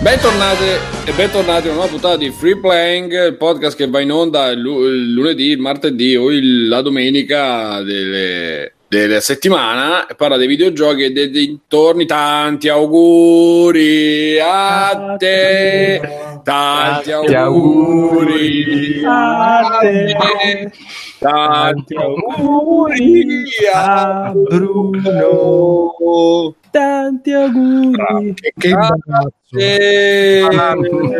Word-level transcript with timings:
Bentornate 0.00 0.78
e 1.04 1.12
bentornati 1.12 1.66
a 1.66 1.70
una 1.70 1.74
nuova 1.80 1.88
puntata 1.90 2.16
di 2.16 2.30
Free 2.30 2.56
Playing, 2.58 3.26
il 3.26 3.36
podcast 3.36 3.76
che 3.76 3.88
va 3.88 4.00
in 4.00 4.12
onda 4.12 4.48
il, 4.48 4.60
lu- 4.60 4.84
il 4.86 5.12
lunedì, 5.12 5.50
il 5.50 5.58
martedì 5.58 6.14
o 6.16 6.30
il- 6.30 6.68
la 6.68 6.80
domenica 6.82 7.82
delle, 7.82 8.74
della 8.86 9.20
settimana 9.20 10.06
e 10.06 10.14
parla 10.14 10.36
dei 10.36 10.46
videogiochi 10.46 11.02
e 11.04 11.10
dei 11.10 11.30
dintorni. 11.30 12.06
Tanti 12.06 12.68
auguri 12.68 14.38
a 14.40 15.16
te, 15.18 16.00
tanti 16.48 17.34
auguri 17.34 19.02
a 19.04 19.78
te, 19.80 20.16
tanti 21.18 21.94
auguri 21.94 23.26
a 23.74 24.32
Bruno. 24.34 25.94
Tanti 26.70 27.32
auguri. 27.32 28.34
Che 28.56 28.68
imbarazzo. 28.68 29.36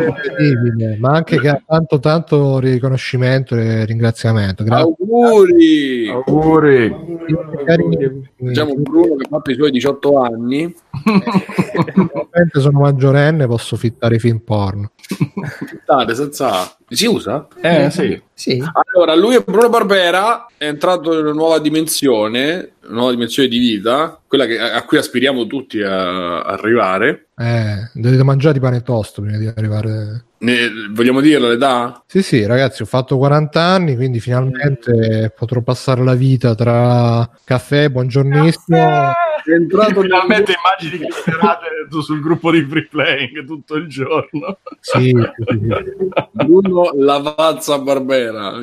Incredibile, 0.01 0.97
ma 0.99 1.11
anche 1.13 1.39
che 1.39 1.61
tanto 1.65 1.99
tanto 1.99 2.59
riconoscimento 2.59 3.55
e 3.55 3.85
ringraziamento. 3.85 4.63
Grazie. 4.63 4.83
Auguri! 4.99 6.09
Auguri. 6.09 6.95
Cari- 7.65 8.27
Diciamo 8.37 8.73
Bruno 8.75 9.15
che 9.15 9.25
ha 9.25 9.29
fatto 9.29 9.51
i 9.51 9.55
suoi 9.55 9.71
18 9.71 10.21
anni. 10.21 10.73
Sono 12.53 12.79
maggiorenne, 12.79 13.47
posso 13.47 13.75
fittare 13.77 14.15
i 14.15 14.19
film 14.19 14.39
porno. 14.39 14.91
State 15.83 16.15
senza. 16.15 16.75
Si 16.87 17.05
usa? 17.05 17.47
Eh 17.61 17.89
sì. 17.89 18.21
Sì. 18.33 18.63
Allora, 18.93 19.15
lui 19.15 19.35
è 19.35 19.43
Bruno 19.43 19.69
Barbera, 19.69 20.47
è 20.57 20.65
entrato 20.65 21.13
in 21.13 21.19
una 21.19 21.33
nuova 21.33 21.59
dimensione, 21.59 22.73
nuova 22.89 23.11
dimensione 23.11 23.47
di 23.49 23.57
vita, 23.57 24.19
quella 24.27 24.45
che- 24.45 24.59
a 24.59 24.83
cui 24.83 24.97
aspiriamo 24.97 25.45
tutti 25.47 25.81
a, 25.81 26.41
a 26.41 26.53
arrivare. 26.53 27.27
Eh, 27.37 27.89
dovete 27.93 28.23
mangiare 28.23 28.53
di 28.53 28.59
pane 28.59 28.77
e 28.77 28.81
tosto 28.81 29.21
prima 29.21 29.37
di 29.37 29.47
arrivare. 29.47 30.25
Ne- 30.39 30.69
vogliamo 30.91 31.21
dirlo 31.21 31.49
l'età? 31.49 32.03
Sì, 32.07 32.21
sì, 32.21 32.45
ragazzi, 32.45 32.81
ho 32.81 32.85
fatto 32.85 33.17
40 33.17 33.61
anni, 33.61 33.95
quindi 33.95 34.19
finalmente 34.19 35.33
potrò 35.37 35.61
passare 35.61 36.03
la 36.03 36.15
vita 36.15 36.55
tra 36.55 37.29
caffè, 37.43 37.89
buongiornissimo. 37.89 38.77
È 39.45 39.51
entrato 39.51 40.01
Finalmente 40.01 40.53
immagini 40.53 41.05
chiacchierate 41.09 41.65
tu 41.89 42.01
sul 42.01 42.21
gruppo 42.21 42.51
di 42.51 42.61
free 42.65 42.87
playing 42.89 43.45
tutto 43.45 43.75
il 43.75 43.87
giorno. 43.87 44.59
Sì. 44.81 45.15
Bruno 46.31 46.91
Lavazza 46.95 47.79
Barbera. 47.79 48.53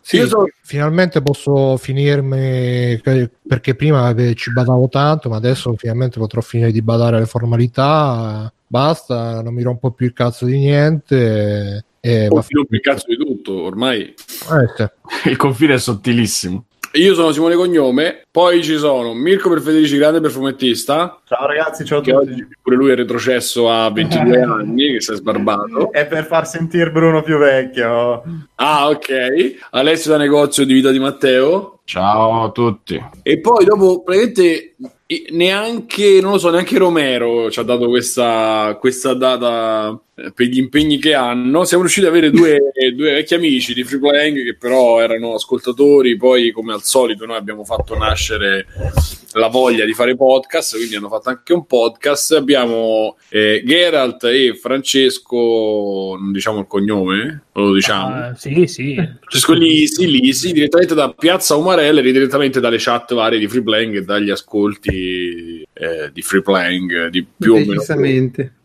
Sì, 0.00 0.16
Io 0.16 0.26
sono- 0.26 0.46
finalmente 0.62 1.20
posso 1.22 1.76
finirmi 2.02 3.00
perché 3.46 3.74
prima 3.74 4.14
ci 4.34 4.52
badavo 4.52 4.88
tanto, 4.88 5.28
ma 5.28 5.36
adesso 5.36 5.74
finalmente 5.76 6.18
potrò 6.18 6.40
finire 6.40 6.72
di 6.72 6.82
badare 6.82 7.16
alle 7.16 7.26
formalità. 7.26 8.52
Basta, 8.66 9.42
non 9.42 9.54
mi 9.54 9.62
rompo 9.62 9.90
più 9.92 10.06
il 10.06 10.12
cazzo 10.12 10.46
di 10.46 10.58
niente. 10.58 11.84
E 12.00 12.28
non 12.28 12.42
più 12.66 12.80
cazzo 12.80 13.04
di 13.06 13.16
tutto, 13.16 13.62
ormai. 13.62 14.14
eh, 14.62 14.68
sì. 14.76 15.28
Il 15.30 15.36
confine 15.36 15.74
è 15.74 15.78
sottilissimo. 15.78 16.64
Io 16.94 17.14
sono 17.14 17.32
Simone 17.32 17.54
Cognome, 17.54 18.26
poi 18.30 18.62
ci 18.62 18.76
sono 18.76 19.14
Mirko 19.14 19.48
per 19.48 19.62
Federici, 19.62 19.96
grande 19.96 20.20
perfumettista, 20.20 21.20
Ciao 21.26 21.46
ragazzi, 21.46 21.86
ciao 21.86 22.00
a 22.00 22.02
che 22.02 22.12
tutti. 22.12 22.30
oggi 22.32 22.46
pure 22.60 22.76
lui 22.76 22.90
è 22.90 22.94
retrocesso 22.94 23.70
a 23.70 23.90
22 23.90 24.40
anni, 24.42 24.92
che 24.92 25.00
si 25.00 25.12
è 25.12 25.14
sbarbato. 25.14 25.90
È 25.90 26.06
per 26.06 26.26
far 26.26 26.46
sentire 26.46 26.90
Bruno 26.90 27.22
più 27.22 27.38
vecchio. 27.38 28.22
Ah, 28.56 28.90
ok. 28.90 29.68
Alessio 29.70 30.10
da 30.10 30.18
negozio 30.18 30.66
di 30.66 30.74
vita 30.74 30.90
di 30.90 30.98
Matteo. 30.98 31.80
Ciao 31.84 32.44
a 32.44 32.50
tutti. 32.50 33.02
E 33.22 33.40
poi 33.40 33.64
dopo, 33.64 34.02
praticamente, 34.02 34.74
neanche, 35.30 36.18
non 36.20 36.32
lo 36.32 36.38
so, 36.38 36.50
neanche 36.50 36.76
Romero 36.76 37.50
ci 37.50 37.58
ha 37.58 37.62
dato 37.62 37.88
questa, 37.88 38.76
questa 38.78 39.14
data 39.14 39.98
per 40.14 40.46
gli 40.46 40.58
impegni 40.58 40.98
che 40.98 41.14
hanno. 41.14 41.64
Siamo 41.64 41.82
riusciti 41.82 42.06
ad 42.06 42.12
avere 42.12 42.30
due, 42.30 42.58
due 42.94 43.12
vecchi 43.12 43.34
amici 43.34 43.72
di 43.72 43.82
Free 43.82 43.98
Playing 43.98 44.44
che 44.44 44.56
però 44.56 45.00
erano 45.00 45.34
ascoltatori. 45.34 46.16
Poi, 46.16 46.50
come 46.50 46.72
al 46.72 46.82
solito, 46.82 47.24
noi 47.24 47.36
abbiamo 47.36 47.64
fatto 47.64 47.96
nascere 47.96 48.66
la 49.32 49.48
voglia 49.48 49.86
di 49.86 49.94
fare 49.94 50.14
podcast, 50.14 50.76
quindi 50.76 50.96
hanno 50.96 51.08
fatto 51.08 51.30
anche 51.30 51.52
un 51.54 51.64
podcast. 51.66 52.32
Abbiamo 52.32 53.16
eh, 53.30 53.62
Geralt 53.64 54.24
e 54.24 54.54
Francesco, 54.54 56.16
non 56.18 56.30
diciamo 56.32 56.60
il 56.60 56.66
cognome, 56.66 57.44
lo 57.54 57.72
diciamo. 57.72 58.14
Ah, 58.14 58.34
sì, 58.34 58.66
sì. 58.66 58.94
Francesco 58.94 59.54
Lisi, 59.54 60.10
Lisi, 60.10 60.52
direttamente 60.52 60.94
da 60.94 61.10
Piazza 61.10 61.56
Umarella 61.56 62.00
e 62.00 62.12
direttamente 62.12 62.60
dalle 62.60 62.76
chat 62.78 63.14
varie 63.14 63.38
di 63.38 63.48
Free 63.48 63.62
Playing 63.62 63.96
e 63.96 64.02
dagli 64.02 64.30
ascolti 64.30 65.66
eh, 65.74 66.10
di 66.12 66.22
Free 66.22 66.42
Playing 66.42 67.08
di 67.08 67.26
più 67.36 67.54
o 67.54 67.58
meno 67.58 67.82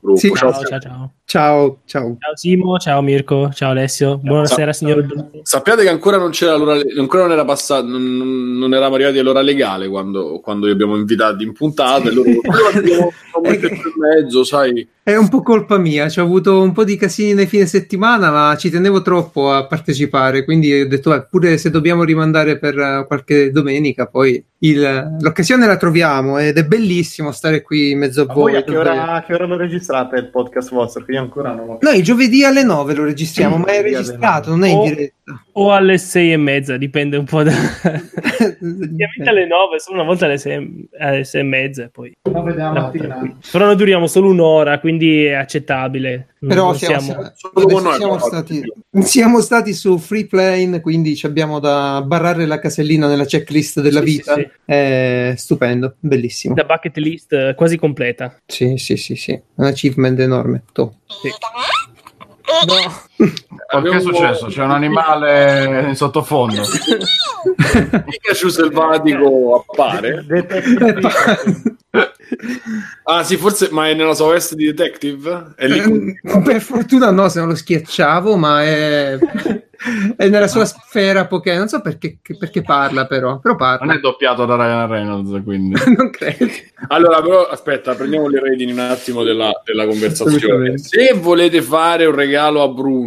gruppo. 0.08 0.20
Sì. 0.20 0.32
Ciao. 0.34 0.52
Ciao, 0.52 0.64
ciao, 0.64 0.80
ciao. 0.80 1.12
Ciao, 1.26 1.80
ciao. 1.86 2.18
Ciao 2.20 2.36
Simo, 2.36 2.78
ciao 2.78 3.02
Mirko, 3.02 3.52
ciao 3.54 3.72
Alessio. 3.72 4.18
Buonasera 4.18 4.72
signor 4.72 5.06
Bruno. 5.06 5.30
Sappiate 5.44 5.84
che 5.84 5.90
ancora 5.90 6.18
non 6.18 6.30
c'era 6.32 6.56
l'ora, 6.56 6.80
ancora 6.98 7.24
non 7.24 7.34
era 7.34 7.44
passato, 7.44 7.86
non, 7.86 8.58
non 8.58 8.72
eravamo 8.74 8.96
arrivati 8.96 9.20
all'ora 9.20 9.42
legale 9.42 9.90
quando, 9.90 10.40
quando 10.40 10.68
li 10.68 10.72
abbiamo 10.72 10.96
invitati 10.96 11.44
in 11.44 11.52
puntata 11.52 12.10
e 12.10 12.14
loro 12.14 12.30
"Però 12.40 12.68
abbiamo 12.74 13.12
e 13.42 13.60
mezzo, 13.98 14.44
sai. 14.46 14.88
È 15.04 15.16
un 15.16 15.30
po' 15.30 15.42
colpa 15.42 15.78
mia, 15.78 16.10
ci 16.10 16.20
ho 16.20 16.24
avuto 16.24 16.62
un 16.62 16.72
po' 16.72 16.84
di 16.84 16.96
casini 16.96 17.34
nei 17.34 17.46
fine 17.46 17.66
settimana, 17.66 18.32
ma 18.32 18.56
ci 18.58 18.70
tenevo 18.70 19.02
troppo 19.02 19.52
a 19.52 19.66
partecipare, 19.66 20.44
quindi 20.44 20.82
ho 20.82 20.88
detto, 20.88 21.14
eh, 21.14 21.26
pure 21.30 21.58
se 21.58 21.70
dobbiamo 21.70 22.04
rimandare 22.04 22.58
per 22.58 22.78
eh, 22.78 23.06
qualche 23.06 23.52
domenica, 23.52 24.08
poi 24.08 24.44
il- 24.60 25.18
l'occasione 25.20 25.68
la 25.68 25.78
troviamo 25.78 26.40
ed 26.40 26.58
è 26.58 26.66
bellissimo 26.66 27.32
stare 27.32 27.62
qui 27.62 27.92
in 27.92 28.00
mezzo 28.00 28.24
a 28.24 28.34
voi 28.34 28.56
a 28.56 28.64
che 28.64 28.76
ora, 28.76 29.12
a 29.14 29.24
che 29.24 29.34
ora 29.34 29.46
lo 29.46 29.56
registrate 29.56 30.18
il 30.18 30.30
podcast 30.30 30.72
vostro? 30.72 31.06
Io 31.08 31.22
ancora 31.22 31.54
non. 31.54 31.78
Noi 31.80 32.02
giovedì 32.02 32.44
alle 32.44 32.64
9 32.64 32.96
lo 32.96 33.04
registriamo, 33.04 33.58
ma 33.58 33.68
è 33.68 33.82
registrato, 33.82 34.56
9. 34.56 34.60
non 34.60 34.68
è 34.70 34.72
in 34.72 34.90
diretta. 34.96 35.44
O 35.54 35.74
alle 35.74 35.98
sei 35.98 36.32
e 36.32 36.38
mezza, 36.38 36.78
dipende 36.78 37.18
un 37.18 37.26
po' 37.26 37.44
da... 37.44 37.52
Ovviamente 38.68 39.30
alle 39.30 39.46
nove, 39.48 39.80
solo 39.80 39.98
una 39.98 40.06
volta 40.08 40.26
alle 40.26 40.38
sei, 40.38 40.88
alle 41.00 41.24
sei 41.24 41.42
e 41.42 41.44
mezza 41.44 41.90
poi... 41.92 42.16
Nove 42.24 42.52
della 42.54 42.70
No, 42.72 42.82
mattina. 42.82 43.38
Però 43.52 43.66
noi 43.66 43.76
duriamo 43.76 44.08
solo 44.08 44.30
un'ora, 44.30 44.80
quindi 44.80 45.26
è 45.26 45.34
accettabile. 45.34 46.36
Però 46.40 46.66
Non 46.66 46.76
siamo, 46.76 47.00
siamo- 47.02 47.34
siamo 47.34 48.16
però. 48.16 48.20
stati, 48.20 48.64
siamo 49.02 49.42
stati 49.42 49.74
su 49.74 49.98
Free 49.98 50.28
Plane, 50.28 50.82
quindi 50.82 51.16
ci 51.16 51.26
abbiamo 51.26 51.60
da 51.60 52.02
barrare 52.06 52.46
la 52.46 52.60
casellina 52.60 53.08
nella 53.08 53.26
checklist 53.26 53.82
della 53.82 54.00
Sì, 54.00 54.06
vita. 54.06 54.34
sì, 54.36 54.42
sì. 54.42 54.50
È 54.66 55.34
stupendo, 55.36 55.96
bellissimo. 56.00 56.54
Da 56.54 56.64
bucket 56.64 56.98
list 56.98 57.34
eh, 57.34 57.54
quasi 57.56 57.78
completa. 57.78 58.38
Sì, 58.46 58.78
sì, 58.78 58.98
sì, 58.98 59.16
sì. 59.16 59.40
Un 59.56 59.66
achievement 59.66 60.20
enorme. 60.20 60.64
To. 60.74 60.94
No. 62.68 62.76
Ma 63.18 63.82
che 63.82 63.90
è 63.90 64.00
successo? 64.00 64.46
C'è 64.48 64.64
un 64.64 64.72
animale 64.72 65.88
in 65.88 65.96
sottofondo. 65.96 66.62
Pikachu 67.56 68.50
selvatico 68.50 69.66
appare. 69.68 70.26
Ah 73.04 73.24
sì, 73.24 73.38
forse, 73.38 73.70
ma 73.72 73.88
è 73.88 73.94
nella 73.94 74.14
sua 74.14 74.34
veste 74.34 74.56
di 74.56 74.66
detective? 74.66 75.54
È 75.56 75.66
lì. 75.66 75.80
Eh, 76.22 76.42
per 76.44 76.62
fortuna 76.62 77.10
no, 77.10 77.30
se 77.30 77.40
non 77.40 77.48
lo 77.48 77.56
schiacciavo, 77.56 78.36
ma 78.36 78.64
è, 78.64 79.18
è 80.18 80.28
nella 80.28 80.48
sua 80.48 80.66
sfera 80.66 81.26
Pokémon. 81.26 81.60
Non 81.60 81.68
so 81.70 81.80
perché, 81.82 82.20
perché 82.38 82.62
parla, 82.62 83.08
però. 83.08 83.40
Però 83.40 83.56
Non 83.56 83.78
parla. 83.78 83.94
è 83.94 84.00
doppiato 84.00 84.46
da 84.46 84.56
Ryan 84.58 84.88
Reynolds, 84.88 85.44
quindi. 85.44 85.80
non 85.96 86.10
credo. 86.10 86.48
Allora, 86.90 87.22
però, 87.22 87.48
aspetta, 87.48 87.96
prendiamo 87.96 88.28
le 88.28 88.42
redini 88.42 88.74
un 88.74 88.80
attimo 88.80 89.24
della, 89.24 89.52
della 89.64 89.86
conversazione. 89.88 90.78
Se 90.78 91.14
volete 91.14 91.62
fare 91.62 92.06
un 92.06 92.16
regalo 92.16 92.62
a 92.62 92.68
Bruno, 92.68 93.07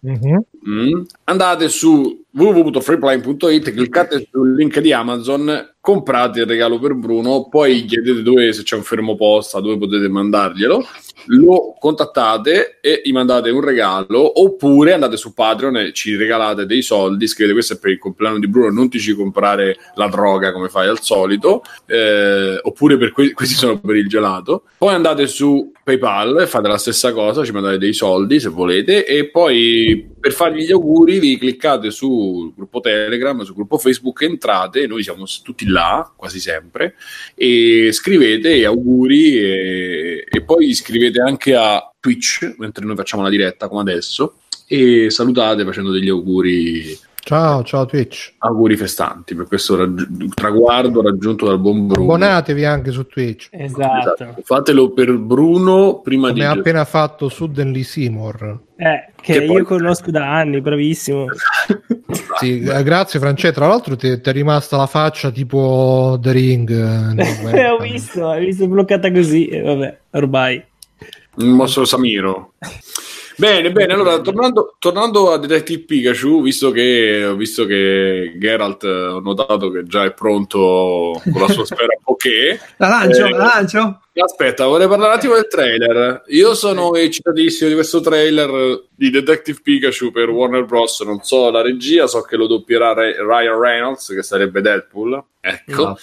Mhm. 0.00 0.44
mm, 0.66 1.04
andate 1.24 1.68
su 1.68 2.24
www.freepline.it, 2.36 3.72
cliccate 3.72 4.28
sul 4.30 4.54
link 4.54 4.78
di 4.80 4.92
Amazon, 4.92 5.74
comprate 5.80 6.40
il 6.40 6.46
regalo 6.46 6.78
per 6.78 6.94
Bruno, 6.94 7.48
poi 7.48 7.84
chiedete 7.86 8.22
dove, 8.22 8.52
se 8.52 8.62
c'è 8.62 8.76
un 8.76 8.82
fermo 8.82 9.14
posta, 9.14 9.60
dove 9.60 9.78
potete 9.78 10.08
mandarglielo, 10.08 10.84
lo 11.26 11.76
contattate 11.78 12.78
e 12.80 13.00
gli 13.04 13.12
mandate 13.12 13.50
un 13.50 13.60
regalo, 13.60 14.40
oppure 14.40 14.92
andate 14.92 15.16
su 15.16 15.32
Patreon 15.32 15.76
e 15.78 15.92
ci 15.92 16.16
regalate 16.16 16.66
dei 16.66 16.82
soldi, 16.82 17.26
scrivete 17.26 17.54
questo 17.54 17.74
è 17.74 17.78
per 17.78 17.92
il 17.92 17.98
compleanno 17.98 18.38
di 18.38 18.48
Bruno, 18.48 18.70
non 18.70 18.90
ti 18.90 18.98
ci 18.98 19.14
comprare 19.14 19.76
la 19.94 20.08
droga 20.08 20.52
come 20.52 20.68
fai 20.68 20.88
al 20.88 21.00
solito, 21.00 21.62
eh, 21.86 22.58
oppure 22.60 22.98
per 22.98 23.12
que- 23.12 23.32
questi 23.32 23.54
sono 23.54 23.78
per 23.78 23.96
il 23.96 24.08
gelato. 24.08 24.64
Poi 24.76 24.92
andate 24.92 25.26
su 25.26 25.72
PayPal 25.82 26.40
e 26.40 26.46
fate 26.46 26.68
la 26.68 26.78
stessa 26.78 27.12
cosa, 27.12 27.44
ci 27.44 27.52
mandate 27.52 27.78
dei 27.78 27.94
soldi 27.94 28.40
se 28.40 28.48
volete, 28.48 29.06
e 29.06 29.30
poi 29.30 30.14
per 30.18 30.32
fargli 30.32 30.66
gli 30.66 30.72
auguri 30.72 31.20
vi 31.20 31.38
cliccate 31.38 31.92
sul 32.26 32.54
gruppo 32.54 32.80
Telegram, 32.80 33.40
sul 33.42 33.54
gruppo 33.54 33.78
Facebook, 33.78 34.22
entrate, 34.22 34.86
noi 34.86 35.02
siamo 35.02 35.24
tutti 35.42 35.66
là, 35.66 36.12
quasi 36.16 36.40
sempre, 36.40 36.94
e 37.34 37.90
scrivete 37.92 38.64
auguri 38.64 39.38
e, 39.38 40.26
e 40.28 40.42
poi 40.42 40.68
iscrivete 40.68 41.20
anche 41.20 41.54
a 41.54 41.90
Twitch, 41.98 42.54
mentre 42.58 42.84
noi 42.84 42.96
facciamo 42.96 43.22
la 43.22 43.30
diretta 43.30 43.68
come 43.68 43.80
adesso, 43.80 44.38
e 44.66 45.10
salutate 45.10 45.64
facendo 45.64 45.90
degli 45.90 46.08
auguri 46.08 46.98
Ciao, 47.26 47.64
ciao 47.64 47.86
Twitch. 47.86 48.34
Auguri 48.38 48.76
festanti 48.76 49.34
per 49.34 49.48
questo 49.48 49.74
raggi- 49.74 50.28
traguardo 50.32 51.02
raggiunto 51.02 51.46
dal 51.46 51.58
buon 51.58 51.88
Bruno. 51.88 52.12
Abbonatevi 52.14 52.64
anche 52.64 52.92
su 52.92 53.04
Twitch. 53.04 53.48
Esatto. 53.50 54.14
Esatto. 54.14 54.42
Fatelo 54.44 54.92
per 54.92 55.12
Bruno 55.18 55.98
prima 56.04 56.28
Come 56.28 56.38
di 56.38 56.46
ha 56.46 56.52
appena 56.52 56.84
fatto 56.84 57.28
Suddenly 57.28 57.82
Seymour. 57.82 58.60
Eh, 58.76 59.10
che, 59.20 59.40
Che 59.40 59.42
poi- 59.44 59.56
io 59.56 59.64
conosco 59.64 60.12
da 60.12 60.36
anni, 60.36 60.60
bravissimo. 60.60 61.24
Sì, 62.38 62.60
eh, 62.60 62.82
grazie 62.84 63.18
Francesco. 63.18 63.54
Tra 63.54 63.66
l'altro 63.66 63.96
ti, 63.96 64.20
ti 64.20 64.30
è 64.30 64.32
rimasta 64.32 64.76
la 64.76 64.86
faccia 64.86 65.32
tipo 65.32 66.16
The 66.22 66.30
Ring. 66.30 66.70
eh, 66.70 67.66
ho 67.70 67.78
visto, 67.78 68.24
ho 68.24 68.38
visto 68.38 68.68
bloccata 68.68 69.10
così. 69.10 69.48
E 69.48 69.62
vabbè, 69.62 69.98
ormai. 70.12 70.62
Un 71.38 71.48
mostro 71.48 71.84
Samiro. 71.84 72.52
Bene, 73.36 73.70
bene. 73.70 73.92
Allora, 73.92 74.18
tornando, 74.20 74.76
tornando 74.78 75.30
a 75.30 75.38
Detective 75.38 75.84
Pikachu, 75.84 76.42
visto 76.42 76.70
che 76.70 77.34
visto 77.36 77.66
che 77.66 78.34
Geralt 78.38 78.82
eh, 78.84 78.88
ho 78.88 79.20
notato 79.20 79.70
che 79.70 79.84
già 79.84 80.04
è 80.04 80.12
pronto 80.12 81.20
con 81.22 81.40
la 81.42 81.48
sua 81.48 81.64
sfera 81.66 81.98
Poké. 82.02 82.58
La 82.78 82.88
lancio, 82.88 83.26
Eh, 83.26 83.30
la 83.30 83.36
lancio. 83.36 84.00
Aspetta, 84.18 84.64
vorrei 84.66 84.88
parlare 84.88 85.10
un 85.12 85.18
attimo 85.18 85.34
del 85.34 85.46
trailer. 85.48 86.22
Io 86.28 86.54
sono 86.54 86.94
eccitatissimo 86.94 87.68
di 87.68 87.74
questo 87.74 88.00
trailer 88.00 88.84
di 88.96 89.10
Detective 89.10 89.60
Pikachu 89.62 90.10
per 90.10 90.30
Warner 90.30 90.64
Bros. 90.64 91.00
Non 91.02 91.22
so 91.22 91.50
la 91.50 91.60
regia, 91.60 92.06
so 92.06 92.22
che 92.22 92.36
lo 92.36 92.46
doppierà 92.46 92.94
Re- 92.94 93.16
Ryan 93.22 93.60
Reynolds, 93.60 94.08
che 94.14 94.22
sarebbe 94.22 94.60
Deadpool. 94.62 95.22
Ecco, 95.46 95.96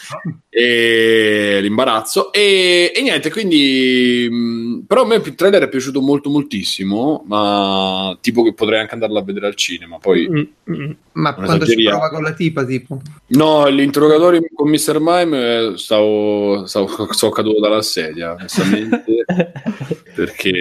e 0.47 1.59
l'imbarazzo. 1.61 2.31
E, 2.31 2.93
e 2.95 3.01
niente, 3.01 3.29
quindi. 3.29 4.27
mh, 4.31 4.85
Però 4.87 5.01
a 5.01 5.05
me 5.05 5.15
il 5.15 5.35
trailer 5.35 5.63
è 5.63 5.67
piaciuto 5.69 5.99
molto, 5.99 6.29
moltissimo. 6.29 7.23
Ma 7.25 8.17
tipo 8.21 8.41
che 8.43 8.53
potrei 8.53 8.79
anche 8.79 8.93
andarlo 8.93 9.17
a 9.19 9.23
vedere 9.23 9.47
al 9.47 9.55
cinema. 9.55 9.97
Poi, 9.97 10.29
Mm, 10.29 10.73
mm. 10.73 10.91
Ma 11.13 11.33
quando 11.35 11.65
si 11.65 11.83
prova 11.83 12.09
con 12.09 12.23
la 12.23 12.31
tipa, 12.33 12.63
tipo. 12.63 13.01
no, 13.27 13.67
l'interrogatorio 13.67 14.41
con 14.53 14.69
Mr. 14.69 14.97
Mime 14.99 15.57
eh, 15.73 15.77
stavo, 15.77 16.65
stavo, 16.65 16.87
sono 17.11 17.31
caduto 17.31 17.59
dalla 17.59 17.81
sedia, 17.81 18.31
onestamente. 18.31 19.05
perché 20.15 20.51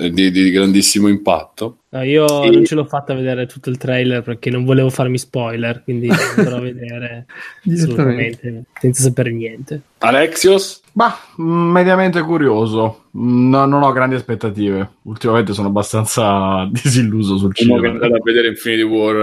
è 0.00 0.10
di, 0.10 0.30
di 0.30 0.50
grandissimo 0.50 1.08
impatto. 1.08 1.78
No, 1.90 2.02
io 2.02 2.26
Sì. 2.44 2.50
non 2.50 2.64
ce 2.66 2.74
l'ho 2.74 2.84
fatta 2.84 3.14
vedere 3.14 3.46
tutto 3.46 3.70
il 3.70 3.78
trailer 3.78 4.22
perché 4.22 4.50
non 4.50 4.64
volevo 4.64 4.90
farmi 4.90 5.16
spoiler, 5.18 5.82
quindi 5.82 6.08
andrò 6.36 6.56
a 6.56 6.60
vedere 6.60 7.26
assolutamente 7.66 8.64
senza 8.80 9.02
sapere 9.02 9.30
niente. 9.32 9.80
Alexios? 9.98 10.82
Bah, 10.92 11.16
mediamente 11.36 12.20
curioso. 12.22 13.04
No- 13.12 13.64
non 13.66 13.82
ho 13.82 13.92
grandi 13.92 14.16
aspettative. 14.16 14.88
Ultimamente 15.02 15.52
sono 15.54 15.68
abbastanza 15.68 16.68
disilluso 16.72 17.36
sul 17.38 17.54
cinema. 17.54 17.88
andato 17.88 18.14
a 18.14 18.20
vedere 18.22 18.48
Infinity 18.48 18.82
War 18.82 19.16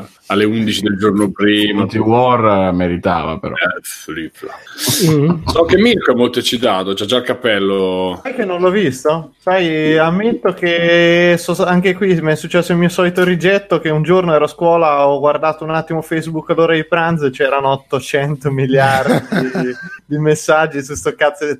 eh, 0.00 0.06
alle 0.26 0.44
11 0.44 0.80
del 0.82 0.96
giorno 0.98 1.30
prima. 1.30 1.82
Infinity 1.82 1.98
War 1.98 2.68
eh, 2.68 2.72
meritava 2.72 3.38
però. 3.38 3.54
Eh, 3.54 3.80
flipla. 3.82 4.52
Mm. 5.10 5.44
So 5.46 5.64
che 5.64 5.76
Mirko 5.78 6.12
è 6.12 6.14
molto 6.14 6.38
eccitato, 6.38 6.94
c'ha 6.94 7.04
già 7.04 7.18
il 7.18 7.22
cappello. 7.24 8.20
Sai 8.22 8.34
che 8.34 8.44
non 8.44 8.60
l'ho 8.60 8.70
visto? 8.70 9.34
Sai, 9.38 9.98
ammetto 9.98 10.52
che 10.54 11.34
so- 11.38 11.64
anche 11.64 11.94
qui 11.94 12.20
mi 12.20 12.32
è 12.32 12.36
successo 12.36 12.72
il 12.72 12.78
mio 12.78 12.88
solito 12.88 13.24
rigetto 13.24 13.80
che 13.80 13.90
un 13.90 14.02
giorno 14.02 14.34
ero 14.34 14.44
a 14.44 14.48
scuola, 14.48 15.08
ho 15.08 15.18
guardato 15.18 15.64
un 15.64 15.70
attimo 15.70 16.00
Facebook 16.00 16.50
all'ora 16.50 16.74
di 16.74 16.84
pranzo 16.84 17.26
e 17.26 17.30
c'erano 17.30 17.70
800 17.70 18.50
miliardi 18.50 19.50
di, 19.60 19.72
di 20.06 20.18
messaggi 20.18 20.82
su 20.82 20.94
sto 20.94 21.14
cazzo 21.14 21.44
di 21.44 21.56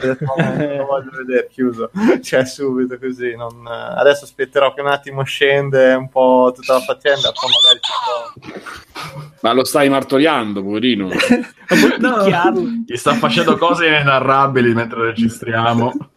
ho 0.00 0.06
detto, 0.06 0.24
"No, 0.24 0.34
non 0.36 0.76
lo 0.76 0.84
voglio 0.86 1.10
vedere, 1.16 1.48
chiuso. 1.50 1.90
Cioè, 2.22 2.44
subito 2.44 2.98
così. 2.98 3.34
non- 3.36 3.66
Adesso 3.66 4.24
aspetterò 4.24 4.72
che 4.74 4.80
un 4.80 4.88
attimo 4.88 5.22
scende 5.24 5.94
un 5.94 6.08
po' 6.08 6.52
tutta 6.54 6.74
la 6.74 6.80
faccenda, 6.80 7.32
poi 7.32 7.50
magari 7.62 7.80
ci. 7.82 7.92
Ma 9.40 9.52
lo 9.52 9.64
stai 9.64 9.88
martoriando, 9.88 10.62
poverino. 10.62 11.08
No. 11.98 12.24
Gli 12.86 12.94
sta 12.96 13.14
facendo 13.14 13.56
cose 13.58 13.86
inenarrabili 13.86 14.72
mentre 14.72 15.06
registriamo. 15.06 15.92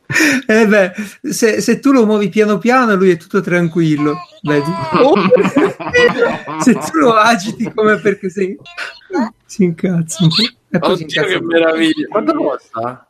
Eh 0.47 0.65
beh, 0.65 0.91
se, 1.21 1.61
se 1.61 1.79
tu 1.79 1.91
lo 1.91 2.03
muovi 2.03 2.29
piano 2.29 2.57
piano, 2.57 2.95
lui 2.95 3.11
è 3.11 3.17
tutto 3.17 3.41
tranquillo. 3.41 4.15
Vedi? 4.41 4.71
se 6.61 6.73
tu 6.73 6.97
lo 6.97 7.13
agiti 7.13 7.71
come 7.71 7.99
perché 7.99 8.27
sei... 8.31 8.57
Si 9.45 9.63
incazza 9.63 10.23
un 10.23 10.29
po'. 10.29 10.41
E 10.71 10.79
poi 10.79 10.97
si 10.97 11.03
Oddio, 11.03 11.21
incazza 11.21 11.37
che 11.37 11.45
meraviglia. 11.45 12.07
Quanto 12.07 12.33
costa? 12.33 13.07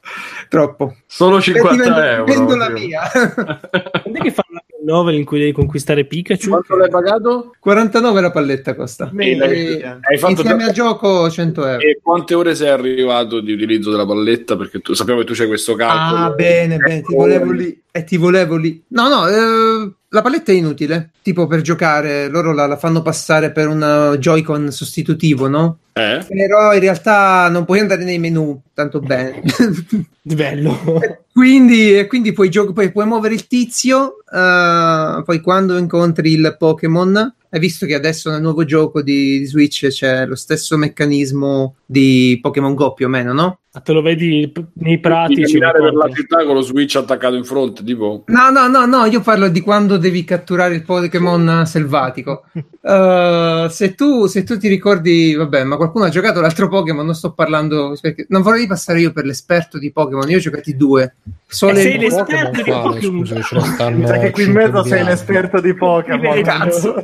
troppo. 0.49 0.97
Solo 1.05 1.37
Vedi, 1.37 1.53
50 1.53 1.83
vendo, 1.83 2.01
euro. 2.01 2.23
vendo 2.25 2.55
la 2.57 2.69
mia. 2.69 3.09
Quando 3.09 4.19
è 4.19 4.21
che 4.21 4.31
fanno 4.31 4.61
novel 4.85 5.15
in 5.15 5.25
cui 5.25 5.39
devi 5.39 5.51
conquistare 5.51 6.05
Pikachu? 6.05 6.49
Quanto 6.49 6.75
l'hai 6.75 6.89
pagato? 6.89 7.53
49 7.59 8.21
la 8.21 8.31
palletta 8.31 8.75
costa. 8.75 9.11
Sì, 9.17 9.29
E- 9.31 9.83
Hai 10.01 10.17
fatto 10.17 10.31
insieme 10.41 10.63
già- 10.63 10.67
al 10.67 10.73
gioco 10.73 11.29
100 11.29 11.65
euro. 11.65 11.79
E 11.79 11.99
quante 12.01 12.33
ore 12.33 12.55
sei 12.55 12.69
arrivato 12.69 13.39
di 13.39 13.51
utilizzo 13.53 13.91
della 13.91 14.05
palletta? 14.05 14.55
Perché 14.55 14.79
tu, 14.79 14.93
sappiamo 14.93 15.19
che 15.19 15.25
tu 15.25 15.33
c'hai 15.33 15.47
questo 15.47 15.75
calcolo. 15.75 16.25
Ah, 16.25 16.29
bene, 16.31 16.77
bene, 16.77 17.01
ti 17.01 17.13
volevo 17.15 17.51
lì. 17.51 17.81
E 17.91 18.03
ti 18.03 18.17
volevo 18.17 18.55
lì. 18.55 18.83
No, 18.89 19.07
no, 19.09 19.27
eh, 19.27 19.91
la 20.09 20.21
paletta 20.21 20.51
è 20.51 20.55
inutile. 20.55 21.11
Tipo 21.21 21.47
per 21.47 21.61
giocare, 21.61 22.27
loro 22.29 22.53
la, 22.53 22.65
la 22.67 22.77
fanno 22.77 23.01
passare 23.01 23.51
per 23.51 23.67
un 23.67 24.11
uh, 24.13 24.17
Joy-Con 24.17 24.71
sostitutivo, 24.71 25.47
no? 25.47 25.79
Eh? 25.93 26.23
Però 26.27 26.73
in 26.73 26.79
realtà 26.79 27.49
non 27.49 27.65
puoi 27.65 27.79
andare 27.79 28.03
nei 28.03 28.19
menu 28.19 28.61
tanto 28.73 28.99
bene. 28.99 29.41
Bello. 30.21 30.77
quindi, 31.39 31.97
e 31.97 32.05
quindi 32.07 32.33
puoi, 32.33 32.49
gio- 32.49 32.73
puoi, 32.73 32.91
puoi 32.91 33.05
muovere 33.05 33.33
il 33.33 33.47
tizio. 33.47 34.17
eh, 34.29 35.21
poi 35.23 35.39
quando 35.39 35.77
incontri 35.77 36.33
il 36.33 36.55
Pokémon, 36.59 37.33
hai 37.51 37.59
visto 37.61 37.85
che 37.85 37.95
adesso 37.95 38.29
nel 38.29 38.41
nuovo 38.41 38.65
gioco 38.65 39.01
di, 39.01 39.39
di 39.39 39.45
Switch 39.45 39.87
c'è 39.87 40.25
lo 40.25 40.35
stesso 40.35 40.75
meccanismo 40.75 41.75
di 41.85 42.37
Pokémon 42.41 42.75
Go 42.75 42.93
più 42.93 43.05
o 43.05 43.09
meno, 43.09 43.31
no? 43.31 43.59
Ma 43.71 43.81
te 43.81 43.91
lo 43.93 44.01
vedi 44.01 44.49
p- 44.51 44.63
nei 44.73 44.99
pratici. 44.99 45.41
camminare 45.43 45.79
per 45.79 45.93
la 45.93 46.09
città 46.11 46.43
con 46.43 46.55
lo 46.55 46.61
switch 46.61 46.95
attaccato 46.95 47.35
in 47.35 47.43
fronte, 47.43 47.83
tipo. 47.83 48.23
No, 48.27 48.49
no, 48.49 48.67
no, 48.67 48.85
no, 48.85 49.05
io 49.05 49.21
parlo 49.21 49.47
di 49.47 49.61
quando 49.61 49.97
devi 49.97 50.23
catturare 50.23 50.75
il 50.75 50.83
Pokémon 50.83 51.63
selvatico. 51.65 52.45
Eh, 52.81 53.67
se, 53.69 53.93
tu, 53.93 54.25
se 54.27 54.43
tu 54.43 54.57
ti 54.57 54.69
ricordi, 54.69 55.35
vabbè, 55.35 55.65
ma 55.65 55.75
qualcuno 55.75 56.05
ha 56.05 56.09
giocato 56.09 56.39
l'altro 56.39 56.69
Pokémon, 56.69 57.05
non 57.05 57.13
sto 57.13 57.33
parlando, 57.33 57.95
perché 57.99 58.25
non 58.29 58.41
vorrei 58.41 58.67
passare 58.67 59.01
io 59.01 59.11
per 59.11 59.25
l'esperto 59.25 59.77
di 59.77 59.91
Pokémon, 59.91 60.29
io 60.29 60.37
ho 60.37 60.39
giocati 60.39 60.77
due. 60.77 61.15
Solo 61.47 61.77
Eh, 61.77 61.81
sei 61.81 61.97
l'esperto 61.99 62.61
di? 62.61 62.71
Pokémon. 62.71 64.19
Che 64.19 64.31
qui 64.31 64.43
in 64.43 64.51
mezzo 64.51 64.83
sei 64.83 65.03
l'esperto 65.03 65.59
di 65.59 65.73
Pokémon. 65.73 66.41
Cazzo. 66.41 67.03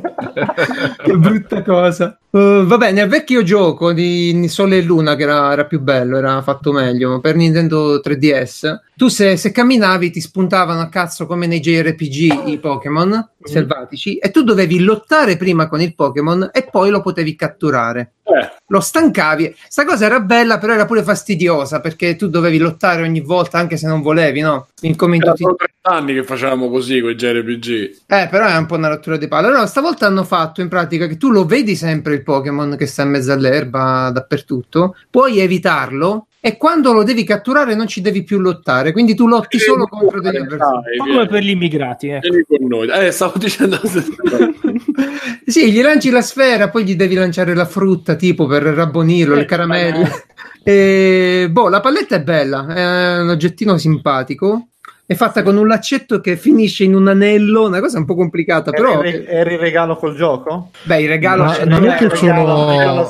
che 1.02 1.16
brutta 1.16 1.62
cosa. 1.62 2.18
Uh, 2.30 2.64
vabbè, 2.64 2.92
nel 2.92 3.08
vecchio 3.08 3.42
gioco 3.42 3.92
di 3.92 4.46
Sole 4.48 4.78
e 4.78 4.82
Luna, 4.82 5.16
che 5.16 5.22
era, 5.22 5.52
era 5.52 5.64
più 5.64 5.80
bello, 5.80 6.18
era 6.18 6.42
fatto 6.42 6.72
meglio, 6.72 7.20
per 7.20 7.34
Nintendo 7.34 8.00
3DS, 8.00 8.78
tu 8.96 9.08
se, 9.08 9.36
se 9.36 9.52
camminavi 9.52 10.10
ti 10.10 10.20
spuntavano 10.22 10.80
a 10.80 10.88
cazzo 10.88 11.26
come 11.26 11.46
nei 11.46 11.60
JRPG 11.60 12.48
i 12.48 12.58
Pokémon 12.58 13.30
selvatici 13.42 14.16
e 14.16 14.30
tu 14.30 14.42
dovevi 14.42 14.80
lottare 14.80 15.36
prima 15.36 15.68
con 15.68 15.80
il 15.80 15.94
Pokémon 15.94 16.48
e 16.52 16.66
poi 16.70 16.90
lo 16.90 17.00
potevi 17.02 17.36
catturare. 17.36 18.12
Eh, 18.24 18.50
Lo 18.68 18.80
stancavi. 18.80 19.54
Sta 19.68 19.84
cosa 19.84 20.06
era 20.06 20.18
bella, 20.18 20.58
però 20.58 20.72
era 20.72 20.84
pure 20.84 21.04
fastidiosa 21.04 21.80
perché 21.80 22.16
tu 22.16 22.28
dovevi 22.28 22.58
lottare 22.58 23.02
ogni 23.02 23.20
volta 23.20 23.58
anche 23.58 23.76
se 23.76 23.86
non 23.86 24.00
volevi, 24.02 24.40
no? 24.40 24.66
Come 24.96 25.16
in 25.16 25.22
era 25.22 25.30
tutti- 25.30 25.42
solo 25.44 25.54
30 25.54 25.90
anni 25.90 26.14
che 26.14 26.24
facevamo 26.24 26.68
così 26.68 27.00
con 27.00 27.10
i 27.10 27.14
JRPG. 27.14 27.96
eh, 28.06 28.26
però 28.28 28.46
è 28.46 28.56
un 28.56 28.66
po' 28.66 28.74
una 28.74 28.88
rottura 28.88 29.16
di 29.16 29.28
palle. 29.28 29.46
Allora, 29.46 29.66
stavolta 29.66 30.06
hanno 30.06 30.24
fatto 30.24 30.60
in 30.60 30.68
pratica 30.68 31.06
che 31.06 31.16
tu 31.18 31.30
lo 31.30 31.44
vedi 31.44 31.76
sempre 31.76 32.14
il 32.14 32.22
Pokémon 32.24 32.74
che 32.76 32.86
sta 32.86 33.02
in 33.02 33.10
mezzo 33.10 33.30
all'erba 33.30 34.10
dappertutto, 34.12 34.96
puoi 35.08 35.38
evitarlo 35.38 36.25
e 36.40 36.56
quando 36.56 36.92
lo 36.92 37.02
devi 37.02 37.24
catturare 37.24 37.74
non 37.74 37.86
ci 37.86 38.00
devi 38.00 38.22
più 38.22 38.38
lottare, 38.38 38.92
quindi 38.92 39.14
tu 39.14 39.26
lotti 39.26 39.58
solo 39.58 39.86
contro 39.86 40.20
degli 40.20 40.36
avversari. 40.36 40.98
Come 40.98 41.26
per 41.26 41.42
gli 41.42 41.50
immigrati. 41.50 42.18
noi. 42.60 42.88
Eh, 42.88 43.10
stavo 43.10 43.38
dicendo. 43.38 43.80
sì, 45.44 45.72
gli 45.72 45.82
lanci 45.82 46.10
la 46.10 46.22
sfera, 46.22 46.68
poi 46.68 46.84
gli 46.84 46.94
devi 46.94 47.14
lanciare 47.14 47.54
la 47.54 47.64
frutta 47.64 48.14
tipo 48.14 48.46
per 48.46 48.62
rabbonirlo, 48.62 49.34
le 49.34 49.44
caramelle. 49.44 50.24
E, 50.62 51.48
boh, 51.50 51.68
la 51.68 51.80
palletta 51.80 52.16
è 52.16 52.22
bella, 52.22 52.66
è 52.66 53.20
un 53.20 53.28
oggettino 53.28 53.78
simpatico. 53.78 54.68
È 55.08 55.14
fatta 55.14 55.44
con 55.44 55.56
un 55.56 55.68
laccetto 55.68 56.20
che 56.20 56.36
finisce 56.36 56.82
in 56.82 56.92
un 56.92 57.06
anello, 57.06 57.66
una 57.68 57.78
cosa 57.78 57.98
un 57.98 58.04
po' 58.04 58.16
complicata, 58.16 58.72
però 58.72 59.02
eri 59.02 59.52
in 59.52 59.58
regalo 59.58 59.94
col 59.96 60.16
gioco? 60.16 60.70
beh, 60.82 61.00
il 61.02 61.08
regalo 61.08 61.44
Ma 61.44 61.58
non 61.64 61.84
è 61.86 61.94
che 61.94 62.04
il 62.06 62.10
regalo- 62.10 62.16
sono- 62.16 62.72
il 62.72 62.78
regalo 62.78 63.04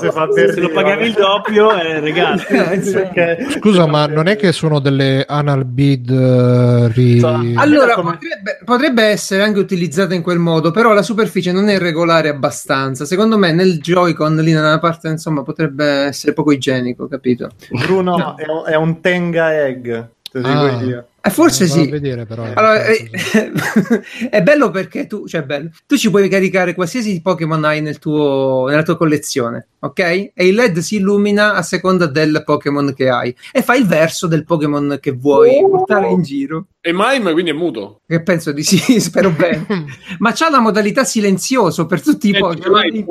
Se 0.52 0.60
lo 0.60 0.68
pagavi 0.72 1.06
il 1.06 1.12
doppio 1.14 1.72
è 1.72 1.98
regalo. 2.00 2.42
Perché- 2.46 3.46
Scusa, 3.58 3.86
ma 3.86 4.04
non 4.06 4.26
è 4.26 4.36
che 4.36 4.52
sono 4.52 4.78
delle 4.78 5.24
anal 5.26 5.64
bead 5.64 6.10
eh, 6.10 6.88
ri... 6.92 7.22
Allora, 7.54 7.94
Come- 7.94 8.12
potrebbe, 8.12 8.58
potrebbe 8.62 9.02
essere 9.04 9.42
anche 9.42 9.58
utilizzata 9.58 10.14
in 10.14 10.20
quel 10.20 10.38
modo, 10.38 10.70
però 10.72 10.92
la 10.92 11.02
superficie 11.02 11.50
non 11.50 11.70
è 11.70 11.78
regolare 11.78 12.28
abbastanza. 12.28 13.06
Secondo 13.06 13.38
me 13.38 13.52
nel 13.52 13.80
Joy-Con 13.80 14.36
lì 14.36 14.52
nella 14.52 14.78
parte, 14.78 15.08
insomma, 15.08 15.42
potrebbe 15.42 15.86
essere 15.86 16.34
poco 16.34 16.52
igienico, 16.52 17.08
capito? 17.08 17.48
Bruno 17.70 18.36
è, 18.36 18.44
un- 18.46 18.64
è 18.66 18.74
un 18.74 19.00
Tenga 19.00 19.64
Egg, 19.64 19.82
te 19.84 20.40
dico 20.40 20.48
Ah. 20.48 20.82
io. 20.82 21.06
Eh, 21.26 21.30
forse 21.30 21.66
sì. 21.66 21.88
vedere, 21.88 22.24
però. 22.24 22.44
Allora, 22.44 22.84
penso 22.84 22.84
eh, 22.84 23.10
è 24.30 24.42
bello 24.42 24.70
perché 24.70 25.06
tu, 25.06 25.26
cioè 25.26 25.42
bello, 25.42 25.70
tu 25.86 25.96
ci 25.96 26.08
puoi 26.08 26.28
caricare 26.28 26.74
qualsiasi 26.74 27.20
Pokémon 27.20 27.64
hai 27.64 27.80
nel 27.80 27.98
tuo, 27.98 28.66
nella 28.68 28.82
tua 28.82 28.96
collezione, 28.96 29.68
ok? 29.80 29.98
E 29.98 30.46
il 30.46 30.54
LED 30.54 30.78
si 30.78 30.96
illumina 30.96 31.54
a 31.54 31.62
seconda 31.62 32.06
del 32.06 32.42
Pokémon 32.44 32.94
che 32.94 33.08
hai 33.08 33.34
e 33.52 33.62
fai 33.62 33.80
il 33.80 33.86
verso 33.86 34.26
del 34.26 34.44
Pokémon 34.44 34.98
che 35.00 35.10
vuoi 35.10 35.60
portare 35.68 36.10
in 36.10 36.22
giro. 36.22 36.66
E 36.80 36.92
Mime 36.94 37.32
quindi 37.32 37.50
è 37.50 37.54
muto. 37.54 38.02
Che 38.06 38.22
penso 38.22 38.52
di 38.52 38.62
sì, 38.62 38.78
spero 39.00 39.30
bene. 39.30 39.66
Ma 40.18 40.30
c'ha 40.32 40.48
la 40.48 40.60
modalità 40.60 41.02
silenzioso 41.02 41.86
per 41.86 42.00
tutti 42.00 42.28
i 42.28 42.30
Eh, 42.30 42.34
ce 42.34 42.38
Pokémon. 42.38 43.04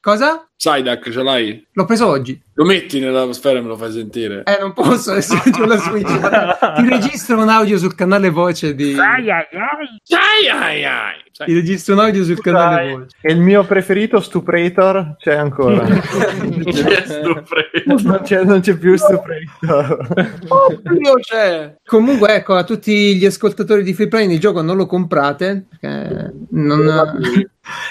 Cosa? 0.00 0.48
Psyduck 0.56 1.10
ce 1.10 1.22
l'hai? 1.24 1.66
L'ho 1.72 1.84
preso 1.84 2.06
oggi. 2.06 2.40
Lo 2.54 2.64
metti 2.64 3.00
nella 3.00 3.32
sfera 3.32 3.58
e 3.58 3.62
me 3.62 3.66
lo 3.66 3.76
fai 3.76 3.90
sentire. 3.90 4.44
Eh, 4.44 4.58
non 4.60 4.72
posso, 4.72 5.10
adesso 5.10 5.34
la 5.66 5.76
Switch. 5.76 6.76
Ti 6.76 6.88
registro 6.88 7.36
un 7.42 7.48
audio 7.56 7.78
sul 7.78 7.94
canale 7.94 8.30
voce 8.30 8.74
di. 8.74 8.96
Ai 8.98 9.30
ai 9.30 10.84
ai. 10.84 11.24
Sai. 11.32 11.46
Ti 11.46 11.52
registro 11.52 11.94
un 11.94 12.00
audio 12.00 12.24
sul 12.24 12.40
canale 12.40 12.92
voce. 12.92 13.16
E 13.20 13.32
il 13.32 13.40
mio 13.40 13.64
preferito, 13.64 14.20
Stuprator, 14.20 15.16
c'è 15.18 15.34
ancora. 15.34 15.86
non, 17.86 18.20
c'è, 18.22 18.42
non 18.44 18.60
c'è 18.60 18.76
più 18.76 18.96
Stuprator. 18.96 20.30
Oddio, 20.48 21.14
c'è. 21.20 21.76
Comunque, 21.84 22.34
ecco, 22.36 22.54
a 22.54 22.64
tutti 22.64 23.16
gli 23.16 23.26
ascoltatori 23.26 23.82
di 23.82 23.92
Freeplane 23.92 24.32
il 24.32 24.40
gioco 24.40 24.62
non 24.62 24.76
lo 24.76 24.86
comprate. 24.86 25.66
perché 25.68 26.32
non... 26.50 27.18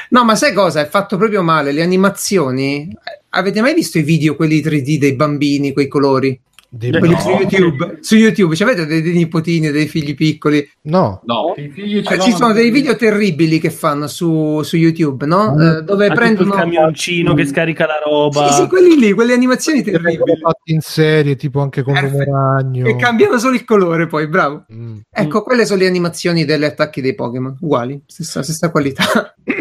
No, 0.10 0.24
ma 0.24 0.36
sai 0.36 0.54
cosa? 0.54 0.82
È 0.82 0.88
fatto 0.88 1.18
proprio 1.18 1.44
male. 1.44 1.72
Le 1.72 1.84
animazioni. 1.84 2.92
Avete 3.30 3.62
mai 3.62 3.74
visto 3.74 3.98
i 3.98 4.04
video, 4.04 4.36
quelli 4.36 4.60
3D 4.62 4.98
dei 4.98 5.14
bambini, 5.14 5.74
quei 5.74 5.88
colori? 5.88 6.40
No. 6.70 7.20
su 7.20 7.30
YouTube. 7.30 7.98
Su 8.02 8.16
YouTube, 8.16 8.56
avete 8.62 8.86
dei, 8.86 9.02
dei 9.02 9.14
nipotini, 9.14 9.72
dei 9.72 9.88
figli 9.88 10.14
piccoli. 10.14 10.68
No, 10.84 11.22
No. 11.26 11.54
Figli 11.56 12.00
Eh, 12.06 12.20
Ci 12.20 12.32
sono 12.32 12.52
dei 12.54 12.70
video 12.70 12.96
terribili 12.96 13.60
che 13.60 13.70
fanno 13.70 14.08
su, 14.08 14.62
su 14.64 14.76
YouTube, 14.76 15.26
no? 15.26 15.54
Mm. 15.56 15.62
Eh, 15.62 15.82
dove 15.84 16.06
Ha 16.06 16.10
tutto 16.10 16.20
prendono. 16.20 16.54
il 16.54 16.60
camioncino 16.60 17.34
che 17.34 17.46
scarica 17.46 17.86
la 17.86 18.02
roba. 18.04 18.50
Sì, 18.50 18.62
sì, 18.62 18.68
quelli 18.68 18.98
lì, 19.00 19.14
quelle 19.14 19.34
animazioni 19.34 19.84
terribili. 19.84 20.38
fatti 20.42 20.74
in 20.74 20.82
serie, 20.82 21.36
tipo 21.36 21.62
anche 21.62 21.82
con 21.82 21.94
Perfetto. 21.94 22.30
Uomo 22.30 22.56
Ragno. 22.56 22.86
E 22.88 22.96
cambiano 22.98 23.38
solo 23.38 23.56
il 23.56 23.64
colore, 23.64 24.08
poi, 24.08 24.28
bravo. 24.28 24.66
Mm. 24.74 24.98
Ecco, 25.10 25.44
quelle 25.44 25.66
sono 25.66 25.80
le 25.80 25.88
animazioni 25.88 26.44
delle 26.46 26.66
attacchi 26.66 27.00
dei 27.02 27.16
Pokémon, 27.16 27.56
uguali, 27.62 28.02
stessa, 28.06 28.44
stessa 28.44 28.70
qualità. 28.70 29.34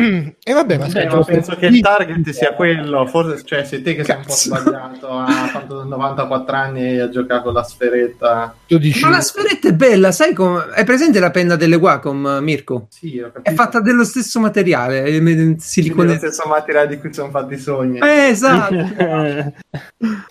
E 0.46 0.52
vabbè, 0.52 0.76
ma 0.78 0.86
Eh, 0.86 1.06
ma 1.06 1.22
penso 1.24 1.54
che 1.56 1.66
il 1.66 1.80
target 1.80 2.28
sia 2.30 2.52
quello, 2.54 3.06
forse 3.06 3.42
cioè, 3.44 3.64
sei 3.64 3.80
te 3.82 3.94
che 3.94 4.04
sei 4.04 4.16
un 4.16 4.22
po' 4.24 4.32
sbagliato. 4.32 5.08
Ha 5.08 5.26
fatto 5.50 5.84
94 5.88 6.56
anni 6.56 6.93
e 6.94 7.00
ha 7.00 7.08
giocato 7.08 7.44
con 7.44 7.52
la 7.54 7.62
sferetta. 7.62 8.54
tu 8.66 8.78
dici 8.78 9.00
Ma 9.00 9.10
la 9.10 9.20
sferetta 9.20 9.68
è 9.68 9.74
bella, 9.74 10.12
sai 10.12 10.32
come? 10.32 10.66
Hai 10.74 10.84
presente 10.84 11.20
la 11.20 11.30
penna 11.30 11.56
delle 11.56 11.76
Wacom, 11.76 12.38
Mirko? 12.40 12.86
Sì, 12.90 13.18
ho 13.18 13.30
capito. 13.32 13.50
È 13.50 13.54
fatta 13.54 13.80
dello 13.80 14.04
stesso 14.04 14.40
materiale, 14.40 15.04
eh, 15.04 15.56
silicone. 15.58 16.12
lo 16.12 16.16
stesso 16.16 16.48
materiale 16.48 16.88
di 16.88 16.98
cui 16.98 17.12
sono 17.12 17.30
fatti 17.30 17.54
i 17.54 17.58
sogni. 17.58 17.98
Eh, 17.98 18.28
esatto. 18.28 18.74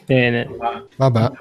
Bene. 0.05 0.49
vabbè, 0.95 1.31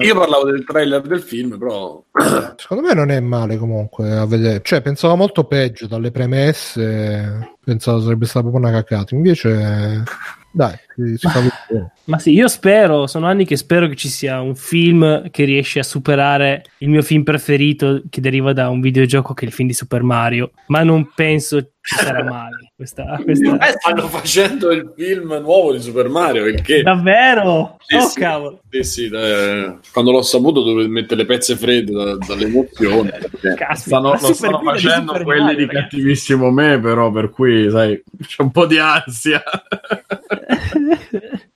Io 0.00 0.18
parlavo 0.18 0.44
del 0.50 0.64
trailer 0.64 1.02
del 1.02 1.22
film, 1.22 1.58
però. 1.58 2.02
secondo 2.56 2.86
me 2.86 2.94
non 2.94 3.10
è 3.10 3.20
male 3.20 3.56
comunque 3.56 4.16
a 4.16 4.26
vedere. 4.26 4.60
Cioè, 4.62 4.80
pensavo 4.80 5.16
molto 5.16 5.44
peggio 5.44 5.86
dalle 5.86 6.10
premesse, 6.10 7.56
pensavo 7.62 8.00
sarebbe 8.00 8.26
stata 8.26 8.48
proprio 8.48 8.68
una 8.68 8.80
cacata. 8.80 9.14
Invece 9.14 10.02
dai, 10.50 10.76
si 11.16 11.28
fa 11.28 11.40
bene. 11.68 11.92
Ma 12.04 12.18
sì, 12.18 12.32
io 12.32 12.48
spero, 12.48 13.06
sono 13.06 13.26
anni 13.26 13.44
che 13.44 13.56
spero 13.56 13.86
che 13.88 13.96
ci 13.96 14.08
sia 14.08 14.40
un 14.40 14.54
film 14.54 15.30
che 15.30 15.44
riesce 15.44 15.78
a 15.78 15.84
superare 15.84 16.64
il 16.78 16.88
mio 16.88 17.02
film 17.02 17.22
preferito 17.22 18.02
che 18.08 18.20
deriva 18.20 18.52
da 18.52 18.68
un 18.68 18.80
videogioco 18.80 19.34
che 19.34 19.44
è 19.44 19.48
il 19.48 19.54
film 19.54 19.68
di 19.68 19.74
Super 19.74 20.02
Mario, 20.02 20.52
ma 20.68 20.82
non 20.82 21.10
penso 21.14 21.60
ci 21.80 21.96
sarà 21.96 22.22
mai 22.24 22.50
questa, 22.78 23.18
questa... 23.24 23.58
Eh, 23.58 23.72
stanno 23.72 24.06
facendo 24.06 24.70
il 24.70 24.92
film 24.94 25.32
nuovo 25.42 25.72
di 25.72 25.80
Super 25.80 26.08
Mario, 26.08 26.46
il 26.46 26.62
che... 26.62 26.82
Davvero? 26.84 27.76
Sì, 27.80 27.96
oh 27.96 28.00
sì. 28.06 28.20
cavolo. 28.20 28.60
Sì, 28.70 28.84
sì, 28.84 29.10
eh, 29.12 29.78
quando 29.92 30.12
l'ho 30.12 30.22
saputo 30.22 30.62
dovevo 30.62 30.88
mettere 30.88 31.22
le 31.22 31.26
pezze 31.26 31.56
fredde 31.56 31.90
da- 31.92 32.16
dall'emozione. 32.24 33.10
perché- 33.10 33.54
Caspita, 33.56 33.98
lo 33.98 34.16
stanno 34.16 34.58
di 34.60 34.64
facendo 34.66 35.06
Super 35.10 35.24
quelli 35.24 35.40
Mario, 35.42 35.58
di 35.58 35.66
ragazzi. 35.66 35.82
cattivissimo 35.96 36.50
me, 36.52 36.78
però, 36.78 37.10
per 37.10 37.30
cui, 37.30 37.68
sai, 37.68 38.00
c'è 38.24 38.42
un 38.42 38.50
po' 38.52 38.66
di 38.66 38.78
ansia. 38.78 39.42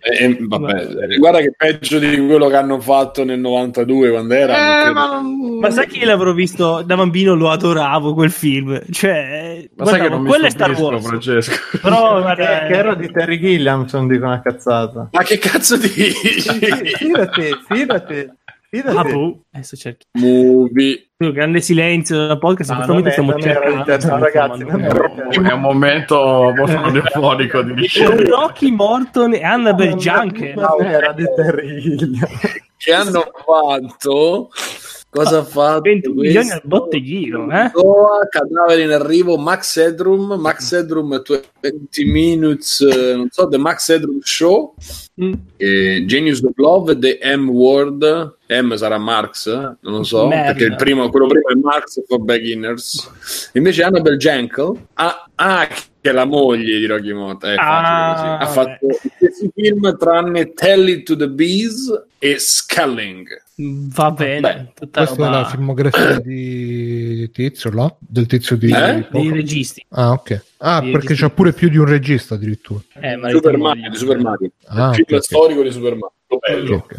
Eh, 0.05 0.25
eh, 0.25 0.37
vabbè, 0.41 1.17
guarda 1.19 1.39
che 1.39 1.53
peggio 1.57 2.01
di 2.01 2.17
quello 2.27 2.49
che 2.49 2.57
hanno 2.57 2.81
fatto 2.81 3.25
nel 3.25 3.39
92 3.39 4.11
quando 4.11 4.35
era. 4.35 4.83
credo- 4.83 5.01
non- 5.01 5.59
Ma 5.61 5.71
sai 5.71 5.87
che 5.87 6.05
l'avrò 6.05 6.33
visto 6.33 6.83
da 6.83 6.97
bambino, 6.97 7.35
lo 7.35 7.51
adoravo 7.51 8.13
quel 8.15 8.33
film. 8.33 8.81
Cioè, 8.91 9.69
Ma 9.77 9.85
sai 9.87 10.01
che 10.01 10.09
non 10.09 10.23
mi 10.23 10.29
quello 10.29 10.47
è 10.47 10.51
Star 10.51 10.73
Wars. 10.73 11.07
Francesco. 11.07 11.55
Però, 11.81 12.17
Che, 12.17 12.21
guarda, 12.23 12.45
che 12.67 12.73
era 12.73 12.95
di 12.95 13.11
Terry 13.13 13.39
Gilliam, 13.39 13.87
non 13.93 14.09
dico 14.09 14.25
una 14.25 14.41
cazzata. 14.43 15.09
Ma 15.13 15.23
che 15.23 15.39
cazzo 15.39 15.77
dici? 15.77 16.03
Fidati, 16.11 17.43
fidati. 17.69 18.31
Ah, 18.85 19.03
boh. 19.05 19.43
Adesso 19.53 19.77
cerchi. 19.77 20.07
Movie. 20.13 21.11
Tu, 21.17 21.31
grande 21.33 21.61
silenzio 21.61 22.27
da 22.27 22.39
podcast. 22.39 22.73
No, 22.73 22.95
in 22.95 23.03
questo 23.03 23.23
momento 23.23 23.47
non 23.47 23.85
è- 23.87 24.01
stiamo 24.01 24.25
cercando. 24.25 24.65
no, 24.65 24.65
ragazzi, 24.65 24.65
non. 24.65 25.47
È 25.47 25.53
un 25.53 25.61
momento 25.61 26.53
molto 26.57 26.81
radiofonico 26.81 27.63
di 27.63 27.87
Con 28.05 28.25
Rocky 28.25 28.71
Morton 28.71 29.35
e 29.35 29.43
Annabelle 29.43 29.95
Junker. 29.97 30.57
No, 30.57 30.79
era 30.79 31.13
di 31.13 31.25
Terry 31.37 31.81
Gilliam. 31.81 32.27
Che 32.79 32.93
hanno 32.93 33.31
fatto? 33.45 34.49
Cosa 35.15 35.41
ha 35.41 35.45
fatto? 35.45 35.83
21 35.83 36.15
milioni 36.23 36.51
al 36.53 36.63
botteghino, 36.65 37.51
eh? 37.53 37.71
Goa, 37.71 38.27
cadavere 38.31 38.81
in 38.83 38.93
arrivo, 38.93 39.37
Max 39.37 39.77
Headroom, 39.77 40.41
Max 40.41 40.73
Headroom 40.73 41.23
20 41.61 42.05
Minutes, 42.07 42.81
eh, 42.81 43.15
non 43.15 43.29
so, 43.31 43.47
The 43.47 43.59
Max 43.59 43.91
Headroom 43.91 44.21
Show, 44.23 44.75
Mm. 45.21 45.33
e 45.59 46.05
Genius 46.07 46.41
of 46.41 46.53
Love, 46.57 46.99
The 46.99 47.19
M 47.23 47.51
Word, 47.51 48.37
M 48.49 48.75
sarà 48.77 48.97
Marx, 48.97 49.47
eh? 49.49 49.77
non 49.81 49.97
lo 49.99 50.03
so, 50.03 50.27
Merda. 50.27 50.53
perché 50.53 50.65
il 50.65 50.77
primo, 50.77 51.11
quello 51.11 51.27
prima 51.27 51.51
è 51.51 51.55
Marx 51.57 52.01
for 52.07 52.19
Beginners. 52.21 53.51
Invece 53.53 53.83
Annabelle 53.83 54.17
Jankel, 54.17 54.73
ah, 54.95 55.29
ah, 55.35 55.69
che 56.03 56.11
è 56.11 56.13
la 56.13 56.25
moglie 56.25 56.79
di 56.79 56.87
Rocky 56.87 57.11
è 57.11 57.55
Ah, 57.57 58.39
ha 58.39 58.47
fatto 58.47 58.89
stessi 58.91 59.49
film 59.55 59.97
tranne 59.97 60.53
Tell 60.53 60.89
It 60.89 61.05
to 61.05 61.15
the 61.15 61.29
Bees 61.29 61.89
e 62.19 62.39
Sculling. 62.41 63.29
Va 63.55 64.11
bene. 64.11 64.41
Beh, 64.41 64.73
tutta 64.75 65.05
Questa 65.05 65.15
è 65.15 65.27
roba 65.27 65.39
la 65.39 65.45
filmografia 65.47 66.19
di 66.19 67.31
tizio 67.31 67.71
là? 67.71 67.95
Del 68.01 68.27
tizio 68.27 68.57
di... 68.57 68.73
Eh? 68.73 69.07
dei 69.13 69.31
registi. 69.31 69.85
Ah, 69.91 70.11
ok. 70.11 70.45
Ah, 70.59 70.81
Di 70.81 70.91
perché 70.91 71.09
registi. 71.09 71.29
c'è 71.29 71.35
pure 71.35 71.53
più 71.53 71.69
di 71.69 71.77
un 71.77 71.87
regista 71.87 72.35
addirittura. 72.35 72.81
Eh, 73.01 73.15
marito 73.15 73.39
Super 73.39 73.57
Mario, 73.59 73.91
di 73.91 73.97
Super 73.97 74.19
Mario. 74.19 74.51
Ah, 74.67 74.89
il 74.89 74.95
film 74.95 75.07
ok, 75.07 75.13
ok. 75.13 75.23
storico 75.23 75.63
di 75.63 75.71
Super 75.71 75.93
Mario. 75.93 76.13
Bello. 76.41 76.75
Ok, 76.77 76.97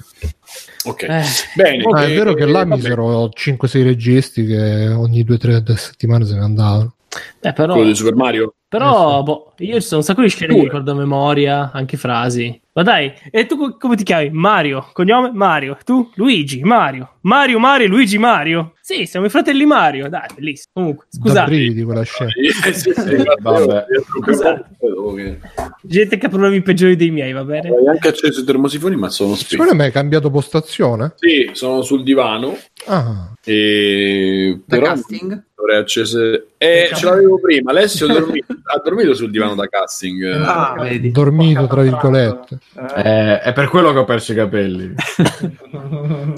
ok. 0.85 1.01
Eh, 1.03 1.23
Bene. 1.55 1.83
Ah, 1.91 2.05
è 2.05 2.13
vero 2.13 2.33
che 2.35 2.45
là 2.45 2.63
misero 2.63 3.29
5-6 3.35 3.83
registi 3.83 4.45
che 4.45 4.87
ogni 4.87 5.25
2-3 5.25 5.73
settimane 5.73 6.23
se 6.25 6.35
ne 6.35 6.41
andavano. 6.43 6.95
eh, 7.41 7.51
però, 7.51 7.73
Quello 7.73 7.89
di 7.89 7.95
Super 7.95 8.15
Mario. 8.15 8.53
Però 8.77 9.21
boh, 9.21 9.53
io 9.59 9.75
ci 9.75 9.81
sono 9.85 9.99
un 9.99 10.05
sacco 10.05 10.23
di 10.23 10.29
scene 10.29 10.55
che 10.55 10.61
ricordo 10.63 10.91
a 10.91 10.95
memoria, 10.95 11.69
anche 11.71 11.95
frasi. 11.95 12.59
Ma 12.73 12.81
dai, 12.81 13.13
e 13.29 13.45
tu 13.45 13.55
co- 13.55 13.77
come 13.77 13.95
ti 13.95 14.03
chiami? 14.03 14.31
Mario, 14.31 14.89
cognome 14.93 15.29
Mario. 15.31 15.77
Tu? 15.85 16.09
Luigi, 16.15 16.63
Mario. 16.63 17.17
Mario, 17.21 17.59
Mario, 17.59 17.87
Luigi, 17.87 18.17
Mario. 18.17 18.73
Sì, 18.81 19.05
siamo 19.05 19.27
i 19.27 19.29
fratelli 19.29 19.63
Mario. 19.67 20.09
Dai, 20.09 20.25
bellissimo. 20.33 20.71
Comunque, 20.73 21.05
Da 21.11 21.17
scusate, 21.19 21.49
brividi 21.51 21.83
quella 21.83 22.01
scena. 22.01 22.31
Eh, 22.65 22.73
sì, 22.73 22.91
sì, 22.95 23.23
Vabbè. 23.41 23.85
Scusate. 24.23 24.65
Hai 24.81 25.39
gente 25.83 26.17
che 26.17 26.25
ha 26.25 26.29
problemi 26.29 26.61
peggiori 26.63 26.95
dei 26.95 27.11
miei, 27.11 27.31
va 27.31 27.43
bene? 27.43 27.69
anche 27.87 28.07
acceso 28.07 28.41
i 28.41 28.43
termosifoni, 28.43 28.95
ma 28.95 29.09
sono 29.09 29.33
spenti. 29.35 29.51
Secondo 29.51 29.75
me 29.75 29.83
hai 29.85 29.91
cambiato 29.91 30.31
postazione? 30.31 31.13
Sì, 31.17 31.51
sono 31.53 31.83
sul 31.83 32.01
divano. 32.01 32.57
Ah, 32.87 33.33
E 33.43 34.59
Da 34.65 34.77
però 34.77 34.87
casting? 34.87 35.45
Dovrei 35.63 35.77
accese. 35.79 36.47
Eh, 36.57 36.89
ce 36.93 37.05
l'avevo 37.05 37.39
prima. 37.39 37.71
Alessio 37.71 38.07
ha 38.07 38.13
dormito, 38.13 38.45
ha 38.63 38.81
dormito 38.83 39.13
sul 39.13 39.31
divano 39.31 39.55
da 39.55 39.67
casting. 39.67 40.23
Ah, 40.43 40.75
vedi. 40.79 41.11
dormito 41.11 41.65
tra 41.67 41.81
virgolette. 41.81 42.57
Eh, 42.95 43.01
Eh, 43.03 43.39
è 43.41 43.53
per 43.53 43.69
quello 43.69 43.91
che 43.93 43.99
ho 43.99 44.03
perso 44.05 44.33
i 44.33 44.35
capelli. 44.35 44.93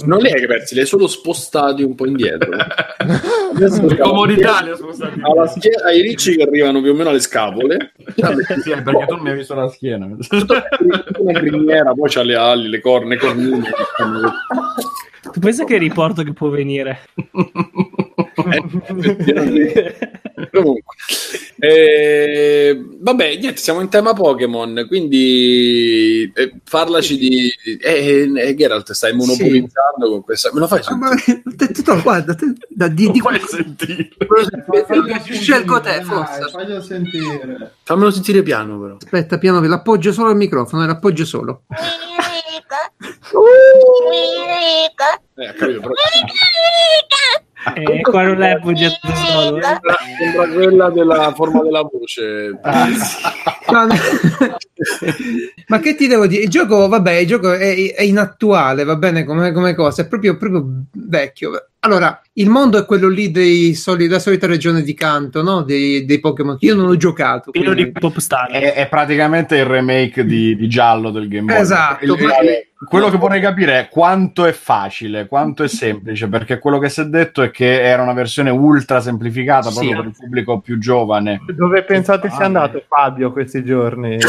Non 0.06 0.20
li 0.20 0.32
hai 0.32 0.46
persi, 0.46 0.74
li 0.76 0.82
hai 0.82 0.86
solo 0.86 1.08
spostati 1.08 1.82
un 1.84 1.96
po' 1.96 2.06
indietro. 2.06 2.50
Per 2.50 3.98
comodità 4.00 4.62
li 4.62 4.72
ho 4.72 4.76
spostati. 4.76 5.20
Alla 5.22 5.48
schie- 5.48 5.82
ai 5.84 6.02
ricci 6.02 6.36
che 6.36 6.44
arrivano 6.44 6.82
più 6.82 6.92
o 6.92 6.94
meno 6.94 7.10
alle 7.10 7.20
scapole. 7.20 7.94
Sì, 8.62 8.72
è 8.72 8.82
perché 8.82 9.06
tu 9.08 9.16
non 9.16 9.24
mi 9.24 9.30
hai 9.30 9.36
visto 9.36 9.56
la 9.56 9.68
schiena. 9.70 10.06
Una 10.06 11.40
criniera, 11.40 11.94
poi 11.94 12.10
c'ha 12.10 12.24
le 12.24 12.36
ali, 12.36 12.68
le 12.70 12.82
corna, 12.82 13.10
le 13.10 13.18
cornine. 13.18 13.70
Tu 15.32 15.40
pensa 15.40 15.64
che 15.66 15.78
riporto 15.78 16.24
che 16.24 16.34
può 16.34 16.50
venire? 16.50 17.00
Eh, 18.36 19.96
Comunque, 20.52 20.84
eh, 21.60 22.78
vabbè, 23.00 23.38
niente, 23.38 23.56
siamo 23.58 23.80
in 23.80 23.88
tema 23.88 24.12
Pokémon, 24.14 24.86
quindi 24.88 26.30
eh, 26.36 26.54
parlaci 26.70 27.18
di... 27.18 27.50
Eh, 27.82 28.30
eh, 28.36 28.54
Geralt, 28.56 28.92
stai 28.92 29.14
monopolizzando 29.14 30.10
con 30.10 30.24
questa... 30.24 30.50
Me 30.54 30.60
lo 30.60 30.68
fai 30.68 30.82
Ah, 30.84 30.96
ma- 30.98 31.16
sentire? 31.16 31.56
te- 31.56 31.72
te- 31.82 32.02
guarda, 32.02 32.36
te- 32.36 32.54
da- 32.68 32.90
di, 32.90 33.10
di 33.12 33.20
puoi 33.20 33.40
sentire. 33.48 34.10
Scelgo 35.32 35.80
te, 35.80 36.02
forse. 36.04 36.50
Faglio 36.52 36.82
sentire. 36.82 37.76
Fammelo 37.84 38.12
sentire 38.12 38.44
piano, 38.44 38.78
però. 38.80 38.98
Aspetta, 38.98 39.38
piano, 39.38 39.62
ve 39.62 39.68
l'appoggio 39.68 40.12
solo 40.12 40.30
al 40.30 40.36
microfono, 40.36 40.84
e 40.84 40.88
l'appoggio 40.88 41.24
solo. 41.24 41.62
Eh, 45.38 45.54
capito, 45.54 45.80
però... 45.80 45.94
E 47.74 48.02
qua 48.02 48.24
non 48.24 48.38
l'hai 48.38 48.52
appoggiato 48.52 49.08
solo. 49.14 49.58
eh. 49.58 49.62
Sembra, 50.20 50.48
quella 50.54 50.90
della 50.90 51.34
forma 51.34 51.62
della 51.64 51.82
voce. 51.82 52.60
No, 53.72 53.86
no. 53.86 53.94
Ma 55.68 55.80
che 55.80 55.96
ti 55.96 56.08
devo 56.08 56.28
dire? 56.28 56.44
Il 56.44 56.50
gioco, 56.50 56.88
vabbè, 56.88 57.14
il 57.14 57.28
gioco 57.28 57.54
è, 57.54 57.94
è 57.94 58.04
inattuale, 58.04 58.84
va 58.84 58.96
bene 58.96 59.24
come, 59.24 59.52
come 59.52 59.74
cosa, 59.74 60.04
è 60.04 60.08
proprio, 60.08 60.38
proprio 60.38 60.66
vecchio. 60.92 61.70
Allora, 61.86 62.20
il 62.34 62.50
mondo 62.50 62.80
è 62.80 62.86
quello 62.86 63.08
lì 63.08 63.30
dei 63.30 63.76
soli, 63.76 64.08
della 64.08 64.18
solita 64.18 64.48
regione 64.48 64.82
di 64.82 64.96
canto, 64.96 65.44
no? 65.44 65.62
Dei, 65.62 66.04
dei 66.06 66.20
Pokémon. 66.20 66.58
Io 66.62 66.74
non 66.74 66.88
ho 66.88 66.98
giocato. 66.98 67.52
Pieno 67.52 67.74
quindi- 67.74 67.92
di 67.92 68.00
popstar. 68.00 68.50
È, 68.50 68.74
è 68.74 68.88
praticamente 68.88 69.56
il 69.58 69.66
remake 69.66 70.26
di, 70.26 70.56
di 70.56 70.68
giallo 70.68 71.12
del 71.12 71.28
Game 71.28 71.46
Boy. 71.54 71.62
Esatto, 71.62 72.04
Il- 72.04 72.10
ma- 72.24 72.40
il- 72.40 72.68
quello 72.90 73.10
che 73.12 73.18
vorrei 73.18 73.40
capire 73.40 73.80
è 73.80 73.88
quanto 73.90 74.46
è 74.46 74.52
facile, 74.52 75.28
quanto 75.28 75.64
è 75.64 75.68
semplice, 75.68 76.28
perché 76.28 76.58
quello 76.60 76.80
che 76.80 76.90
si 76.90 77.02
è 77.02 77.06
detto 77.06 77.42
è 77.44 77.52
che 77.52 77.82
era 77.84 78.02
una 78.02 78.14
versione 78.14 78.50
ultra 78.50 79.00
semplificata 79.00 79.70
Sì. 79.70 79.76
proprio 79.90 79.96
per 79.98 80.06
il 80.06 80.16
pubblico 80.18 80.60
più 80.60 80.80
giovane. 80.80 81.40
Dove 81.56 81.84
pensate 81.84 82.30
sia 82.32 82.46
andato 82.46 82.84
Fabio 82.88 83.32
questi 83.32 83.64
giorni? 83.64 84.18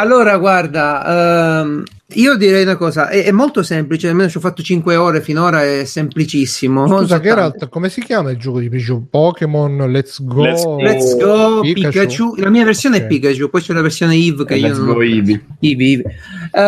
Allora, 0.00 0.38
guarda, 0.38 1.60
ehm, 1.60 1.82
io 2.14 2.34
direi 2.36 2.62
una 2.62 2.76
cosa, 2.76 3.10
è, 3.10 3.22
è 3.24 3.30
molto 3.32 3.62
semplice, 3.62 4.08
almeno 4.08 4.30
ci 4.30 4.38
ho 4.38 4.40
fatto 4.40 4.62
5 4.62 4.96
ore 4.96 5.20
finora, 5.20 5.62
è 5.62 5.84
semplicissimo. 5.84 6.86
Scusa, 6.86 7.16
so 7.16 7.20
Geralt, 7.20 7.68
come 7.68 7.90
si 7.90 8.00
chiama 8.00 8.30
il 8.30 8.38
gioco 8.38 8.60
di 8.60 8.70
Pikachu? 8.70 9.08
Pokémon 9.10 9.90
Let's 9.90 10.22
Go. 10.24 10.42
Let's 10.42 10.64
Go. 10.64 10.76
Let's 10.80 11.16
go 11.18 11.60
Pikachu. 11.60 11.90
Pikachu. 11.90 12.34
La 12.38 12.48
mia 12.48 12.64
versione 12.64 12.96
Ok. 12.96 13.02
è 13.02 13.06
Pikachu, 13.08 13.50
poi 13.50 13.60
c'è 13.60 13.74
la 13.74 13.82
versione 13.82 14.14
Eve 14.14 14.46
che 14.46 14.54
io 14.56 14.68
Let's 14.68 14.78
non 14.78 14.86
go 14.94 15.02
Eevee. 15.02 15.44
Eevee, 15.60 15.86
Eevee. 15.86 16.14
Eh, 16.52 16.60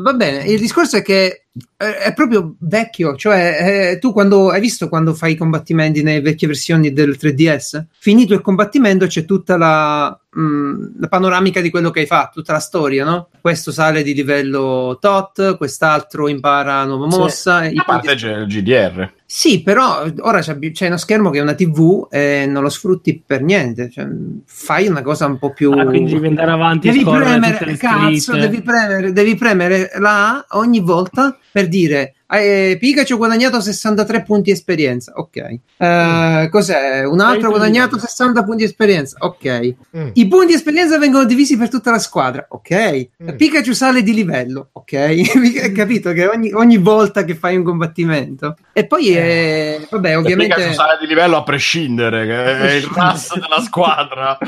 va 0.00 0.12
bene, 0.14 0.44
il 0.44 0.58
discorso 0.60 0.96
è 0.96 1.02
che 1.02 1.42
è 1.76 2.12
proprio 2.14 2.54
vecchio, 2.58 3.16
cioè 3.16 3.90
eh, 3.92 3.98
tu 3.98 4.12
quando 4.12 4.50
hai 4.50 4.60
visto 4.60 4.88
quando 4.88 5.14
fai 5.14 5.32
i 5.32 5.36
combattimenti 5.36 6.02
nelle 6.02 6.20
vecchie 6.20 6.48
versioni 6.48 6.92
del 6.92 7.16
3DS, 7.18 7.84
finito 7.98 8.34
il 8.34 8.42
combattimento 8.42 9.06
c'è 9.06 9.24
tutta 9.24 9.56
la, 9.56 10.18
mh, 10.30 11.00
la 11.00 11.08
panoramica 11.08 11.60
di 11.62 11.70
quello 11.70 11.90
che 11.90 12.00
hai 12.00 12.06
fatto, 12.06 12.40
tutta 12.40 12.52
la 12.52 12.58
storia, 12.58 13.04
no? 13.04 13.28
Questo 13.40 13.72
sale 13.72 14.02
di 14.02 14.12
livello 14.14 14.98
tot, 15.00 15.56
quest'altro 15.56 16.28
impara 16.28 16.84
nuova 16.84 17.10
Sì. 17.10 17.18
mossa. 17.18 17.64
i 17.64 17.76
A 17.76 17.84
parte 17.84 18.14
c'è 18.14 18.36
il 18.36 18.46
GDR. 18.46 19.12
Sì, 19.28 19.60
però 19.60 20.04
ora 20.20 20.40
c'è, 20.40 20.56
c'è 20.70 20.86
uno 20.86 20.96
schermo 20.96 21.30
che 21.30 21.40
è 21.40 21.42
una 21.42 21.54
TV 21.54 22.06
e 22.08 22.46
non 22.48 22.62
lo 22.62 22.68
sfrutti 22.68 23.20
per 23.26 23.42
niente. 23.42 23.90
Cioè, 23.90 24.06
fai 24.44 24.86
una 24.86 25.02
cosa 25.02 25.26
un 25.26 25.38
po' 25.38 25.52
più. 25.52 25.72
Ah, 25.72 25.84
quindi 25.84 26.12
devi 26.12 26.28
andare 26.28 26.52
avanti 26.52 26.90
Devi 26.90 27.02
premere, 27.02 27.76
cazzo, 27.76 28.36
devi 28.36 28.62
premere, 28.62 29.12
devi 29.12 29.34
premere 29.34 29.90
la 29.98 30.46
A 30.48 30.58
ogni 30.58 30.78
volta 30.78 31.36
per 31.50 31.66
dire 31.66 32.14
eh, 32.28 32.76
Pikachu 32.78 33.14
ha 33.14 33.16
guadagnato 33.16 33.60
63 33.60 34.22
punti 34.22 34.50
esperienza. 34.50 35.12
Ok. 35.14 35.36
Eh, 35.76 36.48
cos'è? 36.50 37.04
Un 37.04 37.20
altro 37.20 37.48
ha 37.48 37.50
guadagnato 37.50 37.98
60 37.98 38.42
punti 38.44 38.64
esperienza. 38.64 39.16
Ok. 39.20 39.74
Mm. 39.96 40.08
I 40.14 40.28
punti 40.28 40.52
esperienza 40.54 40.98
vengono 40.98 41.24
divisi 41.24 41.56
per 41.56 41.68
tutta 41.68 41.90
la 41.90 41.98
squadra. 41.98 42.46
Ok. 42.48 43.08
Mm. 43.22 43.36
Pikachu 43.36 43.72
sale 43.72 44.02
di 44.02 44.12
livello. 44.14 44.70
Ok. 44.72 44.92
Hai 45.62 45.72
capito 45.72 46.12
che 46.12 46.26
ogni, 46.26 46.52
ogni 46.52 46.78
volta 46.78 47.24
che 47.24 47.34
fai 47.34 47.56
un 47.56 47.62
combattimento. 47.64 48.56
E 48.72 48.86
poi, 48.86 49.08
eh, 49.16 49.86
vabbè, 49.90 50.16
Ovviamente... 50.16 50.18
ovviamente. 50.18 50.54
Pikachu 50.56 50.74
sale 50.74 50.98
di 51.00 51.06
livello 51.06 51.36
a 51.36 51.42
prescindere, 51.42 52.26
che 52.26 52.58
è 52.58 52.72
il 52.74 52.88
tasso 52.92 53.34
della 53.38 53.60
squadra. 53.60 54.38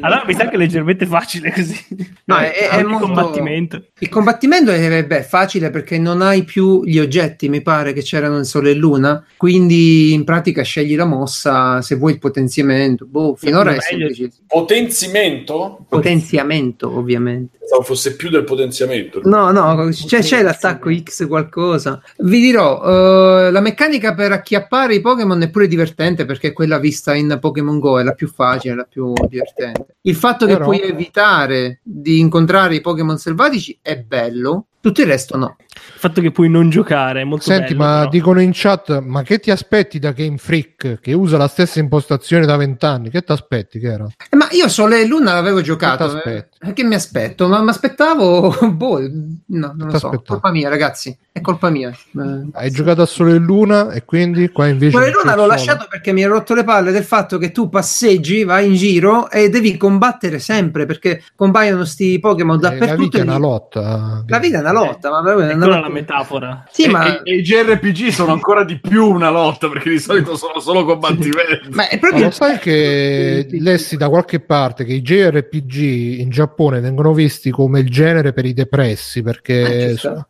Allora 0.00 0.24
mi 0.26 0.34
sa 0.34 0.48
che 0.48 0.54
è 0.54 0.58
leggermente 0.58 1.06
facile 1.06 1.52
così. 1.52 1.76
No, 2.24 2.36
è- 2.38 2.68
è 2.70 2.78
il 2.78 2.86
molto- 2.86 3.06
combattimento. 3.06 3.84
Il 3.98 4.08
combattimento 4.08 4.70
è 4.70 5.04
beh, 5.04 5.22
facile 5.22 5.70
perché 5.70 5.98
non 5.98 6.22
hai 6.22 6.44
più 6.44 6.77
gli 6.84 6.98
oggetti, 6.98 7.48
mi 7.48 7.62
pare 7.62 7.92
che 7.92 8.02
c'erano 8.02 8.38
in 8.38 8.44
Sole 8.44 8.70
e 8.70 8.74
Luna, 8.74 9.24
quindi 9.36 10.12
in 10.12 10.24
pratica 10.24 10.62
scegli 10.62 10.96
la 10.96 11.04
mossa 11.04 11.82
se 11.82 11.96
vuoi 11.96 12.12
il 12.12 12.18
potenziamento. 12.18 13.06
Boh, 13.06 13.34
finora 13.36 13.74
è 13.74 13.80
semplice. 13.80 14.30
Potenziamento? 14.46 15.84
Potenziamento, 15.88 16.96
ovviamente. 16.96 17.58
Pensavo 17.58 17.82
fosse 17.82 18.16
più 18.16 18.30
del 18.30 18.44
potenziamento. 18.44 19.20
No, 19.24 19.50
no, 19.50 19.88
c'è, 19.90 20.20
c'è 20.20 20.42
l'attacco 20.42 20.90
X 20.90 21.26
qualcosa. 21.26 22.00
Vi 22.16 22.40
dirò, 22.40 23.46
eh, 23.46 23.50
la 23.50 23.60
meccanica 23.60 24.14
per 24.14 24.32
acchiappare 24.32 24.94
i 24.94 25.00
Pokémon 25.00 25.42
è 25.42 25.50
pure 25.50 25.66
divertente 25.66 26.24
perché 26.24 26.52
quella 26.52 26.78
vista 26.78 27.14
in 27.14 27.36
Pokémon 27.38 27.78
Go 27.78 28.00
è 28.00 28.02
la 28.02 28.14
più 28.14 28.28
facile, 28.28 28.74
la 28.74 28.86
più 28.88 29.12
divertente. 29.28 29.96
Il 30.02 30.14
fatto 30.14 30.46
che 30.46 30.54
Però- 30.54 30.64
puoi 30.64 30.80
evitare 30.80 31.80
di 31.82 32.18
incontrare 32.18 32.76
i 32.76 32.80
Pokémon 32.80 33.18
selvatici 33.18 33.78
è 33.82 33.98
bello, 33.98 34.68
tutto 34.80 35.02
il 35.02 35.06
resto 35.06 35.36
no. 35.36 35.56
Il 35.94 36.00
fatto 36.00 36.20
che 36.20 36.30
puoi 36.30 36.48
non 36.48 36.70
giocare 36.70 37.22
è 37.22 37.24
molto 37.24 37.44
Senti, 37.44 37.74
bello, 37.74 37.88
ma 37.90 37.98
però. 37.98 38.10
dicono 38.10 38.40
in 38.40 38.50
chat, 38.52 39.00
ma 39.00 39.22
che 39.22 39.40
ti 39.40 39.50
aspetti 39.50 39.98
da 39.98 40.12
Game 40.12 40.36
Freak 40.36 40.98
che 41.00 41.12
usa 41.12 41.36
la 41.36 41.48
stessa 41.48 41.80
impostazione 41.80 42.46
da 42.46 42.56
vent'anni? 42.56 43.10
Che 43.10 43.22
ti 43.22 43.32
aspetti, 43.32 43.78
che 43.78 43.88
era? 43.88 44.06
Eh, 44.30 44.36
ma 44.36 44.46
io 44.50 44.68
Sole 44.68 45.00
e 45.00 45.06
Luna 45.06 45.32
l'avevo 45.32 45.60
giocato. 45.60 46.20
Che 46.20 46.48
eh, 46.60 46.72
Che 46.72 46.84
mi 46.84 46.94
aspetto? 46.94 47.48
Ma 47.48 47.62
mi 47.62 47.70
aspettavo. 47.70 48.54
Boh, 48.70 49.00
no, 49.00 49.08
non 49.46 49.88
lo 49.88 49.98
so. 49.98 50.08
T'aspettavi? 50.08 50.24
Colpa 50.26 50.50
mia, 50.50 50.68
ragazzi. 50.68 51.16
È 51.32 51.40
colpa 51.40 51.70
mia. 51.70 51.88
Eh, 51.90 52.48
Hai 52.52 52.70
giocato 52.70 53.02
a 53.02 53.06
Sole 53.06 53.34
e 53.34 53.38
Luna 53.38 53.90
e 53.90 54.04
quindi 54.04 54.48
qua 54.50 54.66
invece... 54.66 54.92
Sole 54.92 55.08
e 55.08 55.12
Luna 55.12 55.34
l'ho 55.34 55.42
il 55.42 55.48
lasciato 55.48 55.86
perché 55.88 56.12
mi 56.12 56.22
ha 56.22 56.28
rotto 56.28 56.54
le 56.54 56.64
palle 56.64 56.92
del 56.92 57.04
fatto 57.04 57.38
che 57.38 57.50
tu 57.50 57.68
passeggi, 57.68 58.44
vai 58.44 58.66
in 58.66 58.74
giro 58.74 59.30
e 59.30 59.48
devi 59.48 59.76
combattere 59.76 60.38
sempre 60.38 60.86
perché 60.86 61.22
compaiono 61.34 61.84
sti 61.84 62.18
Pokémon 62.20 62.60
sole. 62.60 62.74
Eh, 62.74 62.78
dappertutto. 62.78 62.96
la 62.96 63.02
vita 63.04 63.18
è 63.18 63.22
una 63.22 63.38
lotta. 63.38 64.24
La 64.26 64.38
vita 64.38 64.58
è 64.58 64.60
una 64.60 64.72
lotta, 64.72 65.10
ma 65.10 65.22
proprio 65.22 65.48
è 65.48 65.54
una 65.54 65.64
Eccola 65.64 65.77
la 65.80 65.88
metafora. 65.88 66.64
Sì, 66.70 66.84
E- 66.84 66.88
ma, 66.88 67.22
e, 67.22 67.32
e 67.32 67.36
i 67.36 67.42
JRPG 67.42 68.08
sono 68.08 68.32
ancora 68.32 68.64
di 68.64 68.78
più 68.80 69.06
una 69.06 69.30
lotta 69.30 69.68
perché 69.68 69.90
di 69.90 69.98
solito 69.98 70.36
sono 70.36 70.60
solo 70.60 70.84
combattimenti. 70.84 71.68
ma 71.70 71.88
è 71.88 71.94
Ma 71.94 71.98
proprio 71.98 72.24
lo 72.24 72.30
sai 72.30 72.58
che 72.58 73.46
lessi 73.50 73.96
da 73.96 74.08
qualche 74.08 74.40
parte 74.40 74.84
che 74.84 74.92
i 74.94 75.02
JRPG 75.02 76.20
in 76.20 76.30
Giappone 76.30 76.80
vengono 76.80 77.12
visti 77.12 77.50
come 77.50 77.80
il 77.80 77.90
genere 77.90 78.32
per 78.32 78.44
i 78.44 78.52
depressi 78.54 79.22
perché, 79.22 79.96
sta. 79.96 80.26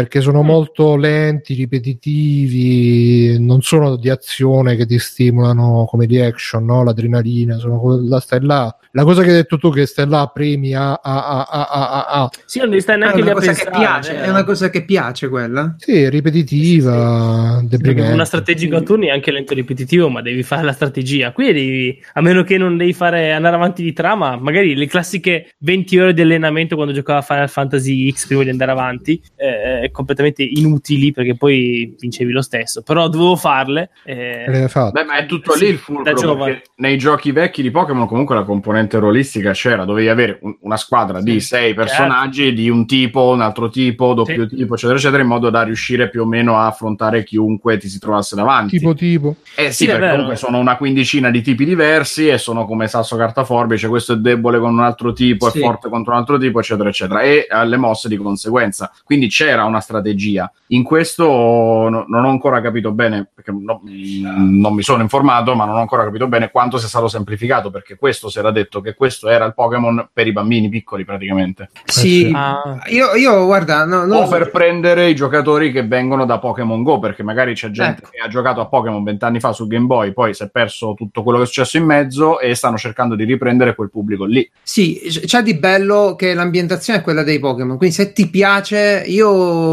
Perché 0.00 0.22
sono 0.22 0.40
molto 0.40 0.96
lenti, 0.96 1.52
ripetitivi, 1.52 3.38
non 3.38 3.60
sono 3.60 3.96
di 3.96 4.08
azione 4.08 4.74
che 4.74 4.86
ti 4.86 4.98
stimolano 4.98 5.84
come 5.86 6.06
di 6.06 6.18
action, 6.18 6.64
no? 6.64 6.82
l'adrenalina, 6.82 7.58
sono 7.58 7.78
quella 7.78 8.18
stai 8.18 8.40
là. 8.42 8.74
La 8.92 9.04
cosa 9.04 9.22
che 9.22 9.28
hai 9.28 9.34
detto 9.34 9.56
tu 9.58 9.70
che 9.70 9.86
stai 9.86 10.08
là 10.08 10.28
premi 10.34 10.74
a 10.74 10.94
a 10.94 10.98
a 11.00 11.46
a 11.48 11.68
a 11.68 11.88
a, 11.90 12.06
a. 12.22 12.30
Sì, 12.46 12.58
non 12.58 12.74
è 12.74 12.96
neanche 12.96 13.16
lì 13.16 13.22
una 13.22 13.30
a 13.30 13.34
cosa 13.34 13.52
che 13.52 13.64
pensare. 13.64 13.78
piace, 13.78 14.12
vero? 14.14 14.24
è 14.24 14.28
una 14.30 14.44
cosa 14.44 14.70
che 14.70 14.84
piace 14.84 15.28
quella. 15.28 15.74
Sì, 15.78 16.08
ripetitiva, 16.08 17.58
Perché 17.60 17.76
deprimente. 17.76 18.12
una 18.12 18.24
strategica 18.24 18.78
a 18.78 18.80
turni 18.80 19.06
è 19.06 19.10
anche 19.10 19.30
lento 19.30 19.52
e 19.52 19.56
ripetitivo, 19.56 20.08
ma 20.08 20.22
devi 20.22 20.42
fare 20.42 20.62
la 20.64 20.72
strategia. 20.72 21.30
Qui 21.32 21.52
devi, 21.52 22.02
a 22.14 22.20
meno 22.20 22.42
che 22.42 22.56
non 22.58 22.76
devi 22.76 22.92
fare 22.92 23.32
andare 23.32 23.54
avanti 23.54 23.82
di 23.82 23.92
trama, 23.92 24.36
magari 24.36 24.74
le 24.74 24.86
classiche 24.86 25.54
20 25.58 25.98
ore 25.98 26.14
di 26.14 26.22
allenamento 26.22 26.74
quando 26.74 26.92
giocava 26.92 27.18
a 27.20 27.22
Final 27.22 27.48
Fantasy 27.48 28.10
X 28.10 28.26
prima 28.26 28.42
di 28.42 28.50
andare 28.50 28.70
avanti, 28.72 29.22
eh, 29.36 29.89
completamente 29.90 30.42
inutili 30.42 31.12
perché 31.12 31.36
poi 31.36 31.94
vincevi 31.98 32.32
lo 32.32 32.42
stesso. 32.42 32.82
Però 32.82 33.08
dovevo 33.08 33.36
farle. 33.36 33.90
eh, 34.04 34.44
Le 34.48 34.62
hai 34.62 34.68
fatte. 34.68 34.92
Beh, 34.92 35.04
ma 35.04 35.16
è 35.16 35.26
tutto 35.26 35.52
Sì, 35.52 35.64
lì 35.64 35.70
il 35.70 35.74
da 35.74 35.80
fulcro 36.14 36.58
nei 36.76 36.96
giochi 36.98 37.32
vecchi 37.32 37.62
di 37.62 37.70
Pokémon 37.70 38.06
comunque 38.06 38.34
la 38.34 38.44
componente 38.44 38.98
rolistica 38.98 39.52
c'era, 39.52 39.84
dovevi 39.84 40.08
avere 40.08 40.38
un- 40.42 40.56
una 40.60 40.76
squadra 40.76 41.20
di 41.20 41.40
Sì, 41.40 41.46
sei 41.46 41.74
personaggi 41.74 42.52
di 42.52 42.68
un 42.70 42.86
tipo, 42.86 43.28
un 43.28 43.40
altro 43.42 43.68
tipo, 43.68 44.14
doppio 44.14 44.48
Sì. 44.48 44.56
tipo, 44.56 44.74
eccetera, 44.74 44.98
eccetera, 44.98 45.22
in 45.22 45.28
modo 45.28 45.50
da 45.50 45.62
riuscire 45.62 46.08
più 46.08 46.22
o 46.22 46.26
meno 46.26 46.56
a 46.56 46.66
affrontare 46.66 47.22
chiunque 47.24 47.76
ti 47.78 47.88
si 47.88 47.98
trovasse 47.98 48.34
davanti. 48.36 48.78
Tipo 48.78 48.94
tipo. 48.94 49.36
Eh 49.56 49.70
sì, 49.70 49.84
Sì, 49.84 49.84
perché 49.86 50.00
vero. 50.00 50.12
comunque 50.12 50.36
sono 50.36 50.58
una 50.58 50.76
quindicina 50.76 51.30
di 51.30 51.42
tipi 51.42 51.64
diversi 51.64 52.28
e 52.28 52.38
sono 52.38 52.64
come 52.64 52.88
sasso 52.88 53.16
carta 53.16 53.44
forbice, 53.44 53.88
questo 53.88 54.14
è 54.14 54.16
debole 54.16 54.58
con 54.58 54.72
un 54.72 54.80
altro 54.80 55.12
tipo, 55.12 55.50
Sì. 55.50 55.58
è 55.58 55.60
forte 55.60 55.88
contro 55.88 56.12
un 56.12 56.18
altro 56.18 56.38
tipo, 56.38 56.58
eccetera, 56.60 56.88
eccetera, 56.88 57.20
e 57.22 57.46
alle 57.48 57.76
mosse 57.76 58.08
di 58.08 58.16
conseguenza. 58.16 58.90
Quindi 59.04 59.28
c'era 59.28 59.64
una 59.64 59.79
una 59.80 59.80
strategia. 59.80 60.50
In 60.68 60.82
questo 60.82 61.24
no- 61.26 62.04
non 62.06 62.24
ho 62.24 62.28
ancora 62.28 62.60
capito 62.60 62.92
bene, 62.92 63.28
perché 63.34 63.50
no- 63.50 63.80
non 63.82 64.74
mi 64.74 64.82
sono 64.82 65.02
informato, 65.02 65.54
ma 65.54 65.64
non 65.64 65.76
ho 65.76 65.80
ancora 65.80 66.04
capito 66.04 66.28
bene 66.28 66.50
quanto 66.50 66.78
sia 66.78 66.88
stato 66.88 67.08
semplificato, 67.08 67.70
perché 67.70 67.96
questo 67.96 68.28
si 68.28 68.38
era 68.38 68.50
detto 68.50 68.80
che 68.80 68.94
questo 68.94 69.28
era 69.28 69.44
il 69.46 69.54
Pokémon 69.54 70.08
per 70.12 70.26
i 70.26 70.32
bambini 70.32 70.68
piccoli 70.68 71.04
praticamente. 71.04 71.70
Sì, 71.84 72.30
Ah. 72.34 72.80
io, 72.88 73.14
io 73.14 73.44
guarda, 73.46 73.84
no, 73.84 74.04
no, 74.04 74.18
o 74.18 74.28
per 74.28 74.50
prendere 74.50 75.08
i 75.08 75.14
giocatori 75.14 75.72
che 75.72 75.82
vengono 75.86 76.24
da 76.24 76.38
Pokémon 76.38 76.82
Go, 76.82 76.98
perché 76.98 77.22
magari 77.22 77.54
c'è 77.54 77.70
gente 77.70 78.02
Ecco. 78.02 78.10
che 78.12 78.18
ha 78.24 78.28
giocato 78.28 78.60
a 78.60 78.66
Pokémon 78.66 79.02
vent'anni 79.02 79.40
fa 79.40 79.52
su 79.52 79.66
Game 79.66 79.86
Boy, 79.86 80.12
poi 80.12 80.34
si 80.34 80.42
è 80.44 80.48
perso 80.50 80.94
tutto 80.94 81.22
quello 81.22 81.38
che 81.38 81.44
è 81.44 81.46
successo 81.46 81.76
in 81.78 81.84
mezzo 81.84 82.38
e 82.38 82.54
stanno 82.54 82.76
cercando 82.76 83.14
di 83.14 83.24
riprendere 83.24 83.74
quel 83.74 83.90
pubblico 83.90 84.24
lì. 84.24 84.48
Sì, 84.62 85.00
c'è 85.24 85.42
di 85.42 85.54
bello 85.54 86.14
che 86.16 86.34
l'ambientazione 86.34 87.00
è 87.00 87.02
quella 87.02 87.22
dei 87.22 87.38
Pokémon. 87.38 87.76
Quindi, 87.76 87.94
se 87.94 88.12
ti 88.12 88.28
piace, 88.28 89.02
io 89.06 89.28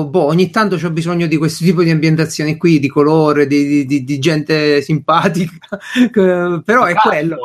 boh, 0.07 0.25
ogni 0.25 0.49
tanto 0.49 0.75
ho 0.81 0.89
bisogno 0.89 1.27
di 1.27 1.37
questo 1.37 1.63
tipo 1.63 1.83
di 1.83 1.89
ambientazioni 1.89 2.57
qui, 2.57 2.79
di 2.79 2.87
colore, 2.87 3.47
di, 3.47 3.85
di- 3.85 4.03
di- 4.03 4.19
gente 4.19 4.81
simpatica. 4.81 5.67
Però 6.63 6.83
è 6.85 6.93
quello. 6.93 7.37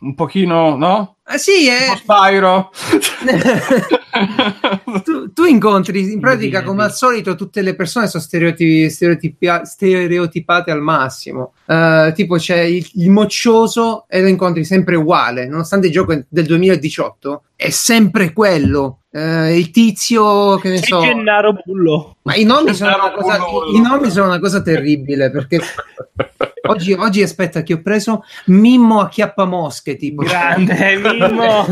Un 0.00 0.14
pochino, 0.14 0.76
no? 0.76 1.16
Eh, 1.26 1.38
sì, 1.38 1.68
è. 1.68 1.94
Spyro. 1.96 2.70
tu, 5.04 5.32
tu 5.32 5.44
incontri 5.44 6.12
in 6.12 6.20
pratica 6.20 6.62
come 6.62 6.84
al 6.84 6.92
solito 6.92 7.34
tutte 7.34 7.62
le 7.62 7.74
persone 7.74 8.06
sono 8.08 8.22
stereotipi- 8.22 8.90
stereotipia- 8.90 9.64
stereotipate 9.64 10.70
al 10.70 10.80
massimo. 10.80 11.52
Eh, 11.66 12.12
tipo 12.14 12.36
c'è 12.36 12.60
il, 12.60 12.88
il 12.94 13.10
moccioso 13.10 14.06
e 14.08 14.20
lo 14.20 14.28
incontri 14.28 14.64
sempre 14.64 14.96
uguale 14.96 15.46
nonostante 15.46 15.86
il 15.86 15.92
gioco 15.92 16.24
del 16.28 16.46
2018 16.46 17.42
è 17.56 17.70
sempre 17.70 18.32
quello. 18.32 19.00
Eh, 19.10 19.58
il 19.58 19.70
tizio 19.70 20.58
che 20.58 20.68
ne 20.68 20.78
C'è 20.78 20.86
so. 20.86 21.00
Gennaro 21.00 21.54
Bullo. 21.64 22.17
Ma 22.28 22.34
i 22.36 22.44
nomi, 22.44 22.74
sono 22.74 22.94
una 22.94 23.12
cosa, 23.12 23.36
i- 23.38 23.76
i 23.76 23.80
nomi 23.80 24.10
sono 24.10 24.26
una 24.26 24.38
cosa 24.38 24.60
terribile 24.60 25.30
perché 25.30 25.60
oggi, 26.68 26.92
oggi 26.92 27.22
aspetta 27.22 27.62
che 27.62 27.72
ho 27.74 27.80
preso 27.80 28.22
Mimmo 28.46 29.00
acchiappamosche 29.00 29.96
tipo 29.96 30.22
Grande 30.22 30.74
Mimmo. 31.00 31.64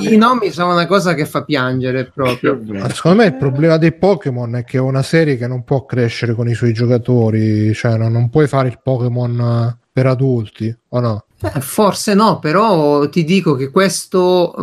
i 0.00 0.16
nomi 0.16 0.50
sono 0.50 0.72
una 0.72 0.86
cosa 0.86 1.14
che 1.14 1.26
fa 1.26 1.44
piangere 1.44 2.10
proprio 2.12 2.58
Ma 2.64 2.88
secondo 2.90 3.18
me 3.18 3.26
il 3.26 3.36
problema 3.36 3.76
dei 3.76 3.92
Pokémon 3.92 4.56
è 4.56 4.64
che 4.64 4.78
è 4.78 4.80
una 4.80 5.02
serie 5.02 5.36
che 5.36 5.46
non 5.46 5.64
può 5.64 5.84
crescere 5.84 6.34
con 6.34 6.48
i 6.48 6.54
suoi 6.54 6.72
giocatori, 6.72 7.72
cioè 7.74 7.96
non, 7.96 8.12
non 8.12 8.30
puoi 8.30 8.46
fare 8.46 8.68
il 8.68 8.80
Pokémon 8.82 9.40
eh, 9.40 9.76
per 9.92 10.06
adulti, 10.06 10.74
o 10.88 11.00
no? 11.00 11.24
Eh, 11.40 11.60
Forse 11.60 12.14
no, 12.14 12.38
però 12.38 13.08
ti 13.08 13.24
dico 13.24 13.54
che 13.54 13.70
questo. 13.70 14.54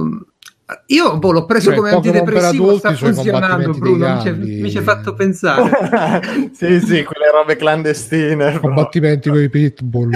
Io 0.88 1.18
boh, 1.18 1.32
l'ho 1.32 1.46
preso 1.46 1.70
Cioè, 1.70 1.78
come 1.78 1.90
antidepressivo, 1.92 2.78
sta 2.78 2.94
funzionando, 2.94 3.72
combattimenti 3.72 3.80
Bruno. 3.80 4.14
Mi 4.14 4.22
ci- 4.22 4.30
galli. 4.30 4.62
mi 4.62 4.70
ci 4.72 4.78
hai 4.78 4.84
fatto 4.84 5.14
pensare. 5.14 6.22
sì, 6.54 6.80
sì, 6.80 7.04
quelle 7.04 7.32
robe 7.32 7.56
clandestine. 7.56 8.60
Combattimenti 8.60 9.30
con 9.30 9.42
i 9.42 9.50
pitbull. 9.50 10.12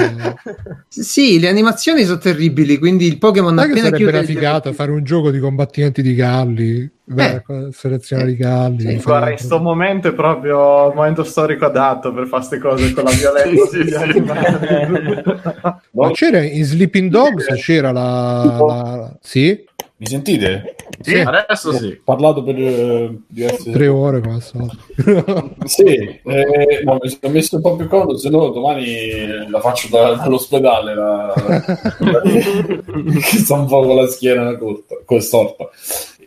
sì, 0.88 1.39
le 1.39 1.50
animazioni 1.50 2.04
sono 2.04 2.18
terribili, 2.18 2.78
quindi 2.78 3.06
il 3.06 3.18
Pokémon 3.18 3.58
è 3.58 3.62
appena 3.62 3.78
sarebbe 3.78 3.98
chiude 3.98 4.12
una 4.12 4.22
il 4.22 4.28
figata 4.28 4.74
fare 4.74 4.91
un 4.91 5.04
gioco 5.04 5.32
di 5.32 5.39
combattimenti 5.39 6.02
di 6.02 6.15
galli, 6.15 6.89
Beh, 7.08 7.44
selezionare 7.72 8.32
i 8.32 8.36
galli. 8.36 8.98
sì, 8.98 9.04
Guarda, 9.04 9.30
in 9.30 9.38
sto 9.38 9.60
momento 9.60 10.08
è 10.08 10.13
proprio 10.13 10.88
il 10.89 10.96
momento 10.96 11.24
storico 11.24 11.65
adatto 11.65 12.12
per 12.12 12.26
fare 12.26 12.46
queste 12.48 12.58
cose 12.58 12.94
con 12.94 13.04
la 13.04 13.12
violenza 13.12 13.68
Sì, 13.68 13.88
sì. 13.88 14.22
Ma 15.91 16.12
c'era 16.12 16.41
in 16.41 16.63
Sleeping 16.63 17.10
Dogs 17.12 17.46
c'era 17.62 17.91
la, 17.91 18.58
la- 18.60 19.18
sì, 19.22 19.63
Mi 19.98 20.08
sentite? 20.08 20.76
Sì. 21.02 21.20
Adesso 21.20 21.74
sì. 21.74 21.88
Ho 21.91 22.02
parlato 22.04 22.44
per 22.44 22.56
eh, 22.58 23.18
diverse 23.28 23.72
tre 23.72 23.88
ore 23.88 24.22
solito. 24.41 24.76
Sì, 25.65 25.84
eh, 25.86 26.82
no, 26.84 26.98
mi 27.02 27.10
sono 27.10 27.34
messo 27.34 27.56
un 27.58 27.62
po' 27.62 27.76
più 27.76 27.88
comodo, 27.88 28.18
se 28.18 28.30
no 28.30 28.50
domani 28.50 29.48
la 29.50 29.60
faccio 29.60 29.88
da- 29.89 30.15
dall'ospedale. 30.15 30.96
La, 30.96 31.34
la- 32.00 32.22
sta 33.22 33.54
un 33.56 33.68
po' 33.68 33.86
con 33.86 33.96
la 33.96 34.08
schiena 34.08 34.56
corta, 34.58 34.96
con 35.06 35.22
storta. 35.22 35.70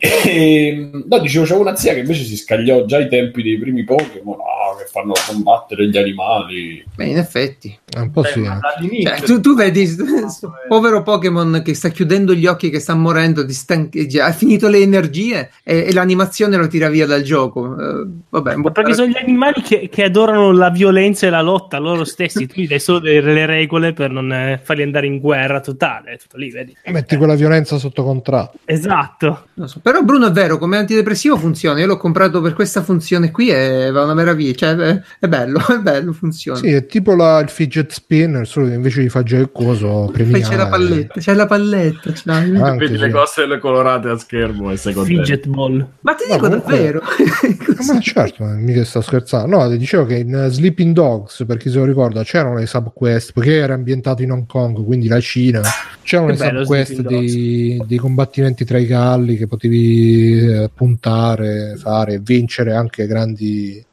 E, 0.00 0.90
no, 0.92 1.18
dicevo, 1.18 1.44
c'è 1.44 1.54
una 1.54 1.74
zia 1.74 1.92
che 1.92 2.00
invece 2.00 2.22
si 2.22 2.36
scagliò 2.36 2.84
già 2.84 2.98
ai 2.98 3.08
tempi 3.08 3.42
dei 3.42 3.58
primi 3.58 3.84
Pokémon, 3.84 4.36
ah, 4.38 4.76
che 4.78 4.86
fanno 4.88 5.12
combattere 5.26 5.88
gli 5.88 5.96
animali. 5.96 6.84
Beh, 6.94 7.06
in 7.06 7.18
effetti. 7.18 7.76
È 7.90 7.98
un 7.98 8.10
po' 8.10 8.20
Beh, 8.20 8.28
sì. 8.28 8.40
ma 8.40 8.60
eh. 8.80 9.02
Cioè, 9.02 9.20
tu, 9.22 9.40
tu 9.40 9.54
vedi 9.54 9.86
sto 9.86 10.52
povero 10.68 11.02
Pokémon 11.02 11.62
che 11.64 11.74
sta 11.74 11.88
chiudendo 11.88 12.34
gli 12.34 12.46
occhi, 12.46 12.70
che 12.70 12.80
sta 12.80 12.94
morendo, 12.94 13.42
di 13.42 13.52
stancheggia, 13.52 14.26
ha 14.26 14.32
finito 14.32 14.68
le 14.68 14.78
energie 14.78 15.50
e, 15.64 15.86
e 15.86 15.92
l'animazione 15.92 16.56
lo 16.56 16.66
tira 16.68 16.88
via 16.88 17.06
dal 17.06 17.22
gioco. 17.22 17.76
Eh, 17.78 18.06
vabbè, 18.28 18.60
po' 18.60 18.70
Perché 18.70 18.94
sono 18.94 19.08
gli 19.08 19.16
animali 19.16 19.62
che, 19.62 19.88
che 19.90 20.04
adorano 20.04 20.52
la 20.52 20.70
violenza 20.70 21.26
e 21.26 21.30
la 21.30 21.42
lotta 21.42 21.78
loro 21.78 22.04
stessi. 22.04 22.46
Tu 22.46 22.60
gli 22.60 22.66
dai 22.68 22.80
solo 22.80 23.00
delle 23.00 23.46
regole 23.46 23.92
per 23.92 24.10
non 24.10 24.32
eh, 24.32 24.60
farli 24.62 24.82
andare 24.82 25.06
in 25.06 25.18
guerra 25.18 25.60
totale. 25.60 26.18
Tutto 26.18 26.36
lì, 26.36 26.50
vedi? 26.50 26.76
Metti 26.84 27.16
quella 27.16 27.34
violenza 27.34 27.78
sotto 27.78 28.04
contratto. 28.04 28.58
Esatto. 28.64 29.46
Non 29.54 29.68
so. 29.68 29.80
Però 29.90 30.02
Bruno 30.02 30.26
è 30.26 30.30
vero, 30.32 30.58
come 30.58 30.76
antidepressivo 30.76 31.38
funziona. 31.38 31.80
Io 31.80 31.86
l'ho 31.86 31.96
comprato 31.96 32.42
per 32.42 32.52
questa 32.52 32.82
funzione 32.82 33.30
qui 33.30 33.48
e 33.48 33.90
va 33.90 34.02
una 34.04 34.12
meraviglia. 34.12 34.52
Cioè, 34.54 34.74
è, 34.76 35.00
è 35.20 35.28
bello, 35.28 35.58
è 35.66 35.78
bello, 35.78 36.12
funziona. 36.12 36.58
Sì, 36.58 36.72
è 36.72 36.84
tipo 36.84 37.14
la- 37.14 37.38
il 37.40 37.48
fidget 37.48 37.90
spinner, 37.90 38.46
solo 38.46 38.66
che 38.66 38.74
invece 38.74 39.00
di 39.00 39.08
fare 39.08 39.24
già 39.24 39.38
il 39.38 39.50
coso 39.50 40.02
Poi 40.04 40.12
premiale. 40.12 40.44
c'è 40.44 40.56
la 40.56 40.66
palletta, 40.68 41.20
c'è 41.20 41.32
la 41.32 41.46
palletta. 41.46 42.12
Ah, 42.26 42.34
Anche 42.36 42.84
Vedi 42.84 42.96
sì. 42.98 43.00
le 43.04 43.10
cose 43.10 43.58
colorate 43.58 44.08
a 44.10 44.18
schermo 44.18 44.70
e 44.70 44.76
sei 44.76 44.92
contento. 44.92 45.22
Fidget 45.24 45.46
ball. 45.46 45.86
Ma 46.00 46.12
ti 46.14 46.24
No, 46.28 46.34
dico 46.34 46.46
comunque- 46.48 46.72
davvero. 46.76 47.02
Ma 47.86 48.00
certo, 48.00 48.44
ma 48.44 48.54
mica 48.54 48.84
sto 48.84 49.00
scherzando. 49.00 49.56
No, 49.56 49.70
ti 49.70 49.78
dicevo 49.78 50.04
che 50.04 50.16
in 50.16 50.34
eh, 50.34 50.48
Sleeping 50.50 50.92
Dogs, 50.92 51.44
per 51.46 51.56
chi 51.58 51.70
se 51.70 51.78
lo 51.78 51.84
ricorda, 51.84 52.22
c'erano 52.24 52.56
le 52.58 52.66
subquest, 52.66 53.32
perché 53.32 53.54
era 53.54 53.72
ambientato 53.74 54.20
in 54.22 54.32
Hong 54.32 54.46
Kong, 54.46 54.84
quindi 54.84 55.06
la 55.08 55.20
Cina. 55.20 55.62
C'erano 56.02 56.34
Che 56.34 56.52
le 56.52 56.58
subquest 56.64 57.00
dei, 57.02 57.80
dei 57.86 57.98
combattimenti 57.98 58.64
tra 58.64 58.78
i 58.78 58.86
galli 58.86 59.36
che 59.36 59.46
potevi 59.46 59.77
eh, 59.78 60.70
puntare, 60.74 61.76
fare, 61.76 62.18
vincere 62.18 62.74
anche 62.74 63.06
grandi. 63.06 63.84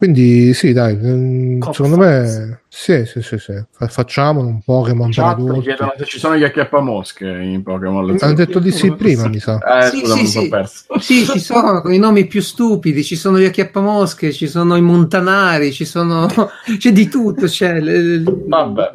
Quindi 0.00 0.54
sì, 0.54 0.72
dai, 0.72 0.96
mm, 0.96 1.58
Cop 1.60 1.74
secondo 1.74 1.96
fights. 1.98 2.36
me 2.38 2.60
sì, 2.72 3.04
sì, 3.04 3.20
sì, 3.20 3.36
sì. 3.36 3.52
Fa- 3.70 3.88
facciamolo 3.88 4.46
un 4.46 4.62
Pokémon 4.62 5.08
mi 5.08 5.14
adulti. 5.18 5.60
chiedono 5.60 5.92
se 5.98 6.04
ci 6.06 6.18
sono 6.18 6.36
gli 6.38 6.44
acchiappamosche 6.44 7.26
in 7.26 7.62
Pokémon. 7.62 8.16
Hanno 8.20 8.32
detto 8.32 8.60
di 8.60 8.70
sì 8.70 8.92
prima, 8.92 9.28
mi 9.28 9.40
sa. 9.40 9.58
Eh, 9.58 9.90
Sì, 9.90 9.98
scusa, 9.98 10.14
sì, 10.14 10.26
sì. 10.26 10.48
perso. 10.48 10.84
Sì, 11.00 11.26
ci 11.26 11.38
sono 11.40 11.82
con 11.82 11.92
i 11.92 11.98
nomi 11.98 12.26
più 12.28 12.40
stupidi, 12.40 13.02
ci 13.04 13.16
sono 13.16 13.38
gli 13.40 13.44
acchiappamosche, 13.44 14.32
ci 14.32 14.46
sono 14.46 14.76
i 14.76 14.80
montanari, 14.80 15.72
ci 15.72 15.84
sono... 15.84 16.28
c'è 16.78 16.92
di 16.92 17.08
tutto. 17.08 17.44
C'è 17.46 17.80
le- 17.80 18.22
Vabbè. 18.24 18.90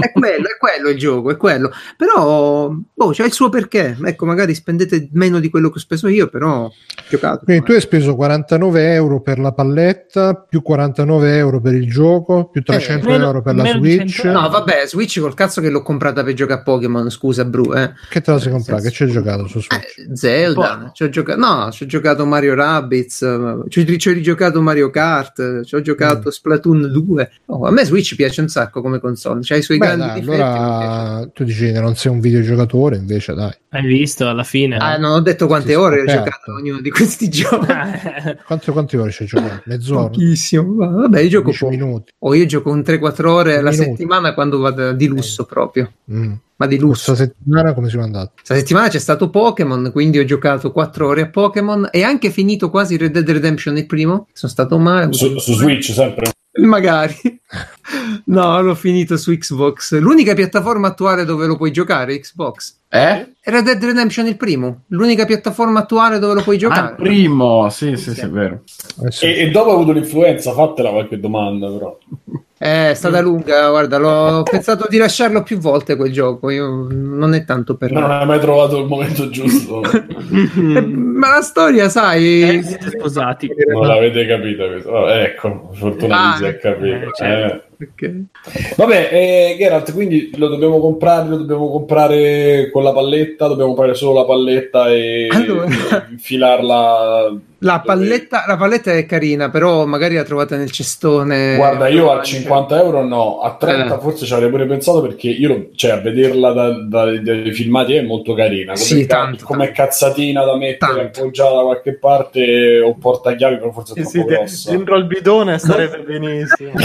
È 0.00 0.12
quello, 0.12 0.46
è 0.46 0.56
quello 0.58 0.88
il 0.90 0.96
gioco, 0.96 1.30
è 1.30 1.36
quello. 1.36 1.72
Però, 1.96 2.70
boh, 2.94 3.10
c'è 3.10 3.24
il 3.26 3.32
suo 3.32 3.48
perché. 3.48 3.96
Ecco, 4.02 4.24
magari 4.26 4.54
spendete 4.54 5.08
meno 5.12 5.40
di 5.40 5.50
quello 5.50 5.68
che 5.70 5.78
ho 5.78 5.80
speso 5.80 6.06
io, 6.08 6.28
però 6.28 6.70
giocato. 7.10 7.44
Quindi 7.44 7.64
tu 7.64 7.72
hai 7.72 7.80
speso 7.80 8.14
49 8.14 8.92
euro 8.94 9.20
per 9.20 9.38
la 9.40 9.52
palletta, 9.52 10.21
più 10.48 10.62
49 10.62 11.36
euro 11.36 11.60
per 11.60 11.74
il 11.74 11.90
gioco, 11.90 12.48
più 12.48 12.62
300 12.62 13.08
meno- 13.08 13.24
euro 13.26 13.42
per 13.42 13.54
la 13.54 13.66
Switch. 13.66 14.10
100 14.20 14.40
No, 14.40 14.48
vabbè, 14.48 14.84
Switch 14.86 15.20
col 15.20 15.34
cazzo 15.34 15.60
che 15.60 15.68
l'ho 15.70 15.82
comprata 15.82 16.22
per 16.24 16.34
giocare 16.34 16.60
a 16.60 16.62
Pokémon, 16.62 17.10
scusa, 17.10 17.44
Bru, 17.44 17.72
eh. 17.74 17.92
Che 18.08 18.20
te 18.20 18.30
la 18.30 18.38
sei 18.38 18.52
comprata? 18.52 18.82
Che 18.82 18.90
ci 18.90 19.02
hai 19.04 19.10
giocato 19.10 19.46
su 19.46 19.60
Switch? 19.60 19.98
Eh, 19.98 20.16
Zelda, 20.16 20.90
ci 20.94 21.02
ho 21.04 21.08
giocato, 21.08 21.38
no, 21.40 21.70
ci 21.70 21.82
ho 21.84 21.86
giocato 21.86 22.24
Mario 22.26 22.54
Rabbids, 22.54 23.22
eh, 23.22 23.56
ci 23.68 23.80
ho, 23.80 24.12
rigiocato 24.12 24.60
Mario 24.60 24.90
Kart, 24.90 25.38
eh, 25.38 25.64
ci 25.64 25.74
ho 25.74 25.80
giocato 25.80 26.30
Splatoon 26.30 26.90
2. 26.92 27.30
Oh, 27.46 27.66
a 27.66 27.70
me 27.70 27.84
Switch 27.84 28.14
piace 28.14 28.40
un 28.40 28.48
sacco 28.48 28.80
come 28.80 28.98
console, 29.00 29.40
c'ha 29.42 29.56
i 29.56 29.62
suoi 29.62 29.78
Beh, 29.78 29.86
grandi 29.86 30.06
dai, 30.06 30.20
difetti. 30.20 30.40
allora 30.40 31.30
tu 31.32 31.44
dici 31.44 31.72
che 31.72 31.80
non 31.80 31.94
sei 31.96 32.12
un 32.12 32.20
videogiocatore, 32.20 32.96
invece 32.96 33.34
dai. 33.34 33.50
Hai 33.70 33.86
visto 33.86 34.28
alla 34.28 34.44
fine? 34.44 34.76
Ah, 34.76 34.98
non 34.98 35.12
ho 35.12 35.20
detto 35.20 35.46
quante 35.46 35.74
ore 35.74 36.02
ho 36.02 36.04
giocato 36.04 36.52
ognuno 36.54 36.80
di 36.80 36.90
questi 36.90 37.28
giochi. 37.30 37.66
Quante, 38.44 38.72
quante 38.72 38.96
ore 38.98 39.10
ci 39.10 39.22
hai 39.22 39.28
giocato? 39.28 39.62
Mezz'ora? 39.66 40.00
Pochissimo, 40.12 40.74
va- 40.74 40.86
vabbè, 40.86 41.20
io 41.20 41.28
gioco 41.28 41.44
10 41.50 41.58
poco. 41.58 41.70
minuti. 41.70 42.12
O 42.18 42.34
io 42.34 42.46
gioco 42.46 42.70
un 42.70 42.80
3-4 42.80 43.26
ore 43.26 43.56
alla 43.56 43.72
settimana 43.72 44.34
quando 44.34 44.58
vado 44.58 44.92
di 44.92 45.06
lusso 45.06 45.44
proprio. 45.44 45.92
Mm. 46.10 46.32
Ma 46.56 46.66
di 46.66 46.78
lusso. 46.78 47.12
Questa 47.12 47.32
settimana 47.34 47.74
come 47.74 47.88
siamo 47.88 48.04
andati? 48.04 48.30
Questa 48.34 48.54
settimana 48.54 48.88
c'è 48.88 48.98
stato 48.98 49.30
Pokémon, 49.30 49.90
quindi 49.92 50.18
ho 50.18 50.24
giocato 50.24 50.70
4 50.70 51.06
ore 51.06 51.22
a 51.22 51.28
Pokémon 51.28 51.88
e 51.90 52.02
anche 52.02 52.30
finito 52.30 52.70
quasi 52.70 52.96
Red 52.96 53.12
Dead 53.12 53.28
Redemption 53.28 53.76
il 53.76 53.86
primo. 53.86 54.28
Sono 54.32 54.52
stato 54.52 54.78
male. 54.78 55.12
Su, 55.12 55.38
su 55.38 55.54
Switch 55.54 55.92
sempre. 55.92 56.30
Magari. 56.60 57.14
No, 58.26 58.62
l'ho 58.62 58.74
finito 58.74 59.16
su 59.18 59.36
Xbox. 59.36 59.98
L'unica 59.98 60.32
piattaforma 60.32 60.88
attuale 60.88 61.24
dove 61.24 61.46
lo 61.46 61.56
puoi 61.56 61.70
giocare, 61.72 62.18
Xbox. 62.18 62.78
Eh? 62.88 63.32
Red 63.42 63.64
Dead 63.64 63.82
Redemption 63.84 64.26
il 64.26 64.36
primo. 64.36 64.84
L'unica 64.88 65.26
piattaforma 65.26 65.80
attuale 65.80 66.18
dove 66.18 66.34
lo 66.34 66.42
puoi 66.42 66.56
Ah, 66.56 66.58
giocare. 66.58 66.88
il 66.90 66.94
primo, 66.96 67.68
sì, 67.68 67.96
sì, 67.96 68.14
sì, 68.14 68.20
è 68.20 68.28
vero. 68.30 68.62
Eh 69.04 69.10
sì. 69.10 69.26
E, 69.26 69.40
e 69.40 69.50
dopo 69.50 69.70
ho 69.70 69.74
avuto 69.74 69.92
l'influenza, 69.92 70.52
fatela 70.52 70.90
qualche 70.90 71.18
domanda 71.20 71.68
però. 71.68 71.98
È 72.62 72.92
stata 72.94 73.20
lunga, 73.20 73.70
guarda, 73.70 73.98
l'ho 73.98 74.44
pensato 74.44 74.86
di 74.88 74.96
lasciarlo 74.96 75.42
più 75.42 75.58
volte 75.58 75.96
quel 75.96 76.12
gioco. 76.12 76.48
Io 76.48 76.86
non 76.90 77.34
è 77.34 77.44
tanto 77.44 77.76
per 77.76 77.90
Non 77.90 78.08
hai 78.08 78.24
mai 78.24 78.38
trovato 78.38 78.78
il 78.78 78.86
momento 78.86 79.28
giusto. 79.30 79.82
Eh, 79.82 80.80
Ma 80.86 81.30
la 81.34 81.40
storia, 81.42 81.88
sai, 81.88 82.58
Eh, 82.58 82.62
siete 82.62 82.90
sposati. 82.90 83.50
non 83.66 83.84
l'avete 83.88 84.24
capito. 84.26 84.66
questo. 84.68 84.90
Vabbè, 84.92 85.22
ecco, 85.24 85.70
fortuna 85.72 86.34
Ah, 86.34 86.36
si 86.36 86.44
è 86.44 86.56
capito. 86.58 86.94
eh, 86.94 87.08
certo. 87.14 87.54
Eh. 87.56 87.70
Ok. 87.82 88.74
Vabbè, 88.76 89.08
eh, 89.12 89.56
Geralt, 89.58 89.92
quindi 89.92 90.30
lo 90.36 90.48
dobbiamo 90.48 90.78
comprare, 90.78 91.28
lo 91.28 91.36
dobbiamo 91.38 91.70
comprare 91.70 92.70
con 92.70 92.82
la 92.82 92.92
palletta, 92.92 93.48
dobbiamo 93.48 93.72
comprare 93.74 93.94
solo 93.96 94.20
la 94.20 94.24
palletta 94.24 94.88
e 94.90 95.26
Allora. 95.30 95.66
infilarla. 96.10 97.36
La 97.64 97.80
palletta, 97.80 98.42
la 98.48 98.56
palletta 98.56 98.92
è 98.92 99.06
carina, 99.06 99.48
però 99.48 99.84
magari 99.86 100.16
la 100.16 100.24
trovate 100.24 100.56
nel 100.56 100.72
cestone. 100.72 101.54
Guarda, 101.54 101.86
io 101.86 102.10
a 102.10 102.20
50 102.20 102.80
euro 102.82 103.04
no, 103.04 103.38
a 103.40 103.54
30 103.54 103.94
Eh. 103.96 104.00
forse 104.00 104.26
ci 104.26 104.32
avrei 104.34 104.50
pure 104.50 104.66
pensato 104.66 105.00
perché 105.00 105.28
io, 105.28 105.68
cioè, 105.76 105.92
a 105.92 105.96
vederla 106.00 106.50
da- 106.52 106.72
da- 106.88 107.20
dai 107.20 107.52
filmati 107.52 107.94
è 107.94 108.02
molto 108.02 108.34
carina. 108.34 108.72
Come, 108.72 108.84
Sì, 108.84 109.06
ca- 109.06 109.16
tanto, 109.16 109.44
come 109.44 109.66
tanto. 109.66 109.80
cazzatina 109.80 110.44
da 110.44 110.56
mettere 110.56 110.92
Tanto. 110.96 111.20
appoggiata 111.20 111.54
da 111.54 111.62
qualche 111.62 111.94
parte 111.98 112.80
o 112.80 112.96
portachiavi, 112.96 113.56
però 113.58 113.70
forse 113.70 113.92
è 113.92 113.94
troppo 114.02 114.10
sì, 114.10 114.24
grossa. 114.24 114.70
dentro 114.72 114.94
al 114.96 115.06
bidone 115.06 115.58
starebbe 115.58 115.98
benissimo. 116.00 116.72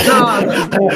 No, 0.77 0.86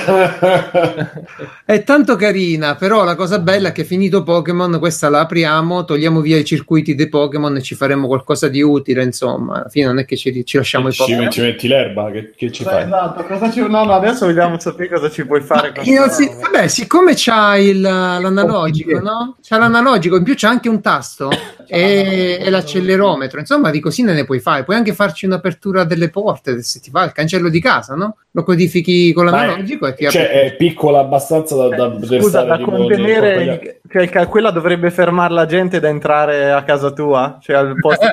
è 1.65 1.84
tanto 1.84 2.15
carina, 2.15 2.75
però 2.75 3.04
la 3.04 3.15
cosa 3.15 3.39
bella 3.39 3.69
è 3.69 3.71
che 3.71 3.84
finito 3.84 4.23
Pokémon, 4.23 4.77
questa 4.80 5.10
la 5.10 5.21
apriamo, 5.21 5.86
togliamo 5.86 6.21
via 6.21 6.38
i 6.38 6.45
circuiti 6.45 6.95
dei 6.95 7.10
Pokémon 7.10 7.56
e 7.58 7.62
ci 7.62 7.75
faremo 7.75 8.08
qualcosa 8.08 8.47
di 8.47 8.62
utile, 8.62 9.04
insomma. 9.04 9.56
Alla 9.56 9.69
fine 9.69 9.86
non 9.88 9.99
è 9.99 10.06
che 10.06 10.17
ci, 10.17 10.45
ci 10.45 10.58
lasciamo 10.58 10.89
i 10.89 10.91
ci, 10.91 10.99
Pokémon. 10.99 11.32
ci 11.32 11.41
metti 11.41 11.67
l'erba, 11.67 12.12
che, 12.12 12.32
che 12.36 12.51
ci 12.51 12.63
fai? 12.63 12.84
Esatto, 12.84 13.23
cosa 13.23 13.51
ci... 13.51 13.60
no, 13.62 13.84
no, 13.84 13.93
adesso 13.93 14.25
vogliamo 14.25 14.60
sapere 14.60 14.89
cosa 14.89 15.10
ci 15.10 15.25
puoi 15.25 15.41
fare. 15.41 15.71
questa 15.71 16.23
roba. 16.23 16.39
vabbè, 16.41 16.67
siccome 16.67 17.13
c'ha 17.15 17.58
il, 17.58 17.82
l'analogico, 17.82 18.99
no? 18.99 19.38
C'ha 19.41 19.58
l'analogico, 19.58 20.17
in 20.17 20.23
più 20.23 20.34
c'ha 20.36 20.49
anche 20.49 20.69
un 20.69 20.82
tasto 20.82 21.30
e, 21.67 22.38
e 22.41 22.49
l'accelerometro. 22.49 23.39
Insomma, 23.39 23.69
di 23.71 23.80
cosine 23.80 24.13
ne 24.13 24.25
puoi 24.25 24.39
fare. 24.39 24.63
Puoi 24.63 24.75
anche 24.75 24.93
farci 24.93 25.25
un'apertura 25.25 25.84
delle 25.84 26.10
porte 26.10 26.62
se 26.62 26.80
ti 26.80 26.89
fa 26.89 27.04
il 27.04 27.12
cancello 27.12 27.49
di 27.49 27.62
casa, 27.62 27.95
no? 27.95 28.17
Lo 28.32 28.43
codifichi 28.43 29.12
con 29.13 29.25
l'analogico 29.25 29.80
e 29.87 29.93
ti 29.95 30.05
apre. 30.05 30.19
Cioè, 30.19 30.29
è 30.43 30.55
piccola 30.55 30.99
abbastanza 30.99 31.55
da, 31.55 31.67
da 31.75 31.89
poter 31.91 32.21
Scusa, 32.21 32.43
da 32.43 32.59
contenere, 32.59 33.81
cioè, 33.91 34.01
il- 34.03 34.27
quella 34.27 34.51
dovrebbe 34.51 34.89
fermare 34.91 35.33
la 35.33 35.45
gente 35.45 35.79
da 35.79 35.87
entrare 35.89 36.51
a 36.51 36.63
casa 36.63 36.91
tua? 36.91 37.37
Cioè, 37.41 37.55
al 37.55 37.75
posto 37.79 38.07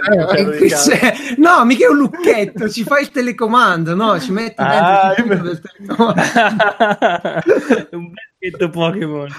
di 0.59 0.68
casa? 0.68 0.96
Cioè, 0.96 1.12
no, 1.37 1.64
mica 1.64 1.87
è 1.87 1.90
un 1.90 1.96
lucchetto, 1.98 2.68
ci 2.68 2.83
fai 2.85 3.02
il 3.02 3.11
telecomando, 3.11 3.94
no? 3.94 4.18
Ci 4.20 4.33
metti 4.33 4.62
dentro 4.62 4.76
Ah, 4.78 5.14
il 5.16 5.24
io- 5.26 5.42
del 5.42 5.61
telecomando. 5.61 6.22
un 7.92 8.11
becchetto 8.38 8.70
Pokémon. 8.70 9.29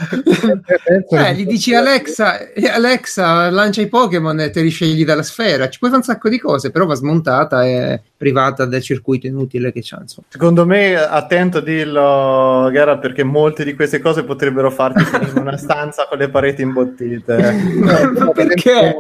Eh, 1.12 1.34
gli 1.34 1.46
dici 1.46 1.74
Alexa, 1.74 2.40
Alexa 2.72 3.50
lancia 3.50 3.82
i 3.82 3.88
Pokémon 3.88 4.40
e 4.40 4.50
te 4.50 4.62
li 4.62 4.70
scegli 4.70 5.06
dalla 5.06 5.24
sfera. 5.24 5.70
Ci 5.70 5.80
puoi 5.80 5.92
fare 5.92 6.04
un 6.04 6.08
sacco 6.08 6.30
di 6.30 6.40
cose, 6.40 6.72
però 6.72 6.86
va 6.86 6.96
smontata 6.96 7.66
e 7.66 8.02
privata 8.18 8.66
del 8.66 8.82
circuito 8.82 9.28
inutile 9.28 9.72
che 9.72 9.82
c'ha. 9.82 10.00
Insomma. 10.02 10.28
Secondo 10.30 10.66
me, 10.66 10.96
attento 10.96 11.60
a 11.60 11.62
dirlo, 11.62 12.70
Gara, 12.72 12.98
perché 12.98 13.24
molte 13.24 13.64
di 13.64 13.76
queste 13.76 14.00
cose 14.00 14.24
potrebbero 14.24 14.70
farti 14.72 15.04
in 15.30 15.38
una 15.38 15.58
stanza 15.58 16.06
con 16.08 16.18
le 16.18 16.30
pareti 16.30 16.62
imbottite. 16.62 17.38
Ma 18.18 18.32
perché? 18.32 18.98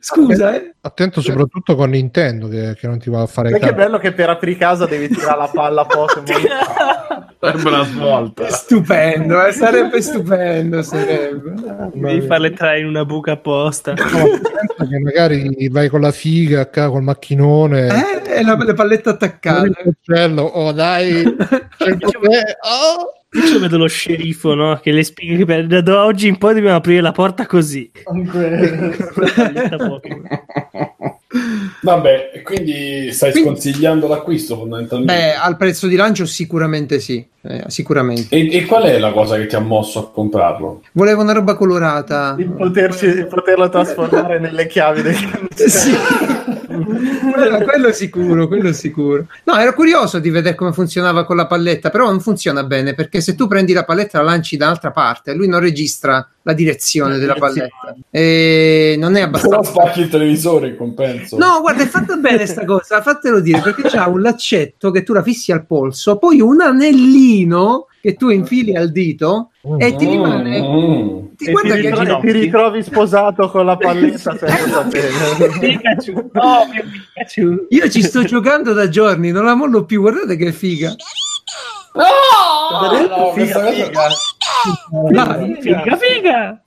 Scusa, 0.00 0.54
eh? 0.54 0.74
Attento 0.80 1.20
soprattutto 1.20 1.76
con 1.76 1.90
Nintendo 1.90 2.48
che, 2.48 2.74
che 2.76 2.88
non 2.88 2.98
ti 2.98 3.08
va 3.08 3.22
a 3.22 3.26
fare 3.26 3.50
Perché 3.50 3.68
è 3.68 3.74
bello 3.74 3.98
che 3.98 4.12
per 4.12 4.30
aprire 4.30 4.58
casa 4.58 4.84
devi 4.84 5.08
tirare 5.08 5.38
la 5.38 5.50
palla 5.52 5.84
Pokémon. 5.84 6.26
Sarebbe 7.42 7.68
una 7.68 7.84
svolta. 7.84 8.48
Stupendo, 8.50 9.21
eh, 9.46 9.52
sarebbe 9.52 10.00
stupendo. 10.00 10.82
Sarebbe. 10.82 11.54
Devi 11.94 12.26
farle 12.26 12.48
entrare 12.48 12.80
in 12.80 12.86
una 12.86 13.04
buca 13.04 13.32
apposta. 13.32 13.92
Penso 13.94 14.88
che 14.88 14.98
magari 14.98 15.68
vai 15.70 15.88
con 15.88 16.00
la 16.00 16.10
figa 16.12 16.60
col 16.88 17.02
macchinone 17.02 17.86
Eh, 17.88 18.38
e 18.38 18.42
la, 18.42 18.56
le 18.56 18.74
pallette 18.74 19.08
attaccate. 19.10 19.96
oh 20.38 20.72
dai 20.72 21.22
c'è 21.76 21.88
il 21.88 21.98
potere, 21.98 22.58
oh! 22.62 23.21
Io 23.34 23.58
vedo 23.60 23.78
lo 23.78 23.86
sceriffo, 23.86 24.54
no? 24.54 24.78
Che 24.82 24.90
le 24.90 25.02
spiega 25.04 25.36
che 25.36 25.44
per- 25.46 25.82
da 25.82 26.04
oggi 26.04 26.28
in 26.28 26.36
poi 26.38 26.54
dobbiamo 26.54 26.76
aprire 26.76 27.00
la 27.00 27.12
porta 27.12 27.46
così. 27.46 27.90
Vabbè, 31.80 32.30
e 32.34 32.42
quindi 32.42 33.10
stai 33.12 33.30
Quindi- 33.32 33.48
sconsigliando 33.48 34.06
l'acquisto 34.06 34.56
fondamentalmente. 34.56 35.12
Beh, 35.14 35.34
al 35.34 35.56
prezzo 35.56 35.86
di 35.86 35.96
lancio 35.96 36.26
sicuramente 36.26 37.00
sì, 37.00 37.24
eh, 37.42 37.64
sicuramente. 37.68 38.34
E, 38.36 38.54
e 38.54 38.64
qual 38.66 38.82
è 38.84 38.98
la 38.98 39.12
cosa 39.12 39.36
che 39.36 39.46
ti 39.46 39.54
ha 39.56 39.60
mosso 39.60 39.98
a 39.98 40.10
comprarlo? 40.10 40.82
Volevo 40.92 41.22
una 41.22 41.32
roba 41.32 41.54
colorata. 41.54 42.34
di, 42.34 42.44
poterci, 42.44 43.14
di 43.14 43.24
poterlo 43.24 43.68
trasformare 43.70 44.38
nelle 44.38 44.66
chiavi 44.66 45.02
del 45.02 45.14
Sì. 45.56 45.90
Quello, 46.84 47.58
quello 47.64 47.92
sicuro, 47.92 48.48
quello 48.48 48.72
sicuro. 48.72 49.26
No, 49.44 49.56
ero 49.56 49.74
curioso 49.74 50.18
di 50.18 50.30
vedere 50.30 50.54
come 50.54 50.72
funzionava 50.72 51.24
con 51.24 51.36
la 51.36 51.46
palletta, 51.46 51.90
però 51.90 52.06
non 52.06 52.20
funziona 52.20 52.64
bene 52.64 52.94
perché 52.94 53.20
se 53.20 53.34
tu 53.34 53.46
prendi 53.46 53.72
la 53.72 53.84
palletta 53.84 54.18
e 54.18 54.22
la 54.22 54.30
lanci 54.30 54.56
da 54.56 54.66
un'altra 54.66 54.90
parte, 54.90 55.34
lui 55.34 55.48
non 55.48 55.60
registra 55.60 56.26
la 56.44 56.52
direzione 56.54 57.18
della 57.18 57.34
palletta 57.34 57.94
e 58.10 58.96
non 58.98 59.14
è 59.14 59.28
Però 59.28 59.58
abbastanza. 59.58 59.70
spacchi 59.70 60.00
il 60.00 60.08
televisore 60.08 60.68
in 60.68 60.76
compenso. 60.76 61.36
No, 61.36 61.60
guarda, 61.60 61.84
è 61.84 61.86
fatta 61.86 62.16
bene 62.16 62.46
sta 62.46 62.64
cosa, 62.64 63.00
fatelo 63.00 63.40
dire, 63.40 63.60
perché 63.60 63.82
c'ha 63.82 64.08
un 64.08 64.20
laccetto 64.20 64.90
che 64.90 65.02
tu 65.02 65.12
la 65.12 65.22
fissi 65.22 65.52
al 65.52 65.64
polso, 65.66 66.18
poi 66.18 66.40
un 66.40 66.60
anellino 66.60 67.86
che 68.02 68.14
tu 68.16 68.30
infili 68.30 68.74
al 68.74 68.90
dito 68.90 69.50
e 69.78 69.94
ti 69.94 70.06
rimane... 70.06 70.60
Mm. 70.60 71.20
Ti, 71.36 71.44
E 71.44 71.46
ti, 71.46 71.50
guarda 71.52 71.74
che 71.76 71.90
ritro- 71.90 72.18
ti 72.20 72.32
ritrovi 72.32 72.82
sposato 72.82 73.48
con 73.48 73.64
la 73.64 73.76
palletta 73.76 74.36
senza. 74.36 74.82
Pikachu, 75.58 76.30
oh 76.34 76.66
Pikachu. 76.68 77.66
io 77.68 77.88
ci 77.88 78.02
sto 78.02 78.24
giocando 78.24 78.72
da 78.72 78.88
giorni, 78.88 79.30
non 79.30 79.44
la 79.44 79.54
mollo 79.54 79.84
più, 79.84 80.00
guardate 80.00 80.34
che 80.36 80.50
figa. 80.52 80.94
No, 81.94 83.32
figa, 83.34 83.60
questa 83.60 83.60
cosa- 83.62 83.72
figa. 83.72 84.08
Dai. 85.10 85.58
Figa, 85.60 85.96
figa. 85.96 86.62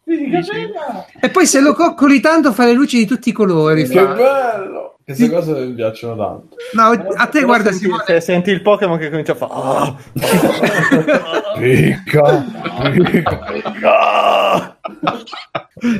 E 1.19 1.29
poi 1.29 1.45
se 1.45 1.59
lo 1.61 1.73
coccoli 1.73 2.19
tanto 2.19 2.51
fa 2.51 2.65
le 2.65 2.73
luci 2.73 2.97
di 2.97 3.05
tutti 3.05 3.29
i 3.29 3.31
colori. 3.31 3.87
Che 3.87 3.93
fa. 3.95 4.05
bello! 4.13 4.97
Queste 5.05 5.29
cose 5.29 5.51
mi 5.53 5.73
piacciono 5.73 6.15
tanto. 6.15 6.55
No, 6.73 6.83
a 7.15 7.25
te 7.27 7.31
Però 7.31 7.45
guarda 7.45 7.69
senti, 7.69 7.85
Simone, 7.85 8.03
se 8.05 8.19
senti 8.21 8.49
il 8.49 8.61
Pokémon 8.63 8.97
che 8.97 9.09
comincia 9.11 9.33
a 9.33 9.35
fare 9.35 9.51
"Ah". 9.53 9.95
Picca, 11.57 12.43
picca. 12.91 14.77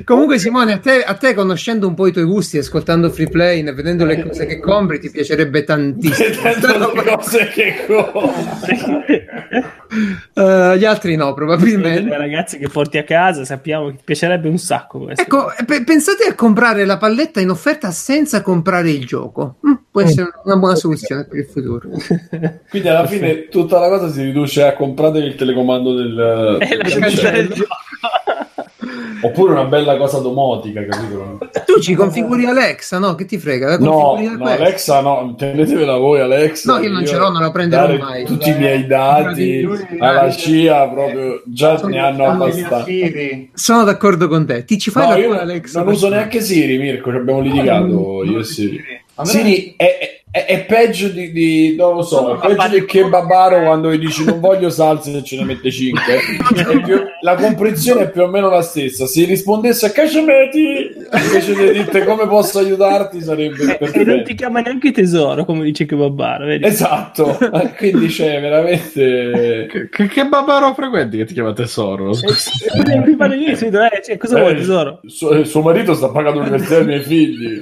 Comunque 0.06 0.40
Simone, 0.40 0.74
a 0.74 0.78
te, 0.80 1.04
a 1.04 1.16
te 1.16 1.34
conoscendo 1.34 1.86
un 1.88 1.96
po' 1.96 2.08
i 2.08 2.14
tuoi 2.14 2.24
gusti, 2.24 2.58
ascoltando 2.58 3.10
free 3.10 3.28
play 3.28 3.66
e 3.66 3.74
vedendo 3.74 4.06
le 4.06 4.24
cose 4.24 4.46
che 4.46 4.60
compri, 4.60 5.00
ti 5.00 5.10
piacerebbe 5.10 5.64
tantissimo. 5.66 6.42
Vedendo 6.44 6.94
le 6.94 7.04
cose 7.04 7.48
che 7.50 7.86
compri. 7.86 9.26
Eh, 10.34 10.78
gli 10.78 10.86
altri 10.86 11.16
no, 11.16 11.28
Le 11.28 11.34
probabilmente. 11.34 12.18
ragazze 12.18 12.58
che 12.58 12.70
porti 12.70 12.98
a 12.98 13.04
casa 13.04 13.44
sappiamo 13.46 13.88
che 13.90 13.98
ti 13.98 14.02
piacerebbe 14.06 14.48
un 14.48 14.58
sacco 14.58 15.00
questo. 15.00 15.22
Ecco, 15.22 15.52
pe- 15.66 15.84
pensate 15.84 16.24
a 16.24 16.36
comprare 16.36 16.86
la 16.86 16.98
palletta 16.98 17.40
in 17.42 17.50
offerta 17.50 17.92
senza 17.92 18.42
comprare 18.42 18.90
il 18.90 19.06
gioco. 19.06 19.58
Mm, 19.68 19.74
può 19.92 20.02
essere 20.02 20.30
una 20.46 20.56
buona 20.58 20.76
soluzione 20.76 21.26
per 21.26 21.40
il 21.40 21.46
futuro. 21.46 21.90
Quindi 22.70 22.88
alla 22.88 23.06
fine 23.08 23.50
tutta 23.50 23.80
la 23.80 23.90
cosa 23.90 24.10
si 24.12 24.24
riduce 24.24 24.64
a 24.64 24.74
comprare 24.74 25.20
il 25.20 25.36
telecomando 25.36 25.94
del... 25.94 26.58
E 26.62 26.68
del 26.68 26.80
andare 26.82 26.88
il 26.88 27.00
cancello. 27.00 27.54
gioco. 27.54 27.76
Oppure 29.26 29.52
una 29.54 29.64
bella 29.66 29.98
cosa 29.98 30.20
domotica, 30.20 30.86
capito? 30.86 31.40
Tu 31.66 31.80
ci 31.82 31.96
configuri 31.96 32.46
Alexa, 32.46 33.00
no? 33.00 33.16
Che 33.16 33.26
ti 33.26 33.38
frega? 33.38 33.70
La 33.70 33.78
No, 33.80 34.16
no. 34.20 34.46
Alexa 34.46 35.02
no, 35.02 35.34
tenetevela 35.38 35.98
voi 35.98 36.20
Alexa. 36.20 36.74
No, 36.74 36.80
io 36.84 36.92
non 36.92 37.06
ce 37.06 37.18
l'ho, 37.18 37.30
non 37.30 37.42
la 37.42 37.52
prenderò 37.52 37.98
mai. 37.98 38.24
Tutti 38.26 38.50
i 38.50 38.56
miei 38.56 38.86
dati 38.86 39.68
alla 40.00 40.30
CIA 40.30 40.88
proprio 40.90 41.42
già 41.46 41.80
ne 41.86 42.00
hanno 42.00 42.26
abbastanza. 42.26 42.86
Sono 43.54 43.84
d'accordo 43.84 44.28
con 44.28 44.46
te. 44.46 44.64
Ti 44.64 44.78
ci 44.78 44.92
fai 44.92 45.04
No, 45.08 45.10
la 45.14 45.18
io 45.18 45.40
Alexa? 45.40 45.82
non 45.84 45.94
uso 45.94 46.10
neanche 46.10 46.42
Siri, 46.42 46.78
Mirko, 46.78 47.10
ci 47.12 47.18
abbiamo 47.18 47.40
litigato 47.40 48.24
io 48.24 48.40
e 48.40 48.44
Siri. 48.44 48.95
Siri 49.24 49.74
è, 49.78 50.22
è- 50.30 50.46
è 50.46 50.66
peggio 50.66 51.08
di, 51.08 51.32
di- 51.32 51.76
non 51.78 51.96
lo 51.96 52.02
so, 52.02 52.36
è 52.38 52.48
peggio 52.48 52.68
del 52.68 52.84
kebabaro 52.86 53.62
quando 53.64 53.94
gli 53.94 54.00
dici 54.00 54.26
non 54.26 54.42
voglio 54.42 54.70
salse 54.70 55.16
e 55.16 55.24
ce 55.24 55.38
ne 55.38 55.46
mette 55.46 55.72
5. 55.72 56.02
la 57.22 57.36
comprensione 57.36 58.02
è 58.02 58.10
più 58.10 58.24
o 58.24 58.28
meno 58.28 58.50
la 58.50 58.62
stessa. 58.62 59.06
Se 59.06 59.24
rispondesse 59.24 59.86
a 59.86 59.92
Cacciameti 59.92 60.90
invece 61.14 61.54
di 61.56 61.72
dirti 61.72 62.04
come 62.04 62.28
posso 62.28 62.60
aiutarti 62.60 63.22
sarebbe 63.22 63.78
E 63.80 64.04
non 64.04 64.24
ti 64.26 64.36
chiama 64.36 64.60
neanche 64.60 64.92
tesoro, 64.92 65.46
come 65.46 65.64
dice 65.64 65.86
che 65.86 65.96
Babbaro, 65.96 66.46
vedi? 66.48 66.66
Esatto, 66.66 67.38
quindi 67.78 68.08
c'è 68.08 68.42
veramente... 68.42 69.68
Che, 69.72 69.90
che, 69.90 70.08
che 70.08 70.26
babaro 70.26 70.74
frequenti 70.74 71.16
che 71.16 71.24
ti 71.26 71.34
chiama 71.34 71.54
tesoro? 71.54 72.12
Che 72.12 72.34
sì, 72.34 72.66
eh, 72.66 74.02
cioè, 74.04 74.18
cosa 74.18 74.40
vuoi 74.40 74.56
tesoro? 74.56 75.00
Suo, 75.06 75.46
suo 75.46 75.62
marito 75.62 75.94
sta 75.94 76.10
pagando 76.10 76.40
l'università 76.40 76.76
dei 76.80 76.86
miei 76.86 77.02
figli. 77.02 77.62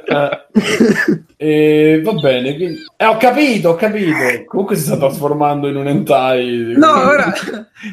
Eh, 0.11 1.23
e 1.37 2.01
va 2.03 2.13
bene, 2.13 2.55
quindi... 2.55 2.79
eh, 2.97 3.05
ho 3.05 3.17
capito, 3.17 3.69
ho 3.69 3.75
capito. 3.75 4.13
Comunque 4.45 4.75
si 4.75 4.83
sta 4.83 4.97
trasformando 4.97 5.67
in 5.67 5.75
un 5.75 5.87
hentai. 5.87 6.73
No, 6.75 6.91
ora 6.91 7.33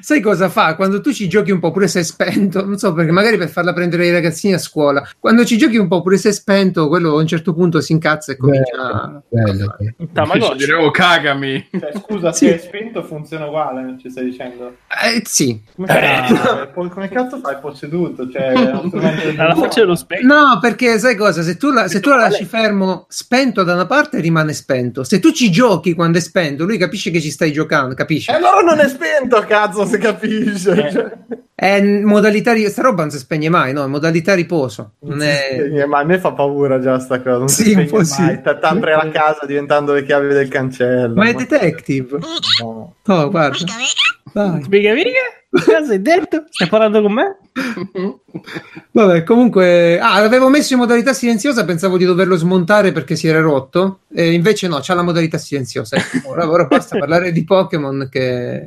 sai 0.00 0.20
cosa 0.20 0.48
fa? 0.48 0.74
Quando 0.74 1.00
tu 1.00 1.12
ci 1.12 1.28
giochi 1.28 1.50
un 1.50 1.58
po', 1.60 1.70
pure 1.70 1.88
se 1.88 2.00
è 2.00 2.02
spento, 2.02 2.64
non 2.64 2.76
so 2.76 2.92
perché, 2.92 3.10
magari 3.10 3.38
per 3.38 3.48
farla 3.48 3.72
prendere 3.72 4.06
i 4.06 4.12
ragazzini 4.12 4.54
a 4.54 4.58
scuola, 4.58 5.06
quando 5.18 5.44
ci 5.44 5.56
giochi 5.56 5.76
un 5.76 5.88
po', 5.88 6.02
pure 6.02 6.18
se 6.18 6.30
è 6.30 6.32
spento, 6.32 6.88
quello 6.88 7.12
a 7.16 7.20
un 7.20 7.26
certo 7.26 7.54
punto 7.54 7.80
si 7.80 7.92
incazza 7.92 8.32
e 8.32 8.36
comincia 8.36 8.76
a. 8.76 9.22
Bello. 9.28 9.76
Tamagotchi. 10.12 10.56
Diremo 10.58 10.90
cagami. 10.90 11.68
Cioè, 11.70 11.92
scusa, 12.04 12.32
se 12.32 12.54
è 12.54 12.58
spento 12.58 13.02
funziona 13.02 13.46
uguale, 13.46 13.82
non 13.82 13.98
ci 13.98 14.10
stai 14.10 14.24
dicendo? 14.24 14.76
Eh, 14.88 15.22
sì. 15.24 15.62
Come, 15.74 15.86
fa? 15.86 16.70
Poi 16.72 16.88
come 16.88 17.08
cazzo 17.08 17.38
fai 17.38 17.56
posseduto? 17.60 18.28
Cioè, 18.30 18.52
Alla 19.36 19.54
faccia 19.54 19.80
dello 19.80 19.94
specchio. 19.94 20.26
No, 20.26 20.58
perché 20.60 20.98
sai 20.98 21.16
cosa? 21.16 21.42
Se 21.42 21.56
tu, 21.56 21.70
la, 21.72 21.88
se 21.88 22.00
tu 22.00 22.07
la 22.08 22.16
lasci 22.16 22.44
fermo 22.44 23.06
spento 23.08 23.62
da 23.64 23.74
una 23.74 23.86
parte, 23.86 24.20
rimane 24.20 24.52
spento. 24.52 25.04
Se 25.04 25.18
tu 25.20 25.30
ci 25.32 25.50
giochi 25.50 25.94
quando 25.94 26.18
è 26.18 26.20
spento, 26.20 26.64
lui 26.64 26.78
capisce 26.78 27.10
che 27.10 27.20
ci 27.20 27.30
stai 27.30 27.52
giocando, 27.52 27.92
E 27.92 27.96
capisce? 27.96 28.32
allora 28.32 28.60
non 28.60 28.78
è 28.80 28.88
spento, 28.88 29.38
cazzo, 29.46 29.84
se 29.86 29.98
capisce. 29.98 30.90
Cioè, 30.92 31.18
È 31.60 31.74
in 31.74 32.04
modalità. 32.04 32.52
ri- 32.52 32.68
Sta 32.70 32.82
roba 32.82 33.00
non 33.02 33.10
si 33.10 33.18
spegne 33.18 33.48
mai, 33.48 33.72
no? 33.72 33.82
È 33.82 33.88
modalità 33.88 34.32
riposo. 34.34 34.92
Non 35.00 35.22
è. 35.22 35.84
Ma 35.88 35.98
a 35.98 36.04
me 36.04 36.20
fa 36.20 36.30
paura 36.32 36.78
già 36.78 37.00
sta 37.00 37.20
cosa. 37.20 37.38
Non 37.38 37.48
Sì, 37.48 37.64
si 37.64 37.70
spegne 37.72 38.04
sì. 38.04 38.22
mai. 38.22 38.40
T- 38.40 38.58
T'apri 38.60 38.90
la 38.92 39.08
casa 39.10 39.44
diventando 39.44 39.92
le 39.92 40.04
chiavi 40.04 40.28
del 40.28 40.46
cancello. 40.46 41.14
Ma 41.14 41.26
è 41.26 41.34
detective. 41.34 42.18
no. 42.62 42.94
Oh, 43.06 43.30
guarda. 43.30 43.56
Vai. 44.32 44.62
Spiega? 44.62 44.94
Cosa 45.50 45.78
hai 45.92 46.02
detto? 46.02 46.44
Stai 46.50 46.68
parlando 46.68 47.00
con 47.02 47.12
me? 47.12 47.38
Vabbè, 48.92 49.22
comunque, 49.22 49.98
ah, 49.98 50.20
l'avevo 50.20 50.48
messo 50.50 50.74
in 50.74 50.80
modalità 50.80 51.14
silenziosa, 51.14 51.64
pensavo 51.64 51.96
di 51.96 52.04
doverlo 52.04 52.36
smontare 52.36 52.92
perché 52.92 53.16
si 53.16 53.26
era 53.28 53.40
rotto, 53.40 54.00
e 54.12 54.32
invece 54.32 54.68
no, 54.68 54.78
c'ha 54.82 54.92
la 54.94 55.02
modalità 55.02 55.38
silenziosa. 55.38 55.96
Ecco, 55.96 56.28
Ora, 56.28 56.48
ora 56.48 56.64
basta 56.66 56.98
parlare 56.98 57.32
di 57.32 57.44
Pokémon 57.44 58.08
che... 58.10 58.66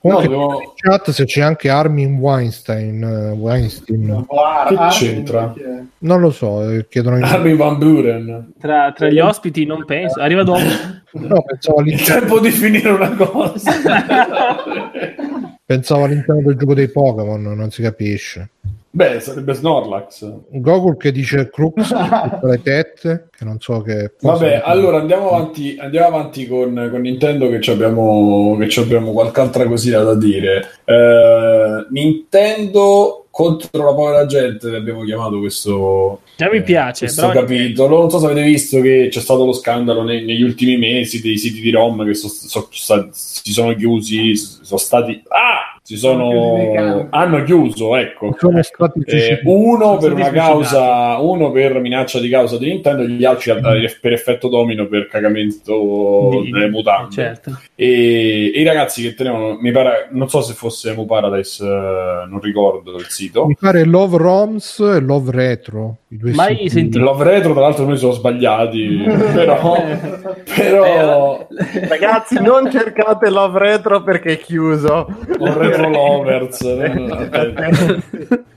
Comunque, 0.00 0.28
devo- 0.28 0.60
in 0.60 0.70
chat 0.74 1.10
se 1.10 1.24
c'è 1.24 1.42
anche 1.42 1.70
Armin 1.86 2.18
Weinstein, 2.18 3.02
eh, 3.02 3.30
Weinstein. 3.30 4.26
Che 4.68 4.76
c'entra? 4.90 5.52
chi 5.52 5.60
è? 5.60 5.82
non 5.98 6.20
lo 6.20 6.30
so, 6.30 6.68
eh, 6.68 6.86
chiedono 6.88 7.16
in 7.16 7.22
Armin 7.22 7.56
Van 7.56 7.78
Buren. 7.78 8.52
Tra, 8.58 8.92
tra 8.92 9.08
gli 9.08 9.20
ospiti 9.20 9.64
non 9.64 9.84
penso. 9.84 10.20
Arriva 10.20 10.42
dopo. 10.42 10.60
no, 11.12 11.42
pensavo, 11.42 11.80
Il 11.82 12.02
tempo 12.02 12.40
di 12.40 12.50
finire 12.50 12.90
una 12.90 13.14
cosa. 13.14 13.72
pensavo 15.64 16.04
all'interno 16.04 16.42
del 16.42 16.56
gioco 16.56 16.74
dei 16.74 16.90
Pokémon, 16.90 17.42
non 17.42 17.70
si 17.70 17.82
capisce. 17.82 18.50
Beh, 18.96 19.20
sarebbe 19.20 19.52
Snorlax. 19.52 20.26
Gogol 20.52 20.96
che 20.96 21.12
dice 21.12 21.50
Crux 21.50 21.92
con 22.40 22.48
le 22.48 22.62
tette, 22.62 23.28
che 23.36 23.44
non 23.44 23.58
so 23.60 23.82
che... 23.82 24.12
Vabbè, 24.22 24.62
allora 24.64 24.96
andiamo 24.96 25.28
avanti, 25.32 25.76
andiamo 25.78 26.06
avanti 26.16 26.46
con, 26.46 26.88
con 26.90 27.00
Nintendo 27.02 27.50
che 27.50 27.60
ci 27.60 27.70
abbiamo, 27.70 28.56
che 28.58 28.70
ci 28.70 28.80
abbiamo 28.80 29.12
qualche 29.12 29.40
altra 29.42 29.66
cosina 29.66 29.98
da 30.02 30.14
dire. 30.14 30.66
Eh, 30.86 31.86
Nintendo 31.90 33.26
contro 33.30 33.84
la 33.84 33.92
povera 33.92 34.24
gente, 34.24 34.74
abbiamo 34.74 35.02
chiamato 35.02 35.40
questo, 35.40 36.22
Già 36.34 36.48
mi 36.50 36.56
eh, 36.56 36.62
piace. 36.62 37.04
questo 37.04 37.28
però- 37.28 37.40
capitolo. 37.40 37.98
Non 37.98 38.10
so 38.10 38.18
se 38.18 38.24
avete 38.24 38.44
visto 38.46 38.80
che 38.80 39.08
c'è 39.10 39.20
stato 39.20 39.44
lo 39.44 39.52
scandalo 39.52 40.04
ne- 40.04 40.24
negli 40.24 40.42
ultimi 40.42 40.78
mesi 40.78 41.20
dei 41.20 41.36
siti 41.36 41.60
di 41.60 41.70
Rom 41.70 42.02
che 42.06 42.14
so- 42.14 42.28
so- 42.28 42.68
sta- 42.72 43.08
si 43.12 43.52
sono 43.52 43.74
chiusi, 43.74 44.34
sono 44.36 44.78
stati... 44.80 45.22
Ah! 45.28 45.75
Si 45.86 45.96
Sono. 45.96 47.06
Hanno 47.10 47.44
chiuso, 47.44 47.94
ecco. 47.94 48.34
sono 48.36 48.60
stati 48.60 49.02
Eh, 49.04 49.40
uno 49.44 49.98
per 49.98 50.14
una 50.14 50.32
causa, 50.32 51.16
uno 51.18 51.52
per 51.52 51.78
minaccia 51.78 52.18
di 52.18 52.28
causa 52.28 52.58
di 52.58 52.66
Nintendo, 52.66 53.04
gli 53.04 53.24
altri 53.24 53.52
eh, 53.52 53.96
per 54.00 54.12
effetto 54.12 54.48
domino 54.48 54.88
per 54.88 55.06
cagamento 55.06 56.40
Di- 56.42 56.50
delle 56.50 56.70
mutande. 56.70 57.12
Certo. 57.12 57.60
E, 57.76 58.50
e 58.52 58.60
i 58.60 58.64
ragazzi 58.64 59.00
che 59.00 59.14
tenevano, 59.14 59.58
mi 59.60 59.70
pare, 59.70 60.08
non 60.10 60.28
so 60.28 60.40
se 60.40 60.54
fosse 60.54 60.90
Emu 60.90 61.06
Paradise, 61.06 61.64
eh, 61.64 62.26
non 62.28 62.40
ricordo 62.40 62.96
il 62.96 63.06
sito. 63.06 63.46
Mi 63.46 63.56
pare 63.56 63.84
Love 63.84 64.16
Roms 64.16 64.80
e 64.80 64.98
Love 64.98 65.30
Retro. 65.30 65.98
I 66.16 66.18
due 66.18 66.32
Mai 66.32 66.68
sentito. 66.70 66.98
Love 66.98 67.24
Retro, 67.24 67.52
tra 67.52 67.60
l'altro, 67.60 67.84
noi 67.84 67.98
sono 67.98 68.12
sbagliati, 68.12 69.04
però, 69.34 69.76
però 70.54 71.46
Ragazzi, 71.88 72.40
non 72.40 72.70
cercate 72.70 73.28
Love 73.28 73.58
Retro 73.58 74.02
perché 74.02 74.32
è 74.32 74.38
chiuso. 74.38 75.06
un 75.38 75.58
Retro 75.58 75.90
Lovers. 75.90 76.62
eh, 76.64 78.00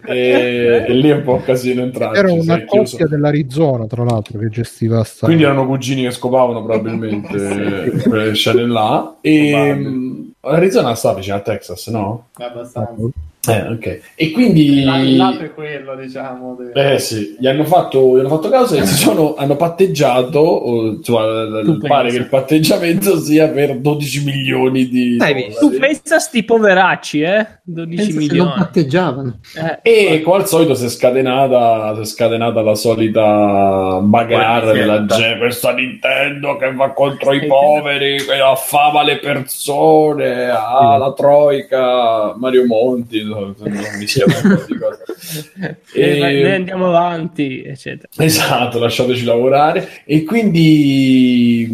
e, 0.07 0.85
e 0.87 0.93
lì 0.93 1.09
è 1.09 1.15
un 1.15 1.23
po' 1.23 1.41
casino 1.43 1.81
entrare. 1.81 2.17
Era 2.17 2.31
una 2.31 2.63
coppia 2.63 3.07
dell'Arizona, 3.07 3.85
tra 3.87 4.05
l'altro, 4.05 4.39
che 4.39 4.47
gestiva 4.47 5.03
sta. 5.03 5.25
Quindi 5.25 5.43
erano 5.43 5.65
cugini 5.65 6.03
che 6.03 6.11
scopavano 6.11 6.63
probabilmente 6.63 7.91
quelle 8.07 8.33
scene 8.35 8.65
là. 8.65 9.17
E 9.19 10.31
Arizona 10.39 10.95
sta 10.95 11.13
vicino 11.13 11.35
a 11.35 11.41
Texas, 11.41 11.87
no? 11.87 12.27
Abbastanza. 12.35 13.27
Eh, 13.47 13.61
ok. 13.71 14.01
E 14.15 14.31
quindi... 14.31 14.79
Il 14.79 15.15
lato 15.15 15.43
è 15.43 15.53
quello, 15.53 15.95
diciamo. 15.95 16.57
de- 16.59 16.93
Eh 16.95 16.99
sì, 16.99 17.37
gli 17.39 17.47
hanno 17.47 17.63
fatto, 17.63 18.15
gli 18.15 18.19
hanno 18.19 18.27
fatto 18.29 18.49
causa 18.49 18.75
e 18.75 18.85
si 18.85 18.95
sono, 18.95 19.35
hanno 19.35 19.55
patteggiato, 19.55 20.39
o, 20.39 20.87
insomma, 20.87 21.61
Tu 21.63 21.77
pare 21.79 22.01
pensi? 22.03 22.17
che 22.17 22.23
il 22.23 22.29
patteggiamento 22.29 23.17
sia 23.17 23.47
per 23.47 23.77
12 23.77 24.23
milioni 24.25 24.87
di 24.89 25.17
visto? 25.19 25.69
Tu 25.69 25.77
pensa 25.79 26.19
sti 26.19 26.43
poveracci, 26.43 27.21
eh? 27.21 27.47
12 27.63 27.95
Pensa 27.95 28.11
se 28.11 28.17
non 28.17 28.27
milioni. 28.27 28.51
patteggiavano. 28.57 29.39
Eh, 29.83 29.89
E 30.11 30.21
come 30.21 30.35
al 30.37 30.47
solito 30.47 30.73
si 30.75 30.85
è 30.85 30.89
scatenata, 30.89 31.95
si 31.95 32.01
è 32.01 32.05
scatenata 32.05 32.61
la 32.61 32.75
solita 32.75 33.99
bagarre 34.03 34.73
della 34.73 35.05
gente, 35.05 35.37
questa 35.37 35.71
Nintendo 35.73 36.57
che 36.57 36.73
va 36.73 36.91
contro 36.91 37.31
i 37.33 37.45
poveri, 37.47 38.17
che 38.17 38.33
affama 38.33 39.01
le 39.03 39.17
persone, 39.19 40.49
ah, 40.49 40.97
la 40.97 41.13
Troica, 41.13 42.35
Mario 42.37 42.65
Monti, 42.65 43.27
non 43.29 43.55
mi 43.97 44.05
un 44.25 44.55
po' 44.55 44.65
di 44.65 44.77
cose. 44.77 45.77
e... 45.93 46.19
Noi 46.19 46.51
andiamo 46.53 46.87
avanti, 46.87 47.63
eccetera. 47.63 48.09
Esatto, 48.17 48.79
lasciateci 48.79 49.23
lavorare. 49.23 50.03
E 50.05 50.23
quindi, 50.23 51.67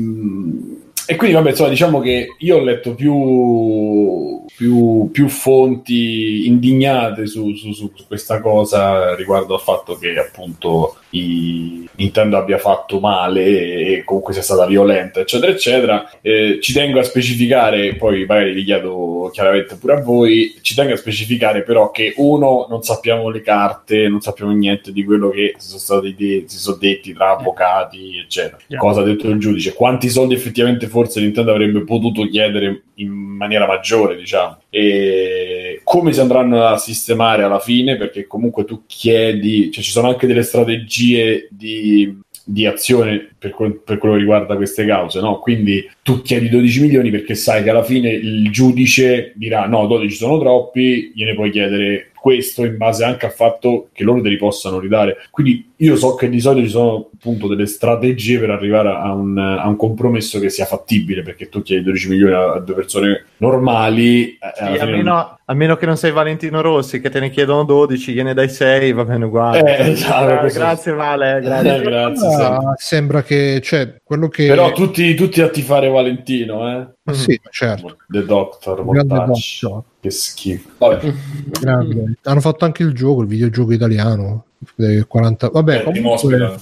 e 1.06 1.15
quindi 1.15 1.36
vabbè, 1.36 1.50
insomma, 1.50 1.70
diciamo 1.70 2.00
che 2.00 2.36
io 2.38 2.58
ho 2.58 2.63
letto 2.63 2.96
più, 2.96 4.44
più, 4.56 5.10
più 5.12 5.28
fonti 5.28 6.48
indignate 6.48 7.28
su, 7.28 7.54
su- 7.54 7.74
su 7.74 7.91
questa 8.08 8.41
cosa 8.41 9.15
riguardo 9.15 9.56
al 9.56 9.62
fatto 9.62 9.98
che 9.98 10.18
appunto 10.18 10.98
i- 11.15 11.84
Nintendo 11.97 12.36
abbia 12.38 12.58
fatto 12.58 12.99
male 12.99 13.45
e 13.45 14.04
comunque 14.04 14.34
sia 14.34 14.41
stata 14.41 14.65
violenta, 14.65 15.21
eccetera, 15.21 15.49
eccetera. 15.49 16.12
Eh, 16.21 16.60
ci 16.62 16.73
tengo 16.73 16.99
a 16.99 17.04
specificare, 17.04 17.95
poi 17.95 18.25
magari 18.25 18.51
vi 18.51 18.65
chiedo 18.65 19.30
chiaramente 19.32 19.75
pure 19.78 19.93
a 19.93 20.01
voi, 20.01 20.56
ci 20.62 20.75
tengo 20.75 20.91
a 20.91 20.97
specificare 20.97 21.63
però 21.63 21.91
che 21.91 22.13
uno, 22.17 22.67
non 22.69 22.82
sappiamo 22.84 23.30
le 23.30 23.39
carte, 23.41 24.10
non 24.10 24.19
sappiamo 24.19 24.51
niente 24.51 24.91
di 24.91 25.06
quello 25.06 25.30
che 25.30 25.54
si 25.58 25.67
sono 25.69 25.80
stati 25.80 26.15
de- 26.17 26.43
si 26.47 26.58
sono 26.58 26.75
detti 26.75 27.13
tra 27.13 27.32
avvocati, 27.32 28.17
eccetera. 28.17 28.58
Già. 28.67 28.78
Cosa 28.78 28.99
ha 28.99 29.04
detto 29.06 29.30
il 29.30 29.39
giudice? 29.39 29.73
Quanti 29.73 30.10
soldi 30.10 30.34
effettivamente 30.34 30.88
forse 30.88 31.21
Nintendo 31.21 31.51
avrebbe 31.51 31.82
potuto 31.86 32.28
chiedere 32.28 32.82
in 32.95 33.08
maniera 33.10 33.65
maggiore, 33.65 34.17
diciamo. 34.17 34.58
E 34.78 35.80
come 35.86 36.12
si 36.12 36.20
andranno 36.20 36.66
a 36.66 36.76
sistemare 36.76 37.44
alla 37.44 37.60
fine? 37.60 37.96
Perché 37.96 38.28
comunque 38.28 38.66
tu 38.66 38.84
chiedi, 38.86 39.72
cioè 39.72 39.82
ci 39.82 39.92
sono 39.92 40.10
anche 40.10 40.28
delle 40.28 40.44
strategie 40.44 41.48
di, 41.50 42.20
di 42.44 42.66
azione 42.66 43.30
per, 43.40 43.52
quel- 43.52 43.80
per 43.80 43.98
quello 43.98 44.16
che 44.16 44.20
riguarda 44.20 44.58
queste 44.58 44.86
cause, 44.86 45.22
no? 45.22 45.40
Quindi 45.40 45.90
tu 46.04 46.22
chiedi 46.22 46.50
12 46.50 46.82
milioni 46.82 47.10
perché 47.10 47.36
sai 47.36 47.64
che 47.64 47.70
alla 47.70 47.86
fine 47.86 48.10
il 48.10 48.52
giudice 48.52 49.32
dirà 49.38 49.66
no, 49.66 49.88
12 49.88 50.14
sono 50.14 50.38
troppi, 50.40 51.14
gliene 51.16 51.36
puoi 51.36 51.52
chiedere 51.52 52.10
questo 52.26 52.66
in 52.66 52.76
base 52.76 53.04
anche 53.04 53.28
al 53.28 53.34
fatto 53.34 53.90
che 53.94 54.04
loro 54.04 54.20
te 54.20 54.30
li 54.30 54.38
possano 54.38 54.80
ridare. 54.80 55.18
Quindi 55.30 55.74
io 55.76 55.96
so 55.96 56.16
che 56.16 56.28
di 56.28 56.40
solito 56.40 56.66
ci 56.66 56.72
sono 56.72 57.10
appunto 57.14 57.48
delle 57.48 57.68
strategie 57.68 58.40
per 58.40 58.50
arrivare 58.50 58.90
a 58.90 59.14
un, 59.14 59.38
a 59.38 59.68
un 59.68 59.76
compromesso 59.76 60.40
che 60.40 60.50
sia 60.50 60.66
fattibile, 60.66 61.22
perché 61.22 61.50
tu 61.50 61.62
chiedi 61.62 61.84
12 61.84 62.10
milioni 62.10 62.34
a, 62.34 62.54
a 62.54 62.60
due 62.62 62.74
persone 62.74 63.26
normali. 63.38 64.30
eh, 64.30 64.38
Sì, 64.56 64.64
a, 64.64 64.86
meno, 64.86 65.38
a 65.46 65.54
meno 65.54 65.76
che 65.76 65.86
non 65.86 65.98
sei 65.98 66.10
Valentino 66.12 66.62
Rossi, 66.62 67.00
che 67.00 67.12
te 67.12 67.20
ne 67.20 67.30
chiedono 67.30 67.64
12, 67.64 68.14
gliene 68.14 68.34
dai 68.34 68.50
6, 68.50 68.92
va 68.94 69.06
bene 69.06 69.26
uguale. 69.26 69.78
Eh, 69.78 69.92
esatto, 69.92 70.48
grazie 70.52 70.94
Vale, 70.94 71.38
Eh, 71.38 71.42
grazie. 71.42 71.82
grazie. 71.82 72.30
sì. 72.32 72.42
Ah, 72.42 72.74
sembra 72.76 73.22
che, 73.22 73.60
cioè, 73.62 73.98
quello 74.04 74.30
che... 74.30 74.48
Però 74.48 74.72
tutti, 74.72 75.14
tutti 75.14 75.42
a 75.42 75.50
tifare 75.50 75.90
Valentino, 75.90 76.72
eh? 76.72 76.88
Ma 77.06 77.13
sì, 77.13 77.39
certo. 77.52 77.98
The 78.08 78.26
Doctor, 78.26 78.84
mortacci. 78.84 79.60
Doctor. 79.62 79.84
Che 80.00 80.10
schifo. 80.10 80.70
Vabbè, 80.80 81.13
Grande. 81.62 82.18
Hanno 82.24 82.39
fatto 82.39 82.65
anche 82.65 82.82
il 82.82 82.94
gioco, 82.94 83.22
il 83.22 83.28
videogioco 83.28 83.72
italiano. 83.74 84.46
eh, 84.78 85.06
40... 85.08 85.50
Vabbè, 85.50 85.78
eh, 85.78 85.84
comunque... 85.84 86.60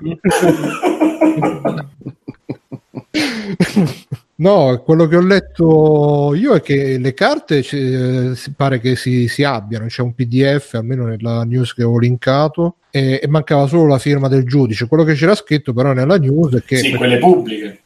Timo 0.00 0.20
No, 4.34 4.82
quello 4.82 5.06
che 5.06 5.16
ho 5.16 5.20
letto 5.20 6.34
io 6.34 6.54
è 6.54 6.60
che 6.60 6.98
le 6.98 7.14
carte 7.14 7.58
eh, 7.58 8.36
pare 8.56 8.80
che 8.80 8.96
si, 8.96 9.28
si 9.28 9.44
abbiano, 9.44 9.86
c'è 9.86 10.02
un 10.02 10.14
PDF, 10.14 10.74
almeno 10.74 11.06
nella 11.06 11.44
news 11.44 11.72
che 11.72 11.84
ho 11.84 11.96
linkato, 11.96 12.78
e, 12.94 13.20
e 13.22 13.26
mancava 13.26 13.66
solo 13.66 13.86
la 13.86 13.98
firma 13.98 14.28
del 14.28 14.44
giudice. 14.44 14.86
Quello 14.86 15.02
che 15.02 15.14
c'era 15.14 15.34
scritto 15.34 15.72
però 15.72 15.94
nella 15.94 16.18
news 16.18 16.54
è 16.56 16.62
che 16.62 16.76
Sì, 16.76 16.90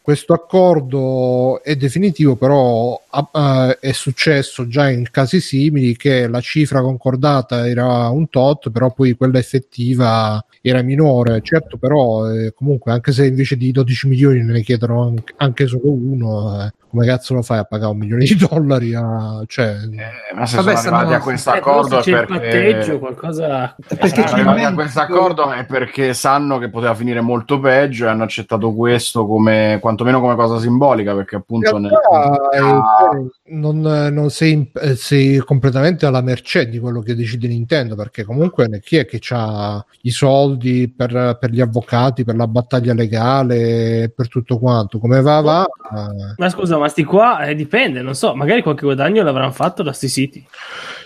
questo 0.03 0.33
accordo 0.33 1.63
è 1.63 1.77
definitivo, 1.77 2.35
però 2.35 3.01
ah, 3.11 3.29
ah, 3.31 3.79
è 3.79 3.93
successo 3.93 4.67
già 4.67 4.91
in 4.91 5.09
casi 5.13 5.41
simili 5.41 5.97
che 5.97 6.27
la 6.27 6.41
cifra 6.41 6.83
concordata 6.83 7.69
era 7.69 8.09
un 8.09 8.29
tot, 8.29 8.71
però 8.71 8.93
poi 8.93 9.13
quella 9.13 9.39
effettiva 9.39 10.45
era 10.61 10.83
minore. 10.83 11.41
Certo, 11.41 11.77
però 11.77 12.29
eh, 12.29 12.53
comunque 12.53 12.91
anche 12.91 13.13
se 13.13 13.27
invece 13.27 13.57
di 13.57 13.71
12 13.71 14.09
milioni 14.09 14.43
ne 14.43 14.61
chiedono 14.63 15.05
anche, 15.05 15.35
anche 15.37 15.67
solo 15.69 15.93
uno, 15.93 16.65
eh, 16.65 16.73
come 16.97 17.07
cazzo 17.07 17.35
lo 17.35 17.43
fai 17.43 17.59
a 17.59 17.65
pagare 17.65 17.93
un 17.93 17.99
milione 17.99 18.25
di 18.25 18.35
dollari? 18.49 18.95
A, 18.95 19.43
cioè, 19.47 19.77
Eh, 19.91 20.35
ma 20.35 20.47
se 20.47 20.57
Vabbè, 20.57 20.77
sono 20.77 20.97
arrivati 20.97 21.05
stanno- 21.07 21.15
a 21.15 21.21
questo 21.21 21.53
Eh, 21.53 21.57
accordo 21.59 21.99
c'è 21.99 22.11
il 22.11 22.17
perché... 22.17 22.35
patteggio, 22.35 22.99
qualcosa... 22.99 23.77
Perché 23.87 24.23
c'è 24.25 24.33
arrivati 24.33 24.63
a 24.63 24.73
questo 24.75 25.01
accordo 25.01 25.51
è 25.53 25.65
perché 25.67 26.15
sanno 26.15 26.59
che 26.59 26.71
poteva 26.71 26.95
finire 26.95 27.21
molto 27.21 27.61
peggio 27.61 28.07
e 28.07 28.09
hanno 28.09 28.23
accettato 28.25 28.73
questo 28.73 29.27
come 29.27 29.79
quantomeno 29.81 30.21
come 30.21 30.35
cosa 30.35 30.59
simbolica 30.59 31.15
perché 31.15 31.37
appunto 31.37 31.79
nel- 31.79 31.93
eh, 31.93 32.59
Ah, 32.59 32.83
cioè, 33.13 33.55
non, 33.55 33.81
non 33.81 34.31
sei, 34.31 34.71
eh, 34.81 34.97
sei 34.97 35.39
completamente 35.39 36.07
alla 36.07 36.21
mercé 36.23 36.69
di 36.69 36.79
quello 36.79 37.01
che 37.01 37.15
decide 37.15 37.49
Nintendo 37.49 37.95
perché 37.95 38.25
comunque 38.25 38.69
chi 38.83 38.97
è 38.97 39.05
che 39.07 39.21
ha 39.31 39.85
i 40.03 40.11
soldi 40.11 40.93
per, 40.95 41.37
per 41.41 41.51
gli 41.51 41.61
avvocati, 41.61 42.25
per 42.25 42.37
la 42.37 42.47
battaglia 42.47 42.95
legale, 42.95 44.13
per 44.15 44.29
tutto 44.29 44.59
quanto? 44.59 44.99
Come 44.99 45.21
va 45.21 45.41
va? 45.41 45.65
eh, 45.65 46.35
Ma 46.37 46.49
scusa, 46.49 46.79
ma 46.79 46.86
sti 46.89 47.05
qua 47.05 47.41
eh, 47.45 47.55
dipende, 47.55 48.03
non 48.03 48.15
so, 48.15 48.35
magari 48.35 48.63
qualche 48.63 48.85
guadagno 48.85 49.23
l'avranno 49.23 49.53
fatto 49.53 49.83
da 49.83 49.93
sti 49.93 50.09
siti. 50.09 50.47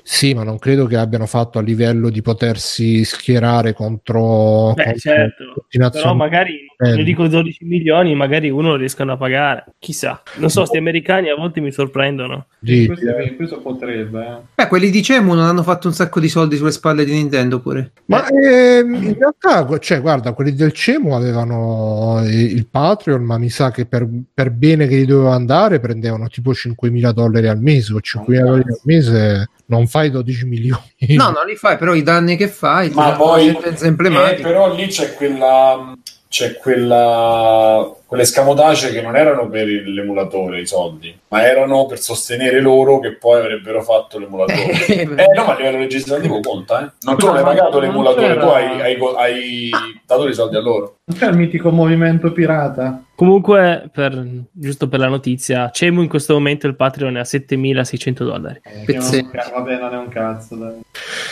sì, 0.02 0.34
ma 0.34 0.42
non 0.42 0.58
credo 0.58 0.86
che 0.86 0.96
abbiano 0.96 1.26
fatto 1.26 1.58
a 1.58 1.62
livello 1.62 2.10
di 2.10 2.22
potersi 2.22 3.04
schierare 3.04 3.72
contro, 3.72 4.72
Beh, 4.74 4.84
contro 4.84 4.98
certo. 4.98 5.66
Però 5.90 6.14
magari, 6.14 6.69
Eh. 6.82 6.94
io 6.94 7.04
dico 7.04 7.26
12 7.26 7.64
milioni, 7.64 8.14
magari 8.14 8.48
uno 8.48 8.70
lo 8.70 8.76
riescono 8.76 9.12
a 9.12 9.16
pagare. 9.16 9.66
Chissà. 9.78 10.22
Non 10.36 10.48
so, 10.48 10.64
sti 10.64 10.78
americani 10.78 11.28
a 11.28 11.34
volte 11.34 11.60
mi 11.60 11.70
sorprendono. 11.70 12.46
Sì, 12.62 12.86
questo, 12.86 13.06
questo 13.36 13.60
potrebbe. 13.60 14.26
eh. 14.26 14.36
Beh, 14.54 14.66
quelli 14.66 14.90
di 14.90 15.02
Cemu 15.02 15.34
non 15.34 15.44
hanno 15.44 15.62
fatto 15.62 15.88
un 15.88 15.94
sacco 15.94 16.20
di 16.20 16.28
soldi 16.28 16.56
sulle 16.56 16.70
spalle 16.70 17.04
di 17.04 17.12
Nintendo 17.12 17.60
pure. 17.60 17.92
Ma 18.06 18.26
ehm, 18.26 18.94
in 18.94 19.16
realtà, 19.18 19.78
cioè, 19.78 20.00
guarda, 20.00 20.32
quelli 20.32 20.54
del 20.54 20.72
CEMU 20.72 21.12
avevano 21.12 22.22
eh, 22.24 22.42
il 22.44 22.66
Patreon, 22.66 23.22
ma 23.22 23.38
mi 23.38 23.50
sa 23.50 23.70
che 23.70 23.86
per, 23.86 24.08
per 24.32 24.50
bene 24.50 24.86
che 24.86 24.96
gli 24.96 25.06
doveva 25.06 25.34
andare 25.34 25.80
prendevano 25.80 26.28
tipo 26.28 26.52
5.000 26.52 27.10
dollari 27.12 27.48
al 27.48 27.60
mese 27.60 27.92
o 27.92 27.98
5.000 27.98 28.38
dollari 28.40 28.68
al 28.68 28.80
mese, 28.84 29.50
non 29.66 29.86
fai 29.86 30.10
12 30.10 30.46
milioni. 30.46 30.80
No, 31.16 31.30
non 31.30 31.46
li 31.46 31.56
fai, 31.56 31.76
però 31.76 31.94
i 31.94 32.02
danni 32.02 32.36
che 32.36 32.48
fai 32.48 32.90
Ma 32.90 33.12
poi, 33.12 33.56
sentenza 33.60 33.86
eh, 33.86 34.40
però 34.40 34.74
lì 34.74 34.86
c'è 34.86 35.14
quella, 35.14 35.94
c'è 36.30 36.56
quella, 36.56 37.92
quelle 38.10 38.24
scamotage 38.24 38.90
che 38.90 39.02
non 39.02 39.14
erano 39.14 39.48
per 39.48 39.68
l'emulatore 39.68 40.58
i 40.60 40.66
soldi, 40.66 41.16
ma 41.28 41.46
erano 41.46 41.86
per 41.86 42.00
sostenere 42.00 42.60
loro 42.60 42.98
che 42.98 43.14
poi 43.14 43.38
avrebbero 43.38 43.82
fatto 43.82 44.18
l'emulatore. 44.18 44.58
Eh, 44.90 45.02
Eh 45.02 45.32
no, 45.36 45.44
ma 45.44 45.54
a 45.54 45.56
livello 45.56 45.78
legislativo 45.78 46.40
conta, 46.40 46.84
eh. 46.86 46.90
Non 47.02 47.16
tu 47.16 47.26
non 47.26 47.36
hai 47.36 47.44
pagato 47.44 47.78
l'emulatore, 47.78 48.36
tu 48.36 48.46
hai, 48.46 48.80
hai 48.80 48.98
hai 49.16 49.70
dato 50.04 50.26
i 50.26 50.34
soldi 50.34 50.56
a 50.56 50.60
loro. 50.60 50.96
Non 51.04 51.16
c'è 51.18 51.28
il 51.28 51.36
mitico 51.36 51.70
movimento 51.70 52.32
pirata? 52.32 53.04
Comunque, 53.14 53.88
per- 53.92 54.26
giusto 54.50 54.88
per 54.88 54.98
la 54.98 55.06
notizia, 55.08 55.70
Cemu 55.70 56.00
in 56.02 56.08
questo 56.08 56.32
momento 56.32 56.66
il 56.66 56.74
Patreon 56.74 57.16
è 57.16 57.20
a 57.20 57.24
7600 57.24 58.24
dollari. 58.24 58.60
Eh, 58.64 58.84
Pezzente. 58.86 59.30
che 59.38 59.44
non- 59.52 59.62
Vabbè, 59.64 59.78
non 59.78 59.92
è 59.94 59.96
un 59.98 60.08
cazzo. 60.08 60.56
Dai. 60.56 60.80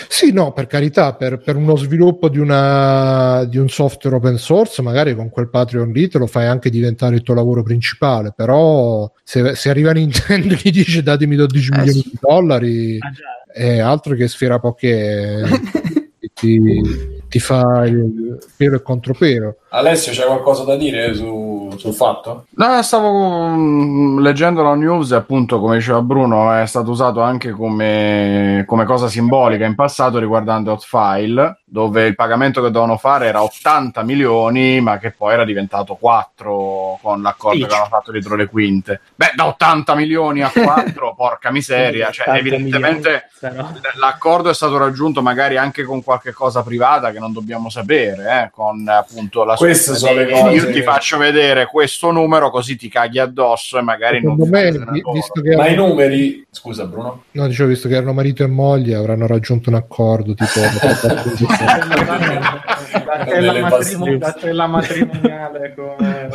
Sì, 0.08 0.32
no, 0.32 0.52
per 0.52 0.66
carità, 0.66 1.14
per, 1.14 1.38
per 1.38 1.56
uno 1.56 1.76
sviluppo 1.76 2.28
di, 2.28 2.38
una, 2.38 3.44
di 3.44 3.56
un 3.58 3.68
software 3.68 4.16
open 4.16 4.36
source, 4.36 4.82
magari 4.82 5.14
con 5.14 5.30
quel 5.30 5.48
Patreon 5.48 5.90
lì 5.90 6.08
te 6.08 6.18
lo 6.18 6.26
fai 6.26 6.46
anche 6.46 6.67
diventare 6.70 7.16
il 7.16 7.22
tuo 7.22 7.34
lavoro 7.34 7.62
principale, 7.62 8.32
però 8.34 9.10
se, 9.22 9.54
se 9.54 9.70
arriva 9.70 9.92
Nintendo 9.92 10.54
e 10.54 10.60
gli 10.62 10.70
dice 10.70 11.02
datemi 11.02 11.36
12 11.36 11.70
Eh, 11.72 11.76
milioni 11.78 12.00
sì. 12.00 12.10
di 12.10 12.18
dollari, 12.20 12.98
Ah, 13.00 13.52
è 13.52 13.78
altro 13.78 14.14
che 14.14 14.28
sfera 14.28 14.58
poche... 14.58 15.42
ti, 16.38 17.20
ti 17.28 17.38
fa 17.40 17.84
il 17.86 18.38
pero 18.56 18.76
e 18.76 18.82
contropero. 18.82 19.56
Alessio, 19.70 20.12
c'è 20.12 20.24
qualcosa 20.24 20.62
da 20.64 20.76
dire 20.76 21.12
su- 21.14 21.68
sul 21.76 21.92
fatto? 21.92 22.46
No, 22.50 22.80
stavo 22.82 23.48
mm, 23.48 24.20
leggendo 24.20 24.62
la 24.62 24.74
news 24.74 25.10
e 25.12 25.16
appunto, 25.16 25.58
come 25.58 25.76
diceva 25.76 26.00
Bruno, 26.02 26.52
è 26.52 26.64
stato 26.66 26.90
usato 26.90 27.20
anche 27.20 27.50
come, 27.50 28.62
come 28.66 28.84
cosa 28.84 29.08
simbolica 29.08 29.64
in 29.64 29.74
passato 29.74 30.18
riguardante 30.18 30.70
Hotfile, 30.70 31.62
dove 31.70 32.06
il 32.06 32.14
pagamento 32.14 32.62
che 32.62 32.70
dovevano 32.70 32.96
fare 32.96 33.26
era 33.26 33.42
80 33.42 34.02
milioni, 34.02 34.80
ma 34.80 34.98
che 34.98 35.10
poi 35.10 35.34
era 35.34 35.44
diventato 35.44 35.96
4 35.96 36.98
con 37.02 37.20
l'accordo 37.22 37.58
Peach. 37.58 37.68
che 37.68 37.74
avevano 37.74 37.96
fatto 37.96 38.12
dietro 38.12 38.36
le 38.36 38.46
quinte. 38.46 39.00
Beh, 39.14 39.32
da 39.34 39.46
80 39.46 39.94
milioni 39.94 40.42
a 40.42 40.50
4, 40.50 41.14
porca 41.16 41.50
miseria, 41.50 42.10
cioè 42.10 42.28
80 42.28 42.38
evidentemente 42.38 43.28
milioni, 43.42 43.72
però. 43.80 43.90
l'accordo 44.00 44.48
è 44.50 44.54
stato 44.54 44.78
raggiunto 44.78 45.20
magari 45.22 45.56
anche 45.56 45.84
con 45.84 46.02
qualche 46.02 46.32
cosa 46.32 46.62
privata 46.62 47.10
che 47.12 47.18
non 47.18 47.32
dobbiamo 47.32 47.68
sapere, 47.68 48.44
eh, 48.44 48.50
con 48.50 48.86
appunto 48.88 49.44
la 49.44 49.54
Queste 49.56 49.94
sono 49.94 50.14
le 50.14 50.24
Io 50.24 50.40
cose 50.42 50.66
ti 50.68 50.72
che- 50.72 50.82
faccio 50.82 51.18
vedere 51.18 51.66
questo 51.66 52.10
numero 52.10 52.50
così 52.50 52.76
ti 52.76 52.88
caghi 52.88 53.18
addosso 53.18 53.78
e 53.78 53.82
magari 53.82 54.22
non 54.22 54.38
Secondo 54.38 54.44
ti 54.44 54.50
me, 54.90 55.02
visto 55.12 55.40
che, 55.42 55.54
Ma 55.56 55.66
i 55.66 55.72
erano, 55.72 55.88
numeri... 55.88 56.46
Scusa 56.50 56.86
Bruno. 56.86 57.24
no, 57.32 57.46
dicevo, 57.46 57.68
visto 57.68 57.88
che 57.88 57.94
erano 57.94 58.12
marito 58.14 58.42
e 58.42 58.46
moglie, 58.46 58.94
avranno 58.94 59.26
raggiunto 59.26 59.68
un 59.68 59.76
accordo 59.76 60.34
tipo... 60.34 60.46
La 61.64 63.24
cella, 63.24 63.24
Delle 63.24 63.60
matrimo- 63.60 63.68
passioni. 63.68 64.18
la 64.18 64.36
cella 64.38 64.66
matrimoniale 64.66 65.74
come. 65.74 66.28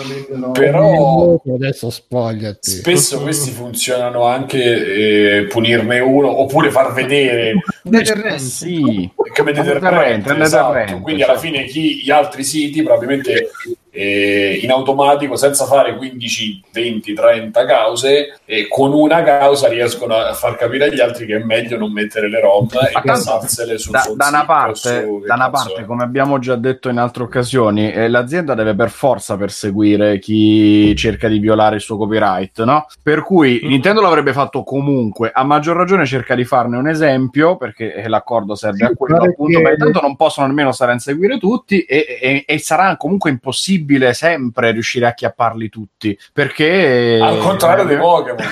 Però- 0.53 1.41
adesso 1.55 1.89
spogliati. 1.89 2.69
Spesso 2.71 3.21
questi 3.21 3.51
funzionano 3.51 4.25
anche 4.25 5.37
eh, 5.39 5.45
punirne 5.45 5.99
uno 5.99 6.41
oppure 6.41 6.71
far 6.71 6.93
vedere 6.93 7.53
Deterrente. 7.83 8.39
Sì, 8.39 9.09
come 9.35 9.51
deterrente, 9.51 9.79
deterrente, 9.79 10.41
esatto. 10.41 10.73
deterrente, 10.73 11.01
quindi 11.01 11.23
alla 11.23 11.37
certo. 11.37 11.47
fine 11.47 11.63
chi, 11.65 12.01
gli 12.03 12.11
altri 12.11 12.43
siti 12.43 12.81
probabilmente 12.83 13.49
eh, 13.95 14.59
in 14.61 14.71
automatico 14.71 15.35
senza 15.35 15.65
fare 15.65 15.95
15, 15.95 16.63
20, 16.71 17.13
30 17.13 17.65
cause 17.65 18.39
e 18.43 18.67
con 18.67 18.91
una 18.91 19.21
causa 19.21 19.67
riescono 19.67 20.15
a 20.15 20.33
far 20.33 20.55
capire 20.57 20.85
agli 20.85 20.99
altri 20.99 21.27
che 21.27 21.35
è 21.35 21.43
meglio 21.43 21.77
non 21.77 21.91
mettere 21.93 22.27
le 22.27 22.41
ROM 22.41 22.67
e 22.71 22.99
passarsele 23.03 23.77
sul 23.77 23.91
da, 23.91 23.99
suo 23.99 24.15
da 24.15 24.27
una 24.29 24.39
sito, 24.39 24.51
parte, 24.51 25.01
su- 25.03 25.19
da 25.25 25.33
una 25.35 25.49
parte 25.51 25.85
come 25.85 26.03
abbiamo 26.03 26.39
già 26.39 26.55
detto 26.55 26.89
in 26.89 26.97
altre 26.97 27.23
occasioni, 27.23 27.91
eh, 27.91 28.07
l'azienda 28.09 28.55
deve 28.55 28.73
per 28.73 28.89
forza 28.89 29.37
perseguire 29.37 30.17
chi 30.17 30.95
cerca 30.95 31.27
di 31.27 31.37
violare 31.37 31.75
il 31.75 31.81
suo 31.81 31.97
copyright, 31.97 32.63
no? 32.63 32.87
Per 33.01 33.21
cui 33.23 33.61
Mm. 33.63 33.67
Nintendo 33.67 34.01
l'avrebbe 34.01 34.33
fatto 34.33 34.63
comunque, 34.63 35.29
a 35.31 35.43
maggior 35.43 35.75
ragione 35.77 36.05
cerca 36.07 36.33
di 36.33 36.45
farne 36.45 36.77
un 36.77 36.87
esempio, 36.87 37.57
perché 37.57 37.93
eh, 37.93 38.07
l'accordo 38.07 38.55
serve 38.55 38.77
Sì, 38.77 38.83
a 38.85 38.93
quello, 38.95 39.17
appunto, 39.17 39.57
che- 39.57 39.63
ma 39.63 39.69
intanto 39.69 40.01
non 40.01 40.15
possono 40.15 40.47
nemmeno 40.47 40.71
stare 40.71 40.91
a 40.91 40.95
inseguire 40.95 41.37
tutti 41.37 41.81
e, 41.81 42.17
e- 42.19 42.43
e 42.47 42.57
sarà 42.57 42.95
comunque 42.97 43.29
impossibile 43.29 43.81
sempre 44.13 44.71
riuscire 44.71 45.05
a 45.07 45.13
chiapparli 45.13 45.69
tutti, 45.69 46.17
perché... 46.31 47.19
al 47.21 47.37
contrario 47.39 47.85
dei 47.85 47.97
Pokémon 47.97 48.45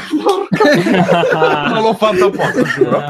non 1.71 1.81
l'ho 1.81 1.93
fatto 1.93 2.25
apposta, 2.25 2.61
giuro. 2.63 3.03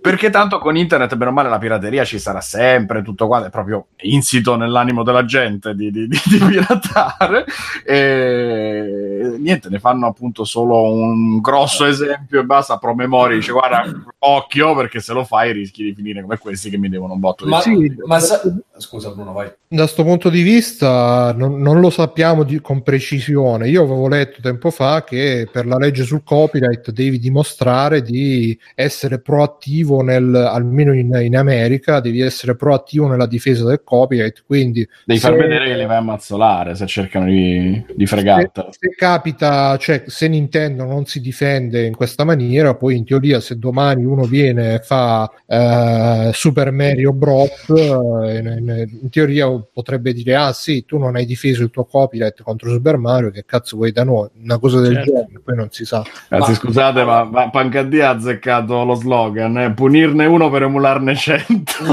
Perché 0.00 0.30
tanto 0.30 0.58
con 0.58 0.76
internet, 0.76 1.14
bene 1.16 1.30
o 1.30 1.34
male, 1.34 1.48
la 1.48 1.58
pirateria 1.58 2.04
ci 2.04 2.18
sarà 2.18 2.40
sempre, 2.40 3.02
tutto 3.02 3.26
quanto, 3.26 3.48
è 3.48 3.50
proprio 3.50 3.88
insito 4.02 4.56
nell'animo 4.56 5.02
della 5.02 5.24
gente 5.24 5.74
di, 5.74 5.90
di- 5.90 6.06
di- 6.06 6.20
di 6.24 6.38
piratare. 6.38 7.44
E 7.84 9.34
niente, 9.38 9.68
ne 9.68 9.78
fanno 9.78 10.06
appunto 10.06 10.44
solo 10.44 10.82
un 10.92 11.40
grosso 11.40 11.84
esempio 11.84 12.40
e 12.40 12.44
basta, 12.44 12.78
promemoria, 12.78 13.36
dice 13.36 13.52
guarda, 13.52 13.84
occhio 14.20 14.74
perché 14.74 15.00
se 15.00 15.12
lo 15.12 15.24
fai 15.24 15.52
rischi 15.52 15.82
di 15.82 15.94
finire 15.94 16.22
come 16.22 16.38
questi 16.38 16.70
che 16.70 16.78
mi 16.78 16.88
devono 16.88 17.14
un 17.14 17.20
botto 17.20 17.44
di 17.44 17.50
ma, 17.50 17.60
soldi. 17.60 17.96
ma 18.04 18.18
sa- 18.20 18.40
scusa 18.78 19.10
Bruno 19.10 19.32
vai 19.32 19.52
Da 19.68 19.82
questo 19.82 20.04
punto 20.04 20.30
di 20.30 20.42
vista 20.42 21.32
non, 21.40 21.60
non 21.62 21.80
lo 21.80 21.88
sappiamo 21.88 22.42
di- 22.44 22.60
con 22.60 22.82
precisione. 22.82 23.68
Io 23.68 23.82
avevo 23.82 24.08
letto 24.08 24.40
tempo 24.42 24.70
fa 24.70 25.02
che 25.04 25.48
per 25.50 25.64
la 25.66 25.76
legge 25.78 26.04
sul 26.04 26.22
copyright 26.22 26.90
devi 26.90 27.18
dimostrare 27.18 28.02
di 28.02 28.56
essere 28.74 29.20
proattivo 29.20 30.02
nel, 30.02 30.34
almeno 30.34 30.92
in, 30.92 31.18
in 31.22 31.36
America, 31.36 32.00
devi 32.00 32.20
essere 32.20 32.54
proattivo 32.56 33.08
nella 33.08 33.26
difesa 33.26 33.64
del 33.64 33.80
copyright. 33.82 34.42
Quindi 34.44 34.86
Devi 35.04 35.18
far 35.18 35.32
se- 35.32 35.38
vedere 35.38 35.66
che 35.68 35.76
li 35.76 35.86
vai 35.86 35.96
a 35.96 36.02
mazzolare 36.02 36.74
se 36.74 36.86
cercano 36.86 37.24
di, 37.26 37.82
di 37.94 38.06
fregartelo. 38.06 38.70
se, 38.70 38.78
se 38.80 38.94
capita, 38.94 39.76
cioè 39.78 40.04
se 40.06 40.28
Nintendo 40.28 40.84
non 40.84 41.06
si 41.06 41.20
difende 41.20 41.86
in 41.86 41.96
questa 41.96 42.24
maniera, 42.24 42.74
poi 42.74 42.96
in 42.96 43.04
teoria 43.04 43.40
se 43.40 43.58
domani 43.58 44.04
uno 44.04 44.24
viene 44.24 44.74
e 44.74 44.78
fa 44.80 45.30
eh, 45.46 46.30
Super 46.34 46.70
Mario 46.70 47.12
Bros, 47.12 47.68
eh, 47.70 48.38
in, 48.38 48.88
in 49.02 49.08
teoria 49.10 49.48
potrebbe 49.72 50.12
dire 50.12 50.34
ah 50.36 50.52
sì, 50.52 50.84
tu 50.84 50.98
non 50.98 51.16
hai 51.16 51.26
difeso 51.30 51.62
il 51.62 51.70
tuo 51.70 51.84
copyright 51.84 52.42
contro 52.42 52.70
Super 52.70 52.96
Mario, 52.96 53.30
che 53.30 53.44
cazzo 53.46 53.76
vuoi 53.76 53.92
da 53.92 54.02
noi? 54.02 54.28
Una 54.42 54.58
cosa 54.58 54.80
del 54.80 54.94
Certo. 54.94 55.12
genere, 55.12 55.40
poi 55.44 55.54
non 55.56 55.68
si 55.70 55.84
sa. 55.84 56.04
Anzi, 56.28 56.50
Ma- 56.50 56.56
Scusate, 56.56 57.04
ma, 57.04 57.22
ma 57.24 57.50
Pancadì 57.50 58.00
ha 58.00 58.10
azzeccato 58.10 58.84
lo 58.84 58.94
slogan: 58.94 59.56
eh? 59.58 59.72
punirne 59.72 60.26
uno 60.26 60.50
per 60.50 60.62
emularne 60.64 61.14
cento. 61.14 61.72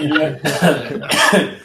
il, 0.00 0.40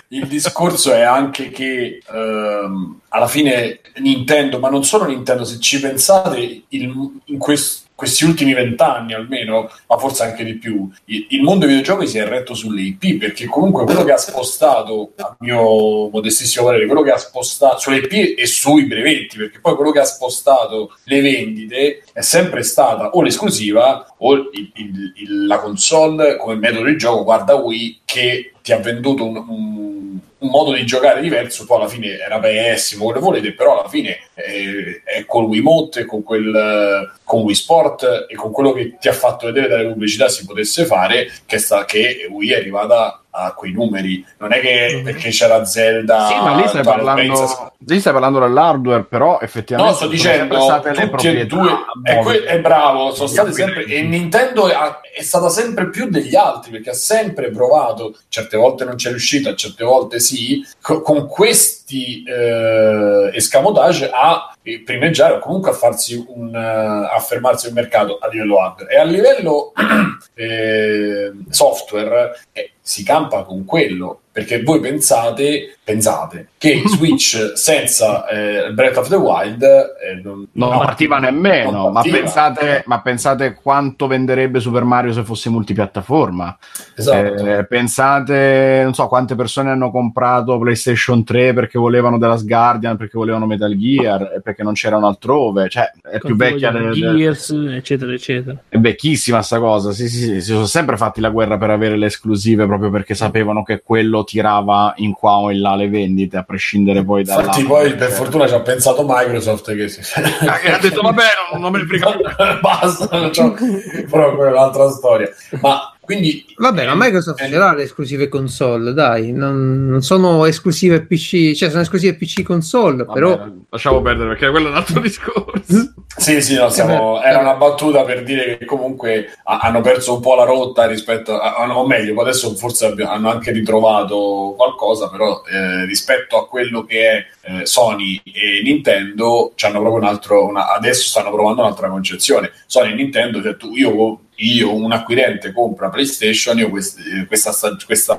il 0.07 0.27
discorso 0.27 0.91
è 0.91 1.01
anche 1.01 1.49
che 1.49 2.01
ehm, 2.11 2.99
alla 3.09 3.27
fine 3.27 3.81
Nintendo, 3.99 4.57
ma 4.57 4.69
non 4.69 4.83
solo 4.83 5.05
Nintendo, 5.05 5.43
se 5.43 5.59
ci 5.59 5.79
pensate, 5.79 6.63
il, 6.67 6.91
in 7.25 7.38
questo 7.38 7.83
questi 7.95 8.25
ultimi 8.25 8.53
vent'anni 8.53 9.13
almeno, 9.13 9.71
ma 9.87 9.97
forse 9.97 10.23
anche 10.23 10.43
di 10.43 10.55
più, 10.55 10.89
il, 11.05 11.27
il, 11.29 11.41
mondo 11.41 11.65
dei 11.65 11.75
videogiochi 11.75 12.07
si 12.07 12.17
è 12.17 12.27
retto 12.27 12.53
sulle 12.53 12.81
IP 12.81 13.17
perché 13.17 13.45
comunque 13.45 13.85
quello 13.85 14.03
che 14.03 14.11
ha 14.11 14.17
spostato, 14.17 15.13
a 15.17 15.35
mio 15.39 16.09
modestissimo 16.09 16.65
parere, 16.65 16.85
quello 16.85 17.01
che 17.01 17.11
ha 17.11 17.17
spostato 17.17 17.79
sulle 17.79 17.97
IP 17.97 18.37
e 18.37 18.45
sui 18.45 18.85
brevetti, 18.85 19.37
perché 19.37 19.59
poi 19.59 19.75
quello 19.75 19.91
che 19.91 19.99
ha 19.99 20.05
spostato 20.05 20.97
le 21.05 21.21
vendite 21.21 22.03
è 22.11 22.21
sempre 22.21 22.63
stata 22.63 23.11
o 23.11 23.21
l'esclusiva 23.21 24.13
o 24.17 24.33
il, 24.33 24.71
il, 24.73 25.45
la 25.47 25.59
console 25.59 26.37
come 26.37 26.55
metodo 26.55 26.85
di 26.85 26.97
gioco, 26.97 27.23
guarda 27.23 27.55
Wii, 27.55 28.01
che 28.03 28.51
ti 28.66 28.74
ha 28.74 28.80
venduto 28.80 29.28
un, 29.28 29.36
un, 29.36 30.18
un, 30.39 30.49
modo 30.49 30.74
di 30.74 30.88
giocare 30.88 31.22
diverso, 31.22 31.66
poi 31.66 31.78
alla 31.78 31.88
fine 31.88 32.18
era 32.18 32.39
pessimo, 32.39 33.03
quello 33.03 33.20
che 33.20 33.26
volete, 33.26 33.53
però 33.53 33.78
alla 33.78 33.88
fine 33.88 34.22
è, 34.34 35.01
è 35.03 35.26
col 35.26 35.43
Wiimote, 35.43 36.05
con, 36.05 36.24
quel, 36.24 37.13
con 37.24 37.41
Wii 37.41 37.53
Sport 37.53 38.26
e 38.28 38.34
con 38.34 38.51
quello 38.51 38.72
che 38.72 38.97
ti 38.99 39.07
ha 39.07 39.13
fatto 39.13 39.45
vedere 39.45 39.68
dalle 39.68 39.89
pubblicità 39.89 40.30
si 40.30 40.47
potesse 40.47 40.86
fare, 40.86 41.32
che, 41.45 41.59
sta, 41.59 41.86
che 41.86 42.28
Wii 42.28 42.53
è 42.53 42.55
arrivata 42.55 43.24
a 43.36 43.53
quei 43.53 43.71
numeri. 43.71 44.25
Non 44.38 44.53
è 44.53 44.59
che 44.59 44.89
mm-hmm. 44.93 45.03
perché 45.03 45.29
c'era 45.29 45.65
Zelda. 45.65 46.27
Sì, 46.27 46.36
ma 46.36 46.55
lì 46.55 46.67
stai, 46.67 46.83
parlando, 46.83 47.73
lì 47.86 47.99
stai 47.99 48.13
parlando 48.13 48.39
dell'hardware, 48.39 49.03
però 49.03 49.39
effettivamente. 49.41 49.91
No, 49.91 49.97
sto 49.97 50.07
dicendo 50.07 50.55
le 50.55 51.09
proprietà. 51.09 51.55
Due, 51.55 51.71
è, 52.03 52.19
que- 52.19 52.43
è, 52.43 52.59
bravo, 52.59 53.13
sono 53.13 53.27
state 53.27 53.51
sempre. 53.51 53.86
E 53.86 54.01
Nintendo 54.01 54.67
è, 54.67 55.21
stata 55.21 55.49
sempre 55.49 55.89
più 55.89 56.09
degli 56.09 56.36
altri 56.36 56.71
perché 56.71 56.91
ha 56.91 56.95
sempre 56.95 57.49
provato. 57.49 58.15
Certe 58.29 58.57
volte 58.57 58.86
non 58.86 58.95
c'è 58.95 59.09
riuscita, 59.09 59.53
certe 59.55 59.83
volte 59.83 60.19
sì. 60.19 60.65
Co- 60.81 61.01
con 61.01 61.27
questi 61.27 62.23
eh, 62.23 63.31
escamotage 63.33 64.09
a 64.11 64.55
primeggiare 64.83 65.36
o 65.36 65.39
comunque 65.39 65.71
a 65.71 65.73
farsi 65.73 66.23
un 66.27 66.47
uh, 66.47 67.15
affermarsi 67.15 67.65
nel 67.65 67.75
mercato 67.75 68.17
a 68.17 68.27
livello 68.27 68.57
hardware 68.57 68.91
e 68.91 68.97
a 68.97 69.03
livello 69.03 69.73
eh, 70.33 71.31
software 71.49 72.39
eh, 72.51 72.71
si 72.86 73.03
campa 73.03 73.41
con 73.43 73.65
quello 73.65 74.21
perché 74.36 74.61
voi 74.63 74.81
pensate, 74.81 75.77
pensate 75.81 76.49
che 76.57 76.81
Switch 76.88 77.53
senza 77.55 78.27
eh, 78.27 78.73
Breath 78.73 78.97
of 78.97 79.07
the 79.07 79.15
Wild 79.15 79.63
eh, 79.63 80.19
non, 80.21 80.45
non 80.51 80.71
no, 80.71 80.79
partiva 80.79 81.19
nemmeno, 81.19 81.71
non 81.71 81.93
partiva. 81.93 82.17
Ma, 82.17 82.21
pensate, 82.21 82.83
ma, 82.86 82.99
pensate, 82.99 83.53
quanto 83.53 84.07
venderebbe 84.07 84.59
Super 84.59 84.83
Mario 84.83 85.13
se 85.13 85.23
fosse 85.23 85.49
multipiattaforma. 85.49 86.57
Esatto. 86.97 87.45
Eh, 87.45 87.65
pensate, 87.65 88.81
non 88.83 88.93
so, 88.93 89.07
quante 89.07 89.36
persone 89.36 89.69
hanno 89.69 89.89
comprato 89.89 90.59
PlayStation 90.59 91.23
3 91.23 91.53
perché 91.53 91.79
volevano 91.79 92.19
The 92.19 92.27
Last 92.27 92.45
Guardian, 92.45 92.97
perché 92.97 93.17
volevano 93.17 93.45
Metal 93.45 93.73
Gear, 93.77 94.41
perché 94.43 94.63
non 94.63 94.73
c'erano 94.73 95.07
altrove. 95.07 95.69
Cioè, 95.69 95.93
è 96.01 96.17
Con 96.17 96.31
più 96.31 96.36
vecchia. 96.36 96.71
Del, 96.71 96.91
Gears, 96.91 97.51
eccetera, 97.51 98.11
eccetera. 98.11 98.57
È 98.67 98.77
vecchissima 98.77 99.41
sta 99.41 99.59
cosa. 99.59 99.93
Sì, 99.93 100.09
sì, 100.09 100.19
sì, 100.19 100.41
si 100.41 100.51
sono 100.51 100.65
sempre 100.65 100.97
fatti 100.97 101.21
la 101.21 101.29
guerra 101.29 101.57
per 101.57 101.69
avere 101.69 101.95
le 101.95 102.07
esclusive 102.07 102.65
proprio 102.65 102.89
perché 102.89 103.15
sapevano 103.15 103.63
che 103.63 103.81
quello 103.81 104.23
tirava 104.26 104.93
in 104.97 105.13
qua 105.13 105.38
o 105.38 105.51
in 105.51 105.61
là 105.61 105.76
le 105.76 105.88
vendite, 105.88 106.36
a 106.36 106.43
prescindere 106.43 107.03
poi 107.03 107.23
da. 107.23 107.36
Infatti, 107.36 107.63
poi 107.63 107.95
per 107.95 108.11
fortuna 108.11 108.47
ci 108.47 108.53
ha 108.53 108.59
pensato 108.59 109.05
Microsoft 109.07 109.73
che, 109.73 109.88
si... 109.88 110.01
ah, 110.19 110.59
ha 110.76 110.80
detto: 110.80 111.01
Vabbè, 111.01 111.23
non, 111.51 111.61
non 111.61 111.71
me 111.71 111.80
ne 111.80 111.86
frega 111.86 112.59
basta, 112.61 113.07
però 113.07 114.36
quella 114.36 114.49
è 114.49 114.53
un'altra 114.53 114.89
storia. 114.89 115.30
Ma 115.61 115.95
quindi, 116.05 116.45
Vabbè, 116.57 116.86
ma 116.86 116.91
eh, 116.91 116.95
Microsoft 116.95 117.41
eh, 117.41 117.49
ce 117.49 117.57
l'ha 117.57 117.73
le 117.73 117.84
esclusive 117.84 118.30
console, 118.30 118.93
dai, 118.93 119.32
non, 119.32 119.88
non, 119.88 120.01
sono 120.01 120.45
esclusive 120.45 121.01
PC, 121.01 121.53
cioè 121.53 121.69
sono 121.69 121.82
esclusive 121.82 122.15
PC 122.15 122.43
console, 122.43 123.03
Vabbè, 123.03 123.13
però... 123.13 123.47
Lasciamo 123.69 124.01
perdere 124.01 124.30
perché 124.30 124.49
quello 124.51 124.67
è 124.67 124.69
un 124.69 124.78
altro 124.78 124.99
discorso. 125.01 125.93
Sì, 126.18 126.41
sì, 126.41 126.55
no, 126.55 126.70
siamo, 126.70 127.22
era 127.22 127.39
una 127.39 127.55
battuta 127.55 128.03
per 128.03 128.24
dire 128.24 128.57
che 128.57 128.66
comunque 128.66 129.38
hanno 129.43 129.82
perso 129.82 130.16
un 130.16 130.22
po' 130.22 130.36
la 130.36 130.43
rotta 130.43 130.88
rispetto 130.88 131.39
a, 131.39 131.61
o 131.61 131.86
meglio, 131.86 132.20
adesso 132.22 132.55
forse 132.55 132.93
hanno 133.03 133.30
anche 133.30 133.51
ritrovato 133.51 134.53
qualcosa, 134.55 135.09
però 135.09 135.41
eh, 135.51 135.86
rispetto 135.86 136.38
a 136.38 136.47
quello 136.47 136.84
che 136.84 137.09
è 137.09 137.26
eh, 137.41 137.66
Sony 137.66 138.22
e 138.24 138.61
Nintendo, 138.63 139.53
hanno 139.61 139.80
proprio 139.80 140.01
un 140.01 140.05
altro, 140.05 140.45
una, 140.45 140.74
adesso 140.74 141.07
stanno 141.07 141.32
provando 141.32 141.61
un'altra 141.61 141.89
concezione. 141.89 142.51
Sony 142.66 142.91
e 142.91 142.95
Nintendo, 142.95 143.41
cioè 143.41 143.57
tu, 143.57 143.76
io 143.76 144.20
io 144.38 144.74
un 144.74 144.91
acquirente 144.91 145.53
compra 145.53 145.89
PlayStation, 145.89 146.57
io 146.57 146.70
quest- 146.70 147.26
questa, 147.28 147.51
questa 147.86 148.18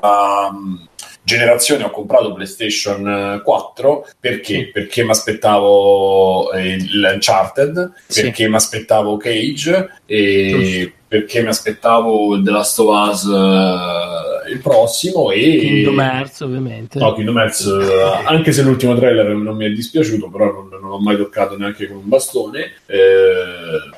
um, 0.49 0.87
generazione 1.27 1.83
ho 1.83 1.91
comprato 1.91 2.31
PlayStation 2.31 3.41
4 3.43 4.07
perché? 4.17 4.69
Perché 4.71 5.03
mi 5.03 5.09
aspettavo 5.09 6.53
eh, 6.53 6.77
l'Uncharted, 6.89 7.91
perché 8.13 8.43
sì. 8.43 8.47
mi 8.47 8.55
aspettavo 8.55 9.17
Cage 9.17 9.89
e 10.05 10.93
perché 11.05 11.41
mi 11.41 11.49
aspettavo 11.49 12.41
The 12.41 12.49
Last 12.49 12.79
of 12.79 13.09
Us 13.09 13.23
uh, 13.23 14.36
il 14.49 14.59
prossimo 14.59 15.31
e 15.31 15.57
Kingdom 15.57 15.99
Hearts 15.99 16.41
ovviamente 16.41 16.99
no 16.99 17.13
Kingdom 17.13 17.37
Hearts 17.37 17.65
uh, 17.65 18.25
anche 18.25 18.51
se 18.51 18.61
l'ultimo 18.61 18.95
trailer 18.95 19.27
non 19.27 19.55
mi 19.55 19.65
è 19.65 19.69
dispiaciuto 19.69 20.29
però 20.29 20.51
non, 20.51 20.69
non 20.69 20.89
l'ho 20.89 20.99
mai 20.99 21.17
toccato 21.17 21.57
neanche 21.57 21.87
con 21.87 21.97
un 21.97 22.07
bastone 22.07 22.73
eh, 22.85 22.97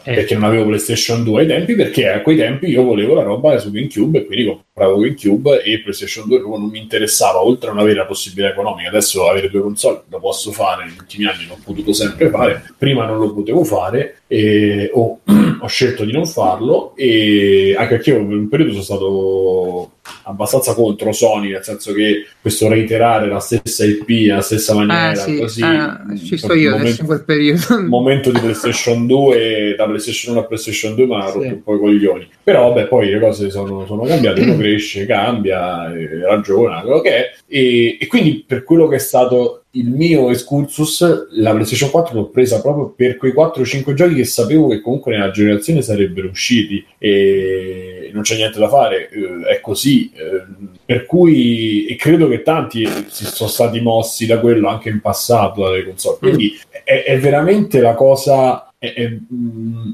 eh. 0.04 0.14
perché 0.14 0.34
non 0.34 0.44
avevo 0.44 0.66
PlayStation 0.66 1.24
2 1.24 1.42
ai 1.42 1.48
tempi 1.48 1.76
perché 1.76 2.10
a 2.10 2.22
quei 2.22 2.38
tempi 2.38 2.68
io 2.68 2.84
volevo 2.84 3.14
la 3.14 3.24
roba 3.24 3.58
su 3.58 3.72
GameCube 3.72 4.20
e 4.20 4.26
quindi 4.26 4.46
compravo 4.46 4.98
GameCube 4.98 5.62
e 5.64 5.82
PlayStation 5.82 6.28
2 6.28 6.40
proprio 6.40 6.60
non 6.60 6.70
mi 6.70 6.80
interessava 6.80 7.44
oltre 7.44 7.70
a 7.70 7.74
non 7.74 7.82
avere 7.82 7.98
la 7.98 8.06
possibilità 8.06 8.52
economica 8.54 8.90
adesso 8.90 9.28
avere 9.30 9.50
due 9.50 9.62
console 9.62 10.04
lo 10.08 10.20
posso 10.20 10.52
fare 10.52 10.86
negli 10.86 10.98
ultimi 10.98 11.26
anni 11.26 11.46
l'ho 11.48 11.58
potuto 11.64 11.94
sempre 11.94 12.30
fare 12.30 12.64
prima 12.78 13.06
non 13.06 13.20
lo 13.20 13.34
potevo 13.34 13.64
fare 13.64 14.22
e 14.28 14.90
oh, 14.94 15.20
ho 15.62 15.68
scelto 15.68 16.06
di 16.06 16.12
non 16.12 16.26
farlo 16.26 16.96
e 16.96 17.76
anche 17.78 17.96
perché 17.96 18.12
io 18.12 18.26
per 18.26 18.38
un 18.38 18.48
periodo 18.48 18.72
sono 18.72 18.84
stato 18.84 19.92
abbastanza 20.30 20.74
contro 20.76 21.12
Sony, 21.12 21.52
nel 21.52 21.64
senso 21.64 21.92
che 21.94 22.26
questo 22.40 22.68
reiterare 22.68 23.28
la 23.28 23.40
stessa 23.40 23.84
IP 23.84 24.28
la 24.28 24.42
stessa 24.42 24.76
maniera, 24.76 25.10
ah, 25.10 25.16
sì. 25.16 25.38
così. 25.38 25.62
Ah, 25.64 26.06
ci 26.24 26.38
sto 26.38 26.54
io 26.54 26.72
momento, 26.72 26.86
adesso 26.86 27.02
in 27.02 27.08
quel 27.08 27.24
periodo. 27.24 27.82
momento 27.88 28.32
di 28.32 28.40
PlayStation 28.40 29.08
2, 29.08 29.76
da 29.76 29.86
PlayStation 29.86 30.36
1 30.36 30.44
a 30.44 30.46
PlayStation 30.46 30.96
2 30.96 31.06
mi 31.06 31.16
ha 31.16 31.26
rotto 31.26 31.40
un 31.40 31.64
po' 31.64 31.76
i 31.76 31.80
coglioni. 31.80 32.30
Però 32.44 32.70
vabbè, 32.70 32.88
poi 32.88 33.10
le 33.10 33.20
cose 33.20 33.50
sono, 33.50 33.86
sono 33.86 34.04
cambiate, 34.04 34.42
uno 34.42 34.56
cresce, 34.58 35.06
cambia, 35.06 35.92
ragiona, 36.26 36.82
quello 36.82 37.02
che 37.02 37.10
è. 37.10 37.32
E, 37.48 37.98
e 38.00 38.08
quindi 38.08 38.44
per 38.46 38.64
quello 38.64 38.88
che 38.88 38.96
è 38.98 39.00
stato 39.00 39.64
il 39.74 39.90
mio 39.90 40.32
excursus, 40.32 41.28
la 41.32 41.52
PlayStation 41.52 41.92
4 41.92 42.16
l'ho 42.16 42.30
presa 42.30 42.60
proprio 42.60 42.92
per 42.96 43.18
quei 43.18 43.34
4-5 43.34 43.94
giochi 43.94 44.16
che 44.16 44.26
sapevo 44.26 44.68
che 44.70 44.82
comunque 44.82 45.12
nella 45.12 45.30
generazione 45.30 45.84
sarebbero 45.84 46.30
usciti 46.30 46.84
e 46.98 47.89
non 48.12 48.24
c'è 48.24 48.36
niente 48.36 48.60
da 48.60 48.70
fare, 48.70 49.10
eh, 49.10 49.48
è 49.48 49.60
così. 49.60 50.12
Eh, 50.14 50.44
per 50.86 51.06
cui, 51.06 51.86
e 51.86 51.96
credo 51.96 52.28
che 52.28 52.42
tanti 52.42 52.88
si 53.08 53.26
sono 53.26 53.50
stati 53.50 53.80
mossi 53.80 54.26
da 54.26 54.40
quello 54.40 54.68
anche 54.68 54.90
in 54.90 55.02
passato 55.02 55.64
dalle 55.64 55.86
console. 55.86 56.18
Quindi 56.20 56.60
è, 56.84 57.04
è 57.04 57.20
veramente 57.20 57.80
la 57.80 57.94
cosa 57.94 58.74
è, 58.78 58.94
è, 58.94 59.10
mm, 59.10 59.92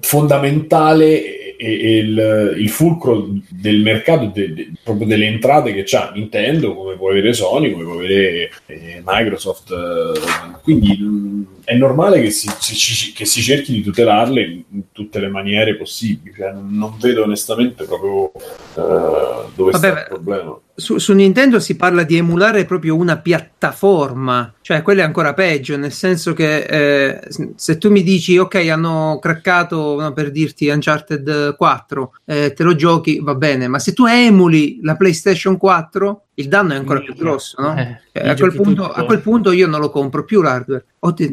fondamentale 0.00 1.56
e, 1.56 1.98
il, 1.98 2.54
il, 2.58 2.68
fulcro 2.68 3.28
del 3.50 3.80
mercato, 3.80 4.30
de, 4.32 4.52
de, 4.52 4.72
proprio 4.82 5.06
delle 5.06 5.26
entrate 5.26 5.72
che 5.72 5.82
c'ha 5.84 6.12
Nintendo, 6.14 6.74
come 6.74 6.96
può 6.96 7.10
avere 7.10 7.32
Sony, 7.32 7.72
come 7.72 7.84
può 7.84 7.94
avere 7.94 8.50
eh, 8.66 9.02
Microsoft. 9.04 9.70
Eh, 9.70 10.60
quindi 10.62 10.96
mm, 11.00 11.42
è 11.64 11.74
normale 11.74 12.20
che 12.20 12.30
si, 12.30 12.48
si, 12.58 13.12
che 13.12 13.24
si, 13.24 13.40
cerchi 13.40 13.72
di 13.72 13.82
tutelarle 13.82 14.42
in, 14.42 14.82
tutte 14.92 15.18
le 15.18 15.28
maniere 15.28 15.76
possibili. 15.76 16.34
Cioè, 16.36 16.52
non, 16.52 16.96
vedo 16.98 17.22
onestamente 17.22 17.84
proprio 17.84 18.30
uh, 18.74 19.50
dove 19.54 19.70
Vabbè, 19.72 19.76
sta 19.76 19.98
il 20.00 20.06
problema. 20.08 20.58
Su, 20.76 20.98
su, 20.98 21.12
Nintendo 21.12 21.60
si 21.60 21.76
parla 21.76 22.02
di 22.02 22.16
emulare 22.16 22.64
proprio 22.64 22.96
una 22.96 23.18
piattaforma, 23.18 24.52
cioè 24.60 24.82
quello 24.82 25.02
è 25.02 25.04
ancora 25.04 25.32
peggio, 25.32 25.76
nel 25.76 25.92
senso 25.92 26.32
che 26.32 26.64
eh, 26.64 27.20
se 27.54 27.78
tu 27.78 27.90
mi 27.90 28.02
dici 28.02 28.36
ok 28.38 28.54
hanno 28.68 29.18
craccato 29.20 30.00
no, 30.00 30.12
per 30.12 30.32
dirti 30.32 30.68
Uncharted 30.68 31.54
4, 31.54 32.12
eh, 32.24 32.52
te 32.52 32.62
lo 32.64 32.74
giochi, 32.74 33.20
va 33.20 33.34
bene, 33.36 33.68
ma 33.68 33.78
se 33.78 33.92
tu 33.92 34.06
emuli 34.06 34.80
la 34.82 34.96
PlayStation 34.96 35.56
4 35.56 36.24
il 36.36 36.48
danno 36.48 36.72
è 36.72 36.76
ancora 36.76 37.00
più 37.00 37.14
grosso, 37.14 37.60
no? 37.62 37.76
Eh, 37.76 38.28
a, 38.28 38.34
quel 38.34 38.52
punto, 38.52 38.90
a, 38.90 39.04
quel 39.04 39.20
punto, 39.20 39.52
io 39.52 39.68
non 39.68 39.78
lo 39.78 39.90
compro 39.90 40.24
più 40.24 40.42
l'hardware. 40.42 40.84
O 41.00 41.14
ti, 41.14 41.30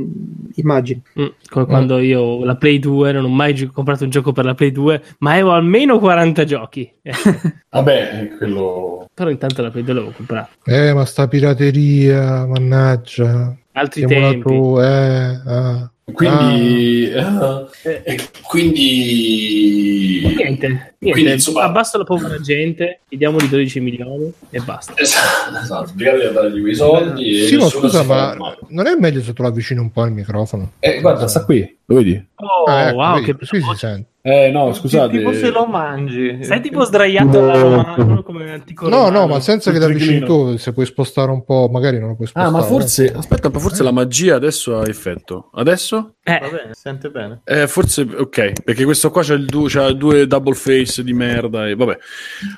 immagini. 0.55 1.01
Mm, 1.19 1.25
come 1.49 1.65
quando 1.65 1.97
io 1.97 2.43
la 2.45 2.55
Play 2.55 2.77
2 2.77 3.11
non 3.11 3.25
ho 3.25 3.29
mai 3.29 3.55
gi- 3.55 3.67
comprato 3.67 4.03
un 4.03 4.11
gioco 4.11 4.31
per 4.31 4.45
la 4.45 4.53
Play 4.53 4.71
2, 4.71 5.01
ma 5.19 5.31
avevo 5.31 5.53
almeno 5.53 5.97
40 5.97 6.43
giochi. 6.43 6.91
Vabbè, 7.69 8.35
quello... 8.37 9.07
Però 9.11 9.29
intanto 9.31 9.61
la 9.61 9.69
Play 9.71 9.83
2 9.83 9.93
l'avevo 9.93 10.13
comprato. 10.15 10.49
Eh, 10.65 10.93
ma 10.93 11.05
sta 11.05 11.27
pirateria, 11.27 12.45
mannaggia. 12.45 13.55
Altri 13.73 14.05
tempi. 14.05 14.53
Eh, 14.53 15.41
ah. 15.45 15.91
Quindi, 16.13 17.09
eh, 17.09 18.01
e 18.03 18.19
quindi, 18.41 20.21
Niente, 20.35 20.67
niente. 20.67 20.95
Quindi, 20.99 21.31
insomma- 21.31 21.63
abbasso 21.63 21.97
la 21.97 22.03
povera 22.03 22.39
gente, 22.39 23.01
gli 23.07 23.17
diamogli 23.17 23.45
12 23.47 23.79
milioni 23.79 24.31
e 24.49 24.59
basta. 24.59 24.93
esatto, 24.97 25.57
esatto, 25.57 25.91
obbligati 25.91 26.25
a 26.25 26.31
dargli 26.31 26.61
quei 26.61 26.75
soldi. 26.75 27.43
e 27.43 27.47
Sì, 27.47 27.55
ma 27.57 27.69
scusa, 27.69 28.03
ma 28.03 28.35
non 28.69 28.87
è 28.87 28.95
meglio 28.95 29.21
se 29.21 29.33
tu 29.33 29.41
l'avvicini 29.41 29.79
un 29.79 29.91
po' 29.91 30.01
al 30.01 30.11
microfono? 30.11 30.73
Eh, 30.79 30.99
guarda, 30.99 31.27
sta 31.27 31.45
qui, 31.45 31.77
lo 31.91 31.97
vedi? 31.97 32.27
Oh, 32.35 32.63
Ah, 32.69 32.87
ecco, 32.89 32.95
wow, 32.97 33.13
vedi, 33.15 33.25
che 33.25 33.35
così 33.37 33.61
si 33.61 33.75
sente. 33.75 34.09
Eh, 34.23 34.51
no, 34.51 34.71
scusate. 34.71 35.17
Tipo 35.17 35.33
se 35.33 35.49
lo 35.49 35.65
mangi. 35.65 36.43
Stai 36.43 36.61
tipo 36.61 36.83
sdraiato 36.83 37.39
alla 37.39 37.59
romana 37.59 38.21
come 38.21 38.51
antico 38.51 38.87
No, 38.87 38.97
romano. 39.05 39.19
no, 39.21 39.27
ma 39.27 39.39
senza 39.39 39.71
che 39.71 39.79
ti 39.79 39.83
avvicini 39.83 40.19
tu, 40.23 40.57
se 40.57 40.73
puoi 40.73 40.85
spostare 40.85 41.31
un 41.31 41.43
po', 41.43 41.69
magari 41.71 41.97
non 41.99 42.09
lo 42.09 42.15
puoi 42.15 42.27
spostare. 42.27 42.53
Ah, 42.55 42.59
ma 42.59 42.63
eh. 42.63 42.67
forse, 42.69 43.11
aspetta, 43.11 43.49
ma 43.49 43.57
forse 43.57 43.81
la 43.81 43.91
magia 43.91 44.35
adesso 44.35 44.77
ha 44.77 44.87
effetto. 44.87 45.49
Adesso? 45.53 46.15
Eh, 46.23 46.37
Va 46.39 46.49
bene, 46.49 46.69
sente 46.73 47.09
bene. 47.09 47.41
Eh, 47.45 47.67
forse, 47.67 48.01
ok, 48.15 48.61
perché 48.63 48.83
questo 48.85 49.09
qua 49.09 49.23
c'ha, 49.23 49.33
il 49.33 49.45
du- 49.47 49.65
c'ha 49.67 49.91
due 49.93 50.27
double 50.27 50.53
face 50.53 51.03
di 51.03 51.13
merda 51.13 51.67
e 51.67 51.73
vabbè. 51.75 51.97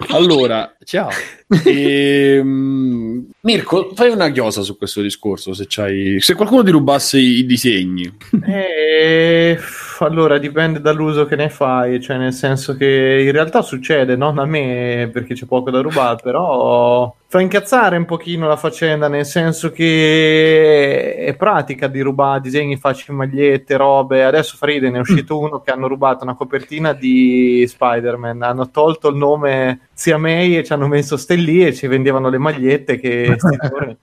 Allora, 0.09 0.75
ciao. 0.83 1.07
Ehm, 1.65 3.29
Mirko, 3.45 3.91
fai 3.93 4.09
una 4.09 4.31
chiosa 4.31 4.61
su 4.61 4.77
questo 4.77 5.01
discorso, 5.01 5.53
se. 5.53 6.21
Se 6.21 6.33
qualcuno 6.33 6.63
ti 6.63 6.71
rubasse 6.71 7.19
i, 7.19 7.39
i 7.39 7.45
disegni. 7.45 8.09
Eh, 8.41 9.57
allora 9.99 10.37
dipende 10.37 10.81
dall'uso 10.81 11.25
che 11.25 11.35
ne 11.35 11.49
fai, 11.49 12.01
cioè 12.01 12.17
nel 12.17 12.33
senso 12.33 12.75
che 12.75 13.23
in 13.25 13.31
realtà 13.31 13.61
succede, 13.61 14.15
non 14.15 14.39
a 14.39 14.45
me 14.45 15.09
perché 15.11 15.33
c'è 15.33 15.45
poco 15.45 15.71
da 15.71 15.81
rubare, 15.81 16.19
però 16.21 17.13
fa 17.33 17.41
incazzare 17.41 17.97
un 17.97 18.05
pochino 18.05 18.47
la 18.47 18.57
faccenda, 18.57 19.07
nel 19.07 19.25
senso 19.25 19.71
che 19.71 21.15
è 21.15 21.35
pratica 21.35 21.87
di 21.87 21.99
rubare 22.01 22.41
disegni, 22.41 22.77
facci 22.77 23.11
magliette, 23.11 23.75
robe. 23.75 24.23
Adesso 24.23 24.55
Fride 24.55 24.91
ne 24.91 24.97
è 24.97 25.01
uscito 25.01 25.39
uno 25.39 25.59
che 25.61 25.71
hanno 25.71 25.87
rubato 25.87 26.23
una 26.23 26.35
copertina 26.35 26.93
di 26.93 27.65
Spider-Man, 27.67 28.43
hanno 28.43 28.69
tolto 28.69 29.09
il 29.09 29.15
nome 29.15 29.87
Zia 29.93 30.19
May 30.19 30.57
e 30.57 30.63
ci 30.63 30.73
hanno 30.73 30.87
messo 30.87 31.17
Stellì 31.17 31.65
e 31.65 31.73
ci 31.73 31.87
vendevano 31.87 32.29
le 32.29 32.37
magliette 32.37 32.99
che 32.99 33.33
sti 33.37 33.57
giorni 33.67 33.97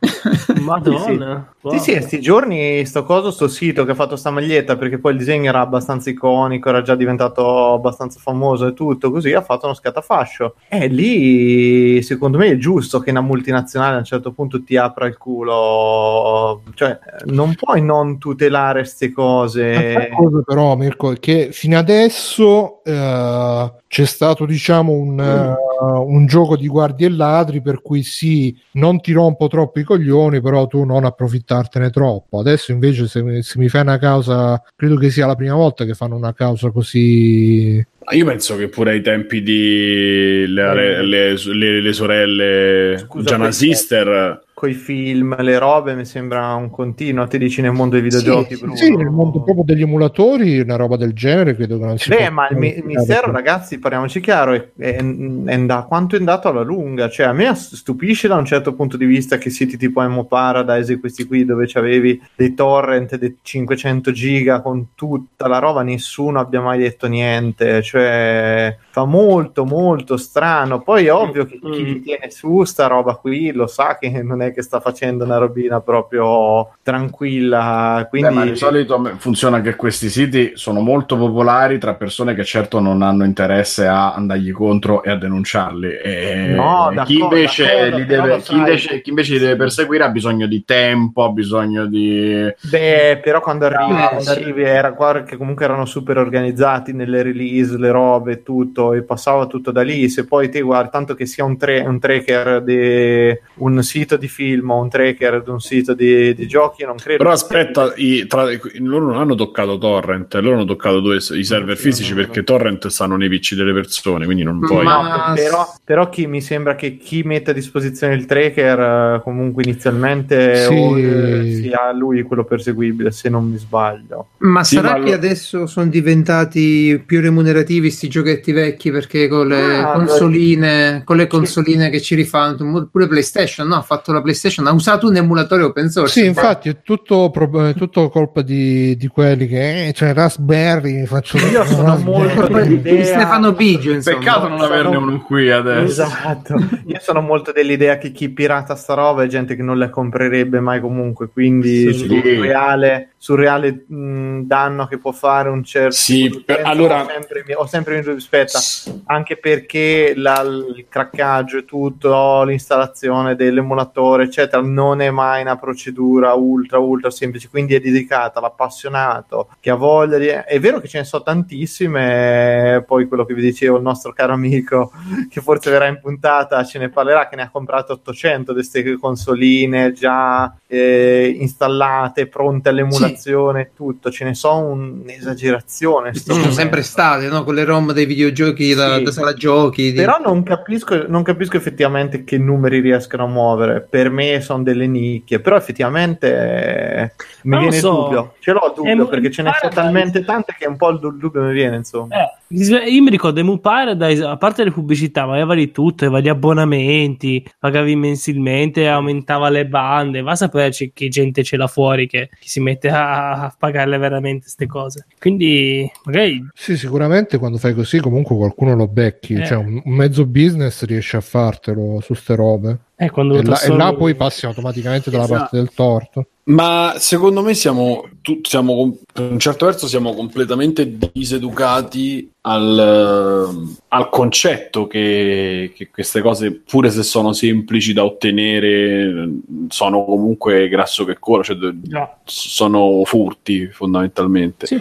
Madonna. 0.62 1.53
sì, 1.68 1.78
sì, 1.78 1.95
a 1.95 2.01
sti 2.01 2.20
giorni 2.20 2.84
sto 2.84 3.05
coso, 3.05 3.30
sto 3.30 3.47
sito 3.47 3.84
che 3.84 3.93
ha 3.93 3.95
fatto 3.95 4.16
sta 4.16 4.30
maglietta 4.30 4.76
perché 4.76 4.99
poi 4.99 5.12
il 5.12 5.18
disegno 5.18 5.51
era 5.51 5.61
abbastanza 5.61 5.80
iconico, 6.11 6.68
era 6.68 6.83
già 6.83 6.95
diventato 6.95 7.72
abbastanza 7.72 8.18
famoso 8.20 8.66
e 8.66 8.72
tutto, 8.72 9.11
così 9.11 9.33
ha 9.33 9.43
fatto 9.43 9.66
uno 9.66 9.74
scatafascio. 9.74 10.57
E 10.68 10.87
lì 10.89 12.03
secondo 12.03 12.39
me 12.39 12.49
è 12.49 12.57
giusto 12.57 13.01
che 13.01 13.11
una 13.11 13.20
multinazionale 13.20 13.97
a 13.97 13.99
un 13.99 14.05
certo 14.05 14.33
punto 14.33 14.62
ti 14.62 14.76
apra 14.76 15.07
il 15.07 15.16
culo, 15.16 16.62
cioè 16.74 16.99
non 17.26 17.55
puoi 17.55 17.83
non 17.83 18.18
tutelare 18.18 18.81
queste 18.81 19.12
cose. 19.12 20.11
Cosa 20.16 20.43
però, 20.45 20.76
Mirko, 20.76 21.14
che 21.18 21.49
fino 21.53 21.78
adesso 21.78 22.83
eh, 22.85 23.72
c'è 23.93 24.05
stato, 24.05 24.47
diciamo, 24.47 24.93
un, 24.93 25.18
eh, 25.18 25.55
un 25.82 26.26
gioco 26.26 26.57
di 26.57 26.68
guardie 26.68 27.09
e 27.09 27.11
ladri 27.11 27.61
per 27.61 27.82
cui 27.82 28.05
sì, 28.05 28.57
non 28.74 29.01
ti 29.01 29.11
rompo 29.11 29.49
troppo 29.49 29.80
i 29.80 29.82
coglioni, 29.82 30.41
però 30.41 30.68
tu 30.68 30.84
non 30.84 31.05
approfittartene 31.05 31.91
troppo. 31.91 32.38
Adesso 32.38 32.70
invece 32.70 33.09
se, 33.09 33.20
mi- 33.20 33.43
se 33.43 33.59
mi 33.59 33.68
fai 33.68 33.80
una 33.80 33.99
causa, 33.99 34.62
credo 34.76 34.95
che 34.95 35.11
sia 35.11 35.26
la 35.26 35.34
prima 35.34 35.55
volta 35.57 35.84
che 35.84 35.95
fanno 35.95 36.14
una 36.14 36.32
causa 36.32 36.70
così... 36.70 37.84
Ah, 38.05 38.14
Io 38.14 38.24
penso 38.26 38.57
che 38.57 38.68
pure 38.68 38.93
ai 38.93 39.03
tempi 39.03 39.43
di 39.43 40.45
le, 40.47 40.74
le- 40.74 41.03
le- 41.05 41.34
le- 41.53 41.80
le 41.80 41.93
sorelle 41.93 42.97
Scusa, 42.97 43.24
Gianna 43.28 43.51
Sister, 43.51 44.41
Coi 44.61 44.74
film, 44.74 45.40
le 45.40 45.58
robe, 45.58 45.94
mi 45.94 46.04
sembra 46.04 46.52
un 46.52 46.68
continuo. 46.68 47.26
Ti 47.26 47.38
dici 47.38 47.62
nel 47.62 47.72
mondo 47.72 47.94
dei 47.94 48.02
videogiochi, 48.02 48.56
sì, 48.56 48.61
Bruno? 48.61 48.76
sì, 48.76 48.94
nel 48.94 49.08
mondo 49.08 49.40
proprio 49.40 49.64
degli 49.64 49.80
emulatori, 49.80 50.61
una 50.61 50.76
roba 50.76 50.98
del 50.98 51.14
genere, 51.14 51.54
credo 51.54 51.78
che 51.78 51.84
non 51.86 51.96
si 51.96 52.11
Beh, 52.11 52.28
ma 52.28 52.46
il 52.50 52.58
mi- 52.58 52.78
mistero, 52.84 53.32
ragazzi, 53.32 53.78
parliamoci 53.78 54.20
chiaro, 54.20 54.52
è, 54.52 54.68
è, 54.76 54.96
è 54.98 55.58
da 55.61 55.86
quanto 55.88 56.16
è 56.16 56.18
andato 56.18 56.48
alla 56.48 56.61
lunga. 56.61 57.08
Cioè, 57.08 57.24
a 57.24 57.32
me 57.32 57.54
stupisce 57.54 58.28
da 58.28 58.36
un 58.36 58.44
certo 58.44 58.74
punto 58.74 58.98
di 58.98 59.06
vista 59.06 59.38
che 59.38 59.48
siti 59.48 59.78
tipo 59.78 60.02
Emo 60.02 60.24
Paradise 60.26 60.92
e 60.92 61.00
questi 61.00 61.24
qui 61.24 61.46
dove 61.46 61.64
c'avevi 61.66 62.20
dei 62.36 62.52
torrent 62.52 63.16
di 63.16 63.38
500 63.40 64.12
giga 64.12 64.61
con 64.61 64.88
tutta 64.94 65.48
la 65.48 65.56
roba, 65.58 65.80
nessuno 65.80 66.38
abbia 66.38 66.61
mai 66.61 66.80
detto 66.80 67.06
niente. 67.06 67.80
Cioè, 67.80 68.76
fa 68.91 69.05
molto, 69.05 69.64
molto 69.64 70.16
strano. 70.16 70.80
Poi 70.80 71.07
è 71.07 71.12
ovvio 71.12 71.47
che 71.47 71.59
chi 71.61 71.84
li 71.84 72.01
tiene 72.01 72.30
su 72.30 72.64
sta 72.64 72.86
roba 72.86 73.14
qui 73.14 73.53
lo 73.53 73.66
sa 73.66 73.97
che 73.99 74.22
non 74.22 74.43
è 74.43 74.53
che 74.53 74.62
sta 74.62 74.80
facendo 74.80 75.24
una 75.24 75.38
robina 75.38 75.80
proprio 75.80 76.74
tranquilla. 76.82 78.07
Quindi... 78.09 78.28
Beh, 78.28 78.34
ma 78.34 78.45
di 78.45 78.57
solito 78.57 79.14
funziona 79.18 79.61
che 79.61 79.76
questi 79.76 80.09
siti 80.09 80.53
sono 80.55 80.80
molto 80.80 81.16
popolari 81.16 81.78
tra 81.78 81.95
persone 81.95 82.34
che 82.34 82.45
certo 82.45 82.80
non 82.80 83.03
hanno 83.03 83.24
interesse 83.24 83.86
a 83.86 84.12
andargli 84.14 84.51
contro 84.53 85.03
e 85.03 85.11
a 85.11 85.16
denunciarli. 85.16 85.88
E 86.03 86.55
No, 86.55 86.93
chi, 87.05 87.18
invece 87.18 87.91
li 87.91 88.05
deve, 88.05 88.38
chi, 88.38 88.55
invece, 88.55 89.01
chi 89.01 89.11
invece 89.11 89.34
li 89.34 89.38
deve 89.38 89.57
perseguire 89.57 90.05
ha 90.05 90.09
bisogno 90.09 90.47
di 90.47 90.64
tempo, 90.64 91.24
ha 91.24 91.30
bisogno 91.30 91.86
di... 91.86 92.53
Beh, 92.61 93.20
però 93.22 93.41
quando 93.41 93.66
arrivi, 93.66 93.99
Eh, 94.01 94.30
arrivi 94.30 94.62
era 94.62 94.91
guarda 94.91 95.22
che 95.24 95.36
comunque 95.36 95.64
erano 95.64 95.84
super 95.84 96.18
organizzati 96.18 96.93
nelle 96.93 97.22
release, 97.22 97.76
le 97.76 97.91
robe, 97.91 98.32
e 98.32 98.43
tutto, 98.81 98.93
e 98.95 99.03
passava 99.03 99.47
tutto 99.47 99.70
da 99.70 99.83
lì. 99.83 100.09
Se 100.09 100.24
poi 100.24 100.49
ti 100.49 100.61
guardi, 100.61 100.91
tanto 100.91 101.14
che 101.14 101.26
sia 101.26 101.45
un, 101.45 101.57
tre- 101.57 101.81
un 101.81 101.99
tracker 101.99 102.62
di 102.62 103.37
un 103.57 103.83
sito 103.83 104.16
di 104.16 104.28
film 104.28 104.70
o 104.70 104.81
un 104.81 104.89
tracker 104.89 105.43
di 105.43 105.51
un 105.51 105.61
sito 105.61 105.95
di, 105.95 106.35
di 106.35 106.47
giochi, 106.47 106.83
io 106.83 106.89
non 106.89 106.97
credo. 106.97 107.18
però 107.18 107.31
aspetta, 107.31 107.93
i- 107.97 108.26
tra- 108.26 108.49
loro 108.78 109.07
non 109.07 109.16
hanno 109.16 109.35
toccato 109.35 109.78
torrent, 109.78 110.35
loro 110.35 110.57
hanno 110.57 110.64
toccato 110.64 111.01
due, 111.01 111.16
i 111.16 111.45
server 111.45 111.76
Sì, 111.76 111.83
fisici 111.85 112.11
no, 112.11 112.16
perché 112.16 112.39
no. 112.39 112.45
torrent 112.45 112.87
stanno 112.89 113.16
nei 113.16 113.28
PC 113.28 113.55
delle 113.55 113.72
persone, 113.72 114.24
quindi 114.24 114.43
non 114.43 114.61
puoi... 114.61 114.85
No, 114.87 115.03
Ma- 115.03 115.33
però, 115.35 115.72
però 115.85 116.09
chi 116.09 116.26
mi 116.26 116.41
sembra 116.41 116.74
che 116.74 116.97
chi 116.97 117.22
mette 117.22 117.51
a 117.51 117.55
disposizione 117.55 118.14
il 118.14 118.26
tracker 118.26 118.78
eh, 119.16 119.20
comunque 119.22 119.62
inizialmente 119.62 120.55
Sì. 120.55 120.74
o, 120.74 120.99
eh, 120.99 121.51
sia 121.51 121.93
lui 121.93 122.22
quello 122.22 122.45
perseguibile, 122.45 123.11
se 123.11 123.28
non 123.28 123.45
mi 123.51 123.59
sbaglio. 123.59 124.28
Ma 124.39 124.64
Sì, 124.64 124.76
sarà 124.76 124.93
ma 124.93 125.05
che 125.05 125.11
lo- 125.11 125.14
adesso 125.16 125.66
sono 125.66 125.87
diventati 125.89 127.03
più 127.05 127.20
remunerativi 127.20 127.91
sti 127.91 128.09
giochetti 128.09 128.53
vecchi 128.53 128.68
perché 128.90 129.28
con 129.28 129.48
le 129.48 129.78
Ah, 129.80 129.92
consoline, 129.92 131.02
con 131.04 131.16
le 131.16 131.26
consoline 131.26 131.90
che 131.90 132.00
ci 132.00 132.14
rifanno, 132.14 132.88
pure 132.90 133.06
PlayStation, 133.08 133.66
no? 133.66 133.76
Ha 133.76 133.82
fatto 133.82 134.12
la 134.12 134.20
PlayStation, 134.20 134.66
ha 134.66 134.72
usato 134.72 135.08
un 135.08 135.16
emulatore 135.16 135.62
open 135.62 135.88
source. 135.90 136.20
Sì, 136.20 136.26
infatti 136.26 136.68
è 136.68 136.82
tutto, 136.82 137.32
è 137.32 137.74
tutto 137.74 138.08
colpa 138.08 138.42
di, 138.42 138.96
di 138.96 139.06
quelli 139.08 139.46
che 139.46 139.88
eh, 139.88 139.92
cioè 139.92 140.12
Raspberry 140.12 141.04
faccio 141.06 141.38
Io 141.38 141.64
sono 141.64 141.84
Raspberry. 141.84 142.02
molto 142.34 142.46
dell'idea 142.52 143.04
Stefano 143.04 143.52
Biggio, 143.52 143.90
insomma. 143.92 144.18
Peccato 144.18 144.48
non 144.48 144.58
sono- 144.58 144.72
averne 144.72 144.96
uno 144.96 145.20
qui 145.22 145.50
adesso. 145.50 146.02
Esatto, 146.02 146.54
io 146.86 146.98
sono 147.00 147.20
molto 147.20 147.52
dell'idea 147.52 147.98
che 147.98 148.12
chi 148.12 148.28
pirata 148.30 148.74
sta 148.74 148.94
roba 148.94 149.22
è 149.24 149.26
gente 149.26 149.56
che 149.56 149.62
non 149.62 149.78
la 149.78 149.90
comprerebbe 149.90 150.60
mai 150.60 150.80
comunque, 150.80 151.28
quindi 151.32 151.92
Sì. 151.92 152.06
sul 152.06 152.20
reale, 152.22 153.10
sul 153.16 153.38
reale 153.38 153.84
mh, 153.86 154.42
danno 154.46 154.86
che 154.86 154.98
può 154.98 155.12
fare 155.12 155.48
un 155.48 155.62
certo 155.64 155.94
Sì, 155.94 156.28
di 156.28 156.42
per- 156.44 156.60
allora- 156.64 157.02
ho 157.02 157.06
sempre, 157.08 157.44
ho 157.54 157.66
sempre 157.66 157.96
dubbio, 157.96 158.14
aspetta, 158.16 158.58
anche 159.06 159.36
perché 159.36 160.12
la- 160.16 160.42
il 160.42 160.86
craccaggio 160.88 161.58
e 161.58 161.64
tutto, 161.64 162.42
l'installazione 162.44 163.34
dell'emulatore, 163.34 164.24
eccetera, 164.24 164.62
non 164.62 165.00
è 165.00 165.11
mai 165.11 165.42
una 165.42 165.56
procedura 165.56 166.34
ultra, 166.34 166.78
ultra 166.78 167.11
semplice, 167.11 167.48
quindi 167.48 167.74
è 167.74 167.80
dedicata 167.80 168.38
all'appassionato 168.38 169.48
che 169.61 169.70
ha 169.70 169.74
voglia 169.74 170.18
di... 170.18 170.26
È 170.26 170.58
vero 170.61 170.80
che 170.80 170.88
ce 170.88 170.98
ne 170.98 171.04
so 171.04 171.22
tantissime, 171.22 172.84
poi 172.86 173.06
quello 173.06 173.24
che 173.24 173.34
vi 173.34 173.42
dicevo, 173.42 173.76
il 173.76 173.82
nostro 173.82 174.12
caro 174.12 174.32
amico, 174.32 174.92
che 175.28 175.40
forse 175.40 175.70
verrà 175.70 175.86
in 175.86 176.00
puntata, 176.00 176.64
ce 176.64 176.78
ne 176.78 176.88
parlerà, 176.88 177.28
che 177.28 177.36
ne 177.36 177.42
ha 177.42 177.50
comprato 177.50 177.92
800 177.94 178.52
di 178.52 178.58
queste 178.58 178.98
consoline 178.98 179.92
già 179.92 180.54
eh, 180.66 181.36
installate, 181.38 182.26
pronte 182.26 182.68
all'emulazione, 182.68 183.70
tutto, 183.74 184.11
ce 184.11 184.24
ne 184.24 184.34
so 184.34 184.56
un'esagerazione. 184.56 186.12
Ci 186.12 186.20
sono 186.20 186.50
sempre 186.50 186.82
state, 186.82 187.28
no? 187.28 187.44
Con 187.44 187.54
le 187.54 187.64
ROM 187.64 187.92
dei 187.92 188.06
videogiochi 188.06 188.49
da, 188.74 188.96
Sì. 188.96 189.03
da 189.05 189.11
sala 189.12 189.32
giochi. 189.34 189.92
di- 189.92 189.98
Però 189.98 190.18
non 190.24 190.42
capisco, 190.42 191.07
non 191.09 191.22
capisco 191.22 191.57
effettivamente 191.57 192.24
che 192.24 192.38
numeri 192.38 192.80
riescano 192.80 193.24
a 193.24 193.28
muovere. 193.28 193.86
Per 193.88 194.11
me 194.11 194.40
sono 194.40 194.62
delle 194.62 194.86
nicchie, 194.86 195.40
però 195.40 195.57
effettivamente 195.57 196.28
eh, 196.30 197.12
mi 197.42 197.51
Non 197.53 197.61
viene 197.61 197.76
il 197.76 197.80
so. 197.82 197.90
dubbio. 198.03 198.34
Ce 198.40 198.53
l'ho 198.53 198.66
il 198.66 198.72
dubbio 198.74 198.90
Emu- 198.92 199.09
perché 199.09 199.30
ce 199.30 199.42
ne 199.42 199.53
sono 199.61 199.72
talmente 199.72 200.24
tante 200.24 200.55
che 200.59 200.66
un 200.66 200.76
po' 200.76 200.90
il 200.90 200.98
du- 200.98 201.16
dubbio 201.16 201.42
mi 201.42 201.53
viene, 201.53 201.76
insomma. 201.76 202.16
Eh, 202.16 202.28
io 202.53 203.03
mi 203.03 203.11
ricordo 203.11 203.40
Emu 203.40 203.61
Paradise, 203.61 204.24
a 204.24 204.36
parte 204.36 204.64
le 204.64 204.72
pubblicità, 204.72 205.24
ma 205.26 205.32
aveva 205.34 205.55
di 205.55 205.70
tutto, 205.70 206.05
aveva 206.05 206.20
gli 206.20 206.28
abbonamenti, 206.28 207.44
pagavi 207.59 207.96
mensilmente, 207.96 208.88
aumentava 208.88 209.48
le 209.48 209.66
bande, 209.66 210.20
va 210.22 210.32
a 210.32 210.36
saperci 210.36 210.92
che 210.94 211.09
gente 211.09 211.42
c'è 211.42 211.57
là 211.57 211.66
fuori 211.66 212.07
che, 212.07 212.28
che 212.28 212.48
si 212.48 212.61
mette 212.61 212.88
a, 212.88 213.32
a 213.44 213.55
pagarle 213.57 213.98
veramente 213.98 214.42
queste 214.42 214.66
cose. 214.66 215.07
Quindi 215.18 215.90
magari 216.05 216.44
Sì, 216.55 216.76
sicuramente 216.76 217.38
quando 217.38 217.59
fai 217.59 217.74
così 217.74 218.01
comunque 218.01 218.36
qualcuno 218.41 218.74
lo 218.74 218.88
becchi, 218.88 219.34
Eh. 219.34 219.45
cioè 219.47 219.59
un, 219.59 219.80
un 219.84 219.93
mezzo 219.95 220.24
business 220.26 220.84
riesce 220.84 221.16
a 221.16 221.20
fartelo 221.20 222.01
su 222.01 222.14
ste 222.14 222.34
robe. 222.34 222.78
Eh, 222.97 223.11
quando 223.11 223.36
E 223.38 223.43
là, 223.43 223.55
e 223.55 223.57
solo- 223.64 223.76
là 223.76 223.95
poi 223.95 224.14
passi 224.14 224.45
automaticamente 224.47 225.11
dalla 225.11 225.24
Esatto. 225.24 225.38
parte 225.41 225.57
del 225.57 225.70
torto. 225.74 226.26
Ma 226.45 226.95
secondo 226.99 227.43
me 227.43 227.55
siamo, 227.55 228.09
tu- 228.22 228.41
siamo 228.43 228.97
per 229.12 229.30
un 229.30 229.38
certo 229.38 229.66
verso 229.66 229.86
siamo 229.86 230.12
completamente 230.14 230.97
diseducati 231.12 232.30
al, 232.43 233.68
al 233.88 234.09
concetto 234.11 234.86
che, 234.86 235.72
che 235.74 235.88
queste 235.91 236.20
cose, 236.20 236.51
pure 236.53 236.91
se 236.91 237.03
sono 237.03 237.32
semplici 237.32 237.93
da 237.93 238.05
ottenere, 238.05 239.28
sono 239.68 240.05
comunque 240.05 240.68
grasso 240.68 241.05
che 241.05 241.18
cola, 241.18 241.43
cioè 241.43 241.57
Già. 241.82 242.18
sono 242.24 243.03
furti 243.05 243.66
fondamentalmente. 243.68 244.66
Sì. 244.66 244.78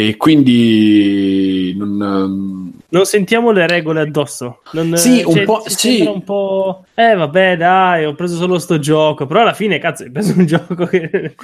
E 0.00 0.16
quindi 0.16 1.74
non, 1.76 2.72
Non 2.88 3.04
sentiamo 3.04 3.50
le 3.50 3.66
regole 3.66 4.00
addosso. 4.00 4.60
Non, 4.72 4.96
Sì, 4.96 5.22
un 5.24 5.34
cioè, 5.34 5.44
po', 5.44 5.62
sì. 5.66 6.00
un 6.00 6.24
po'. 6.24 6.84
Eh, 6.94 7.14
vabbè, 7.14 7.56
dai, 7.56 8.04
ho 8.04 8.14
preso 8.14 8.36
solo 8.36 8.58
sto 8.58 8.78
gioco. 8.78 9.26
Però 9.26 9.40
alla 9.42 9.52
fine, 9.52 9.78
cazzo, 9.78 10.02
hai 10.04 10.10
preso 10.10 10.34
un 10.36 10.46
gioco 10.46 10.86
che. 10.86 11.34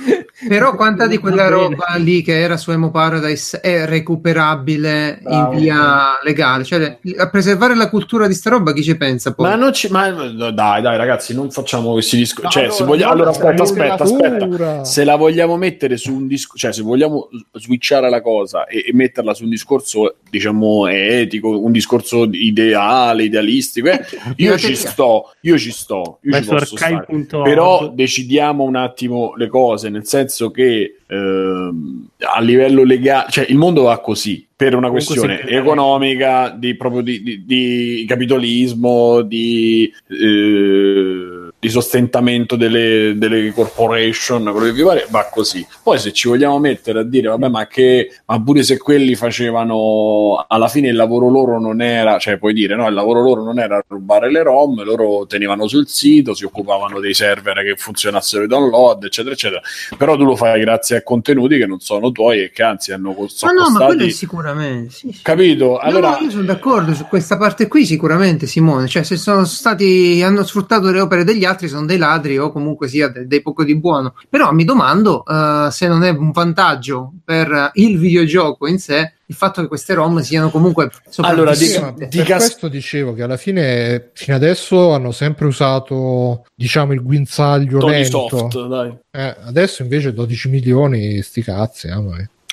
Però 0.49 0.75
quanta 0.75 1.07
di 1.07 1.19
quella 1.19 1.49
roba 1.49 1.95
lì 1.97 2.23
che 2.23 2.41
era 2.41 2.57
su 2.57 2.71
Emo 2.71 2.91
Paradise 2.91 3.61
è 3.61 3.87
recuperabile 3.87 5.19
Bravo. 5.23 5.53
in 5.53 5.59
via 5.59 6.19
legale? 6.23 6.65
Cioè, 6.65 6.99
a 7.17 7.31
preservare 7.31 7.75
la 7.77 7.89
cultura 7.89 8.27
di 8.27 8.35
sta 8.35 8.51
roba 8.51 8.73
chi 8.73 8.83
ci 8.83 8.97
pensa 8.97 9.33
poi? 9.33 9.49
Ma 9.49 9.55
non 9.55 9.73
ci, 9.73 9.89
ma 9.89 10.11
dai, 10.11 10.53
dai, 10.53 10.97
ragazzi, 10.97 11.35
non 11.35 11.51
facciamo 11.51 11.93
questi 11.93 12.17
discorsi. 12.17 12.45
No, 12.45 12.51
cioè, 12.51 12.63
allora, 12.63 12.77
se 12.77 12.85
vogliamo, 12.85 13.13
allora, 13.13 13.31
aspetta, 13.31 13.63
aspetta, 13.63 14.03
aspetta. 14.03 14.85
Se 14.85 15.05
la 15.05 15.17
vogliamo 15.17 15.57
mettere 15.57 15.97
su 15.97 16.13
un 16.13 16.27
discorso, 16.27 16.67
cioè, 16.67 16.73
se 16.75 16.83
vogliamo 16.83 17.29
switchare 17.53 18.11
la 18.11 18.21
cosa 18.21 18.46
e, 18.69 18.85
e 18.87 18.95
metterla 18.95 19.35
su 19.35 19.45
un 19.45 19.51
discorso, 19.51 20.17
diciamo, 20.31 20.87
etico, 20.87 21.59
un 21.59 21.73
discorso 21.73 22.29
ideale, 22.31 23.25
idealistico, 23.25 23.89
eh, 23.89 24.05
io 24.37 24.57
ci 24.59 24.75
sto, 24.75 25.33
io 25.41 25.59
ci 25.59 25.73
sto, 25.73 26.19
io 26.23 26.41
ci 26.41 26.49
posso 26.49 26.77
stare. 26.77 27.07
Però 27.27 27.89
decidiamo 27.89 28.65
un 28.65 28.77
attimo 28.77 29.35
le 29.37 29.49
cose, 29.49 29.89
nel 29.89 30.07
senso 30.07 30.51
che 30.51 30.97
ehm, 31.07 32.09
a 32.19 32.41
livello 32.41 32.83
legale, 32.83 33.31
cioè 33.31 33.47
il 33.49 33.57
mondo 33.57 33.83
va 33.83 33.99
così 34.01 34.47
per 34.57 34.75
una 34.75 34.91
questione 34.91 35.43
economica, 35.43 36.49
di, 36.57 36.75
proprio 36.77 37.03
di, 37.03 37.23
di- 37.23 37.45
di 37.45 38.05
capitalismo, 38.09 39.21
di, 39.21 39.93
eh, 40.09 41.36
di 41.59 41.69
sostentamento 41.71 42.55
delle, 42.55 43.15
delle 43.17 43.51
corporation, 43.53 44.43
quello 44.45 44.67
che 44.67 44.73
vi 44.73 44.83
pare, 44.83 45.07
va 45.11 45.29
così. 45.33 45.67
Poi 45.83 45.99
se 45.99 46.13
ci 46.13 46.29
vogliamo 46.29 46.59
mettere 46.59 47.01
a 47.01 47.03
dire, 47.03 47.29
vabbè, 47.29 47.49
ma 47.49 47.67
che, 47.67 48.11
ma 48.27 48.41
pure 48.43 48.63
se 48.63 48.79
quelli 48.79 49.15
facevano, 49.15 50.45
alla 50.47 50.69
fine 50.69 50.89
il 50.89 50.97
lavoro 50.97 51.29
loro 51.29 51.59
non 51.59 51.81
era, 51.81 52.19
cioè 52.19 52.37
puoi 52.39 52.53
dire, 52.53 52.77
no, 52.77 52.87
il 52.87 52.95
lavoro 52.95 53.21
loro 53.23 53.43
non 53.43 53.59
era 53.59 53.83
rubare 53.89 54.31
le 54.31 54.43
ROM, 54.43 54.83
loro 54.85 55.27
tenevano 55.27 55.67
sul 55.67 55.89
sito, 55.89 56.35
si 56.35 56.45
occupavano 56.45 57.01
dei 57.01 57.15
server 57.15 57.57
che 57.63 57.75
funzionassero 57.77 58.45
i 58.45 58.47
download, 58.47 59.05
eccetera, 59.05 59.35
eccetera. 59.35 59.61
Però 59.97 60.17
tu 60.17 60.25
lo 60.25 60.37
fai 60.37 60.61
grazie 60.61 60.97
a 60.99 61.03
contenuti 61.03 61.59
che 61.59 61.67
non 61.67 61.81
sono 61.81 62.13
tuoi 62.13 62.43
e 62.45 62.51
che 62.51 62.63
anzi 62.63 62.93
hanno 62.93 63.15
Ma 63.19 63.27
sono 63.29 63.53
no, 63.53 63.59
ma 63.61 63.65
costati- 63.67 63.87
quello 63.95 64.05
è 64.05 64.11
sicuramente. 64.11 64.91
Sì, 64.93 65.11
sì. 65.13 65.23
Capito? 65.23 65.79
Allora, 65.79 66.11
No, 66.11 66.17
no, 66.19 66.25
io 66.25 66.31
sono 66.31 66.43
d'accordo 66.45 66.95
su 66.95 67.07
questa 67.07 67.37
parte 67.39 67.67
qui, 67.67 67.87
sicuramente, 67.87 68.47
Simone. 68.47 68.87
Cioè, 68.89 69.03
se 69.03 69.17
sono 69.17 69.45
stati, 69.47 70.21
hanno 70.23 70.45
sfruttato 70.45 70.91
le 70.91 71.01
opere 71.01 71.25
degli 71.25 71.45
altri, 71.47 71.69
sono 71.69 71.87
dei 71.87 71.97
ladri 71.99 72.37
o 72.39 72.51
comunque 72.53 72.89
sia 72.89 73.09
de- 73.09 73.27
dei 73.27 73.41
poco 73.41 73.65
di 73.65 73.75
buono. 73.79 74.15
Però 74.29 74.53
mi 74.53 74.65
domando 74.65 75.25
eh, 75.25 75.69
se 75.71 75.89
non 75.89 76.03
è 76.05 76.11
un 76.11 76.31
vantaggio 76.33 77.13
per 77.25 77.71
il 77.75 77.99
videogioco 77.99 78.67
in 78.67 78.79
sé 78.79 79.13
il 79.29 79.35
fatto 79.35 79.61
che 79.61 79.67
queste 79.67 79.93
ROM 79.95 80.21
siano 80.21 80.51
comunque 80.51 80.89
Allora, 81.17 81.53
Sì, 81.53 81.65
ma 81.65 81.73
sopravvissute. 81.73 81.95
per 81.99 82.09
dica- 82.09 82.37
questo 82.37 82.69
dicevo 82.69 83.13
che 83.15 83.23
alla 83.25 83.37
fine 83.37 84.11
fino 84.13 84.37
adesso 84.37 84.93
hanno 84.93 85.11
sempre 85.11 85.47
usato 85.47 86.45
diciamo 86.55 86.93
il 86.93 87.03
guinzaglio 87.03 87.79
Tony 87.79 87.93
lento 88.03 88.29
Soft, 88.29 88.67
dai. 88.69 88.95
Eh, 89.11 89.37
adesso 89.47 89.83
invece 89.83 90.13
12 90.13 90.49
milioni 90.49 91.23
sti 91.23 91.43
cazzi 91.43 91.89
ah, 91.89 92.01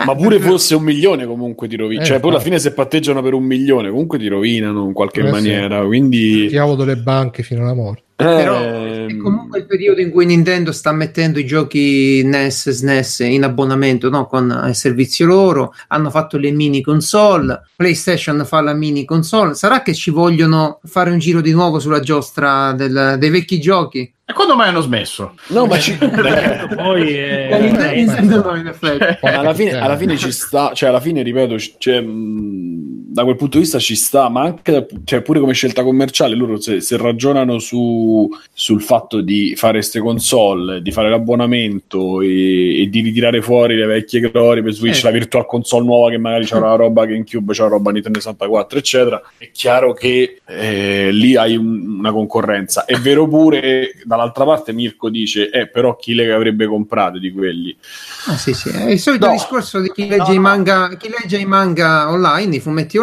ma- 0.06 0.16
pure 0.16 0.40
fosse 0.40 0.74
un 0.74 0.82
milione 0.84 1.28
comunque 1.28 1.68
ti 1.68 1.76
rovina. 1.76 2.02
Eh, 2.02 2.06
cioè, 2.06 2.20
poi 2.20 2.30
alla 2.32 2.40
infatti. 2.40 2.58
fine 2.58 2.70
se 2.70 2.74
patteggiano 2.74 3.22
per 3.22 3.34
un 3.34 3.44
milione 3.44 3.90
comunque 3.92 4.18
ti 4.18 4.28
rovinano 4.28 4.86
in 4.86 4.94
qualche 4.94 5.22
Eh, 5.22 5.26
sì. 5.26 5.30
maniera. 5.32 5.86
Quindi... 5.86 6.48
diavolo 6.48 6.84
delle 6.84 6.98
banche 6.98 7.44
fino 7.44 7.62
alla 7.62 7.76
morte 7.76 8.03
Però 8.16 8.58
Ehm, 8.62 9.10
è 9.10 9.18
comunque 9.18 9.60
il 9.60 9.66
periodo 9.66 10.00
in 10.00 10.12
cui 10.12 10.26
Nintendo 10.26 10.72
sta 10.72 10.92
mettendo 10.92 11.40
i 11.40 11.46
giochi 11.46 12.22
NES, 12.24 12.70
SNES 12.70 13.20
in 13.22 13.44
abbonamento 13.44 14.10
no? 14.10 14.28
con 14.28 14.66
il 14.68 14.76
servizio 14.76 15.26
loro, 15.26 15.74
hanno 15.88 16.10
fatto 16.10 16.38
le 16.38 16.52
mini 16.52 16.82
console, 16.82 17.62
PlayStation 17.76 18.46
fa 18.46 18.62
la 18.62 18.74
mini 18.74 19.04
console. 19.06 19.56
Sarà 19.56 19.82
che 19.82 19.94
ci 19.94 20.12
vogliono 20.12 20.80
fare 20.86 21.10
un 21.10 21.18
giro 21.18 21.42
di 21.42 21.52
nuovo 21.52 21.80
sulla 21.80 22.00
giostra 22.00 22.72
del- 22.74 23.16
dei 23.18 23.30
vecchi 23.30 23.60
giochi? 23.60 24.14
E 24.26 24.32
quando 24.34 24.56
mai 24.56 24.70
hanno 24.70 24.80
smesso? 24.82 25.34
No, 25.48 25.66
ma 25.66 25.78
ci... 25.80 25.98
Poi 26.00 27.14
è- 27.14 27.50
Eh, 27.52 27.60
Nintendo- 27.60 27.94
Nintendo 27.94 28.52
no, 28.52 28.56
in 28.58 28.68
effetti. 28.68 29.26
Alla 29.26 29.54
fine, 29.54 29.72
Eh. 29.72 29.78
alla 29.78 29.98
fine 29.98 30.16
ci 30.18 30.32
sta, 30.32 30.72
cioè 30.74 30.90
alla 30.90 31.02
fine 31.02 31.22
ripeto, 31.24 31.56
c- 31.56 31.76
cioè, 31.78 32.00
mh, 32.00 33.03
da 33.14 33.24
quel 33.24 33.36
punto 33.36 33.58
di 33.58 33.64
vista 33.64 33.78
ci 33.78 33.96
sta, 33.96 34.28
ma 34.28 34.42
anche 34.42 34.72
da- 34.72 34.86
cioè, 35.04 35.22
pure 35.22 35.40
come 35.40 35.54
scelta 35.54 35.84
commerciale, 35.84 36.36
loro 36.36 36.60
se, 36.60 36.82
se 36.82 36.98
ragionano 36.98 37.60
su, 37.60 38.28
sul 38.52 38.82
fatto 38.82 39.22
di 39.22 39.54
fare 39.56 39.74
queste 39.74 40.00
console, 40.00 40.82
di 40.82 40.92
fare 40.92 41.10
l'abbonamento 41.10 42.22
e, 42.22 42.82
e 42.82 42.90
di 42.90 43.02
ritirare 43.02 43.42
fuori 43.42 43.76
le 43.76 43.86
vecchie 43.86 44.20
glorie 44.20 44.64
per 44.64 44.74
Switch, 44.74 45.00
Eh. 45.00 45.04
la 45.04 45.12
virtual 45.12 45.46
console 45.46 45.86
nuova 45.86 46.10
che 46.10 46.18
magari 46.18 46.46
c'ha 46.46 46.58
la 46.60 46.74
roba 46.76 47.06
GameCube, 47.06 47.54
c'ha 47.54 47.64
la 47.64 47.70
roba 47.70 47.92
Nintendo 47.92 48.20
64, 48.20 48.80
eccetera, 48.80 49.22
è 49.38 49.50
chiaro 49.52 49.94
che 49.94 50.40
eh, 50.48 51.10
lì 51.12 51.36
hai 51.36 51.56
un- 51.56 51.98
una 52.00 52.12
concorrenza. 52.12 52.86
È 52.86 52.96
vero 52.96 53.28
pure, 53.28 53.92
dall'altra 54.06 54.44
parte 54.44 54.74
Mirko 54.74 55.10
dice, 55.10 55.50
eh, 55.52 55.68
però 55.68 55.96
chi 55.98 56.16
le 56.16 56.32
avrebbe 56.34 56.66
comprate 56.66 57.20
di 57.20 57.32
quelli? 57.32 57.76
Ah, 58.28 58.38
sì, 58.38 58.54
sì. 58.54 58.70
È 58.70 58.90
il 58.90 59.00
solito 59.00 59.28
No. 59.28 59.34
discorso 59.34 59.80
di 59.80 59.92
chi 59.92 60.08
legge, 60.08 60.24
No, 60.28 60.32
i 60.32 60.36
no. 60.36 60.42
manga, 60.42 60.96
chi 60.98 61.10
legge 61.10 61.38
i 61.38 61.46
manga 61.46 62.10
online, 62.12 62.56
i 62.56 62.60
fumetti 62.60 62.98
online, 62.98 63.02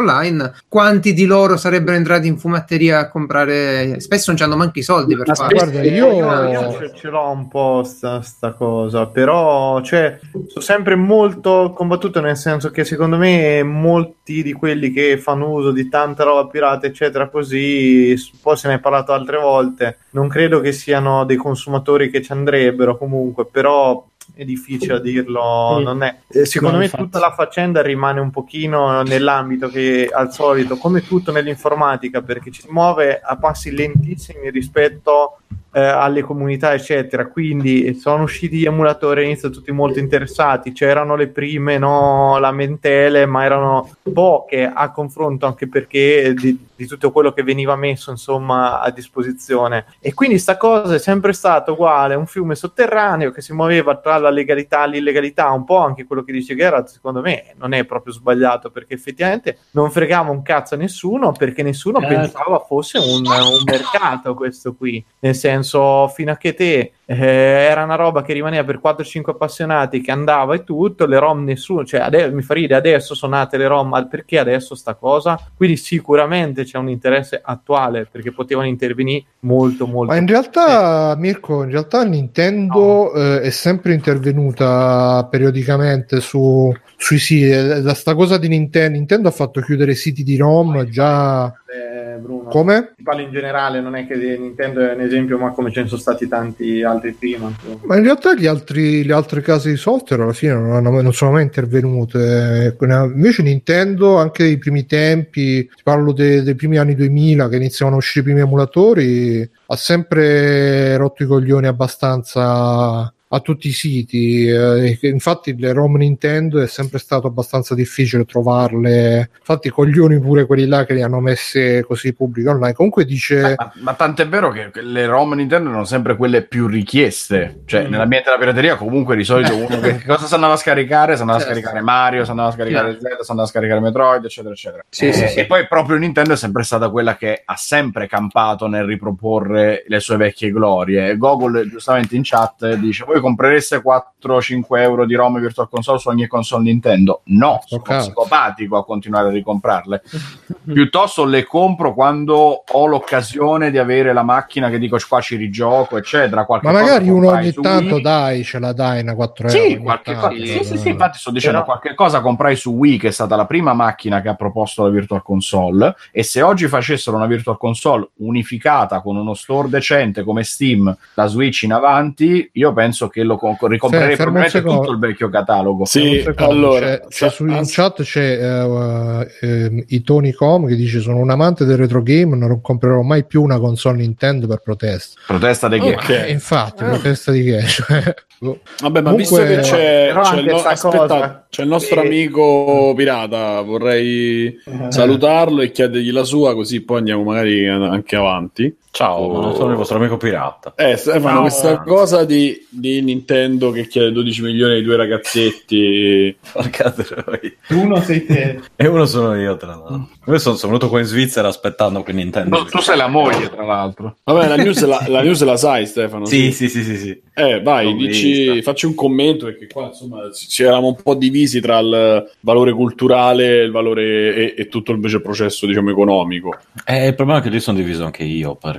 quanti 0.68 1.12
di 1.12 1.26
loro 1.26 1.56
sarebbero 1.56 1.96
entrati 1.96 2.26
in 2.26 2.38
fumetteria 2.38 2.98
a 3.00 3.08
comprare? 3.08 4.00
Spesso 4.00 4.32
non 4.32 4.42
hanno 4.42 4.56
manco 4.56 4.78
i 4.78 4.82
soldi 4.82 5.16
per 5.16 5.34
farlo. 5.34 5.58
guarda 5.58 5.82
io, 5.82 6.12
io 6.12 6.72
ce, 6.78 6.92
ce 6.94 7.08
l'ho 7.08 7.30
un 7.30 7.48
po' 7.48 7.82
sta, 7.84 8.20
sta 8.22 8.52
cosa, 8.52 9.06
però 9.06 9.80
cioè, 9.82 10.18
sono 10.30 10.64
sempre 10.64 10.94
molto 10.96 11.72
combattuto 11.74 12.20
nel 12.20 12.36
senso 12.36 12.70
che 12.70 12.84
secondo 12.84 13.16
me 13.16 13.62
molti 13.62 14.42
di 14.42 14.52
quelli 14.52 14.90
che 14.90 15.18
fanno 15.18 15.50
uso 15.50 15.70
di 15.70 15.88
tanta 15.88 16.24
roba 16.24 16.46
pirata 16.48 16.86
eccetera 16.86 17.28
così, 17.28 18.14
poi 18.42 18.56
se 18.56 18.68
ne 18.68 18.74
è 18.74 18.80
parlato 18.80 19.12
altre 19.12 19.38
volte, 19.38 19.98
non 20.10 20.28
credo 20.28 20.60
che 20.60 20.72
siano 20.72 21.24
dei 21.24 21.36
consumatori 21.36 22.10
che 22.10 22.22
ci 22.22 22.32
andrebbero 22.32 22.96
comunque, 22.96 23.46
però 23.46 24.04
è 24.34 24.44
difficile 24.44 25.00
dirlo, 25.00 25.78
Mm. 25.78 25.82
non 25.82 26.02
è. 26.02 26.18
eh, 26.28 26.44
secondo 26.46 26.74
No, 26.74 26.78
me 26.80 26.84
infatti. 26.86 27.02
tutta 27.04 27.18
la 27.18 27.32
faccenda 27.32 27.82
rimane 27.82 28.20
un 28.20 28.30
pochino 28.30 29.02
nell'ambito 29.02 29.68
che 29.68 30.08
al 30.12 30.32
solito, 30.32 30.76
come 30.76 31.06
tutto 31.06 31.32
nell'informatica, 31.32 32.22
perché 32.22 32.50
ci 32.50 32.62
si 32.62 32.68
muove 32.70 33.20
a 33.20 33.36
passi 33.36 33.70
lentissimi 33.72 34.50
rispetto 34.50 35.38
eh, 35.72 35.80
alle 35.80 36.22
comunità, 36.22 36.74
eccetera. 36.74 37.26
Quindi 37.26 37.94
sono 37.94 38.24
usciti 38.24 38.58
gli 38.58 38.66
emulatori 38.66 39.20
all'inizio 39.20 39.50
tutti 39.50 39.72
molto 39.72 39.98
interessati, 39.98 40.72
c'erano 40.72 41.16
le 41.16 41.28
prime 41.28 41.78
no, 41.78 42.38
lamentele, 42.38 43.26
ma 43.26 43.44
erano 43.44 43.96
poche 44.12 44.70
a 44.72 44.90
confronto 44.90 45.46
anche 45.46 45.68
perché 45.68 46.34
di, 46.34 46.66
di 46.74 46.86
tutto 46.86 47.10
quello 47.10 47.32
che 47.32 47.42
veniva 47.42 47.76
messo 47.76 48.10
insomma 48.10 48.80
a 48.80 48.90
disposizione. 48.90 49.86
E 50.00 50.12
quindi 50.14 50.38
sta 50.38 50.56
cosa 50.56 50.94
è 50.94 50.98
sempre 50.98 51.32
stata 51.32 51.72
uguale, 51.72 52.14
un 52.14 52.26
fiume 52.26 52.54
sotterraneo 52.54 53.30
che 53.30 53.40
si 53.40 53.52
muoveva 53.52 53.96
tra 53.96 54.18
la 54.18 54.30
legalità 54.30 54.84
e 54.84 54.88
l'illegalità, 54.88 55.50
un 55.50 55.64
po' 55.64 55.78
anche 55.78 56.04
quello 56.04 56.22
che 56.22 56.32
dice 56.32 56.54
Gerard, 56.54 56.86
secondo 56.86 57.20
me 57.20 57.54
non 57.56 57.72
è 57.72 57.84
proprio 57.84 58.12
sbagliato 58.12 58.70
perché 58.70 58.94
effettivamente 58.94 59.58
non 59.72 59.90
fregava 59.90 60.30
un 60.30 60.42
cazzo 60.42 60.74
a 60.74 60.78
nessuno 60.78 61.32
perché 61.32 61.62
nessuno 61.62 62.00
Certo. 62.00 62.14
pensava 62.14 62.58
fosse 62.60 62.98
un, 62.98 63.24
un 63.26 63.62
mercato 63.64 64.34
questo 64.34 64.74
qui, 64.74 65.04
nel 65.20 65.34
senso 65.34 65.59
fino 66.08 66.32
a 66.32 66.36
che 66.36 66.54
te 66.54 66.92
eh, 67.04 67.16
era 67.16 67.82
una 67.84 67.96
roba 67.96 68.22
che 68.22 68.32
rimaneva 68.32 68.64
per 68.64 68.80
4-5 68.82 69.30
appassionati 69.30 70.00
che 70.00 70.10
andava 70.10 70.54
e 70.54 70.64
tutto, 70.64 71.06
le 71.06 71.18
ROM 71.18 71.42
nessuno, 71.44 71.84
cioè 71.84 72.00
ade- 72.00 72.30
mi 72.30 72.42
fa 72.42 72.54
ridere, 72.54 72.76
adesso 72.76 73.14
sono 73.14 73.36
nate 73.36 73.56
le 73.56 73.66
ROM, 73.66 73.88
ma 73.88 74.06
perché 74.06 74.38
adesso 74.38 74.74
sta 74.74 74.94
cosa? 74.94 75.38
Quindi 75.56 75.76
sicuramente 75.76 76.64
c'è 76.64 76.78
un 76.78 76.88
interesse 76.88 77.40
attuale 77.42 78.06
perché 78.10 78.32
potevano 78.32 78.68
intervenire 78.68 79.24
molto 79.40 79.86
molto. 79.86 80.12
Ma 80.12 80.18
in 80.18 80.26
realtà 80.26 81.14
Mirko 81.16 81.64
in 81.64 81.70
realtà 81.70 82.04
Nintendo 82.04 83.12
eh, 83.12 83.40
è 83.40 83.50
sempre 83.50 83.92
intervenuta 83.94 85.26
periodicamente 85.30 86.20
su, 86.20 86.72
sui 86.96 87.18
siti 87.18 87.48
Eh, 87.50 87.80
da 87.80 87.94
sta 87.94 88.14
cosa 88.14 88.38
di 88.38 88.48
Nintendo 88.48 88.96
Nintendo 88.96 89.28
ha 89.28 89.32
fatto 89.32 89.60
chiudere 89.60 89.94
siti 89.94 90.22
di 90.22 90.36
ROM 90.36 90.84
già 90.84 91.46
Eh, 91.46 91.89
Bruno. 92.20 92.48
Come? 92.48 92.92
Ti 92.96 93.02
parlo 93.02 93.22
in 93.22 93.30
generale, 93.30 93.80
non 93.80 93.96
è 93.96 94.06
che 94.06 94.14
Nintendo 94.16 94.80
è 94.80 94.94
un 94.94 95.00
esempio, 95.00 95.38
ma 95.38 95.50
come 95.50 95.70
ce 95.72 95.82
ne 95.82 95.88
sono 95.88 96.00
stati 96.00 96.28
tanti 96.28 96.82
altri 96.82 97.12
prima. 97.12 97.50
Ma 97.82 97.96
in 97.96 98.04
realtà 98.04 98.34
gli 98.34 98.46
altri, 98.46 99.04
le 99.04 99.12
altre 99.12 99.40
case 99.40 99.70
di 99.70 99.76
software 99.76 100.22
alla 100.22 100.32
fine 100.32 100.52
non, 100.54 100.72
hanno- 100.72 101.00
non 101.02 101.12
sono 101.12 101.32
mai 101.32 101.42
intervenute. 101.42 102.76
Eh, 102.78 102.86
Invece 102.86 103.42
Nintendo, 103.42 104.16
anche 104.16 104.44
nei 104.44 104.58
primi 104.58 104.86
tempi, 104.86 105.64
ti 105.66 105.82
parlo 105.82 106.12
de- 106.12 106.42
dei 106.42 106.54
primi 106.54 106.78
anni 106.78 106.94
2000 106.94 107.48
che 107.48 107.56
iniziavano 107.56 107.96
a 107.96 108.00
uscire 108.00 108.20
i 108.20 108.24
primi 108.32 108.40
emulatori, 108.40 109.50
ha 109.66 109.76
sempre 109.76 110.96
rotto 110.96 111.22
i 111.22 111.26
coglioni 111.26 111.66
abbastanza 111.66 113.12
a 113.32 113.40
tutti 113.40 113.68
i 113.68 113.72
siti. 113.72 114.46
eh, 114.48 114.98
infatti 115.02 115.56
le 115.56 115.72
ROM 115.72 115.96
Nintendo 115.96 116.60
è 116.60 116.66
sempre 116.66 116.98
stato 116.98 117.26
abbastanza 117.28 117.74
difficile 117.74 118.24
trovarle. 118.24 119.30
Infatti 119.38 119.68
coglioni 119.70 120.18
pure 120.20 120.46
quelli 120.46 120.66
là 120.66 120.84
che 120.84 120.94
li 120.94 121.02
hanno 121.02 121.20
messe 121.20 121.84
così 121.84 122.12
pubbliche 122.12 122.48
online. 122.48 122.72
Comunque 122.72 123.04
dice... 123.04 123.54
Ma, 123.56 123.72
ma 123.80 123.94
tant'è 123.94 124.26
vero 124.28 124.50
che 124.50 124.70
le 124.82 125.06
ROM 125.06 125.34
Nintendo 125.34 125.68
erano 125.68 125.84
sempre 125.84 126.16
quelle 126.16 126.42
più 126.42 126.66
richieste. 126.66 127.60
Cioè, 127.66 127.86
Mm. 127.86 127.90
nell'ambiente 127.90 128.26
della 128.28 128.40
pirateria, 128.40 128.74
comunque 128.76 129.14
di 129.16 129.24
solito 129.24 129.56
uno 129.56 129.78
che, 129.80 130.02
cosa 130.04 130.26
si 130.26 130.34
andava 130.34 130.54
a 130.54 130.56
scaricare? 130.56 131.14
Si 131.14 131.20
andava 131.20 131.38
a 131.38 131.40
Certo. 131.42 131.54
scaricare 131.56 131.82
Mario, 131.82 132.24
si 132.24 132.30
andava 132.30 132.48
a 132.48 132.52
scaricare 132.52 132.98
Zelda, 133.00 133.22
si 133.22 133.30
andava 133.30 133.46
a 133.48 133.50
scaricare 133.50 133.80
Metroid, 133.80 134.24
eccetera, 134.24 134.52
eccetera. 134.54 134.84
Sì, 134.88 135.06
Eh, 135.08 135.12
sì, 135.12 135.26
sì. 135.28 135.38
E 135.38 135.46
poi 135.46 135.66
proprio 135.68 135.96
Nintendo 135.98 136.32
è 136.32 136.36
sempre 136.36 136.62
stata 136.64 136.90
quella 136.90 137.16
che 137.16 137.42
ha 137.44 137.56
sempre 137.56 138.06
campato 138.08 138.66
nel 138.66 138.84
riproporre 138.84 139.84
le 139.86 140.00
sue 140.00 140.16
vecchie 140.16 140.50
glorie. 140.50 141.16
Gogol, 141.16 141.68
giustamente 141.70 142.16
in 142.16 142.22
chat, 142.24 142.74
dice: 142.74 143.04
Voi 143.04 143.19
comprereste 143.20 143.82
4-5 143.82 144.62
euro 144.80 145.06
di 145.06 145.14
ROM 145.14 145.38
Virtual 145.40 145.68
Console 145.68 145.98
su 145.98 146.08
ogni 146.08 146.26
console 146.26 146.64
Nintendo? 146.64 147.20
No, 147.24 147.62
sono 147.66 147.82
cazzo. 147.82 148.06
psicopatico 148.06 148.76
a 148.76 148.84
continuare 148.84 149.28
a 149.28 149.32
ricomprarle. 149.32 150.02
Piuttosto 150.64 151.24
le 151.24 151.44
compro 151.44 151.94
quando 151.94 152.64
ho 152.66 152.86
l'occasione 152.86 153.70
di 153.70 153.78
avere 153.78 154.12
la 154.12 154.22
macchina 154.22 154.68
che 154.70 154.78
dico 154.78 154.96
qua 155.08 155.20
ci 155.20 155.36
rigioco, 155.36 155.96
eccetera. 155.96 156.44
Qualche 156.44 156.66
Ma 156.66 156.72
magari 156.72 157.08
uno 157.08 157.28
ogni 157.30 157.52
tanto 157.52 157.94
Wii. 157.94 158.02
dai, 158.02 158.44
ce 158.44 158.58
la 158.58 158.72
dai 158.72 159.02
una 159.02 159.14
4 159.14 159.48
euro. 159.48 159.58
Sì, 159.60 159.76
qualche 159.78 160.12
tanto, 160.12 160.28
cosa, 160.28 160.44
sì, 160.44 160.58
eh. 160.58 160.64
sì, 160.64 160.78
sì, 160.78 160.88
infatti 160.88 161.18
sto 161.18 161.30
dicendo 161.30 161.58
Però- 161.60 161.70
qualche 161.78 161.94
cosa 161.94 162.20
comprai 162.20 162.56
su 162.56 162.72
Wii 162.72 162.98
che 162.98 163.08
è 163.08 163.12
stata 163.12 163.36
la 163.36 163.46
prima 163.46 163.72
macchina 163.72 164.20
che 164.20 164.28
ha 164.28 164.34
proposto 164.34 164.82
la 164.84 164.90
Virtual 164.90 165.22
Console 165.22 165.94
e 166.12 166.22
se 166.22 166.42
oggi 166.42 166.68
facessero 166.68 167.16
una 167.16 167.26
Virtual 167.26 167.58
Console 167.58 168.08
unificata 168.16 169.00
con 169.00 169.16
uno 169.16 169.34
store 169.34 169.68
decente 169.68 170.22
come 170.22 170.44
Steam 170.44 170.96
da 171.14 171.26
Switch 171.26 171.62
in 171.62 171.72
avanti, 171.72 172.48
io 172.54 172.72
penso 172.72 173.08
che 173.10 173.22
lo 173.22 173.36
co- 173.36 173.56
ricomprerei 173.66 174.16
probabilmente 174.16 174.58
secondo. 174.58 174.80
tutto 174.80 174.92
il 174.92 174.98
vecchio 174.98 175.28
catalogo. 175.28 175.84
Sì, 175.84 176.24
allora, 176.36 176.86
c'è, 176.86 177.00
c'è 177.00 177.06
sa- 177.10 177.28
su, 177.28 177.44
in 177.46 177.50
as- 177.52 177.74
chat 177.74 178.02
c'è 178.02 178.38
eh, 178.40 179.28
ehm, 179.40 179.82
i 179.88 180.02
Tony 180.02 180.32
Com 180.32 180.66
che 180.66 180.76
dice 180.76 181.00
sono 181.00 181.16
un 181.18 181.30
amante 181.30 181.64
del 181.64 181.76
retro 181.76 182.02
game 182.02 182.36
non 182.36 182.60
comprerò 182.60 183.02
mai 183.02 183.24
più 183.24 183.42
una 183.42 183.58
console 183.58 183.98
Nintendo 183.98 184.46
per 184.46 184.60
protesta 184.64 185.20
Protesta 185.26 185.68
dei 185.68 185.80
che? 185.80 185.92
Ok. 185.94 186.08
Eh, 186.08 186.30
infatti 186.30 186.84
protesta 186.84 187.32
di 187.32 187.42
che 187.42 187.60
Cioè, 187.66 188.14
boh. 188.38 188.60
Vabbè, 188.80 189.00
ma 189.02 189.10
Comunque- 189.10 189.44
visto 189.44 189.44
che 189.44 189.60
c'è, 189.60 190.12
c'è 190.22 190.36
il, 190.38 190.44
no- 190.46 190.56
aspetta, 190.56 191.46
c'è 191.50 191.62
il 191.62 191.68
nostro 191.68 192.02
Eh. 192.02 192.06
amico 192.06 192.92
pirata, 192.96 193.60
vorrei 193.62 194.46
Eh. 194.46 194.86
salutarlo 194.90 195.60
e 195.62 195.70
chiedergli 195.70 196.10
la 196.12 196.24
sua, 196.24 196.54
così 196.54 196.80
poi 196.82 196.98
andiamo 196.98 197.22
magari 197.24 197.66
anche 197.68 198.16
avanti. 198.16 198.74
Ciao, 198.92 199.18
Oh. 199.18 199.40
non 199.40 199.54
sono 199.54 199.70
il 199.70 199.76
vostro 199.76 199.98
amico 199.98 200.16
pirata. 200.16 200.72
Eh, 200.76 200.96
Stefano, 200.96 201.34
No. 201.36 201.40
questa 201.42 201.78
cosa 201.82 202.24
di, 202.24 202.66
di 202.68 203.00
Nintendo 203.02 203.70
che 203.70 203.86
chiede 203.86 204.10
12 204.10 204.42
milioni 204.42 204.74
ai 204.74 204.82
due 204.82 204.96
ragazzetti. 204.96 206.36
Porca 206.52 206.90
troia. 206.90 207.52
Uno 207.68 208.00
sei 208.02 208.26
te. 208.26 208.60
E 208.74 208.86
uno 208.88 209.06
sono 209.06 209.36
io, 209.36 209.56
tra 209.56 209.68
l'altro. 209.68 210.08
Io 210.26 210.38
sono, 210.38 210.56
sono 210.56 210.72
venuto 210.72 210.88
qua 210.88 210.98
in 210.98 211.04
Svizzera 211.06 211.48
aspettando 211.48 212.02
che 212.02 212.12
Nintendo. 212.12 212.58
No, 212.58 212.64
tu 212.64 212.78
sei 212.80 212.96
la 212.96 213.06
moglie, 213.08 213.48
tra 213.48 213.64
l'altro. 213.64 214.16
Vabbè, 214.24 214.48
la 214.48 214.56
news, 214.56 214.84
la, 214.84 215.04
la 215.06 215.22
news 215.22 215.42
la 215.44 215.56
sai, 215.56 215.86
Stefano. 215.86 216.24
Sì, 216.24 216.50
sì, 216.52 216.68
sì, 216.68 216.82
sì, 216.82 216.96
sì. 216.96 217.22
Eh, 217.32 217.62
vai, 217.62 217.94
dici, 217.94 218.60
facci 218.60 218.86
un 218.86 218.94
commento 218.94 219.46
perché 219.46 219.66
qua 219.68 219.86
insomma 219.86 220.18
ci 220.32 220.62
eravamo 220.62 220.88
un 220.88 220.96
po' 221.02 221.14
divisi 221.14 221.60
tra 221.60 221.78
il 221.78 222.30
valore 222.40 222.72
culturale 222.72 223.62
il 223.62 223.70
valore 223.70 224.34
e, 224.34 224.54
e 224.58 224.68
tutto 224.68 224.92
invece 224.92 225.16
il 225.16 225.22
processo 225.22 225.64
diciamo 225.64 225.90
economico. 225.90 226.54
Eh, 226.84 227.06
il 227.06 227.14
problema 227.14 227.38
è 227.38 227.42
che 227.42 227.48
lì 227.48 227.60
sono 227.60 227.78
diviso 227.78 228.04
anche 228.04 228.24
io 228.24 228.56
perché 228.56 228.78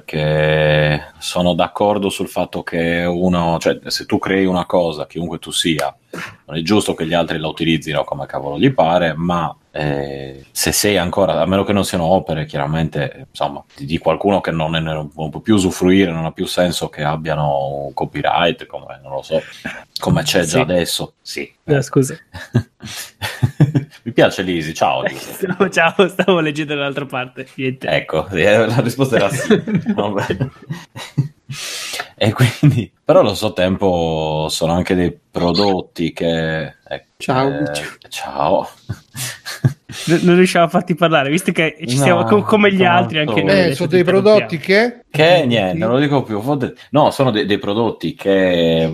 sono 1.17 1.53
d'accordo 1.53 2.09
sul 2.09 2.27
fatto 2.27 2.63
che 2.63 3.03
uno, 3.05 3.57
cioè 3.59 3.79
se 3.87 4.05
tu 4.05 4.17
crei 4.17 4.45
una 4.45 4.65
cosa, 4.65 5.07
chiunque 5.07 5.39
tu 5.39 5.51
sia, 5.51 5.95
non 6.45 6.57
è 6.57 6.61
giusto 6.61 6.93
che 6.93 7.05
gli 7.05 7.13
altri 7.13 7.37
la 7.39 7.47
utilizzino 7.47 8.03
come 8.03 8.25
cavolo 8.25 8.59
gli 8.59 8.71
pare, 8.73 9.13
ma 9.15 9.55
eh, 9.71 10.45
se 10.51 10.71
sei 10.71 10.97
ancora, 10.97 11.39
a 11.41 11.45
meno 11.45 11.63
che 11.63 11.71
non 11.73 11.85
siano 11.85 12.03
opere, 12.05 12.45
chiaramente, 12.45 13.27
insomma, 13.29 13.63
di, 13.75 13.85
di 13.85 13.97
qualcuno 13.97 14.41
che 14.41 14.51
non, 14.51 14.75
è, 14.75 14.79
non 14.79 15.09
può 15.09 15.39
più 15.39 15.55
usufruire, 15.55 16.11
non 16.11 16.25
ha 16.25 16.31
più 16.31 16.45
senso 16.45 16.89
che 16.89 17.03
abbiano 17.03 17.85
un 17.85 17.93
copyright, 17.93 18.65
come 18.65 18.99
non 19.01 19.13
lo 19.13 19.21
so, 19.21 19.41
come 19.99 20.23
c'è 20.23 20.43
Sì. 20.43 20.49
già 20.49 20.61
adesso. 20.61 21.13
Sì. 21.21 21.51
Eh, 21.63 21.81
scusa. 21.81 22.15
Mi 24.03 24.11
piace 24.13 24.41
Lisi, 24.41 24.73
ciao. 24.73 25.03
No, 25.57 25.69
ciao, 25.69 26.07
stavo 26.07 26.39
leggendo 26.39 26.75
dall'altra 26.75 27.05
parte. 27.05 27.47
Niente. 27.55 27.87
Ecco, 27.87 28.27
eh, 28.29 28.65
la 28.65 28.79
risposta 28.81 29.15
era 29.17 29.29
sì. 29.29 29.61
E 32.23 32.33
quindi, 32.33 32.91
però 33.03 33.21
allo 33.21 33.29
stesso 33.33 33.51
tempo 33.53 34.45
sono 34.51 34.73
anche 34.73 34.93
dei 34.93 35.17
prodotti 35.31 36.13
che... 36.13 36.75
ecco, 36.87 37.05
Ciao. 37.17 37.49
eh, 37.49 37.71
ciao. 38.09 38.69
Non 40.21 40.35
riusciamo 40.35 40.65
a 40.65 40.69
farti 40.69 40.95
parlare, 40.95 41.29
visto 41.29 41.51
che 41.51 41.75
ci 41.85 41.97
No, 41.97 42.03
siamo 42.03 42.23
co- 42.23 42.43
come 42.43 42.71
gli 42.73 42.85
altri 42.85 43.19
anche 43.19 43.43
noi. 43.43 43.59
eh, 43.59 43.75
sono 43.75 43.89
dei 43.89 44.05
prodotti 44.05 44.57
che 44.57 45.03
Che 45.11 45.45
niente, 45.45 45.77
non 45.77 45.91
lo 45.91 45.99
dico 45.99 46.23
più. 46.23 46.41
No, 46.91 47.11
sono 47.11 47.29
dei, 47.29 47.45
dei 47.45 47.57
prodotti 47.59 48.13
che 48.13 48.89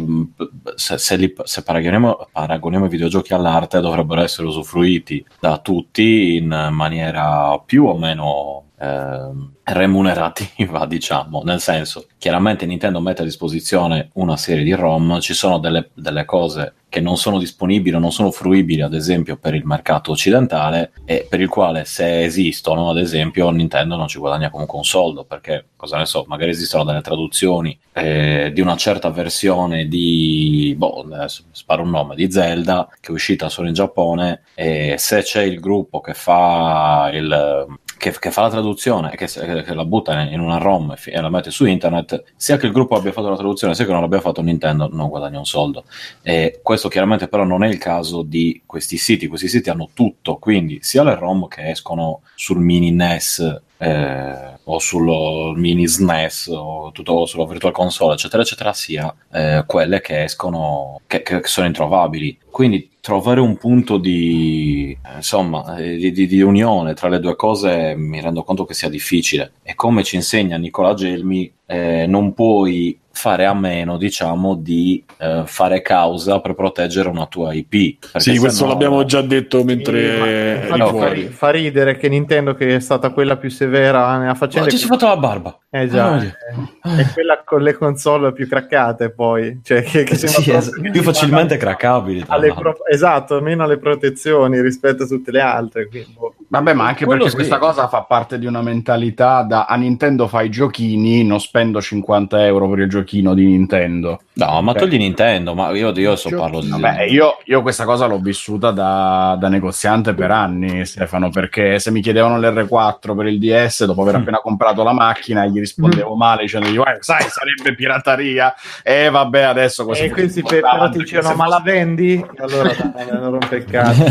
se, 0.75 0.97
se 0.97 1.15
li- 1.17 1.35
se 1.43 1.61
paragoniamo, 1.61 2.29
paragoniamo 2.31 2.85
i 2.85 2.89
videogiochi 2.89 3.33
all'arte 3.35 3.79
dovrebbero 3.79 4.21
essere 4.21 4.47
usufruiti 4.47 5.23
da 5.39 5.59
tutti 5.59 6.37
in 6.37 6.69
maniera 6.71 7.61
più 7.63 7.85
o 7.85 7.95
meno 7.95 8.63
ehm, 8.77 9.51
remunerativa, 9.63 10.85
diciamo. 10.87 11.41
Nel 11.43 11.59
senso, 11.59 12.07
chiaramente 12.17 12.65
Nintendo 12.65 12.99
mette 12.99 13.21
a 13.21 13.25
disposizione 13.25 14.09
una 14.13 14.37
serie 14.37 14.63
di 14.63 14.73
ROM, 14.73 15.19
ci 15.19 15.33
sono 15.33 15.57
delle, 15.57 15.89
delle 15.93 16.25
cose 16.25 16.73
che 16.89 17.01
non 17.01 17.17
sono 17.17 17.37
disponibili 17.37 17.95
o 17.95 17.99
non 17.99 18.13
sono 18.13 18.31
fruibili, 18.31 18.81
ad 18.81 18.93
esempio, 18.93 19.35
per 19.35 19.53
il 19.53 19.65
mercato 19.65 20.11
occidentale 20.11 20.91
e 21.03 21.27
per 21.29 21.41
il 21.41 21.49
quale 21.49 21.83
se 21.83 22.23
esistono, 22.23 22.89
ad 22.89 22.97
esempio, 22.97 23.49
Nintendo 23.49 23.97
non 23.97 24.07
ci 24.07 24.19
guadagna 24.19 24.49
comunque 24.49 24.77
un 24.77 24.85
soldo, 24.85 25.25
perché 25.25 25.65
cosa 25.75 25.97
ne 25.97 26.05
so, 26.05 26.23
magari 26.27 26.51
esistono 26.51 26.85
delle 26.85 27.01
traduzioni 27.01 27.77
eh, 27.91 28.51
di 28.53 28.61
una 28.61 28.77
certa 28.77 29.09
versione 29.09 29.87
di, 29.87 30.73
boh, 30.77 31.05
sparo 31.51 31.83
un 31.83 31.89
nome, 31.89 32.15
di 32.15 32.31
Zelda, 32.31 32.87
che 33.01 33.09
è 33.09 33.11
uscita 33.11 33.49
solo 33.49 33.67
in 33.67 33.73
Giappone, 33.73 34.43
e 34.55 34.95
se 34.97 35.23
c'è 35.23 35.41
il 35.41 35.59
gruppo 35.59 35.99
che 35.99 36.13
fa 36.13 37.09
il 37.11 37.67
che, 37.97 38.15
che 38.17 38.31
fa 38.31 38.43
la 38.43 38.49
traduzione 38.49 39.11
che, 39.11 39.27
che 39.27 39.73
la 39.73 39.85
butta 39.85 40.21
in 40.21 40.39
una 40.39 40.57
ROM 40.57 40.95
e 41.03 41.21
la 41.21 41.29
mette 41.29 41.51
su 41.51 41.65
internet, 41.65 42.23
sia 42.35 42.57
che 42.57 42.67
il 42.67 42.71
gruppo 42.71 42.95
abbia 42.95 43.11
fatto 43.11 43.29
la 43.29 43.35
traduzione 43.35 43.75
sia 43.75 43.85
che 43.85 43.91
non 43.91 44.01
l'abbia 44.01 44.21
fatto 44.21 44.41
Nintendo, 44.41 44.89
non 44.91 45.09
guadagna 45.09 45.39
un 45.39 45.45
soldo. 45.45 45.83
E 46.21 46.59
questo 46.63 46.87
chiaramente 46.87 47.27
però 47.27 47.43
non 47.43 47.63
è 47.63 47.67
il 47.67 47.77
caso 47.77 48.21
di 48.21 48.61
questi 48.65 48.97
siti, 48.97 49.27
questi 49.27 49.47
siti 49.47 49.69
hanno 49.69 49.89
tutto, 49.93 50.37
quindi 50.37 50.79
sia 50.81 51.03
le 51.03 51.15
ROM 51.15 51.47
che 51.47 51.69
escono 51.69 52.21
sul 52.35 52.59
mini 52.59 52.91
NES 52.91 53.65
eh, 53.77 54.55
o 54.63 54.79
sul 54.79 55.57
mini 55.57 55.87
SNES 55.87 56.47
o 56.47 56.91
tutto 56.91 57.25
sulla 57.25 57.45
Virtual 57.45 57.71
Console, 57.71 58.13
eccetera, 58.13 58.41
eccetera, 58.41 58.73
sia 58.73 59.13
eh, 59.31 59.63
quelle 59.65 60.01
che 60.01 60.23
escono, 60.23 61.01
che, 61.07 61.21
che 61.21 61.41
sono 61.43 61.67
introvabili. 61.67 62.37
Quindi 62.49 62.89
trovare 62.99 63.39
un 63.39 63.57
punto 63.57 63.97
di, 63.97 64.97
eh, 65.05 65.15
insomma, 65.17 65.77
eh, 65.77 65.95
di, 65.95 66.11
di- 66.11 66.27
di 66.27 66.41
unione 66.41 66.93
tra 66.93 67.07
le 67.07 67.19
due 67.19 67.35
cose 67.35 67.95
mi 67.95 68.19
rendo 68.19 68.43
conto 68.43 68.65
che 68.65 68.73
sia 68.73 68.89
difficile. 68.89 69.53
E 69.63 69.75
come 69.75 70.03
ci 70.03 70.15
insegna 70.15 70.57
Nicola 70.57 70.93
Gelmi, 70.93 71.51
eh, 71.67 72.05
non 72.07 72.33
puoi 72.33 72.97
fare 73.17 73.47
a 73.47 73.53
meno, 73.55 73.97
diciamo, 73.97 74.53
di 74.53 75.03
eh, 75.17 75.41
fare 75.47 75.81
causa 75.81 76.39
per 76.39 76.53
proteggere 76.53 77.09
una 77.09 77.25
tua 77.25 77.51
IP. 77.51 77.97
Sì, 78.15 78.37
questo 78.37 78.59
sennò- 78.59 78.69
l'abbiamo 78.73 79.03
già 79.05 79.21
detto 79.21 79.57
Sì, 79.61 79.65
mentre 79.65 80.17
ma- 80.19 80.27
eri 80.27 80.61
infatti 80.61 80.79
no, 80.79 80.97
fa, 80.99 81.11
ri- 81.11 81.27
fa 81.29 81.49
ridere 81.49 81.97
che 81.97 82.09
Nintendo, 82.09 82.53
che 82.53 82.75
è 82.75 82.79
stata 82.79 83.09
quella 83.09 83.35
più 83.37 83.49
severa 83.49 84.17
nella 84.19 84.35
faccenda, 84.35 84.67
Oggi 84.67 84.77
si 84.77 84.85
è 84.85 84.87
fatto 84.87 85.07
la 85.07 85.17
barba. 85.17 85.57
eh 85.71 85.87
già, 85.89 86.11
Ah, 86.13 86.21
è, 86.21 86.95
è 87.01 87.11
quella 87.11 87.41
con 87.43 87.63
le 87.63 87.73
console 87.73 88.33
più 88.33 88.47
craccate 88.47 89.09
poi, 89.09 89.61
cioè 89.63 89.81
che, 89.81 90.03
che 90.03 90.13
Sì, 90.15 90.51
es- 90.51 90.79
più 90.79 91.01
facilmente 91.01 91.57
craccabili. 91.57 92.23
pro- 92.23 92.85
esatto, 92.87 93.41
meno 93.41 93.63
alle 93.63 93.79
protezioni 93.79 94.61
rispetto 94.61 95.03
a 95.03 95.07
tutte 95.07 95.31
le 95.31 95.41
altre. 95.41 95.87
quindi, 95.87 96.13
boh. 96.15 96.35
Vabbè, 96.49 96.73
ma 96.73 96.85
anche 96.85 97.03
Quello 97.03 97.23
perché 97.23 97.29
sì. 97.43 97.47
questa 97.49 97.57
cosa 97.57 97.87
fa 97.89 98.03
parte 98.03 98.37
di 98.39 98.45
una 98.45 98.61
mentalità 98.61 99.41
da 99.41 99.65
a 99.65 99.75
Nintendo 99.75 100.27
fai 100.27 100.49
giochini, 100.49 101.25
non 101.25 101.39
spendo 101.57 101.81
50 101.81 102.45
euro 102.45 102.69
per 102.69 102.79
il 102.79 102.89
giochino 102.89 103.33
di 103.33 103.45
Nintendo. 103.45 104.19
No, 104.33 104.61
ma 104.61 104.71
Ok. 104.71 104.77
togli 104.77 104.97
Nintendo, 104.97 105.55
ma 105.55 105.71
io, 105.71 105.91
io 105.95 106.15
so 106.15 106.29
parlo 106.29 106.59
di... 106.61 106.69
Vabbè, 106.69 107.03
io, 107.05 107.37
io 107.45 107.61
questa 107.63 107.85
cosa 107.85 108.05
l'ho 108.05 108.19
vissuta 108.19 108.69
da, 108.69 109.35
da 109.39 109.49
negoziante 109.49 110.13
per 110.13 110.29
anni, 110.29 110.85
Stefano, 110.85 111.31
perché 111.31 111.79
se 111.79 111.89
mi 111.89 112.01
chiedevano 112.01 112.37
l'R4 112.39 113.15
per 113.15 113.25
il 113.25 113.39
DS, 113.39 113.85
dopo 113.85 114.03
aver 114.03 114.15
appena 114.15 114.37
comprato 114.37 114.83
la 114.83 114.93
macchina, 114.93 115.45
gli 115.47 115.57
rispondevo 115.57 116.15
male 116.15 116.43
dicendo, 116.43 116.67
"Eh, 116.85 116.97
sai, 116.99 117.23
sarebbe 117.27 117.73
pirateria. 117.75 118.53
E 118.83 119.09
vabbè, 119.09 119.41
adesso 119.41 119.83
questo 119.85 120.03
E 120.05 120.11
questi 120.11 120.43
per- 120.43 120.61
però 120.61 120.89
ti 120.89 120.99
dicevano 120.99 121.35
ma 121.35 121.47
la 121.47 121.61
vendi? 121.63 122.23
Allora 122.37 122.71
non 123.19 123.31
rompe 123.31 123.55
il 123.55 123.65
cazzo. 123.65 124.03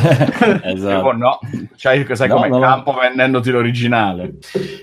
esatto. 0.65 1.07
Oh, 1.07 1.13
no, 1.13 1.39
cioè, 1.77 2.05
sai 2.17 2.29
No, 2.29 2.35
come 2.35 2.49
no, 2.49 2.59
no. 2.59 2.63
campo 2.63 2.93
vendendoti 3.01 3.51
l'originale. 3.51 4.35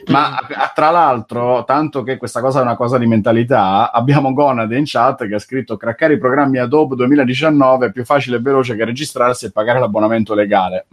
Ma 0.07 0.29
a- 0.37 0.47
a- 0.63 0.71
tra 0.73 0.89
l'altro, 0.91 1.63
tanto 1.65 2.03
che 2.03 2.15
questa 2.17 2.39
cosa 2.39 2.52
è 2.59 2.61
una 2.61 2.75
cosa 2.75 2.97
di 2.97 3.05
mentalità, 3.05 3.91
abbiamo 3.91 4.33
Gonade 4.33 4.77
in 4.77 4.83
chat 4.85 5.27
che 5.27 5.35
ha 5.35 5.39
scritto 5.39 5.77
craccare 5.77 6.13
i 6.13 6.17
programmi 6.17 6.57
Adobe 6.57 6.95
2019 6.95 7.87
è 7.87 7.91
più 7.91 8.05
facile 8.05 8.37
e 8.37 8.39
veloce 8.39 8.75
che 8.75 8.85
registrarsi 8.85 9.45
e 9.45 9.51
pagare 9.51 9.79
l'abbonamento 9.79 10.33
legale. 10.33 10.87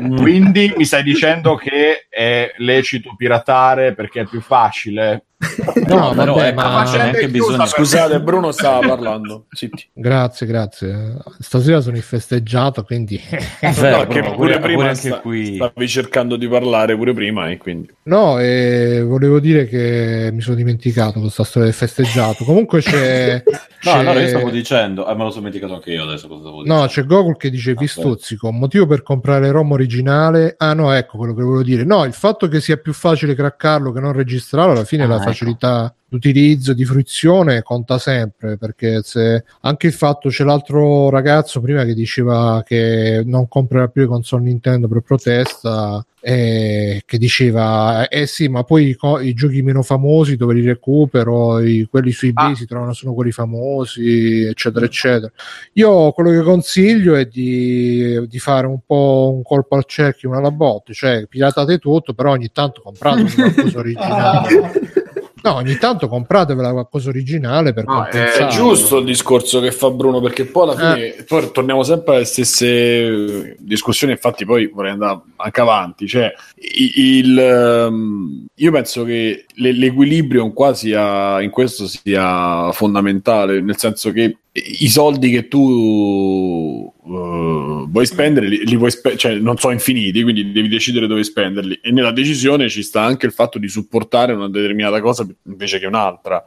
Mm. 0.00 0.16
Quindi 0.20 0.72
mi 0.76 0.84
stai 0.84 1.02
dicendo 1.02 1.54
che 1.54 2.06
è 2.08 2.52
lecito 2.58 3.14
piratare 3.16 3.94
perché 3.94 4.22
è 4.22 4.26
più 4.26 4.40
facile? 4.40 5.24
No, 5.86 6.12
però 6.14 6.34
vabbè, 6.34 6.48
ecco, 6.48 6.60
ma- 6.60 6.90
neanche 6.92 7.28
bisogno... 7.28 7.66
Scusate, 7.66 8.20
Bruno 8.20 8.50
stava 8.52 8.86
parlando. 8.86 9.46
Zitti. 9.50 9.88
Grazie, 9.92 10.46
grazie. 10.46 11.16
Stasera 11.38 11.80
sono 11.80 11.96
in 11.96 12.02
festeggiato, 12.02 12.82
quindi... 12.84 13.20
È 13.60 13.70
vero, 13.72 13.98
No, 13.98 14.06
che 14.06 14.20
Bruno, 14.20 14.34
pure 14.36 14.58
pure- 14.58 14.58
prima 14.60 14.74
pure 14.76 14.88
anche 14.88 15.08
sta- 15.08 15.18
qui... 15.20 15.54
stavi 15.56 15.88
cercando 15.88 16.36
di 16.36 16.48
parlare 16.48 16.96
pure 16.96 17.12
prima 17.12 17.48
e 17.50 17.56
quindi 17.58 17.92
No, 18.04 18.38
eh, 18.38 19.02
volevo 19.06 19.40
dire 19.40 19.66
che 19.66 20.30
mi 20.32 20.40
sono 20.40 20.56
dimenticato 20.56 21.20
questa 21.20 21.44
storia 21.44 21.68
del 21.68 21.76
festeggiato. 21.76 22.44
Comunque 22.44 22.80
c'è... 22.80 23.42
No, 23.84 23.90
c'è- 23.92 23.98
allora 23.98 24.20
io 24.22 24.28
stavo 24.28 24.48
dicendo, 24.48 25.06
eh, 25.06 25.12
me 25.14 25.24
lo 25.24 25.28
sono 25.28 25.40
dimenticato 25.40 25.74
anche 25.74 25.90
io 25.90 26.04
adesso 26.04 26.26
cosa 26.26 26.40
stavo 26.40 26.62
dicendo. 26.62 26.80
No, 26.80 26.88
c'è 26.88 27.04
Gogol 27.04 27.36
che 27.36 27.50
dice 27.50 27.74
vi 27.74 27.84
Aspetta. 27.84 28.08
stuzzico, 28.08 28.48
un 28.48 28.56
motivo 28.58 28.86
per 28.86 29.02
comprare 29.02 29.50
ROM 29.50 29.72
originale. 29.72 30.54
Ah 30.56 30.72
no, 30.72 30.90
ecco 30.92 31.18
quello 31.18 31.34
che 31.34 31.42
volevo 31.42 31.62
dire. 31.62 31.84
No, 31.84 32.04
il 32.04 32.14
fatto 32.14 32.48
che 32.48 32.62
sia 32.62 32.78
più 32.78 32.94
facile 32.94 33.34
craccarlo 33.34 33.92
che 33.92 34.00
non 34.00 34.12
registrarlo, 34.12 34.72
alla 34.72 34.84
fine 34.84 35.02
Ah, 35.02 35.08
la 35.08 35.14
ecco. 35.16 35.24
Facilità 35.34 35.94
d'utilizzo, 36.06 36.74
di 36.74 36.84
fruizione 36.84 37.62
conta 37.62 37.98
sempre, 37.98 38.56
perché 38.56 39.00
se 39.02 39.44
anche 39.62 39.88
il 39.88 39.92
fatto 39.92 40.28
c'è 40.28 40.44
l'altro 40.44 41.10
ragazzo 41.10 41.60
prima 41.60 41.84
che 41.84 41.92
diceva 41.94 42.62
che 42.64 43.22
non 43.26 43.48
comprerà 43.48 43.88
più 43.88 44.02
le 44.02 44.06
console 44.06 44.44
Nintendo 44.44 44.86
per 44.86 45.00
protesta 45.00 46.04
eh, 46.20 47.02
che 47.04 47.18
diceva 47.18 48.06
eh 48.08 48.26
sì 48.26 48.48
ma 48.48 48.62
poi 48.62 48.90
i, 48.90 48.94
co- 48.94 49.18
i 49.20 49.34
giochi 49.34 49.60
meno 49.60 49.82
famosi 49.82 50.36
dove 50.36 50.54
li 50.54 50.64
recupero 50.64 51.58
i- 51.60 51.86
quelli 51.90 52.12
su 52.12 52.26
eBay 52.26 52.52
Ah. 52.52 52.54
si 52.54 52.64
trovano 52.64 52.92
solo 52.94 53.12
quelli 53.12 53.30
famosi 53.30 54.42
eccetera 54.44 54.86
eccetera 54.86 55.30
io 55.74 56.12
quello 56.12 56.30
che 56.30 56.40
consiglio 56.42 57.14
è 57.16 57.26
di, 57.26 58.26
di 58.26 58.38
fare 58.38 58.66
un 58.66 58.78
po' 58.86 59.32
un 59.34 59.42
colpo 59.42 59.74
al 59.74 59.84
cerchio, 59.84 60.28
una 60.30 60.38
alla 60.38 60.50
botte, 60.50 60.92
cioè 60.94 61.26
piratate 61.26 61.78
tutto, 61.78 62.14
però 62.14 62.30
ogni 62.30 62.50
tanto 62.52 62.80
comprate 62.82 63.24
qualcosa 63.34 63.78
originale. 63.78 64.72
No, 65.44 65.56
ogni 65.56 65.76
tanto 65.76 66.08
compratevela 66.08 66.72
qualcosa 66.72 67.10
originale 67.10 67.74
per 67.74 67.84
No. 67.86 68.06
È 68.06 68.46
giusto 68.46 68.96
il 68.98 69.04
discorso 69.04 69.60
che 69.60 69.72
fa 69.72 69.90
Bruno 69.90 70.20
perché 70.22 70.46
poi 70.46 70.62
alla 70.70 70.74
fine 70.94 71.24
poi 71.28 71.50
torniamo 71.52 71.82
sempre 71.82 72.16
alle 72.16 72.24
stesse 72.24 73.54
discussioni 73.58 74.14
infatti 74.14 74.46
poi 74.46 74.70
vorrei 74.72 74.92
andare 74.92 75.20
anche 75.36 75.60
avanti 75.60 76.06
cioè 76.06 76.32
il, 76.56 77.38
ehm, 77.38 78.46
io 78.54 78.72
penso 78.72 79.04
che 79.04 79.44
le- 79.54 79.72
l'equilibrio 79.72 80.50
qua 80.52 80.72
sia 80.72 81.42
in 81.42 81.50
questo 81.50 81.86
sia 81.86 82.72
fondamentale 82.72 83.60
nel 83.60 83.76
senso 83.76 84.12
che 84.12 84.38
i 84.56 84.88
soldi 84.88 85.30
che 85.30 85.48
tu 85.48 86.92
eh, 87.04 87.86
vuoi 87.88 88.06
spendere 88.06 88.46
li, 88.46 88.64
li 88.64 88.76
vuoi 88.76 88.92
spe- 88.92 89.16
cioè 89.16 89.34
non 89.34 89.58
sono 89.58 89.72
infiniti 89.72 90.22
quindi 90.22 90.52
devi 90.52 90.68
decidere 90.68 91.08
dove 91.08 91.24
spenderli. 91.24 91.80
E 91.82 91.90
nella 91.90 92.12
decisione 92.12 92.68
ci 92.68 92.84
sta 92.84 93.02
anche 93.02 93.26
il 93.26 93.32
fatto 93.32 93.58
di 93.58 93.68
supportare 93.68 94.32
una 94.32 94.48
determinata 94.48 95.00
cosa 95.00 95.26
invece 95.46 95.80
che 95.80 95.86
un'altra 95.86 96.44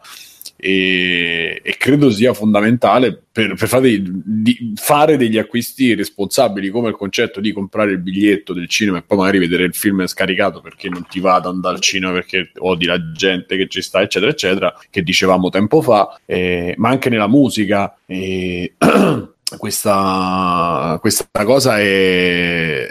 e, 0.58 1.62
e 1.64 1.78
credo 1.78 2.10
sia 2.10 2.34
fondamentale 2.34 3.22
per, 3.32 3.54
per 3.54 3.68
fare, 3.68 4.02
di 4.02 4.74
fare 4.76 5.16
degli 5.16 5.38
acquisti 5.38 5.94
responsabili 5.94 6.70
come 6.70 6.90
il 6.90 6.96
concetto 6.96 7.40
di 7.40 7.54
comprare 7.54 7.92
il 7.92 8.00
biglietto 8.00 8.54
del 8.54 8.68
cinema 8.68 8.98
e 8.98 9.04
poi 9.04 9.20
magari 9.20 9.38
vedere 9.38 9.64
il 9.66 9.76
film 9.76 10.06
scaricato 10.08 10.60
perché 10.60 10.90
non 10.90 11.06
ti 11.08 11.20
va 11.20 11.36
ad 11.36 11.46
andare 11.46 11.76
al 11.76 11.82
cinema 11.82 12.14
perché 12.14 12.52
odi 12.58 12.86
la 12.86 13.12
gente 13.12 13.56
che 13.56 13.68
ci 13.68 13.84
sta 13.84 14.02
eccetera 14.02 14.32
eccetera 14.32 14.76
che 14.90 15.04
dicevamo 15.04 15.50
tempo 15.50 15.82
fa 15.84 16.20
eh, 16.26 16.74
ma 16.78 16.90
anche 16.90 17.10
nella 17.10 17.28
musica 17.28 17.96
eh, 18.08 18.74
questa, 19.56 20.98
questa 21.00 21.46
cosa 21.46 21.80
è, 21.80 22.90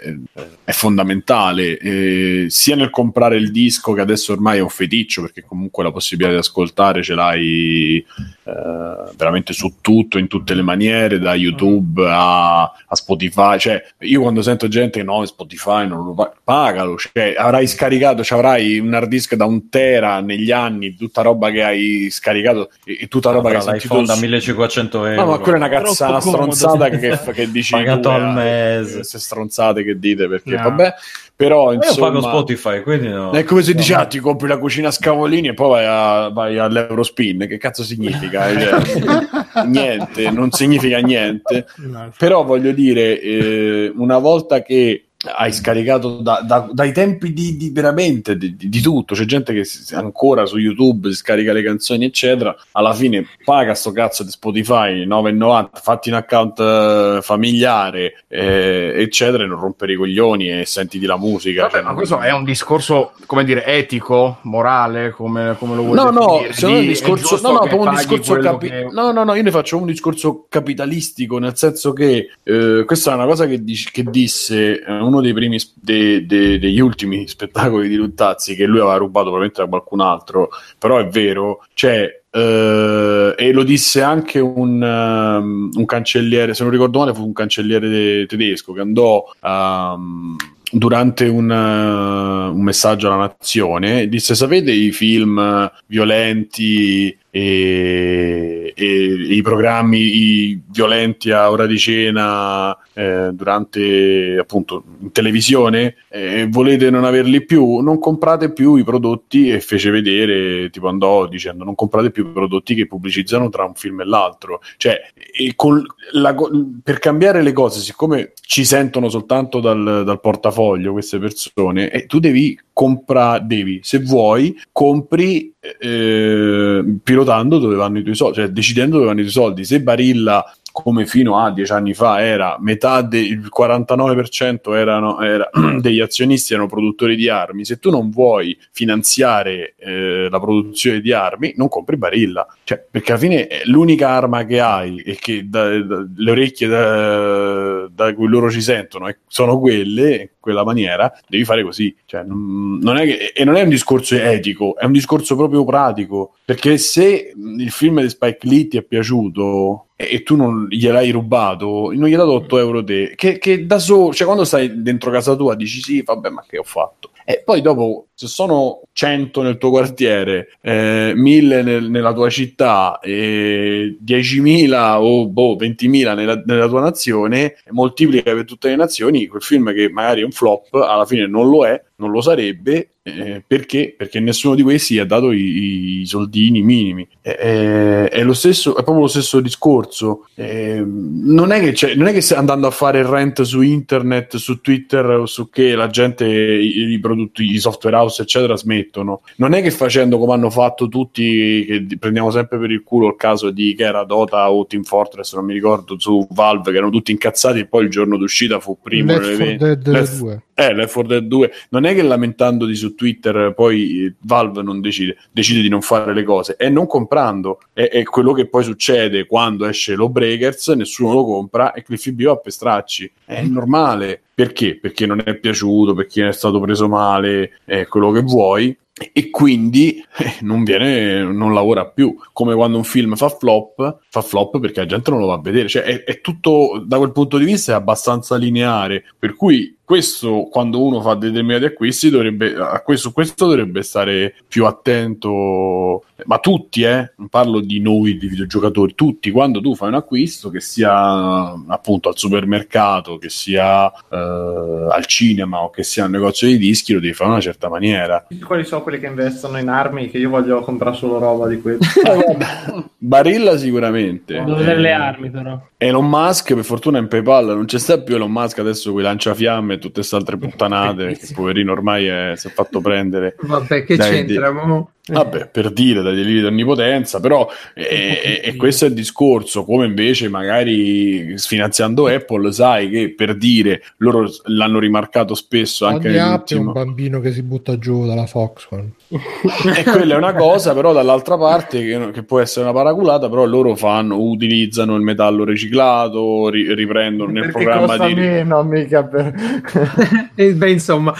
è 0.64 0.72
fondamentale 0.72 1.76
eh, 1.78 2.46
sia 2.48 2.76
nel 2.76 2.88
comprare 2.88 3.36
il 3.36 3.50
disco 3.50 3.92
che 3.92 4.00
adesso 4.00 4.32
ormai 4.32 4.58
è 4.58 4.62
un 4.62 4.70
feticcio 4.70 5.20
perché 5.22 5.42
comunque 5.42 5.84
la 5.84 5.92
possibilità 5.92 6.32
di 6.32 6.38
ascoltare 6.38 7.02
ce 7.02 7.14
l'hai 7.14 8.04
eh, 8.46 9.10
veramente 9.16 9.52
su 9.52 9.74
tutto 9.80 10.18
in 10.18 10.28
tutte 10.28 10.54
le 10.54 10.62
maniere 10.62 11.18
da 11.18 11.34
YouTube 11.34 12.06
a, 12.08 12.62
a 12.62 12.94
Spotify 12.94 13.58
cioè 13.58 13.82
io 14.00 14.20
quando 14.20 14.40
sento 14.42 14.68
gente 14.68 15.00
che 15.00 15.04
no 15.04 15.24
Spotify 15.24 15.86
non 15.88 16.04
lo 16.04 16.14
pa- 16.14 16.32
pagalo 16.44 16.96
cioè 16.96 17.34
avrai 17.36 17.66
scaricato 17.66 18.22
cioè 18.22 18.38
avrai 18.38 18.78
un 18.78 18.94
hard 18.94 19.08
disk 19.08 19.34
da 19.34 19.46
un 19.46 19.68
tera 19.68 20.20
negli 20.20 20.52
anni 20.52 20.94
tutta 20.94 21.22
roba 21.22 21.50
che 21.50 21.62
hai 21.64 22.08
scaricato 22.10 22.70
e, 22.84 22.98
e 23.00 23.08
tutta 23.08 23.30
roba 23.32 23.50
che 23.50 23.56
hai 23.56 23.62
sentito 23.62 24.00
da 24.02 24.14
su- 24.14 24.20
1500 24.20 25.06
euro. 25.06 25.20
No, 25.24 25.30
ma 25.30 25.38
quella 25.38 25.56
è 25.56 25.60
una 25.60 25.68
cazzata 25.68 26.18
Troppo 26.20 26.30
comodo. 26.36 26.52
stronzata 26.52 26.88
che, 26.96 27.32
che 27.32 27.50
dici 27.50 27.72
Pagato 27.72 28.10
al 28.10 28.22
eh, 28.22 28.32
mese. 28.78 28.94
queste 28.96 29.18
stronzate 29.18 29.82
che 29.82 29.98
dite 29.98 30.28
perché 30.28 30.54
No. 30.56 30.62
vabbè 30.62 30.94
però 31.36 31.66
Ma 31.66 31.72
io 31.74 31.78
pago 31.80 32.16
insomma 32.16 32.20
Spotify, 32.20 32.82
quindi 32.82 33.08
no. 33.08 33.30
è 33.30 33.44
come 33.44 33.62
se 33.62 33.72
No. 33.72 33.76
dici 33.78 33.92
ah, 33.92 34.06
ti 34.06 34.18
compri 34.20 34.48
la 34.48 34.56
cucina 34.58 34.88
a 34.88 34.90
scavolini 34.90 35.48
e 35.48 35.54
poi 35.54 35.68
vai, 35.68 35.84
a- 35.86 36.28
vai 36.30 36.58
all'Eurospin 36.58 37.46
che 37.46 37.58
cazzo 37.58 37.84
significa 37.84 38.48
Cioè, 38.58 39.64
niente 39.66 40.30
non 40.30 40.50
significa 40.50 40.98
niente 40.98 41.66
No, 41.76 42.10
però 42.16 42.42
voglio 42.44 42.72
dire, 42.72 43.20
eh, 43.20 43.92
una 43.94 44.18
volta 44.18 44.62
che 44.62 45.05
hai 45.34 45.50
scaricato 45.52 46.18
da- 46.20 46.42
da- 46.46 46.68
dai 46.70 46.92
tempi 46.92 47.32
di, 47.32 47.56
di 47.56 47.70
veramente 47.70 48.36
di, 48.36 48.54
di- 48.54 48.80
tutto, 48.80 49.14
c'è 49.14 49.24
gente 49.24 49.52
che 49.54 49.64
si- 49.64 49.94
ancora 49.94 50.44
su 50.46 50.58
YouTube 50.58 51.08
si 51.10 51.16
scarica 51.16 51.52
le 51.52 51.62
canzoni, 51.62 52.04
eccetera. 52.04 52.54
Alla 52.72 52.92
fine 52.92 53.26
paga 53.44 53.74
sto 53.74 53.92
cazzo 53.92 54.22
di 54.22 54.30
Spotify 54.30 55.04
9,90, 55.06 55.68
fatti 55.80 56.10
un 56.10 56.16
account 56.16 56.60
eh, 56.60 57.18
familiare, 57.22 58.24
eh, 58.28 58.92
eccetera, 58.96 59.42
e 59.42 59.46
non 59.46 59.58
rompere 59.58 59.94
i 59.94 59.96
coglioni 59.96 60.60
e 60.60 60.64
sentiti 60.66 61.06
la 61.06 61.16
musica. 61.16 61.62
Vabbè, 61.62 61.72
cioè, 61.74 61.82
ma 61.82 61.94
questo 61.94 62.20
è 62.20 62.32
un 62.32 62.44
discorso, 62.44 63.12
come 63.24 63.44
dire, 63.44 63.64
etico, 63.64 64.38
morale, 64.42 65.10
come, 65.10 65.56
come 65.58 65.74
lo 65.76 65.82
vuoi 65.82 65.96
No, 65.96 66.10
no, 66.10 66.40
definire? 66.42 66.48
me 66.48 66.54
Di- 66.74 66.80
un 66.80 66.86
discorso, 66.86 67.40
no, 67.40 67.52
no, 67.64 67.76
un 67.80 67.94
discorso 67.94 68.34
capi- 68.36 68.68
che- 68.68 68.88
no, 68.92 69.10
no, 69.12 69.24
no, 69.24 69.34
io 69.34 69.42
ne 69.42 69.50
faccio 69.50 69.78
un 69.78 69.86
discorso 69.86 70.46
capitalistico, 70.48 71.38
nel 71.38 71.56
senso 71.56 71.92
che 71.92 72.28
eh, 72.42 72.82
questa 72.86 73.12
è 73.12 73.14
una 73.14 73.26
cosa 73.26 73.46
che, 73.46 73.64
dic- 73.64 73.90
che 73.90 74.04
disse 74.04 74.82
eh, 74.84 75.04
uno 75.06 75.20
dei 75.20 75.32
primi 75.32 75.58
de- 75.74 76.26
de- 76.26 76.58
degli 76.58 76.80
ultimi 76.80 77.26
spettacoli 77.28 77.88
di 77.88 77.96
Luttazzi 77.96 78.54
che 78.54 78.66
lui 78.66 78.80
aveva 78.80 78.96
rubato 78.96 79.30
probabilmente 79.30 79.62
da 79.62 79.68
qualcun 79.68 80.00
altro, 80.00 80.48
però 80.78 80.98
è 80.98 81.06
vero, 81.06 81.64
cioè 81.74 82.22
eh, 82.36 83.34
e 83.34 83.52
lo 83.52 83.62
disse 83.62 84.02
anche 84.02 84.40
un, 84.40 84.82
um, 84.82 85.70
un 85.72 85.84
cancelliere, 85.86 86.52
se 86.52 86.62
non 86.62 86.72
ricordo 86.72 86.98
male 86.98 87.14
fu 87.14 87.24
un 87.24 87.32
cancelliere 87.32 87.88
de- 87.88 88.26
tedesco 88.26 88.74
che 88.74 88.80
andò 88.80 89.24
um, 89.42 90.36
durante 90.70 91.28
un, 91.28 91.48
uh, 91.48 92.54
un 92.54 92.62
messaggio 92.62 93.06
alla 93.06 93.16
nazione 93.16 94.08
disse 94.08 94.34
sapete 94.34 94.72
i 94.72 94.90
film 94.92 95.70
violenti 95.86 97.16
e, 97.36 98.72
e 98.74 98.84
i 98.84 99.42
programmi 99.42 99.98
i 99.98 100.60
violenti 100.70 101.30
a 101.30 101.50
ora 101.50 101.66
di 101.66 101.76
cena 101.76 102.74
eh, 102.94 103.28
durante 103.32 104.38
appunto 104.40 104.82
in 105.00 105.12
televisione 105.12 105.96
eh, 106.08 106.48
volete 106.50 106.88
non 106.88 107.04
averli 107.04 107.44
più? 107.44 107.80
Non 107.80 107.98
comprate 107.98 108.52
più 108.52 108.76
i 108.76 108.84
prodotti 108.84 109.50
e 109.50 109.60
fece 109.60 109.90
vedere 109.90 110.70
tipo 110.70 110.88
andò 110.88 111.26
dicendo 111.26 111.62
non 111.62 111.74
comprate 111.74 112.10
più 112.10 112.26
i 112.26 112.32
prodotti 112.32 112.74
che 112.74 112.86
pubblicizzano 112.86 113.50
tra 113.50 113.64
un 113.64 113.74
film 113.74 114.00
e 114.00 114.06
l'altro 114.06 114.62
cioè 114.78 114.98
e 115.14 115.52
col- 115.54 115.86
la 116.12 116.34
per 116.82 116.98
cambiare 117.00 117.42
le 117.42 117.52
cose 117.52 117.80
siccome 117.80 118.32
ci 118.40 118.64
sentono 118.64 119.10
soltanto 119.10 119.60
dal, 119.60 120.04
dal 120.06 120.20
portafoglio 120.20 120.92
queste 120.92 121.18
persone 121.18 121.90
e 121.90 122.06
tu 122.06 122.18
devi 122.18 122.58
compra, 122.76 123.38
devi, 123.38 123.80
se 123.82 124.00
vuoi, 124.00 124.54
compri 124.70 125.50
eh, 125.80 126.84
pilotando 127.02 127.56
dove 127.56 127.74
vanno 127.74 128.00
i 128.00 128.02
tuoi 128.02 128.14
soldi, 128.14 128.34
cioè 128.34 128.48
decidendo 128.48 128.96
dove 128.96 129.06
vanno 129.06 129.20
i 129.20 129.22
tuoi 129.22 129.32
soldi. 129.32 129.64
Se 129.64 129.80
Barilla 129.80 130.44
come 130.82 131.06
fino 131.06 131.38
a 131.38 131.50
dieci 131.52 131.72
anni 131.72 131.94
fa 131.94 132.22
era 132.22 132.58
metà 132.60 133.00
del 133.00 133.48
49% 133.50 134.74
erano, 134.74 135.22
era, 135.22 135.48
degli 135.80 136.00
azionisti 136.00 136.52
erano 136.52 136.68
produttori 136.68 137.16
di 137.16 137.30
armi, 137.30 137.64
se 137.64 137.78
tu 137.78 137.88
non 137.88 138.10
vuoi 138.10 138.54
finanziare 138.72 139.74
eh, 139.78 140.28
la 140.28 140.38
produzione 140.38 141.00
di 141.00 141.12
armi, 141.12 141.54
non 141.56 141.68
compri 141.68 141.96
Barilla, 141.96 142.46
cioè, 142.64 142.84
perché 142.90 143.12
alla 143.12 143.20
fine 143.20 143.46
è 143.46 143.62
l'unica 143.64 144.10
arma 144.10 144.44
che 144.44 144.60
hai 144.60 144.98
e 144.98 145.16
che 145.18 145.48
da, 145.48 145.80
da, 145.80 146.06
le 146.14 146.30
orecchie 146.30 146.68
da, 146.68 147.75
da 147.92 148.14
cui 148.14 148.28
loro 148.28 148.50
ci 148.50 148.60
sentono 148.60 149.08
eh, 149.08 149.18
sono 149.26 149.58
quelle, 149.58 150.16
in 150.16 150.28
quella 150.40 150.64
maniera, 150.64 151.12
devi 151.28 151.44
fare 151.44 151.62
così. 151.62 151.94
Cioè, 152.04 152.22
non, 152.24 152.80
che, 152.96 153.32
e 153.34 153.44
non 153.44 153.56
è 153.56 153.62
un 153.62 153.68
discorso 153.68 154.14
etico, 154.16 154.76
è 154.76 154.84
un 154.84 154.92
discorso 154.92 155.36
proprio 155.36 155.64
pratico, 155.64 156.34
perché 156.44 156.78
se 156.78 157.32
il 157.34 157.70
film 157.70 158.00
di 158.00 158.08
Spike 158.08 158.46
Lee 158.46 158.68
ti 158.68 158.76
è 158.76 158.82
piaciuto 158.82 159.86
e 159.96 160.22
tu 160.22 160.36
non 160.36 160.66
gliel'hai 160.68 161.10
rubato, 161.10 161.92
non 161.94 162.08
gli 162.08 162.12
hai 162.12 162.18
dato 162.18 162.32
8 162.32 162.58
euro 162.58 162.84
te, 162.84 163.14
che, 163.16 163.38
che 163.38 163.66
da 163.66 163.78
solo, 163.78 164.12
cioè 164.12 164.26
quando 164.26 164.44
stai 164.44 164.82
dentro 164.82 165.10
casa 165.10 165.34
tua 165.34 165.54
dici 165.54 165.80
sì, 165.80 166.02
vabbè, 166.02 166.28
ma 166.28 166.44
che 166.46 166.58
ho 166.58 166.64
fatto? 166.64 167.10
E 167.24 167.42
poi 167.44 167.60
dopo, 167.60 168.05
se 168.16 168.28
sono 168.28 168.80
100 168.92 169.42
nel 169.42 169.58
tuo 169.58 169.68
quartiere, 169.68 170.48
eh, 170.62 171.12
1000 171.14 171.62
nel, 171.62 171.90
nella 171.90 172.14
tua 172.14 172.30
città, 172.30 172.98
eh, 173.00 173.98
10.000 174.02 174.96
o 174.98 175.28
boh, 175.28 175.54
20.000 175.54 176.14
nella, 176.14 176.42
nella 176.46 176.66
tua 176.66 176.80
nazione, 176.80 177.56
moltiplica 177.72 178.32
per 178.32 178.46
tutte 178.46 178.70
le 178.70 178.76
nazioni, 178.76 179.26
quel 179.26 179.42
film 179.42 179.70
che 179.74 179.90
magari 179.90 180.22
è 180.22 180.24
un 180.24 180.30
flop, 180.30 180.72
alla 180.72 181.04
fine 181.04 181.26
non 181.26 181.50
lo 181.50 181.66
è, 181.66 181.78
non 181.96 182.10
lo 182.10 182.22
sarebbe, 182.22 182.92
eh, 183.02 183.40
perché? 183.46 183.94
Perché 183.96 184.18
nessuno 184.18 184.56
di 184.56 184.62
questi 184.62 184.98
ha 184.98 185.06
dato 185.06 185.30
i, 185.30 186.00
i 186.00 186.06
soldini 186.06 186.60
minimi. 186.60 187.06
È, 187.20 188.08
è, 188.10 188.34
stesso, 188.34 188.72
è 188.72 188.82
proprio 188.82 189.04
lo 189.04 189.06
stesso 189.06 189.40
discorso. 189.40 190.26
Non, 190.34 191.52
è 191.52 191.72
che 191.72 191.94
non 191.94 192.08
è 192.08 192.12
che 192.12 192.34
andando 192.34 192.66
a 192.66 192.72
fare 192.72 193.08
rent 193.08 193.42
su 193.42 193.62
internet, 193.62 194.36
su 194.36 194.60
Twitter 194.60 195.04
o 195.04 195.26
su 195.26 195.48
che 195.50 195.76
la 195.76 195.86
gente, 195.86 196.26
i, 196.26 196.90
i 196.90 196.98
prodotti, 196.98 197.44
i 197.44 197.60
software 197.60 197.96
house, 198.06 198.22
eccetera, 198.22 198.56
smettono. 198.56 199.22
Non 199.36 199.52
è 199.52 199.62
che 199.62 199.70
facendo 199.70 200.18
come 200.18 200.32
hanno 200.32 200.50
fatto 200.50 200.88
tutti, 200.88 201.64
che 201.66 201.98
prendiamo 201.98 202.30
sempre 202.30 202.58
per 202.58 202.70
il 202.70 202.82
culo 202.82 203.08
il 203.08 203.16
caso 203.16 203.50
di 203.50 203.74
che 203.74 203.84
era 203.84 204.04
Dota 204.04 204.50
o 204.50 204.66
Team 204.66 204.82
Fortress, 204.82 205.34
non 205.34 205.44
mi 205.44 205.52
ricordo, 205.52 205.98
su 205.98 206.26
Valve, 206.30 206.70
che 206.70 206.76
erano 206.76 206.90
tutti 206.90 207.10
incazzati 207.10 207.60
e 207.60 207.66
poi 207.66 207.84
il 207.84 207.90
giorno 207.90 208.16
d'uscita 208.16 208.60
fu 208.60 208.78
primo. 208.80 209.12
Left 209.18 209.36
4 209.36 209.56
Dead 209.56 210.18
2. 210.18 210.42
Eh, 210.54 210.74
Left 210.74 210.92
4 210.92 211.02
Dead 211.02 211.24
2. 211.24 211.52
Non 211.70 211.84
è 211.84 211.94
che 211.94 212.02
lamentandoti 212.02 212.74
su 212.74 212.94
Twitter 212.94 213.52
poi 213.54 214.14
Valve 214.20 214.62
non 214.62 214.80
decide, 214.80 215.16
decide 215.30 215.60
di 215.60 215.68
non 215.68 215.82
fare 215.82 216.14
le 216.14 216.24
cose, 216.24 216.56
è 216.56 216.68
non 216.68 216.86
comprando. 216.86 217.60
È, 217.72 217.88
è 217.88 218.02
quello 218.04 218.32
che 218.32 218.48
poi 218.48 218.64
succede 218.64 219.26
quando 219.26 219.66
esce 219.66 219.94
lo 219.94 220.08
Breakers, 220.08 220.68
nessuno 220.68 221.12
lo 221.12 221.24
compra 221.24 221.72
e 221.72 221.82
Cliffy 221.82 222.12
B 222.12 222.24
va 222.24 222.36
per 222.36 222.52
stracci. 222.52 223.10
È 223.24 223.42
normale. 223.42 224.22
Perché? 224.36 224.78
Perché 224.78 225.06
non 225.06 225.22
è 225.24 225.34
piaciuto, 225.36 225.94
perché 225.94 226.28
è 226.28 226.32
stato 226.32 226.60
preso 226.60 226.88
male, 226.88 227.60
è 227.64 227.86
quello 227.86 228.10
che 228.10 228.20
vuoi 228.20 228.76
e 229.12 229.28
quindi 229.28 230.02
eh, 230.16 230.36
non 230.40 230.62
viene, 230.62 231.22
non 231.22 231.54
lavora 231.54 231.86
più. 231.86 232.14
Come 232.34 232.54
quando 232.54 232.76
un 232.76 232.84
film 232.84 233.14
fa 233.14 233.30
flop, 233.30 234.00
fa 234.10 234.20
flop 234.20 234.58
perché 234.58 234.80
la 234.80 234.86
gente 234.86 235.10
non 235.10 235.20
lo 235.20 235.26
va 235.26 235.34
a 235.34 235.40
vedere. 235.40 235.68
Cioè, 235.68 235.84
è, 235.84 236.04
è 236.04 236.20
tutto 236.20 236.82
da 236.84 236.98
quel 236.98 237.12
punto 237.12 237.38
di 237.38 237.46
vista 237.46 237.72
è 237.72 237.74
abbastanza 237.76 238.36
lineare. 238.36 239.04
Per 239.18 239.34
cui 239.34 239.76
questo 239.84 240.48
quando 240.50 240.82
uno 240.82 241.00
fa 241.00 241.14
determinati 241.14 241.64
acquisti 241.64 242.10
dovrebbe 242.10 242.56
a 242.56 242.82
questo, 242.82 243.12
questo 243.12 243.46
dovrebbe 243.46 243.82
stare 243.82 244.34
più 244.46 244.66
attento 244.66 246.04
ma 246.24 246.38
tutti 246.38 246.82
eh? 246.82 247.12
Non 247.16 247.28
parlo 247.28 247.60
di 247.60 247.80
noi 247.80 248.16
di 248.16 248.28
videogiocatori 248.28 248.94
tutti. 248.94 249.30
Quando 249.30 249.60
tu 249.60 249.74
fai 249.74 249.88
un 249.88 249.94
acquisto 249.94 250.50
che 250.50 250.60
sia 250.60 251.52
appunto 251.66 252.08
al 252.08 252.16
supermercato 252.16 253.18
che 253.18 253.28
sia 253.28 253.90
eh, 254.10 254.16
al 254.16 255.04
cinema 255.06 255.62
o 255.62 255.70
che 255.70 255.82
sia 255.82 256.04
un 256.04 256.12
negozio 256.12 256.48
di 256.48 256.58
dischi 256.58 256.92
lo 256.92 257.00
devi 257.00 257.12
fare 257.12 257.28
in 257.28 257.34
una 257.34 257.42
certa 257.42 257.68
maniera. 257.68 258.26
Quali 258.44 258.64
sono 258.64 258.82
quelli 258.82 258.98
che 258.98 259.06
investono 259.06 259.58
in 259.58 259.68
armi 259.68 260.10
che 260.10 260.18
io 260.18 260.30
voglio 260.30 260.60
comprare 260.60 260.96
solo 260.96 261.18
roba 261.18 261.46
di 261.48 261.60
questo 261.60 262.00
Barilla 262.98 263.56
sicuramente. 263.56 264.34
Devo 264.34 264.56
vedere 264.56 264.80
le 264.80 264.92
armi 264.92 265.30
però. 265.30 265.60
Elon 265.76 266.08
Musk 266.08 266.54
per 266.54 266.64
fortuna 266.64 266.98
in 266.98 267.08
Paypal 267.08 267.46
non 267.46 267.66
c'è 267.66 267.78
sta 267.78 268.00
più. 268.00 268.14
Elon 268.14 268.32
Musk 268.32 268.58
adesso 268.58 268.92
qui 268.92 269.02
lancia 269.02 269.34
fiamme 269.34 269.74
e 269.74 269.78
tutte 269.78 269.94
queste 269.94 270.16
altre 270.16 270.36
puttanate 270.38 271.16
che 271.16 271.28
poverino 271.34 271.72
ormai 271.72 272.06
è, 272.06 272.32
si 272.36 272.48
è 272.48 272.50
fatto 272.50 272.80
prendere. 272.80 273.36
Vabbè 273.40 273.84
che 273.84 273.96
c'entra 273.96 274.50
di... 274.50 274.84
Vabbè, 275.08 275.50
per 275.52 275.70
dire 275.70 276.02
dai 276.02 276.16
deliri 276.16 276.40
di 276.40 276.46
onnipotenza, 276.46 277.20
però 277.20 277.48
e, 277.74 278.40
e 278.42 278.56
questo 278.56 278.86
è 278.86 278.88
il 278.88 278.94
discorso, 278.94 279.64
come 279.64 279.86
invece 279.86 280.28
magari 280.28 281.38
sfinanziando 281.38 282.08
Apple, 282.08 282.50
sai 282.50 282.90
che 282.90 283.14
per 283.14 283.36
dire 283.36 283.82
loro 283.98 284.28
l'hanno 284.46 284.80
rimarcato 284.80 285.36
spesso 285.36 285.86
anche 285.86 286.08
Ogni 286.08 286.18
app 286.18 286.48
è 286.48 286.56
un 286.56 286.72
bambino 286.72 287.20
che 287.20 287.30
si 287.30 287.42
butta 287.42 287.78
giù 287.78 288.04
dalla 288.04 288.26
Foxconn. 288.26 288.86
e 289.08 289.84
quella 289.84 290.14
è 290.14 290.16
una 290.16 290.34
cosa, 290.34 290.74
però 290.74 290.92
dall'altra 290.92 291.38
parte 291.38 291.84
che, 291.84 292.10
che, 292.10 292.22
può 292.24 292.40
essere 292.40 292.64
una 292.64 292.74
paraculata, 292.74 293.28
però 293.28 293.44
loro 293.44 293.76
fanno, 293.76 294.18
utilizzano 294.18 294.96
il 294.96 295.02
metallo 295.02 295.44
riciclato, 295.44 296.48
ri, 296.48 296.74
riprendono 296.74 297.30
nel 297.30 297.52
perché 297.52 297.62
programma 297.62 298.06
di 298.08 298.14
meno 298.14 298.64
mica 298.64 299.04
per... 299.04 299.34
Eh, 300.38 300.52
beh, 300.52 300.70
insomma, 300.70 301.14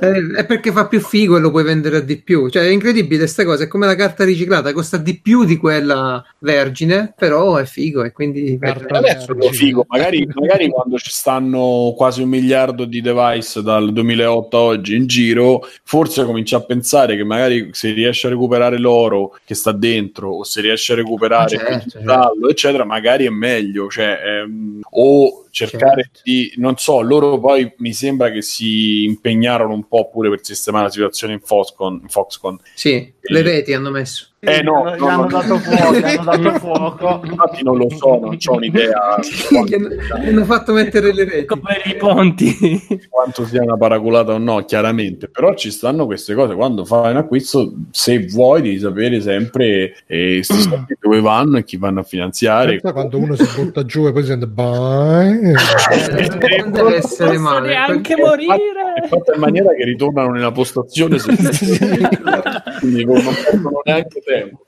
eh, 0.00 0.38
è 0.38 0.44
perché 0.44 0.72
fa 0.72 0.88
più 0.88 1.00
figo 1.00 1.36
e 1.36 1.40
lo 1.40 1.50
puoi 1.50 1.62
vendere 1.62 2.04
di 2.04 2.16
più. 2.16 2.48
Cioè, 2.48 2.64
è 2.64 2.68
incredibile 2.68 3.25
questa 3.26 3.44
cosa, 3.44 3.64
è 3.64 3.68
come 3.68 3.86
la 3.86 3.94
carta 3.94 4.24
riciclata, 4.24 4.72
costa 4.72 4.96
di 4.96 5.18
più 5.20 5.44
di 5.44 5.56
quella 5.56 6.24
vergine, 6.38 7.12
però 7.16 7.56
è 7.56 7.64
figo 7.64 8.04
e 8.04 8.12
quindi... 8.12 8.58
Adesso 8.60 9.36
è 9.36 9.50
figo, 9.50 9.84
magari, 9.88 10.26
magari 10.32 10.68
quando 10.68 10.96
ci 10.98 11.10
stanno 11.10 11.92
quasi 11.96 12.22
un 12.22 12.28
miliardo 12.28 12.84
di 12.84 13.00
device 13.00 13.62
dal 13.62 13.92
2008 13.92 14.56
a 14.56 14.60
oggi 14.60 14.94
in 14.96 15.06
giro, 15.06 15.66
forse 15.82 16.24
comincia 16.24 16.58
a 16.58 16.62
pensare 16.62 17.16
che 17.16 17.24
magari 17.24 17.70
se 17.72 17.92
riesce 17.92 18.28
a 18.28 18.30
recuperare 18.30 18.78
l'oro 18.78 19.36
che 19.44 19.54
sta 19.54 19.72
dentro 19.72 20.30
o 20.30 20.44
se 20.44 20.60
riesce 20.60 20.92
a 20.92 20.96
recuperare 20.96 21.34
Ah, 21.36 21.48
certo, 21.48 21.98
il 21.98 22.04
metallo, 22.04 22.48
eccetera, 22.48 22.84
magari 22.84 23.26
è 23.26 23.30
meglio, 23.30 23.88
cioè, 23.88 24.18
ehm, 24.24 24.80
o 24.90 25.45
cercare 25.56 26.02
Certo. 26.02 26.20
di, 26.22 26.52
non 26.56 26.76
so, 26.76 27.00
loro 27.00 27.40
poi 27.40 27.72
mi 27.78 27.94
sembra 27.94 28.30
che 28.30 28.42
si 28.42 29.04
impegnarono 29.04 29.72
un 29.72 29.88
po' 29.88 30.10
pure 30.10 30.28
per 30.28 30.40
sistemare 30.42 30.84
la 30.84 30.90
situazione 30.90 31.32
in 31.32 31.40
Foxconn, 31.40 32.00
in 32.02 32.08
Foxconn. 32.08 32.56
Sì, 32.74 33.10
le 33.20 33.42
reti 33.42 33.72
hanno 33.72 33.90
messo. 33.90 34.34
Eh, 34.38 34.62
no, 34.62 34.94
gli 34.94 35.00
no, 35.00 35.06
hanno 35.08 35.22
no. 35.22 35.28
dato 35.28 35.58
fuoco, 35.58 35.98
gli 35.98 36.04
hanno 36.04 36.36
dato 36.36 36.52
fuoco. 36.60 37.20
Infatti 37.24 37.62
non 37.62 37.78
lo 37.78 37.88
so, 37.90 38.18
non 38.20 38.36
ho 38.44 38.52
un'idea 38.54 39.16
Gli 39.64 40.28
hanno, 40.28 40.44
fatto 40.44 40.74
mettere 40.74 41.12
le 41.14 41.24
reti. 41.24 41.46
come 41.46 41.80
i 41.84 41.96
ponti 41.96 42.54
quanto 43.08 43.46
sia 43.46 43.62
una 43.62 43.78
paraculata 43.78 44.34
o 44.34 44.38
no, 44.38 44.62
chiaramente, 44.66 45.28
però 45.28 45.54
ci 45.54 45.70
stanno 45.70 46.04
queste 46.04 46.34
cose. 46.34 46.54
Quando 46.54 46.84
fai 46.84 47.12
un 47.12 47.16
acquisto, 47.16 47.72
se 47.90 48.26
vuoi, 48.26 48.60
devi 48.60 48.78
sapere 48.78 49.22
sempre 49.22 49.94
eh, 50.06 50.42
dove 51.00 51.20
vanno 51.20 51.56
e 51.56 51.64
chi 51.64 51.78
vanno 51.78 52.00
a 52.00 52.04
finanziare. 52.04 52.72
Pensa 52.72 52.92
quando 52.92 53.18
uno 53.18 53.34
si 53.36 53.48
butta 53.56 53.86
giù 53.86 54.06
e 54.06 54.12
poi 54.12 54.24
sente 54.24 54.46
bye. 54.46 55.54
Eh, 55.54 56.58
non 56.58 56.72
deve 56.72 56.96
essere 56.96 57.30
posso 57.30 57.40
male. 57.40 57.68
neanche 57.68 58.14
È 58.14 58.20
morire 58.20 58.85
fatta 59.06 59.34
in 59.34 59.40
maniera 59.40 59.72
che 59.74 59.84
ritornano 59.84 60.30
nella 60.30 60.52
postazione 60.52 61.16
quindi 62.80 63.04
non 63.04 63.22
perdono 63.44 63.80
neanche 63.84 64.20
tempo. 64.24 64.64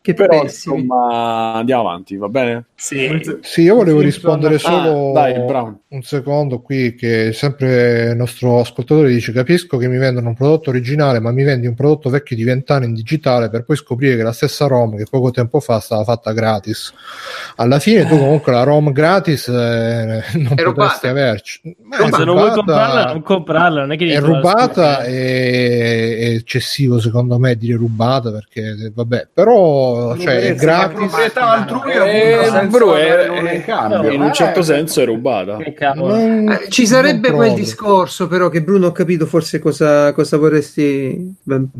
Che 0.00 0.12
Però 0.14 0.40
pessimi. 0.42 0.76
insomma 0.80 1.52
andiamo 1.54 1.88
avanti, 1.88 2.16
va 2.16 2.28
bene? 2.28 2.64
sì 2.74 3.08
Sì, 3.40 3.62
io 3.62 3.76
volevo 3.76 4.00
Sì, 4.00 4.04
rispondere 4.04 4.54
insomma. 4.54 4.82
solo 4.84 5.08
Ah, 5.10 5.12
dai, 5.12 5.44
Brown. 5.44 5.78
un 5.88 6.02
secondo 6.02 6.60
qui 6.60 6.94
che 6.94 7.32
sempre 7.32 8.10
il 8.10 8.16
nostro 8.16 8.60
ascoltatore 8.60 9.08
dice 9.08 9.32
capisco 9.32 9.76
che 9.78 9.88
mi 9.88 9.96
vendono 9.96 10.28
un 10.28 10.34
prodotto 10.34 10.70
originale 10.70 11.20
ma 11.20 11.30
mi 11.30 11.42
vendi 11.42 11.66
un 11.66 11.74
prodotto 11.74 12.10
vecchio 12.10 12.36
di 12.36 12.44
vent'anni 12.44 12.86
in 12.86 12.94
digitale 12.94 13.48
per 13.48 13.64
poi 13.64 13.76
scoprire 13.76 14.16
che 14.16 14.22
la 14.22 14.32
stessa 14.32 14.66
ROM 14.66 14.96
che 14.96 15.06
poco 15.08 15.30
tempo 15.30 15.60
fa 15.60 15.80
stava 15.80 16.04
fatta 16.04 16.32
gratis 16.32 16.92
alla 17.56 17.78
fine 17.78 18.06
tu 18.06 18.18
comunque 18.18 18.52
la 18.52 18.62
ROM 18.64 18.92
gratis 18.92 19.48
eh, 19.48 19.52
non 20.34 20.52
È 20.54 20.62
potresti 20.62 20.62
rubata. 20.64 21.08
averci 21.08 21.76
ma 21.82 21.96
Rubata. 21.96 22.16
se 22.18 22.24
non 22.24 22.36
vuoi 22.36 22.50
comprarla 22.50 23.04
non 23.06 23.22
comprarla 23.22 23.73
non 23.80 23.92
è 23.92 23.96
che 23.96 24.04
è 24.04 24.08
dici, 24.08 24.18
"Oh, 24.20 24.26
rubata 24.34 24.94
scusa". 24.96 25.04
e 25.04 26.16
è 26.18 26.26
eccessivo 26.34 26.98
secondo 27.00 27.38
me 27.38 27.56
dire 27.56 27.76
rubata 27.76 28.30
perché 28.30 28.92
vabbè 28.94 29.28
però 29.32 30.16
cioè, 30.16 30.36
è 30.40 30.54
gratis. 30.54 30.96
proprietà 31.08 31.48
altrui 31.50 31.92
Eh, 31.92 32.32
appunto, 32.34 32.50
senza 32.58 32.66
bro, 32.78 32.96
è- 32.96 33.26
è- 33.28 33.64
cambio. 33.64 34.10
in 34.10 34.20
un 34.20 34.28
Eh, 34.28 34.32
certo 34.32 34.62
senso 34.62 35.00
è 35.00 35.04
rubata. 35.04 35.58
Non- 35.94 36.48
Eh, 36.50 36.70
Ci 36.70 36.86
sarebbe 36.86 37.30
quel 37.30 37.54
discorso, 37.54 38.26
però, 38.26 38.48
che 38.48 38.62
Bruno 38.62 38.88
ho 38.88 38.92
capito 38.92 39.26
forse 39.26 39.58
cosa, 39.58 40.12
cosa 40.12 40.36
vorresti. 40.36 41.34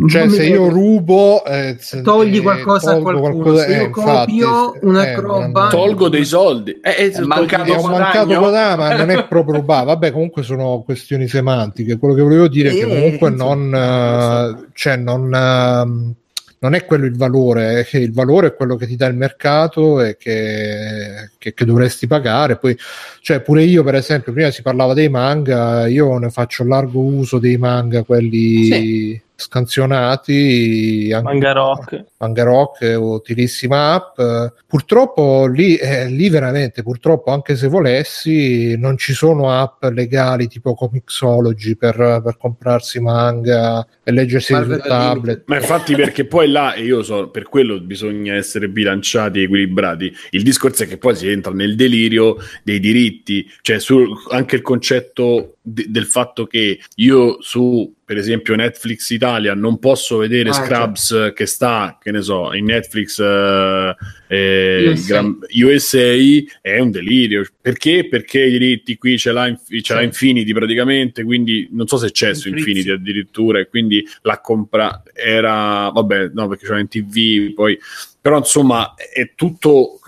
Cioè, 0.08 0.28
se 0.28 0.46
io 0.46 0.68
rubo, 0.68 1.44
eh, 1.44 1.76
se- 1.78 2.02
togli 2.02 2.36
eh, 2.38 2.40
qualcosa 2.42 2.92
a 2.92 2.98
qualcuno. 2.98 3.32
qualcosa- 3.32 3.64
Se 3.64 3.72
io 3.74 3.80
eh, 3.82 3.84
infatti, 3.86 4.38
copio 4.40 4.78
una 4.82 5.06
eh, 5.10 5.14
roba- 5.20 5.68
Tolgo 5.68 6.08
dei 6.08 6.24
soldi. 6.24 6.78
Eh, 6.82 6.94
eh, 6.98 7.10
È 7.12 7.20
mancato 7.20 7.62
è 7.72 7.76
guadagno. 7.76 7.98
mancato 7.98 8.38
guadagno, 8.38 8.76
ma 8.76 8.96
non 8.96 9.10
è 9.10 9.24
proprio 9.26 9.54
rubato. 9.56 9.84
Vabbè, 9.86 10.10
comunque 10.12 10.42
sono 10.42 10.82
questioni 10.84 11.26
semantiche. 11.28 11.73
Quello 11.98 12.14
che 12.14 12.22
volevo 12.22 12.48
dire 12.48 12.70
è 12.70 12.72
che 12.72 12.86
comunque 12.86 13.30
non, 13.30 13.74
eh, 13.74 14.68
cioè 14.72 14.96
non, 14.96 15.34
ehm, 15.34 16.14
non 16.60 16.74
è 16.74 16.84
quello 16.86 17.04
il 17.04 17.16
valore, 17.16 17.80
è 17.80 17.84
che 17.84 17.98
il 17.98 18.12
valore 18.12 18.46
è 18.48 18.54
quello 18.54 18.76
che 18.76 18.86
ti 18.86 18.96
dà 18.96 19.06
il 19.06 19.16
mercato 19.16 20.00
e 20.00 20.16
che, 20.16 21.30
che- 21.36 21.52
che 21.52 21.64
dovresti 21.64 22.06
pagare. 22.06 22.56
Poi, 22.56 22.74
cioè, 23.20 23.40
pure 23.40 23.64
io, 23.64 23.82
per 23.82 23.96
esempio, 23.96 24.32
prima 24.32 24.50
si 24.50 24.62
parlava 24.62 24.94
dei 24.94 25.08
manga, 25.10 25.86
io 25.86 26.16
ne 26.18 26.30
faccio 26.30 26.64
largo 26.64 27.00
uso 27.00 27.38
dei 27.38 27.58
manga, 27.58 28.02
quelli 28.02 29.20
scansionati. 29.36 31.10
Manga 31.22 31.52
rock. 31.52 32.04
Manga 32.18 32.44
Rock 32.44 32.82
è 32.82 32.96
utilissima 32.96 33.94
app. 33.94 34.20
Purtroppo 34.66 35.46
lì, 35.46 35.76
eh, 35.76 36.06
lì 36.06 36.28
veramente, 36.28 36.82
purtroppo 36.82 37.30
anche 37.30 37.56
se 37.56 37.68
volessi, 37.68 38.76
non 38.78 38.96
ci 38.96 39.12
sono 39.12 39.50
app 39.50 39.84
legali 39.84 40.48
tipo 40.48 40.74
Comixology 40.74 41.76
per, 41.76 42.20
per 42.22 42.36
comprarsi 42.38 43.00
manga 43.00 43.86
e 44.04 44.12
leggersi 44.12 44.52
Marvel 44.52 44.80
sul 44.80 44.88
tablet. 44.88 45.42
Ma 45.46 45.56
infatti 45.56 45.94
perché 45.94 46.26
poi 46.26 46.48
là, 46.48 46.74
e 46.74 46.84
io 46.84 47.02
so, 47.02 47.28
per 47.28 47.44
quello 47.44 47.80
bisogna 47.80 48.34
essere 48.34 48.68
bilanciati 48.68 49.40
e 49.40 49.42
equilibrati, 49.44 50.14
il 50.30 50.42
discorso 50.42 50.82
è 50.82 50.86
che 50.86 50.98
poi 50.98 51.16
si 51.16 51.28
entra 51.28 51.52
nel 51.52 51.74
delirio 51.74 52.36
dei 52.62 52.78
diritti, 52.80 53.50
cioè 53.62 53.78
su, 53.80 54.04
anche 54.30 54.56
il 54.56 54.62
concetto 54.62 55.56
de- 55.62 55.86
del 55.88 56.04
fatto 56.04 56.46
che 56.46 56.78
io 56.96 57.40
su 57.40 57.92
per 58.04 58.18
esempio 58.18 58.54
Netflix 58.54 59.08
Italia 59.10 59.54
non 59.54 59.78
posso 59.78 60.18
vedere 60.18 60.50
Ah, 60.50 60.52
Scrubs 60.52 61.32
che 61.34 61.46
sta, 61.46 61.98
che 62.00 62.10
ne 62.10 62.20
so, 62.20 62.52
in 62.52 62.66
Netflix 62.66 63.18
eh, 63.18 63.96
eh, 64.28 64.88
USA. 64.90 65.06
Gran- 65.06 65.38
USA 65.48 66.14
è 66.60 66.78
un 66.78 66.90
delirio. 66.90 67.46
Perché? 67.64 68.06
Perché 68.08 68.44
i 68.44 68.50
diritti 68.50 68.98
qui 68.98 69.16
ce 69.16 69.32
l'ha, 69.32 69.58
ce 69.80 69.94
l'ha. 69.94 70.02
Infinity 70.02 70.52
praticamente, 70.52 71.24
quindi 71.24 71.66
non 71.70 71.86
so 71.86 71.96
se 71.96 72.10
c'è 72.10 72.34
su 72.34 72.48
In 72.50 72.58
Infinity 72.58 72.90
addirittura 72.90 73.58
e 73.58 73.68
quindi 73.68 74.06
l'ha 74.20 74.38
comprata, 74.42 75.10
era, 75.14 75.88
vabbè, 75.88 76.32
no 76.34 76.46
perché 76.46 76.66
c'era 76.66 76.80
in 76.80 76.88
TV, 76.88 77.54
poi 77.54 77.78
però 78.20 78.36
insomma 78.36 78.92
è 78.94 79.32
tutto 79.34 79.98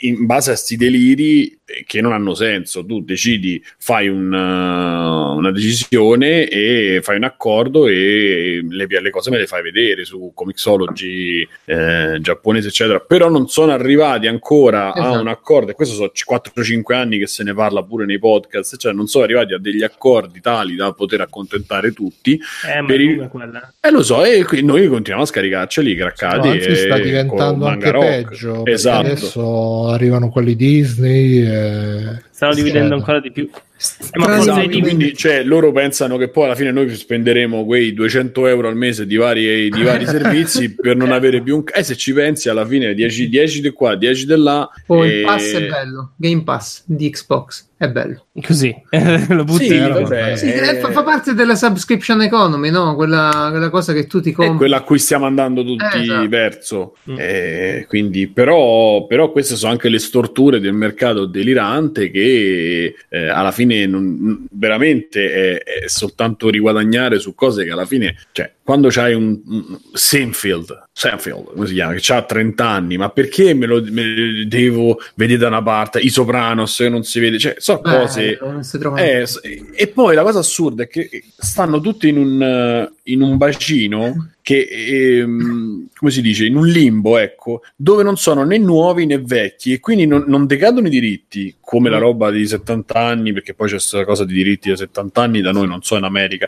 in 0.00 0.26
base 0.26 0.50
a 0.52 0.56
sti 0.56 0.76
deliri 0.76 1.58
che 1.86 2.02
non 2.02 2.12
hanno 2.12 2.34
senso 2.34 2.84
tu 2.84 3.00
decidi 3.02 3.62
fai 3.78 4.08
un, 4.08 4.30
uh, 4.32 5.36
una 5.36 5.50
decisione 5.50 6.46
e 6.48 7.00
fai 7.02 7.16
un 7.16 7.24
accordo 7.24 7.86
e 7.88 8.62
le, 8.68 8.86
le 8.86 9.10
cose 9.10 9.30
me 9.30 9.38
le 9.38 9.46
fai 9.46 9.62
vedere 9.62 10.04
su 10.04 10.32
Comixology 10.34 11.46
eh, 11.64 12.18
giapponese 12.20 12.68
eccetera 12.68 13.00
però 13.00 13.30
non 13.30 13.48
sono 13.48 13.72
arrivati 13.72 14.26
ancora 14.26 14.92
a 14.92 14.98
Esatto. 15.00 15.20
un 15.20 15.28
accordo 15.28 15.70
e 15.70 15.74
questo 15.74 15.94
sono 15.94 16.10
4-5 16.14 16.94
anni 16.94 17.18
che 17.18 17.26
se 17.26 17.42
ne 17.44 17.54
parla 17.54 17.82
pure 17.82 18.04
nei 18.04 18.18
podcast 18.18 18.76
cioè 18.76 18.92
non 18.92 19.06
sono 19.06 19.24
arrivati 19.24 19.54
a 19.54 19.58
degli 19.58 19.82
accordi 19.82 20.40
tali 20.40 20.74
da 20.74 20.92
poter 20.92 21.22
accontentare 21.22 21.92
tutti 21.92 22.38
Eh, 22.70 22.80
ma 22.80 22.86
Per 22.86 22.98
è 22.98 23.02
il- 23.02 23.08
lunga 23.10 23.28
quella. 23.28 23.72
e 23.80 23.90
lo 23.90 24.02
so, 24.02 24.22
e 24.24 24.44
noi 24.62 24.86
continuiamo 24.86 25.22
a 25.22 25.26
scaricarceli 25.26 25.94
craccati. 25.96 26.48
Anzi, 26.48 26.68
e 26.68 26.74
sta 26.74 26.98
diventando 26.98 27.66
anche 27.66 27.90
Rock. 27.90 28.06
peggio. 28.28 28.66
Esatto. 28.66 29.06
Adesso 29.06 29.40
arrivano 29.88 30.30
quelli 30.30 30.56
Disney. 30.56 31.42
eh, 31.42 32.22
Stanno 32.30 32.54
dividendo 32.54 32.88
cioè, 32.88 32.98
ancora 32.98 33.20
di 33.20 33.30
più. 33.30 33.48
Eh, 33.50 34.18
ma 34.18 34.36
cosa 34.36 34.62
quindi 34.62 35.14
cioè, 35.14 35.42
loro 35.42 35.72
pensano 35.72 36.16
che 36.16 36.28
poi 36.28 36.44
alla 36.44 36.54
fine 36.54 36.70
noi 36.70 36.94
spenderemo 36.94 37.64
quei 37.64 37.92
200 37.92 38.46
euro 38.46 38.68
al 38.68 38.76
mese 38.76 39.06
di 39.06 39.16
vari, 39.16 39.68
di 39.68 39.82
vari 39.82 40.06
servizi 40.06 40.74
per 40.74 40.96
non 40.96 41.12
avere 41.12 41.42
più 41.42 41.56
un... 41.56 41.64
Eh, 41.72 41.82
se 41.82 41.96
ci 41.96 42.12
pensi 42.12 42.48
alla 42.48 42.66
fine 42.66 42.94
10, 42.94 43.28
10 43.28 43.60
di 43.60 43.70
qua, 43.70 43.94
10 43.96 44.26
di 44.26 44.36
là... 44.36 44.68
Oh, 44.86 45.04
e- 45.04 45.18
il 45.18 45.24
pass 45.24 45.52
è 45.52 45.66
bello. 45.66 46.12
Game 46.16 46.42
Pass 46.42 46.82
di 46.86 47.10
Xbox 47.10 47.66
è 47.76 47.88
bello. 47.88 48.26
Così, 48.40 48.74
lo 49.28 49.44
butti 49.44 49.66
Sì, 49.66 49.78
vabbè, 49.78 50.36
Sì, 50.36 50.52
eh, 50.52 50.76
fa, 50.76 50.90
fa 50.92 51.02
parte 51.02 51.34
della 51.34 51.56
subscription 51.56 52.22
economy, 52.22 52.70
no? 52.70 52.94
Quella, 52.94 53.48
quella 53.50 53.68
cosa 53.68 53.92
che 53.92 54.06
tu 54.06 54.20
ti 54.20 54.30
è 54.30 54.32
compri. 54.32 54.56
quella 54.56 54.76
a 54.76 54.82
cui 54.82 54.98
stiamo 54.98 55.26
andando 55.26 55.64
tutti 55.64 55.84
Eh, 55.96 56.02
esatto. 56.02 56.28
verso. 56.28 56.96
Mm. 57.10 57.16
Eh, 57.18 57.84
quindi, 57.88 58.28
però, 58.28 59.06
però 59.06 59.32
queste 59.32 59.56
sono 59.56 59.72
anche 59.72 59.88
le 59.88 59.98
storture 59.98 60.60
del 60.60 60.72
mercato 60.72 61.26
delirante 61.26 62.10
che 62.10 62.94
eh, 63.08 63.28
alla 63.28 63.50
fine 63.50 63.86
non, 63.86 64.46
veramente 64.52 65.32
è, 65.32 65.82
è 65.84 65.88
soltanto 65.88 66.48
riguadagnare 66.48 67.18
su 67.18 67.34
cose 67.34 67.64
che 67.64 67.72
alla 67.72 67.86
fine, 67.86 68.16
cioè, 68.32 68.52
quando 68.64 68.88
c'hai 68.88 69.12
un, 69.12 69.38
un 69.46 69.78
Seinfeld, 69.92 70.86
Seinfeld, 70.90 71.52
come 71.54 71.66
si 71.66 71.74
chiama, 71.74 71.92
che 71.92 72.12
ha 72.12 72.22
30 72.22 72.66
anni, 72.66 72.96
ma 72.96 73.10
perché 73.10 73.52
me 73.52 73.66
lo 73.66 73.82
me 73.90 74.44
devo 74.48 74.98
vedere 75.16 75.38
da 75.38 75.48
una 75.48 75.62
parte? 75.62 76.00
I 76.00 76.08
Sopranos 76.08 76.76
che 76.76 76.88
non 76.88 77.04
si 77.04 77.20
vede, 77.20 77.38
cioè, 77.38 77.56
sono 77.58 77.80
Bello, 77.82 77.98
cose 77.98 78.38
non 78.40 78.64
si 78.64 78.78
trovano. 78.78 79.02
eh, 79.02 79.26
s- 79.26 79.40
e 79.74 79.86
poi 79.88 80.14
la 80.14 80.22
cosa 80.22 80.38
assurda 80.38 80.84
è 80.84 80.88
che 80.88 81.08
stanno 81.36 81.80
tutti 81.80 82.08
in 82.08 82.16
un, 82.16 82.42
eh, 82.42 82.92
in 83.12 83.20
un 83.20 83.36
bacino 83.36 84.30
che, 84.44 84.68
ehm, 84.68 85.88
come 85.96 86.10
si 86.10 86.20
dice, 86.20 86.44
in 86.44 86.56
un 86.56 86.66
limbo, 86.66 87.16
ecco, 87.16 87.62
dove 87.74 88.02
non 88.02 88.18
sono 88.18 88.44
né 88.44 88.58
nuovi 88.58 89.06
né 89.06 89.18
vecchi 89.18 89.72
e 89.72 89.80
quindi 89.80 90.04
non, 90.04 90.24
non 90.26 90.44
decadono 90.44 90.86
i 90.86 90.90
diritti 90.90 91.56
come 91.58 91.88
la 91.88 91.96
roba 91.96 92.30
di 92.30 92.46
70 92.46 92.94
anni, 92.94 93.32
perché 93.32 93.54
poi 93.54 93.68
c'è 93.68 93.72
questa 93.76 94.04
cosa 94.04 94.26
di 94.26 94.34
diritti 94.34 94.68
da 94.68 94.76
70 94.76 95.22
anni, 95.22 95.40
da 95.40 95.50
noi 95.50 95.66
non 95.66 95.80
so 95.80 95.96
in 95.96 96.04
America, 96.04 96.46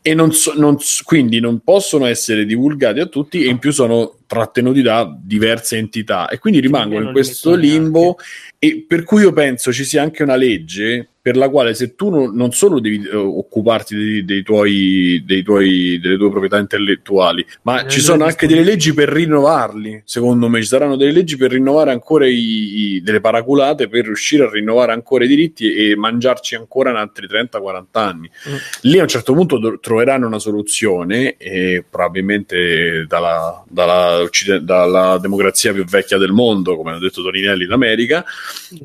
e 0.00 0.14
non 0.14 0.32
so- 0.32 0.54
non 0.56 0.80
s- 0.80 1.02
quindi 1.02 1.38
non 1.38 1.60
possono 1.62 2.06
essere 2.06 2.46
divulgati 2.46 3.00
a 3.00 3.06
tutti 3.06 3.44
e 3.44 3.50
in 3.50 3.58
più 3.58 3.72
sono 3.72 4.20
trattenuti 4.26 4.82
da 4.82 5.12
diverse 5.20 5.76
entità 5.76 6.28
e 6.28 6.38
quindi 6.38 6.60
rimangono 6.60 6.98
in 6.98 7.04
non 7.04 7.12
questo 7.12 7.54
limbo 7.54 8.16
e 8.58 8.84
per 8.86 9.04
cui 9.04 9.22
io 9.22 9.32
penso 9.32 9.72
ci 9.72 9.84
sia 9.84 10.02
anche 10.02 10.22
una 10.22 10.36
legge 10.36 11.08
per 11.24 11.38
la 11.38 11.48
quale 11.48 11.72
se 11.72 11.94
tu 11.94 12.10
non, 12.10 12.34
non 12.34 12.52
solo 12.52 12.80
devi 12.80 13.02
eh, 13.02 13.16
occuparti 13.16 13.96
dei, 13.96 14.24
dei 14.26 14.42
tuoi, 14.42 15.22
dei 15.24 15.42
tuoi, 15.42 15.98
delle 15.98 16.18
tue 16.18 16.28
proprietà 16.28 16.58
intellettuali, 16.58 17.46
ma 17.62 17.76
Delle 17.76 17.88
ci 17.88 18.00
tue 18.00 18.08
sono 18.08 18.24
anche 18.24 18.46
delle 18.46 18.62
leggi 18.62 18.92
per 18.92 19.08
rinnovarli. 19.08 20.02
Secondo 20.04 20.50
me 20.50 20.60
ci 20.60 20.68
saranno 20.68 20.96
delle 20.96 21.12
leggi 21.12 21.38
per 21.38 21.52
rinnovare 21.52 21.92
ancora 21.92 22.26
i, 22.26 22.96
i- 22.96 23.00
delle 23.02 23.22
paraculate 23.22 23.88
per 23.88 24.04
riuscire 24.04 24.44
a 24.44 24.50
rinnovare 24.50 24.92
ancora 24.92 25.24
i 25.24 25.26
diritti 25.26 25.72
e 25.72 25.96
mangiarci 25.96 26.56
ancora 26.56 26.90
in 26.90 26.96
altri 26.96 27.26
30-40 27.26 27.84
anni. 27.92 28.30
Mm. 28.50 28.54
Lì 28.82 28.98
a 28.98 29.02
un 29.02 29.08
certo 29.08 29.32
punto 29.32 29.78
troveranno 29.80 30.26
una 30.26 30.38
soluzione 30.38 31.38
e 31.38 31.82
probabilmente 31.88 33.06
dalla, 33.08 33.64
dalla, 33.66 34.23
occiden- 34.24 34.64
dalla 34.64 35.18
democrazia 35.18 35.72
più 35.72 35.84
vecchia 35.84 36.18
del 36.18 36.32
mondo, 36.32 36.76
come 36.76 36.90
hanno 36.90 36.98
detto 36.98 37.22
Toninelli 37.22 37.64
in 37.64 37.72
America, 37.72 38.24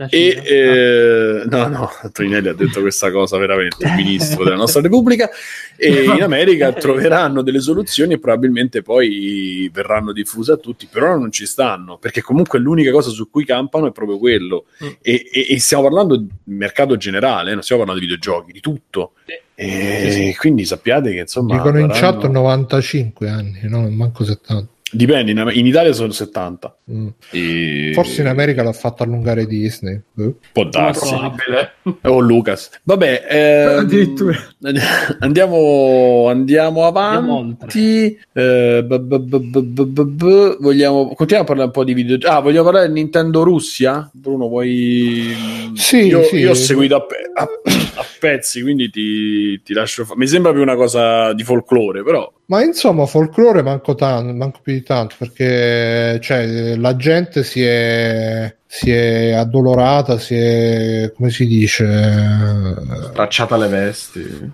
e 0.09 0.41
eh, 0.43 1.43
no, 1.45 1.67
no, 1.67 1.89
Toninelli 2.11 2.47
ha 2.49 2.53
detto 2.53 2.81
questa 2.81 3.11
cosa 3.11 3.37
veramente, 3.37 3.85
il 3.85 3.93
ministro 3.93 4.43
della 4.43 4.55
nostra 4.55 4.81
Repubblica. 4.81 5.29
E 5.75 6.03
in 6.03 6.21
America 6.21 6.73
troveranno 6.73 7.41
delle 7.41 7.61
soluzioni 7.61 8.13
e 8.13 8.19
probabilmente 8.19 8.81
poi 8.81 9.69
verranno 9.71 10.11
diffuse 10.11 10.51
a 10.51 10.57
tutti, 10.57 10.87
però 10.91 11.17
non 11.17 11.31
ci 11.31 11.45
stanno, 11.45 11.97
perché 11.97 12.21
comunque 12.21 12.59
l'unica 12.59 12.91
cosa 12.91 13.09
su 13.09 13.29
cui 13.29 13.45
campano 13.45 13.87
è 13.87 13.91
proprio 13.91 14.17
quello. 14.17 14.65
Mm. 14.83 14.87
E, 15.01 15.29
e- 15.31 15.47
e 15.49 15.59
stiamo 15.59 15.83
parlando 15.83 16.17
di 16.17 16.27
mercato 16.45 16.97
generale, 16.97 17.51
eh, 17.51 17.53
non 17.53 17.63
stiamo 17.63 17.83
parlando 17.83 18.05
di 18.05 18.11
videogiochi, 18.11 18.51
di 18.51 18.59
tutto. 18.59 19.13
E 19.55 20.35
quindi 20.37 20.63
sappiate 20.63 21.11
che 21.11 21.19
insomma. 21.19 21.57
Dicono 21.57 21.79
in 21.79 21.89
chat 21.89 22.25
95 22.25 23.29
anni, 23.29 23.59
no? 23.63 23.89
manco 23.89 24.23
70. 24.23 24.67
Dipende, 24.91 25.31
in, 25.31 25.49
in 25.53 25.65
Italia 25.67 25.93
sono 25.93 26.11
70. 26.11 26.77
Mm. 26.91 27.07
E- 27.31 27.91
Forse 27.93 28.21
in 28.21 28.27
America 28.27 28.63
l'ha 28.63 28.73
fatto 28.73 29.03
allungare 29.03 29.45
Disney. 29.45 29.99
Eh. 30.17 30.33
Può 30.51 30.63
darsi. 30.65 31.07
Probabile. 31.09 31.73
O 32.03 32.19
Lucas. 32.19 32.69
Vabbè, 32.83 33.25
ehm, 33.29 33.77
Addirittura. 33.79 34.37
andiamo, 35.19 36.27
andiamo 36.27 36.27
Andiamo 36.29 36.85
avanti. 36.85 38.17
Eh, 38.33 38.83
b- 38.85 38.97
b- 38.97 40.57
vogliamo, 40.59 41.07
continuiamo 41.13 41.41
a 41.43 41.45
parlare 41.45 41.65
un 41.67 41.71
po' 41.71 41.83
di 41.83 41.93
video. 41.93 42.17
Ah, 42.29 42.39
vogliamo 42.39 42.63
parlare 42.65 42.87
di 42.87 42.93
Nintendo 42.93 43.43
Russia? 43.43 44.09
Bruno, 44.13 44.47
vuoi. 44.47 45.33
Sì, 45.75 46.07
io, 46.07 46.23
sì. 46.23 46.37
io 46.37 46.51
ho 46.51 46.55
seguito 46.55 46.95
a, 46.95 47.01
pe- 47.01 47.31
a- 47.33 47.43
a 47.43 48.05
pezzi, 48.19 48.61
quindi 48.61 48.89
ti, 48.89 49.61
ti 49.61 49.73
lascio. 49.73 50.05
fa- 50.05 50.15
Mi 50.15 50.27
sembra 50.27 50.51
più 50.51 50.61
una 50.61 50.75
cosa 50.75 51.33
di 51.33 51.43
folklore, 51.43 52.03
però. 52.03 52.31
Ma 52.49 52.63
insomma, 52.63 53.05
folklore 53.05 53.61
manco, 53.61 53.93
tanto, 53.93 54.33
manco 54.33 54.59
più 54.63 54.73
di 54.73 54.81
tanto 54.81 55.15
perché 55.19 56.19
cioè, 56.19 56.75
la 56.77 56.95
gente 56.95 57.43
si 57.43 57.63
è 57.63 58.55
si 58.71 58.91
è 58.91 59.31
addolorata, 59.31 60.19
si 60.19 60.35
è, 60.35 61.11
come 61.15 61.31
si 61.31 61.47
dice, 61.47 62.75
Stracciata 63.09 63.57
le 63.57 63.67
vesti. 63.67 64.51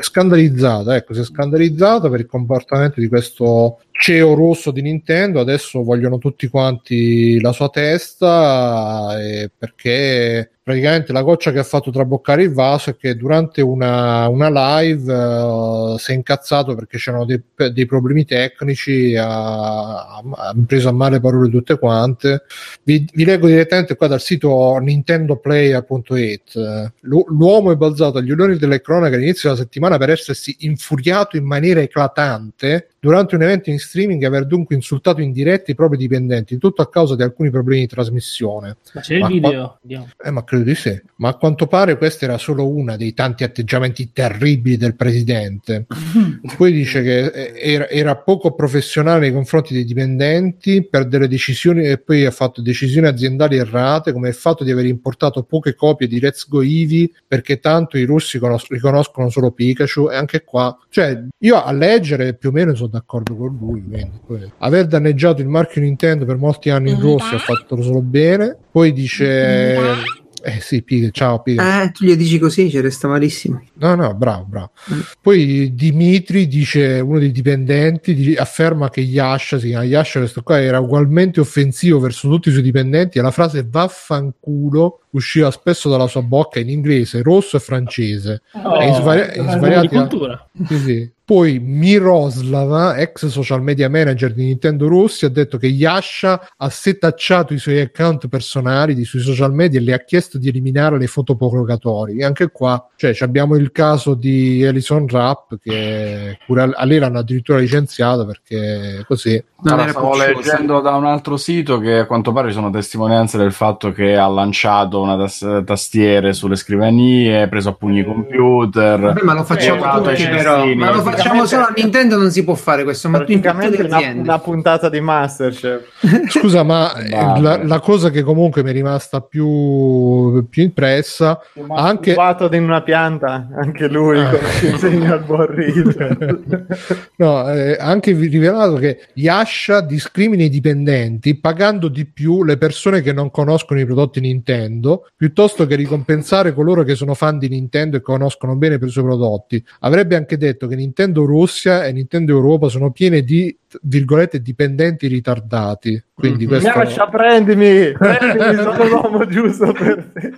scandalizzata, 0.00 0.96
ecco, 0.96 1.12
si 1.12 1.20
è 1.20 1.24
scandalizzata 1.24 2.08
per 2.08 2.20
il 2.20 2.26
comportamento 2.26 2.98
di 2.98 3.08
questo 3.08 3.80
CEO 3.90 4.32
rosso 4.32 4.70
di 4.70 4.80
Nintendo, 4.80 5.38
adesso 5.38 5.84
vogliono 5.84 6.16
tutti 6.16 6.48
quanti 6.48 7.38
la 7.42 7.52
sua 7.52 7.68
testa 7.68 9.16
perché 9.58 10.52
praticamente 10.62 11.12
la 11.12 11.22
goccia 11.22 11.50
che 11.50 11.58
ha 11.58 11.64
fatto 11.64 11.90
traboccare 11.90 12.44
il 12.44 12.52
vaso 12.52 12.90
è 12.90 12.96
che 12.96 13.16
durante 13.16 13.60
una, 13.62 14.28
una 14.28 14.80
live 14.80 15.12
eh, 15.12 15.98
si 15.98 16.12
è 16.12 16.14
incazzato 16.14 16.74
perché 16.74 16.98
c'erano 16.98 17.24
dei, 17.24 17.42
dei 17.72 17.84
problemi 17.84 18.24
tecnici, 18.24 19.16
ha, 19.16 20.18
ha 20.18 20.54
preso 20.64 20.88
a 20.88 20.92
male 20.92 21.18
parole 21.20 21.50
tutte 21.50 21.78
quante. 21.78 22.44
Vi, 22.84 23.08
vi 23.12 23.24
leggo 23.24 23.41
direttamente 23.46 23.96
qua 23.96 24.06
dal 24.06 24.20
sito 24.20 24.78
nintendoplayer.it. 24.78 26.92
L'u- 27.00 27.26
l'uomo 27.28 27.72
è 27.72 27.76
balzato 27.76 28.18
agli 28.18 28.30
onori 28.30 28.58
delle 28.58 28.80
cronache 28.80 29.16
all'inizio 29.16 29.50
della 29.50 29.60
settimana 29.60 29.98
per 29.98 30.10
essersi 30.10 30.56
infuriato 30.60 31.36
in 31.36 31.44
maniera 31.44 31.80
eclatante 31.80 32.88
durante 33.02 33.34
un 33.34 33.42
evento 33.42 33.68
in 33.68 33.80
streaming 33.80 34.22
e 34.22 34.26
aver 34.26 34.46
dunque 34.46 34.76
insultato 34.76 35.20
in 35.20 35.32
diretta 35.32 35.72
i 35.72 35.74
propri 35.74 35.96
dipendenti, 35.96 36.56
tutto 36.56 36.82
a 36.82 36.88
causa 36.88 37.16
di 37.16 37.24
alcuni 37.24 37.50
problemi 37.50 37.80
di 37.80 37.86
trasmissione. 37.88 38.76
Ma 38.94 39.00
c'è 39.00 39.14
il 39.14 39.20
Ma 39.20 39.26
video? 39.26 39.78
Andiamo. 39.82 40.08
Eh, 40.22 40.30
ma 40.30 40.44
credo 40.44 40.62
di 40.62 40.74
sì. 40.76 41.02
Ma 41.16 41.30
a 41.30 41.34
quanto 41.34 41.66
pare 41.66 41.98
questa 41.98 42.26
era 42.26 42.38
solo 42.38 42.68
una 42.68 42.96
dei 42.96 43.12
tanti 43.12 43.42
atteggiamenti 43.42 44.12
terribili 44.12 44.76
del 44.76 44.94
presidente. 44.94 45.86
Poi 46.56 46.72
dice 46.72 47.02
che 47.02 47.24
eh, 47.24 47.72
era, 47.72 47.88
era 47.88 48.16
poco 48.16 48.54
professionale 48.54 49.18
nei 49.18 49.32
confronti 49.32 49.74
dei 49.74 49.84
dipendenti 49.84 50.84
per 50.84 51.06
delle 51.06 51.26
decisioni 51.26 51.84
e 51.84 51.98
poi 51.98 52.24
ha 52.24 52.30
fatto 52.30 52.62
decisioni 52.62 53.06
aziendali 53.06 53.31
errate 53.38 54.12
come 54.12 54.28
il 54.28 54.34
fatto 54.34 54.64
di 54.64 54.70
aver 54.70 54.86
importato 54.86 55.42
poche 55.42 55.74
copie 55.74 56.06
di 56.06 56.20
Let's 56.20 56.48
Go 56.48 56.62
Eevee 56.62 57.10
perché 57.26 57.58
tanto 57.60 57.98
i 57.98 58.04
russi 58.04 58.38
conos- 58.38 58.68
riconoscono 58.68 59.28
solo 59.28 59.50
Pikachu 59.50 60.10
e 60.10 60.16
anche 60.16 60.44
qua 60.44 60.76
cioè 60.88 61.24
io 61.38 61.62
a 61.62 61.72
leggere 61.72 62.34
più 62.34 62.50
o 62.50 62.52
meno 62.52 62.74
sono 62.74 62.88
d'accordo 62.88 63.36
con 63.36 63.56
lui 63.58 63.82
quindi, 64.24 64.52
aver 64.58 64.86
danneggiato 64.86 65.40
il 65.40 65.48
marchio 65.48 65.80
Nintendo 65.80 66.24
per 66.24 66.36
molti 66.36 66.70
anni 66.70 66.90
in 66.90 67.00
Russia 67.00 67.36
ha 67.36 67.40
fatto 67.40 67.80
solo 67.82 68.00
bene 68.00 68.56
poi 68.70 68.92
dice 68.92 70.20
eh 70.42 70.60
sì, 70.60 70.82
Piga, 70.82 71.10
ciao 71.10 71.40
Piga. 71.42 71.82
Eh, 71.84 71.90
tu 71.92 72.04
gli 72.04 72.14
dici 72.16 72.38
così, 72.38 72.68
ci 72.70 72.80
resta 72.80 73.08
malissimo. 73.08 73.62
No, 73.74 73.94
no, 73.94 74.14
bravo, 74.14 74.44
bravo. 74.44 74.70
Mm. 74.92 75.00
Poi 75.20 75.74
Dimitri 75.74 76.46
dice, 76.48 77.00
uno 77.00 77.18
dei 77.18 77.30
dipendenti, 77.32 78.14
di- 78.14 78.34
afferma 78.36 78.90
che 78.90 79.00
Yasha, 79.00 79.58
si 79.58 79.68
chiama 79.68 79.84
Yasha, 79.84 80.18
questo 80.20 80.42
qua 80.42 80.60
era 80.60 80.78
ugualmente 80.80 81.40
offensivo 81.40 81.98
verso 82.00 82.28
tutti 82.28 82.48
i 82.48 82.52
suoi 82.52 82.62
dipendenti 82.64 83.18
e 83.18 83.22
la 83.22 83.30
frase 83.30 83.66
vaffanculo 83.68 85.00
usciva 85.10 85.50
spesso 85.50 85.88
dalla 85.90 86.06
sua 86.06 86.22
bocca 86.22 86.58
in 86.58 86.68
inglese, 86.70 87.22
rosso 87.22 87.56
e 87.56 87.60
francese. 87.60 88.42
Oh, 88.62 88.80
E 88.80 88.86
in 88.88 88.94
svari- 88.94 89.38
in 89.38 89.48
svariati- 89.48 89.88
cultura. 89.88 90.48
Sì, 90.66 90.78
sì. 90.78 91.10
Poi 91.32 91.58
Miroslava, 91.60 92.98
ex 92.98 93.24
social 93.28 93.62
media 93.62 93.88
manager 93.88 94.34
di 94.34 94.44
Nintendo 94.44 94.86
Russia, 94.86 95.28
ha 95.28 95.30
detto 95.30 95.56
che 95.56 95.66
Yasha 95.66 96.48
ha 96.58 96.68
setacciato 96.68 97.54
i 97.54 97.58
suoi 97.58 97.80
account 97.80 98.28
personali 98.28 98.94
di- 98.94 99.06
sui 99.06 99.20
social 99.20 99.50
media 99.50 99.80
e 99.80 99.82
le 99.82 99.94
ha 99.94 100.04
chiesto 100.04 100.36
di 100.36 100.48
eliminare 100.48 100.98
le 100.98 101.06
foto 101.06 101.34
provocatori. 101.34 102.18
E 102.18 102.24
anche 102.24 102.50
qua, 102.50 102.86
cioè, 102.96 103.14
ci 103.14 103.22
abbiamo 103.22 103.56
il 103.56 103.72
caso 103.72 104.12
di 104.12 104.62
Alison 104.62 105.08
Rapp 105.08 105.54
che 105.62 106.36
pure 106.44 106.70
a, 106.74 106.84
lei 106.84 106.98
l'hanno 106.98 107.20
addirittura 107.20 107.56
licenziato 107.56 108.26
perché 108.26 109.02
così. 109.06 109.42
Non 109.62 109.74
Allora, 109.74 109.90
stavo 109.90 110.16
leggendo 110.16 110.80
da 110.80 110.96
un 110.96 111.06
altro 111.06 111.38
sito 111.38 111.78
che 111.78 112.00
a 112.00 112.06
quanto 112.06 112.32
pare 112.32 112.48
ci 112.48 112.54
sono 112.54 112.68
testimonianze 112.68 113.38
del 113.38 113.52
fatto 113.52 113.92
che 113.92 114.16
ha 114.16 114.26
lanciato 114.26 115.00
una 115.00 115.16
tas- 115.16 115.62
tastiere 115.64 116.34
sulle 116.34 116.56
scrivanie, 116.56 117.48
preso 117.48 117.70
a 117.70 117.72
pugni 117.72 118.00
i 118.00 118.04
computer. 118.04 119.00
Vabbè, 119.00 119.22
ma 119.22 119.34
lo 119.34 119.44
facciamo 119.44 120.02
tutti, 120.02 120.26
però. 120.26 120.66
Ma 120.74 120.90
lo 120.90 121.00
facciamo 121.00 121.20
solo 121.46 121.64
a 121.64 121.72
Nintendo, 121.74 122.16
non 122.16 122.30
si 122.30 122.44
può 122.44 122.54
fare 122.54 122.84
questo. 122.84 123.08
Ma 123.08 123.18
in 123.18 123.24
tutte 123.26 123.40
Praticamente 123.40 123.82
le 123.82 123.88
una, 123.88 124.20
una 124.20 124.38
puntata 124.38 124.88
di 124.88 125.00
Masterchef. 125.00 125.82
Scusa, 126.28 126.62
ma 126.62 126.94
eh, 126.94 127.40
la, 127.40 127.60
la 127.62 127.80
cosa 127.80 128.10
che 128.10 128.22
comunque 128.22 128.62
mi 128.62 128.70
è 128.70 128.72
rimasta 128.72 129.20
più, 129.20 130.46
più 130.48 130.62
impressa 130.62 131.40
anche 131.68 132.14
Masturbato 132.14 132.54
in 132.54 132.64
una 132.64 132.82
pianta, 132.82 133.48
anche 133.54 133.88
lui 133.88 134.20
Ah. 134.22 134.30
con 134.30 134.40
il 134.62 134.78
segno 134.78 135.12
al 135.12 135.24
buon. 135.24 135.40
No, 137.16 137.50
eh, 137.50 137.76
anche 137.78 138.12
rivelato 138.12 138.74
che 138.74 139.08
Yasha 139.14 139.80
discrimina 139.80 140.42
i 140.44 140.48
dipendenti 140.48 141.36
pagando 141.38 141.88
di 141.88 142.04
più 142.06 142.44
le 142.44 142.56
persone 142.56 143.00
che 143.00 143.12
non 143.12 143.30
conoscono 143.30 143.80
i 143.80 143.84
prodotti 143.84 144.20
Nintendo 144.20 145.08
piuttosto 145.16 145.66
che 145.66 145.76
ricompensare 145.76 146.54
coloro 146.54 146.82
che 146.82 146.94
sono 146.94 147.14
fan 147.14 147.38
di 147.38 147.48
Nintendo 147.48 147.96
e 147.96 148.00
conoscono 148.00 148.56
bene 148.56 148.78
i 148.80 148.88
suoi 148.88 149.04
prodotti. 149.04 149.64
Avrebbe 149.80 150.16
anche 150.16 150.36
detto 150.36 150.66
che 150.66 150.74
Nintendo 150.74 151.01
Russia 151.10 151.84
e 151.84 151.92
Nintendo 151.92 152.32
Europa 152.32 152.68
sono 152.68 152.92
piene 152.92 153.22
di 153.22 153.56
virgolette 153.82 154.40
dipendenti 154.40 155.06
ritardati. 155.08 156.02
Quindi 156.22 156.46
questo... 156.46 156.68
Yasha, 156.68 157.08
prendimi, 157.08 157.90
prendimi, 157.90 158.54
sono 158.54 158.84
l'uomo 158.86 159.26
giusto 159.26 159.72
per 159.72 160.10
te. 160.12 160.32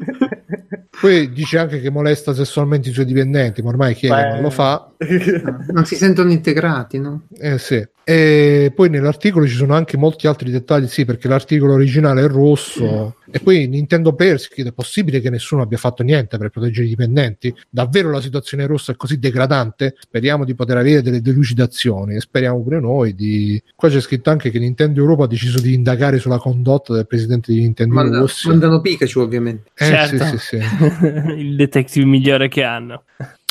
Poi 0.98 1.31
dice 1.31 1.59
anche 1.59 1.81
che 1.81 1.90
molesta 1.90 2.32
sessualmente 2.32 2.89
i 2.89 2.93
suoi 2.93 3.05
dipendenti, 3.05 3.61
ma 3.61 3.69
ormai 3.69 3.94
chi 3.94 4.06
è 4.06 4.11
che 4.11 4.28
non 4.31 4.40
lo 4.40 4.51
fa? 4.51 4.89
Non 5.73 5.85
si 5.85 5.97
sentono 5.97 6.31
integrati, 6.31 6.98
no? 6.98 7.27
Eh 7.36 7.59
sì. 7.59 7.86
E 8.06 8.70
poi 8.74 8.90
nell'articolo 8.90 9.47
ci 9.47 9.55
sono 9.55 9.74
anche 9.74 9.97
molti 9.97 10.27
altri 10.27 10.51
dettagli, 10.51 10.86
sì, 10.86 11.06
perché 11.06 11.27
l'articolo 11.27 11.73
originale 11.73 12.23
è 12.23 12.28
rosso. 12.28 13.16
E 13.31 13.40
poi 13.40 13.66
Nintendo 13.66 14.15
Player 14.15 14.39
si 14.39 14.51
chiede: 14.51 14.70
è 14.70 14.73
possibile 14.73 15.20
che 15.20 15.31
nessuno 15.31 15.62
abbia 15.62 15.78
fatto 15.78 16.02
niente 16.02 16.36
per 16.36 16.51
proteggere 16.51 16.85
i 16.85 16.90
dipendenti? 16.90 17.55
Davvero 17.69 18.11
la 18.11 18.20
situazione 18.20 18.66
rossa 18.66 18.93
è 18.93 18.97
così 18.97 19.19
degradante? 19.19 19.97
Speriamo 19.98 20.44
di 20.44 20.55
poter 20.55 20.77
avere 20.77 21.01
delle 21.01 21.23
delucidazioni 21.23 22.16
e 22.16 22.20
speriamo 22.20 22.62
pure 22.62 22.78
noi 22.78 23.15
di. 23.15 23.61
Qua 23.74 23.89
c'è 23.89 24.01
scritto 24.01 24.28
anche 24.28 24.51
che 24.51 24.59
Nintendo 24.59 25.01
Europa 25.01 25.24
ha 25.24 25.28
deciso 25.28 25.59
di 25.59 25.73
indagare 25.74 26.18
sulla 26.18 26.38
condotta 26.38 26.94
del 26.94 27.06
presidente 27.06 27.52
di 27.52 27.60
Nintendo 27.60 27.94
Manda- 27.94 28.24
mandano 28.46 28.80
Pikachu, 28.80 29.20
ovviamente. 29.20 29.70
Eh, 29.74 29.84
Certo. 29.84 30.24
sì, 30.24 30.38
sì, 30.38 30.56
sì. 30.59 30.59
il 31.36 31.56
detective 31.56 32.06
migliore 32.06 32.48
che 32.48 32.62
hanno. 32.62 33.05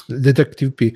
Detective 0.08 0.72
P. 0.72 0.92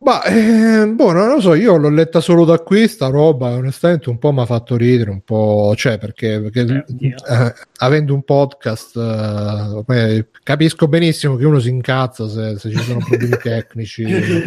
Ma 0.00 0.22
eh, 0.24 0.86
boh, 0.88 1.12
non 1.12 1.28
lo 1.28 1.40
so, 1.40 1.54
io 1.54 1.76
l'ho 1.76 1.88
letta 1.90 2.20
solo 2.20 2.44
da 2.44 2.58
qui 2.58 2.88
sta 2.88 3.06
roba, 3.08 3.48
onestamente 3.50 4.10
un 4.10 4.18
po' 4.18 4.32
mi 4.32 4.40
ha 4.40 4.46
fatto 4.46 4.76
ridere, 4.76 5.10
un 5.10 5.20
po', 5.22 5.74
cioè 5.76 5.98
perché, 5.98 6.40
perché 6.40 6.84
Eh, 6.98 7.14
eh, 7.28 7.54
avendo 7.78 8.14
un 8.14 8.22
podcast 8.24 8.96
eh, 8.96 10.26
capisco 10.42 10.88
benissimo 10.88 11.36
che 11.36 11.44
uno 11.44 11.58
si 11.60 11.68
incazza 11.68 12.28
se, 12.28 12.58
se 12.58 12.70
ci 12.70 12.78
sono 12.78 12.98
problemi 13.06 13.36
tecnici, 13.40 14.02
Eh, 14.02 14.44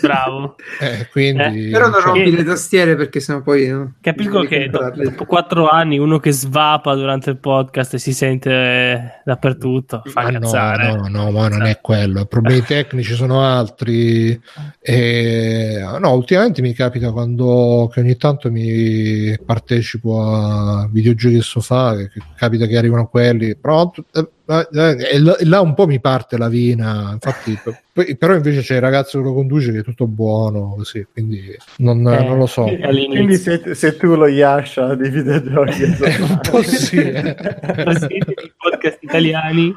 Bravo. 0.00 0.56
eh, 0.80 1.08
quindi 1.10 1.70
Però 1.70 1.88
non 1.88 2.00
cioè, 2.00 2.04
rompi 2.04 2.34
le 2.34 2.44
tastiere 2.44 2.96
perché 2.96 3.20
sennò 3.20 3.40
poi. 3.42 3.68
no? 3.68 3.94
Capisco 4.00 4.40
che 4.42 4.68
comprarle. 4.70 5.04
dopo 5.04 5.24
quattro 5.26 5.68
anni 5.68 5.98
uno 5.98 6.18
che 6.18 6.32
svapa 6.32 6.94
durante 6.94 7.30
il 7.30 7.38
podcast 7.38 7.94
e 7.94 7.98
si 7.98 8.12
sente 8.12 9.20
dappertutto 9.24 10.02
fa 10.06 10.22
ma 10.22 10.30
no, 10.30 10.36
incazzare. 10.38 10.94
no, 10.94 11.06
no, 11.08 11.30
ma 11.30 11.48
non 11.48 11.62
è 11.62 11.78
quello. 11.80 12.20
I 12.22 12.26
problemi 12.26 12.62
tecnici 12.66 13.14
sono 13.14 13.20
altri. 13.30 14.40
E, 14.80 15.80
no, 16.00 16.12
ultimamente 16.14 16.62
mi 16.62 16.72
capita 16.72 17.12
quando 17.12 17.88
che 17.92 18.00
ogni 18.00 18.16
tanto 18.16 18.50
mi 18.50 19.36
partecipo 19.44 20.22
a 20.22 20.88
videogiochi 20.90 21.34
del 21.34 21.42
sofà, 21.42 21.96
che, 21.96 22.08
che 22.08 22.20
capita 22.36 22.66
che 22.66 22.76
arrivano 22.76 23.06
quelli, 23.08 23.56
pronto. 23.56 24.04
eh, 24.12 24.28
e 24.44 25.44
là, 25.46 25.60
un 25.60 25.74
po' 25.74 25.86
mi 25.86 26.00
parte 26.00 26.36
la 26.36 26.48
vina. 26.48 27.10
Infatti, 27.12 27.58
però 28.18 28.34
invece 28.34 28.60
c'è 28.60 28.74
il 28.76 28.80
ragazzo 28.80 29.18
che 29.18 29.24
lo 29.24 29.34
conduce 29.34 29.72
che 29.72 29.78
è 29.78 29.82
tutto 29.84 30.06
buono, 30.06 30.74
così, 30.76 31.06
quindi 31.12 31.56
non, 31.78 31.98
Eh, 32.08 32.24
non 32.24 32.38
lo 32.38 32.46
so. 32.46 32.64
all'inizio. 32.64 33.08
Quindi 33.08 33.36
sei, 33.36 33.74
sei 33.74 33.96
tu 33.96 34.14
lo 34.14 34.26
Yasha 34.26 34.94
dei 34.94 35.10
videogiochi. 35.10 35.82
un 36.22 36.40
po' 36.50 36.62
sì, 36.62 36.96
eh. 36.98 37.34
Podcast 38.58 38.98
italiani. 39.00 39.76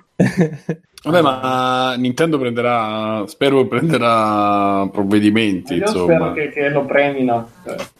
Vabbè, 1.05 1.21
ma 1.21 1.93
Nintendo 1.97 2.39
prenderà, 2.39 3.23
spero 3.27 3.67
prenderà 3.67 4.89
provvedimenti, 4.91 5.75
Io 5.75 5.81
insomma. 5.81 6.15
spero 6.15 6.33
che, 6.33 6.49
che 6.49 6.69
lo 6.69 6.83
premino. 6.85 7.47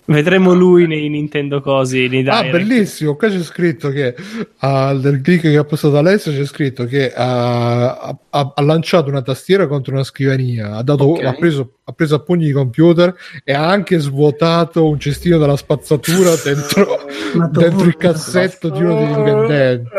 Vedremo 0.05 0.53
lui 0.53 0.87
nei 0.87 1.07
Nintendo 1.09 1.61
cosi. 1.61 2.07
Nei 2.07 2.27
Ah, 2.27 2.43
bellissimo! 2.45 3.15
Qua 3.15 3.29
c'è 3.29 3.43
scritto 3.43 3.89
che 3.89 4.15
ah, 4.59 4.97
nel 4.99 5.21
click 5.21 5.41
che 5.43 5.57
ha 5.57 5.63
postato 5.63 5.97
Alessio 5.97 6.31
c'è 6.31 6.45
scritto 6.45 6.54
che 6.55 7.11
ah, 7.13 7.97
ha, 7.99 8.17
ha- 8.29 8.51
ha 8.55 8.61
lanciato 8.61 9.09
una 9.09 9.21
tastiera 9.21 9.67
contro 9.67 9.93
una 9.93 10.03
scrivania, 10.03 10.75
ha, 10.75 10.83
dato, 10.83 11.03
Ok. 11.05 11.23
ha, 11.25 11.33
preso, 11.33 11.73
ha 11.83 11.91
preso 11.91 12.15
a 12.15 12.19
pugni 12.19 12.47
i 12.47 12.51
computer 12.51 13.13
e 13.43 13.53
ha 13.53 13.67
anche 13.67 13.99
svuotato 13.99 14.87
un 14.87 14.99
cestino 14.99 15.37
della 15.37 15.57
spazzatura 15.57 16.31
dentro, 16.43 16.99
dentro 17.51 17.85
il 17.87 17.97
cassetto 17.97 18.69
di 18.69 18.81
uno 18.81 18.95
dei 18.95 19.07
dipendenti. 19.07 19.89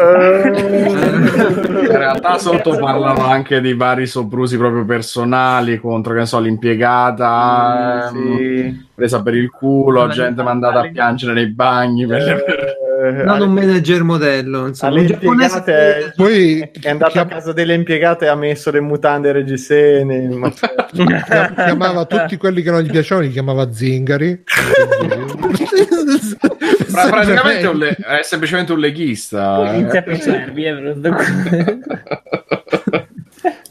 In 1.77 1.87
realtà 1.97 2.39
sotto 2.39 2.77
parlava 2.79 3.27
anche 3.29 3.61
di 3.61 3.75
vari 3.75 4.07
soprusi 4.07 4.57
proprio 4.57 4.85
personali 4.85 5.79
contro, 5.79 6.13
che 6.15 6.21
ne 6.21 6.27
so, 6.27 6.39
l'impiegata 6.41 8.11
ehm, 8.11 8.37
Sì. 8.37 8.87
presa 8.95 9.23
per 9.23 9.35
il 9.35 9.51
culo, 9.51 10.09
gente 10.09 10.43
mandata 10.43 10.81
a 10.81 10.89
piangere 10.91 11.33
nei 11.33 11.49
bagni 11.49 12.07
per 12.07 12.23
le- 12.23 12.45
eh, 12.45 12.77
non 13.13 13.29
alle- 13.29 13.45
un 13.45 13.53
manager 13.53 14.03
modello. 14.03 14.67
Insomma, 14.67 14.93
alle 14.93 15.01
un 15.01 15.07
giapponese 15.07 15.57
impiegate 15.59 16.13
Poi 16.17 16.71
è 16.83 16.89
andato 16.91 17.11
chiam- 17.13 17.27
a 17.31 17.35
casa 17.35 17.53
delle 17.53 17.75
impiegate 17.75 18.25
e 18.25 18.29
ha 18.29 18.35
messo 18.35 18.71
le 18.71 18.81
mutande 18.81 19.33
reggisene 19.33 20.29
ma- 20.35 20.51
chiam- 20.93 21.55
chiamava 21.55 22.05
tutti 22.05 22.37
quelli 22.37 22.63
che 22.63 22.71
non 22.71 22.81
gli 22.83 22.91
piacevano, 22.91 23.27
li 23.27 23.33
chiamava 23.33 23.73
zingari. 23.73 24.43
Pra- 26.93 27.09
praticamente 27.09 27.73
le- 27.75 27.95
è 27.97 28.23
semplicemente 28.23 28.73
un 28.73 28.79
leghista. 28.79 29.73
Inizia 29.75 30.03
eh. 30.03 30.09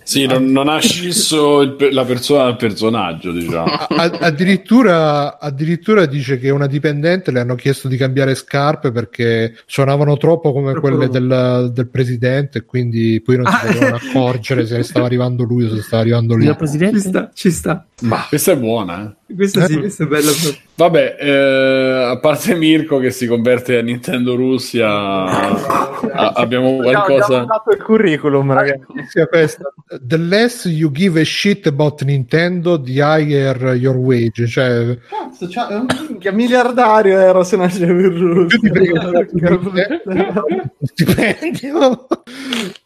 Sì, 0.07 0.27
non, 0.27 0.45
non 0.51 0.67
ha 0.69 0.77
scisso 0.79 1.75
la 1.89 2.05
persona 2.05 2.43
dal 2.43 2.57
personaggio, 2.57 3.31
diciamo. 3.31 3.65
A- 3.65 4.17
addirittura, 4.19 5.39
addirittura 5.39 6.05
dice 6.05 6.37
che 6.37 6.51
una 6.51 6.67
dipendente 6.67 7.31
le 7.31 7.39
hanno 7.39 7.55
chiesto 7.55 7.87
di 7.87 7.97
cambiare 7.97 8.35
scarpe 8.35 8.91
perché 8.91 9.55
suonavano 9.65 10.15
troppo 10.17 10.53
come 10.53 10.73
Troppo 10.73 10.87
quelle 10.89 11.09
del, 11.09 11.71
del 11.73 11.87
presidente, 11.87 12.59
e 12.59 12.65
quindi 12.65 13.19
poi 13.25 13.37
non 13.37 13.47
si 13.47 13.53
Ah. 13.55 13.65
potevano 13.65 13.95
accorgere 13.95 14.65
se 14.67 14.83
stava 14.83 15.05
arrivando 15.07 15.43
lui 15.43 15.65
o 15.65 15.75
se 15.75 15.81
stava 15.81 16.03
arrivando 16.03 16.33
lui. 16.35 16.41
Signor 16.43 16.55
Ci 16.55 16.59
Presidente? 16.59 16.99
sta, 16.99 17.31
ci 17.33 17.49
sta. 17.51 17.85
Ma 18.01 18.25
questa 18.29 18.51
è 18.51 18.57
buona, 18.57 19.03
eh. 19.27 19.33
Questo 19.35 19.65
sì, 19.65 19.79
questo 19.79 20.03
è 20.03 20.05
bello. 20.05 20.31
proprio. 20.31 20.61
Vabbè, 20.75 21.15
eh, 21.19 22.03
a 22.11 22.19
parte 22.19 22.53
Mirko 22.55 22.99
che 22.99 23.09
si 23.09 23.25
converte 23.25 23.77
a 23.77 23.81
Nintendo 23.81 24.35
Russia, 24.35 24.85
a- 25.25 26.31
abbiamo 26.35 26.77
Abbiamo 26.77 26.81
qualcosa. 26.81 27.39
dato 27.45 27.71
il 27.71 27.81
curriculum 27.81 28.53
ragazzi 28.53 28.85
Sia 29.09 29.25
questa. 29.25 29.73
The 30.01 30.17
less 30.17 30.65
you 30.65 30.89
give 30.91 31.19
a 31.19 31.23
shit 31.23 31.65
about 31.67 32.01
Nintendo, 32.03 32.77
the 32.83 32.99
higher 33.01 33.75
your 33.75 33.97
wage. 33.97 34.47
Cioè, 34.47 34.97
Cazzo, 35.09 35.47
c'ha- 35.47 35.67
è 35.69 35.75
un 35.75 35.85
minchia 36.09 36.31
miliardario 36.31 37.17
ero 37.19 37.43
se 37.43 37.55
nascevo 37.57 37.99
in 37.99 38.17
Russia 38.17 38.59
ti 38.59 38.69
prego. 38.69 38.99
stipendio. 40.83 42.07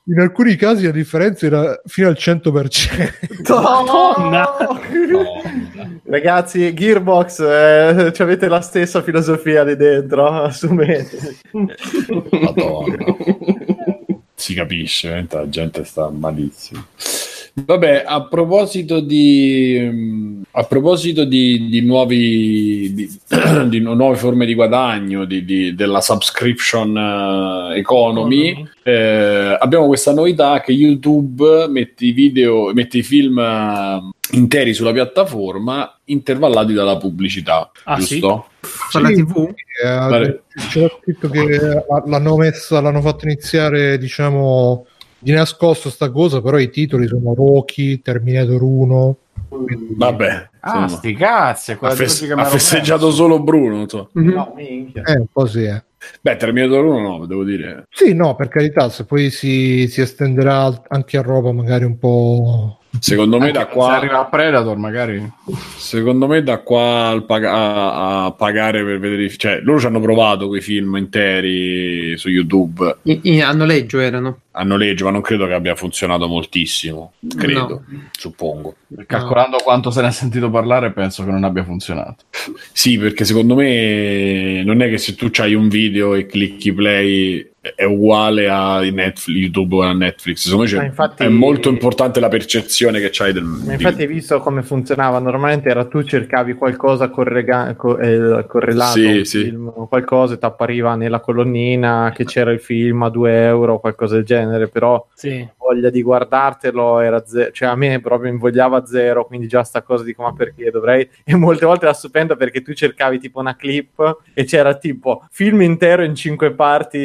In 0.06 0.20
alcuni 0.20 0.56
casi 0.56 0.86
la 0.86 0.92
differenza 0.92 1.46
era 1.46 1.80
fino 1.86 2.08
al 2.08 2.18
100%. 2.18 3.62
Madonna. 3.62 4.48
Ragazzi, 6.10 6.74
Gearbox, 6.74 7.40
eh, 7.42 8.12
ci 8.14 8.22
avete 8.24 8.48
la 8.48 8.62
stessa 8.62 9.04
filosofia 9.04 9.64
lì 9.64 9.76
dentro, 9.76 10.28
assumete. 10.28 11.38
Madonna. 12.32 12.96
Si 14.40 14.54
capisce, 14.54 15.28
la 15.30 15.46
gente 15.52 15.84
sta 15.84 16.10
malissimo. 16.10 16.86
Vabbè, 17.54 18.04
a 18.06 18.24
proposito 18.24 19.00
di 19.00 20.38
a 20.52 20.64
proposito 20.64 21.26
di, 21.26 21.68
di 21.70 21.82
nuovi 21.82 22.94
di, 22.94 23.20
di 23.68 23.80
nuove 23.80 24.16
forme 24.18 24.46
di 24.46 24.54
guadagno, 24.56 25.26
di, 25.26 25.44
di- 25.46 25.76
della 25.76 26.02
subscription 26.02 26.96
eh, 26.98 27.78
economy, 27.78 28.66
eh, 28.84 29.58
abbiamo 29.60 29.88
questa 29.88 30.14
novità 30.14 30.60
che 30.62 30.72
YouTube 30.72 31.68
mette 31.68 32.06
i 32.06 32.12
video, 32.12 32.74
mette 32.74 33.00
i 33.00 33.04
film 33.04 33.38
eh, 33.40 34.00
interi 34.32 34.74
sulla 34.74 34.92
piattaforma 34.92 35.98
intervallati 36.06 36.74
dalla 36.74 36.98
pubblicità, 36.98 37.70
Ah, 37.84 37.98
giusto? 37.98 38.48
Fa 38.62 39.00
la 39.00 39.10
Sì. 39.10 39.16
TV? 39.26 39.54
Eh, 39.84 40.42
c'era 40.70 40.90
scritto 41.02 41.30
che 41.30 41.84
l'hanno 42.06 42.38
messa, 42.38 42.82
l'hanno 42.82 43.02
fatto 43.02 43.26
iniziare, 43.26 43.98
diciamo, 43.98 44.86
di 45.20 45.32
nascosto 45.32 45.90
sta 45.90 46.10
cosa, 46.12 46.42
però 46.42 46.58
i 46.58 46.70
titoli 46.70 47.08
sono 47.08 47.34
Rocky, 47.34 48.02
Terminator 48.02 48.62
1. 48.62 49.18
quindi- 49.50 49.96
Vabbè, 49.96 50.50
Ah, 50.62 50.88
sti 50.88 51.14
cazzi, 51.16 51.72
ha, 51.80 51.90
fes- 51.92 52.30
ha 52.36 52.46
festeggiato 52.46 53.06
perso. 53.06 53.16
solo 53.16 53.42
Bruno. 53.42 53.88
so. 53.88 54.10
Mhm. 54.14 54.30
No, 54.32 54.54
minchia. 54.56 55.04
Eh, 55.04 55.18
un 55.18 55.26
po' 55.32 55.46
sì, 55.48 55.64
eh. 55.64 55.84
Beh, 56.22 56.36
Terminator 56.38 56.84
1 56.86 57.00
no, 57.18 57.26
devo 57.26 57.44
dire. 57.44 57.86
Sì, 57.90 58.14
no, 58.14 58.36
per 58.36 58.48
carità, 58.50 58.90
se 58.90 59.06
poi 59.06 59.30
si, 59.30 59.88
si 59.88 60.02
estenderà 60.02 60.82
anche 60.88 61.18
a 61.18 61.22
roba 61.22 61.52
magari 61.52 61.84
un 61.86 61.98
po'... 61.98 62.79
Secondo 63.00 63.38
me 63.40 63.52
da 63.52 63.60
Anche 63.62 63.72
Se 63.72 63.78
qua, 63.78 63.96
arriva 63.98 64.20
a 64.20 64.26
Predator, 64.26 64.78
magari. 64.78 65.32
secondo 65.78 66.28
me 66.28 66.42
da 66.42 66.58
qua 66.60 67.08
al 67.10 67.24
pag- 67.24 67.44
a, 67.46 68.26
a 68.26 68.32
pagare 68.32 68.84
per 68.84 69.00
vedere, 69.00 69.30
cioè 69.38 69.60
loro 69.62 69.80
ci 69.80 69.86
hanno 69.86 70.00
provato 70.02 70.48
quei 70.48 70.60
film 70.62 70.96
interi 70.96 72.18
su 72.18 72.30
YouTube 72.30 72.98
I- 73.04 73.20
i- 73.24 73.42
a 73.42 73.52
noleggio 73.54 74.00
erano. 74.00 74.40
a 74.52 74.64
noleggio, 74.64 75.06
ma 75.06 75.12
non 75.12 75.22
credo 75.22 75.46
che 75.46 75.54
abbia 75.54 75.76
funzionato 75.76 76.28
moltissimo. 76.28 77.14
Credo, 77.38 77.84
No. 77.88 78.04
suppongo. 78.12 78.76
Calcolando 79.06 79.58
quanto 79.64 79.92
se 79.92 80.02
ne 80.02 80.08
è 80.08 80.12
sentito 80.12 80.50
parlare, 80.50 80.92
penso 80.92 81.24
che 81.24 81.30
non 81.32 81.44
abbia 81.44 81.64
funzionato. 81.64 82.24
Sì, 82.74 82.98
perché 82.98 83.24
secondo 83.24 83.54
me 83.56 84.64
non 84.64 84.82
è 84.82 84.90
che 84.90 84.98
se 84.98 85.16
tu 85.16 85.30
hai 85.38 85.54
un 85.54 85.70
video 85.70 86.16
e 86.16 86.26
clicchi 86.26 86.74
play 86.74 87.48
è 87.76 87.84
uguale 87.84 88.48
a 88.50 88.80
Netflix, 88.80 89.28
YouTube 89.28 89.76
o 89.76 89.82
a 89.82 89.94
Netflix. 89.94 90.48
Secondo 90.50 90.78
me 90.78 90.86
infatti- 90.86 91.24
è 91.24 91.28
molto 91.28 91.70
importante 91.70 92.20
la 92.20 92.28
percezione 92.30 93.00
che 93.00 93.10
c'hai 93.12 93.34
del 93.34 93.44
Ma 93.44 93.74
infatti 93.74 94.02
hai 94.02 94.08
visto 94.08 94.40
come 94.40 94.62
funzionava? 94.64 95.20
Normalmente 95.20 95.70
era 95.70 95.86
tu 95.86 96.04
cercavi 96.04 96.54
qualcosa 96.54 97.10
correga- 97.10 97.76
co- 97.76 97.98
eh, 97.98 98.46
correlato 98.48 98.92
Sì, 99.00 99.26
sì. 99.26 99.44
film 99.46 99.72
o 99.74 99.88
qualcosa 99.88 100.34
e 100.34 100.38
ti 100.38 100.46
appariva 100.46 100.96
nella 100.96 101.20
colonnina 101.20 102.12
che 102.16 102.26
c'era 102.26 102.52
il 102.52 102.60
film 102.60 103.04
a 103.04 103.10
2 103.10 103.46
euro 103.46 103.74
o 103.74 103.80
qualcosa 103.80 104.16
del 104.16 104.24
genere, 104.26 104.68
però 104.68 105.06
Sì. 105.14 105.48
voglia 105.58 105.90
di 105.90 106.02
guardartelo 106.02 107.00
era 107.00 107.24
zero, 107.26 107.52
cioè 107.52 107.70
a 107.70 107.76
me 107.76 108.00
proprio 108.02 108.32
invogliava 108.32 108.86
zero, 108.86 109.26
quindi 109.26 109.48
già 109.48 109.64
sta 109.64 109.82
cosa 109.82 110.04
dico 110.04 110.24
ma 110.24 110.34
perché 110.34 110.72
dovrei 110.72 111.08
e 111.24 111.36
molte 111.36 111.66
volte 111.66 111.86
era 111.86 111.94
stupendo 111.94 112.36
perché 112.36 112.62
tu 112.62 112.74
cercavi 112.74 113.20
tipo 113.20 113.40
una 113.40 113.56
clip 113.56 114.18
e 114.34 114.44
c'era 114.46 114.74
tipo 114.76 115.24
film 115.30 115.62
intero 115.62 116.04
in 116.04 116.16
cinque 116.16 116.52
parti 116.52 116.98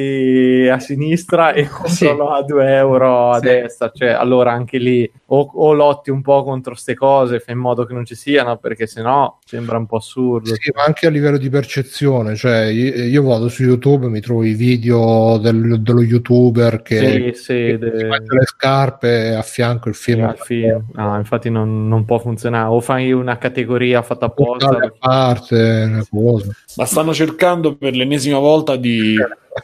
a 0.71 0.79
sinistra 0.79 1.53
e 1.53 1.69
controllo 1.69 2.31
a 2.31 2.43
2 2.43 2.75
euro 2.75 3.31
a 3.31 3.39
Sì. 3.39 3.47
destra, 3.47 3.91
cioè 3.95 4.09
allora 4.09 4.53
anche 4.53 4.79
lì 4.79 5.11
o, 5.27 5.51
o 5.55 5.73
lotti 5.73 6.11
un 6.11 6.23
po' 6.23 6.43
contro 6.45 6.73
queste 6.73 6.95
cose, 6.95 7.41
fai 7.41 7.55
in 7.55 7.61
modo 7.61 7.85
che 7.85 7.93
non 7.95 8.05
ci 8.05 8.15
siano 8.15 8.57
perché 8.57 8.87
sennò 8.87 9.39
sembra 9.45 9.77
un 9.79 9.87
po' 9.87 9.97
assurdo. 9.97 10.55
Sì, 10.55 10.71
ma 10.75 10.85
anche 10.85 11.07
a 11.07 11.11
livello 11.11 11.39
di 11.39 11.49
percezione, 11.49 12.35
cioè 12.37 12.65
io, 12.65 12.95
io 13.05 13.23
vado 13.23 13.49
su 13.49 13.63
YouTube, 13.63 14.09
mi 14.09 14.21
trovo 14.21 14.45
i 14.45 14.55
video 14.55 15.39
del- 15.39 15.81
dello 15.81 16.03
youtuber 16.03 16.83
che 16.83 17.33
Sì, 17.35 17.41
sì, 17.43 17.53
che 17.55 17.79
de- 17.79 17.99
si 17.99 18.05
mette 18.05 18.35
le 18.35 18.45
scarpe 18.45 19.27
e 19.29 19.35
a 19.35 19.43
fianco 19.43 19.89
il 19.89 19.95
film. 19.95 20.25
al 20.25 20.39
film. 20.39 20.85
No, 20.95 21.17
infatti 21.17 21.51
non, 21.51 21.89
non 21.89 22.05
può 22.05 22.19
funzionare. 22.19 22.69
O 22.69 22.81
fai 22.81 23.13
una 23.13 23.39
categoria 23.39 24.03
fatta 24.03 24.27
apposta. 24.27 24.69
A 24.77 24.93
parte 24.99 25.85
una 25.89 26.05
cosa. 26.09 26.53
Ma 26.77 26.85
stanno 26.85 27.13
cercando 27.15 27.77
per 27.77 27.95
l'ennesima 27.95 28.39
volta 28.39 28.77
di... 28.77 29.17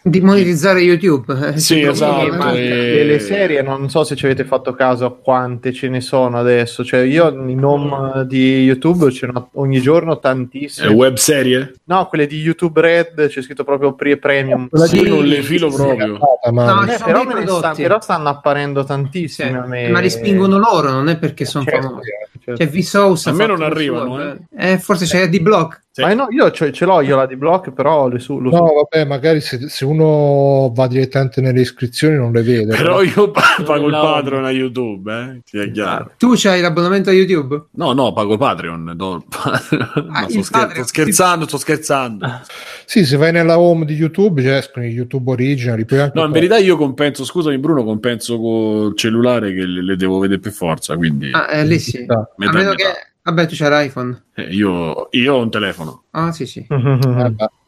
Di 0.03 0.21
monetizzare 0.21 0.81
YouTube. 0.81 1.49
eh, 1.55 1.59
Sì, 1.59 1.81
esatto, 1.83 2.53
e- 2.55 2.93
delle 2.95 3.19
serie 3.19 3.61
non 3.61 3.91
so 3.91 4.05
se 4.05 4.15
ci 4.15 4.25
avete 4.25 4.45
fatto 4.45 4.73
caso 4.73 5.05
a 5.05 5.13
quante 5.17 5.73
ce 5.73 5.89
ne 5.89 6.01
sono 6.01 6.39
adesso 6.39 6.85
cioè 6.85 7.01
io 7.01 7.29
in 7.49 7.65
home 7.65 8.25
di 8.27 8.63
youtube 8.63 9.11
ce 9.11 9.27
n'ho 9.27 9.51
ogni 9.55 9.81
giorno 9.81 10.19
tantissime 10.21 10.93
web 10.93 11.17
serie? 11.17 11.75
no 11.85 12.07
quelle 12.07 12.27
di 12.29 12.39
youtube 12.41 12.81
red 12.81 13.27
c'è 13.29 13.43
scritto 13.43 13.65
proprio 13.65 13.95
pre 13.95 14.17
premium 14.17 14.69
Quella 14.69 14.87
Sì, 14.87 15.03
non 15.09 15.25
le 15.25 15.43
filo 15.43 15.69
proprio. 15.73 16.19
Ma 16.53 16.65
No, 16.73 16.83
Eh, 16.85 16.99
però, 17.05 17.19
dei 17.25 17.27
me 17.27 17.35
ne 17.35 17.41
sta- 17.47 17.59
prodotti. 17.59 17.83
però 17.83 18.01
stanno 18.01 18.29
apparendo 18.29 18.81
Sì, 18.83 18.87
tantissime 18.87 19.67
me. 19.67 19.89
ma 19.89 19.99
li 20.01 20.09
spingono 20.11 20.57
loro, 20.59 20.91
non 20.91 21.09
è 21.09 21.19
perché 21.19 21.45
sono 21.45 21.65
Certo, 21.65 21.87
famosi. 21.89 22.09
certo. 22.45 22.57
Cioè, 22.65 22.69
Vsauce 22.81 23.29
A 23.29 23.33
me 23.33 23.47
non 23.47 23.63
arrivano, 23.63 24.23
eh. 24.23 24.37
Eh, 24.57 24.79
forse 24.79 25.05
c'è 25.05 25.29
di 25.29 25.41
block. 25.41 25.83
Sì. 25.93 26.03
Ma 26.03 26.15
no, 26.15 26.29
io 26.31 26.53
ce, 26.53 26.71
ce 26.71 26.85
l'ho 26.85 27.01
io 27.01 27.17
la 27.17 27.27
di 27.27 27.35
block 27.35 27.73
però 27.73 28.07
le 28.07 28.21
su, 28.21 28.39
lo 28.39 28.51
No, 28.51 28.65
vabbè, 28.89 29.05
magari 29.07 29.41
se, 29.41 29.69
se 29.69 29.85
uno 29.85 30.71
va 30.73 30.87
direttamente 30.87 31.41
nelle 31.41 31.63
iscrizioni 31.63 32.15
non 32.15 32.31
le 32.31 32.43
vede. 32.43 32.77
Però 32.77 33.03
io 33.03 33.33
pa- 33.33 33.57
pago 33.65 33.87
il 33.87 33.93
No. 33.93 34.01
Patreon 34.01 34.45
a 34.45 34.51
YouTube, 34.53 35.43
eh? 35.43 35.71
Chiaro. 35.73 36.13
Tu 36.17 36.35
c'hai 36.37 36.61
l'abbonamento 36.61 37.11
a 37.11 37.13
YouTube? 37.13 37.65
No, 37.73 37.93
no, 37.93 38.13
pago 38.13 38.35
il 38.35 38.39
Patreon. 38.39 38.93
do 38.95 39.17
il 39.17 39.25
il 39.27 40.31
sto, 40.31 40.43
scher- 40.43 40.51
Patreon. 40.51 40.71
sto 40.75 40.85
scherzando, 40.85 41.47
sto 41.49 41.59
scherzando. 41.59 42.41
Sì, 42.85 43.05
se 43.05 43.17
vai 43.17 43.33
nella 43.33 43.59
home 43.59 43.85
di 43.85 43.95
YouTube 43.95 44.43
ci 44.43 44.49
escono 44.49 44.87
i 44.87 44.91
YouTube 44.91 45.29
originali. 45.33 45.85
No, 46.15 46.25
in 46.25 46.31
verità 46.31 46.57
io 46.59 46.77
compenso, 46.77 47.25
scusami 47.25 47.59
Bruno, 47.59 47.83
compenso 47.83 48.39
col 48.39 48.97
cellulare 48.97 49.53
che 49.53 49.65
le, 49.67 49.83
le 49.83 49.97
devo 49.97 50.21
vedere 50.21 50.39
per 50.39 50.53
forza, 50.53 50.97
quindi 50.97 51.31
Ah, 51.33 51.49
eh, 51.51 51.65
lì 51.67 51.81
sì. 51.81 52.05
A 52.07 52.29
metà 52.37 52.53
e 52.53 52.55
meno 52.57 52.71
metà. 52.71 52.75
che... 52.75 52.85
Vabbè, 53.23 53.47
tu 53.47 53.55
c'hai 53.55 53.71
l'iPhone. 53.85 54.23
Io, 54.51 55.09
io 55.13 55.35
ho 55.35 55.41
un 55.41 55.51
telefono. 55.51 56.05
Ah, 56.11 56.33
sì, 56.33 56.47
sì. 56.47 56.67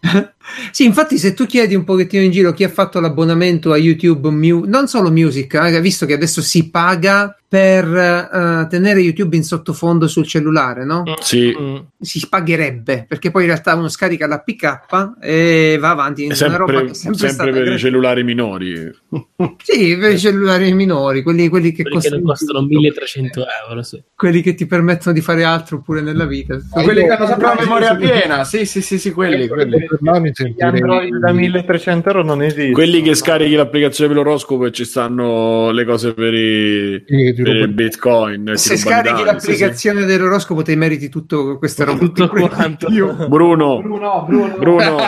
Sì, 0.70 0.84
infatti, 0.84 1.18
se 1.18 1.34
tu 1.34 1.46
chiedi 1.46 1.74
un 1.74 1.84
pochettino 1.84 2.22
in 2.22 2.30
giro 2.30 2.52
chi 2.52 2.64
ha 2.64 2.68
fatto 2.68 2.98
l'abbonamento 3.00 3.72
a 3.72 3.76
YouTube, 3.76 4.28
Mu- 4.30 4.64
non 4.66 4.88
solo 4.88 5.10
Music, 5.10 5.54
eh, 5.54 5.80
visto 5.80 6.04
che 6.04 6.14
adesso 6.14 6.42
si 6.42 6.68
paga 6.68 7.36
per 7.46 7.84
eh, 7.86 8.66
tenere 8.68 9.00
YouTube 9.00 9.36
in 9.36 9.44
sottofondo 9.44 10.08
sul 10.08 10.26
cellulare, 10.26 10.84
no? 10.84 11.04
Sì, 11.20 11.50
Mm. 11.62 11.76
Si 12.00 12.26
pagherebbe 12.28 13.04
perché 13.06 13.30
poi 13.30 13.42
in 13.42 13.48
realtà 13.48 13.74
uno 13.74 13.88
scarica 13.88 14.26
l'APK 14.26 15.16
e 15.20 15.76
va 15.78 15.90
avanti. 15.90 16.26
è 16.26 16.34
roba 16.34 16.34
sempre, 16.34 16.84
che 16.84 16.90
è 16.90 16.94
sempre, 16.94 17.28
sempre 17.28 17.44
per 17.44 17.46
i 17.46 17.52
gratuita. 17.52 17.78
cellulari 17.78 18.24
minori. 18.24 18.90
Sì, 19.62 19.96
per 19.98 20.12
i 20.12 20.18
cellulari 20.18 20.72
minori, 20.72 21.22
quelli, 21.22 21.48
quelli 21.48 21.72
che 21.72 21.82
Quelli 21.82 22.00
che 22.00 22.08
costano, 22.08 22.16
non 22.16 22.24
costano 22.24 22.62
1300 22.62 23.44
euro. 23.68 23.82
Sì. 23.82 24.02
quelli 24.14 24.40
che 24.40 24.54
ti 24.54 24.66
permettono 24.66 25.14
di 25.14 25.20
fare 25.20 25.44
altro 25.44 25.80
pure 25.80 26.00
nella 26.00 26.24
vita. 26.24 26.58
Quelli 26.70 27.02
che 27.02 27.08
hanno 27.08 27.24
la 27.24 27.26
sempre 27.26 27.54
memoria 27.60 27.94
piena, 27.96 28.44
sì, 28.44 28.64
sì, 28.64 28.80
sì, 28.80 28.98
sì, 28.98 29.12
quelli, 29.12 29.46
quelli. 29.48 29.84
Per 29.84 29.98
là 30.00 30.18
mi 30.18 30.30
Gli 30.34 30.62
Android 30.62 31.16
da 31.16 31.32
1300 31.32 32.08
euro 32.08 32.22
non 32.22 32.42
esistono. 32.42 32.72
Quelli 32.74 33.02
che 33.02 33.14
scarichi 33.14 33.54
l'applicazione 33.54 34.12
per 34.14 34.22
l'oroscopo 34.24 34.66
e 34.66 34.72
ci 34.72 34.84
stanno 34.84 35.70
le 35.70 35.84
cose 35.84 36.14
per 36.14 36.32
i, 36.34 37.02
per 37.06 37.56
il 37.56 37.72
bitcoin. 37.72 38.52
Se 38.54 38.76
scarichi 38.76 39.22
l'applicazione 39.24 40.04
dell'oroscopo 40.04 40.62
ti 40.62 40.74
meriti 40.76 41.08
tutto 41.08 41.58
questa 41.58 41.84
roba. 41.84 41.98
Tutto 41.98 42.28
quanto. 42.28 42.88
Bruno, 42.88 43.80
Bruno, 43.80 44.24
Bruno. 44.26 44.54
Bruno, 44.58 44.96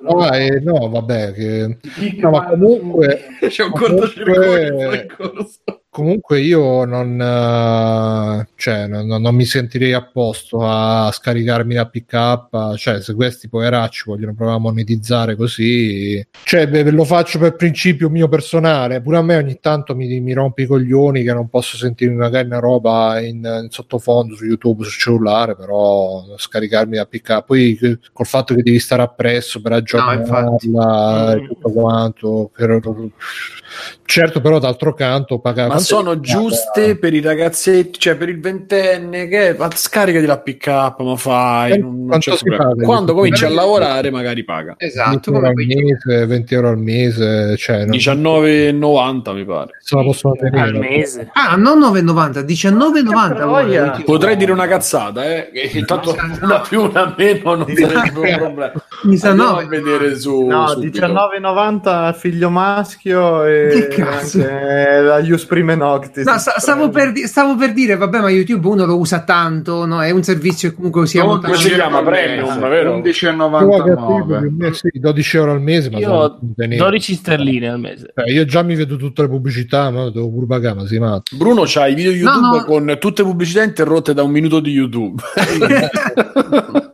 No, 0.00 0.30
eh, 0.32 0.60
no, 0.60 0.88
vabbè, 0.90 1.32
che... 1.32 1.78
no, 2.20 2.30
ma 2.30 2.44
comunque, 2.44 3.24
C'è 3.48 3.64
un 3.64 3.70
Comunque- 3.70 4.12
cortocircuito 4.12 4.94
in 4.94 5.06
corso. 5.16 5.58
Comunque 5.94 6.40
io 6.40 6.84
non, 6.84 7.20
eh, 7.20 8.48
cioè, 8.56 8.88
non, 8.88 9.06
non- 9.06 9.22
non 9.22 9.32
mi 9.36 9.44
sentirei 9.44 9.92
a 9.92 10.02
posto 10.02 10.58
a 10.66 11.08
scaricarmi 11.12 11.72
la 11.74 11.86
PK, 11.86 12.74
cioè 12.76 13.00
se 13.00 13.14
questi 13.14 13.48
poveracci 13.48 14.02
vogliono 14.06 14.34
provare 14.34 14.56
a 14.58 14.60
monetizzare 14.60 15.36
così, 15.36 16.26
cioè 16.42 16.66
beh, 16.68 16.90
lo 16.90 17.04
faccio 17.04 17.38
per 17.38 17.54
principio 17.54 18.10
mio 18.10 18.28
personale, 18.28 19.00
pure 19.02 19.18
a 19.18 19.22
me 19.22 19.36
ogni 19.36 19.58
tanto 19.60 19.94
mi, 19.94 20.18
mi 20.20 20.32
rompi 20.32 20.62
i 20.62 20.66
coglioni 20.66 21.22
che 21.22 21.32
non 21.32 21.48
posso 21.48 21.76
sentirmi 21.76 22.16
magari 22.16 22.46
una 22.46 22.58
roba 22.58 23.20
in, 23.20 23.36
in 23.62 23.68
sottofondo 23.70 24.34
su 24.34 24.44
YouTube, 24.46 24.82
sul 24.82 24.98
cellulare, 24.98 25.54
però 25.54 26.24
scaricarmi 26.36 26.96
la 26.96 27.06
PK, 27.06 27.44
poi 27.44 27.78
col 28.12 28.26
fatto 28.26 28.52
che 28.56 28.62
devi 28.64 28.80
stare 28.80 29.02
appresso 29.02 29.60
per 29.60 29.72
aggiornarla 29.72 31.34
e 31.34 31.40
Mm. 31.40 31.46
tutto 31.46 31.70
quanto, 31.70 32.50
per- 32.52 32.80
certo 34.04 34.40
però 34.40 34.58
d'altro 34.58 34.92
canto 34.94 35.38
paga 35.40 35.62
ma 35.62 35.68
quanto 35.68 35.83
sono 35.84 36.20
giuste 36.20 36.96
per 36.96 37.14
i 37.14 37.20
ragazzetti, 37.20 37.98
cioè 37.98 38.16
per 38.16 38.28
il 38.28 38.40
ventenne 38.40 39.28
che 39.28 39.54
ma 39.58 39.68
scaricati 39.72 40.26
la 40.26 40.38
pick 40.38 40.66
up, 40.68 41.00
ma 41.02 41.16
fai. 41.16 41.72
Eh, 41.72 41.78
non- 41.78 42.04
non? 42.06 42.76
Quando 42.82 43.14
cominci 43.14 43.44
a 43.44 43.48
Eh, 43.48 43.52
lavorare, 43.54 44.10
magari 44.10 44.44
paga. 44.44 44.74
20 44.78 44.84
Esatto, 44.84 45.30
euro 45.30 45.40
come 45.40 45.48
al 45.48 45.54
mese, 45.54 46.26
20 46.26 46.54
euro 46.54 46.68
al 46.68 46.78
mese, 46.78 47.56
cioè 47.56 47.78
non 47.84 47.90
19,90 47.90 49.32
mi 49.32 49.44
pare. 49.44 49.70
se 49.80 49.96
la 49.96 50.02
possono 50.02 50.34
tenere. 50.34 50.60
al 50.68 50.74
mese. 50.78 51.30
Ah, 51.32 51.56
non 51.56 51.78
9,90, 51.78 52.40
19,90. 52.42 53.34
troia. 53.34 53.46
guarda. 53.84 54.02
Potrei 54.04 54.36
dire 54.36 54.52
una 54.52 54.66
cazzata, 54.66 55.24
eh? 55.24 55.50
che 55.52 55.70
intanto 55.78 56.14
una 56.42 56.60
più, 56.60 56.82
una 56.82 57.14
meno 57.16 57.54
non 57.54 57.66
sarebbe 57.74 58.18
un 58.18 58.36
problema. 58.36 58.72
Mi 59.04 59.16
sa 59.16 59.32
no. 59.32 59.56
a 59.56 59.66
vedere 59.66 60.16
su 60.18 60.46
No, 60.46 60.68
subito. 60.68 60.98
19,90 61.06 62.12
figlio 62.14 62.50
maschio 62.50 63.44
e 63.44 63.86
Che 63.90 64.02
cazzo? 64.02 64.38
anche 64.40 65.00
la 65.00 65.18
Ius 65.18 65.44
Prime 65.46 65.73
Noctis. 65.76 66.24
No, 66.24 66.38
sta- 66.38 66.58
stavo, 66.58 66.88
per, 66.90 67.12
di- 67.12 67.26
stavo 67.26 67.56
per 67.56 67.72
dire, 67.72 67.96
vabbè, 67.96 68.20
ma 68.20 68.30
YouTube 68.30 68.66
uno 68.68 68.84
lo 68.86 68.98
usa 68.98 69.22
tanto, 69.24 69.84
no? 69.86 70.02
È 70.02 70.10
un 70.10 70.22
servizio 70.22 70.70
che 70.70 70.74
comunque 70.76 71.02
usiamo 71.02 71.30
Come 71.36 71.40
tanto. 71.42 71.56
si 71.58 71.68
chiama? 71.72 72.02
Premium, 72.02 72.58
vero? 72.60 72.98
11,99. 72.98 74.66
Eh, 74.66 74.72
sì, 74.74 74.90
12 74.92 75.36
euro 75.36 75.52
al 75.52 75.60
mese, 75.62 75.90
ma 75.90 75.98
Io 75.98 76.04
sono 76.06 76.18
ho 76.18 76.38
tenere. 76.56 76.76
12 76.82 77.14
sterline 77.14 77.68
al 77.68 77.80
mese. 77.80 78.12
Cioè, 78.14 78.30
io 78.30 78.44
già 78.44 78.62
mi 78.62 78.74
vedo 78.74 78.96
tutte 78.96 79.22
le 79.22 79.28
pubblicità, 79.28 79.90
ma 79.90 80.10
devo 80.10 80.30
pure 80.30 80.46
pagare, 80.46 80.74
ma 80.76 80.86
si 80.86 80.98
matto. 80.98 81.36
Bruno 81.36 81.62
c'ha 81.66 81.86
i 81.86 81.94
video 81.94 82.10
YouTube 82.10 82.40
No, 82.40 82.56
no. 82.56 82.64
con 82.64 82.96
tutte 83.00 83.22
pubblicità 83.22 83.62
interrotte 83.62 84.14
da 84.14 84.22
un 84.22 84.30
minuto 84.30 84.60
di 84.60 84.70
YouTube. 84.70 85.22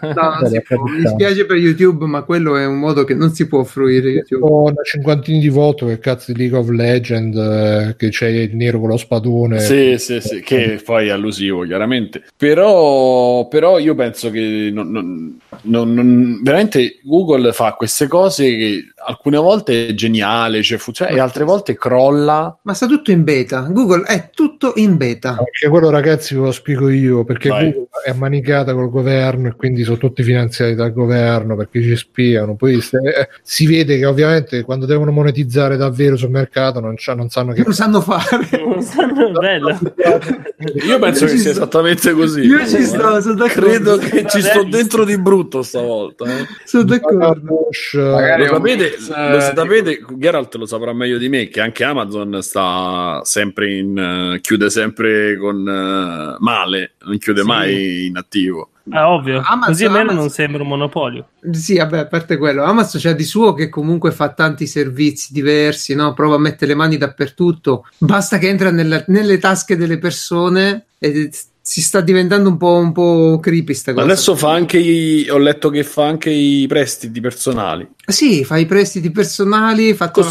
No, 0.00 0.36
non 0.40 0.46
si 0.50 0.62
può. 0.62 0.82
Mi 0.84 1.00
dispiace 1.00 1.46
per 1.46 1.56
YouTube, 1.56 2.06
ma 2.06 2.22
quello 2.22 2.56
è 2.56 2.66
un 2.66 2.78
modo 2.78 3.04
che 3.04 3.14
non 3.14 3.32
si 3.32 3.46
può 3.46 3.62
fruire 3.64 4.08
YouTube. 4.10 4.44
Ho 4.44 4.62
una 4.64 4.82
cinquantina 4.82 5.38
di 5.38 5.48
voto 5.48 5.86
che 5.86 5.98
cazzo 5.98 6.32
di 6.32 6.38
League 6.38 6.56
of 6.58 6.68
Legends 6.68 7.36
eh, 7.36 7.94
che 7.98 8.08
c'è 8.10 8.28
il 8.28 8.54
nero 8.56 8.78
con 8.80 8.88
lo 8.90 8.96
spadone 8.96 9.58
sì, 9.60 9.96
sì, 9.98 10.20
sì, 10.20 10.40
che 10.40 10.80
poi 10.84 11.08
è 11.08 11.10
allusivo 11.10 11.62
chiaramente. 11.62 12.22
Però, 12.36 13.46
però 13.48 13.78
io 13.78 13.94
penso 13.94 14.30
che 14.30 14.70
non- 14.72 14.90
non- 14.90 15.38
non- 15.62 15.92
non- 15.94 16.40
veramente 16.42 16.98
Google 17.02 17.52
fa 17.52 17.72
queste 17.72 18.06
cose 18.06 18.44
che 18.56 18.84
alcune 19.06 19.36
volte 19.38 19.88
è 19.88 19.94
geniale, 19.94 20.62
cioè 20.62 20.78
funziona, 20.78 21.10
e 21.10 21.18
altre 21.20 21.44
volte 21.44 21.76
crolla. 21.76 22.56
Ma 22.62 22.74
sta 22.74 22.86
tutto 22.86 23.10
in 23.10 23.24
beta. 23.24 23.66
Google 23.70 24.04
è 24.06 24.30
tutto 24.32 24.72
in 24.76 24.96
beta. 24.96 25.36
Perché 25.36 25.68
quello 25.68 25.90
ragazzi 25.90 26.34
ve 26.34 26.40
lo 26.40 26.52
spiego 26.52 26.88
io, 26.88 27.24
perché 27.24 27.48
Vai. 27.48 27.64
Google 27.72 27.88
è 28.04 28.10
ammanicata 28.10 28.74
col 28.74 28.90
governo 28.90 29.48
e 29.48 29.55
quindi 29.56 29.82
sono 29.84 29.96
tutti 29.96 30.22
finanziati 30.22 30.74
dal 30.74 30.92
governo 30.92 31.56
perché 31.56 31.82
ci 31.82 31.96
spiano. 31.96 32.54
Poi 32.56 32.80
se- 32.80 32.98
eh, 32.98 33.28
si 33.42 33.66
vede 33.66 33.98
che 33.98 34.04
ovviamente 34.06 34.62
quando 34.62 34.86
devono 34.86 35.10
monetizzare 35.10 35.76
davvero 35.76 36.16
sul 36.16 36.30
mercato 36.30 36.80
non, 36.80 36.94
c'ha- 36.96 37.14
non 37.14 37.28
sanno 37.28 37.52
che 37.52 37.62
lo 37.64 37.72
sanno 37.72 38.00
fare. 38.00 38.48
Non 38.66 38.82
sanno- 38.82 39.30
Bello. 39.38 39.78
Io 40.86 40.98
penso 40.98 41.24
Io 41.24 41.30
che 41.30 41.36
sia 41.38 41.50
sto- 41.50 41.50
esattamente 41.50 42.12
così. 42.12 42.40
Io 42.40 42.66
ci 42.66 42.82
sto, 42.82 43.20
sono 43.20 43.34
d'accordo. 43.34 43.66
Credo 43.66 43.96
che 43.98 44.24
ci 44.28 44.40
sto 44.40 44.64
dentro 44.64 45.04
di 45.04 45.18
brutto 45.18 45.62
stavolta. 45.62 46.24
eh. 46.24 46.46
Sono 46.64 46.84
d'accordo. 46.84 47.40
Bush, 47.40 47.94
Magari 47.94 48.44
Lo 48.46 48.50
un 48.52 48.56
sapete, 48.56 48.96
lo 49.30 49.36
eh, 49.36 49.40
sapete, 49.40 50.04
Geralt 50.16 50.54
lo 50.56 50.66
saprà 50.66 50.92
meglio 50.92 51.18
di 51.18 51.28
me 51.28 51.48
che 51.48 51.60
anche 51.60 51.84
Amazon 51.84 52.42
sta 52.42 53.20
sempre 53.24 53.72
in 53.76 53.96
eh, 54.34 54.40
chiude 54.40 54.68
sempre 54.70 55.36
con 55.36 55.66
eh, 55.66 56.36
male, 56.38 56.92
non 57.04 57.18
chiude 57.18 57.40
Sì. 57.42 57.46
mai 57.46 58.06
in 58.06 58.16
attivo. 58.16 58.70
Ah, 58.90 59.10
ovvio. 59.12 59.38
Amazon- 59.44 59.66
Così 59.66 59.84
almeno 59.84 60.02
Amazon- 60.02 60.20
non 60.20 60.30
sembra 60.30 60.62
un 60.62 60.68
monopolio. 60.68 61.28
Sì, 61.50 61.76
vabbè, 61.76 61.98
a 61.98 62.06
parte 62.06 62.36
quello, 62.36 62.62
Amazon 62.62 63.00
c'ha 63.00 63.12
di 63.12 63.24
suo 63.24 63.52
che 63.52 63.68
comunque 63.68 64.12
fa 64.12 64.28
tanti 64.32 64.66
servizi 64.66 65.32
diversi, 65.32 65.94
no? 65.94 66.14
Prova 66.14 66.36
a 66.36 66.38
mettere 66.38 66.68
le 66.72 66.76
mani 66.76 66.96
dappertutto. 66.96 67.86
Basta 67.98 68.38
che 68.38 68.48
entra 68.48 68.70
nella- 68.70 69.02
nelle 69.08 69.38
tasche 69.38 69.76
delle 69.76 69.98
persone 69.98 70.84
e 70.98 71.30
si 71.68 71.82
sta 71.82 72.00
diventando 72.00 72.48
un 72.48 72.58
po', 72.58 72.76
un 72.76 72.92
po' 72.92 73.40
creepy 73.42 73.74
sta 73.74 73.92
cosa. 73.92 74.04
adesso 74.04 74.36
fa 74.36 74.52
anche 74.52 74.78
i, 74.78 75.28
ho 75.28 75.36
letto 75.36 75.68
che 75.68 75.82
fa 75.82 76.06
anche 76.06 76.30
i 76.30 76.64
prestiti 76.68 77.20
personali. 77.20 77.88
Sì, 78.06 78.44
fa 78.44 78.56
i 78.56 78.66
prestiti 78.66 79.10
personali, 79.10 79.90
ha 79.90 79.94
fatto, 79.96 80.24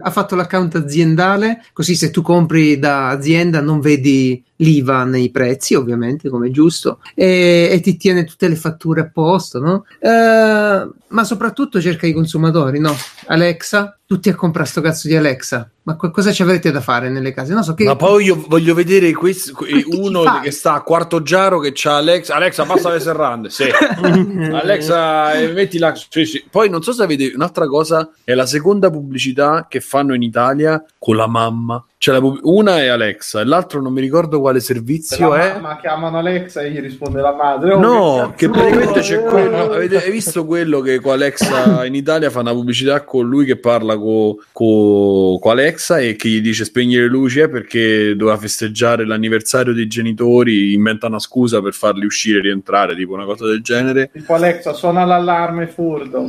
ha 0.00 0.10
fatto 0.12 0.36
l'account 0.36 0.76
aziendale, 0.76 1.64
così 1.72 1.96
se 1.96 2.12
tu 2.12 2.22
compri 2.22 2.78
da 2.78 3.08
azienda 3.08 3.60
non 3.60 3.80
vedi 3.80 4.40
l'IVA 4.58 5.02
nei 5.02 5.32
prezzi, 5.32 5.74
ovviamente, 5.74 6.28
come 6.28 6.46
è 6.46 6.50
giusto, 6.52 7.00
e, 7.16 7.68
e 7.68 7.80
ti 7.80 7.96
tiene 7.96 8.22
tutte 8.22 8.46
le 8.46 8.54
fatture 8.54 9.00
a 9.00 9.10
posto, 9.12 9.58
no? 9.58 9.86
Eh, 9.98 10.88
ma 11.08 11.24
soprattutto 11.24 11.80
cerca 11.80 12.06
i 12.06 12.12
consumatori, 12.12 12.78
no? 12.78 12.94
Alexa, 13.26 13.98
tutti 14.06 14.28
a 14.28 14.36
comprare 14.36 14.68
sto 14.68 14.80
cazzo 14.82 15.08
di 15.08 15.16
Alexa. 15.16 15.68
Ma 15.86 15.94
co- 15.94 16.10
cosa 16.10 16.32
ci 16.32 16.42
avrete 16.42 16.72
da 16.72 16.80
fare 16.80 17.08
nelle 17.08 17.32
case? 17.32 17.54
Non 17.54 17.62
so 17.62 17.72
che... 17.74 17.84
Ma 17.84 17.94
poi 17.94 18.24
io 18.24 18.44
voglio 18.48 18.74
vedere 18.74 19.12
questo, 19.12 19.54
che 19.54 19.84
uno 19.86 20.40
che 20.42 20.50
sta 20.50 20.74
a 20.74 20.82
quarto 20.82 21.22
giaro 21.22 21.60
che 21.60 21.70
c'ha 21.72 21.98
Alexa. 21.98 22.34
Alexa, 22.34 22.64
passa 22.64 22.90
le 22.90 22.98
serrande. 22.98 23.50
Sì. 23.50 23.68
Alexa, 23.70 25.34
eh, 25.34 25.52
metti 25.52 25.78
la. 25.78 25.94
sì, 25.94 26.26
sì. 26.26 26.44
Poi 26.50 26.68
non 26.68 26.82
so 26.82 26.92
se 26.92 27.04
avete 27.04 27.30
un'altra 27.32 27.68
cosa, 27.68 28.10
è 28.24 28.34
la 28.34 28.46
seconda 28.46 28.90
pubblicità 28.90 29.66
che 29.68 29.78
fanno 29.78 30.12
in 30.14 30.22
Italia 30.22 30.84
con 30.98 31.14
la 31.14 31.28
mamma. 31.28 31.84
Cioè, 31.98 32.20
pub- 32.20 32.40
una 32.42 32.78
è 32.78 32.88
Alexa, 32.88 33.40
e 33.40 33.44
l'altro 33.44 33.80
non 33.80 33.92
mi 33.92 34.02
ricordo 34.02 34.38
quale 34.40 34.60
servizio 34.60 35.30
la 35.30 35.50
è. 35.50 35.52
mamma 35.54 35.78
chiamano 35.80 36.18
Alexa 36.18 36.60
e 36.60 36.70
gli 36.70 36.80
risponde 36.80 37.20
la 37.22 37.32
madre. 37.32 37.72
Oh, 37.72 37.78
No, 37.80 38.34
che 38.36 38.48
cazzo 38.50 38.60
praticamente 38.60 39.00
c'è 39.00 39.22
quello. 39.22 39.72
Avete 39.72 40.02
hai 40.02 40.10
visto 40.10 40.44
quello 40.44 40.80
che 40.80 41.00
con 41.00 41.12
Alexa 41.12 41.86
in 41.86 41.94
Italia 41.94 42.28
fa 42.30 42.40
una 42.40 42.52
pubblicità 42.52 43.02
con 43.02 43.26
lui 43.26 43.46
che 43.46 43.56
parla 43.56 43.96
con, 43.96 44.34
con, 44.52 45.38
con 45.38 45.50
Alexa 45.52 45.98
e 45.98 46.16
che 46.16 46.28
gli 46.28 46.40
dice 46.40 46.64
spegni 46.64 46.96
le 46.96 47.06
luci 47.08 47.40
eh, 47.40 47.48
perché 47.48 48.14
doveva 48.14 48.36
festeggiare 48.36 49.06
l'anniversario 49.06 49.72
dei 49.72 49.86
genitori. 49.86 50.74
Inventa 50.74 51.06
una 51.06 51.18
scusa 51.18 51.62
per 51.62 51.72
farli 51.72 52.04
uscire 52.04 52.38
e 52.38 52.42
rientrare, 52.42 52.94
tipo 52.94 53.14
una 53.14 53.24
cosa 53.24 53.46
del 53.46 53.62
genere. 53.62 54.10
Tipo 54.12 54.34
Alexa 54.34 54.74
suona 54.74 55.04
l'allarme 55.04 55.66
furto. 55.66 56.28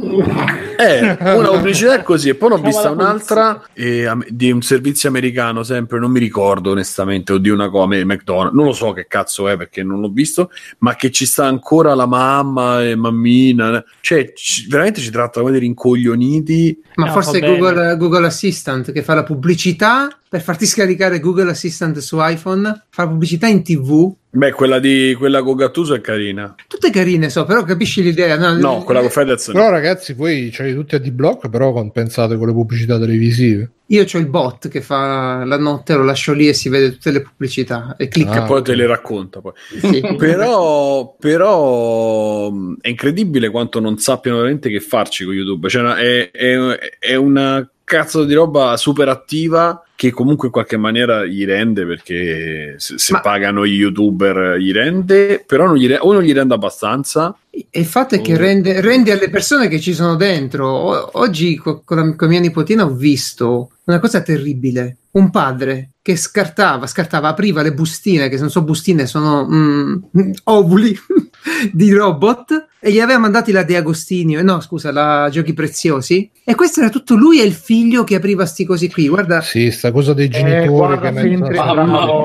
Eh, 0.77 1.17
una 1.33 1.49
pubblicità 1.49 1.95
è 1.95 2.03
così, 2.03 2.29
e 2.29 2.35
poi 2.35 2.49
ne 2.49 2.55
ho 2.55 2.59
vista 2.59 2.89
un'altra 2.89 3.61
eh, 3.73 4.09
di 4.29 4.51
un 4.51 4.61
servizio 4.61 5.09
americano, 5.09 5.56
sempre 5.63 5.99
non 5.99 6.11
mi 6.11 6.19
ricordo 6.19 6.71
onestamente, 6.71 7.33
o 7.33 7.37
di 7.37 7.49
una 7.49 7.69
come 7.69 8.03
McDonald's, 8.05 8.55
non 8.55 8.65
lo 8.65 8.73
so 8.73 8.91
che 8.93 9.07
cazzo 9.07 9.47
è 9.47 9.57
perché 9.57 9.83
non 9.83 9.99
l'ho 9.99 10.09
visto, 10.09 10.49
ma 10.79 10.95
che 10.95 11.11
ci 11.11 11.25
sta 11.25 11.45
ancora 11.45 11.93
la 11.95 12.05
mamma 12.05 12.83
e 12.83 12.95
mammina, 12.95 13.83
cioè 14.01 14.31
ci- 14.33 14.67
veramente 14.67 15.01
ci 15.01 15.11
tratta 15.11 15.39
come 15.39 15.51
dei 15.51 15.59
rincoglioniti. 15.61 16.81
Ma 16.95 17.05
No, 17.07 17.11
forse. 17.11 17.39
Google, 17.39 17.95
Google 17.97 18.25
Assistant 18.25 18.91
che 18.91 19.03
fa 19.03 19.13
la 19.13 19.23
pubblicità 19.23 20.09
per 20.29 20.41
farti 20.41 20.65
scaricare 20.65 21.19
Google 21.19 21.51
Assistant 21.51 21.97
su 21.99 22.17
iPhone, 22.19 22.85
fa 22.89 23.07
pubblicità 23.07 23.47
in 23.47 23.63
TV. 23.63 24.13
Beh, 24.29 24.51
quella 24.51 24.77
di 24.77 25.15
quella 25.17 25.41
con 25.41 25.55
Gattuso 25.55 25.95
è 25.95 26.01
carina. 26.01 26.53
Tutte 26.67 26.91
carine, 26.91 27.29
so, 27.29 27.45
però 27.45 27.63
capisci 27.63 28.03
l'idea? 28.03 28.37
No, 28.37 28.53
No, 28.55 28.83
quella 28.83 28.99
con 28.99 29.09
Fedez 29.09 29.47
no. 29.47 29.53
Però 29.53 29.69
ragazzi, 29.69 30.13
voi 30.13 30.51
ce 30.51 30.63
li 30.63 30.73
tutti 30.75 30.95
a 30.95 30.99
D-Block, 30.99 31.49
però 31.49 31.71
compensate 31.71 32.37
con 32.37 32.47
le 32.47 32.53
pubblicità 32.53 32.99
televisive. 32.99 33.71
Io 33.87 34.03
ho 34.03 34.17
il 34.17 34.27
bot 34.27 34.67
che 34.67 34.81
fa 34.81 35.43
la 35.45 35.57
notte, 35.57 35.95
lo 35.95 36.03
lascio 36.03 36.33
lì 36.33 36.47
e 36.49 36.53
si 36.53 36.67
vede 36.67 36.91
tutte 36.91 37.11
le 37.11 37.21
pubblicità 37.21 37.95
e 37.97 38.09
clicca. 38.09 38.43
Ah. 38.43 38.45
Poi 38.45 38.61
te 38.61 38.75
le 38.75 38.85
racconta 38.85 39.39
poi. 39.39 39.53
Sì. 39.79 40.03
però, 40.17 41.15
però 41.17 42.51
è 42.81 42.89
incredibile 42.89 43.49
quanto 43.49 43.79
non 43.79 43.97
sappiano 43.97 44.37
veramente 44.37 44.69
che 44.69 44.81
farci 44.81 45.23
con 45.23 45.33
YouTube. 45.33 45.69
Cioè, 45.69 45.93
è, 45.93 46.31
è- 46.31 46.77
è 46.99 47.15
una 47.15 47.67
cazzo 47.87 48.25
di 48.25 48.33
roba 48.33 48.75
super 48.75 49.07
attiva 49.07 49.81
che 49.95 50.11
comunque 50.11 50.47
in 50.47 50.53
qualche 50.53 50.75
maniera 50.75 51.25
gli 51.25 51.45
rende 51.45 51.85
perché 51.85 52.75
se, 52.77 52.97
se 52.97 53.13
Ma- 53.13 53.21
pagano 53.21 53.65
gli 53.65 53.75
youtuber 53.75 54.57
gli 54.57 54.73
rende, 54.73 55.41
però 55.47 55.65
non 55.67 55.77
gli, 55.77 55.87
re- 55.87 55.97
o 56.01 56.11
non 56.11 56.21
gli 56.21 56.33
rende 56.33 56.53
abbastanza 56.53 57.33
E 57.49 57.65
il 57.71 57.85
fatto 57.85 58.15
è 58.15 58.21
che 58.21 58.33
Oh. 58.33 58.37
rende, 58.37 58.81
rende 58.81 59.13
alle 59.13 59.29
persone 59.29 59.69
che 59.69 59.79
ci 59.79 59.93
sono 59.93 60.15
dentro. 60.17 60.67
O- 60.67 61.09
oggi 61.13 61.55
co- 61.55 61.81
con, 61.85 61.97
la, 61.97 62.13
con 62.15 62.27
mia 62.27 62.41
nipotina 62.41 62.83
ho 62.83 62.89
visto 62.93 63.71
una 63.85 63.99
cosa 63.99 64.21
terribile. 64.21 64.97
Un 65.11 65.29
padre 65.31 65.91
che 66.01 66.15
scartava, 66.15 66.85
scartava, 66.87 67.27
apriva 67.29 67.61
le 67.61 67.73
bustine, 67.73 68.29
che 68.29 68.37
non 68.37 68.49
so 68.49 68.61
bustine, 68.63 69.05
sono 69.07 69.45
mm, 69.49 69.95
ovuli 70.45 70.97
di 71.73 71.91
robot, 71.91 72.67
e 72.79 72.91
gli 72.91 72.99
aveva 72.99 73.19
mandati 73.19 73.51
la 73.51 73.63
De 73.63 73.75
Agostini, 73.75 74.35
eh, 74.37 74.41
no 74.43 74.59
scusa, 74.61 74.91
la 74.91 75.27
Giochi 75.31 75.53
Preziosi. 75.53 76.29
E 76.45 76.55
questo 76.55 76.79
era 76.79 76.89
tutto 76.89 77.15
lui 77.15 77.41
e 77.41 77.45
il 77.45 77.51
figlio 77.51 78.03
che 78.05 78.15
apriva 78.15 78.45
sti 78.45 78.63
cosi 78.65 78.89
qui. 78.89 79.09
Guarda, 79.09 79.41
Sì, 79.41 79.69
sta 79.71 79.91
cosa 79.91 80.13
dei 80.13 80.27
Eh, 80.27 80.29
genitori 80.29 80.67
guarda, 80.67 81.09
che 81.11 81.19
se 81.19 81.27
entri, 81.29 81.57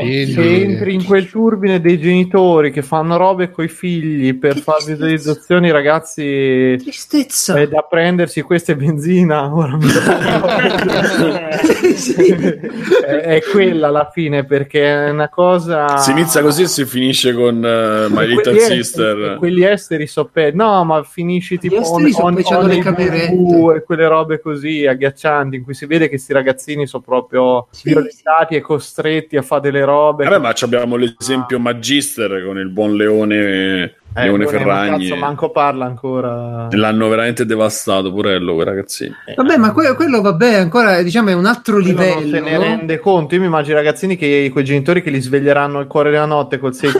figli. 0.01 0.33
se 0.35 0.63
entri 0.63 0.95
in 0.95 1.05
quel 1.05 1.29
turbine 1.29 1.81
dei 1.81 1.99
genitori 1.99 2.71
che 2.71 2.83
fanno 2.83 3.17
robe 3.17 3.51
coi 3.51 3.67
figli 3.69 4.35
per 4.39 4.55
Che 4.55 4.61
fare 4.61 4.79
tristezza. 4.85 4.93
visualizzazioni, 5.07 5.71
ragazzi, 5.73 6.77
tristezza. 6.79 7.55
è 7.59 7.67
da 7.67 7.81
prendersi 7.89 8.43
questa 8.43 8.73
è 8.73 8.77
benzina. 8.77 9.53
Ora 9.53 9.77
mi 9.77 9.87
Sì. 11.97 12.35
È, 13.07 13.41
quella 13.51 13.89
alla 13.89 14.11
fine 14.13 14.45
perché 14.45 15.07
è 15.07 15.11
una 15.11 15.29
cosa. 15.29 15.97
si 15.99 16.11
inizia 16.11 16.41
così 16.43 16.63
e 16.63 16.67
si 16.67 16.85
finisce 16.85 17.33
con 17.35 17.57
eh, 17.65 18.07
My 18.09 18.27
Little 18.27 18.43
quelli 18.43 18.59
esteri- 18.59 18.83
Sister 18.83 19.19
e 19.19 19.37
quelli 19.37 19.65
esteri 19.65 20.07
so 20.07 20.25
pe- 20.27 20.53
no 20.53 20.85
ma 20.85 21.03
finisci 21.03 21.59
tipo 21.59 21.83
so 21.85 21.97
pe- 21.97 22.11
c'hanno 22.43 22.67
le 22.67 22.79
camerette. 22.79 23.75
e 23.77 23.83
quelle 23.85 24.07
robe 24.09 24.41
così 24.41 24.87
agghiaccianti 24.87 25.57
in 25.57 25.65
cui 25.65 25.75
si 25.75 25.87
vede 25.87 26.05
che 26.05 26.11
questi 26.11 26.33
ragazzini 26.33 26.87
sono 26.87 27.03
proprio 27.03 27.67
Sì. 27.71 27.91
violentati 27.91 28.55
e 28.57 28.61
costretti 28.61 29.37
a 29.37 29.43
fare 29.43 29.61
delle 29.63 29.85
robe 29.85 30.25
Vabbè, 30.25 30.39
ma 30.39 30.53
ci 30.53 30.65
abbiamo 30.65 30.97
l'esempio 30.97 31.59
Magister 31.59 32.45
con 32.45 32.59
il 32.59 32.69
buon 32.71 32.95
Leone, 32.97 33.95
eh, 34.15 34.25
Leone 34.25 34.43
ecco, 34.45 34.53
Ferragni. 34.53 35.09
Cazzo, 35.09 35.21
manco 35.21 35.51
parla 35.51 35.87
ancora. 35.87 36.69
L'hanno 36.71 37.09
veramente 37.09 37.47
devastato 37.47 38.13
pure 38.13 38.39
loro, 38.39 38.65
ragazzini. 38.65 39.15
Vabbè, 39.35 39.57
ma 39.57 39.73
quello, 39.73 39.95
quello 39.95 40.21
vabbè, 40.21 40.55
ancora 40.55 41.03
diciamo 41.03 41.31
è 41.31 41.35
un 41.35 41.47
altro 41.47 41.79
livello. 41.79 42.21
Non 42.21 42.31
se 42.31 42.41
ne 42.41 42.59
rende 42.59 42.99
conto. 42.99 43.35
Io 43.35 43.41
mi 43.41 43.47
immagino 43.47 43.79
i 43.79 43.83
ragazzini 43.83 44.17
che 44.17 44.51
quei 44.53 44.65
genitori 44.65 45.03
che 45.03 45.11
li 45.11 45.21
sveglieranno 45.21 45.81
il 45.81 45.87
cuore 45.87 46.11
della 46.11 46.27
notte 46.27 46.59
col 46.59 46.75
6 46.77 46.91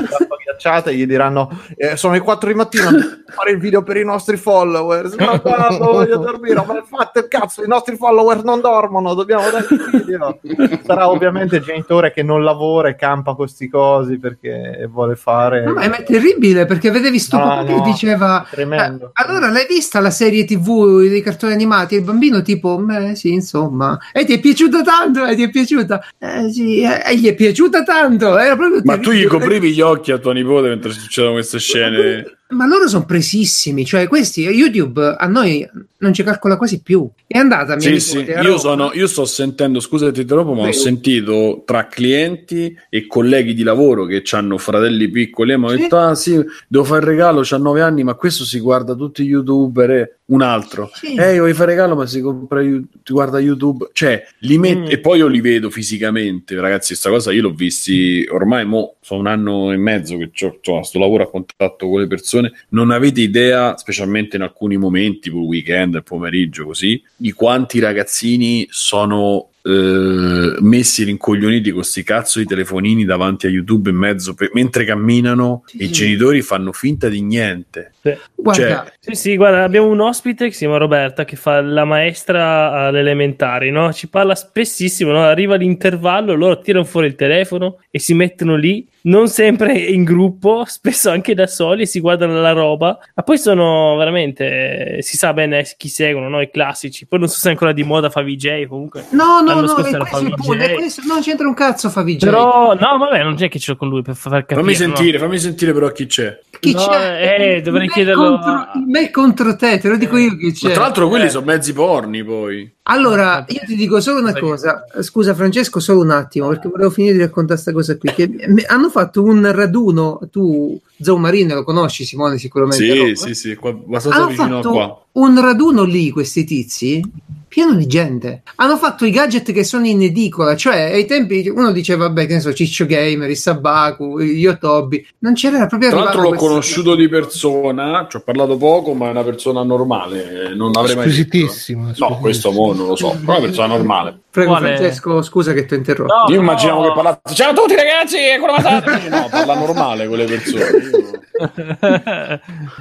minacciata 0.53 0.91
e 0.91 0.95
gli 0.95 1.07
diranno 1.07 1.51
eh, 1.77 1.97
sono 1.97 2.13
le 2.13 2.21
4 2.21 2.49
di 2.49 2.55
mattina 2.55 2.91
fare 3.33 3.51
il 3.51 3.59
video 3.59 3.83
per 3.83 3.97
i 3.97 4.05
nostri 4.05 4.37
followers. 4.37 5.15
Ma 5.17 5.41
quando 5.41 5.93
voglio 5.93 6.19
dormire 6.19 6.55
ma 6.55 6.85
fate 6.89 7.21
il 7.21 7.29
cazzo 7.29 7.65
i 7.65 7.69
nostri 7.69 7.97
follower 7.97 8.45
non 8.45 8.61
dormono 8.61 9.15
dobbiamo 9.15 9.51
dare 9.51 9.67
il 9.71 10.05
video. 10.05 10.39
Sarà 10.85 11.09
ovviamente 11.09 11.57
il 11.57 11.63
genitore 11.63 12.13
che 12.13 12.23
non 12.23 12.45
lavora 12.45 12.89
e 12.89 12.97
campa 12.97 13.35
questi 13.35 13.69
cosi 13.69 14.19
perché 14.19 14.89
vuole 14.91 15.17
fare 15.17 15.65
no, 15.65 15.73
ma 15.73 15.83
è 15.83 16.03
terribile 16.03 16.67
perché 16.67 16.91
vedevi 16.91 17.19
sto 17.19 17.39
no, 17.39 17.63
no, 17.63 17.65
che 17.65 17.81
diceva 17.83 18.43
eh, 18.43 18.55
tremendo. 18.55 19.11
allora 19.15 19.51
l'hai 19.51 19.67
vista 19.67 20.01
la 20.01 20.11
serie 20.11 20.45
tv 20.45 21.01
dei 21.09 21.23
cartoni 21.23 21.53
animati? 21.53 21.95
Il 21.97 22.03
bambino 22.03 22.43
tipo 22.43 22.77
beh 22.79 23.15
sì 23.15 23.33
insomma. 23.33 23.99
E 24.13 24.25
ti 24.25 24.35
è 24.35 24.41
piaciuta 24.41 24.83
tanto? 24.83 25.25
E 25.27 25.35
ti 25.35 25.43
è 25.43 25.51
piaciuta? 25.51 26.05
Eh, 26.19 26.53
sì, 26.53 26.83
eh, 26.83 27.03
e 27.07 27.17
gli 27.17 27.29
è 27.29 27.35
piaciuta 27.35 27.83
tanto 27.83 28.37
era 28.37 28.57
proprio 28.57 28.81
ma 28.85 28.99
tu 28.99 29.11
gli 29.13 29.27
coprivi 29.27 29.73
gli 29.73 29.81
occhi 29.81 30.13
a 30.13 30.19
tuo 30.19 30.33
nipote 30.33 30.52
mentre 30.61 30.93
succedono 30.93 31.35
queste 31.35 31.59
scene? 31.59 32.37
ma 32.53 32.67
loro 32.67 32.87
sono 32.87 33.07
presissimi 33.07 33.87
cioè 33.87 34.07
questi 34.07 34.43
YouTube 34.43 35.17
a 35.19 35.27
noi 35.27 35.67
non 35.99 36.13
ci 36.13 36.23
calcola 36.23 36.59
quasi 36.59 36.83
più 36.83 37.09
è 37.27 37.39
andata 37.39 37.77
mia 37.77 37.99
Sì, 37.99 38.15
nipote 38.19 38.39
sì, 38.43 38.47
io, 38.47 38.59
sono, 38.59 38.91
io 38.93 39.07
sto 39.07 39.25
sentendo, 39.25 39.81
scusate, 39.81 40.13
ti 40.13 40.21
interrompo, 40.21 40.53
ma 40.53 40.59
ho 40.59 40.63
Prego. 40.65 40.77
sentito 40.79 41.63
tra 41.65 41.87
clienti 41.87 42.77
e 42.91 43.07
colleghi 43.07 43.55
di 43.55 43.63
lavoro 43.63 44.05
che 44.05 44.23
hanno 44.33 44.59
fratelli 44.59 45.09
piccoli 45.09 45.53
e 45.53 45.57
mi 45.57 45.65
hanno 45.65 45.77
Sì. 45.77 45.81
detto, 45.83 45.97
ah 45.97 46.15
sì, 46.15 46.39
devo 46.69 46.85
fare 46.85 47.01
il 47.01 47.07
regalo, 47.07 47.41
c'ha 47.43 47.57
nove 47.57 47.81
anni, 47.81 48.05
ma 48.05 48.13
questo 48.15 48.45
si 48.45 48.59
guarda 48.61 48.95
tutti 48.95 49.25
gli 49.25 49.29
youtuber 49.29 49.91
e 49.93 50.17
un 50.27 50.41
altro. 50.41 50.91
Sì. 50.95 51.15
Eh, 51.15 51.37
vuoi 51.39 51.53
fare 51.53 51.73
regalo, 51.73 51.95
ma 51.95 52.07
si 52.07 52.21
compra, 52.21 52.61
ti 52.63 53.13
guarda 53.13 53.39
YouTube. 53.39 53.91
Cioè, 53.93 54.25
li 54.41 54.57
met- 54.57 54.79
Mm. 54.79 54.87
e 54.89 54.99
poi 54.99 55.19
io 55.19 55.27
li 55.27 55.41
vedo 55.41 55.69
fisicamente, 55.69 56.59
ragazzi, 56.59 56.95
sta 56.95 57.11
cosa 57.11 57.33
io 57.33 57.43
l'ho 57.43 57.53
visti 57.53 58.27
ormai, 58.31 58.65
mo, 58.65 58.95
sono 59.01 59.21
un 59.21 59.27
anno 59.27 59.73
e 59.73 59.77
mezzo 59.77 60.17
che 60.17 60.31
c'ho, 60.31 60.55
insomma, 60.57 60.83
sto 60.85 60.99
lavoro 60.99 61.25
a 61.25 61.31
contatto 61.31 61.89
con 61.89 62.01
le 62.01 62.07
persone, 62.07 62.53
non 62.71 62.91
avete 62.91 63.21
idea, 63.21 63.77
specialmente 63.77 64.37
in 64.37 64.43
alcuni 64.43 64.77
momenti, 64.77 65.21
tipo 65.29 65.39
il 65.39 65.45
weekend, 65.47 65.95
il 65.97 66.03
pomeriggio, 66.03 66.65
così, 66.65 67.03
di 67.17 67.33
quanti 67.33 67.79
ragazzini 67.81 68.67
sono 68.71 69.49
eh, 69.65 70.57
messi 70.61 71.05
rincoglioniti 71.05 71.71
con 71.71 71.85
sti 71.85 72.03
cazzo 72.03 72.39
di 72.41 72.47
telefonini 72.47 73.05
davanti 73.05 73.47
a 73.47 73.51
YouTube 73.51 73.91
in 73.91 73.97
mezzo 73.97 74.35
per- 74.35 74.51
mentre 74.55 74.85
camminano 74.85 75.63
Sì, 75.67 75.79
e 75.79 75.85
i 75.85 75.87
sì. 75.87 75.93
genitori 75.93 76.43
fanno 76.43 76.73
finta 76.73 77.09
di 77.09 77.23
niente. 77.23 77.93
guarda 78.35 78.85
cioè, 78.85 78.93
Sì, 78.99 79.15
sì, 79.15 79.37
guarda, 79.37 79.63
abbiamo 79.63 79.89
un 79.89 80.01
ospite 80.01 80.47
che 80.47 80.53
si 80.53 80.59
chiama 80.61 80.79
Roberta 80.79 81.25
che 81.25 81.37
fa 81.37 81.61
la 81.61 81.85
maestra 81.85 82.87
alle 82.89 83.01
elementari, 83.01 83.71
no? 83.71 83.93
Ci 83.93 84.09
parla 84.09 84.35
spessissimo, 84.35 85.13
no? 85.13 85.23
Arriva 85.23 85.55
l'intervallo, 85.55 86.35
loro 86.35 86.59
tirano 86.61 86.85
fuori 86.85 87.07
il 87.07 87.15
telefono 87.15 87.79
e 87.91 87.99
si 87.99 88.15
mettono 88.15 88.57
lì, 88.57 88.87
non 89.05 89.29
sempre 89.29 89.77
in 89.79 90.05
gruppo, 90.05 90.65
spesso 90.67 91.11
anche 91.11 91.35
da 91.35 91.47
soli 91.47 91.83
e 91.83 91.87
si 91.87 92.01
guardano 92.01 92.41
la 92.41 92.53
roba, 92.53 92.99
ma 93.15 93.23
poi 93.23 93.39
sono 93.39 93.97
veramente, 93.97 94.99
si 95.03 95.17
sa 95.17 95.33
bene 95.33 95.65
chi 95.77 95.89
seguono, 95.89 96.29
no? 96.29 96.41
I 96.41 96.51
classici, 96.51 97.07
poi 97.07 97.19
non 97.19 97.29
so 97.29 97.39
se 97.39 97.49
è 97.49 97.51
ancora 97.53 97.73
di 97.73 97.83
moda 97.85 98.11
fa 98.11 98.23
VJ 98.23 98.67
comunque. 98.67 99.07
no 99.11 99.41
no 99.41 99.61
no 99.61 99.77
era 99.77 100.75
questo 100.75 101.01
Favij. 101.03 101.07
non 101.07 101.21
c'entra 101.21 101.47
un 101.49 101.55
cazzo 101.55 101.89
Favij 101.91 102.19
Però, 102.25 102.75
no, 102.75 102.99
vabbè, 102.99 103.23
non 103.23 103.35
c'è 103.37 103.49
che 103.49 103.59
ce 103.59 103.73
l'ho 103.73 103.77
con 103.77 103.89
lui 103.89 104.03
per 104.03 104.15
far 104.15 104.31
capire. 104.45 104.57
fammi 104.61 104.73
no? 104.73 104.77
sentire, 104.79 105.19
fammi 105.19 105.39
sentire 105.39 105.73
però 105.73 105.89
chi 105.91 106.07
c'è. 106.07 106.39
chi 106.61 106.73
No, 106.73 106.87
c'è 106.87 107.57
eh, 107.57 107.61
dovrei 107.63 107.87
me 107.87 107.93
chiederlo 107.93 108.39
contro, 108.39 108.69
me 108.87 109.11
contro 109.11 109.57
te 109.57 109.79
te 109.79 109.89
lo 109.89 109.97
dico 109.97 110.17
io 110.17 110.37
chi 110.37 110.53
c'è 110.53 110.69
Ma 110.69 110.73
tra 110.75 110.83
l'altro 110.85 111.09
quelli 111.09 111.27
Eh. 111.27 111.31
sono 111.31 111.47
mezzi 111.47 111.73
porni 111.73 112.23
poi. 112.25 112.71
Allora, 112.85 113.45
io 113.49 113.61
ti 113.65 113.77
dico 113.77 114.01
solo 114.01 114.21
una 114.21 114.37
cosa. 114.37 114.85
Scusa, 115.01 115.35
Francesco, 115.35 115.79
solo 115.79 116.01
un 116.01 116.11
attimo, 116.11 116.49
perché 116.49 116.69
volevo 116.69 116.91
finire 116.91 117.15
di 117.15 117.21
raccontare 117.21 117.61
questa 117.61 117.73
cosa 117.73 117.97
qui. 117.97 118.13
Che 118.13 118.65
hanno 118.67 118.91
fatto 118.91 119.23
un 119.23 119.51
raduno. 119.53 120.19
Tu, 120.31 120.81
Zaumarino, 121.03 121.55
lo 121.55 121.65
conosci, 121.65 122.05
Simone, 122.05 122.39
sicuramente. 122.39 122.85
Sì, 122.85 122.97
Roma? 122.99 123.15
sì, 123.15 123.35
sì, 123.35 123.55
qua, 123.57 123.71
abbastanza 123.71 124.19
Hanno 124.19 124.27
vicino 124.29 124.61
qua. 124.61 125.05
un 125.13 125.41
raduno 125.41 125.83
lì, 125.85 126.11
questi 126.11 126.45
tizi, 126.45 127.03
pieno 127.49 127.75
di 127.75 127.87
gente. 127.87 128.43
Hanno 128.57 128.77
fatto 128.79 129.05
i 129.05 129.11
gadget 129.11 129.53
che 129.53 129.63
sono 129.65 129.87
in 129.87 130.01
edicola, 130.03 130.57
cioè 130.57 130.93
ai 130.93 131.05
tempi 131.05 131.47
uno 131.55 131.71
diceva, 131.73 132.07
vabbè, 132.07 132.27
che 132.27 132.35
ne 132.35 132.41
so, 132.41 132.53
Ciccio 132.55 132.87
Gamer, 132.87 133.29
il 133.29 133.37
Sabaku, 133.37 134.21
Yotobi. 134.21 135.07
Non 135.19 135.35
c'era 135.35 135.67
proprio 135.67 135.91
Tra 135.91 135.99
l'altro 136.05 136.23
l'ho 136.23 136.35
conosciuto 136.35 136.95
di 136.95 137.09
persona, 137.09 138.07
ci 138.09 138.17
ho 138.17 138.21
parlato 138.21 138.57
poco, 138.57 138.95
ma 138.95 139.09
è 139.09 139.11
una 139.11 139.23
persona 139.23 139.63
normale, 139.63 140.55
non 140.55 140.71
avrei 140.75 140.97
mai 140.97 141.05
detto. 141.07 141.23
Squisitissimo. 141.23 141.91
No, 141.99 142.19
questo 142.19 142.51
mo 142.53 142.73
non 142.73 142.87
lo 142.87 142.97
so, 142.97 143.11
però 143.21 143.35
è 143.35 143.39
una 143.39 143.47
persona 143.47 143.67
normale. 143.67 144.21
Prego, 144.33 144.53
Quale- 144.53 144.77
Francesco, 144.77 145.21
scusa 145.21 145.53
che 145.53 145.67
ti 145.67 145.75
ho 145.75 145.77
interrotto. 145.77 146.15
No, 146.27 146.35
Io 146.35 146.41
immaginavo 146.41 146.85
che 146.85 146.93
parlasse, 146.95 147.35
ciao 147.35 147.51
a 147.51 147.53
tutti 147.53 147.75
ragazzi, 147.75 148.17
è 148.17 148.39
quello 148.39 148.55
Massaro. 148.55 149.09
No, 149.11 149.29
parla 149.31 149.55
normale 149.59 150.09
con 150.09 150.17
le 150.17 150.25
persone. 150.25 150.71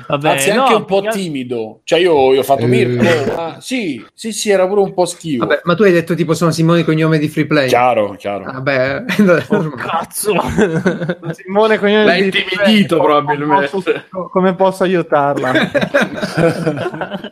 Vabbè, 0.07 0.29
Anzi, 0.29 0.49
è 0.49 0.53
no, 0.55 0.61
anche 0.63 0.73
un 0.75 0.85
po' 0.85 1.01
più 1.01 1.09
che- 1.11 1.17
timido. 1.17 1.81
Cioè, 1.83 1.99
io, 1.99 2.33
io 2.33 2.39
ho 2.39 2.43
fatto 2.43 2.63
Eh. 2.63 2.67
Mirko, 2.67 3.03
ma 3.35 3.57
sì, 3.59 4.03
sì, 4.13 4.31
sì, 4.31 4.49
era 4.49 4.67
pure 4.67 4.81
un 4.81 4.93
po' 4.93 5.05
schivo. 5.05 5.45
Vabbè, 5.45 5.61
ma 5.63 5.75
tu 5.75 5.83
hai 5.83 5.91
detto 5.91 6.13
tipo 6.15 6.33
sono 6.33 6.51
Simone 6.51 6.83
cognome 6.83 7.17
di 7.17 7.27
free 7.29 7.45
play. 7.47 7.67
Chiaro, 7.67 8.15
chiaro. 8.17 8.43
Vabbè, 8.45 9.03
Oh, 9.49 9.69
cazzo. 9.71 10.33
Simone 11.31 11.77
Cognome 11.79 12.05
L'ha 12.05 12.13
di- 12.13 12.23
intimidito, 12.25 12.97
come 12.97 13.07
probabilmente. 13.09 13.67
posso- 13.69 14.29
come 14.31 14.55
posso 14.55 14.83
aiutarla 14.83 15.51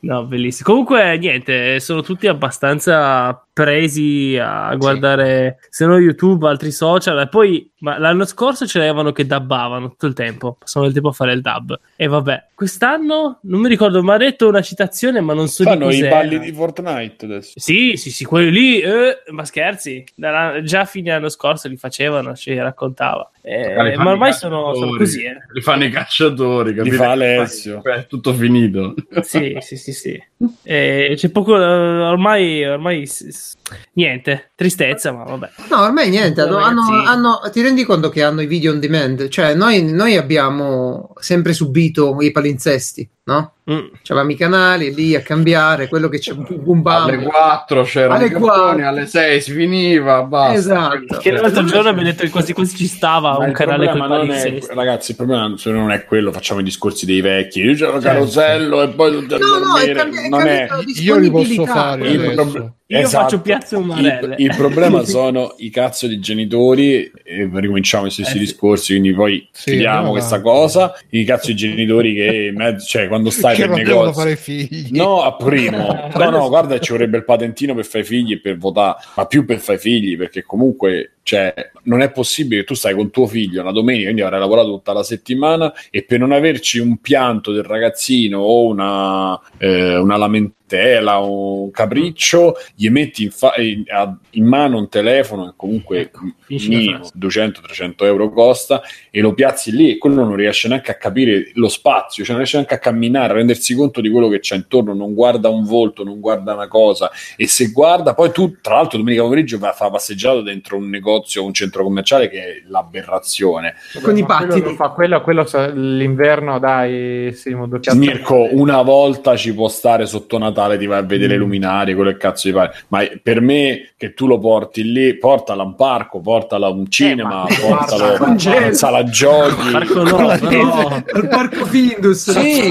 no, 0.00 0.24
bellissimo. 0.26 0.68
Comunque, 0.68 1.16
niente, 1.18 1.80
sono 1.80 2.02
tutti 2.02 2.26
abbastanza 2.26 3.46
presi 3.54 4.36
a 4.38 4.74
guardare 4.74 5.58
se 5.70 5.86
no 5.86 5.96
YouTube, 5.98 6.46
altri 6.46 6.72
social. 6.72 7.18
E 7.20 7.28
poi, 7.28 7.70
ma 7.78 7.98
l'anno 7.98 8.24
scorso 8.26 8.66
ce 8.66 8.78
l'avevano 8.78 9.12
che 9.12 9.24
dubbavano 9.26 9.90
tutto 9.90 10.06
il 10.06 10.12
tempo. 10.12 10.56
Passavano 10.58 10.88
il 10.88 10.94
tempo 10.94 11.10
a 11.10 11.12
fare 11.12 11.32
il 11.32 11.40
dub. 11.40 11.78
E 11.96 12.06
vabbè, 12.08 12.48
quest'anno 12.54 13.38
non 13.42 13.60
mi 13.60 13.68
ricordo, 13.68 14.02
mi 14.02 14.10
ha 14.10 14.16
detto 14.16 14.48
una 14.48 14.60
citazione, 14.60 15.20
ma 15.20 15.32
non 15.34 15.46
so 15.48 15.62
Fanno 15.62 15.88
di 15.88 15.94
i 15.96 15.98
cos'era. 16.00 16.16
balli 16.16 16.38
di 16.40 16.52
Fortnite 16.52 17.24
adesso. 17.24 17.52
Sì, 17.54 17.92
sì, 17.96 18.10
sì, 18.10 18.24
quelli 18.24 18.50
lì, 18.50 18.80
eh, 18.80 19.22
ma 19.30 19.44
scherzi, 19.44 20.04
Dalla- 20.16 20.60
già 20.62 20.80
a 20.80 20.84
fine 20.84 21.12
anno 21.12 21.28
scorso 21.28 21.68
li 21.68 21.76
facevano, 21.76 22.34
ci 22.34 22.52
raccontava. 22.58 23.30
Eh, 23.46 23.96
ma 23.98 24.10
ormai 24.10 24.30
i 24.30 24.32
sono, 24.32 24.74
sono 24.74 24.96
così, 24.96 25.22
eh. 25.22 25.36
Li 25.52 25.60
fanno 25.60 25.84
i 25.84 25.90
cacciatori, 25.90 26.70
Li 26.70 26.76
capito? 26.76 26.96
fa 26.96 27.10
Alessio. 27.12 27.82
È 27.84 28.06
tutto 28.08 28.32
finito. 28.32 28.94
Sì, 29.22 29.56
sì, 29.60 29.76
sì, 29.76 29.92
sì. 29.92 30.22
Eh, 30.62 31.12
c'è 31.14 31.28
poco, 31.30 31.54
eh, 31.56 31.62
ormai, 31.62 32.64
ormai 32.64 33.06
Yes. 33.44 33.63
Niente, 33.94 34.50
tristezza, 34.54 35.12
ma 35.12 35.24
vabbè. 35.24 35.50
No, 35.70 35.80
ormai 35.82 36.10
niente. 36.10 36.40
hanno- 36.42 36.58
hanno- 36.58 37.40
ti 37.52 37.62
rendi 37.62 37.84
conto 37.84 38.08
che 38.08 38.22
hanno 38.22 38.40
i 38.42 38.46
video 38.46 38.72
on 38.72 38.80
demand? 38.80 39.28
Cioè, 39.28 39.54
noi, 39.54 39.82
noi 39.82 40.16
abbiamo 40.16 41.12
sempre 41.18 41.52
subito 41.52 42.16
i 42.20 42.30
palinsesti, 42.30 43.08
no? 43.24 43.52
Mm. 43.70 43.78
C'avevamo 44.02 44.30
i 44.32 44.36
canali 44.36 44.94
lì 44.94 45.14
a 45.14 45.22
cambiare, 45.22 45.88
quello 45.88 46.10
che 46.10 46.18
c'è 46.18 46.32
un 46.32 46.82
Alle 46.84 47.22
4 47.22 47.82
c'erano 47.84 48.14
Alle 48.16 48.26
i 48.26 48.30
cartoni, 48.30 48.50
4. 48.52 48.86
alle 48.88 49.06
6 49.06 49.40
si 49.40 49.52
finiva, 49.52 50.22
basta. 50.24 50.52
Esatto. 50.54 51.16
Che 51.16 51.30
l'altro 51.30 51.64
giorno 51.64 51.88
abbiamo 51.88 52.06
detto 52.10 52.24
che 52.24 52.28
quasi 52.30 52.52
quasi 52.52 52.76
ci 52.76 52.86
stava 52.86 53.38
Ma 53.38 53.46
un 53.46 53.52
canale 53.52 53.86
con 53.88 53.96
problema 53.96 54.22
i 54.22 54.26
non 54.26 54.36
è, 54.36 54.40
palinsesti. 54.42 54.74
ragazzi, 54.74 55.10
il 55.12 55.16
problema 55.16 55.54
non 55.64 55.90
è 55.92 56.04
quello, 56.04 56.30
facciamo 56.32 56.60
i 56.60 56.62
discorsi 56.62 57.06
dei 57.06 57.22
vecchi. 57.22 57.60
Io 57.60 57.74
c'ero 57.74 57.98
carosello 57.98 58.82
e 58.82 58.88
poi 58.88 59.12
No, 59.14 59.20
no, 59.58 59.76
è, 59.78 59.92
cambi- 59.92 60.16
è 60.18 60.28
non 60.28 60.46
è, 60.46 60.68
Io 61.00 61.16
li 61.16 61.30
posso 61.30 61.44
disponibilità, 61.48 61.72
fare 61.72 62.08
il 62.08 62.72
Io 62.86 62.98
Esatto. 62.98 63.22
faccio 63.22 63.40
piazze 63.58 63.76
umarelle. 63.76 64.34
Il, 64.38 64.44
il 64.46 64.54
problema 64.56 65.04
sono 65.06 65.54
i 65.58 65.70
cazzo 65.70 66.06
di 66.06 66.18
genitori, 66.20 67.10
e 67.22 67.50
ricominciamo 67.52 68.06
i 68.06 68.10
stessi 68.10 68.36
Eh 68.36 68.40
discorsi, 68.40 68.92
quindi 68.92 69.12
poi 69.12 69.46
Sì, 69.50 69.70
chiudiamo 69.70 70.10
questa 70.10 70.40
cosa. 70.40 70.94
I 71.10 71.24
cazzo 71.24 71.48
di 71.48 71.56
genitori 71.56 72.14
che 72.14 72.46
in 72.50 72.56
mezzo, 72.56 72.86
cioè 72.86 73.08
quando 73.08 73.30
stai 73.30 73.56
che 73.56 73.66
per 73.66 73.76
negozio. 73.76 74.12
fare 74.12 74.36
figli. 74.36 74.88
No, 74.90 75.22
a 75.22 75.34
primo. 75.34 76.12
No, 76.24 76.30
no, 76.30 76.48
guarda, 76.48 76.78
ci 76.78 76.92
vorrebbe 76.92 77.18
il 77.18 77.24
patentino 77.24 77.74
per 77.74 77.84
fare 77.84 78.04
i 78.04 78.06
figli 78.06 78.32
e 78.32 78.40
per 78.40 78.56
votare, 78.56 78.96
ma 79.16 79.26
più 79.26 79.44
per 79.44 79.58
fare 79.58 79.78
i 79.78 79.80
figli, 79.80 80.16
perché 80.16 80.42
comunque, 80.42 81.14
cioè, 81.22 81.52
non 81.84 82.00
è 82.00 82.10
possibile 82.10 82.60
che 82.60 82.66
tu 82.66 82.74
stai 82.74 82.94
con 82.94 83.10
tuo 83.10 83.26
figlio 83.26 83.60
una 83.60 83.72
domenica, 83.72 84.04
quindi 84.04 84.22
avrai 84.22 84.40
lavorato 84.40 84.68
tutta 84.68 84.92
la 84.92 85.02
settimana 85.02 85.72
e 85.90 86.04
per 86.04 86.18
non 86.20 86.32
averci 86.32 86.78
un 86.78 86.98
pianto 86.98 87.52
del 87.52 87.64
ragazzino 87.64 88.38
o 88.38 88.66
una, 88.66 89.38
eh, 89.58 89.96
una 89.96 90.16
lamentela 90.66 91.20
o 91.22 91.62
un 91.64 91.70
capriccio, 91.70 92.54
gli 92.74 92.88
metti 92.88 93.24
in, 93.24 93.30
fa- 93.30 93.54
in- 93.56 93.84
a- 93.88 94.16
in 94.30 94.46
mano 94.46 94.78
un 94.78 94.88
telefono 94.88 95.46
che 95.46 95.52
comunque 95.56 96.00
Ecco, 96.00 96.20
minimo 96.48 97.04
frase. 97.04 97.12
200-300 97.18 98.04
euro 98.04 98.30
costa 98.30 98.82
e 99.10 99.20
lo 99.20 99.34
piazzi 99.34 99.70
lì 99.72 99.92
e 99.92 99.98
quello 99.98 100.24
non 100.24 100.34
riesce 100.36 100.68
neanche 100.68 100.90
a 100.90 100.96
capire 100.96 101.50
lo 101.54 101.68
spazio, 101.68 102.22
cioè 102.22 102.30
non 102.32 102.38
riesce 102.38 102.56
neanche 102.56 102.74
a 102.74 102.78
camminare, 102.78 103.32
a 103.32 103.36
rendersi 103.36 103.74
conto 103.74 104.00
di 104.00 104.10
quello 104.10 104.28
che 104.28 104.40
c'è 104.40 104.56
intorno, 104.56 104.94
non 104.94 105.14
guarda 105.14 105.48
un 105.48 105.64
volto, 105.64 106.04
non 106.04 106.20
guarda 106.20 106.54
una 106.54 106.68
cosa 106.68 107.10
e 107.36 107.46
se 107.46 107.68
guarda 107.68 108.14
poi 108.14 108.32
tu 108.32 108.56
tra 108.60 108.76
l'altro 108.76 108.98
domenica 108.98 109.22
pomeriggio 109.22 109.58
va 109.58 109.68
a 109.70 109.72
fare 109.72 109.90
passeggiata 109.90 110.40
dentro 110.42 110.76
un 110.76 110.88
negozio 110.88 111.42
o 111.42 111.46
un 111.46 111.52
centro 111.54 111.82
commerciale 111.82 112.28
che 112.28 112.38
è 112.38 112.62
l'aberrazione. 112.68 113.74
con 114.02 114.16
i 114.16 114.22
Ma 114.22 114.46
quello 114.46 114.74
fa 114.74 114.88
quello, 114.88 115.20
quello 115.20 115.44
l'inverno 115.74 116.58
dai 116.58 117.32
Simo 117.34 117.68
Mirko, 117.94 118.48
una 118.52 118.82
volta 118.82 119.36
ci 119.36 119.54
può 119.54 119.68
stare 119.68 120.06
sotto 120.06 120.38
Natale, 120.54 120.78
ti 120.78 120.86
vai 120.86 120.98
a 120.98 121.02
vedere 121.02 121.32
Mm. 121.34 121.36
i 121.36 121.38
luminari, 121.38 121.94
quello 121.94 122.10
che 122.10 122.16
cazzo 122.16 122.48
ti 122.48 122.54
pare. 122.54 122.72
Ma 122.88 123.02
per 123.22 123.40
me, 123.40 123.88
che 123.96 124.14
tu 124.14 124.26
lo 124.28 124.38
porti 124.38 124.90
lì, 124.92 125.16
portala 125.18 125.62
a 125.62 125.66
un 125.66 125.74
parco, 125.74 126.20
portala 126.20 126.66
a 126.66 126.70
un 126.70 126.88
cinema, 126.88 127.44
ma- 127.44 127.46
portalo 127.60 128.04
a 128.14 128.24
una 128.30 128.72
sala 128.72 129.02
giochi. 129.04 129.70
Marco 129.70 130.02
no, 130.02 130.38
però- 130.38 131.02
Al 131.12 131.28
parco 131.28 131.64
Findus. 131.66 132.30
Sì, 132.30 132.68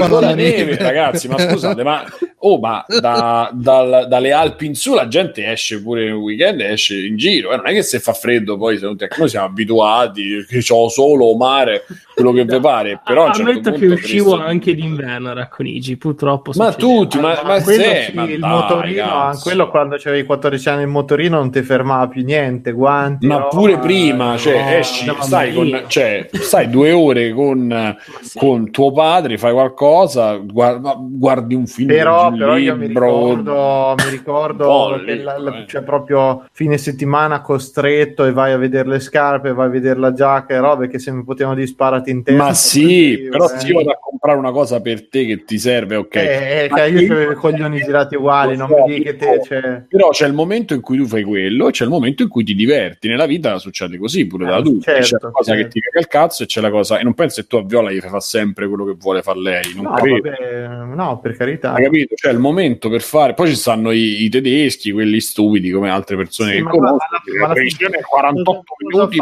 ragazzi, 0.78 1.28
ma 1.28 1.38
scusate, 1.38 1.82
ma, 1.82 2.02
oh, 2.46 2.58
ma 2.58 2.84
da- 3.00 3.50
dal- 3.52 4.06
dalle 4.08 4.32
Alpi 4.32 4.66
in 4.66 4.74
su 4.74 4.94
la 4.94 5.08
gente 5.08 5.50
esce 5.50 5.82
pure 5.82 6.04
nel 6.04 6.12
weekend, 6.14 6.60
esce 6.60 6.96
in 7.06 7.16
giro, 7.16 7.52
eh, 7.52 7.56
non 7.56 7.66
è 7.66 7.72
che 7.72 7.82
se 7.82 7.98
fa 8.00 8.12
freddo 8.12 8.56
poi 8.56 8.78
se 8.78 8.84
non 8.84 8.96
ti- 8.96 9.06
noi 9.16 9.28
siamo 9.28 9.46
abituati, 9.46 10.44
che 10.48 10.58
c'ho 10.58 10.88
solo 10.88 11.34
mare, 11.36 11.84
quello 12.14 12.32
che 12.32 12.44
vi 12.44 12.60
pare, 12.60 13.00
però 13.04 13.24
a 13.24 13.26
un 13.28 13.32
certo 13.34 13.50
ammetto 13.50 13.72
che 13.72 13.86
uscivo 13.86 14.32
Cristo- 14.34 14.48
anche 14.48 14.74
d'inverno 14.74 15.30
a 15.30 15.32
Racconigi, 15.34 15.96
purtroppo. 15.96 16.52
Ma 16.54 16.70
succede. 16.70 16.92
tutti, 16.94 17.18
ma, 17.18 17.40
ma 17.44 17.62
quello 17.62 17.82
se, 17.82 18.06
sì, 18.10 18.14
ma 18.14 18.22
il 18.24 18.38
dai, 18.38 18.50
motorino, 18.50 19.30
quello 19.42 19.68
quando 19.70 19.96
c'avevi 19.98 20.24
14 20.24 20.68
anni 20.68 20.82
il 20.82 20.88
motorino 20.88 21.38
non 21.38 21.50
ti 21.50 21.62
fermava 21.62 22.06
più 22.08 22.22
niente, 22.24 22.72
guanti. 22.72 23.26
Ma 23.26 23.36
roba, 23.36 23.48
pure 23.48 23.78
prima, 23.78 24.36
cioè, 24.36 24.62
no, 24.62 24.68
esci, 24.78 25.12
stai, 25.20 25.52
con, 25.54 25.84
cioè, 25.88 26.28
stai 26.32 26.68
due 26.70 26.92
ore 26.92 27.32
con, 27.32 27.96
sì. 28.20 28.38
con 28.38 28.70
tuo 28.70 28.92
padre, 28.92 29.36
fai 29.38 29.52
qualcosa, 29.52 30.36
guarda- 30.36 30.96
guardi 30.98 31.54
un 31.54 31.66
film, 31.66 31.88
Però, 31.88 32.30
però 32.36 32.56
io 32.56 32.76
mi 32.76 32.86
ricordo, 32.86 33.94
mi 33.96 34.10
ricordo 34.10 34.64
Folli, 34.64 35.04
che 35.04 35.22
la- 35.22 35.38
la- 35.38 35.62
eh. 35.62 35.66
cioè 35.66 35.82
proprio 35.82 36.46
fine 36.52 36.78
settimana 36.78 37.40
costretto 37.40 38.24
e 38.24 38.32
vai 38.32 38.52
a 38.52 38.56
vedere 38.56 38.88
le 38.88 39.00
scarpe, 39.00 39.52
vai 39.52 39.66
a 39.66 39.70
vedere 39.70 39.98
la 39.98 40.12
giacca 40.12 40.54
e 40.54 40.58
robe 40.58 40.88
che 40.88 40.98
se 40.98 41.10
mi 41.12 41.24
potevano 41.24 41.56
disparati 41.56 42.10
in 42.10 42.22
testa. 42.22 42.42
Ma 42.42 42.54
sì, 42.54 43.12
facevo, 43.16 43.30
però 43.30 43.44
eh. 43.44 43.58
se 43.60 43.66
io 43.68 43.74
vado 43.74 43.90
a 43.90 43.98
comprare 44.00 44.38
una 44.38 44.50
cosa 44.52 44.80
per 44.80 45.08
te 45.08 45.24
che 45.26 45.44
ti 45.44 45.58
serve, 45.58 45.96
ok. 45.96 46.14
Eh, 46.16 46.64
eh, 46.64 46.68
che 46.72 46.86
io 46.88 47.00
io- 47.00 47.12
avevo 47.12 47.32
i 47.32 47.34
coglioni 47.36 47.80
girati 47.82 48.14
uguali, 48.16 48.56
non 48.56 48.68
so, 48.68 48.76
mi 48.76 48.84
dici 48.86 49.02
che 49.02 49.16
te... 49.16 49.24
io- 49.26 49.42
Cioè... 49.42 49.82
Però 49.88 50.08
c'è 50.10 50.26
il 50.26 50.32
momento 50.34 50.74
in 50.74 50.80
cui 50.80 50.96
tu 50.96 51.06
fai 51.06 51.22
quello 51.22 51.68
e 51.68 51.70
c'è 51.70 51.84
il 51.84 51.90
momento 51.90 52.22
in 52.22 52.28
cui 52.28 52.44
ti 52.44 52.54
diverti. 52.54 53.08
Nella 53.08 53.26
vita 53.26 53.58
succede 53.58 53.98
così 53.98 54.26
pure 54.26 54.46
da 54.46 54.52
Eh, 54.56 54.58
adulti. 54.58 54.84
c'è 54.84 55.02
certo, 55.02 55.26
la 55.26 55.32
cosa 55.32 55.52
certo. 55.52 55.66
che 55.66 55.72
ti 55.72 55.80
caga 55.80 55.98
il 56.00 56.06
cazzo 56.08 56.42
e 56.42 56.46
c'è 56.46 56.60
la 56.60 56.70
cosa. 56.70 56.98
E 56.98 57.02
non 57.04 57.14
penso 57.14 57.40
che 57.40 57.46
tu 57.46 57.56
a 57.56 57.62
Viola 57.64 57.90
gli 57.92 58.00
fai 58.00 58.10
fa 58.10 58.20
sempre 58.20 58.66
quello 58.68 58.84
che 58.84 58.94
vuole 58.98 59.22
fare 59.22 59.40
lei. 59.40 59.62
Non 59.74 59.84
No, 59.84 59.90
vabbè, 59.90 60.94
no, 60.94 61.18
per 61.20 61.36
carità. 61.36 61.72
Hai 61.74 61.84
capito? 61.84 62.14
Cioè, 62.24 62.32
il 62.32 62.38
momento 62.38 62.88
per 62.88 63.02
fare. 63.02 63.34
Poi 63.34 63.48
ci 63.48 63.54
stanno 63.54 63.90
i, 63.90 64.24
i 64.24 64.28
tedeschi, 64.30 64.92
quelli 64.92 65.20
stupidi 65.20 65.70
come 65.70 65.90
altre 65.90 66.16
persone 66.16 66.52
Sì, 66.52 66.56
che 66.56 66.62
conosco. 66.62 66.96
la 66.96 67.20
fine- 67.22 67.52
previsione 67.52 67.96
è 67.98 68.00
48 68.00 68.62
cosa 68.90 69.08
minuti. 69.08 69.16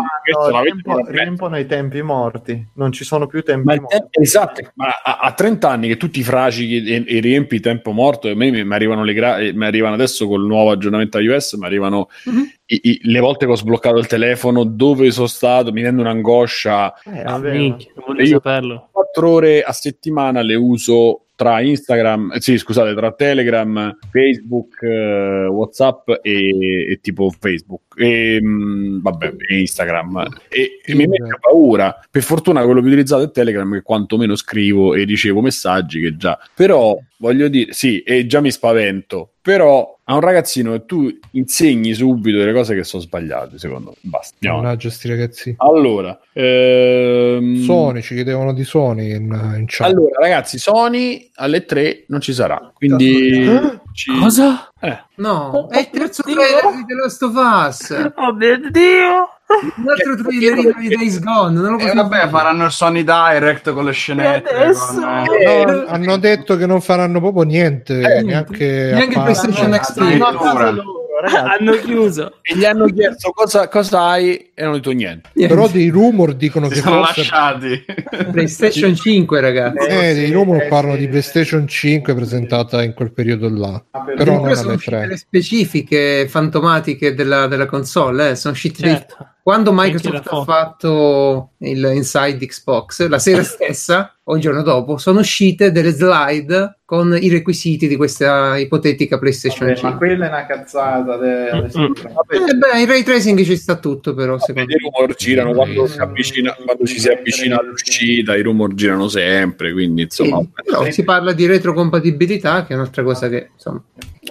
fanno? 0.85 1.05
riempono 1.09 1.59
i 1.59 1.67
tempi 1.67 2.01
morti, 2.03 2.65
non 2.75 2.93
ci 2.93 3.03
sono 3.05 3.27
più 3.27 3.43
tempi 3.43 3.67
Ma 3.67 3.75
morti. 3.75 3.97
tempo- 3.97 4.21
esatto, 4.21 4.71
ma 4.75 4.87
a, 5.03 5.19
a 5.19 5.33
30 5.33 5.69
anni 5.69 5.89
che 5.89 5.97
tu 5.97 6.11
ti 6.11 6.23
fracichi 6.23 6.85
e, 6.85 7.05
e 7.07 7.19
riempi 7.21 7.57
il 7.57 7.61
tempo 7.61 7.91
morto, 7.91 8.29
e 8.29 8.33
a 8.33 8.35
me 8.37 8.51
mi, 8.51 8.63
mi 8.65 8.75
arrivano 8.75 9.03
le 9.03 9.15
gra- 9.15 9.39
eh, 9.39 9.53
mi 9.53 9.65
arrivano 9.65 9.95
adesso 9.95 10.29
col 10.29 10.47
nuovo 10.47 10.71
aggiornamento 10.71 11.19
iOS, 11.19 11.55
mi 11.55 11.65
arrivano 11.67 12.09
Mhm. 12.27 12.53
i- 12.67 12.81
i- 12.85 13.01
le 13.03 13.19
volte 13.21 13.47
che 13.47 13.53
ho 13.53 13.57
sbloccato 13.57 13.99
il 13.99 14.07
telefono, 14.07 14.63
dove 14.65 15.11
sono 15.11 15.27
stato, 15.27 15.73
mi 15.73 15.83
rende 15.83 16.01
un'angoscia. 16.03 16.95
Eh, 17.05 17.21
Ah, 17.23 17.33
vabbè, 17.33 17.53
minchia, 17.53 17.91
voglio 18.07 18.23
Io- 18.23 18.29
saperlo. 18.29 18.91
4 19.13 19.29
ore 19.29 19.63
a 19.63 19.73
settimana 19.73 20.41
le 20.41 20.55
uso 20.55 21.27
tra 21.35 21.61
Instagram, 21.61 22.33
eh, 22.35 22.41
sì, 22.41 22.57
scusate, 22.57 22.95
tra 22.95 23.13
Telegram, 23.13 23.99
Facebook, 24.11 24.81
eh, 24.83 25.47
WhatsApp 25.47 26.09
e, 26.23 26.93
e 26.93 26.99
tipo 27.01 27.31
Facebook 27.37 27.99
e 28.01 28.41
mh, 28.41 29.03
vabbè, 29.03 29.35
e 29.49 29.59
Instagram 29.61 30.29
e, 30.49 30.79
e 30.85 30.95
mi 30.95 31.07
mette 31.07 31.37
paura. 31.41 31.99
Per 32.11 32.23
fortuna 32.23 32.63
quello 32.65 32.81
più 32.81 32.89
utilizzato 32.89 33.25
è 33.25 33.31
Telegram 33.31 33.73
che 33.73 33.83
quantomeno 33.83 34.37
scrivo 34.37 34.95
e 34.95 35.05
ricevo 35.05 35.41
messaggi 35.41 36.01
che 36.01 36.17
già. 36.17 36.39
Però 36.55 36.97
voglio 37.19 37.49
dire, 37.49 37.73
sì, 37.73 38.03
e 38.03 38.27
già 38.27 38.41
mi 38.41 38.51
spavento, 38.51 39.33
però 39.43 39.99
a 40.13 40.15
un 40.17 40.21
ragazzino 40.21 40.73
che 40.73 40.85
tu 40.85 41.19
insegni 41.33 41.95
subito 41.95 42.39
delle 42.39 42.53
cose 42.53 42.75
che 42.75 42.85
sono 42.85 43.03
sbagliate, 43.03 43.59
secondo 43.59 43.91
me. 43.91 43.97
Basta. 44.11 44.53
Mannaggia 44.53 44.91
sti 44.91 45.09
ragazzi. 45.09 45.55
Allora, 45.59 46.19
ehm, 46.33 47.63
Sony, 47.63 48.03
ci 48.03 48.15
chiedevano 48.15 48.53
di 48.53 48.65
Sony 48.65 49.15
in, 49.15 49.55
in 49.57 49.65
chat. 49.67 49.89
allora, 49.89 50.21
ragazzi, 50.21 50.59
Sony 50.59 51.31
alle 51.35 51.65
3 51.65 52.05
non 52.09 52.21
ci 52.21 52.33
sarà. 52.33 52.71
Quindi 52.75 53.49
ci- 53.93 54.19
Cosa? 54.19 54.71
eh, 54.81 55.05
No, 55.17 55.69
è 55.71 55.79
il 55.79 55.91
terzo 55.91 56.23
Oddio. 56.23 56.35
trailer 56.35 56.75
di 56.77 56.85
The 56.87 56.95
Last 56.95 57.23
of 57.23 57.35
Us. 57.35 58.13
Oh 58.17 58.33
mio 58.35 58.57
Dio! 58.71 59.29
Un 59.77 59.89
altro 59.91 60.17
trailer 60.17 60.75
di 60.77 60.89
Days 60.89 61.21
Gone. 61.21 61.53
Non 61.61 61.73
lo 61.73 61.79
E 61.79 61.83
posso 61.83 61.95
vabbè, 61.95 62.17
fare. 62.17 62.29
faranno 62.31 62.65
il 62.65 62.71
Sony 62.71 63.05
Direct 63.05 63.73
con 63.73 63.85
le 63.85 63.93
scenette. 63.93 64.73
Con, 64.73 65.03
eh, 65.39 65.65
No, 65.65 65.85
hanno 65.89 66.17
detto 66.17 66.57
che 66.57 66.67
non 66.67 66.81
faranno 66.81 67.21
proprio 67.21 67.43
niente, 67.43 68.01
Eh, 68.01 68.23
neanche, 68.23 68.91
neanche 68.95 69.17
il 69.19 69.23
PlayStation 69.23 69.69
Next 69.71 69.97
no, 69.99 70.05
Addirittura. 70.07 70.73
Ragazzi. 71.23 71.61
Hanno 71.61 71.73
chiuso. 71.73 72.39
e 72.43 72.57
gli 72.57 72.65
hanno 72.65 72.87
chiesto 72.87 73.31
cosa, 73.31 73.69
cosa 73.69 74.01
hai 74.03 74.35
e 74.37 74.53
non 74.57 74.67
hanno 74.69 74.77
detto 74.77 74.91
niente. 74.91 75.31
Però 75.35 75.69
dei 75.69 75.89
rumor 75.89 76.35
dicono 76.35 76.69
si 76.69 76.75
che 76.75 76.81
sono 76.81 77.05
forse 77.05 77.21
lasciati. 77.21 77.85
PlayStation 78.31 78.95
5, 78.95 79.41
ragazzi. 79.41 79.87
eh, 79.87 80.15
dei 80.15 80.31
rumor 80.31 80.63
eh, 80.63 80.67
parlano 80.67 80.95
sì. 80.95 81.01
di 81.01 81.09
PlayStation 81.09 81.67
5 81.67 82.15
presentata 82.15 82.83
in 82.83 82.93
quel 82.95 83.13
periodo 83.13 83.49
là. 83.49 83.83
Ah, 83.91 84.01
per- 84.03 84.15
Però 84.17 84.35
non 84.37 84.45
alle 84.49 84.75
uscite 84.75 84.97
3. 84.97 85.07
le 85.07 85.17
specifiche 85.17 86.27
fantomatiche 86.29 87.15
della, 87.15 87.47
della 87.47 87.67
console, 87.67 88.31
eh, 88.31 88.35
sono 88.37 88.55
uscite 88.55 88.83
dei- 88.83 88.91
Certo. 88.93 89.27
Quando 89.43 89.73
Microsoft 89.75 90.29
ha 90.29 90.45
fatto 90.45 91.51
il 91.59 91.91
Inside 91.95 92.47
Xbox, 92.47 93.09
la 93.09 93.19
sera 93.19 93.43
stessa 93.45 94.15
o 94.25 94.37
il 94.37 94.41
giorno 94.41 94.63
dopo, 94.63 94.99
sono 94.99 95.19
uscite 95.19 95.73
delle 95.73 95.91
slide 95.91 96.79
con 96.85 97.17
i 97.21 97.29
requisiti 97.29 97.89
di 97.89 97.97
questa 97.97 98.57
ipotetica 98.57 99.19
PlayStation 99.19 99.67
Vabbè, 99.67 99.81
ma 99.83 99.89
5. 99.91 100.07
quella 100.07 100.27
è 100.27 100.29
una 100.29 100.47
cazzata. 100.47 101.17
de- 101.17 101.51
Mm, 101.53 101.93
Vabbè, 101.93 102.37
Eh 102.37 102.55
beh, 102.55 102.81
il 102.83 102.87
ray 102.87 103.03
tracing 103.03 103.43
ci 103.43 103.57
sta 103.57 103.77
tutto, 103.79 104.15
però, 104.15 104.39
secondo 104.39 104.71
I 104.73 104.77
rumor 104.79 105.15
girano 105.17 105.53
quando, 105.55 105.87
si 105.89 105.99
Mm. 105.99 106.03
avvicina, 106.03 106.55
quando 106.65 106.87
ci 106.87 107.01
si 107.01 107.09
avvicina 107.09 107.59
all'uscita, 107.59 108.37
i 108.37 108.43
rumor 108.43 108.75
girano 108.75 109.09
sempre, 109.09 109.73
quindi 109.73 110.03
insomma... 110.03 110.39
Sì, 110.39 110.49
però 110.63 110.89
si 110.91 111.03
parla 111.03 111.33
di 111.33 111.47
retrocompatibilità, 111.47 112.65
che 112.65 112.75
è 112.75 112.77
un'altra 112.77 113.03
cosa 113.03 113.29
che 113.29 113.49
insomma. 113.55 113.83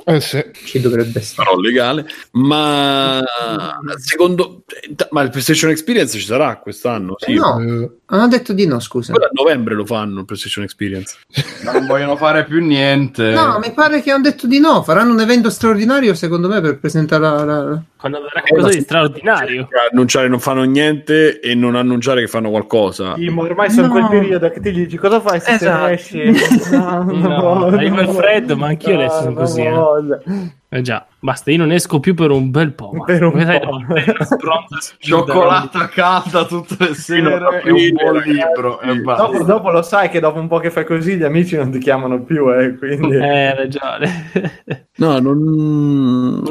Eh 0.05 0.21
sì. 0.21 0.41
Ci 0.53 0.79
dovrebbe 0.79 1.19
essere. 1.19 1.43
però 1.43 1.59
legale. 1.59 2.05
Ma 2.31 3.21
secondo 3.97 4.63
ma 5.11 5.21
il 5.21 5.29
PlayStation 5.29 5.69
Experience 5.69 6.17
ci 6.17 6.25
sarà 6.25 6.57
quest'anno? 6.57 7.15
Sì. 7.17 7.31
Eh 7.31 7.35
no. 7.35 7.59
Eh, 7.59 7.89
Hanno 8.07 8.27
detto 8.27 8.51
di 8.53 8.65
no, 8.65 8.79
scusa. 8.79 9.11
Quello 9.13 9.27
a 9.27 9.31
novembre 9.33 9.73
lo 9.75 9.85
fanno 9.85 10.19
il 10.19 10.25
PlayStation 10.25 10.63
Experience. 10.63 11.15
Ma 11.63 11.71
non 11.73 11.85
vogliono 11.85 12.15
fare 12.17 12.43
più 12.45 12.61
niente. 12.65 13.31
No, 13.31 13.57
mi 13.59 13.71
pare 13.73 14.01
che 14.01 14.11
hanno 14.11 14.23
detto 14.23 14.47
di 14.47 14.59
no. 14.59 14.83
Faranno 14.83 15.13
un 15.13 15.19
evento 15.21 15.49
straordinario, 15.49 16.13
secondo 16.13 16.47
me, 16.49 16.59
per 16.61 16.79
presentare 16.79 17.21
la. 17.21 17.43
la- 17.45 17.81
Quando 17.97 18.17
avrà 18.17 18.41
qualcosa 18.41 18.73
di 18.75 18.81
straordinario. 18.83 19.67
Annunciare 19.91 20.27
non 20.27 20.39
fanno 20.39 20.63
niente 20.63 21.39
e 21.39 21.55
non 21.55 21.75
annunciare 21.75 22.21
che 22.21 22.27
fanno 22.27 22.49
qualcosa. 22.49 23.13
Timo, 23.13 23.43
ormai 23.43 23.69
sono 23.69 23.87
No. 23.87 23.93
quel 23.93 24.07
periodo 24.09 24.49
che 24.49 24.59
ti 24.59 24.71
dici 24.71 24.97
cosa 24.97 25.19
fai 25.21 25.39
se 25.39 25.51
Esatto. 25.51 25.83
te 25.83 25.87
ne 25.87 25.93
esci? 25.93 26.69
No, 26.75 27.03
non 27.03 27.19
No, 27.19 27.39
voglio, 27.41 27.81
io 27.81 27.89
non 27.89 27.99
il 27.99 28.05
voglio. 28.05 28.13
freddo, 28.13 28.57
ma 28.57 28.67
anch'io 28.67 28.95
adesso 28.95 29.15
sono 29.17 29.25
non 29.29 29.33
così, 29.35 29.61
eh. 30.77 30.81
già, 30.81 31.05
basta, 31.19 31.51
io 31.51 31.57
non 31.57 31.71
esco 31.71 31.99
più 31.99 32.13
per 32.13 32.31
un 32.31 32.49
bel 32.49 32.71
po'. 32.73 32.91
ma- 32.93 33.03
Per 33.03 33.23
un 33.23 33.31
come 33.31 33.59
po'. 33.59 33.79
Cioccolata 34.99 35.87
calda 35.89 36.45
tutte 36.45 36.75
le 36.79 36.93
sere 36.93 37.61
e 37.63 37.71
un 37.71 37.91
buon 37.93 38.17
libro. 38.23 38.79
E 38.79 38.95
basta. 39.01 39.25
Dopo, 39.25 39.43
dopo 39.43 39.71
lo 39.71 39.81
sai 39.81 40.09
che 40.09 40.19
dopo 40.19 40.39
un 40.39 40.47
po' 40.47 40.59
che 40.59 40.71
fai 40.71 40.85
così 40.85 41.17
gli 41.17 41.23
amici 41.23 41.55
non 41.57 41.71
ti 41.71 41.79
chiamano 41.79 42.21
più, 42.23 42.49
eh, 42.53 42.75
quindi... 42.77 43.15
Eh, 43.15 43.47
hai 43.47 43.55
ragione. 43.55 44.31
No, 44.97 45.19
non... 45.19 46.43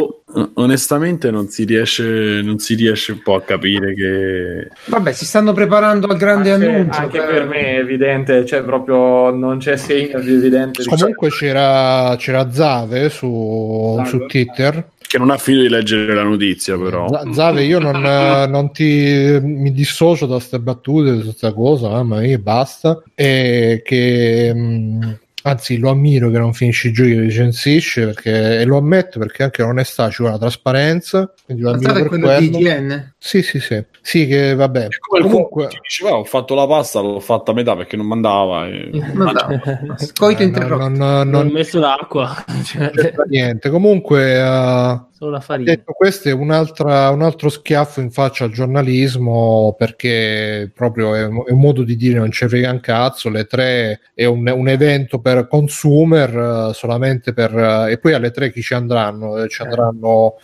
onestamente 0.55 1.31
non 1.31 1.48
si 1.48 1.65
riesce 1.65 2.40
non 2.43 2.59
si 2.59 2.74
riesce 2.74 3.12
un 3.12 3.23
po' 3.23 3.35
a 3.35 3.43
capire 3.43 3.94
che 3.94 4.69
Vabbè, 4.86 5.12
si 5.12 5.24
stanno 5.24 5.52
preparando 5.52 6.07
al 6.07 6.16
grande 6.16 6.51
anche, 6.52 6.66
annuncio. 6.66 7.01
anche 7.01 7.20
per 7.20 7.47
me 7.47 7.59
è 7.66 7.78
evidente, 7.78 8.44
cioè 8.47 8.62
proprio 8.62 9.31
non 9.31 9.59
c'è 9.59 9.77
segno 9.77 10.20
di 10.20 10.32
evidente. 10.32 10.82
di- 10.82 10.89
Comunque 10.89 11.31
c'era, 11.31 12.15
c'era 12.19 12.51
Zave 12.52 13.09
su, 13.09 14.01
su 14.07 14.27
Twitter. 14.27 14.89
che 15.11 15.19
non 15.19 15.31
ha 15.31 15.36
finito 15.39 15.62
di 15.65 15.69
leggere 15.70 16.15
la 16.15 16.23
notizia 16.23 16.78
però 16.78 17.09
Z- 17.09 17.32
Zave, 17.32 17.62
io 17.65 17.78
non, 17.81 17.97
eh, 18.05 18.47
non 18.48 18.70
ti 18.73 19.39
mi 19.43 19.73
dissocio 19.73 20.27
da 20.27 20.35
queste 20.36 20.61
battute, 20.61 21.16
da 21.16 21.23
questa 21.23 21.52
cosa, 21.52 21.89
mamma 21.89 22.20
mia, 22.20 22.39
basta. 22.39 23.02
E 23.15 23.82
che 23.85 24.52
mh, 24.55 25.19
anzi 25.42 25.78
lo 25.78 25.90
ammiro 25.90 26.30
che 26.30 26.38
non 26.38 26.52
finisce 26.52 26.88
i 26.88 26.92
giochi, 26.92 27.10
li 27.10 27.20
recensisce 27.20 28.06
perché, 28.06 28.60
e 28.60 28.64
lo 28.64 28.76
ammetto 28.76 29.18
perché 29.18 29.44
anche 29.44 29.62
l'onestà 29.62 30.10
ci 30.10 30.18
vuole 30.18 30.32
la 30.32 30.40
trasparenza. 30.40 31.32
Quindi 31.44 31.62
lo 31.62 31.70
ammiro 31.72 31.92
per 31.92 32.06
quello 32.08 32.38
di. 32.38 32.44
IGN? 32.46 33.14
Sì, 33.18 33.42
sì, 33.42 33.60
sì. 33.60 33.84
Sì, 34.02 34.26
che 34.26 34.54
vabbè. 34.54 34.88
Comunque, 34.98 35.68
diceva 35.82 36.16
ho 36.16 36.24
fatto 36.24 36.54
la 36.54 36.66
pasta 36.66 37.00
l'ho 37.00 37.20
fatta 37.20 37.50
a 37.50 37.54
metà 37.54 37.76
perché 37.76 37.96
non 37.96 38.06
mandava 38.06 38.66
e... 38.66 38.90
Coito 40.16 40.42
eh, 40.42 40.44
interrotto. 40.44 40.88
non, 40.88 40.92
non, 40.92 41.28
Non 41.28 41.40
ho 41.40 41.42
non 41.42 41.52
messo 41.52 41.78
l'acqua, 41.78 42.44
cioè, 42.64 42.90
niente. 43.28 43.70
Comunque, 43.70 44.34
eh, 44.36 45.00
solo 45.20 45.32
la 45.32 45.40
farina. 45.40 45.74
detto 45.74 45.92
questo, 45.92 46.30
è 46.30 46.32
un'altra, 46.32 47.10
un 47.10 47.20
altro 47.20 47.51
schiaffo 47.51 48.01
in 48.01 48.10
faccia 48.10 48.44
al 48.44 48.52
giornalismo 48.52 49.74
perché 49.76 50.70
proprio 50.74 51.14
è, 51.14 51.26
un- 51.26 51.44
è 51.47 51.52
un 51.52 51.60
modo 51.60 51.82
di 51.84 51.94
dire 51.94 52.18
non 52.18 52.30
ci 52.30 52.48
frega 52.48 52.70
un 52.72 52.80
cazzo. 52.80 53.28
Le 53.28 53.44
tre 53.44 54.01
è 54.14 54.24
un, 54.24 54.48
un 54.48 54.68
evento 54.68 55.20
per 55.20 55.47
consumer 55.47 56.70
eh, 56.70 56.74
solamente 56.74 57.34
per 57.34 57.55
eh, 57.55 57.92
e 57.92 57.98
poi 57.98 58.14
alle 58.14 58.30
tre 58.30 58.51
chi 58.51 58.62
ci 58.62 58.72
andranno? 58.72 59.36
Eh, 59.42 59.48
Ci 59.48 59.60
andranno 59.60 60.36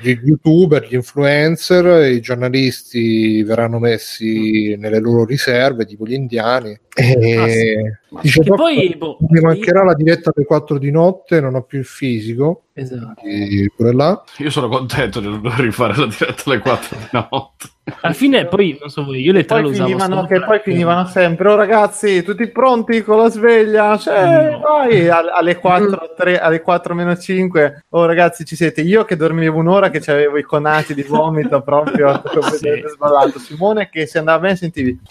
gli 0.00 0.18
youtuber, 0.24 0.86
gli 0.88 0.94
influencer, 0.94 2.10
i 2.10 2.20
giornalisti 2.20 3.42
verranno 3.42 3.78
messi 3.78 4.76
nelle 4.78 4.98
loro 4.98 5.26
riserve, 5.26 5.84
tipo 5.84 6.06
gli 6.06 6.14
indiani. 6.14 6.78
E 7.00 7.98
dice 8.22 8.40
che 8.40 8.46
proprio, 8.46 8.74
poi, 8.74 8.96
boh, 8.96 9.16
mi 9.20 9.40
mancherà 9.40 9.82
la 9.84 9.94
diretta 9.94 10.30
alle 10.34 10.44
4 10.44 10.78
di 10.78 10.90
notte, 10.90 11.40
non 11.40 11.54
ho 11.54 11.62
più 11.62 11.78
il 11.78 11.84
fisico. 11.84 12.64
Esatto. 12.74 13.20
quindi 13.20 13.70
Pure 13.74 13.92
là. 13.92 14.22
Io 14.38 14.50
sono 14.50 14.68
contento 14.68 15.20
di 15.20 15.26
non 15.26 15.42
rifare 15.56 15.96
la 15.96 16.06
diretta 16.06 16.42
alle 16.46 16.58
4 16.58 16.96
di 16.96 17.06
notte. 17.12 17.68
Alla 18.00 18.12
fine, 18.14 18.46
poi 18.46 18.76
non 18.80 18.88
so 18.90 19.04
voi, 19.04 19.20
io 19.20 19.32
le 19.32 19.44
tre 19.44 19.56
Poi 19.56 19.62
lo 19.62 19.68
usavo 19.70 19.88
finivano, 19.88 20.26
che 20.26 20.40
poi 20.42 20.60
finivano 20.62 21.04
sempre, 21.06 21.50
oh 21.50 21.56
ragazzi, 21.56 22.22
tutti 22.22 22.46
pronti 22.48 23.02
con 23.02 23.18
la 23.18 23.28
sveglia? 23.28 23.96
Cioè, 23.96 24.48
No. 24.50 24.58
vai, 24.60 25.08
Al- 25.08 25.28
alle 25.28 25.56
4, 25.60 26.14
tre- 26.16 26.38
alle 26.40 26.60
4 26.60 26.94
meno 26.94 27.16
5, 27.16 27.84
oh 27.90 28.06
ragazzi 28.06 28.44
ci 28.44 28.56
siete, 28.56 28.80
io 28.80 29.04
che 29.04 29.16
dormivo 29.16 29.58
un'ora 29.58 29.90
che 29.90 29.98
avevo 30.10 30.38
i 30.38 30.42
conati 30.42 30.94
di 30.94 31.02
vomito 31.02 31.60
proprio 31.62 32.20
completamente 32.32 32.88
sballato, 32.88 33.38
Simone 33.38 33.88
che 33.90 34.06
se 34.06 34.18
andava 34.18 34.40
bene 34.40 34.56
sentivi. 34.56 34.98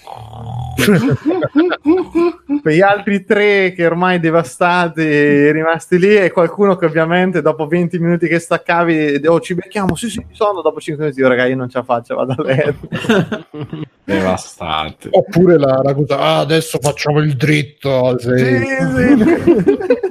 Per 2.62 2.74
gli 2.74 2.82
altri 2.82 3.24
tre 3.24 3.72
che 3.74 3.86
ormai 3.86 4.20
devastati 4.20 5.52
rimasti 5.52 5.98
lì 6.00 6.16
e 6.16 6.32
qualcuno 6.32 6.76
che 6.76 6.86
ovviamente 6.86 7.42
dopo 7.42 7.68
20 7.68 8.00
minuti 8.00 8.28
che 8.28 8.40
staccavi 8.40 9.22
oh 9.28 9.40
ci 9.40 9.54
becchiamo. 9.56 9.96
Sì 9.96 10.10
sì 10.10 10.20
ci 10.30 10.36
sono. 10.36 10.62
Dopo 10.62 10.80
5 10.80 11.04
minuti 11.04 11.22
io 11.22 11.28
raga 11.30 11.46
io 11.46 11.56
non 11.56 11.70
ce 11.70 11.78
la 11.78 11.84
faccio 11.84 12.16
vado 12.16 12.34
a 12.38 12.44
letto 12.44 12.69
Devastante. 14.04 15.08
Oppure 15.12 15.58
la, 15.58 15.82
la 15.84 15.94
cosa, 15.94 16.18
ah, 16.20 16.40
adesso 16.40 16.80
facciamo 16.82 17.20
il 17.20 17.36
dritto 17.36 18.18
sei- 18.20 18.78
Ah, 18.78 18.88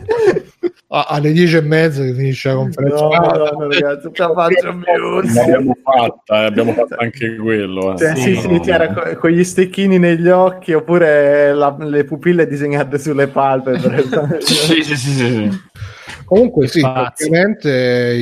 alle 0.90 1.32
10 1.32 1.56
e 1.56 1.60
mezza 1.60 2.02
che 2.02 2.14
finisce 2.14 2.48
la 2.48 2.54
conferenza. 2.54 2.96
No, 3.02 3.08
Ah, 3.10 3.36
no, 3.36 3.44
no, 3.58 3.68
ragazzi, 3.68 4.04
non 4.04 4.14
ce 4.14 4.22
la 4.22 4.32
faccio 4.32 4.78
più. 4.78 5.34
l'abbiamo 5.34 5.76
fatta 5.82 6.42
eh, 6.42 6.44
abbiamo 6.46 6.72
fatto 6.72 6.94
anche 6.98 7.36
quello 7.36 7.92
eh. 7.94 7.98
Cioè, 7.98 8.16
sì, 8.16 8.34
Sì, 8.34 8.40
sì, 8.40 8.48
no. 8.52 8.60
c'era 8.60 8.92
co- 8.94 9.16
con 9.18 9.30
gli 9.30 9.44
stecchini 9.44 9.98
negli 9.98 10.28
occhi 10.28 10.72
oppure 10.72 11.52
la- 11.52 11.76
le 11.78 12.04
pupille 12.04 12.46
disegnate 12.46 12.98
sulle 12.98 13.26
palpebre. 13.28 14.02
Sì, 14.40 14.82
sì, 14.82 14.96
sì, 14.96 15.10
sì. 15.10 15.50
Comunque 16.24 16.66
sì, 16.68 16.80
praticamente 16.80 17.70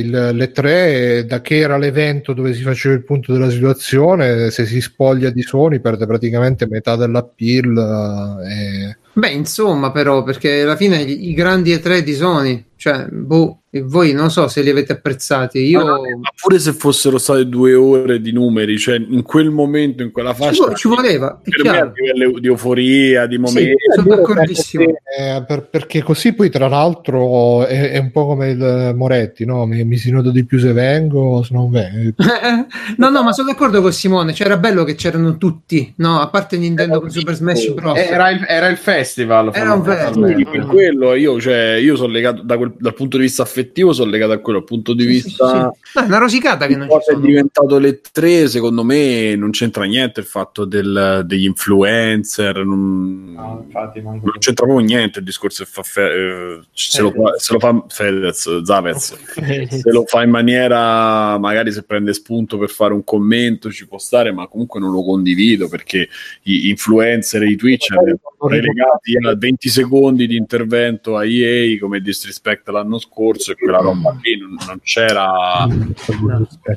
il- 0.01 0.29
le 0.33 0.51
tre, 0.51 1.25
da 1.25 1.41
che 1.41 1.57
era 1.59 1.77
l'evento 1.77 2.33
dove 2.33 2.53
si 2.53 2.61
faceva 2.63 2.93
il 2.95 3.03
punto 3.03 3.33
della 3.33 3.49
situazione, 3.49 4.49
se 4.49 4.65
si 4.65 4.79
spoglia 4.81 5.29
di 5.29 5.41
Sony 5.41 5.79
perde 5.79 6.05
praticamente 6.05 6.67
metà 6.67 6.95
dell'appeal. 6.97 8.41
eh, 8.45 8.89
E... 8.89 8.97
Beh, 9.17 9.31
insomma, 9.31 9.89
però, 9.89 10.21
perché 10.21 10.61
alla 10.61 10.75
fine 10.75 11.01
i, 11.01 11.33
grandi 11.33 11.73
E3 11.73 12.01
di 12.01 12.13
Sony, 12.13 12.65
cioè, 12.77 13.07
boh, 13.09 13.63
e 13.69 13.81
voi 13.81 14.13
non 14.13 14.31
so 14.31 14.47
se 14.47 14.61
li 14.61 14.69
avete 14.69 14.93
apprezzati. 14.93 15.59
Io 15.59 15.83
Ma 15.83 16.29
pure 16.41 16.57
se 16.57 16.71
fossero 16.71 17.17
state 17.17 17.47
due 17.49 17.73
ore 17.73 18.21
di 18.21 18.31
numeri, 18.31 18.77
cioè 18.77 18.95
in 18.97 19.23
quel 19.23 19.49
momento, 19.49 20.03
in 20.03 20.11
quella 20.11 20.33
ci, 20.33 20.41
fascia, 20.43 20.65
vo- 20.67 20.73
ci 20.73 20.87
voleva, 20.87 21.41
è 21.43 21.49
per 21.49 21.63
me 21.63 21.69
a 21.69 21.73
chiaro. 21.73 21.91
livello 21.95 22.39
di 22.39 22.47
euforia, 22.47 23.25
di 23.25 23.35
Sì, 23.35 23.41
momenti, 23.41 23.75
sono 23.93 24.15
d'accordissimo. 24.15 24.83
Eh, 25.17 25.43
per- 25.45 25.67
perché 25.69 26.01
così 26.01 26.33
poi 26.33 26.49
tra 26.49 26.67
l'altro 26.69 27.65
è, 27.65 27.91
è 27.91 27.97
un 27.97 28.11
po' 28.11 28.25
come 28.27 28.49
il 28.51 28.93
Moretti, 28.95 29.43
no? 29.45 29.65
mi, 29.65 29.83
mi 29.83 29.97
si 29.97 30.11
nota 30.11 30.31
di 30.31 30.45
più 30.45 30.59
se 30.59 30.71
vengo, 30.71 31.43
se 31.43 31.53
non 31.53 31.69
vengo. 31.69 32.13
no, 32.97 33.09
no, 33.09 33.23
ma 33.23 33.33
sono 33.33 33.49
d'accordo 33.49 33.81
con 33.81 33.91
Simone. 33.91 34.33
Cioè, 34.33 34.47
era 34.47 34.57
bello 34.57 34.83
che 34.85 34.95
c'erano 34.95 35.37
tutti, 35.37 35.93
no? 35.97 36.19
A 36.19 36.29
parte 36.29 36.57
Nintendo 36.57 37.01
con 37.01 37.09
Super 37.09 37.35
Smash 37.35 37.73
Bros. 37.73 37.97
Era 37.97 38.29
il, 38.29 38.45
era 38.47 38.67
il 38.67 38.77
festival. 38.77 39.51
Era 39.53 39.73
un 39.73 39.83
fondamentalmente. 39.83 40.37
Sì, 40.37 40.57
per 40.57 40.65
quello 40.67 41.13
io, 41.15 41.39
cioè, 41.41 41.73
io 41.81 41.95
sono 41.95 42.11
legato 42.11 42.43
da 42.43 42.55
quel- 42.55 42.66
dal 42.77 42.93
punto 42.93 43.17
di 43.17 43.23
vista 43.23 43.43
affettivo, 43.43 43.93
sono 43.93 44.09
legato 44.09 44.31
a 44.31 44.37
quello, 44.39 44.59
dal 44.59 44.67
punto 44.67 44.93
di 44.93 45.03
Sì, 45.03 45.07
vista 45.09 45.47
sì, 45.49 45.57
sì. 45.57 45.97
No, 45.99 46.01
è 46.03 46.05
una 46.05 46.17
rosicata 46.17 46.67
che 46.67 46.75
non 46.75 46.87
è 46.87 47.01
sono. 47.01 47.19
diventato 47.19 47.77
le 47.79 48.01
tre, 48.11 48.47
secondo 48.47 48.83
me 48.83 49.35
non 49.35 49.51
c'entra 49.51 49.85
niente 49.85 50.19
il 50.19 50.25
fatto 50.25 50.65
del- 50.65 51.23
degli 51.25 51.45
influencer, 51.45 52.63
non, 52.65 53.33
No, 53.35 53.63
infatti, 53.65 54.01
manco- 54.01 54.25
non 54.25 54.37
c'entra 54.39 54.65
proprio 54.65 54.85
niente 54.85 55.19
il 55.19 55.25
discorso 55.25 55.63
che 55.63 55.69
fa 55.71 55.83
Fe- 55.83 56.11
eh, 56.13 56.59
se, 56.73 57.01
lo 57.01 57.11
fa, 57.11 57.37
se 57.37 57.53
lo 57.53 57.59
fa 57.59 57.85
Fedez, 57.87 58.61
Zavez, 58.63 59.15
se 59.69 59.91
lo 59.91 60.03
fa 60.05 60.23
in 60.23 60.29
maniera 60.29 61.37
magari 61.37 61.71
se 61.71 61.83
prende 61.83 62.13
spunto 62.13 62.57
per 62.57 62.69
fare 62.69 62.93
un 62.93 63.03
commento 63.03 63.71
ci 63.71 63.87
può 63.87 63.97
stare, 63.97 64.31
ma 64.31 64.47
comunque 64.47 64.79
non 64.79 64.91
lo 64.91 65.03
condivido 65.03 65.67
perché 65.69 66.09
gli 66.41 66.67
influencer 66.69 67.43
e 67.43 67.49
i 67.51 67.55
Twitch 67.55 67.91
hanno 67.91 68.17
relegati 68.47 69.15
a 69.23 69.35
20 69.35 69.69
secondi 69.69 70.27
di 70.27 70.35
intervento 70.35 71.15
a 71.17 71.25
EA 71.25 71.77
come 71.79 71.99
disrespect 72.01 72.56
l'anno 72.65 72.99
scorso 72.99 73.51
e 73.51 73.55
quella 73.55 73.79
roba 73.79 74.15
lì 74.21 74.37
non, 74.37 74.55
non 74.67 74.79
c'era 74.81 75.65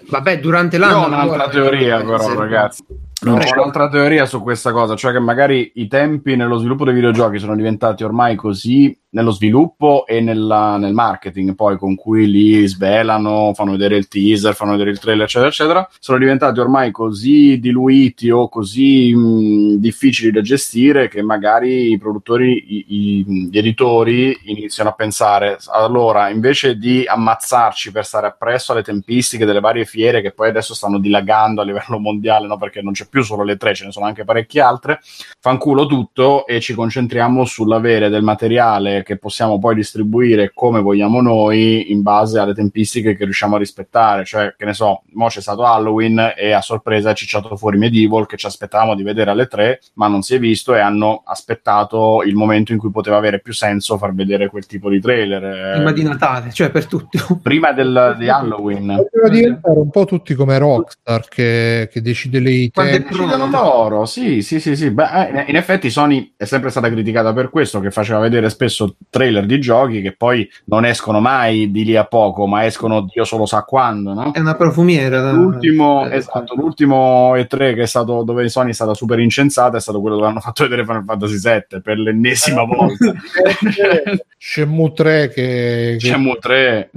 Vabbè, 0.08 0.40
durante 0.40 0.76
Io 0.76 0.82
l'anno. 0.82 1.02
ho 1.02 1.06
un'altra 1.06 1.48
teoria, 1.48 1.98
però, 2.02 2.34
ragazzi. 2.34 2.84
Non 3.22 3.34
Ho 3.34 3.38
c'è- 3.38 3.52
un'altra 3.54 3.88
teoria 3.90 4.24
su 4.24 4.40
questa 4.40 4.72
cosa, 4.72 4.96
cioè 4.96 5.12
che 5.12 5.18
magari 5.18 5.72
i 5.74 5.88
tempi 5.88 6.36
nello 6.36 6.56
sviluppo 6.56 6.84
dei 6.86 6.94
videogiochi 6.94 7.38
sono 7.38 7.54
diventati 7.54 8.02
ormai 8.02 8.34
così 8.34 8.96
nello 9.12 9.32
sviluppo 9.32 10.06
e 10.06 10.20
nella- 10.20 10.76
nel 10.76 10.92
marketing, 10.94 11.56
poi 11.56 11.76
con 11.76 11.96
cui 11.96 12.30
li 12.30 12.64
svelano, 12.68 13.50
fanno 13.54 13.72
vedere 13.72 13.96
il 13.96 14.06
teaser, 14.06 14.54
fanno 14.54 14.70
vedere 14.70 14.90
il 14.90 15.00
trailer, 15.00 15.24
eccetera, 15.24 15.50
eccetera, 15.50 15.88
sono 15.98 16.16
diventati 16.16 16.60
ormai 16.60 16.92
così 16.92 17.58
diluiti 17.58 18.30
o 18.30 18.48
così 18.48 19.12
mh, 19.12 19.74
difficili 19.80 20.30
da 20.30 20.40
gestire 20.42 21.08
che 21.08 21.22
magari 21.22 21.90
i 21.90 21.98
produttori, 21.98 22.52
i- 22.68 22.84
i- 22.88 23.48
gli 23.50 23.58
editori 23.58 24.38
iniziano 24.44 24.90
a 24.90 24.94
pensare, 24.94 25.58
allora 25.72 26.28
invece 26.30 26.76
di 26.78 27.02
ammazzarci 27.04 27.90
per 27.90 28.04
stare 28.06 28.28
appresso 28.28 28.70
alle 28.72 28.84
tempistiche 28.84 29.44
delle 29.44 29.60
varie 29.60 29.84
fiere 29.84 30.22
che 30.22 30.30
poi 30.30 30.48
adesso 30.50 30.72
stanno 30.72 30.98
dilagando 31.00 31.60
a 31.60 31.64
livello 31.64 31.98
mondiale, 31.98 32.46
no? 32.46 32.56
perché 32.56 32.80
non 32.80 32.92
c'è 32.92 33.08
più 33.10 33.22
solo 33.22 33.42
le 33.42 33.56
tre, 33.56 33.74
ce 33.74 33.84
ne 33.84 33.92
sono 33.92 34.06
anche 34.06 34.24
parecchie 34.24 34.62
altre. 34.62 35.00
Fanculo 35.40 35.84
tutto 35.84 36.46
e 36.46 36.60
ci 36.60 36.72
concentriamo 36.72 37.44
sull'avere 37.44 38.08
del 38.08 38.22
materiale 38.22 39.02
che 39.02 39.18
possiamo 39.18 39.58
poi 39.58 39.74
distribuire 39.74 40.52
come 40.54 40.80
vogliamo 40.80 41.20
noi 41.20 41.90
in 41.92 42.02
base 42.02 42.38
alle 42.38 42.54
tempistiche 42.54 43.16
che 43.16 43.24
riusciamo 43.24 43.56
a 43.56 43.58
rispettare. 43.58 44.24
Cioè, 44.24 44.54
che 44.56 44.64
ne 44.64 44.72
so, 44.72 45.02
mo 45.12 45.26
c'è 45.26 45.40
stato 45.40 45.64
Halloween 45.64 46.34
e 46.36 46.52
a 46.52 46.62
sorpresa 46.62 47.10
è 47.10 47.14
cicciato 47.14 47.56
fuori 47.56 47.76
Medieval 47.76 48.26
che 48.26 48.36
ci 48.36 48.46
aspettavamo 48.46 48.94
di 48.94 49.02
vedere 49.02 49.30
alle 49.30 49.46
tre, 49.46 49.80
ma 49.94 50.06
non 50.06 50.22
si 50.22 50.34
è 50.34 50.38
visto 50.38 50.74
e 50.74 50.80
hanno 50.80 51.22
aspettato 51.24 52.22
il 52.24 52.34
momento 52.34 52.72
in 52.72 52.78
cui 52.78 52.90
poteva 52.90 53.16
avere 53.16 53.40
più 53.40 53.52
senso 53.52 53.98
far 53.98 54.14
vedere 54.14 54.48
quel 54.48 54.66
tipo 54.66 54.88
di 54.88 55.00
trailer. 55.00 55.74
Prima 55.74 55.92
di 55.92 56.02
Natale, 56.02 56.52
cioè 56.52 56.70
per 56.70 56.86
tutti. 56.86 57.18
Prima 57.42 57.72
del, 57.72 58.16
di 58.18 58.28
Halloween. 58.28 59.08
Diventare 59.28 59.78
un 59.78 59.90
po' 59.90 60.04
tutti 60.04 60.34
come 60.34 60.58
Rockstar 60.58 61.26
che, 61.28 61.88
che 61.90 62.00
decide 62.00 62.38
le 62.38 62.70
Quando 62.72 62.92
è 62.92 62.96
idee. 62.96 62.99
Decidono 63.08 63.48
loro, 63.48 64.06
sì, 64.06 64.42
sì, 64.42 64.60
sì, 64.60 64.76
sì. 64.76 64.90
Beh, 64.90 65.28
eh, 65.28 65.44
in 65.48 65.56
effetti 65.56 65.90
Sony 65.90 66.32
è 66.36 66.44
sempre 66.44 66.70
stata 66.70 66.88
criticata 66.88 67.32
per 67.32 67.50
questo, 67.50 67.80
che 67.80 67.90
faceva 67.90 68.18
vedere 68.18 68.48
spesso 68.50 68.96
trailer 69.08 69.46
di 69.46 69.60
giochi 69.60 70.00
che 70.00 70.12
poi 70.12 70.48
non 70.66 70.84
escono 70.84 71.20
mai 71.20 71.70
di 71.70 71.84
lì 71.84 71.96
a 71.96 72.04
poco, 72.04 72.46
ma 72.46 72.64
escono 72.64 73.02
Dio 73.02 73.24
solo 73.24 73.46
sa 73.46 73.62
quando, 73.62 74.12
no? 74.12 74.32
È 74.32 74.40
una 74.40 74.54
profumiera. 74.54 75.30
L'ultimo, 75.32 76.06
eh, 76.08 76.16
esatto, 76.16 76.54
l'ultimo 76.54 77.34
E3 77.34 77.74
che 77.74 77.82
è 77.82 77.86
stato 77.86 78.22
dove 78.22 78.48
Sony 78.48 78.70
è 78.70 78.74
stata 78.74 78.94
super 78.94 79.18
incensata 79.18 79.76
è 79.76 79.80
stato 79.80 80.00
quello 80.00 80.16
dove 80.16 80.28
hanno 80.28 80.40
fatto 80.40 80.62
vedere 80.64 80.84
Final 80.84 81.04
Fantasy 81.04 81.38
VII 81.38 81.80
per 81.80 81.98
l'ennesima 81.98 82.64
volta. 82.64 83.12
Shenmue 84.38 84.92
3 84.92 85.28
che, 85.28 85.96
Shenmue 85.98 86.38
3. 86.40 86.90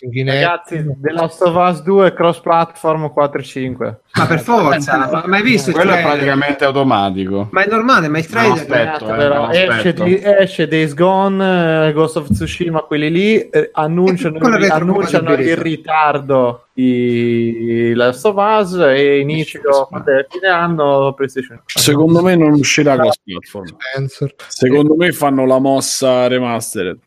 in 0.00 0.10
Kinect. 0.10 0.42
Ragazzi, 0.42 0.96
The 1.00 1.12
Last 1.12 1.42
of 1.42 1.54
Us 1.54 1.82
2 1.82 2.12
cross 2.12 2.40
platform 2.40 3.12
4 3.12 3.38
e 3.38 3.44
5. 3.44 4.00
Ma 4.14 4.26
per 4.26 4.40
forza, 4.40 5.24
ma, 5.24 5.36
hai 5.36 5.42
visto 5.50 5.70
il 5.70 5.76
Quello 5.76 5.92
è 5.92 6.02
praticamente 6.02 6.64
automatico. 6.64 7.48
Ma 7.50 7.64
è 7.64 7.68
normale, 7.68 8.08
ma 8.08 8.18
il 8.18 8.26
No, 8.28 8.30
trailer... 8.30 8.58
aspetta. 8.58 9.12
eh, 9.14 9.16
Però 9.16 9.46
no, 9.46 9.50
esce, 9.50 9.92
di- 9.92 10.20
esce 10.22 10.68
Days 10.68 10.94
Gone, 10.94 11.88
eh, 11.88 11.92
Ghost 11.92 12.16
of 12.16 12.28
Tsushima, 12.30 12.80
quelli 12.82 13.10
lì 13.10 13.48
eh, 13.48 13.70
annunciano, 13.72 14.38
la 14.38 14.74
annunciano 14.74 15.32
il 15.34 15.56
ritardo 15.56 16.66
di 16.72 17.92
Last 17.94 18.24
of 18.26 18.36
Us 18.36 18.74
e 18.74 19.18
inizio 19.18 19.88
è 19.90 20.26
fine 20.28 20.46
anno 20.48 21.12
PlayStation. 21.14 21.60
Secondo 21.66 22.22
me 22.22 22.36
non 22.36 22.52
uscirà 22.52 22.94
cross 22.96 23.18
platform. 23.24 23.66
Secondo 24.46 24.94
me 24.96 25.12
fanno 25.12 25.44
la 25.46 25.58
mossa 25.58 26.26
remastered. 26.28 26.98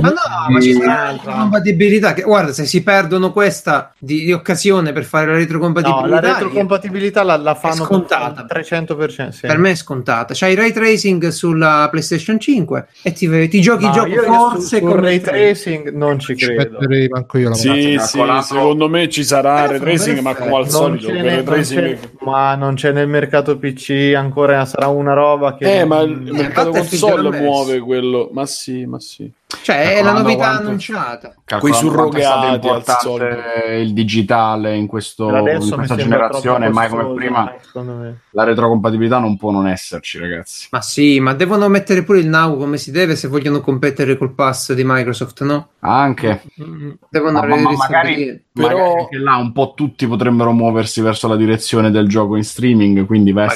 Ma 0.00 0.08
no, 0.08 0.14
ma 0.50 0.60
ci 0.60 0.72
sarà 0.72 0.84
Un'altra. 0.84 1.30
la 1.32 1.38
compatibilità. 1.40 2.14
Che, 2.14 2.22
guarda, 2.22 2.52
se 2.52 2.64
si 2.64 2.82
perdono 2.82 3.32
questa 3.32 3.92
di, 3.98 4.24
di 4.24 4.32
occasione 4.32 4.92
per 4.92 5.04
fare 5.04 5.26
la 5.26 5.32
No, 5.32 5.38
retrocompatibilità, 5.38 6.06
la 6.08 6.20
retrocompatibilità 6.20 7.22
la, 7.22 7.36
la 7.36 7.54
fanno 7.54 7.84
scontata. 7.84 8.44
per 8.44 8.60
300%. 8.62 9.28
Sì. 9.28 9.46
per 9.46 9.58
me 9.58 9.70
è 9.72 9.74
scontata. 9.74 10.32
C'hai 10.34 10.52
il 10.52 10.58
ray 10.58 10.72
tracing 10.72 11.28
sulla 11.28 11.88
PlayStation 11.90 12.40
5 12.40 12.86
e 13.02 13.12
ti, 13.12 13.48
ti 13.48 13.60
giochi 13.60 13.84
No, 13.84 13.88
il 13.90 13.94
gioco 13.94 14.08
io 14.08 14.22
forse 14.22 14.78
su, 14.78 14.84
con 14.84 15.00
ray 15.00 15.20
tracing. 15.20 15.92
non 15.92 16.18
ci 16.18 16.34
credo. 16.34 16.78
io. 16.90 17.52
Sì, 17.54 17.96
sì, 18.00 18.28
secondo 18.42 18.88
me 18.88 19.08
ci 19.10 19.22
sarà 19.22 19.64
Eh, 19.64 19.66
ray 19.68 19.78
tracing, 19.80 20.18
ma 20.20 20.34
come 20.34 20.56
al 20.56 20.68
solito, 20.70 21.12
non 21.12 21.44
tracing- 21.44 21.98
ma 22.20 22.54
non 22.54 22.74
c'è 22.74 22.92
nel 22.92 23.08
mercato 23.08 23.58
PC 23.58 24.14
ancora 24.16 24.64
sarà 24.64 24.86
una 24.88 25.12
roba 25.12 25.56
che 25.56 25.80
Eh, 25.80 25.84
ma 25.84 26.00
il 26.00 26.16
mercato 26.32 26.70
console 26.70 27.38
muove 27.38 27.78
quello. 27.80 28.30
Ma 28.32 28.46
sì, 28.46 28.86
ma 28.86 28.98
sì. 28.98 29.30
Cioè, 29.62 29.94
è 29.96 30.02
la 30.02 30.12
novità 30.12 30.36
quanto- 30.36 30.62
annunciata. 30.66 31.34
Quei 31.58 31.58
quanto 31.58 31.68
è 31.68 31.72
stato 31.72 31.88
surrogati 31.88 32.68
al 32.68 33.80
il 33.80 33.94
digitale 33.94 34.76
in, 34.76 34.86
questo, 34.86 35.34
in 35.34 35.70
questa 35.72 35.96
generazione, 35.96 36.68
mai 36.68 36.90
come 36.90 37.14
prima, 37.14 37.54
me. 37.74 38.20
la 38.32 38.44
retrocompatibilità 38.44 39.18
non 39.18 39.38
può 39.38 39.50
non 39.50 39.66
esserci, 39.66 40.18
ragazzi. 40.18 40.68
Ma 40.70 40.82
sì, 40.82 41.18
ma 41.20 41.32
devono 41.32 41.66
mettere 41.68 42.02
pure 42.02 42.18
il 42.18 42.28
now 42.28 42.58
come 42.58 42.76
si 42.76 42.90
deve 42.90 43.16
se 43.16 43.28
vogliono 43.28 43.60
competere 43.62 44.18
col 44.18 44.34
pass 44.34 44.74
di 44.74 44.82
Microsoft, 44.84 45.42
no? 45.44 45.68
Anche, 45.80 46.42
Mm, 46.62 46.90
Devono 47.08 47.40
ma, 47.40 47.46
ma- 47.46 47.56
ma 47.60 47.72
magari. 47.72 48.44
Però- 48.52 48.94
magari 48.96 49.18
là 49.22 49.36
un 49.36 49.52
po' 49.52 49.72
tutti 49.74 50.06
potrebbero 50.08 50.50
muoversi 50.52 51.00
verso 51.00 51.28
la 51.28 51.36
direzione 51.36 51.90
del 51.90 52.08
gioco 52.08 52.34
in 52.36 52.42
streaming, 52.44 53.06
quindi 53.06 53.32
va 53.32 53.46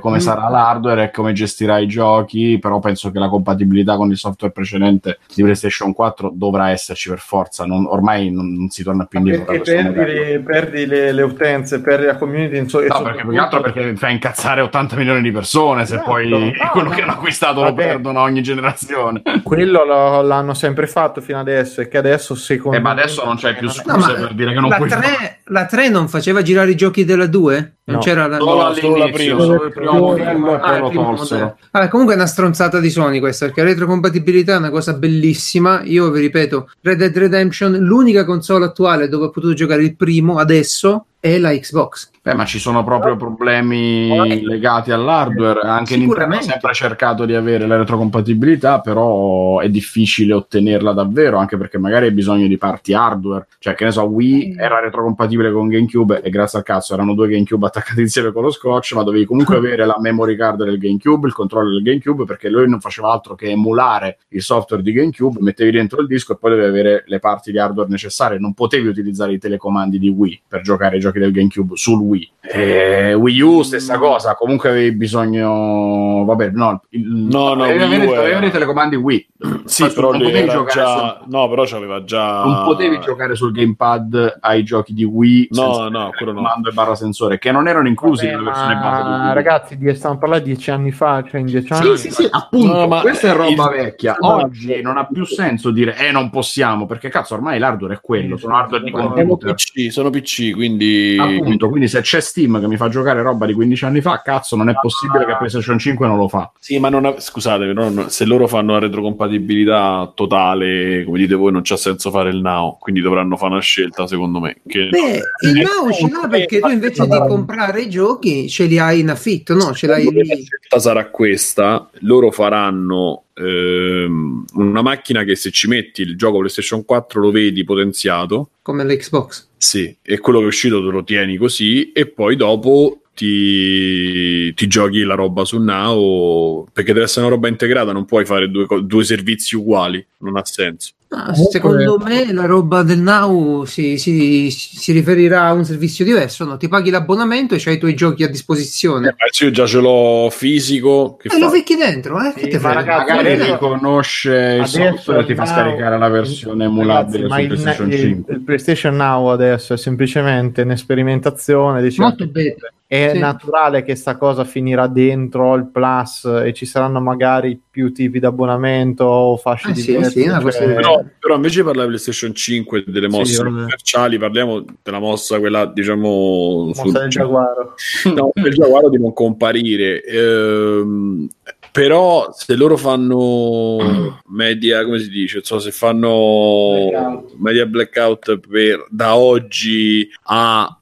come 0.00 0.16
Mm. 0.16 0.20
sarà 0.20 0.48
l'hardware 0.48 1.04
e 1.04 1.10
come 1.12 1.32
gestirà 1.34 1.78
i 1.78 1.86
giochi, 1.86 2.58
però 2.58 2.78
penso 2.80 3.10
che 3.12 3.18
la 3.20 3.28
compatibilità 3.28 3.96
con 3.96 4.10
il 4.10 4.16
software 4.16 4.52
precedente 4.52 5.03
di 5.34 5.42
PlayStation 5.42 5.92
4 5.92 6.30
dovrà 6.34 6.70
esserci 6.70 7.08
per 7.08 7.18
forza, 7.18 7.64
non- 7.66 7.86
ormai 7.86 8.30
non, 8.30 8.52
non 8.52 8.68
si 8.70 8.82
torna 8.82 9.04
più 9.04 9.18
indietro. 9.18 9.44
perché 9.44 9.72
perdi, 9.92 10.04
le, 10.14 10.40
perdi 10.40 10.86
le, 10.86 11.12
le 11.12 11.22
utenze, 11.22 11.80
perdi 11.80 12.06
la 12.06 12.16
community 12.16 12.56
in 12.58 12.68
so- 12.68 12.80
No, 12.84 13.02
perché 13.02 13.22
più 13.22 13.30
che 13.30 13.38
altro 13.38 13.60
perché 13.60 13.96
fai 13.96 14.12
incazzare 14.12 14.60
80 14.62 14.96
milioni 14.96 15.22
di 15.22 15.30
persone 15.32 15.84
se 15.86 15.94
Esatto. 15.94 16.10
poi 16.10 16.28
No, 16.28 16.50
quello 16.72 16.88
no. 16.88 16.94
che 16.94 17.02
hanno 17.02 17.12
acquistato 17.12 17.60
lo 17.60 17.66
Vabbè. 17.66 17.84
perdono 17.86 18.20
ogni 18.20 18.42
generazione. 18.42 19.22
quello 19.42 19.84
lo- 19.84 20.22
l'hanno 20.22 20.54
sempre 20.54 20.86
fatto 20.86 21.20
fino 21.20 21.38
adesso 21.38 21.80
e 21.80 21.88
che 21.88 21.98
adesso 21.98 22.34
secondo 22.34 22.76
Eh, 22.76 22.80
ma 22.80 22.94
me- 22.94 23.00
adesso 23.02 23.24
non 23.24 23.36
c'hai 23.36 23.54
più 23.54 23.68
scuse 23.68 23.90
No, 23.92 23.98
ma 23.98 24.12
per 24.14 24.34
dire 24.34 24.52
che 24.52 24.60
non 24.60 24.70
la, 24.70 24.76
puoi 24.76 24.88
3, 24.88 25.38
la 25.48 25.66
3 25.66 25.88
non 25.88 26.08
faceva 26.08 26.42
girare 26.42 26.70
i 26.70 26.76
giochi 26.76 27.04
della 27.04 27.26
2? 27.26 27.76
Non 27.84 27.96
No. 27.96 28.02
c'era 28.02 28.26
la... 28.26 28.38
Solo 28.38 28.62
No, 28.68 28.72
solo 28.74 28.96
la 28.96 29.10
prima. 29.10 29.40
solo 29.40 29.64
il 29.64 29.72
primo 29.72 30.16
e 30.16 30.22
Ah, 30.22 30.76
il 30.78 30.88
primo 30.88 31.12
modello. 31.12 31.56
Vabbè, 31.70 31.88
comunque 31.88 32.14
è 32.14 32.16
una 32.16 32.26
stronzata 32.26 32.80
di 32.80 32.88
Sony 32.90 33.20
questa, 33.20 33.44
perché 33.46 33.62
la 33.62 33.68
retrocompatibilità 33.68 34.54
è 34.54 34.58
una 34.58 34.70
cosa 34.70 34.94
bellissima. 34.94 35.82
Io 35.84 36.10
vi 36.10 36.20
ripeto, 36.20 36.70
Red 36.80 36.98
Dead 36.98 37.16
Redemption, 37.16 37.72
l'unica 37.76 38.24
console 38.24 38.64
attuale 38.64 39.08
dove 39.08 39.26
ho 39.26 39.30
potuto 39.30 39.52
giocare 39.54 39.82
il 39.82 39.96
primo 39.96 40.38
adesso 40.38 41.06
è 41.24 41.38
la 41.38 41.52
Xbox. 41.52 42.10
Beh, 42.20 42.34
ma 42.34 42.46
ci 42.46 42.58
sono 42.58 42.84
proprio 42.84 43.16
problemi 43.16 44.44
legati 44.46 44.90
all'hardware. 44.92 45.60
Anche 45.60 45.96
Nintendo 45.96 46.36
ha 46.36 46.40
sempre 46.40 46.72
cercato 46.72 47.26
di 47.26 47.34
avere 47.34 47.66
la 47.66 47.76
retrocompatibilità, 47.76 48.80
però 48.80 49.58
è 49.60 49.68
difficile 49.68 50.32
ottenerla 50.32 50.92
davvero, 50.92 51.36
anche 51.36 51.58
perché 51.58 51.76
magari 51.76 52.06
hai 52.06 52.12
bisogno 52.12 52.46
di 52.46 52.56
parti 52.56 52.94
hardware. 52.94 53.46
Cioè, 53.58 53.74
che 53.74 53.84
ne 53.84 53.90
so, 53.90 54.04
Wii 54.04 54.56
era 54.58 54.80
retrocompatibile 54.80 55.52
con 55.52 55.68
GameCube 55.68 56.22
e 56.22 56.30
grazie 56.30 56.58
al 56.58 56.64
cazzo 56.64 56.94
erano 56.94 57.12
due 57.12 57.28
GameCube 57.28 57.66
attaccati 57.66 58.00
insieme 58.00 58.32
con 58.32 58.42
lo 58.42 58.50
scotch, 58.50 58.92
ma 58.94 59.02
dovevi 59.02 59.26
comunque 59.26 59.56
avere 59.60 59.84
la 59.84 59.96
memory 59.98 60.34
card 60.34 60.64
del 60.64 60.78
GameCube, 60.78 61.26
il 61.26 61.34
controller 61.34 61.72
del 61.72 61.82
GameCube, 61.82 62.24
perché 62.24 62.48
lui 62.48 62.66
non 62.68 62.80
faceva 62.80 63.12
altro 63.12 63.34
che 63.34 63.50
emulare 63.50 64.20
il 64.28 64.40
software 64.40 64.82
di 64.82 64.92
GameCube, 64.92 65.40
mettevi 65.42 65.72
dentro 65.72 66.00
il 66.00 66.06
disco 66.06 66.32
e 66.32 66.36
poi 66.38 66.52
dovevi 66.52 66.68
avere 66.68 67.04
le 67.06 67.18
parti 67.18 67.50
di 67.50 67.58
hardware 67.58 67.90
necessarie. 67.90 68.38
Non 68.38 68.54
potevi 68.54 68.88
utilizzare 68.88 69.34
i 69.34 69.38
telecomandi 69.38 69.98
di 69.98 70.08
Wii 70.08 70.42
per 70.48 70.62
giocare 70.62 70.94
ai 70.94 71.00
giochi 71.00 71.13
del 71.20 71.32
GameCube 71.32 71.76
sul 71.76 72.00
Wii. 72.00 72.32
E 72.46 73.14
Wii 73.14 73.40
U, 73.40 73.62
stessa 73.62 73.96
cosa, 73.98 74.34
comunque 74.34 74.68
avevi 74.68 74.92
bisogno. 74.94 76.24
Vabbè, 76.26 76.50
no, 76.50 76.82
il- 76.90 77.06
No, 77.08 77.54
no, 77.54 77.64
avevi, 77.64 78.06
era- 78.10 78.44
i 78.44 78.50
telecomandi 78.50 78.96
Wii. 78.96 79.26
Sì, 79.64 79.86
però 79.92 80.10
non 80.12 80.20
potevi 80.22 80.48
giocare 80.48 80.80
già... 80.80 81.20
No, 81.26 81.48
però 81.48 81.64
c'aveva 81.64 82.04
già... 82.04 82.42
sul- 82.42 82.50
non 82.50 82.64
potevi 82.64 83.00
giocare 83.00 83.34
sul 83.34 83.52
gamepad 83.52 84.38
ai 84.40 84.62
giochi 84.62 84.92
di 84.92 85.04
Wii 85.04 85.48
No, 85.52 85.88
no, 85.88 86.10
quello 86.16 86.32
no. 86.32 86.38
comando 86.42 86.68
e 86.68 86.72
barra 86.72 86.94
sensore, 86.94 87.38
che 87.38 87.50
non 87.50 87.66
erano 87.66 87.88
inclusi 87.88 88.26
Vabbè, 88.26 88.36
nella 88.36 88.50
versione 88.50 88.74
ma 88.74 88.80
base 88.90 89.02
di 89.02 89.24
Wii. 89.24 89.34
ragazzi, 89.34 89.78
di 89.78 89.94
stiamo 89.94 90.18
parlando 90.18 90.44
dieci 90.44 90.70
anni 90.70 90.92
fa, 90.92 91.24
cioè 91.28 91.40
in 91.40 91.46
dieci 91.46 91.74
Sì, 91.74 91.82
anni. 91.82 91.96
sì, 91.96 92.10
sì, 92.10 92.28
appunto, 92.30 92.72
No, 92.74 92.86
ma 92.86 93.00
questa 93.00 93.28
è 93.28 93.32
roba 93.34 93.74
il- 93.74 93.82
vecchia. 93.82 94.16
Oggi 94.18 94.82
non 94.82 94.98
ha 94.98 95.06
più 95.06 95.24
senso 95.24 95.70
dire 95.70 95.96
eh 95.96 96.10
non 96.10 96.28
possiamo, 96.30 96.84
perché 96.86 97.08
cazzo 97.08 97.34
ormai 97.34 97.58
l'hardware 97.58 97.94
è 97.94 98.00
quello, 98.02 98.36
sono 98.36 98.56
hardware 98.56 98.84
di 98.84 98.90
computer. 98.90 99.54
PC, 99.54 99.90
sono 99.90 100.10
PC, 100.10 100.52
quindi... 100.52 101.03
Appunto, 101.18 101.68
quindi 101.68 101.88
se 101.88 102.00
c'è 102.00 102.20
Steam 102.20 102.60
che 102.60 102.66
mi 102.66 102.76
fa 102.76 102.88
giocare 102.88 103.22
roba 103.22 103.46
di 103.46 103.52
15 103.52 103.84
anni 103.84 104.00
fa, 104.00 104.22
cazzo, 104.22 104.56
non 104.56 104.68
è 104.68 104.74
possibile 104.80 105.24
che 105.24 105.36
PlayStation 105.36 105.78
5 105.78 106.06
non 106.06 106.16
lo 106.16 106.28
fa. 106.28 106.50
Sì, 106.58 106.78
ma 106.78 106.88
non 106.88 107.14
scusate, 107.18 107.66
però 107.66 107.88
non- 107.90 108.10
se 108.10 108.24
loro 108.24 108.46
fanno 108.46 108.72
la 108.72 108.78
retrocompatibilità 108.80 110.10
totale, 110.14 111.04
come 111.04 111.18
dite 111.18 111.34
voi, 111.34 111.52
non 111.52 111.62
c'ha 111.62 111.76
senso 111.76 112.10
fare 112.10 112.30
il 112.30 112.40
now, 112.40 112.76
quindi 112.78 113.00
dovranno 113.00 113.36
fare 113.36 113.52
una 113.52 113.60
scelta, 113.60 114.06
secondo 114.06 114.40
me. 114.40 114.56
Che 114.66 114.88
Beh, 114.88 115.20
il 115.48 115.54
now 115.56 115.90
ce 115.92 116.08
l'ha 116.10 116.28
perché 116.28 116.60
tu 116.60 116.68
invece 116.68 117.06
di 117.06 117.18
comprare 117.28 117.82
i 117.82 117.90
giochi 117.90 118.48
ce 118.48 118.64
li 118.64 118.78
hai 118.78 119.00
in 119.00 119.10
affitto, 119.10 119.54
no? 119.54 119.72
Ce 119.74 119.86
l'hai 119.86 120.08
lì. 120.10 120.26
La 120.26 120.34
scelta 120.34 120.78
sarà 120.78 121.06
questa: 121.06 121.88
loro 122.00 122.30
faranno 122.30 123.24
ehm, 123.34 124.44
una 124.54 124.82
macchina 124.82 125.24
che 125.24 125.36
se 125.36 125.50
ci 125.50 125.68
metti 125.68 126.02
il 126.02 126.16
gioco 126.16 126.38
PlayStation 126.38 126.84
4 126.84 127.20
lo 127.20 127.30
vedi 127.30 127.64
potenziato. 127.64 128.50
come 128.62 128.84
l'Xbox. 128.84 129.48
Sì, 129.56 129.96
e 130.02 130.18
quello 130.18 130.38
che 130.38 130.44
è 130.44 130.48
uscito 130.48 130.84
te 130.84 130.90
lo 130.90 131.04
tieni 131.04 131.36
così, 131.36 131.92
e 131.92 132.06
poi 132.06 132.36
dopo 132.36 133.00
ti, 133.14 134.52
ti 134.54 134.66
giochi 134.66 135.02
la 135.02 135.14
roba 135.14 135.44
su 135.44 135.58
Now 135.58 136.66
perché 136.72 136.92
deve 136.92 137.04
essere 137.04 137.26
una 137.26 137.34
roba 137.34 137.48
integrata, 137.48 137.92
non 137.92 138.04
puoi 138.04 138.24
fare 138.24 138.50
due, 138.50 138.66
due 138.82 139.04
servizi 139.04 139.56
uguali, 139.56 140.04
non 140.18 140.36
ha 140.36 140.44
senso. 140.44 140.92
Ah, 141.16 141.34
Secondo 141.34 141.98
me 141.98 142.32
la 142.32 142.44
roba 142.46 142.82
del 142.82 142.98
Now 142.98 143.64
si, 143.64 143.98
si- 143.98 144.50
si 144.50 144.92
riferirà 144.92 145.44
a 145.44 145.52
un 145.52 145.64
servizio 145.64 146.04
diverso, 146.04 146.44
no? 146.44 146.56
Ti 146.56 146.68
paghi 146.68 146.90
l'abbonamento 146.90 147.54
e 147.54 147.58
c'hai 147.60 147.74
i 147.74 147.78
tuoi 147.78 147.94
giochi 147.94 148.22
a 148.22 148.26
Eh, 148.26 148.30
disposizione. 148.30 149.06
ma 149.06 149.14
se 149.30 149.44
io 149.44 149.50
già 149.50 149.66
ce 149.66 149.80
l'ho 149.80 150.28
fisico. 150.30 151.16
Che 151.16 151.28
E 151.34 151.38
lo 151.38 151.50
vecchi 151.50 151.76
dentro, 151.76 152.20
eh? 152.20 152.32
Che 152.34 152.40
Sì, 152.44 152.48
te 152.48 152.58
ma 152.58 152.72
ragazzi, 152.72 153.12
Magari 153.14 153.42
riconosce 153.42 154.30
il 154.30 154.60
adesso 154.60 154.78
software 154.82 155.20
e 155.22 155.24
ti 155.26 155.34
fa 155.34 155.42
il 155.42 155.48
scaricare 155.48 155.98
la 155.98 156.08
versione 156.08 156.64
emulabile 156.64 157.28
Ragazzi, 157.28 157.40
su 157.40 157.40
il, 157.42 157.46
PlayStation 157.46 157.92
il- 157.92 157.98
5. 157.98 158.34
il 158.34 158.40
PlayStation 158.42 158.96
Now 158.96 159.26
adesso 159.28 159.72
è 159.74 159.76
semplicemente 159.76 160.62
un'esperimentazione. 160.62 161.82
Diciamo, 161.82 162.08
Molto 162.08 162.26
beta. 162.26 162.72
è 162.86 163.10
sì. 163.12 163.18
naturale 163.18 163.82
che 163.82 163.94
sta 163.94 164.16
cosa 164.16 164.44
finirà 164.44 164.86
dentro 164.86 165.54
il 165.54 165.66
Plus 165.70 166.24
e 166.44 166.52
ci 166.52 166.66
saranno 166.66 167.00
magari 167.00 167.60
più 167.74 167.92
tipi 167.92 168.20
di 168.20 168.24
abbonamento 168.24 169.02
o 169.02 169.36
fasce 169.36 169.70
Eh 169.70 169.72
di 169.72 169.80
sì, 169.80 169.94
prezzo, 169.94 170.10
sì, 170.10 170.22
cioè- 170.22 170.74
Però, 170.74 171.02
però 171.18 171.34
invece 171.34 171.56
di 171.58 171.64
parlare 171.64 171.88
di 171.88 171.94
PlayStation 171.94 172.32
5 172.32 172.78
e 172.78 172.84
delle 172.86 173.08
mosse 173.08 173.42
vabbè. 173.42 173.50
commerciali, 173.50 174.16
parliamo 174.16 174.64
della 174.80 175.00
mossa, 175.00 175.40
quella 175.40 175.66
diciamo 175.66 176.70
Mossa 176.72 177.00
del 177.00 177.08
Giaguaro. 177.08 177.74
no, 178.14 178.30
del 178.32 178.54
Giaguaro 178.54 178.88
di 178.90 178.98
non 179.00 179.12
comparire. 179.12 180.04
Ehm, 180.04 181.28
però 181.72 182.30
se 182.32 182.54
loro 182.54 182.76
fanno 182.76 184.20
media, 184.28 184.84
come 184.84 185.00
si 185.00 185.08
dice, 185.08 185.34
non 185.38 185.44
so 185.44 185.58
se 185.58 185.72
fanno 185.72 186.86
Blackout. 186.90 187.32
media 187.38 187.66
blackout 187.66 188.38
per, 188.38 188.86
da 188.88 189.16
oggi 189.16 190.08
a 190.26 190.78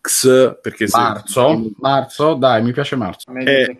X, 0.00 0.58
perché 0.60 0.86
se- 0.86 0.98
Marzo, 0.98 1.70
marzo, 1.78 2.34
dai, 2.34 2.62
mi 2.62 2.72
piace 2.72 2.96
marzo. 2.96 3.30
Eh, 3.32 3.76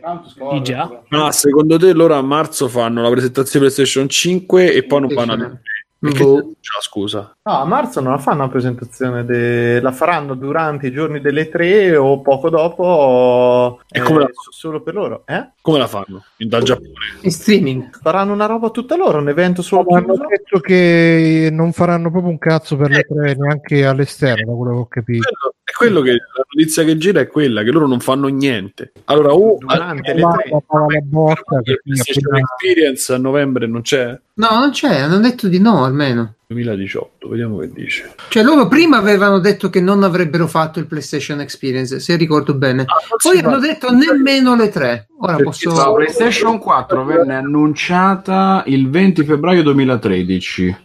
già? 0.62 1.02
Ah, 1.10 1.30
secondo 1.32 1.78
te 1.78 1.92
loro 1.92 2.14
a 2.14 2.22
marzo 2.22 2.68
fanno 2.68 3.02
la 3.02 3.10
presentazione 3.10 3.66
PlayStation 3.66 4.08
5 4.08 4.72
e 4.72 4.84
poi 4.84 5.00
non 5.00 5.60
Perché 6.04 6.22
Boh. 6.22 6.52
scusa. 6.82 7.34
No, 7.44 7.60
a 7.60 7.64
marzo 7.64 8.00
non 8.02 8.12
la 8.12 8.18
fanno 8.18 8.42
la 8.42 8.48
presentazione, 8.48 9.24
de- 9.24 9.80
la 9.80 9.90
faranno 9.90 10.34
durante 10.34 10.88
i 10.88 10.92
giorni 10.92 11.18
delle 11.18 11.48
tre 11.48 11.96
o 11.96 12.20
poco 12.20 12.50
dopo, 12.50 13.80
E 13.90 14.00
come 14.02 14.18
la- 14.18 14.26
s- 14.30 14.54
solo 14.54 14.82
per 14.82 14.92
loro. 14.92 15.22
Eh? 15.26 15.52
Come 15.62 15.78
la 15.78 15.86
fanno? 15.86 16.22
In- 16.38 16.48
Dal 16.50 16.62
Giappone. 16.62 16.90
In 17.22 17.30
streaming. 17.30 17.88
Faranno 18.02 18.34
una 18.34 18.44
roba 18.44 18.68
tutta 18.68 18.96
loro, 18.96 19.16
un 19.16 19.30
evento 19.30 19.62
solo 19.62 19.86
hanno 19.94 20.04
chiuso. 20.12 20.26
detto 20.28 20.60
che 20.60 21.48
non 21.50 21.72
faranno 21.72 22.10
proprio 22.10 22.30
un 22.32 22.38
cazzo 22.38 22.76
per 22.76 22.90
le 22.90 23.00
tre 23.08 23.34
neanche 23.34 23.86
all'esterno, 23.86 24.50
da 24.50 24.56
quello 24.58 24.72
che 24.74 24.80
ho 24.80 24.86
capito. 24.88 25.28
Quello- 25.30 25.53
quello 25.76 26.00
che 26.00 26.12
la 26.12 26.44
notizia 26.54 26.84
che 26.84 26.96
gira 26.96 27.20
è 27.20 27.26
quella 27.26 27.62
che 27.62 27.70
loro 27.70 27.86
non 27.86 28.00
fanno 28.00 28.28
niente. 28.28 28.92
Allora, 29.04 29.32
o 29.34 29.56
Durante 29.58 30.14
le 30.14 30.20
tre. 30.20 30.50
la 30.50 31.00
bocca 31.02 31.60
che 31.62 31.70
il 31.72 31.80
PlayStation 31.82 32.24
appena- 32.34 32.46
Experience 32.54 33.12
a 33.12 33.18
novembre 33.18 33.66
non 33.66 33.82
c'è? 33.82 34.18
No, 34.34 34.48
non 34.50 34.70
c'è, 34.70 35.00
hanno 35.00 35.18
detto 35.18 35.48
di 35.48 35.58
no 35.60 35.84
almeno. 35.84 36.34
2018, 36.46 37.28
vediamo 37.28 37.58
che 37.58 37.70
dice. 37.70 38.14
Cioè 38.28 38.42
loro 38.42 38.68
prima 38.68 38.98
avevano 38.98 39.38
detto 39.38 39.70
che 39.70 39.80
non 39.80 40.02
avrebbero 40.02 40.46
fatto 40.46 40.78
il 40.78 40.86
PlayStation 40.86 41.40
Experience, 41.40 42.00
se 42.00 42.16
ricordo 42.16 42.54
bene. 42.54 42.84
Poi 43.22 43.38
hanno 43.38 43.58
detto 43.58 43.90
nemmeno 43.90 44.54
le 44.54 44.68
tre. 44.68 45.08
Ora 45.20 45.36
posso... 45.36 45.74
La 45.74 45.92
PlayStation 45.92 46.58
4 46.58 47.04
venne 47.04 47.36
annunciata 47.36 48.62
il 48.66 48.90
20 48.90 49.24
febbraio 49.24 49.62
2013 49.62 50.76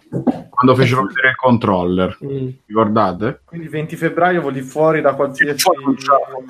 quando 0.50 0.76
fecero 0.76 1.06
vedere 1.06 1.30
il 1.30 1.36
controller. 1.36 2.18
Mm. 2.24 2.48
Ricordate? 2.66 3.42
Quindi 3.46 3.68
il 3.68 3.72
20 3.72 3.96
febbraio 3.96 4.42
voli 4.42 4.62
fuori 4.62 5.00
da 5.02 5.14
qualsiasi... 5.14 5.64
Controllo. 5.64 6.46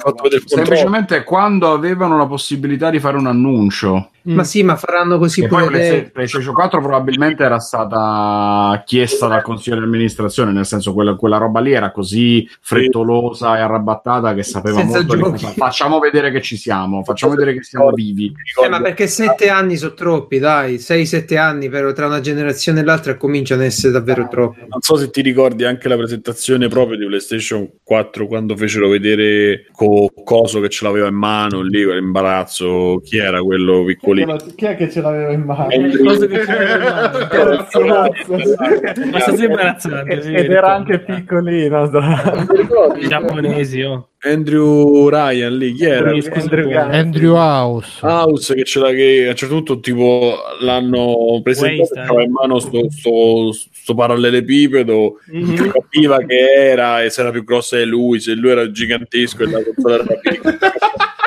Semplicemente 0.45 1.23
quando 1.23 1.72
avevano 1.72 2.18
la 2.18 2.26
possibilità 2.26 2.90
di 2.90 2.99
fare 2.99 3.18
un 3.18 3.27
annuncio. 3.27 4.10
Ma 4.23 4.44
sì, 4.44 4.64
ma 4.64 4.76
faranno 4.76 5.18
così 5.18 5.44
E 5.44 5.48
pure 5.48 5.65
poi 5.65 6.10
PlayStation 6.11 6.53
4 6.53 6.81
probabilmente 6.81 7.44
era 7.44 7.60
stata 7.60 8.81
chiesta 8.86 8.98
dal 9.27 9.41
consiglio 9.41 9.77
di 9.77 9.84
amministrazione, 9.84 10.51
nel 10.51 10.65
senso 10.65 10.93
quella, 10.93 11.15
quella 11.15 11.38
roba 11.38 11.59
lì 11.59 11.73
era 11.73 11.91
così 11.91 12.47
frettolosa 12.61 13.57
e 13.57 13.61
arrabattata 13.61 14.34
che 14.34 14.43
sapeva 14.43 14.77
Senza 14.80 14.97
molto 14.99 15.15
giochi. 15.17 15.31
cosa. 15.31 15.47
Facciamo 15.49 15.99
vedere 15.99 16.31
che 16.31 16.41
ci 16.41 16.57
siamo, 16.57 17.03
facciamo 17.03 17.34
vedere 17.34 17.53
che 17.53 17.63
siamo 17.63 17.91
vivi. 17.91 18.31
Eh, 18.63 18.69
ma 18.69 18.81
perché 18.81 19.07
sette 19.07 19.49
anni 19.49 19.77
sono 19.77 19.93
troppi, 19.93 20.39
dai, 20.39 20.76
6-7 20.76 21.38
anni 21.38 21.69
però 21.69 21.91
tra 21.93 22.07
una 22.07 22.19
generazione 22.21 22.81
e 22.81 22.84
l'altra 22.84 23.17
cominciano 23.17 23.61
ad 23.61 23.67
essere 23.67 23.93
davvero 23.93 24.27
troppi. 24.30 24.59
Non 24.67 24.81
so 24.81 24.95
se 24.95 25.09
ti 25.09 25.21
ricordi 25.21 25.65
anche 25.65 25.88
la 25.88 25.97
presentazione 25.97 26.67
proprio 26.67 26.97
di 26.97 27.05
PlayStation 27.05 27.67
4 27.84 28.27
quando 28.27 28.55
fecero 28.55 28.88
vedere 28.89 29.65
co- 29.71 30.07
Coso 30.23 30.59
che 30.59 30.69
ce 30.69 30.85
l'aveva 30.85 31.07
in 31.07 31.15
mano 31.15 31.61
lì, 31.61 31.84
quell'imbarazzo. 31.84 33.01
Chi 33.03 33.17
era 33.17 33.41
quello 33.41 33.84
piccolino? 33.84 34.35
Chi 34.55 34.65
è 34.65 34.76
che 34.76 34.89
ce 34.89 35.01
l'aveva 35.01 35.31
in 35.31 35.41
mano? 35.41 35.67
Cosa 36.03 36.27
che 36.27 36.39
Abbastanza 38.95 39.44
imbarazzante. 39.45 40.22
sì, 40.22 40.34
Ed 40.34 40.52
era 40.52 40.74
anche 40.74 40.99
piccolino. 40.99 41.90
tra- 41.90 42.45
I 42.99 43.07
giapponesi, 43.07 43.82
oh. 43.82 44.10
Andrew 44.22 45.07
Ryan 45.07 45.57
lì, 45.57 45.72
chi 45.74 45.86
era? 45.86 46.11
Andrew. 46.11 46.72
Andrew 46.78 47.36
House. 47.36 47.99
House 48.06 48.53
che 48.53 48.66
ce 48.66 48.80
l'ha 48.80 48.90
che 48.91 49.26
a 49.28 49.30
un 49.30 49.36
certo 49.36 49.56
punto 49.56 49.80
tipo 49.80 50.36
l'hanno 50.60 51.40
presentato 51.41 51.80
Waste, 51.82 51.99
aveva 51.99 52.24
in 52.24 52.32
mano 52.32 52.60
sto, 52.60 52.90
sto, 52.90 53.52
sto 53.53 53.94
parallelepipedo 53.95 55.20
Mhm. 55.32 55.56
che 55.56 55.72
capiva 55.72 56.18
che 56.26 56.38
era 56.38 57.02
e 57.02 57.10
se 57.10 57.22
era 57.22 57.32
più 57.32 57.44
grossa 57.45 57.78
di 57.78 57.86
lui 57.86 58.20
se 58.20 58.34
lui 58.34 58.49
era 58.52 58.70
gigantesco 58.70 59.44
e 59.44 59.49
la 59.49 59.64
console 59.64 59.94
era 59.95 60.03
piccola 60.22 60.57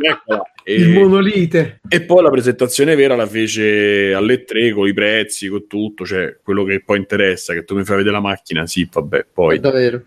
Eccola. 0.00 0.42
Il 0.64 0.90
e, 0.90 0.92
monolite. 0.92 1.80
e 1.88 2.02
poi 2.02 2.22
la 2.22 2.30
presentazione 2.30 2.94
vera 2.94 3.16
la 3.16 3.26
fece 3.26 4.12
alle 4.14 4.44
3 4.44 4.72
con 4.72 4.86
i 4.86 4.92
prezzi 4.92 5.48
con 5.48 5.66
tutto 5.66 6.04
cioè 6.06 6.36
quello 6.40 6.62
che 6.62 6.82
poi 6.84 6.98
interessa 6.98 7.52
che 7.52 7.64
tu 7.64 7.74
mi 7.74 7.82
fai 7.82 7.96
vedere 7.96 8.14
la 8.14 8.20
macchina 8.20 8.64
sì 8.64 8.88
vabbè 8.90 9.26
poi 9.32 9.58
Davvero. 9.58 10.02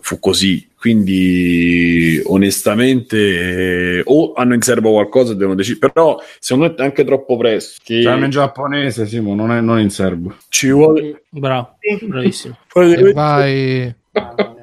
fu 0.00 0.18
così. 0.18 0.68
Quindi, 0.78 2.22
onestamente, 2.26 3.16
eh, 3.98 4.02
o 4.04 4.32
hanno 4.34 4.54
in 4.54 4.60
serbo 4.62 4.92
qualcosa, 4.92 5.34
devono 5.34 5.56
decidere. 5.56 5.92
Però, 5.92 6.22
secondo 6.38 6.68
me 6.70 6.74
è 6.76 6.82
anche 6.84 7.02
troppo 7.02 7.36
presto. 7.36 7.80
Che 7.82 8.00
Siamo 8.00 8.24
in 8.24 8.30
giapponese, 8.30 9.06
Simo, 9.06 9.34
non, 9.34 9.50
è, 9.50 9.60
non 9.60 9.80
in 9.80 9.90
serbo. 9.90 10.36
ci 10.48 10.70
vuole 10.70 11.24
Bravo, 11.30 11.78
bravissimo. 12.06 12.56
E 12.74 13.12
vai 13.12 13.94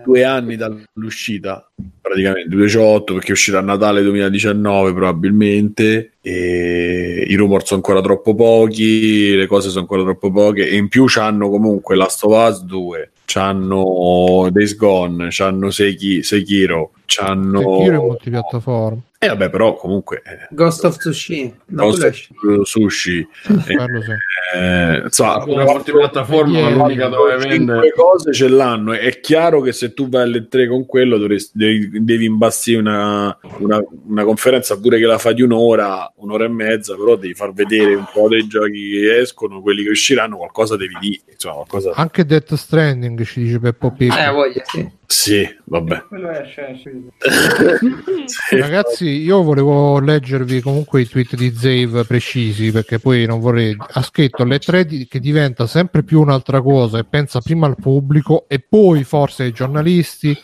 due 0.05 0.23
anni 0.23 0.55
dall'uscita, 0.55 1.69
praticamente 2.01 2.49
2018, 2.49 3.13
perché 3.15 3.31
uscirà 3.31 3.59
a 3.59 3.63
Natale 3.63 4.03
2019 4.03 4.93
probabilmente. 4.93 6.11
E 6.21 7.25
i 7.27 7.35
rumor 7.35 7.65
sono 7.65 7.81
ancora 7.83 8.01
troppo 8.01 8.35
pochi, 8.35 9.35
le 9.35 9.47
cose 9.47 9.69
sono 9.69 9.81
ancora 9.81 10.03
troppo 10.03 10.31
poche. 10.31 10.67
E 10.69 10.75
in 10.75 10.87
più 10.87 11.05
c'hanno 11.07 11.49
comunque 11.49 11.95
Last 11.95 12.23
of 12.23 12.49
Us 12.49 12.63
2, 12.63 13.11
c'hanno 13.25 14.47
Days 14.51 14.75
Gone, 14.75 15.27
c'hanno 15.29 15.71
Seki- 15.71 16.23
Sekiro, 16.23 16.91
c'hanno. 17.05 17.59
Sekiro 17.59 17.95
in 17.99 18.05
multipiattaforma. 18.05 19.01
E 19.17 19.27
vabbè, 19.29 19.49
però 19.49 19.75
comunque. 19.75 20.21
eh, 20.23 20.47
Ghost 20.51 20.83
of 20.83 20.97
Tsushima. 20.97 21.51
No, 21.67 21.83
Ghost 21.85 22.03
of. 22.03 22.63
Sushi 22.63 23.27
Quello 23.43 24.01
sì. 24.03 24.11
eh, 24.55 25.01
insomma, 25.05 25.43
Una 25.45 25.63
multipiattaforma, 25.63 26.59
Yeah. 26.59 26.69
l'unica 26.75 27.07
dove 27.07 27.35
vende. 27.37 27.91
cose 27.95 28.33
ce 28.33 28.47
l'hanno 28.49 28.93
è 28.93 29.19
chiaro 29.21 29.61
che 29.61 29.71
se 29.71 29.93
tu 29.93 30.09
vai 30.09 30.23
alle 30.23 30.47
tre 30.47 30.67
con 30.67 30.85
quello 30.85 31.17
dovresti, 31.17 31.57
devi, 31.57 32.03
devi 32.03 32.25
imbastire 32.25 32.79
una, 32.79 33.35
una, 33.59 33.81
una 34.07 34.23
conferenza 34.25 34.79
pure 34.79 34.99
che 34.99 35.05
la 35.05 35.17
fa 35.17 35.31
di 35.31 35.41
un'ora 35.41 36.11
un'ora 36.17 36.45
e 36.45 36.49
mezza 36.49 36.95
però 36.95 37.15
devi 37.15 37.33
far 37.33 37.51
vedere 37.53 37.95
un 37.95 38.05
po' 38.13 38.27
dei 38.27 38.45
giochi 38.47 38.91
che 38.91 39.19
escono 39.21 39.61
quelli 39.61 39.81
che 39.83 39.89
usciranno 39.89 40.37
qualcosa 40.37 40.75
devi 40.75 40.95
dire 40.99 41.21
insomma 41.31 41.55
qualcosa 41.55 41.91
Anche 41.95 42.25
Death 42.25 42.53
Stranding 42.53 43.23
ci 43.23 43.41
dice 43.43 43.59
Peppo 43.59 43.91
Picco. 43.91 44.15
Eh, 44.15 44.29
voglia, 44.29 44.61
sì. 44.65 44.87
Sì 45.07 45.47
vabbè 45.65 46.03
esce, 46.43 46.67
esce. 46.69 46.91
Sì. 48.25 48.57
Ragazzi, 48.57 49.05
io 49.05 49.43
volevo 49.43 49.99
leggervi 49.99 50.59
comunque 50.61 51.01
i 51.01 51.07
tweet 51.07 51.35
di 51.35 51.53
Zave 51.55 52.05
precisi 52.05 52.71
perché 52.71 52.97
poi 52.99 53.25
non 53.25 53.39
vorrei. 53.39 53.75
Ha 53.77 54.01
scritto 54.01 54.43
le 54.43 54.57
tre 54.59 54.85
di- 54.85 55.07
che 55.07 55.19
diventa 55.19 55.67
sempre 55.67 56.03
più 56.03 56.21
un'altra 56.21 56.61
cosa 56.61 56.97
e 56.97 57.03
pensa 57.05 57.39
prima 57.39 57.67
al 57.67 57.75
pubblico 57.75 58.45
e 58.47 58.59
poi 58.59 59.03
forse 59.03 59.43
ai 59.43 59.51
giornalisti. 59.51 60.35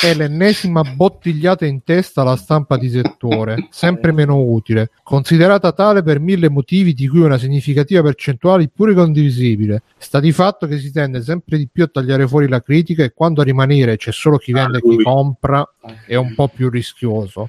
È 0.00 0.14
l'ennesima 0.14 0.82
bottigliata 0.82 1.66
in 1.66 1.82
testa 1.82 2.20
alla 2.20 2.36
stampa 2.36 2.76
di 2.76 2.88
settore, 2.88 3.68
sempre 3.70 4.12
meno 4.12 4.38
utile, 4.40 4.90
considerata 5.02 5.72
tale 5.72 6.02
per 6.02 6.20
mille 6.20 6.48
motivi 6.48 6.92
di 6.94 7.08
cui 7.08 7.20
una 7.20 7.38
significativa 7.38 8.02
percentuale 8.02 8.68
pure 8.68 8.94
condivisibile. 8.94 9.82
Sta 9.96 10.20
di 10.20 10.32
fatto 10.32 10.66
che 10.66 10.78
si 10.78 10.92
tende 10.92 11.20
sempre 11.22 11.58
di 11.58 11.68
più 11.70 11.84
a 11.84 11.88
tagliare 11.88 12.28
fuori 12.28 12.46
la 12.48 12.62
critica 12.62 13.02
e 13.02 13.12
quando 13.12 13.40
a 13.40 13.44
rimanere 13.44 13.96
c'è 14.04 14.12
solo 14.12 14.36
chi 14.36 14.52
vende 14.52 14.78
e 14.78 14.80
chi 14.82 15.02
compra 15.02 15.66
è 16.06 16.14
un 16.16 16.34
po' 16.34 16.48
più 16.48 16.68
rischioso. 16.68 17.48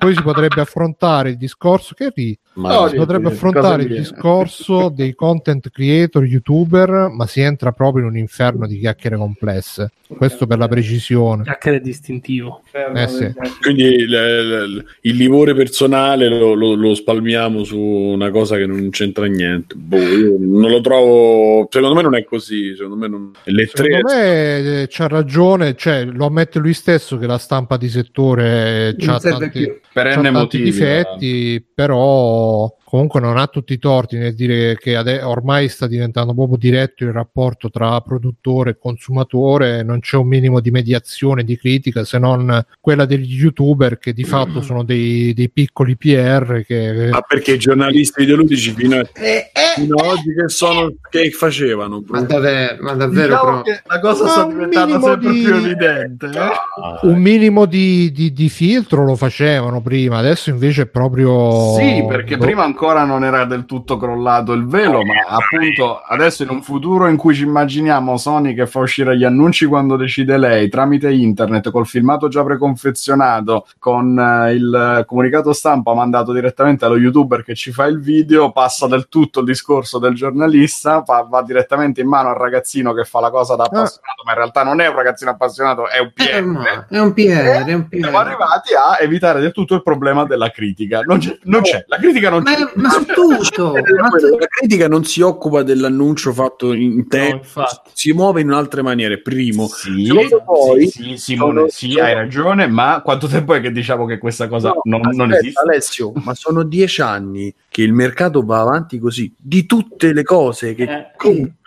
Poi 0.00 0.16
si 0.16 0.22
potrebbe 0.22 0.60
affrontare 0.60 1.30
il 1.30 1.36
discorso 1.36 1.94
che 1.94 2.10
ri- 2.12 2.36
Ma 2.54 2.74
No, 2.74 2.88
Si 2.88 2.96
potrebbe 2.96 3.28
affrontare 3.28 3.82
il 3.82 3.88
viene? 3.88 4.02
discorso 4.02 4.90
dei 4.94 5.14
content 5.14 5.70
creator, 5.70 6.24
youtuber, 6.24 7.08
ma 7.10 7.26
si 7.26 7.40
entra 7.40 7.72
proprio 7.72 8.04
in 8.04 8.10
un 8.10 8.16
inferno 8.18 8.66
di 8.66 8.78
chiacchiere 8.78 9.16
complesse. 9.16 9.90
Questo 10.12 10.46
per 10.46 10.58
la 10.58 10.68
precisione. 10.68 11.42
Chiacchiere 11.44 11.80
distintivo. 11.80 12.60
Eh 12.94 13.08
sì. 13.08 13.32
Quindi 13.62 13.84
il, 13.84 14.84
il- 15.00 15.16
livore 15.16 15.54
personale 15.54 16.28
lo, 16.28 16.52
lo- 16.52 16.74
lo 16.74 16.94
spalmiamo 16.94 17.64
su 17.64 17.78
una 17.78 18.30
cosa 18.30 18.56
che 18.56 18.66
non 18.66 18.90
c'entra 18.90 19.24
niente. 19.24 19.74
Boh, 19.74 19.96
io 19.96 20.36
non 20.38 20.70
lo 20.70 20.80
trovo. 20.82 21.66
Secondo 21.70 21.94
me 21.94 22.02
non 22.02 22.14
è 22.16 22.24
così. 22.24 22.74
Secondo 22.76 22.96
me 22.96 23.08
non... 23.08 23.30
le 23.44 23.66
tre. 23.66 23.84
Secondo 23.84 24.12
me 24.12 24.82
eh, 24.82 24.86
c'ha 24.90 25.08
ragione, 25.08 25.74
cioè, 25.76 26.04
lo 26.04 26.26
ammette 26.26 26.58
lui 26.58 26.74
stesso 26.74 27.16
che 27.16 27.26
la 27.26 27.38
stampa 27.38 27.78
di 27.78 27.88
settore 27.88 28.94
eh, 28.98 29.18
serve 29.18 29.50
tanti, 29.50 29.80
tanti 29.92 30.62
difetti, 30.62 31.64
però 31.74 32.41
people 32.42 32.81
comunque 32.92 33.20
non 33.20 33.38
ha 33.38 33.46
tutti 33.46 33.72
i 33.72 33.78
torti 33.78 34.18
nel 34.18 34.34
dire 34.34 34.76
che 34.76 34.96
ade- 34.96 35.22
ormai 35.22 35.70
sta 35.70 35.86
diventando 35.86 36.34
proprio 36.34 36.58
diretto 36.58 37.04
il 37.04 37.12
rapporto 37.12 37.70
tra 37.70 37.98
produttore 38.02 38.72
e 38.72 38.76
consumatore, 38.78 39.82
non 39.82 40.00
c'è 40.00 40.18
un 40.18 40.26
minimo 40.26 40.60
di 40.60 40.70
mediazione, 40.70 41.42
di 41.42 41.56
critica, 41.56 42.04
se 42.04 42.18
non 42.18 42.62
quella 42.82 43.06
degli 43.06 43.32
youtuber 43.34 43.96
che 43.96 44.12
di 44.12 44.24
fatto 44.24 44.60
sono 44.60 44.82
dei, 44.84 45.32
dei 45.32 45.48
piccoli 45.48 45.96
PR 45.96 46.64
che... 46.66 47.08
Ma 47.10 47.22
perché 47.22 47.52
i 47.52 47.58
giornalisti 47.58 48.24
ideologici 48.24 48.72
fino, 48.72 48.96
a, 48.96 49.08
Eh, 49.14 49.50
fino 49.76 49.96
a 49.96 50.08
oggi 50.08 50.34
che 50.34 50.48
sono 50.50 50.92
che 51.08 51.30
facevano? 51.30 52.04
Ma 52.08 52.20
davvero, 52.20 52.76
ma 52.82 52.92
davvero 52.92 53.26
Diciamo 53.28 53.62
però. 53.62 53.76
la 53.86 54.00
cosa 54.00 54.24
Ma 54.24 54.28
sta 54.28 54.44
un 54.44 54.48
diventando 54.52 54.86
minimo 54.98 55.06
sempre 55.12 55.32
di- 55.32 55.40
più 55.40 55.54
evidente. 55.54 56.26
eh? 56.26 57.06
Un 57.08 57.18
minimo 57.22 57.64
di, 57.64 58.12
di- 58.12 58.34
di 58.34 58.48
filtro 58.50 59.02
lo 59.06 59.16
facevano 59.16 59.80
prima, 59.80 60.18
adesso 60.18 60.50
invece 60.50 60.82
è 60.82 60.86
proprio... 60.88 61.74
Sì, 61.78 62.04
perché 62.06 62.36
boh. 62.36 62.44
prima 62.44 62.62
ancora 62.64 62.80
non 62.90 63.24
era 63.24 63.44
del 63.44 63.64
tutto 63.64 63.96
crollato 63.96 64.52
il 64.52 64.66
velo, 64.66 65.04
ma 65.04 65.14
appunto 65.28 66.00
adesso 66.00 66.42
in 66.42 66.48
un 66.50 66.62
futuro 66.62 67.06
in 67.06 67.16
cui 67.16 67.32
ci 67.34 67.44
immaginiamo 67.44 68.16
Sony 68.16 68.54
che 68.54 68.66
fa 68.66 68.80
uscire 68.80 69.16
gli 69.16 69.22
annunci 69.24 69.66
quando 69.66 69.94
decide 69.96 70.36
lei, 70.36 70.68
tramite 70.68 71.10
internet, 71.12 71.70
col 71.70 71.86
filmato 71.86 72.26
già 72.28 72.42
preconfezionato, 72.42 73.66
con 73.78 74.18
eh, 74.18 74.52
il 74.52 75.04
comunicato 75.06 75.52
stampa 75.52 75.94
mandato 75.94 76.32
direttamente 76.32 76.84
allo 76.84 76.96
youtuber 76.96 77.44
che 77.44 77.54
ci 77.54 77.70
fa 77.72 77.84
il 77.86 78.00
video, 78.00 78.50
passa 78.52 78.86
del 78.88 79.08
tutto 79.08 79.40
il 79.40 79.46
discorso 79.46 79.98
del 79.98 80.14
giornalista, 80.14 81.02
fa- 81.04 81.22
va 81.28 81.42
direttamente 81.42 82.00
in 82.00 82.08
mano 82.08 82.30
al 82.30 82.36
ragazzino 82.36 82.92
che 82.92 83.04
fa 83.04 83.20
la 83.20 83.30
cosa 83.30 83.54
da 83.56 83.64
appassionato, 83.64 84.22
ma 84.24 84.32
in 84.32 84.38
realtà 84.38 84.62
non 84.64 84.80
è 84.80 84.88
un 84.88 84.96
ragazzino 84.96 85.30
appassionato, 85.30 85.88
è 85.88 85.98
un 86.00 86.10
Eh, 86.16 86.24
PR. 86.24 86.36
ormai, 86.42 86.82
è 86.88 86.98
un 86.98 87.12
PR, 87.12 87.64
è 87.64 87.72
un 87.72 87.88
PR. 87.88 88.00
Siamo 88.00 88.18
arrivati 88.18 88.74
a 88.74 88.98
evitare 89.00 89.40
del 89.40 89.52
tutto 89.52 89.74
il 89.74 89.82
problema 89.82 90.24
della 90.24 90.50
critica. 90.50 91.00
Non 91.02 91.18
c'è, 91.18 91.38
non 91.44 91.62
c'è. 91.62 91.84
la 91.86 91.96
critica 91.98 92.30
non 92.30 92.42
c'è. 92.42 92.71
Ma, 92.74 92.90
su 92.90 93.04
tutto, 93.04 93.72
ma 94.00 94.08
tu- 94.10 94.38
La 94.38 94.46
critica 94.46 94.88
non 94.88 95.04
si 95.04 95.20
occupa 95.20 95.62
dell'annuncio 95.62 96.32
fatto 96.32 96.72
in 96.72 97.06
tempo, 97.08 97.36
infatti. 97.44 97.90
si 97.92 98.12
muove 98.12 98.40
in 98.40 98.50
altre 98.50 98.82
maniere. 98.82 99.20
Primo, 99.20 99.66
Sì, 99.68 100.08
voi 100.44 100.88
sì, 100.88 101.00
sì, 101.02 101.16
Simone, 101.16 101.54
sono- 101.54 101.68
sì, 101.68 101.98
hai 102.00 102.14
ragione, 102.14 102.66
ma 102.66 103.00
quanto 103.04 103.26
tempo 103.26 103.54
è 103.54 103.60
che 103.60 103.72
diciamo 103.72 104.06
che 104.06 104.18
questa 104.18 104.48
cosa 104.48 104.68
No, 104.70 104.80
non, 104.84 105.00
non 105.14 105.20
aspetta, 105.30 105.38
esiste? 105.38 105.60
Alessio, 105.60 106.12
ma 106.24 106.34
sono 106.34 106.62
dieci 106.64 107.00
anni 107.02 107.52
che 107.68 107.82
il 107.82 107.92
mercato 107.92 108.42
va 108.44 108.60
avanti 108.60 108.98
così. 108.98 109.32
Di 109.36 109.66
tutte 109.66 110.12
le 110.12 110.22
cose 110.22 110.74
che 110.74 110.82
Eh. 110.84 111.10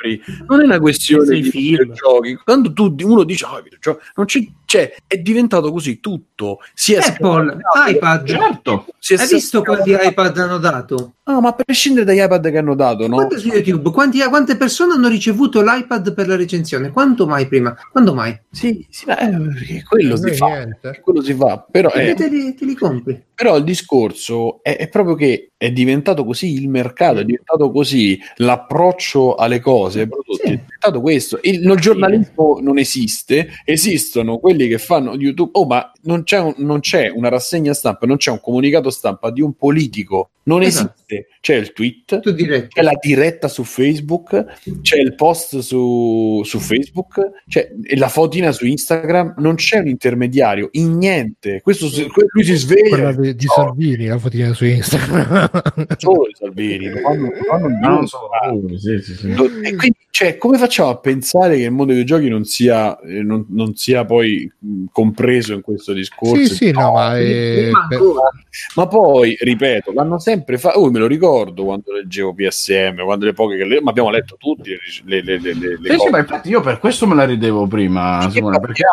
Compri, 0.06 0.22
non 0.48 0.62
è 0.62 0.64
una 0.66 0.80
questione 0.80 1.36
di 1.36 1.44
film. 1.50 1.78
videogiochi. 1.80 2.40
Quando 2.44 2.72
tu, 2.74 2.96
uno 3.02 3.24
dice, 3.24 3.46
ah, 3.46 3.62
videogiochi, 3.62 4.06
non 4.16 4.26
c'è, 4.26 4.46
c'è, 4.66 4.96
è 5.08 5.18
diventato 5.18 5.72
così 5.72 6.00
tutto. 6.00 6.60
Si 6.74 6.94
è 6.94 7.00
Apple, 7.00 7.58
iPad. 7.88 8.28
Certo. 8.28 8.86
si 9.00 9.16
è 9.16 9.18
Hai 9.18 9.28
visto 9.28 9.62
quanti 9.64 9.96
iPad 10.00 10.38
hanno 10.38 10.58
dato? 10.58 11.14
No, 11.28 11.42
ma 11.42 11.50
a 11.50 11.54
prescindere 11.54 12.06
dagli 12.06 12.22
iPad 12.22 12.52
che 12.52 12.58
hanno 12.58 12.76
dato, 12.76 13.08
no? 13.08 13.16
Guarda 13.16 13.38
su 13.38 13.48
YouTube, 13.48 13.90
quanti- 13.92 14.20
quante 14.30 14.56
persone 14.58 14.94
hanno 14.94 15.08
ricevuto 15.08 15.62
l'iPad 15.62 16.14
per 16.14 16.28
la 16.28 16.36
recensione? 16.36 16.92
Quanto 16.92 17.26
mai 17.26 17.48
prima? 17.48 17.76
Quando 17.92 18.14
mai? 18.14 18.40
Sì, 18.52 18.86
sì, 18.90 19.06
ma, 19.08 19.18
eh, 19.18 19.30
perché 19.30 19.84
quello 19.84 20.16
si 20.18 20.24
Noi 20.24 20.36
fa. 20.36 20.68
Quello 21.02 21.22
si 21.24 21.34
fa, 21.34 21.66
però, 21.70 21.90
Perché 21.90 22.12
eh, 22.12 22.14
te 22.14 22.28
li, 22.30 22.54
te 22.54 22.66
li 22.66 22.76
compri? 22.76 23.24
Però 23.36 23.58
il 23.58 23.64
discorso 23.64 24.64
è, 24.64 24.78
è 24.78 24.88
proprio 24.88 25.16
che 25.16 25.50
è 25.58 25.72
diventato 25.72 26.24
così 26.26 26.54
il 26.54 26.70
mercato, 26.70 27.20
è 27.20 27.26
diventato 27.26 27.70
così 27.72 28.20
l'approccio 28.38 29.36
alle 29.36 29.60
cose, 29.60 30.02
ai 30.02 30.08
prodotti, 30.08 30.36
Sì. 30.48 30.54
è 30.54 30.58
diventato 30.58 31.02
questo. 31.02 31.40
Il, 31.44 31.64
il 31.64 31.76
giornalismo 31.80 32.60
non 32.62 32.78
esiste, 32.78 33.50
esistono 33.66 34.38
quelli 34.40 34.68
che 34.68 34.78
fanno 34.78 35.16
YouTube, 35.16 35.52
oh 35.54 35.66
ma 35.66 35.92
non 36.04 36.24
c'è, 36.24 36.40
un- 36.40 36.54
non 36.58 36.80
c'è 36.80 37.10
una 37.10 37.30
rassegna 37.30 37.74
stampa, 37.74 38.06
non 38.06 38.18
c'è 38.18 38.32
un 38.32 38.40
comunicato 38.42 38.90
stampa 38.90 39.32
di 39.32 39.42
un 39.42 39.54
politico, 39.54 40.30
non 40.44 40.62
Esatto. 40.62 40.94
esiste, 41.08 41.28
c'è 41.42 41.56
il 41.56 41.74
tweet, 41.74 42.20
c'è 42.68 42.82
la 42.84 42.98
diretta 43.02 43.48
su 43.48 43.64
Facebook, 43.64 44.46
c'è 44.82 44.98
il 45.00 45.16
post 45.16 45.58
su, 45.60 46.42
su 46.44 46.60
Facebook, 46.60 47.32
c'è 47.48 47.72
la 47.96 48.10
fotina 48.10 48.52
su 48.52 48.66
Instagram, 48.68 49.36
non 49.40 49.56
c'è 49.56 49.80
un 49.80 49.88
intermediario 49.88 50.70
in 50.74 50.98
niente. 50.98 51.62
Questo 51.62 51.88
que- 51.90 52.26
lui 52.30 52.44
si 52.44 52.56
sveglia. 52.56 53.16
Di, 53.26 53.36
di 53.36 53.48
Salvini, 53.48 54.06
la 54.08 54.18
fotina 54.18 54.54
su 54.54 54.66
Instagram. 54.66 55.50
solo 55.98 56.28
i 56.28 56.36
Salvini, 56.38 56.90
fanno 57.00 57.30
Ma 57.50 57.58
non 57.88 58.02
giusto. 58.02 58.30
so. 58.44 58.78
Sì, 58.78 59.02
sì, 59.02 59.16
sì. 59.16 59.30
E 59.32 59.76
quindi, 59.76 59.98
cioè, 60.16 60.38
come 60.38 60.58
facciamo 60.58 60.88
a 60.92 60.98
pensare 60.98 61.58
che 61.58 61.64
il 61.64 61.72
mondo 61.72 61.92
dei 61.92 62.06
giochi 62.06 62.30
non 62.30 62.46
sia, 62.46 62.98
eh, 63.02 63.22
non, 63.22 63.48
non 63.50 63.76
sia 63.76 64.06
poi 64.06 64.50
mh, 64.58 64.86
compreso 64.94 65.52
in 65.52 65.60
questo 65.60 65.92
discorso? 65.92 66.38
sì, 66.38 66.56
sì, 66.56 66.72
no, 66.72 66.94
ma 66.94 67.18
è, 67.20 67.64
Prima 67.64 67.86
per- 67.90 67.98
ancora. 68.00 68.30
Ma 68.76 68.88
poi, 68.88 69.36
ripeto, 69.38 69.92
l'hanno 69.92 70.18
sempre 70.18 70.58
fatto. 70.58 70.80
Oh, 70.80 70.90
me 70.90 71.00
lo 71.00 71.08
ricordo 71.08 71.66
quando 71.66 71.92
leggevo 71.92 72.34
PSM, 72.34 73.04
quando 73.04 73.26
le 73.26 73.34
poche 73.34 73.58
che 73.58 73.66
le... 73.66 73.82
ma 73.82 73.90
abbiamo 73.90 74.10
letto 74.10 74.38
tutti 74.40 74.70
le, 74.70 75.22
le, 75.22 75.38
le, 75.38 75.54
le, 75.54 75.78
le 75.82 75.90
Sì, 75.92 76.00
sì, 76.00 76.10
ma 76.10 76.20
infatti 76.20 76.48
io 76.48 76.62
per 76.62 76.80
questo 76.80 77.06
me 77.08 77.16
la 77.16 77.26
ridevo 77.26 77.68
prima, 77.68 78.26
Di 78.32 78.40
perché? 78.42 78.84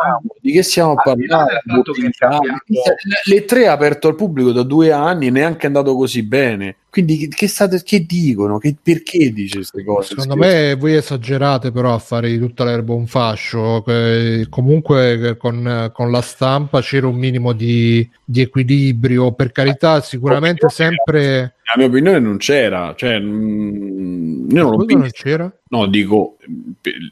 Di 0.41 0.51
che 0.51 0.63
stiamo 0.65 0.95
là 0.95 1.03
parlando? 1.05 1.53
che 1.93 1.93
è 1.93 3.31
Le 3.31 3.45
tre 3.45 3.69
ha 3.69 3.73
aperto 3.75 4.09
al 4.09 4.17
pubblico 4.17 4.51
da 4.51 4.65
due 4.65 4.91
anni, 4.91 5.31
neanche 5.31 5.63
è 5.63 5.67
andato 5.67 5.95
così 5.95 6.25
bene. 6.25 6.79
Quindi 6.93 7.17
che, 7.17 7.29
che 7.29 7.49
state, 7.49 7.83
che 7.83 8.05
dicono? 8.05 8.59
Che, 8.59 8.77
perché 8.83 9.33
dice 9.33 9.57
queste 9.57 9.83
cose? 9.83 10.09
Secondo 10.09 10.37
me 10.37 10.75
voi 10.75 10.95
esagerate 10.95 11.73
però 11.73 11.95
a 11.95 11.99
fare 11.99 12.29
di 12.29 12.39
tutta 12.39 12.65
l'erba 12.65 12.93
un 12.93 13.07
fascio. 13.07 13.83
che 13.83 14.45
comunque 14.51 15.39
con, 15.39 15.91
con 15.91 16.11
la 16.11 16.21
stampa 16.21 16.83
c'era 16.83 17.07
un 17.07 17.17
minimo 17.17 17.55
di, 17.55 18.07
di 18.23 18.43
equilibrio. 18.43 19.33
Per 19.33 19.53
carità, 19.53 20.03
sicuramente 20.03 20.69
sempre. 20.69 21.55
La 21.65 21.75
mia 21.77 21.87
opinione 21.87 22.19
non 22.19 22.37
c'era, 22.39 22.93
cioè, 22.97 23.19
mm, 23.21 24.51
io 24.51 24.63
non 24.63 24.71
l'ho 24.73 24.77
Cosa 24.79 24.93
non 24.95 25.03
visto. 25.03 25.23
c'era? 25.23 25.57
No, 25.73 25.87
dico, 25.87 26.37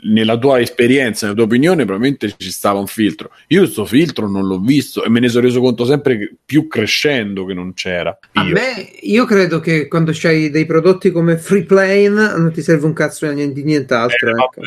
nella 0.05 0.37
tua 0.37 0.61
esperienza, 0.61 1.25
nella 1.25 1.37
tua 1.39 1.47
opinione, 1.47 1.85
probabilmente 1.87 2.35
ci 2.37 2.51
stava 2.51 2.79
un 2.79 2.87
filtro. 2.89 3.31
Io 3.49 3.61
questo 3.63 3.87
filtro 3.87 4.29
non 4.29 4.47
l'ho 4.47 4.59
visto 4.59 5.03
e 5.03 5.09
me 5.09 5.19
ne 5.21 5.29
sono 5.29 5.47
reso 5.47 5.63
conto 5.63 5.87
sempre 5.87 6.19
che- 6.19 6.35
più 6.45 6.67
crescendo 6.69 7.47
che 7.47 7.55
non 7.55 7.73
c'era. 7.73 8.19
A 8.35 8.43
Io. 8.45 8.53
me, 8.53 8.91
io 9.01 9.25
credo 9.25 9.61
che 9.61 9.89
quando 9.89 10.11
c'hai 10.13 10.51
dei 10.51 10.67
prodotti 10.67 11.11
come 11.11 11.39
Free 11.39 11.63
Plane 11.65 12.09
non 12.37 12.51
ti 12.53 12.61
serve 12.61 12.85
un 12.85 12.93
cazzo 12.93 13.27
di 13.29 13.35
niente- 13.35 13.55
di 13.55 13.65
nient'altro. 13.65 14.29
Eh, 14.29 14.43
ecco. 14.43 14.61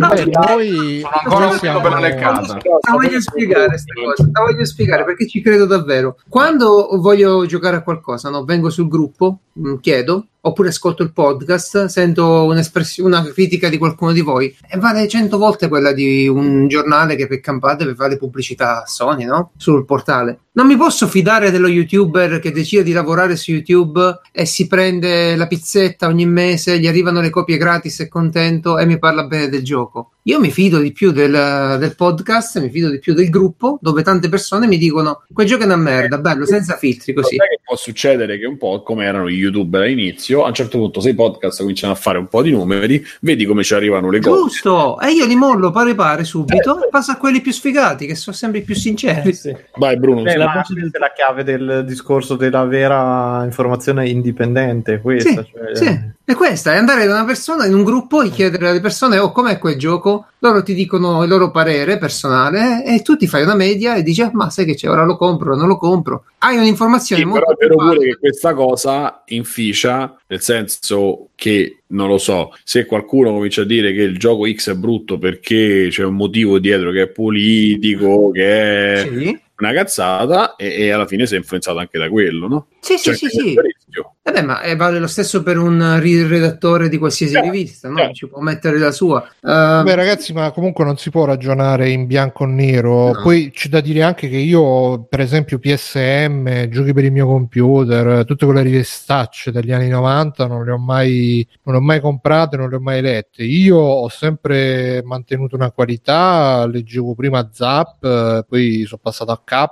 vabbè. 0.00 0.24
Noi, 0.36 1.00
sono 1.00 1.10
ancora 1.22 1.46
un 1.46 1.58
siamo- 1.58 1.80
per. 1.80 1.92
La 1.92 2.92
voglio 2.92 3.20
spiegare 3.22 3.66
questa 3.68 3.94
cosa, 3.94 4.28
la 4.30 4.40
voglio 4.42 4.64
spiegare 4.66 5.04
perché 5.04 5.26
ci 5.26 5.40
credo 5.40 5.64
davvero. 5.64 6.18
Quando 6.28 6.88
voglio 7.00 7.46
giocare 7.46 7.76
a 7.76 7.82
qualcosa, 7.82 8.28
no, 8.28 8.44
vengo 8.56 8.70
sul 8.70 8.88
gruppo, 8.88 9.40
chiedo, 9.80 10.26
oppure 10.46 10.68
ascolto 10.68 11.02
il 11.02 11.12
podcast, 11.12 11.86
sento 11.86 12.44
una 12.44 13.24
critica 13.32 13.68
di 13.68 13.78
qualcuno 13.78 14.12
di 14.12 14.20
voi 14.20 14.56
e 14.68 14.78
vale 14.78 15.08
cento 15.08 15.38
volte 15.38 15.68
quella 15.68 15.92
di 15.92 16.28
un 16.28 16.68
giornale 16.68 17.16
che 17.16 17.26
per 17.26 17.40
campate 17.40 17.84
per 17.84 17.96
fare 17.96 18.16
pubblicità 18.16 18.82
a 18.82 18.86
Sony, 18.86 19.24
no? 19.24 19.50
Sul 19.56 19.84
portale. 19.84 20.38
Non 20.56 20.66
mi 20.66 20.76
posso 20.76 21.06
fidare 21.06 21.50
dello 21.50 21.68
youtuber 21.68 22.38
che 22.38 22.50
decide 22.50 22.82
di 22.82 22.92
lavorare 22.92 23.36
su 23.36 23.50
YouTube 23.50 24.20
e 24.32 24.46
si 24.46 24.66
prende 24.66 25.36
la 25.36 25.46
pizzetta 25.46 26.06
ogni 26.06 26.24
mese, 26.24 26.78
gli 26.78 26.86
arrivano 26.86 27.20
le 27.20 27.28
copie 27.28 27.58
gratis, 27.58 28.00
è 28.00 28.08
contento 28.08 28.78
e 28.78 28.86
mi 28.86 28.98
parla 28.98 29.24
bene 29.24 29.48
del 29.48 29.62
gioco. 29.62 30.12
Io 30.22 30.40
mi 30.40 30.50
fido 30.50 30.78
di 30.78 30.92
più 30.92 31.12
del, 31.12 31.76
del 31.78 31.94
podcast, 31.94 32.60
mi 32.60 32.70
fido 32.70 32.88
di 32.88 32.98
più 32.98 33.12
del 33.14 33.28
gruppo 33.28 33.78
dove 33.82 34.02
tante 34.02 34.28
persone 34.28 34.66
mi 34.66 34.78
dicono 34.78 35.24
quel 35.32 35.46
gioco 35.46 35.62
è 35.62 35.66
una 35.66 35.76
merda, 35.76 36.18
bello, 36.18 36.46
senza 36.46 36.76
filtri 36.76 37.12
così. 37.12 37.36
Che 37.36 37.60
può 37.62 37.76
succedere 37.76 38.38
che 38.38 38.46
un 38.46 38.56
po' 38.56 38.82
come 38.82 39.04
erano 39.04 39.28
gli 39.28 39.44
youtuber 39.46 39.82
all'inizio, 39.82 40.44
a 40.44 40.48
un 40.48 40.54
certo 40.54 40.78
punto 40.78 41.00
se 41.00 41.10
i 41.10 41.14
podcast 41.14 41.60
cominciano 41.60 41.92
a 41.92 41.96
fare 41.96 42.18
un 42.18 42.28
po' 42.28 42.42
di 42.42 42.50
numeri, 42.50 43.04
vedi 43.20 43.44
come 43.44 43.62
ci 43.62 43.74
arrivano 43.74 44.10
le 44.10 44.20
cose. 44.20 44.40
Giusto, 44.42 45.00
e 45.00 45.10
io 45.12 45.26
li 45.26 45.36
mollo 45.36 45.70
pare 45.70 45.94
pare 45.94 46.24
subito 46.24 46.84
e 46.84 46.88
passo 46.90 47.12
a 47.12 47.16
quelli 47.16 47.40
più 47.40 47.52
sfigati 47.52 48.06
che 48.06 48.14
sono 48.14 48.36
sempre 48.36 48.60
i 48.60 48.62
più 48.62 48.74
sinceri. 48.74 49.30
Eh, 49.30 49.32
sì. 49.32 49.56
Vai 49.76 49.98
Bruno, 49.98 50.22
Beh, 50.22 50.30
sì. 50.32 50.36
la 50.36 50.64
del- 50.68 50.90
è 50.90 50.98
la 50.98 51.12
chiave 51.14 51.44
del 51.44 51.84
discorso 51.86 52.36
della 52.36 52.64
vera 52.64 53.42
informazione 53.44 54.08
indipendente, 54.08 55.00
questa. 55.00 55.42
Sì, 55.42 55.50
cioè, 55.52 55.76
sì. 55.76 56.14
È 56.28 56.34
questa, 56.34 56.74
è 56.74 56.76
andare 56.76 57.06
da 57.06 57.12
una 57.14 57.24
persona 57.24 57.66
in 57.66 57.74
un 57.74 57.84
gruppo 57.84 58.20
e 58.20 58.30
chiedere 58.30 58.68
alle 58.68 58.80
persone 58.80 59.16
oh 59.16 59.30
com'è 59.30 59.60
quel 59.60 59.78
gioco, 59.78 60.26
loro 60.40 60.60
ti 60.64 60.74
dicono 60.74 61.22
il 61.22 61.28
loro 61.28 61.52
parere 61.52 61.98
personale 61.98 62.84
e 62.84 63.00
tu 63.02 63.16
ti 63.16 63.28
fai 63.28 63.44
una 63.44 63.54
media 63.54 63.94
e 63.94 64.02
dici 64.02 64.22
ah, 64.22 64.32
ma 64.32 64.50
sai 64.50 64.64
che 64.64 64.74
c'è, 64.74 64.90
ora 64.90 65.04
lo 65.04 65.16
compro, 65.16 65.54
non 65.54 65.68
lo 65.68 65.76
compro. 65.76 66.24
Hai 66.38 66.56
un'informazione 66.56 67.22
Sì, 67.22 67.28
molto 67.28 67.54
però 67.54 67.56
è 67.56 67.68
vero 67.68 67.76
pure 67.76 68.08
che 68.08 68.16
questa 68.16 68.54
cosa 68.54 69.22
inficia, 69.26 70.18
nel 70.26 70.40
senso 70.40 71.28
che, 71.36 71.82
non 71.90 72.08
lo 72.08 72.18
so, 72.18 72.52
se 72.64 72.86
qualcuno 72.86 73.30
comincia 73.30 73.62
a 73.62 73.64
dire 73.64 73.92
che 73.92 74.02
il 74.02 74.18
gioco 74.18 74.50
X 74.50 74.72
è 74.72 74.74
brutto 74.74 75.18
perché 75.18 75.86
c'è 75.90 76.02
un 76.02 76.16
motivo 76.16 76.58
dietro 76.58 76.90
che 76.90 77.02
è 77.02 77.06
politico, 77.06 78.32
che 78.32 78.94
è 78.94 79.08
Sì, 79.08 79.40
una 79.58 79.72
cazzata, 79.72 80.56
e, 80.56 80.74
e 80.86 80.90
alla 80.90 81.06
fine 81.06 81.24
si 81.24 81.34
è 81.34 81.38
influenzato 81.38 81.78
anche 81.78 81.98
da 81.98 82.08
quello, 82.08 82.48
no? 82.48 82.66
Sì, 82.86 82.98
sì, 82.98 83.04
Cioè, 83.04 83.14
sì, 83.16 83.28
sì. 83.28 83.48
è 83.48 83.50
il 83.50 83.60
rischio. 83.62 84.14
Eh 84.22 84.32
beh, 84.32 84.42
ma 84.42 84.60
eh, 84.62 84.76
vale 84.76 84.98
lo 84.98 85.06
stesso 85.06 85.42
per 85.42 85.56
un 85.58 85.98
redattore 86.00 86.88
di 86.88 86.98
qualsiasi 86.98 87.32
Certo, 87.34 87.50
rivista, 87.50 87.88
no? 87.88 87.96
certo. 87.98 88.12
Ci 88.14 88.28
può 88.28 88.40
mettere 88.40 88.78
la 88.78 88.90
sua. 88.90 89.22
Eh, 89.24 89.82
Beh, 89.82 89.94
ragazzi, 89.94 90.32
ma 90.32 90.50
comunque 90.50 90.84
non 90.84 90.96
si 90.96 91.10
può 91.10 91.24
ragionare 91.24 91.90
in 91.90 92.06
bianco 92.06 92.42
o 92.44 92.46
nero. 92.46 93.12
No. 93.12 93.22
Poi 93.22 93.50
c'è 93.50 93.68
da 93.68 93.80
dire 93.80 94.02
anche 94.02 94.28
che 94.28 94.36
io, 94.36 95.04
per 95.04 95.20
esempio, 95.20 95.58
PSM, 95.58 96.68
giochi 96.68 96.92
per 96.92 97.04
il 97.04 97.12
mio 97.12 97.26
computer, 97.26 98.24
tutte 98.24 98.44
quelle 98.46 98.62
rivistacce 98.62 99.50
degli 99.52 99.72
anni 99.72 99.88
90 99.88 100.46
non 100.46 100.64
le 100.64 100.72
ho 100.72 100.78
mai, 100.78 101.46
non 101.62 101.74
le 101.76 101.80
ho 101.80 101.84
mai 101.84 102.00
comprate, 102.00 102.56
non 102.56 102.68
le 102.68 102.76
ho 102.76 102.80
mai 102.80 103.00
lette. 103.02 103.42
Io 103.44 103.76
ho 103.78 104.08
sempre 104.08 105.02
mantenuto 105.04 105.54
una 105.56 105.70
qualità, 105.70 106.66
leggevo 106.66 107.14
prima 107.14 107.48
Zap, 107.52 108.44
poi 108.48 108.84
sono 108.86 109.00
passato 109.02 109.30
a 109.32 109.40
K, 109.42 109.66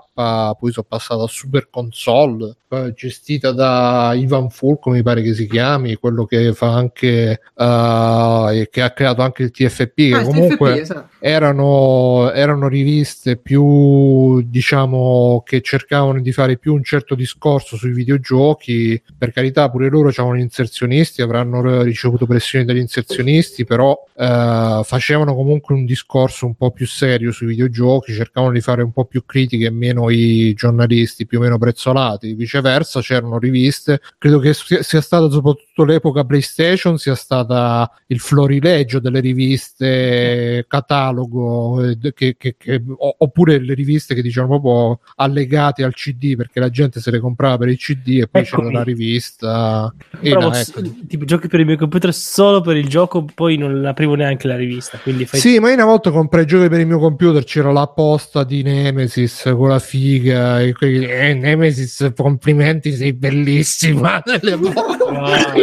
poi 0.59 0.73
sono 0.73 0.86
passato 0.89 1.23
a 1.24 1.28
Super 1.28 1.69
Console, 1.70 2.55
eh, 2.69 2.93
gestita 3.05 3.53
da 3.53 4.13
Ivan 4.15 4.49
Fulco, 4.49 4.91
mi 4.91 5.03
pare 5.03 5.21
che 5.21 5.35
si 5.35 5.47
chiami, 5.47 5.97
quello 5.97 6.25
che 6.25 6.55
fa 6.55 6.73
anche, 6.73 7.33
e 7.33 8.69
che 8.71 8.83
ha 8.83 8.91
creato 8.93 9.21
anche 9.21 9.43
il 9.43 9.51
TFP, 9.51 9.95
che 9.95 10.15
ah, 10.15 10.23
comunque 10.23 10.71
TFP, 10.73 10.81
esatto. 10.81 11.09
erano, 11.19 12.33
erano 12.33 12.69
riviste 12.69 13.37
più 13.37 14.41
diciamo 14.43 15.43
che 15.45 15.61
cercavano 15.61 16.21
di 16.21 16.33
fare 16.33 16.57
più 16.57 16.73
un 16.73 16.83
certo 16.83 17.15
discorso 17.15 17.77
sui 17.77 17.93
videogiochi 17.93 19.01
per 19.17 19.33
carità 19.33 19.71
pure 19.71 19.89
loro 19.89 20.11
c'erano 20.11 20.37
gli 20.37 20.41
inserzionisti 20.41 21.23
avranno 21.23 21.83
ricevuto 21.83 22.27
pressioni 22.27 22.65
dagli 22.65 22.79
inserzionisti 22.79 23.65
però 23.65 23.97
eh, 24.17 24.81
facevano 24.85 25.35
comunque 25.35 25.75
un 25.75 25.85
discorso 25.85 26.47
un 26.47 26.55
po' 26.55 26.71
più 26.71 26.87
serio 26.87 27.33
sui 27.33 27.49
videogiochi 27.49 28.13
cercavano 28.13 28.53
di 28.53 28.61
fare 28.61 28.83
un 28.83 28.93
po' 28.93 29.05
più 29.05 29.25
critiche 29.25 29.67
e 29.67 29.71
meno 29.71 30.11
i 30.11 30.55
giornalisti 30.55 31.27
più 31.27 31.39
o 31.39 31.43
meno 31.43 31.59
prezzolati 31.59 32.35
viceversa 32.35 32.94
c'erano 33.01 33.39
riviste 33.39 34.01
credo 34.19 34.39
che 34.39 34.53
sia, 34.55 34.83
stata 35.01 35.29
soprattutto 35.31 35.85
l'epoca 35.85 36.25
PlayStation 36.25 36.99
sia 36.99 37.15
stata 37.15 37.91
il 38.09 38.21
florilegio 38.21 38.99
delle 39.01 39.21
riviste 39.21 40.65
catalogo 40.69 41.83
eh, 41.85 41.99
che, 42.15 42.37
che- 42.37 42.57
che- 42.59 42.83
oppure 42.97 43.59
le 43.61 43.75
riviste 43.75 44.15
che 44.15 44.23
dicevano 44.23 44.61
proprio 44.61 45.01
allegate 45.16 45.83
al 45.85 45.95
CD 45.95 46.37
perché 46.37 46.61
la 46.61 46.71
gente 46.71 47.01
se 47.01 47.11
le 47.11 47.19
comprava 47.21 47.59
per 47.59 47.69
il 47.69 47.77
CD 47.79 48.21
e 48.23 48.29
poi 48.29 48.43
c'era 48.43 48.57
Eccomi. 48.59 48.73
la 48.75 48.83
rivista 48.83 49.95
e 50.21 50.31
Provo 50.31 50.49
no, 50.49 50.55
ecco. 50.55 50.83
tipo 51.07 51.25
giochi 51.25 51.49
per 51.49 51.61
il 51.61 51.66
mio 51.66 51.77
computer 51.77 52.12
solo 52.15 52.61
per 52.61 52.77
il 52.77 52.89
gioco, 52.89 53.25
poi 53.35 53.57
non 53.57 53.85
aprivo 53.85 54.15
neanche 54.15 54.47
la 54.49 54.57
rivista. 54.57 54.99
Quindi 54.99 55.27
fai 55.27 55.41
Sì, 55.41 55.59
ma 55.59 55.69
io 55.69 55.75
una 55.75 55.85
volta 55.85 56.11
comprai 56.11 56.47
giochi 56.47 56.69
per 56.69 56.81
il 56.81 56.87
mio 56.87 56.99
computer, 56.99 57.45
c'era 57.45 57.73
la 57.73 57.87
posta 57.89 58.45
di 58.45 58.62
Nemesis 58.62 59.43
con 59.55 59.69
la 59.69 59.79
figa 59.79 60.61
e 60.61 60.73
quelli, 60.73 61.05
eh, 61.05 61.35
Nemesis, 61.35 62.12
complimenti, 62.16 62.84
sei 62.93 63.12
bellissima. 63.12 64.23
Nelle 64.24 64.56
po- 64.56 64.97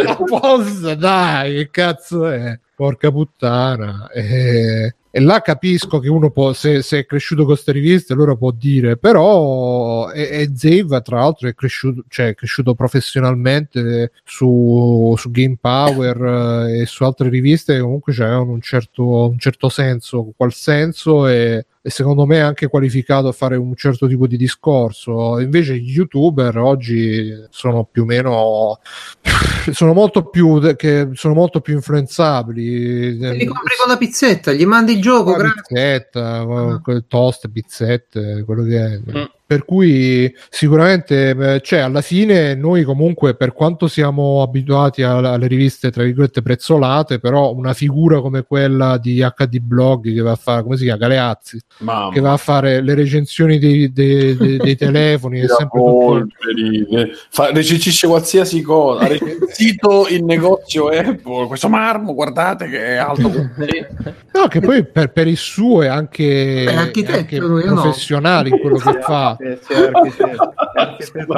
la 0.03 0.15
posta, 0.15 0.95
dai, 0.95 1.55
che 1.55 1.69
cazzo 1.69 2.27
è? 2.27 2.57
Porca 2.75 3.11
puttana. 3.11 4.09
E, 4.09 4.95
e 5.13 5.19
là 5.19 5.41
capisco 5.41 5.99
che 5.99 6.09
uno 6.09 6.31
può, 6.31 6.53
se, 6.53 6.81
se 6.81 6.99
è 6.99 7.05
cresciuto 7.05 7.43
con 7.43 7.53
queste 7.53 7.73
riviste, 7.73 8.13
allora 8.13 8.35
può 8.35 8.51
dire, 8.51 8.95
però 8.95 10.09
e, 10.09 10.21
e 10.21 10.51
Zave, 10.55 11.01
tra 11.01 11.19
l'altro, 11.19 11.49
è 11.49 11.53
cresciuto, 11.53 12.03
cioè, 12.07 12.29
è 12.29 12.33
cresciuto 12.33 12.73
professionalmente 12.75 14.11
su, 14.23 15.13
su 15.17 15.29
Game 15.29 15.57
Power 15.59 16.65
eh, 16.69 16.81
e 16.81 16.85
su 16.85 17.03
altre 17.03 17.27
riviste 17.29 17.73
che 17.75 17.81
comunque 17.81 18.13
avevano 18.13 18.51
un 18.51 18.61
certo, 18.61 19.27
un 19.27 19.37
certo 19.37 19.67
senso, 19.67 20.31
qual 20.35 20.53
senso 20.53 21.27
e, 21.27 21.65
e 21.83 21.89
secondo 21.89 22.25
me 22.27 22.37
è 22.37 22.41
anche 22.41 22.67
qualificato 22.67 23.27
a 23.27 23.31
fare 23.31 23.55
un 23.55 23.75
certo 23.75 24.07
tipo 24.07 24.27
di 24.27 24.37
discorso. 24.37 25.39
Invece 25.39 25.77
gli 25.77 25.91
youtuber 25.91 26.57
oggi 26.59 27.33
sono 27.49 27.85
più 27.91 28.03
o 28.03 28.05
meno 28.05 28.79
sono 29.71 29.93
molto 29.93 30.25
più 30.25 30.75
che 30.75 31.09
sono 31.13 31.33
molto 31.33 31.59
più 31.61 31.73
influenzabili. 31.75 33.13
Li 33.17 33.45
compri 33.45 33.75
con 33.79 33.87
la 33.87 33.97
pizzetta, 33.97 34.51
gli 34.51 34.65
mandi 34.65 34.93
il 34.93 35.01
gioco, 35.01 35.31
La 35.31 35.37
grazie. 35.37 35.61
pizzetta, 35.67 36.39
Ah. 36.41 36.79
quel 36.81 37.05
toast, 37.07 37.49
pizzette, 37.49 38.43
quello 38.45 38.63
che 38.63 38.77
è. 38.77 38.99
Mm. 38.99 39.23
Per 39.51 39.65
cui 39.65 40.33
sicuramente, 40.49 41.31
eh, 41.55 41.61
cioè, 41.61 41.79
alla 41.79 41.99
fine 41.99 42.55
noi 42.55 42.83
comunque, 42.83 43.35
per 43.35 43.51
quanto 43.51 43.89
siamo 43.89 44.41
abituati 44.41 45.03
alle 45.03 45.47
riviste, 45.47 45.91
tra 45.91 46.03
virgolette, 46.03 46.41
prezzolate, 46.41 47.19
però 47.19 47.53
una 47.53 47.73
figura 47.73 48.21
come 48.21 48.43
quella 48.43 48.97
di 48.97 49.17
HD 49.17 49.59
Blog 49.59 50.13
che 50.13 50.21
va 50.21 50.31
a 50.31 50.35
fare, 50.35 50.63
come 50.63 50.77
si 50.77 50.83
chiama, 50.83 50.99
Galeazzi, 50.99 51.59
Mamma 51.79 52.13
che 52.13 52.21
va 52.21 52.31
a 52.31 52.37
fare 52.37 52.79
le 52.81 52.93
recensioni 52.93 53.59
dei, 53.59 53.91
dei- 53.91 54.37
dei- 54.37 54.55
dei 54.55 54.75
telefoni, 54.77 55.41
è 55.41 55.47
sempre 55.47 55.79
polveri, 55.81 56.87
eh, 56.89 57.11
fa- 57.29 57.51
recencisce 57.51 58.07
qualsiasi 58.07 58.61
cosa. 58.61 59.03
Ha 59.03 59.07
recensito 59.07 60.07
il 60.07 60.23
negozio 60.23 60.87
Apple. 60.87 61.47
Questo 61.47 61.67
marmo, 61.67 62.13
guardate 62.13 62.69
che 62.69 62.85
è 62.85 62.95
alto. 62.95 63.29
No, 64.33 64.47
che 64.47 64.61
poi 64.61 64.85
per, 64.85 65.11
per 65.11 65.27
il 65.27 65.35
suo 65.35 65.81
è 65.81 65.87
anche, 65.87 66.63
È 66.63 66.73
anche 66.73 67.37
lui, 67.37 67.65
no? 67.65 67.73
professionale 67.73 68.47
in 68.47 68.59
quello 68.59 68.77
che 68.77 68.99
fa. 69.01 69.35
Sì, 69.41 69.57
sì, 69.61 69.73
architetto. 69.73 70.53
Architetto. 70.75 71.33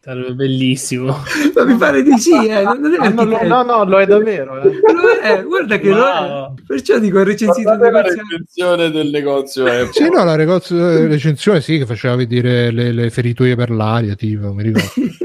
Sarebbe 0.00 0.34
bellissimo. 0.34 1.16
Ma 1.54 1.64
mi 1.64 1.76
pare 1.76 2.02
di 2.02 2.18
sì, 2.18 2.46
eh. 2.48 2.62
non 2.62 2.80
non 2.80 2.94
è 2.94 2.98
Ah, 3.00 3.08
no, 3.08 3.24
no, 3.24 3.42
no, 3.42 3.62
no, 3.62 3.84
lo 3.84 4.00
è 4.00 4.06
davvero. 4.06 4.60
eh. 4.62 4.70
Lo 4.92 5.08
è, 5.22 5.42
guarda 5.44 5.78
che 5.78 5.88
lo 5.90 6.04
è. 6.06 6.20
Wow. 6.20 6.54
Perciò 6.66 6.98
dico, 6.98 7.18
ha 7.18 7.24
recensito 7.24 7.70
il 7.70 7.78
Guardate 7.78 7.92
la 7.92 8.00
negozio. 8.00 8.22
recensione 8.30 8.90
del 8.90 9.10
negozio 9.10 9.64
Apple. 9.66 9.92
Sì, 9.92 10.08
no, 10.10 10.24
la 10.24 10.34
recensione 11.06 11.60
sì, 11.60 11.78
che 11.78 11.86
faceva 11.86 12.16
vedere 12.16 12.70
le, 12.70 12.92
le 12.92 13.10
feritoie 13.10 13.54
per 13.54 13.70
l'aria, 13.70 14.14
tipo, 14.14 14.52
mi 14.52 14.62
ricordo. 14.64 14.88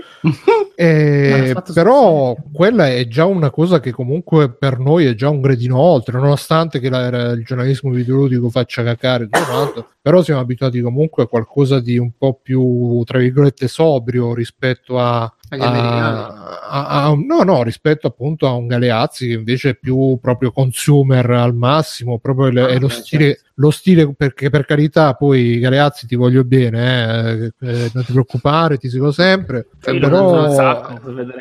Eh, 0.79 1.55
però 1.73 2.35
quella 2.53 2.87
è 2.87 3.07
già 3.07 3.25
una 3.25 3.49
cosa 3.49 3.79
che 3.79 3.91
comunque 3.91 4.51
per 4.53 4.77
noi 4.77 5.05
è 5.05 5.15
già 5.15 5.27
un 5.29 5.41
gradino 5.41 5.77
oltre, 5.79 6.19
nonostante 6.19 6.79
che 6.79 6.89
la- 6.89 7.31
il 7.31 7.43
giornalismo 7.43 7.89
videoludico 7.89 8.49
faccia 8.49 8.83
cacare 8.83 9.23
tutto 9.27 9.43
quanto, 9.45 9.87
però 9.99 10.21
siamo 10.21 10.39
abituati 10.39 10.79
comunque 10.81 11.23
a 11.23 11.27
qualcosa 11.27 11.79
di 11.79 11.97
un 11.97 12.11
po' 12.15 12.39
più, 12.41 13.01
tra 13.05 13.17
virgolette, 13.17 13.67
sobrio 13.67 14.33
rispetto 14.35 14.99
a... 14.99 15.21
A- 15.49 16.27
a- 16.69 17.05
a- 17.05 17.15
no, 17.15 17.41
no, 17.43 17.63
rispetto 17.63 18.05
appunto 18.05 18.47
a 18.47 18.51
un 18.53 18.67
Galeazzi 18.67 19.27
che 19.27 19.33
invece 19.33 19.69
è 19.69 19.75
più 19.75 20.19
proprio 20.21 20.51
consumer 20.51 21.27
al 21.31 21.55
massimo, 21.55 22.19
proprio 22.19 22.65
Ah, 22.65 22.67
è 22.67 22.77
lo 22.79 22.87
beh, 22.87 22.93
stile, 22.93 23.39
lo 23.59 23.71
stile 23.71 24.13
perché 24.15 24.49
per 24.49 24.65
carità 24.65 25.13
poi 25.13 25.57
Galeazzi 25.59 26.05
ti 26.05 26.15
voglio 26.15 26.43
bene, 26.43 27.51
eh, 27.59 27.67
eh, 27.67 27.91
non 27.93 28.03
ti 28.05 28.11
preoccupare, 28.11 28.77
ti 28.77 28.89
seguo 28.89 29.11
sempre, 29.11 29.67
un 29.85 29.99
però 29.99 30.51
sacco 30.51 30.93
è 30.93 30.93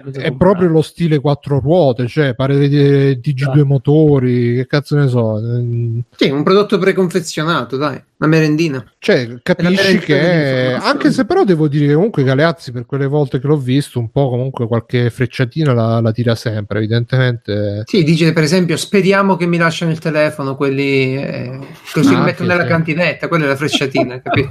comprare. 0.02 0.32
proprio 0.36 0.68
lo 0.68 0.82
stile 0.82 1.18
quattro 1.20 1.60
ruote, 1.60 2.06
cioè 2.06 2.34
pare 2.34 2.68
di 2.68 3.18
TG2 3.20 3.64
motori, 3.64 4.54
che 4.56 4.66
cazzo 4.66 4.96
ne 4.96 5.08
so, 5.08 5.38
mm, 5.40 5.98
Sì, 6.16 6.30
un 6.30 6.42
prodotto 6.42 6.78
preconfezionato, 6.78 7.76
dai, 7.76 8.02
una 8.18 8.28
merendina. 8.30 8.82
cioè 8.98 9.38
capisci 9.42 9.98
che 9.98 10.74
di 10.78 10.84
anche 10.86 11.10
se 11.12 11.26
però 11.26 11.44
devo 11.44 11.68
dire 11.68 11.88
che 11.88 11.94
comunque 11.94 12.22
Galeazzi 12.22 12.72
per 12.72 12.86
quelle 12.86 13.06
volte 13.06 13.38
che 13.38 13.46
l'ho 13.46 13.58
visto 13.58 13.98
un 13.98 14.10
po' 14.10 14.30
comunque 14.30 14.66
qualche 14.66 15.10
frecciatina 15.10 15.74
la, 15.74 16.00
la 16.00 16.12
tira 16.12 16.34
sempre, 16.34 16.78
evidentemente. 16.78 17.82
Sì, 17.84 18.02
dice 18.04 18.32
per 18.32 18.42
esempio, 18.42 18.76
speriamo 18.76 19.36
che 19.36 19.46
mi 19.46 19.58
lasciano 19.58 19.90
il 19.90 19.98
telefono, 19.98 20.56
quelli 20.56 21.16
eh, 21.16 21.58
così 22.08 22.14
Ah, 22.14 22.34
sì, 22.34 22.42
nella 22.46 22.62
sì. 22.62 22.68
cantinetta, 22.68 23.28
quella 23.28 23.44
è 23.44 23.48
la 23.48 23.56
frecciatina, 23.56 24.20
capito? 24.22 24.48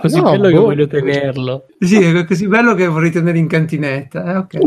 Così 0.00 0.20
No, 0.20 0.30
bello 0.30 0.48
che 0.48 0.54
boh. 0.54 0.60
voglio 0.64 0.86
tenerlo. 0.86 1.66
Sì, 1.78 1.96
è 2.02 2.24
così 2.24 2.46
bello 2.46 2.74
che 2.74 2.86
vorrei 2.86 3.10
tenere 3.10 3.38
in 3.38 3.48
cantinetta, 3.48 4.24
eh, 4.32 4.36
ok. 4.36 4.58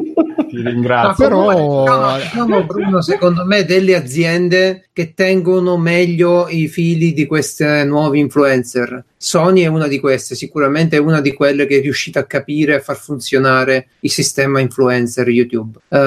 Ti 0.52 0.62
Ma 0.62 0.70
ringrazio. 0.70 1.28
però- 1.28 1.54
comunque, 1.54 2.22
ci 2.22 2.30
sono, 2.36 2.64
Bruno, 2.66 3.02
secondo 3.02 3.46
me, 3.46 3.64
delle 3.64 3.96
aziende 3.96 4.90
che 4.94 5.14
tengono 5.14 5.78
meglio 5.78 6.48
i 6.50 6.68
fili 6.68 7.14
di 7.14 7.26
queste 7.26 7.86
nuovi 7.86 8.20
influencer. 8.20 9.06
Sony 9.16 9.62
è 9.62 9.68
una 9.68 9.88
di 9.88 10.00
queste, 10.00 10.36
sicuramente 10.36 10.98
è 10.98 11.00
una 11.00 11.22
di 11.22 11.34
quelle 11.34 11.68
che 11.68 11.78
è 11.78 11.82
riuscita 11.82 12.22
a 12.22 12.26
capire 12.26 12.74
e 12.74 12.76
a 12.78 12.82
far 12.82 12.98
funzionare 12.98 13.90
il 14.00 14.12
sistema 14.12 14.60
influencer 14.60 15.30
YouTube. 15.30 15.78
Uh, 15.88 15.98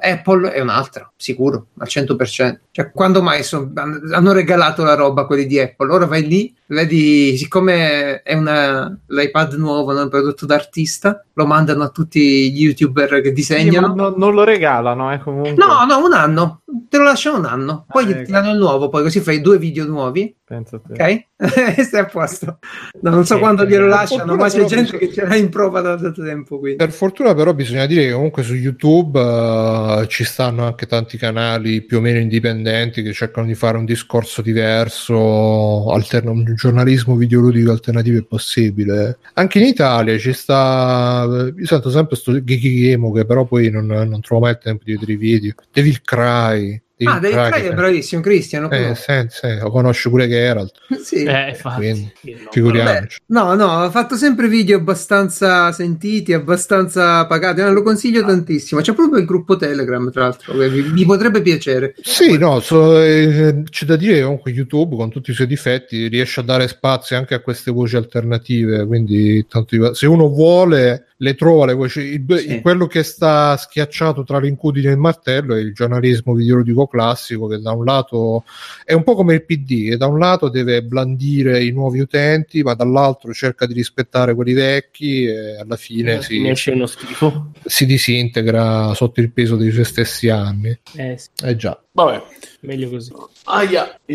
Apple 0.00 0.52
è 0.52 0.60
un'altra, 0.60 1.10
sicuro, 1.16 1.66
al 1.78 1.86
100%. 1.88 2.58
Cioè, 2.72 2.90
quando 2.92 3.22
mai 3.22 3.44
son- 3.44 3.72
hanno 4.12 4.32
regalato 4.32 4.82
la 4.82 4.94
roba 4.94 5.26
quelli 5.26 5.46
di 5.46 5.60
Apple? 5.60 5.92
Ora 5.92 6.06
vai 6.06 6.26
lì, 6.26 6.52
vedi, 6.66 7.36
siccome 7.36 8.22
è 8.22 8.34
una, 8.34 8.98
l'iPad 9.06 9.54
nuovo, 9.54 9.92
no? 9.92 10.02
un 10.02 10.08
prodotto 10.08 10.44
d'artista, 10.44 11.24
lo 11.34 11.46
mandano 11.46 11.84
a 11.84 11.88
tutti 11.88 12.52
gli 12.52 12.62
YouTuber 12.64 13.20
che 13.20 13.32
disegnano. 13.32 13.69
Ma 13.78 13.88
no- 13.94 14.14
non 14.16 14.34
lo 14.34 14.44
regalano, 14.44 15.12
eh, 15.12 15.18
comunque. 15.18 15.54
No, 15.54 15.84
no, 15.86 16.04
un 16.04 16.12
anno. 16.12 16.62
Te 16.88 16.96
lo 16.98 17.04
lasciano 17.04 17.38
un 17.38 17.44
anno. 17.44 17.84
Poi 17.88 18.02
Ah, 18.04 18.06
ti 18.06 18.12
ecco. 18.12 18.30
danno 18.32 18.50
il 18.50 18.58
nuovo, 18.58 18.88
poi 18.88 19.02
così 19.02 19.20
fai 19.20 19.40
due 19.40 19.58
video 19.58 19.86
nuovi. 19.86 20.34
Te. 20.50 20.92
Ok? 20.92 21.24
Stai 21.84 22.00
a 22.00 22.06
posto. 22.06 22.58
No, 23.02 23.10
non 23.10 23.24
so 23.24 23.34
Ok, 23.34 23.40
quando 23.40 23.64
glielo 23.64 23.86
lasciano, 23.86 24.34
ma 24.34 24.48
c'è 24.48 24.64
gente 24.64 24.86
però 24.86 24.98
che 24.98 25.12
ce 25.12 25.24
l'ha 25.24 25.36
in 25.36 25.48
prova 25.48 25.80
da 25.80 25.96
tanto 25.96 26.24
tempo. 26.24 26.58
Quindi. 26.58 26.76
Per 26.76 26.90
fortuna 26.90 27.34
però 27.34 27.54
bisogna 27.54 27.86
dire 27.86 28.06
che 28.06 28.12
comunque 28.12 28.42
su 28.42 28.54
YouTube 28.54 29.20
eh, 29.20 30.06
ci 30.08 30.24
stanno 30.24 30.66
anche 30.66 30.86
tanti 30.86 31.16
canali 31.16 31.82
più 31.82 31.98
o 31.98 32.00
meno 32.00 32.18
indipendenti 32.18 33.02
che 33.02 33.12
cercano 33.12 33.46
di 33.46 33.54
fare 33.54 33.78
un 33.78 33.84
discorso 33.84 34.42
diverso, 34.42 35.92
alterno- 35.92 36.32
un 36.32 36.54
giornalismo 36.56 37.14
videoludico 37.14 37.70
alternativo 37.70 38.18
è 38.18 38.24
possibile. 38.24 39.18
Anche 39.34 39.60
in 39.60 39.66
Italia 39.66 40.18
ci 40.18 40.32
sta, 40.32 41.26
io 41.56 41.66
sento 41.66 41.90
sempre 41.90 42.16
sto 42.16 42.42
Gigimo 42.42 43.12
che 43.12 43.24
però 43.24 43.44
poi 43.44 43.70
non, 43.70 43.86
non 43.86 44.20
trovo 44.20 44.42
mai 44.42 44.52
il 44.52 44.58
tempo 44.58 44.82
di 44.84 44.92
vedere 44.92 45.12
i 45.12 45.16
video. 45.16 45.54
Devil 45.72 46.00
Cry. 46.02 46.82
Ah, 47.04 47.18
David 47.18 47.52
che- 47.52 47.68
è 47.70 47.74
bravissimo, 47.74 48.20
Cristiano. 48.20 48.70
Eh, 48.70 48.94
sì, 48.94 49.12
sì, 49.28 49.58
lo 49.60 49.70
conosce 49.70 50.08
pure 50.10 50.28
Geralt, 50.28 50.72
sì. 51.02 51.24
Eh, 51.24 51.56
quindi 51.76 52.12
figuriamoci. 52.50 53.18
No, 53.26 53.54
no, 53.54 53.70
ha 53.82 53.90
fatto 53.90 54.16
sempre 54.16 54.48
video 54.48 54.76
abbastanza 54.78 55.72
sentiti, 55.72 56.32
abbastanza 56.32 57.26
pagati. 57.26 57.60
No, 57.62 57.72
lo 57.72 57.82
consiglio 57.82 58.24
tantissimo. 58.24 58.80
C'è 58.80 58.92
proprio 58.94 59.18
il 59.20 59.26
gruppo 59.26 59.56
Telegram, 59.56 60.10
tra 60.10 60.22
l'altro, 60.22 60.56
che 60.56 60.68
vi, 60.68 60.82
vi 60.82 61.04
potrebbe 61.04 61.40
piacere. 61.42 61.94
Sì, 62.02 62.36
no, 62.38 62.60
so- 62.60 63.00
eh, 63.00 63.62
c'è 63.68 63.86
da 63.86 63.96
dire 63.96 64.14
che 64.16 64.22
comunque 64.22 64.50
YouTube 64.50 64.96
con 64.96 65.10
tutti 65.10 65.30
i 65.30 65.34
suoi 65.34 65.46
difetti 65.46 66.08
riesce 66.08 66.40
a 66.40 66.42
dare 66.42 66.68
spazio 66.68 67.16
anche 67.16 67.34
a 67.34 67.40
queste 67.40 67.70
voci 67.70 67.96
alternative, 67.96 68.86
quindi 68.86 69.46
tanto 69.48 69.76
di- 69.76 69.90
se 69.94 70.06
uno 70.06 70.28
vuole 70.28 71.06
le 71.20 71.34
trova 71.34 71.66
le 71.66 71.74
voci, 71.74 72.00
il- 72.00 72.38
Sì. 72.38 72.60
quello 72.62 72.86
che 72.86 73.02
sta 73.02 73.56
schiacciato 73.56 74.24
tra 74.24 74.38
l'incudine 74.40 74.88
e 74.88 74.92
il 74.92 74.98
martello 74.98 75.54
è 75.54 75.60
il 75.60 75.74
giornalismo 75.74 76.32
videoludico 76.34 76.86
classico 76.90 77.46
che 77.46 77.58
da 77.58 77.72
un 77.72 77.84
lato 77.84 78.44
è 78.84 78.92
un 78.92 79.02
po' 79.02 79.14
come 79.14 79.34
il 79.34 79.44
PD, 79.44 79.88
che 79.90 79.96
da 79.96 80.06
un 80.06 80.18
lato 80.18 80.48
deve 80.50 80.82
blandire 80.82 81.64
i 81.64 81.70
nuovi 81.70 82.00
utenti, 82.00 82.62
ma 82.62 82.74
dall'altro 82.74 83.32
cerca 83.32 83.64
di 83.66 83.72
rispettare 83.72 84.34
quelli 84.34 84.52
vecchi 84.52 85.24
e 85.24 85.56
alla 85.58 85.76
fine 85.76 86.14
Alla 86.14 86.22
si, 86.22 86.46
esce 86.46 86.72
uno 86.72 86.86
schifo. 86.86 87.52
si 87.64 87.86
disintegra 87.86 88.92
sotto 88.94 89.20
il 89.20 89.30
peso 89.32 89.56
dei 89.56 89.70
suoi 89.70 89.84
stessi 89.84 90.28
anni. 90.28 90.76
Eh, 90.96 91.16
sì, 91.16 91.28
Eh 91.44 91.56
già. 91.56 91.80
Vabbè. 91.92 92.22
Meglio 92.60 92.88
così. 92.90 93.12
Aia. 93.44 93.98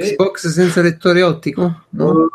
Xbox 0.00 0.48
senza 0.48 0.82
lettore 0.82 1.22
ottico? 1.22 1.84
No? 1.90 2.28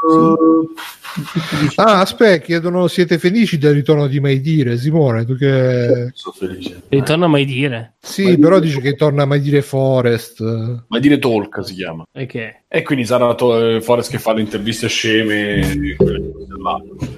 Ah, 1.76 2.00
aspetta, 2.00 2.44
chiedono 2.44 2.88
siete 2.88 3.20
felici 3.20 3.58
del 3.58 3.74
ritorno 3.74 4.08
di 4.08 4.20
Mai 4.20 4.40
Dire, 4.40 4.78
Simone, 4.78 5.26
tu 5.26 5.36
che... 5.36 6.12
Sono 6.14 6.36
felice. 6.38 6.84
Ritorna 6.88 7.28
mai 7.28 7.46
dire. 7.46 7.96
Sì, 8.04 8.40
però 8.40 8.60
dice 8.60 8.82
che 8.82 8.96
torna 8.96 9.24
a 9.24 9.26
Mai 9.28 9.40
Dire 9.42 9.62
Forest. 9.62 10.42
Ma 10.88 10.98
dire 10.98 11.20
talk 11.20 11.64
si 11.64 11.76
chiama. 11.76 12.04
E 12.12 12.26
che? 12.26 12.64
E 12.68 12.82
quindi 12.82 13.06
sarà 13.06 13.36
to- 13.36 13.76
eh, 13.76 13.82
Forrest 13.82 14.10
che 14.10 14.18
fa 14.18 14.34
le 14.34 14.42
interviste 14.42 14.88
sceme. 14.88 15.60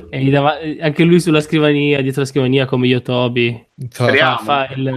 e 0.09 0.21
gli 0.23 0.29
dava- 0.29 0.57
anche 0.81 1.03
lui 1.03 1.19
sulla 1.21 1.39
scrivania, 1.41 2.01
dietro 2.01 2.21
la 2.21 2.27
scrivania, 2.27 2.65
come 2.65 2.87
Yotobi. 2.87 3.65
Fa-. 3.89 4.37
Fa 4.43 4.67
il... 4.75 4.93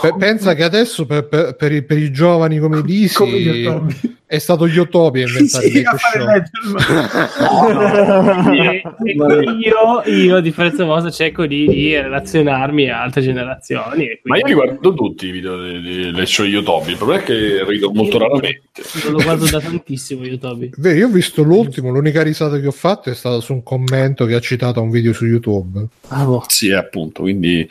Pe- 0.00 0.14
pensa 0.18 0.54
che 0.54 0.62
adesso 0.62 1.04
per, 1.04 1.26
per- 1.28 1.56
per 1.56 1.72
i, 1.72 1.82
per 1.82 1.98
i 1.98 2.10
giovani 2.12 2.58
come 2.58 2.80
Yotobi. 3.36 4.16
è 4.26 4.38
stato 4.38 4.66
Yotobi 4.66 5.22
a 5.22 5.26
inventare 5.26 5.68
Sì, 5.68 5.82
e, 8.58 8.82
e 9.04 9.14
quindi 9.16 9.66
io, 9.66 10.02
io, 10.06 10.36
a 10.36 10.40
differenza 10.40 10.84
vostra, 10.84 11.10
cerco 11.10 11.44
di, 11.46 11.66
di 11.66 11.94
relazionarmi 11.94 12.88
a 12.88 13.02
altre 13.02 13.20
generazioni. 13.22 14.06
e 14.08 14.20
Ma 14.24 14.36
io 14.36 14.42
quindi 14.42 14.60
li 14.60 14.66
guardo 14.66 14.94
tutti 14.94 15.23
i 15.26 15.30
video 15.30 15.56
delle 15.56 16.26
show 16.26 16.44
Yotobi. 16.44 16.92
Il 16.92 16.96
problema 16.96 17.22
è 17.22 17.24
che 17.24 17.64
rido 17.64 17.92
molto 17.92 18.18
raramente. 18.18 18.62
Non 19.04 19.12
lo 19.12 19.22
guardo 19.22 19.46
da 19.46 19.60
tantissimo, 19.60 20.24
Yotobi. 20.24 20.72
Beh, 20.76 20.94
io 20.94 21.06
ho 21.06 21.10
visto 21.10 21.42
l'ultimo, 21.42 21.90
l'unica 21.90 22.22
risata 22.22 22.58
che 22.58 22.66
ho 22.66 22.72
fatto 22.72 23.10
è 23.10 23.14
stata 23.14 23.40
su 23.40 23.52
un 23.52 23.62
commento 23.62 24.24
che 24.26 24.34
ha 24.34 24.40
citato 24.40 24.80
un 24.80 24.90
video 24.90 25.12
su 25.12 25.26
YouTube. 25.26 25.86
Ah, 26.08 26.24
boh. 26.24 26.44
Sì, 26.48 26.72
appunto. 26.72 27.22
Quindi. 27.22 27.68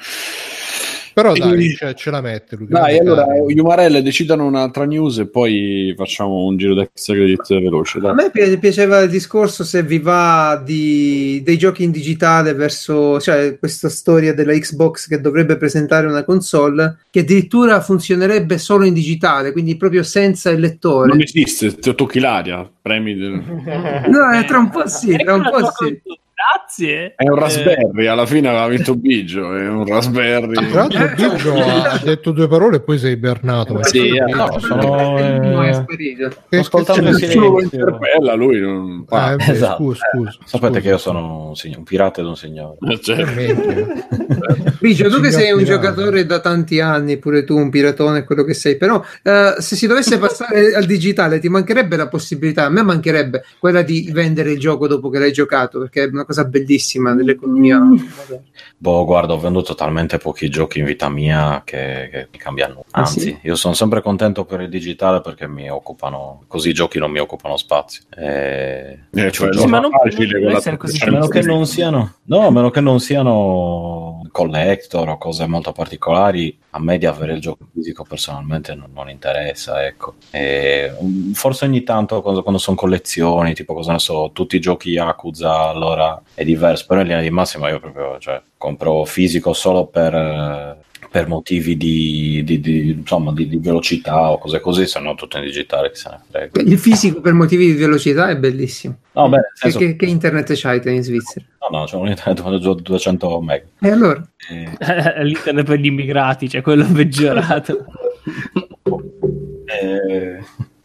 Però 1.14 1.34
E 1.34 1.40
dai, 1.40 1.48
quindi- 1.50 1.76
ce, 1.76 1.94
ce 1.96 2.10
la 2.12 2.22
mette 2.22 2.56
lui. 2.56 2.68
Dai, 2.68 2.98
allora, 2.98 3.26
Dario. 3.26 3.46
Umarelle 3.64 4.02
decidano 4.02 4.46
un'altra 4.46 4.86
news 4.86 5.20
e 5.20 5.28
poi 5.28 5.94
facciamo 5.96 6.46
un 6.46 6.58
giro 6.58 6.74
d'extra 6.74 7.14
credit 7.16 7.48
veloce. 7.60 7.98
A 8.00 8.02
Dai. 8.02 8.16
me 8.16 8.30
pi- 8.32 8.58
piaceva 8.58 9.00
il 9.00 9.10
discorso 9.10 9.64
se 9.64 9.84
vi 9.84 10.00
va 10.00 10.62
di, 10.64 11.42
dei 11.44 11.58
giochi 11.58 11.84
in 11.84 11.92
digitale 11.92 12.54
verso 12.54 13.20
cioè 13.20 13.58
questa 13.60 13.90
storia 13.90 14.34
della 14.34 14.54
Xbox 14.54 15.08
che 15.08 15.22
dovrebbe 15.22 15.58
presentare 15.58 16.08
una 16.08 16.24
console 16.24 16.98
che 17.12 17.20
addirittura 17.20 17.80
funzionerebbe 17.82 18.58
solo 18.58 18.86
in 18.86 18.94
digitale, 18.94 19.52
quindi 19.52 19.78
proprio 19.78 20.04
senza 20.04 20.50
il 20.50 20.60
lettore. 20.60 21.10
Non 21.10 21.22
esiste, 21.22 21.74
te 21.76 21.94
tocchi 21.96 22.20
l'aria, 22.20 22.68
premi. 22.82 23.16
del- 23.16 23.42
No, 24.10 24.32
eh, 24.32 24.46
tra 24.46 24.58
un 24.58 24.70
po' 24.70 24.88
sì, 24.88 25.16
tra 25.18 25.36
un 25.36 25.44
po' 25.44 25.70
sì. 25.86 26.02
Grazie. 26.52 27.14
È 27.16 27.24
un 27.30 27.38
Eh, 27.38 27.40
raspberry, 27.40 28.06
alla 28.08 28.26
fine 28.26 28.48
aveva 28.50 28.68
vinto 28.68 28.96
Biggio, 28.96 29.56
è 29.56 29.68
un 29.68 29.86
raspberry. 29.86 30.54
Tra 30.70 30.88
l'altro 30.88 31.10
Biggio 31.16 31.54
ha 31.56 32.00
detto 32.04 32.32
due 32.32 32.48
parole 32.48 32.78
e 32.78 32.80
poi 32.82 32.98
sei 32.98 33.14
ibernato. 33.14 33.74
ma- 33.76 33.84
Sì, 33.84 34.08
eh, 34.16 34.34
no, 34.34 34.60
sono, 34.60 35.18
eh, 35.20 35.40
No, 35.40 36.60
ascoltando 36.60 37.10
c'è? 37.12 37.16
il 37.16 37.22
Nessuno 37.22 37.46
lo 37.50 37.58
silenzio. 37.60 37.80
interpella, 37.80 38.34
lui 38.34 38.60
non 38.60 39.06
Ah, 39.10 39.18
fa. 39.18 39.32
eh, 39.34 39.36
beh, 39.38 39.52
Esatto. 39.52 39.84
Scusa, 39.84 40.06
scusa. 40.12 40.32
Sapete 40.46 40.68
scusa. 40.74 40.80
che 40.82 40.88
io 40.90 40.98
sono 40.98 41.48
un, 41.50 41.56
sign- 41.56 41.78
un 41.78 41.84
pirata 41.84 42.22
ed 42.22 42.28
un 42.28 42.36
signore. 42.36 42.78
Cioè, 43.02 43.24
Minchia. 43.26 43.88
Biggio, 44.80 45.10
tu 45.10 45.20
che 45.22 45.30
Signor 45.30 45.32
sei 45.32 45.52
un 45.52 45.64
Pirata. 45.64 45.88
giocatore 45.88 46.26
da 46.26 46.40
tanti 46.40 46.80
anni, 46.82 47.18
pure 47.18 47.44
tu 47.44 47.56
un 47.58 47.70
piratone, 47.70 48.24
quello 48.24 48.44
che 48.44 48.54
sei, 48.54 48.76
però 48.78 49.02
eh, 49.22 49.56
se 49.60 49.76
si 49.76 49.88
dovesse 49.88 50.18
passare 50.18 50.74
al 50.74 50.86
digitale 50.86 51.40
ti 51.40 51.48
mancherebbe 51.50 51.96
la 51.96 52.08
possibilità, 52.08 52.66
a 52.66 52.70
me 52.70 52.82
mancherebbe 52.82 53.44
quella 53.60 53.82
di 53.82 54.10
vendere 54.12 54.52
il 54.52 54.60
gioco 54.60 54.88
dopo 54.88 55.10
che 55.10 55.20
l'hai 55.20 55.32
giocato, 55.32 55.80
perché 55.80 56.04
è 56.04 56.08
una 56.12 56.26
cosa 56.26 56.33
bellissima 56.46 57.14
dell'economia. 57.14 57.78
moderna. 57.80 58.42
Boh, 58.78 59.06
guarda, 59.06 59.34
ho 59.34 59.40
venduto 59.40 59.76
talmente 59.76 60.18
pochi 60.18 60.50
giochi 60.50 60.80
in 60.80 60.86
vita 60.86 61.08
mia 61.08 61.62
che, 61.64 62.10
che 62.12 62.28
mi 62.32 62.38
cambia 62.38 62.68
nulla. 62.68 62.84
Ah, 62.92 63.02
Anzi, 63.02 63.20
sì? 63.20 63.40
io 63.44 63.56
sono 63.56 63.74
sempre 63.74 64.02
contento 64.02 64.44
per 64.44 64.62
il 64.62 64.70
digitale 64.70 65.22
perché 65.22 65.48
mi 65.48 65.70
occupano, 65.70 66.44
così 66.48 66.70
i 66.70 66.74
giochi 66.74 67.00
non 67.00 67.12
mi 67.12 67.20
occupano 67.20 67.56
spazio. 67.56 68.04
E... 68.10 69.00
eh, 69.12 69.32
cioè, 69.32 69.54
Sì, 69.54 69.60
non 69.60 69.70
ma 69.70 69.80
non- 69.80 69.92
facile 69.92 70.40
non 70.40 70.52
essere 70.56 70.78
così 70.78 71.02
A 71.04 71.12
meno 71.12 71.28
che 71.28 71.42
non 71.42 71.66
siano, 71.66 72.16
no, 72.24 72.48
a 72.48 72.52
meno 72.52 72.70
che 72.72 72.82
non 72.82 73.00
siano 73.00 74.22
collector 74.32 75.08
o 75.10 75.18
cose 75.18 75.46
molto 75.48 75.72
particolari, 75.72 76.58
a 76.72 76.80
me 76.80 76.98
di 76.98 77.06
avere 77.06 77.34
il 77.34 77.40
gioco 77.42 77.68
fisico 77.72 78.04
personalmente 78.04 78.74
non, 78.76 78.90
non 78.94 79.10
interessa. 79.10 79.86
Ecco. 79.86 80.16
E, 80.32 80.94
um, 80.98 81.34
forse 81.34 81.66
ogni 81.66 81.84
tanto 81.84 82.22
quando, 82.22 82.42
quando 82.42 82.60
sono 82.60 82.76
collezioni, 82.76 83.54
tipo 83.54 83.74
cosa 83.74 83.92
ne 83.94 84.00
so, 84.00 84.32
tutti 84.34 84.56
i 84.56 84.60
giochi 84.60 84.90
Yakuza, 84.90 85.70
allora 85.70 86.22
è 86.34 86.44
diverso, 86.44 86.86
però 86.88 87.02
in 87.02 87.08
linea 87.08 87.22
di 87.22 87.30
massima 87.30 87.70
io 87.70 87.80
proprio 87.80 88.18
cioè, 88.20 88.42
compro 88.58 89.04
fisico 89.06 89.54
solo 89.54 89.86
per. 89.88 90.14
eh, 90.14 90.78
per 91.14 91.28
motivi 91.28 91.78
di, 91.78 92.42
di- 92.44 92.60
di- 92.60 92.90
insomma, 92.90 93.32
di, 93.34 93.48
di 93.48 93.58
velocità 93.58 94.32
o 94.32 94.40
cose 94.40 94.60
così, 94.60 94.88
se 94.88 95.00
no 95.00 95.14
tutto 95.14 95.38
in 95.38 95.44
digitale 95.44 95.92
se 95.94 96.10
ne 96.10 96.20
frega. 96.28 96.62
Il 96.62 96.80
fisico 96.80 97.22
per 97.22 97.34
motivi 97.34 97.68
di 97.68 97.74
velocità 97.74 98.30
è 98.30 98.36
bellissimo. 98.38 98.98
No, 99.12 99.30
beh, 99.30 99.38
senso, 99.54 99.78
che- 99.78 99.96
che 99.96 100.06
internet 100.08 100.52
c'hai 100.56 100.82
te 100.82 100.90
in 100.90 101.04
Svizzera? 101.04 101.46
no, 101.70 101.78
no, 101.78 101.86
c'è 101.86 101.98
un 101.98 102.08
internet 102.08 102.42
con 102.42 102.78
200 102.82 103.42
meg. 103.42 103.64
E 103.82 103.90
allora? 103.92 104.28
E- 104.50 104.72
L'internet 105.24 105.66
per 105.68 105.78
gli 105.78 105.86
immigrati, 105.86 106.50
cioè 106.50 106.62
quello 106.62 106.86
peggiorato. 106.92 107.86
Eh, 109.66 110.40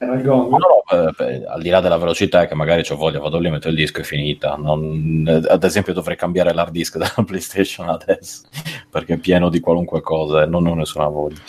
no, 0.07 0.49
no, 0.49 0.83
eh, 0.91 1.11
beh, 1.17 1.45
al 1.47 1.61
di 1.61 1.71
là 1.71 1.81
della 1.81 1.97
velocità 1.97 2.43
è 2.43 2.49
che 2.49 2.55
magari 2.55 2.85
ho 2.89 2.97
voglia, 2.97 3.19
vado 3.19 3.39
lì, 3.39 3.51
metto 3.51 3.69
il 3.69 3.75
disco 3.75 3.99
e 3.99 4.03
è 4.03 4.05
finita. 4.05 4.55
Non- 4.57 5.43
ad 5.49 5.65
esempio 5.65 5.93
dovrei 5.93 6.17
cambiare 6.17 6.53
l'hard 6.53 6.71
disk 6.71 6.97
della 6.99 7.25
PlayStation 7.25 7.89
adesso 7.89 8.43
perché 8.91 9.15
è 9.15 9.19
pieno 9.19 9.49
di 9.49 9.61
qualunque 9.61 10.01
cosa 10.01 10.43
e 10.43 10.47
non 10.47 10.67
ho 10.67 10.75
nessuna 10.75 11.09
voglia. 11.09 11.41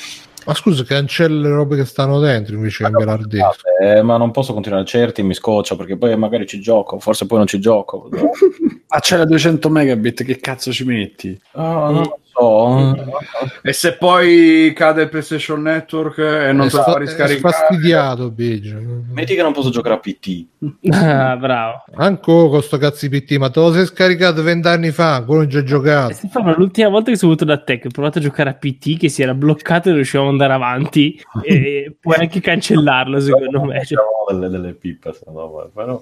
Ma 0.45 0.55
scusa, 0.55 0.83
cancella 0.83 1.47
le 1.47 1.53
robe 1.53 1.75
che 1.75 1.85
stanno 1.85 2.19
dentro 2.19 2.55
invece 2.55 2.83
di 2.83 2.89
cambiare 2.91 3.11
hard 3.11 3.27
disk. 3.27 3.61
Eh, 3.81 4.01
ma 4.01 4.17
non 4.17 4.31
posso 4.31 4.53
continuare 4.53 4.85
certi, 4.85 5.21
mi 5.21 5.33
scoccia 5.35 5.75
perché 5.75 5.95
poi 5.95 6.17
magari 6.17 6.47
ci 6.47 6.59
gioco, 6.59 6.97
forse 6.97 7.27
poi 7.27 7.37
non 7.37 7.47
ci 7.47 7.59
gioco. 7.59 8.09
Ah, 8.91 9.01
c'è 9.01 9.17
la 9.17 9.25
200 9.25 9.69
megabit, 9.69 10.23
che 10.23 10.39
cazzo 10.39 10.71
ci 10.71 10.83
metti? 10.83 11.39
Ah, 11.51 11.91
non 11.91 12.11
so. 12.39 12.95
E 13.61 13.73
se 13.73 13.97
poi 13.97 14.71
cade 14.75 15.03
il 15.03 15.09
PlayStation 15.09 15.61
Network 15.61 16.17
e 16.19 16.51
non 16.53 16.67
è, 16.67 16.69
te 16.69 16.77
lo 16.77 16.83
fa 16.83 16.97
riscaricare, 16.97 17.39
fastidiato 17.39 18.31
Biggio. 18.31 18.77
Metti 19.11 19.35
che 19.35 19.41
non 19.41 19.53
posso 19.53 19.69
giocare 19.69 19.95
a 19.95 19.99
PT. 19.99 20.45
Ah, 20.91 21.35
bravo. 21.37 21.83
Ancora 21.95 22.49
con 22.49 22.61
sto 22.61 22.77
cazzo 22.77 23.07
di 23.07 23.19
PT, 23.19 23.37
ma 23.37 23.49
te 23.49 23.59
lo 23.59 23.71
sei 23.71 23.85
scaricato 23.85 24.43
vent'anni 24.43 24.91
fa, 24.91 25.15
ancora 25.15 25.39
non 25.39 25.49
ci 25.49 25.57
hai 25.57 25.65
giocato. 25.65 26.13
Stefano, 26.13 26.53
l'ultima 26.55 26.89
volta 26.89 27.11
che 27.11 27.17
sono 27.17 27.33
venuto 27.33 27.51
da 27.51 27.61
te, 27.63 27.79
che 27.79 27.87
ho 27.87 27.91
provato 27.91 28.19
a 28.19 28.21
giocare 28.21 28.49
a 28.49 28.53
PT, 28.53 28.97
che 28.97 29.09
si 29.09 29.21
era 29.21 29.33
bloccato 29.33 29.83
e 29.83 29.89
non 29.89 29.95
riuscivamo 29.95 30.27
ad 30.27 30.33
andare 30.33 30.53
avanti, 30.53 31.21
e 31.43 31.95
puoi 31.99 32.17
anche 32.19 32.39
cancellarlo, 32.41 33.19
secondo 33.19 33.63
me. 33.63 33.81
Delle, 34.29 34.49
delle 34.49 34.73
pippe, 34.73 35.13
se 35.13 35.23
no, 35.27 35.69
però... 35.73 36.01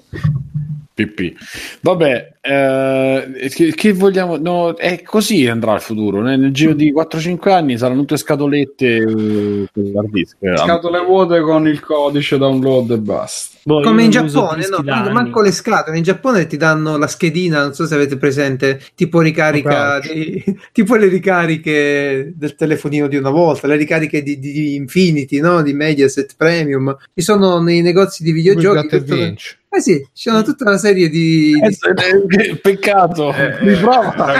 PP. 0.98 1.34
Vabbè, 1.82 2.34
eh, 2.41 3.49
che, 3.53 3.72
che 3.76 3.94
vogliamo? 3.94 4.38
No, 4.38 4.76
è 4.76 5.03
così 5.03 5.45
andrà 5.48 5.76
il 5.76 5.82
futuro. 5.82 6.24
né? 6.24 6.38
Nel 6.38 6.52
giro 6.52 6.74
di 6.74 6.91
4-5 6.91 7.52
anni 7.52 7.78
saranno 7.78 7.99
tutte 7.99 8.18
scatolette 8.18 8.95
eh, 8.95 9.68
disk. 10.10 10.38
scatole 10.56 10.99
vuote 11.06 11.40
con 11.41 11.68
il 11.68 11.80
codice 11.82 12.40
download 12.40 12.90
e 12.91 12.98
basta. 12.98 13.57
boh, 13.64 13.82
Come 13.82 14.06
in 14.06 14.10
Giappone, 14.10 14.68
no, 14.69 15.11
manco, 15.11 15.41
le 15.44 15.52
scatole. 15.52 15.98
In 15.98 16.03
Giappone 16.03 16.48
ti 16.48 16.57
danno 16.57 16.98
la 16.98 17.07
schedina, 17.07 17.61
non 17.61 17.74
so 17.76 17.86
se 17.86 17.94
avete 17.94 18.18
presente, 18.18 18.82
tipo 18.95 19.19
ricarica, 19.19 19.99
di- 19.99 20.44
tipo 20.74 20.95
le 20.95 21.07
ricariche 21.10 22.34
del 22.36 22.56
telefonino 22.56 23.07
di 23.07 23.18
una 23.18 23.30
volta, 23.30 23.68
le 23.68 23.76
ricariche 23.76 24.24
di, 24.24 24.40
di- 24.40 24.74
Infinity, 24.74 25.40
no? 25.41 25.61
di 25.61 25.74
Mediaset 25.74 26.34
Premium. 26.36 26.95
Ci 27.14 27.22
sono 27.22 27.61
nei 27.61 27.82
negozi 27.84 28.24
di 28.24 28.32
videogiochi. 28.32 28.95
E 28.95 28.99
vinci. 29.02 29.56
Eh 29.78 29.82
sì, 29.82 30.08
ci 30.12 30.30
sono 30.30 30.41
tutta 30.41 30.64
una 30.64 30.78
serie 30.78 31.08
di... 31.08 31.54
Eh, 31.54 32.58
peccato. 32.58 33.32
Eh, 33.32 33.58
Mi 33.62 33.74
eh, 33.74 33.78
prova. 33.78 34.34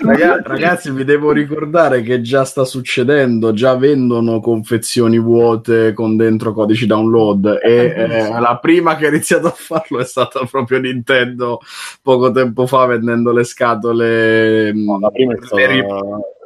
Raga- 0.00 0.42
ragazzi, 0.42 0.90
vi 0.90 1.04
devo 1.04 1.30
ricordare 1.30 2.02
che 2.02 2.22
già 2.22 2.44
sta 2.44 2.64
succedendo, 2.64 3.52
già 3.52 3.76
vendono 3.76 4.40
confezioni 4.40 5.20
vuote 5.20 5.92
con 5.92 6.16
dentro 6.16 6.52
codici 6.52 6.86
download 6.86 7.60
e 7.62 7.94
eh, 7.96 8.28
la 8.30 8.58
prima 8.60 8.96
che 8.96 9.06
ha 9.06 9.10
iniziato 9.10 9.46
a 9.46 9.54
farlo 9.56 10.00
è 10.00 10.04
stata 10.04 10.44
proprio 10.50 10.80
Nintendo 10.80 11.60
poco 12.02 12.32
tempo 12.32 12.66
fa 12.66 12.86
vendendo 12.86 13.30
le 13.30 13.44
scatole, 13.44 14.72
No, 14.72 14.98
la 14.98 15.10
prima 15.10 15.34
è 15.34 15.36
stata 15.40 15.62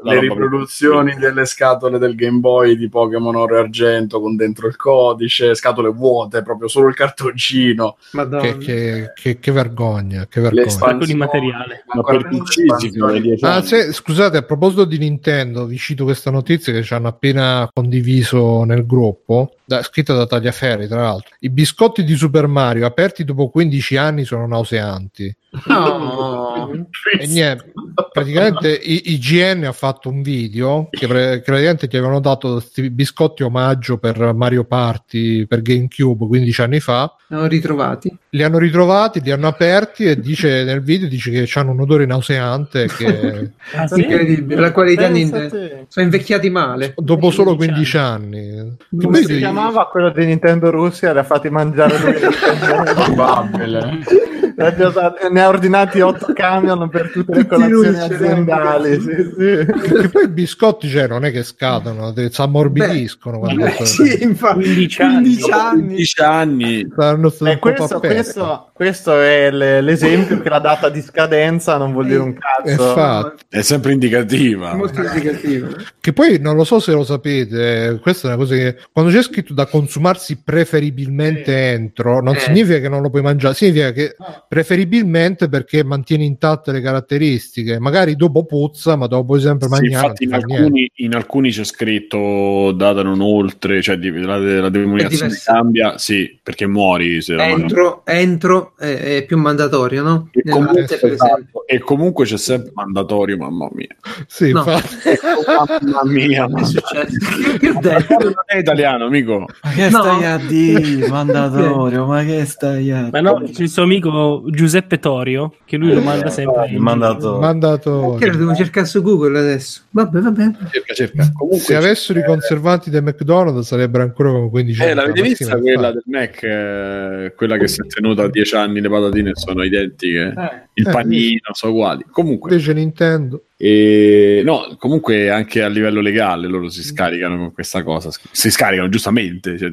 le, 0.02 0.20
riproduzioni 0.20 1.14
delle 1.16 1.46
scatole 1.46 1.98
del 1.98 2.14
Game 2.14 2.38
Boy 2.38 2.76
di 2.76 2.88
Pokémon 2.88 3.34
Oro 3.34 3.56
e 3.56 3.60
Argento 3.60 4.20
con 4.20 4.36
dentro 4.36 4.66
il 4.68 4.76
codice, 4.76 5.54
scatole 5.54 5.88
vuote, 5.88 6.42
proprio 6.42 6.68
solo 6.68 6.88
il 6.88 6.94
cartoncino. 6.94 7.96
Madonna. 8.12 8.42
Che, 8.42 8.58
che- 8.58 9.12
che- 9.14 9.38
che 9.38 9.52
vergogna, 9.52 10.26
che 10.28 10.40
vergogna. 10.40 11.04
Di 11.04 11.14
materiale. 11.14 11.84
Ma 11.94 12.02
per 12.02 12.28
PC 12.28 12.78
si 12.78 12.90
fino 12.90 13.06
ai 13.06 13.20
10 13.20 13.44
Ah, 13.44 13.62
se- 13.62 13.92
scusate, 13.92 14.36
a 14.36 14.42
proposito 14.42 14.84
di 14.84 14.98
Nintendo, 14.98 15.64
vi 15.66 15.78
cito 15.78 16.04
questa 16.04 16.30
notizia 16.30 16.72
che 16.72 16.82
ci 16.82 16.92
hanno 16.94 17.08
appena 17.08 17.68
condiviso 17.72 18.64
nel 18.64 18.84
gruppo, 18.86 19.54
da- 19.64 19.82
scritta 19.82 20.14
da 20.14 20.26
Tagliaferri, 20.26 20.86
tra 20.88 21.00
l'altro. 21.02 21.34
I 21.40 21.50
biscotti 21.50 22.04
di 22.04 22.14
Super 22.14 22.46
Mario 22.46 22.86
aperti 22.86 23.24
dopo 23.24 23.48
15 23.48 23.96
anni 23.96 24.24
sono 24.24 24.46
nauseanti. 24.46 25.34
No. 25.66 26.70
E 27.18 27.26
niente, 27.26 27.72
praticamente 28.20 28.70
I- 28.72 29.12
IGN 29.12 29.64
ha 29.64 29.72
fatto 29.72 30.08
un 30.08 30.22
video 30.22 30.88
che, 30.90 31.06
pre- 31.06 31.36
che 31.36 31.42
praticamente 31.44 31.88
ti 31.88 31.96
avevano 31.96 32.20
dato 32.20 32.52
questi 32.52 32.90
biscotti 32.90 33.42
omaggio 33.42 33.98
per 33.98 34.32
Mario 34.34 34.64
Party 34.64 35.46
per 35.46 35.62
GameCube 35.62 36.26
15 36.26 36.62
anni 36.62 36.80
fa. 36.80 37.14
Sono 37.28 37.46
ritrovati. 37.46 38.16
Li 38.30 38.42
hanno 38.42 38.58
ritrovati, 38.58 39.20
li 39.20 39.30
hanno 39.32 39.48
aperti 39.48 40.04
e 40.04 40.20
dice 40.20 40.62
nel 40.64 40.82
video 40.82 41.08
dice 41.08 41.30
che 41.30 41.50
hanno 41.58 41.72
un 41.72 41.80
odore 41.80 42.06
nauseante 42.06 42.86
che 42.86 43.50
Ah, 43.74 43.86
sì? 43.88 44.00
Incredibile. 44.02 44.60
La 44.60 44.72
qualità 44.72 45.08
Pensa 45.08 45.16
Nintendo. 45.18 45.48
te. 45.50 45.84
Sono 45.88 46.06
invecchiati 46.06 46.50
male. 46.50 46.94
dopo 46.96 47.30
solo 47.30 47.56
15 47.56 47.64
15 47.66 47.96
anni. 47.98 48.76
Come 49.02 49.22
si 49.22 49.38
chiamava 49.38 49.86
quello 49.88 50.10
di 50.10 50.24
Nintendo 50.24 50.70
Russia? 50.70 51.12
Le 51.12 51.20
ha 51.20 51.24
fatti 51.24 51.50
mangiare 51.50 51.98
lui. 51.98 52.14
Ne 54.56 55.40
ha 55.42 55.48
ordinati 55.48 56.00
8 56.00 56.32
camion 56.32 56.88
per 56.88 57.10
tutte 57.12 57.34
le 57.36 57.46
colazioni 57.46 57.98
aziendali. 57.98 59.00
Sì, 59.00 59.10
sì. 59.10 59.64
Perché 59.66 60.08
poi 60.08 60.24
i 60.24 60.28
biscotti 60.28 60.88
cioè, 60.88 61.06
non 61.06 61.24
è 61.26 61.30
che 61.30 61.42
scadono, 61.42 62.14
si 62.16 62.30
ammorbidiscono. 62.40 63.38
quando- 63.38 63.66
Eh, 63.66 63.84
sì, 63.84 64.22
infatti. 64.22 64.62
15 64.62 65.02
anni. 65.02 65.14
15 65.36 65.50
anni. 65.50 65.82
15 65.84 66.22
anni. 66.22 66.80
Eh, 66.80 67.58
questo, 67.58 68.00
questo- 68.00 68.70
questo 68.72 69.20
è 69.20 69.50
le- 69.50 69.80
l'esempio 69.82 70.40
che 70.40 70.48
la 70.48 70.58
data 70.58 70.88
di 70.88 71.02
scadenza 71.02 71.76
non 71.76 71.92
vuol 71.92 72.06
dire 72.06 72.20
un 72.20 72.34
cazzo. 72.34 72.70
Infatti. 72.70 73.44
È 73.50 73.60
sempre 73.62 73.92
indicativa. 73.92 74.74
Molto 74.74 75.02
indicativo. 75.02 75.68
Che 76.00 76.12
poi 76.12 76.38
non 76.40 76.56
lo 76.56 76.64
so 76.64 76.78
se 76.80 76.92
lo 76.92 77.04
sapete, 77.04 77.88
eh, 77.88 77.98
questa 78.00 78.28
è 78.28 78.30
una 78.34 78.38
cosa 78.42 78.54
che 78.54 78.76
quando 78.92 79.10
c'è 79.12 79.22
scritto 79.22 79.52
da 79.52 79.66
consumarsi 79.66 80.40
preferibilmente 80.42 81.72
entro, 81.72 82.20
non 82.22 82.34
Eh. 82.36 82.38
significa 82.40 82.78
che 82.78 82.88
non 82.88 83.02
lo 83.02 83.10
puoi 83.10 83.22
mangiare, 83.22 83.54
significa 83.54 83.92
che 83.92 84.14
preferibilmente 84.48 85.48
perché 85.48 85.84
mantiene 85.84 86.24
intatte 86.24 86.72
le 86.72 86.80
caratteristiche. 86.80 87.78
Magari 87.78 88.16
dopo 88.16 88.44
puzza, 88.44 88.96
ma 88.96 89.06
dopo 89.06 89.24
puoi 89.26 89.40
sempre 89.40 89.66
Sì, 89.68 89.72
mangiare. 89.74 90.06
infatti 90.06 90.26
non 90.26 90.38
in 90.40 90.44
alcuni, 90.56 90.90
in 90.96 91.14
alcuni 91.14 91.50
c'è 91.50 91.64
scritto 91.64 92.72
data 92.72 93.02
non 93.02 93.20
oltre, 93.20 93.82
cioè 93.82 93.96
la, 93.96 94.38
la 94.38 94.68
denominazione 94.68 95.34
cambia, 95.42 95.98
sì, 95.98 96.38
perché 96.42 96.66
muori 96.66 97.20
se. 97.22 97.34
Entro, 97.36 98.02
entro 98.04 98.72
è, 98.76 99.16
è 99.18 99.24
più 99.24 99.38
mandatorio, 99.38 100.02
no? 100.02 100.28
E 100.32 100.48
comunque, 100.50 100.84
esempio. 100.84 101.66
e 101.66 101.78
comunque 101.78 102.24
c'è 102.24 102.38
sempre 102.38 102.70
mandatorio, 102.74 103.36
mamma 103.36 103.68
mia. 103.72 103.88
Sì, 104.26 104.52
No. 104.52 104.60
infatti. 104.60 105.84
mamma 105.86 106.02
mia, 106.10 106.48
successo? 106.64 107.58
Che 107.58 107.68
ho 107.70 107.78
detto? 107.80 108.16
non 108.18 108.34
è 108.46 108.56
italiano, 108.58 109.06
amico. 109.06 109.46
Ma 109.62 109.70
che 109.72 109.88
No. 109.90 109.98
stai 110.02 110.24
a 110.24 110.38
dire, 110.38 111.06
mandatorio? 111.08 112.06
Ma 112.06 112.24
che 112.24 112.44
stai 112.44 112.90
a 112.92 113.08
Ma 113.10 113.20
no, 113.20 113.42
il 113.44 113.68
suo 113.68 113.82
amico 113.82 114.35
Giuseppe 114.46 114.98
Torio, 114.98 115.54
che 115.64 115.76
lui 115.76 115.92
lo 115.92 116.00
manda 116.00 116.30
sempre. 116.30 116.68
Il 116.68 116.80
mandato. 116.80 117.38
Mandato. 117.38 118.16
Che 118.18 118.26
lo 118.26 118.36
devo 118.36 118.54
cercare 118.54 118.86
su 118.86 119.02
Google 119.02 119.38
adesso. 119.38 119.82
Vabbè, 119.90 120.20
vabbè. 120.20 120.50
Cerca, 120.70 120.94
cerca. 120.94 121.30
Comunque, 121.32 121.60
Se 121.60 121.74
avessero 121.74 122.18
i 122.18 122.24
conservanti 122.24 122.90
del 122.90 123.02
McDonald's 123.02 123.66
sarebbero 123.66 124.04
ancora 124.04 124.30
come 124.30 124.50
15 124.50 124.80
eh, 124.80 124.84
anni 124.84 124.94
fa, 124.94 125.00
l'avete 125.00 125.22
vista 125.22 125.58
quella 125.58 125.90
del 125.92 126.02
Mac, 126.06 126.42
eh, 126.42 127.32
quella 127.36 127.56
che 127.56 127.68
si 127.68 127.80
è 127.80 127.86
tenuta 127.86 128.24
a 128.24 128.28
10 128.28 128.54
anni, 128.56 128.80
le 128.80 128.88
patatine 128.88 129.30
sono 129.34 129.62
identiche, 129.64 130.34
il 130.74 130.86
Eh, 130.86 130.90
panino 130.90 131.40
sono 131.52 131.72
uguali. 131.72 132.04
Comunque, 132.10 132.50
Invece 132.50 132.72
Nintendo. 132.72 133.42
E, 133.58 134.42
no, 134.44 134.76
comunque 134.78 135.30
anche 135.30 135.62
a 135.62 135.68
livello 135.68 136.02
legale 136.02 136.46
loro 136.46 136.68
si 136.68 136.82
scaricano 136.82 137.38
con 137.38 137.52
questa 137.54 137.82
cosa. 137.82 138.10
Si 138.30 138.50
scaricano 138.50 138.90
giustamente, 138.90 139.56
cioè, 139.56 139.70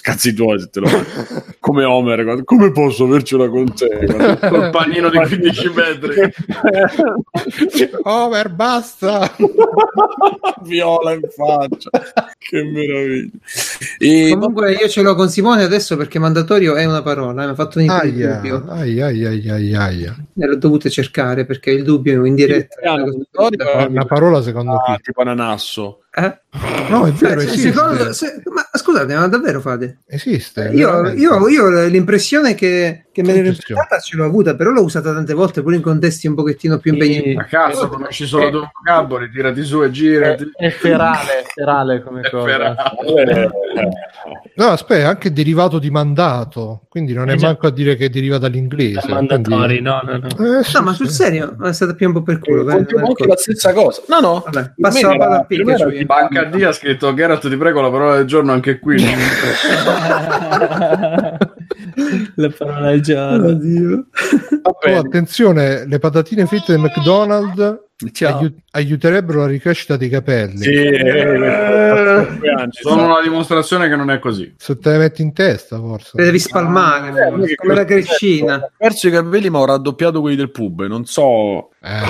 cazzi 0.00 0.34
tuoi 0.34 0.58
se 0.58 0.68
te 0.68 0.80
lo. 0.80 0.88
Come 1.60 1.84
Homer, 1.84 2.42
come 2.44 2.72
posso 2.72 3.04
avercela 3.04 3.48
con 3.48 3.72
te? 3.72 4.38
Col 4.48 4.70
panino 4.70 5.10
di 5.10 5.18
15 5.18 5.70
metri. 5.74 6.32
Over, 8.02 8.48
basta! 8.50 9.32
Viola 10.62 11.12
in 11.12 11.20
faccia, 11.30 11.90
che 12.38 12.62
meraviglia. 12.64 13.30
E, 13.98 14.30
Comunque 14.32 14.72
io 14.72 14.88
ce 14.88 15.02
l'ho 15.02 15.14
con 15.14 15.28
Simone 15.28 15.62
adesso 15.62 15.96
perché 15.96 16.18
mandatorio 16.18 16.74
è 16.74 16.84
una 16.84 17.02
parola, 17.02 17.42
eh, 17.42 17.46
mi 17.46 17.52
ha 17.52 17.54
fatto 17.54 17.78
venire 17.78 18.06
il 18.08 18.14
Aia, 18.14 18.34
dubbio. 18.34 18.64
aia, 18.68 19.06
aia, 19.06 19.28
aia, 19.28 19.54
aia, 19.54 19.80
aia. 19.82 20.16
E 20.36 20.46
l'ho 20.46 20.56
dovuto 20.56 20.88
cercare 20.88 21.44
perché 21.44 21.70
il 21.70 21.84
dubbio 21.84 22.24
in 22.24 22.34
diretta. 22.34 22.80
Italiano, 22.80 23.19
mandatorio, 23.32 23.88
Una 23.90 24.04
parola 24.04 24.42
secondo 24.42 24.74
ah, 24.76 24.96
chi? 24.96 25.02
tipo 25.02 25.20
ananasso. 25.22 26.02
Eh? 26.12 26.40
No, 26.88 27.06
è 27.06 27.12
vero, 27.12 27.40
Eh, 27.40 27.44
se- 27.44 27.52
esiste. 27.52 27.72
secondo- 27.72 28.12
se- 28.12 28.42
ma 28.52 28.66
scusate, 28.72 29.14
ma 29.14 29.26
davvero 29.28 29.60
fate? 29.60 29.98
Esiste. 30.06 30.70
Io, 30.74 31.08
io, 31.12 31.48
io 31.48 31.86
l'impressione 31.86 32.54
che, 32.54 33.06
che 33.20 33.26
me 33.26 33.32
l'ero 33.34 33.48
imparata 33.48 33.98
ce 34.00 34.16
l'ho 34.16 34.24
avuta, 34.24 34.54
però 34.54 34.70
l'ho 34.70 34.82
usata 34.82 35.12
tante 35.12 35.34
volte 35.34 35.62
pure 35.62 35.76
in 35.76 35.82
contesti 35.82 36.26
un 36.26 36.34
pochettino 36.34 36.78
più 36.78 36.92
impegnativi. 36.92 37.36
A 37.36 37.44
caso 37.44 37.88
conosci 37.88 38.26
solo 38.26 38.50
due 38.50 38.70
vocaboli, 38.72 39.30
tirati 39.30 39.62
su 39.64 39.82
e 39.82 39.90
girati. 39.90 40.50
È, 40.56 40.66
è 40.66 40.70
ferale, 40.70 41.40
è 41.40 41.44
ferale 41.52 42.02
come 42.02 42.20
È 42.22 42.30
cosa. 42.30 42.44
ferale. 42.46 42.76
Eh, 43.26 43.48
No, 44.56 44.66
aspetta, 44.66 45.00
è 45.00 45.04
anche 45.04 45.32
derivato 45.32 45.78
di 45.78 45.90
mandato, 45.90 46.82
quindi 46.90 47.14
non 47.14 47.30
è 47.30 47.32
Eh 47.32 47.36
già. 47.36 47.46
manco 47.46 47.66
a 47.68 47.70
dire 47.70 47.96
che 47.96 48.10
deriva 48.10 48.36
dall'inglese. 48.36 49.08
mandatori, 49.08 49.80
quindi- 49.80 49.82
no, 49.82 50.00
no, 50.04 50.18
no. 50.18 50.58
Eh, 50.58 50.62
sì, 50.64 50.76
No, 50.76 50.82
ma 50.82 50.92
sul 50.92 51.08
serio, 51.08 51.56
è 51.62 51.72
stata 51.72 51.94
più 51.94 52.08
un 52.08 52.12
po' 52.12 52.22
per 52.22 52.40
culo. 52.40 52.64
vai, 52.64 52.76
anche 52.78 53.26
la 53.26 53.36
stessa 53.36 53.72
cosa. 53.72 54.02
No, 54.08 54.20
no. 54.20 54.42
Vabbè, 54.44 54.72
passo 54.78 55.08
la 55.08 55.16
palla 55.16 55.36
a 55.38 55.44
Pikachu. 55.44 55.88
io. 55.88 56.04
Banca 56.04 56.44
D 56.44 56.62
ha 56.62 56.72
scritto 56.72 57.14
Geralt 57.14 57.48
ti 57.48 57.56
prego 57.56 57.80
la 57.80 57.90
parola 57.90 58.16
del 58.16 58.26
giorno 58.26 58.52
anche 58.52 58.78
qui. 58.78 59.02
La 62.36 62.50
parola 62.56 63.00
giorno. 63.00 63.48
Oddio. 63.48 64.06
Oh, 64.62 64.96
attenzione, 64.98 65.86
le 65.86 65.98
patatine 65.98 66.46
fritte 66.46 66.72
del 66.72 66.80
McDonald's 66.80 67.78
Ciao. 68.12 68.38
aiut- 68.38 68.58
aiuterebbero 68.70 69.40
la 69.40 69.46
ricrescita 69.46 69.96
dei 69.96 70.08
capelli. 70.08 70.58
Sì, 70.58 70.70
eh, 70.72 72.68
Sono 72.70 73.04
una 73.04 73.20
dimostrazione 73.22 73.88
che 73.88 73.96
non 73.96 74.10
è 74.10 74.18
così. 74.18 74.54
Se 74.56 74.78
te 74.78 74.92
le 74.92 74.98
metti 74.98 75.22
in 75.22 75.32
testa, 75.32 75.78
forse. 75.78 76.12
Le 76.14 76.24
devi 76.24 76.38
spalmare, 76.38 77.08
Eh, 77.48 77.54
come 77.54 77.74
la 77.74 77.84
crescina. 77.84 78.56
Ho 78.56 78.70
perso 78.76 79.08
i 79.08 79.10
capelli, 79.10 79.50
ma 79.50 79.58
ho 79.58 79.66
raddoppiato 79.66 80.20
quelli 80.20 80.36
del 80.36 80.50
pub. 80.50 80.86
Non 80.86 81.04
so. 81.04 81.70
Eh, 81.82 82.00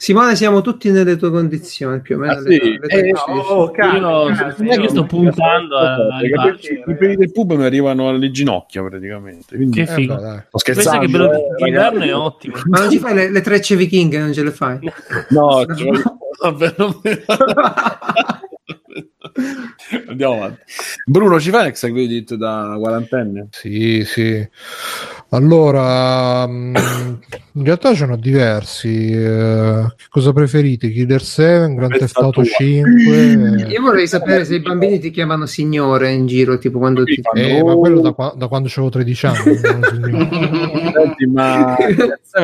Simone, 0.00 0.34
siamo 0.34 0.62
tutti 0.62 0.90
nelle 0.90 1.16
tue 1.18 1.30
condizioni 1.30 2.00
più 2.00 2.16
o 2.16 2.20
meno. 2.20 2.32
Ah, 2.32 2.40
le- 2.40 2.54
sì? 2.54 2.70
le 2.70 2.78
tue- 2.78 3.00
Eh, 3.00 3.10
No, 3.12 3.18
oh, 3.36 3.70
cazzo, 3.70 3.96
Io, 3.98 4.34
cazzo, 4.34 4.62
non 4.62 4.72
è 4.72 4.78
che 4.78 4.88
sto 4.88 5.00
io- 5.00 5.04
puntando 5.06 5.76
a- 5.76 6.20
I 6.22 6.94
peli 6.96 7.16
del 7.16 7.30
pub 7.30 7.52
mi 7.54 7.64
arrivano 7.64 8.08
alle 8.08 8.30
ginocchia 8.30 8.82
praticamente. 8.82 9.56
Quindi... 9.56 9.76
Che 9.76 9.82
Eh, 9.82 9.94
figo. 9.94 10.14
dai. 10.14 10.38
Sto 10.48 10.58
Pensa 10.64 10.80
scherzando. 10.80 11.00
che 11.00 11.08
bello 11.12 11.32
eh, 11.32 11.46
d'inverno 11.64 11.98
ragazzi. 11.98 12.08
è 12.08 12.14
ottimo. 12.14 12.54
Ma 12.70 12.78
non 12.78 12.90
ci 12.90 12.98
fai 12.98 13.12
le, 13.14 13.30
le 13.30 13.40
trecce 13.42 13.76
vichinghe, 13.76 14.18
non 14.18 14.32
ce 14.32 14.42
le 14.42 14.50
fai? 14.52 14.78
No, 15.28 15.66
ci 15.76 15.84
voglio- 15.84 16.18
vabbè, 16.40 16.74
non 16.78 17.00
Andiamo 20.08 20.34
avanti. 20.34 20.60
Bruno, 21.04 21.40
ci 21.40 21.50
fai 21.50 21.64
l'ex 21.64 21.80
credit 21.80 22.34
da 22.34 22.76
quarantenne? 22.78 23.48
Sì, 23.50 24.02
sì. 24.04 24.46
Allora, 25.32 26.44
mm, 26.46 26.74
in 27.52 27.64
realtà 27.64 27.94
ce 27.94 28.06
ne 28.06 28.12
ho 28.14 28.16
diversi. 28.16 29.10
eh, 29.12 29.84
che 29.96 30.06
cosa 30.08 30.32
preferite? 30.32 30.90
Killer 30.90 31.22
7, 31.22 31.74
Grand 31.74 31.96
Theft 31.96 32.16
Auto 32.16 32.42
tua. 32.42 32.44
5? 32.50 33.66
Io 33.68 33.80
vorrei 33.80 34.08
sapere 34.08 34.44
se 34.44 34.56
i 34.56 34.60
bambini 34.60 34.98
ti 34.98 35.10
chiamano 35.10 35.46
signore 35.46 36.10
in 36.10 36.26
giro, 36.26 36.58
tipo 36.58 36.78
quando 36.78 37.04
ti... 37.04 37.20
Eh, 37.34 37.62
ma 37.62 37.74
quello 37.76 38.00
da, 38.00 38.12
qua- 38.12 38.34
da 38.36 38.48
quando 38.48 38.68
avevo 38.68 38.88
13 38.90 39.26
anni. 39.26 39.56
Senti, 39.56 41.26
ma 41.26 41.76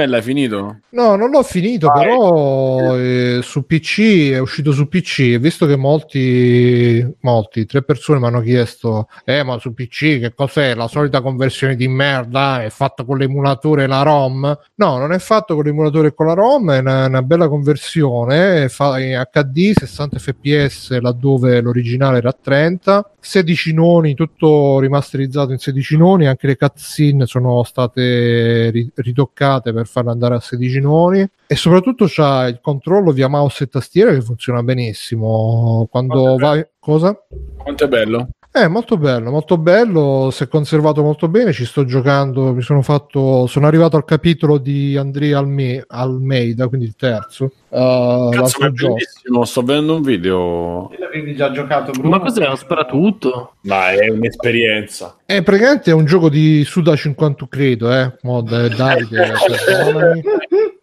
l'hai 0.07 0.23
finito? 0.23 0.79
No, 0.91 1.17
non 1.17 1.31
l'ho 1.31 1.43
finito, 1.43 1.89
Vai. 1.89 2.05
però 2.07 2.97
eh, 2.97 3.41
su 3.43 3.67
PC 3.67 4.31
è 4.33 4.39
uscito 4.39 4.71
su 4.73 4.89
PC. 4.89 5.19
E 5.21 5.39
visto 5.39 5.67
che 5.67 5.77
molti, 5.77 6.86
molti, 7.21 7.67
tre 7.67 7.83
persone 7.83 8.19
mi 8.19 8.27
hanno 8.27 8.41
chiesto: 8.41 9.09
Eh, 9.25 9.43
ma 9.43 9.59
su 9.59 9.75
PC 9.75 10.21
che 10.21 10.33
cos'è? 10.35 10.75
La 10.75 10.89
solita 10.89 11.21
conversione 11.21 11.77
di 11.77 11.89
merda? 11.89 12.63
È 12.63 12.71
fatta 12.71 13.05
con 13.05 13.19
l'emulatore 13.19 13.85
e 13.85 13.87
la 13.87 14.03
ROM? 14.03 14.59
No, 14.75 14.99
non 14.99 15.13
è 15.13 15.19
fatto 15.19 15.55
con 15.55 15.65
l'emulatore 15.65 16.09
e 16.09 16.15
con 16.15 16.27
la 16.27 16.35
ROM, 16.35 16.73
è 16.73 16.79
una, 16.79 17.07
una 17.07 17.23
bella 17.23 17.49
conversione. 17.49 18.69
fa- 18.69 18.99
in 18.99 19.23
HD 19.33 19.73
60 19.77 20.19
fps 20.19 20.99
laddove 21.01 21.61
l'originale 21.61 22.19
era 22.19 22.31
a 22.31 22.37
30. 22.41 23.11
16 23.27 23.75
noni, 23.75 24.15
tutto 24.15 24.79
rimasterizzato 24.79 25.51
in 25.51 25.59
16 25.59 25.97
noni, 25.97 26.27
anche 26.27 26.47
le 26.47 26.57
cutscene 26.57 27.27
sono 27.27 27.65
state 27.65 28.71
ri- 28.71 28.91
ritoccate 28.95 29.73
per 29.73 29.87
farle 29.89 30.11
andare 30.13 30.37
a 30.37 30.41
16 30.41 30.81
noni 30.81 31.29
e 31.49 31.55
soprattutto 31.57 32.07
c'ha 32.09 32.47
il 32.47 32.61
controllo 32.61 33.13
via 33.13 33.29
mouse 33.29 33.65
e 33.65 33.69
tastiera 33.69 34.13
che 34.13 34.21
funziona 34.21 34.63
benissimo. 34.63 35.87
Quando 35.91 36.37
vai 36.37 36.65
cosa? 36.87 37.21
Quanto 37.57 37.85
è 37.85 37.89
bello? 37.89 38.29
Eh, 38.53 38.69
molto 38.69 38.97
bello, 38.97 39.31
molto 39.31 39.59
bello, 39.59 40.31
si 40.31 40.45
è 40.45 40.49
conservato 40.49 41.03
molto 41.03 41.29
bene, 41.29 41.53
ci 41.53 41.67
sto 41.67 41.85
giocando, 41.85 42.55
mi 42.55 42.63
sono 42.63 42.81
fatto, 42.81 43.47
sono 43.49 43.67
arrivato 43.67 43.97
al 43.97 44.05
capitolo 44.05 44.57
di 44.57 44.97
Andrea 44.97 45.39
Alme- 45.39 45.85
Almeida, 45.87 46.69
quindi 46.69 46.87
il 46.87 46.95
terzo. 46.95 47.51
Uh, 47.69 48.31
Cazzo, 48.31 48.59
ma 48.61 48.67
è 48.69 48.71
gioco. 48.71 48.95
bellissimo, 48.95 49.45
sto 49.45 49.63
vedendo 49.63 49.97
un 49.97 50.03
video. 50.03 50.91
L'avevi 50.97 51.35
già 51.35 51.51
giocato, 51.51 51.91
Bruno? 51.91 52.09
Ma 52.09 52.21
cos'è? 52.21 52.47
Uno 52.47 52.57
sparatutto? 52.57 53.55
Ma 53.63 53.91
è 53.91 54.09
un'esperienza. 54.09 55.17
Eh, 55.27 55.43
praticamente 55.43 55.91
è 55.91 55.95
un 55.95 56.07
gioco 56.07 56.31
di 56.31 56.65
Suda 56.65 56.97
50, 56.97 57.47
credo, 57.51 57.93
eh, 57.93 58.17
mod 58.23 58.75
Davide, 58.75 59.33
perdonami. 59.67 60.23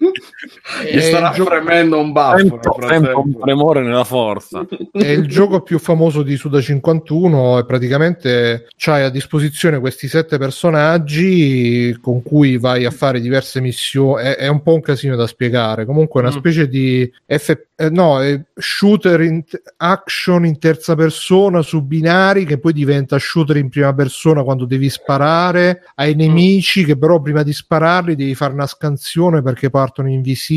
Gli 0.89 0.99
starà 1.01 1.31
gioco- 1.31 1.49
fremendo 1.49 1.99
un 1.99 2.13
baffo. 2.13 2.57
un 2.63 3.37
tremore 3.37 3.81
nella 3.81 4.05
forza. 4.05 4.65
è 4.93 5.07
il 5.07 5.27
gioco 5.27 5.61
più 5.61 5.77
famoso 5.77 6.23
di 6.23 6.37
Suda 6.37 6.61
51 6.61 7.59
e 7.59 7.65
praticamente 7.65 8.67
c'hai 8.77 9.03
a 9.03 9.09
disposizione 9.09 9.79
questi 9.79 10.07
sette 10.07 10.37
personaggi 10.37 11.97
con 12.01 12.23
cui 12.23 12.57
vai 12.57 12.85
a 12.85 12.91
fare 12.91 13.19
diverse 13.19 13.59
missioni 13.59 14.23
è, 14.23 14.35
è 14.37 14.47
un 14.47 14.61
po' 14.61 14.73
un 14.75 14.81
casino 14.81 15.15
da 15.17 15.27
spiegare 15.27 15.85
comunque 15.85 16.21
è 16.21 16.23
una 16.25 16.33
Mm. 16.33 16.37
specie 16.39 16.67
di 16.69 17.11
F- 17.27 17.59
eh, 17.75 17.89
no, 17.89 18.21
è 18.21 18.39
shooter 18.55 19.19
in 19.21 19.43
action 19.77 20.45
in 20.45 20.59
terza 20.59 20.95
persona 20.95 21.61
su 21.61 21.81
binari 21.83 22.45
che 22.45 22.57
poi 22.59 22.71
diventa 22.71 23.17
shooter 23.19 23.57
in 23.57 23.67
prima 23.69 23.93
persona 23.93 24.43
quando 24.43 24.65
devi 24.65 24.89
sparare 24.89 25.81
ai 25.95 26.15
nemici 26.15 26.85
che 26.85 26.97
però 26.97 27.19
prima 27.19 27.43
di 27.43 27.51
spararli 27.51 28.15
devi 28.15 28.33
fare 28.35 28.53
una 28.53 28.67
scansione 28.67 29.41
perché 29.41 29.69
partono 29.69 30.07
invisibili 30.09 30.51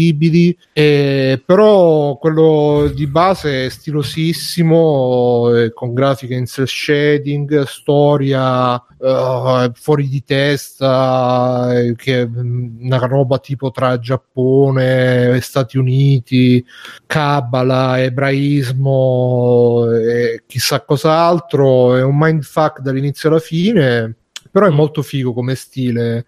e 0.73 1.43
però 1.45 2.17
quello 2.19 2.91
di 2.95 3.07
base 3.07 3.67
è 3.67 3.69
stilosissimo 3.69 5.55
eh, 5.55 5.73
con 5.73 5.95
grafiche 5.95 6.35
in 6.35 6.47
cel 6.47 6.69
shading 6.69 7.63
storia 7.65 8.77
eh, 8.99 9.71
fuori 9.75 10.09
di 10.09 10.23
testa 10.25 11.79
eh, 11.79 11.95
che 11.97 12.23
è 12.23 12.29
una 12.33 12.99
roba 12.99 13.39
tipo 13.39 13.71
tra 13.71 13.99
Giappone 13.99 15.41
Stati 15.41 15.79
Uniti 15.79 16.65
cabala 17.07 18.03
ebraismo 18.03 19.91
e 19.93 20.43
chissà 20.47 20.81
cos'altro 20.81 21.97
è 21.97 22.03
un 22.03 22.17
mindfuck 22.17 22.81
dall'inizio 22.81 23.29
alla 23.29 23.39
fine 23.39 24.17
però 24.57 24.69
è 24.69 24.71
molto 24.71 25.03
figo 25.03 25.35
come 25.35 25.55
stile. 25.55 26.25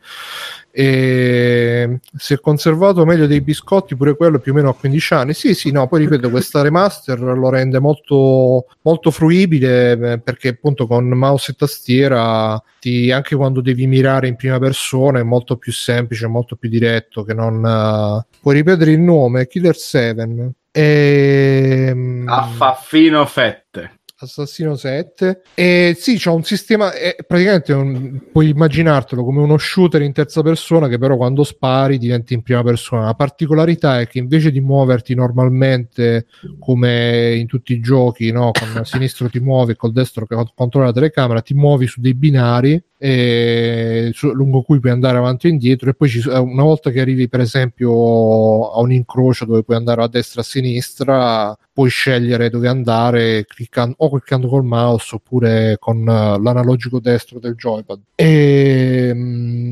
E 0.70 1.98
si 2.14 2.34
è 2.34 2.40
conservato 2.40 3.06
meglio 3.06 3.26
dei 3.26 3.40
biscotti 3.40 3.96
pure 3.96 4.16
quello 4.16 4.38
più 4.38 4.52
o 4.52 4.54
meno 4.54 4.68
a 4.68 4.74
15 4.74 5.14
anni. 5.14 5.32
Sì 5.32 5.54
sì 5.54 5.70
no 5.70 5.88
poi 5.88 6.00
ripeto 6.00 6.28
questa 6.28 6.60
remaster 6.60 7.18
lo 7.18 7.48
rende 7.48 7.78
molto 7.78 8.66
molto 8.82 9.10
fruibile 9.10 9.92
eh, 9.92 10.18
perché 10.18 10.48
appunto 10.48 10.86
con 10.86 11.08
mouse 11.08 11.52
e 11.52 11.54
tastiera 11.54 12.62
ti- 12.78 13.10
anche 13.10 13.34
quando 13.34 13.62
devi 13.62 13.86
mirare 13.86 14.28
in 14.28 14.36
prima 14.36 14.58
persona 14.58 15.20
è 15.20 15.22
molto 15.22 15.56
più 15.56 15.72
semplice 15.72 16.26
molto 16.26 16.54
più 16.54 16.68
diretto 16.68 17.24
che 17.24 17.32
non 17.32 17.64
eh, 17.64 18.26
puoi 18.42 18.54
ripetere 18.54 18.90
il 18.90 19.00
nome 19.00 19.46
Killer 19.46 19.74
7 19.74 20.52
e 20.70 22.24
Affaffino 22.26 23.24
fette. 23.24 23.97
Assassino 24.20 24.74
7 24.74 25.42
e 25.54 25.94
sì 25.96 26.16
c'è 26.16 26.30
un 26.30 26.42
sistema 26.42 26.92
è 26.92 27.14
praticamente 27.24 27.72
un- 27.72 28.20
puoi 28.32 28.48
immaginartelo 28.48 29.22
come 29.22 29.40
uno 29.40 29.58
shooter 29.58 30.02
in 30.02 30.12
terza 30.12 30.42
persona 30.42 30.88
che 30.88 30.98
però 30.98 31.16
quando 31.16 31.44
spari 31.44 31.98
diventi 31.98 32.34
in 32.34 32.42
prima 32.42 32.64
persona 32.64 33.04
la 33.04 33.14
particolarità 33.14 34.00
è 34.00 34.08
che 34.08 34.18
invece 34.18 34.50
di 34.50 34.60
muoverti 34.60 35.14
normalmente 35.14 36.26
come 36.58 37.36
in 37.36 37.46
tutti 37.46 37.72
i 37.74 37.80
giochi 37.80 38.32
no? 38.32 38.50
con 38.50 38.80
il 38.80 38.86
sinistro 38.86 39.28
ti 39.28 39.38
muovi 39.38 39.76
col 39.76 39.92
destro 39.92 40.26
controlla 40.52 40.86
la 40.86 40.92
telecamera 40.92 41.40
ti 41.40 41.54
muovi 41.54 41.86
su 41.86 42.00
dei 42.00 42.14
binari 42.14 42.82
e 42.98 44.10
su- 44.12 44.32
lungo 44.32 44.62
cui 44.62 44.80
puoi 44.80 44.92
andare 44.92 45.18
avanti 45.18 45.46
e 45.46 45.50
indietro 45.50 45.88
e 45.88 45.94
poi 45.94 46.08
ci- 46.08 46.28
eh, 46.28 46.38
una 46.38 46.64
volta 46.64 46.90
che 46.90 47.00
arrivi 47.00 47.28
per 47.28 47.40
esempio 47.40 48.72
a 48.72 48.80
un 48.80 48.92
incrocio 48.92 49.44
dove 49.44 49.62
puoi 49.62 49.76
andare 49.76 50.02
a 50.02 50.08
destra 50.08 50.40
e 50.40 50.44
a 50.44 50.46
sinistra 50.46 51.58
puoi 51.72 51.90
scegliere 51.90 52.50
dove 52.50 52.66
andare 52.66 53.44
cliccando, 53.46 53.94
o 53.98 54.10
cliccando 54.10 54.48
col 54.48 54.64
mouse 54.64 55.14
oppure 55.14 55.76
con 55.78 55.98
eh, 56.00 56.40
l'analogico 56.42 56.98
destro 56.98 57.38
del 57.38 57.54
joypad. 57.54 58.00
E 58.16 59.12
mm, 59.14 59.67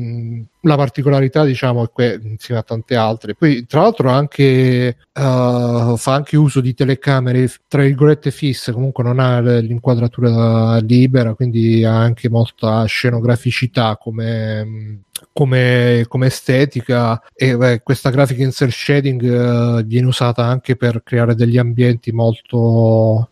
la 0.67 0.75
particolarità 0.75 1.43
diciamo 1.43 1.83
è 1.83 1.89
que- 1.91 2.19
insieme 2.23 2.59
a 2.59 2.63
tante 2.63 2.95
altre. 2.95 3.35
Poi 3.35 3.65
tra 3.65 3.81
l'altro 3.81 4.09
anche 4.09 4.43
eh, 4.43 4.95
fa 5.13 6.13
anche 6.13 6.37
uso 6.37 6.61
di 6.61 6.73
telecamere 6.73 7.49
tra 7.67 7.81
virgolette 7.81 8.31
fisse. 8.31 8.71
Comunque 8.71 9.03
non 9.03 9.19
ha 9.19 9.39
l'inquadratura 9.39 10.77
libera 10.79 11.33
quindi 11.33 11.83
ha 11.83 11.97
anche 11.97 12.29
molta 12.29 12.85
scenograficità 12.85 13.97
come 13.97 15.01
come, 15.33 16.05
come 16.07 16.27
estetica. 16.27 17.21
E 17.33 17.55
beh, 17.57 17.81
questa 17.83 18.09
grafica 18.09 18.43
in 18.43 18.51
cel 18.51 18.71
shading 18.71 19.79
eh, 19.79 19.83
viene 19.83 20.07
usata 20.07 20.45
anche 20.45 20.75
per 20.75 21.01
creare 21.03 21.35
degli 21.35 21.57
ambienti 21.57 22.11
molto 22.11 23.29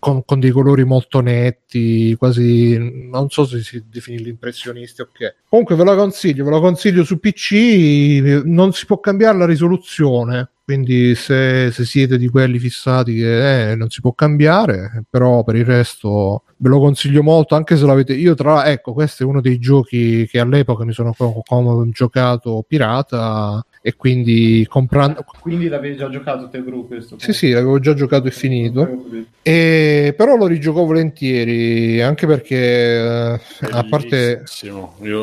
con, 0.00 0.24
con 0.24 0.40
dei 0.40 0.50
colori 0.50 0.82
molto 0.84 1.20
netti 1.20 2.16
quasi 2.16 2.76
non 3.10 3.28
so 3.28 3.44
se 3.44 3.60
si 3.60 3.84
definirli 3.88 4.30
impressionisti 4.30 5.02
o 5.02 5.08
che. 5.12 5.36
Comunque 5.48 5.76
ve 5.76 5.84
la 5.84 5.94
consiglio 5.94 6.44
ve 6.44 6.50
la 6.50 6.58
consiglio 6.58 7.04
su 7.04 7.20
PC 7.20 8.42
non 8.44 8.72
si 8.72 8.86
può 8.86 8.98
cambiare 8.98 9.38
la 9.38 9.46
risoluzione 9.46 10.50
quindi 10.64 11.14
se, 11.14 11.70
se 11.70 11.84
siete 11.84 12.16
di 12.16 12.28
quelli 12.28 12.58
fissati 12.58 13.14
che 13.14 13.70
eh, 13.70 13.74
non 13.74 13.90
si 13.90 14.00
può 14.00 14.12
cambiare 14.12 15.04
però 15.08 15.44
per 15.44 15.56
il 15.56 15.64
resto 15.64 16.44
ve 16.56 16.68
lo 16.68 16.78
consiglio 16.78 17.22
molto 17.22 17.54
anche 17.54 17.76
se 17.76 17.84
l'avete 17.84 18.14
io 18.14 18.34
tra 18.34 18.66
ecco 18.66 18.92
questo 18.92 19.22
è 19.22 19.26
uno 19.26 19.40
dei 19.40 19.58
giochi 19.58 20.26
che 20.26 20.40
all'epoca 20.40 20.84
mi 20.84 20.92
sono 20.92 21.14
giocato 21.90 22.64
pirata 22.66 23.64
e 23.82 23.96
quindi 23.96 24.66
comprando 24.68 25.24
Quindi 25.40 25.68
l'avevi 25.68 25.96
già 25.96 26.10
giocato 26.10 26.48
te 26.48 26.62
Gru 26.62 26.86
questo? 26.86 27.16
sì 27.18 27.32
sì 27.32 27.50
l'avevo 27.50 27.78
già 27.80 27.94
giocato 27.94 28.28
e 28.28 28.30
finito 28.30 28.88
e 29.42 30.12
però 30.16 30.36
lo 30.36 30.46
rigioco 30.46 30.84
volentieri 30.84 32.02
anche 32.02 32.26
perché 32.26 32.56
eh, 32.56 33.40
a 33.70 33.84
parte 33.88 34.34
Bellissimo. 34.36 34.96
Io 35.02 35.22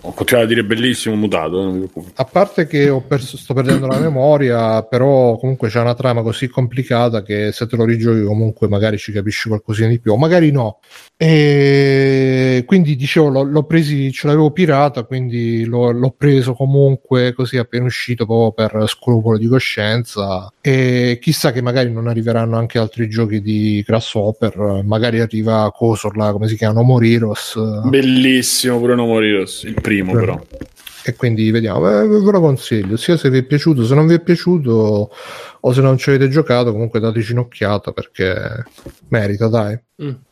ho 0.00 0.12
continuato 0.12 0.46
a 0.48 0.52
dire 0.54 0.64
bellissimo 0.64 1.14
mutato. 1.16 1.88
a 2.14 2.24
parte 2.24 2.66
che 2.66 2.88
ho 2.88 3.00
perso, 3.00 3.36
sto 3.36 3.54
perdendo 3.54 3.86
la 3.86 3.98
memoria, 3.98 4.82
però 4.82 5.36
comunque 5.36 5.68
c'è 5.68 5.80
una 5.80 5.94
trama 5.94 6.22
così 6.22 6.48
complicata 6.48 7.22
che 7.22 7.50
se 7.52 7.66
te 7.66 7.76
lo 7.76 7.84
rigiochi 7.84 8.22
comunque 8.22 8.68
magari 8.68 8.98
ci 8.98 9.12
capisci 9.12 9.48
qualcosina 9.48 9.88
di 9.88 9.98
più, 9.98 10.12
o 10.12 10.16
magari 10.16 10.50
no. 10.50 10.78
E 11.16 12.62
quindi 12.66 12.94
dicevo, 12.96 13.28
l'ho, 13.28 13.42
l'ho 13.42 13.64
presi, 13.64 14.12
ce 14.12 14.26
l'avevo 14.26 14.50
pirata, 14.50 15.04
quindi 15.04 15.64
l'ho, 15.64 15.90
l'ho 15.90 16.10
preso 16.16 16.54
comunque 16.54 17.32
così 17.32 17.56
appena 17.58 17.85
uscito 17.86 18.26
proprio 18.26 18.68
per 18.68 18.88
scrupolo 18.88 19.38
di 19.38 19.46
coscienza 19.46 20.52
e 20.60 21.18
chissà 21.20 21.52
che 21.52 21.62
magari 21.62 21.90
non 21.92 22.06
arriveranno 22.08 22.56
anche 22.56 22.78
altri 22.78 23.08
giochi 23.08 23.40
di 23.40 23.82
Grasshopper, 23.86 24.82
magari 24.84 25.20
arriva 25.20 25.70
Cosor 25.74 26.16
là, 26.16 26.32
come 26.32 26.48
si 26.48 26.56
chiama, 26.56 26.74
No 26.74 26.82
More 26.82 27.06
Heroes. 27.08 27.58
Bellissimo 27.84 28.78
pure 28.78 28.94
No 28.94 29.06
More 29.06 29.26
Heroes, 29.26 29.62
il 29.64 29.74
primo 29.80 30.12
Sì. 30.12 30.18
però. 30.18 30.40
E 31.08 31.14
quindi 31.14 31.48
vediamo, 31.52 31.88
eh, 31.88 32.04
ve 32.04 32.30
lo 32.32 32.40
consiglio, 32.40 32.96
sia 32.96 33.16
se 33.16 33.30
vi 33.30 33.38
è 33.38 33.42
piaciuto, 33.44 33.84
se 33.84 33.94
non 33.94 34.08
vi 34.08 34.14
è 34.14 34.20
piaciuto 34.20 35.10
o 35.60 35.72
se 35.72 35.80
non 35.80 35.96
ci 35.98 36.08
avete 36.08 36.28
giocato, 36.28 36.72
comunque 36.72 36.98
dateci 36.98 37.30
un'occhiata 37.30 37.92
perché 37.92 38.64
merita, 39.08 39.46
dai. 39.46 39.78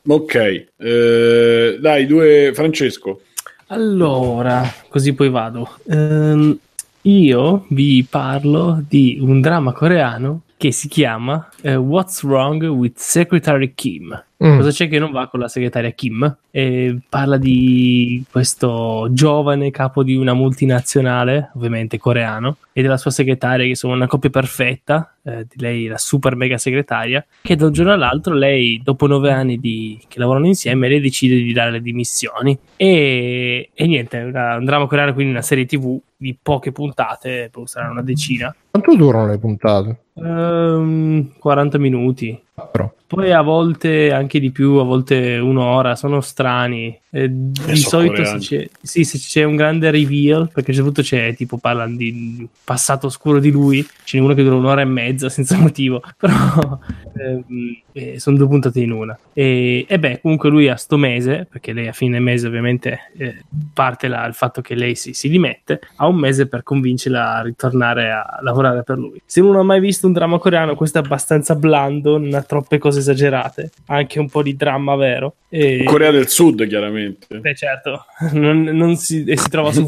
Ok, 0.05 0.35
eh, 0.77 1.77
dai, 1.79 2.05
due 2.05 2.51
Francesco. 2.53 3.21
Allora, 3.67 4.69
così 4.89 5.13
poi 5.13 5.29
vado. 5.29 5.77
Ehm, 5.89 6.59
io 7.05 7.65
vi 7.69 8.05
parlo 8.09 8.83
di 8.87 9.17
un 9.19 9.41
dramma 9.41 9.73
coreano 9.73 10.41
che 10.57 10.71
si 10.71 10.87
chiama 10.87 11.49
eh, 11.61 11.75
What's 11.75 12.23
Wrong 12.23 12.63
with 12.63 12.97
Secretary 12.97 13.73
Kim. 13.75 14.23
Mm. 14.43 14.57
Cosa 14.57 14.69
c'è 14.71 14.87
che 14.87 14.99
non 14.99 15.11
va 15.11 15.27
con 15.27 15.39
la 15.39 15.47
segretaria 15.47 15.91
Kim? 15.91 16.37
E 16.49 16.97
parla 17.07 17.37
di 17.37 18.23
questo 18.31 19.07
giovane 19.11 19.69
capo 19.71 20.03
di 20.03 20.15
una 20.15 20.33
multinazionale, 20.33 21.51
ovviamente 21.55 21.97
coreano, 21.97 22.57
e 22.73 22.81
della 22.81 22.97
sua 22.97 23.11
segretaria, 23.11 23.65
che 23.67 23.75
sono 23.75 23.93
una 23.93 24.07
coppia 24.07 24.29
perfetta, 24.29 25.15
eh, 25.23 25.45
di 25.47 25.61
lei 25.61 25.87
la 25.87 25.97
super 25.97 26.35
mega 26.35 26.57
segretaria, 26.57 27.25
che 27.41 27.55
da 27.55 27.67
un 27.67 27.73
giorno 27.73 27.93
all'altro 27.93 28.33
lei, 28.33 28.81
dopo 28.83 29.07
nove 29.07 29.31
anni 29.31 29.59
di- 29.59 29.99
che 30.07 30.19
lavorano 30.19 30.47
insieme, 30.47 30.87
lei 30.87 30.99
decide 30.99 31.35
di 31.35 31.53
dare 31.53 31.71
le 31.71 31.81
dimissioni. 31.81 32.57
E, 32.75 33.69
e 33.73 33.87
niente, 33.87 34.19
è 34.19 34.23
un 34.23 34.65
dramma 34.65 34.87
coreano, 34.87 35.13
quindi 35.13 35.31
una 35.31 35.41
serie 35.41 35.65
tv 35.65 35.99
di 36.17 36.37
poche 36.41 36.71
puntate, 36.71 37.51
saranno 37.65 37.91
una 37.93 38.01
decina. 38.01 38.55
Quanto 38.75 38.97
durano 38.97 39.27
le 39.27 39.37
puntate? 39.37 39.99
Ehm, 40.15 41.31
40 41.39 41.77
minuti. 41.77 42.43
Però. 42.71 42.89
Poi 43.07 43.31
a 43.31 43.41
volte 43.41 44.11
anche 44.11 44.39
di 44.39 44.49
più, 44.49 44.75
a 44.75 44.83
volte 44.83 45.37
un'ora, 45.37 45.95
sono 45.95 46.21
strani. 46.21 46.97
Eh, 47.11 47.29
di 47.29 47.75
sono 47.77 48.03
solito 48.03 48.25
se 48.25 48.37
c'è, 48.37 48.69
sì, 48.81 49.03
se 49.03 49.17
c'è 49.17 49.43
un 49.43 49.55
grande 49.55 49.91
reveal, 49.91 50.49
perché 50.51 50.73
punto 50.81 51.01
c'è 51.01 51.35
tipo 51.35 51.57
parlano 51.57 51.95
di 51.95 52.47
passato 52.63 53.07
oscuro 53.07 53.39
di 53.39 53.51
lui, 53.51 53.85
ce 54.03 54.17
n'è 54.17 54.23
uno 54.23 54.33
che 54.33 54.43
dura 54.43 54.55
un'ora 54.55 54.81
e 54.81 54.85
mezza 54.85 55.29
senza 55.29 55.55
motivo, 55.59 56.01
però 56.17 56.79
ehm, 57.17 57.81
eh, 57.91 58.19
sono 58.19 58.37
due 58.37 58.47
puntate 58.47 58.79
in 58.79 58.91
una. 58.91 59.17
E, 59.33 59.85
e 59.87 59.99
beh, 59.99 60.19
comunque 60.21 60.49
lui 60.49 60.67
a 60.67 60.75
sto 60.75 60.97
mese, 60.97 61.47
perché 61.49 61.73
lei 61.73 61.87
a 61.87 61.93
fine 61.93 62.19
mese 62.19 62.47
ovviamente 62.47 63.11
eh, 63.17 63.43
parte 63.73 64.07
là 64.07 64.25
il 64.25 64.33
fatto 64.33 64.61
che 64.61 64.75
lei 64.75 64.95
si, 64.95 65.13
si 65.13 65.29
dimette, 65.29 65.79
ha 65.97 66.07
un 66.07 66.15
mese 66.15 66.47
per 66.47 66.63
convincerla 66.63 67.35
a 67.35 67.41
ritornare 67.43 68.11
a 68.11 68.39
lavorare 68.41 68.64
per 68.83 68.97
lui. 68.97 69.21
Se 69.25 69.39
uno 69.41 69.51
non 69.51 69.61
ha 69.61 69.63
mai 69.63 69.79
visto 69.79 70.07
un 70.07 70.13
dramma 70.13 70.37
coreano, 70.37 70.75
questo 70.75 70.99
è 70.99 71.01
abbastanza 71.03 71.55
blando, 71.55 72.17
non 72.17 72.33
ha 72.33 72.41
troppe 72.41 72.77
cose 72.77 72.99
esagerate, 72.99 73.71
anche 73.87 74.19
un 74.19 74.29
po' 74.29 74.41
di 74.43 74.55
dramma 74.55 74.95
vero. 74.95 75.35
E, 75.49 75.83
Corea 75.85 76.11
del 76.11 76.27
Sud, 76.27 76.67
chiaramente. 76.67 77.39
Beh, 77.39 77.55
certo, 77.55 78.05
non, 78.33 78.63
non 78.63 78.95
si, 78.95 79.23
e 79.23 79.37
si 79.37 79.49
trova 79.49 79.71
su 79.71 79.87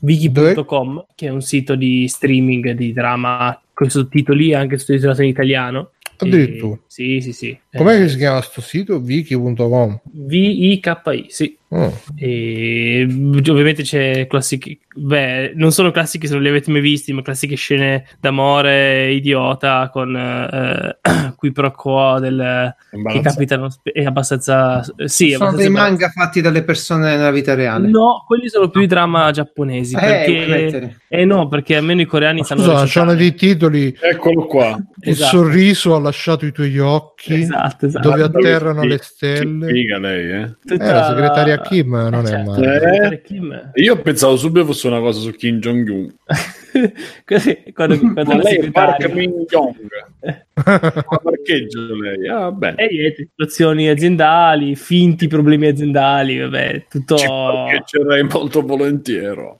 Viki.com, 0.00 1.06
che 1.14 1.26
è 1.26 1.30
un 1.30 1.42
sito 1.42 1.74
di 1.74 2.06
streaming 2.08 2.72
di 2.72 2.92
drama 2.92 3.60
con 3.72 3.86
i 3.86 3.90
sottotitoli, 3.90 4.54
anche 4.54 4.78
sottotitolato 4.78 5.22
in 5.22 5.28
italiano. 5.28 5.90
E- 6.22 6.26
Addirittura. 6.26 6.78
sì, 6.86 7.20
sì, 7.22 7.32
sì. 7.32 7.58
Com'è 7.72 7.96
Eh, 7.96 8.00
che 8.00 8.08
si 8.10 8.16
chiama 8.18 8.42
sto 8.42 8.60
sito? 8.60 8.96
Wiki.com. 8.96 10.00
V-I-K-I, 10.04 11.26
sì. 11.28 11.56
Mm. 11.72 11.88
E 12.16 13.06
ovviamente 13.48 13.82
c'è 13.84 14.26
classiche, 14.26 14.78
beh, 14.92 15.52
non 15.54 15.70
sono 15.70 15.92
classiche 15.92 16.26
se 16.26 16.32
non 16.34 16.42
li 16.42 16.48
avete 16.48 16.70
mai 16.72 16.80
visti, 16.80 17.12
ma 17.12 17.22
classiche 17.22 17.54
scene 17.54 18.06
d'amore 18.18 19.12
idiota 19.12 19.88
con 19.92 20.16
eh, 20.16 20.98
qui 21.36 21.52
pro 21.52 21.70
quo 21.70 22.18
del 22.18 22.74
che 23.12 23.20
capitano 23.20 23.68
è 23.84 24.02
abbastanza 24.04 24.82
sì, 24.82 25.30
Sono 25.30 25.44
abbastanza 25.50 25.56
dei 25.56 25.70
manga 25.70 26.08
fatti 26.08 26.40
dalle 26.40 26.64
persone 26.64 27.16
nella 27.16 27.30
vita 27.30 27.54
reale. 27.54 27.86
No, 27.88 28.24
quelli 28.26 28.48
sono 28.48 28.68
più 28.68 28.80
i 28.80 28.86
dramma 28.88 29.30
giapponesi. 29.30 29.94
Eh, 29.94 29.98
perché... 30.00 30.96
Eh 31.08 31.24
no, 31.24 31.46
perché 31.48 31.76
almeno 31.76 32.00
i 32.00 32.06
coreani 32.06 32.44
sanno 32.44 32.62
Scusa, 32.62 32.84
c'hanno 32.86 33.14
dei 33.14 33.34
titoli. 33.34 33.96
Eccolo 34.00 34.46
qua. 34.46 34.76
Il 35.02 35.10
Esatto. 35.10 35.36
sorriso 35.36 35.94
ha 35.94 36.00
lasciato 36.00 36.46
i 36.46 36.52
tuoi 36.52 36.78
occhi. 36.78 37.34
Esatto, 37.34 37.86
esatto. 37.86 38.08
Dove 38.10 38.22
atterrano 38.24 38.80
che- 38.82 38.86
le 38.88 38.96
Che 38.98 39.02
stelle. 39.04 39.66
figa 39.72 39.98
lei, 39.98 40.30
eh. 40.42 40.54
Tutta- 40.64 40.84
Eh, 40.88 40.92
la 40.92 41.06
segretaria 41.08 41.59
Kim 41.68 41.90
non 41.90 42.24
è 42.24 42.28
certo, 42.28 42.50
male. 42.50 43.22
Kim. 43.22 43.70
Io 43.74 44.00
pensavo 44.00 44.36
subito 44.36 44.66
fosse 44.66 44.86
una 44.86 45.00
cosa 45.00 45.20
su 45.20 45.30
Kim 45.32 45.58
Jong-un. 45.58 46.14
Così, 47.24 47.62
quando, 47.72 47.98
quando 47.98 48.24
Ma 48.24 48.36
lei 48.36 48.56
è 48.56 48.70
Park 48.70 49.02
segretaria... 49.02 50.46
Parcheggio 51.22 51.94
lei. 51.94 52.28
Ah, 52.28 52.50
bene. 52.50 52.76
E 52.76 52.88
niente, 52.92 53.28
situazioni 53.30 53.88
aziendali, 53.88 54.76
finti 54.76 55.26
problemi 55.26 55.66
aziendali, 55.66 56.38
vabbè, 56.38 56.86
tutto... 56.88 57.16
Ci 57.16 57.26
parcheggerei 57.26 58.22
molto 58.24 58.62
volentieri. 58.62 59.18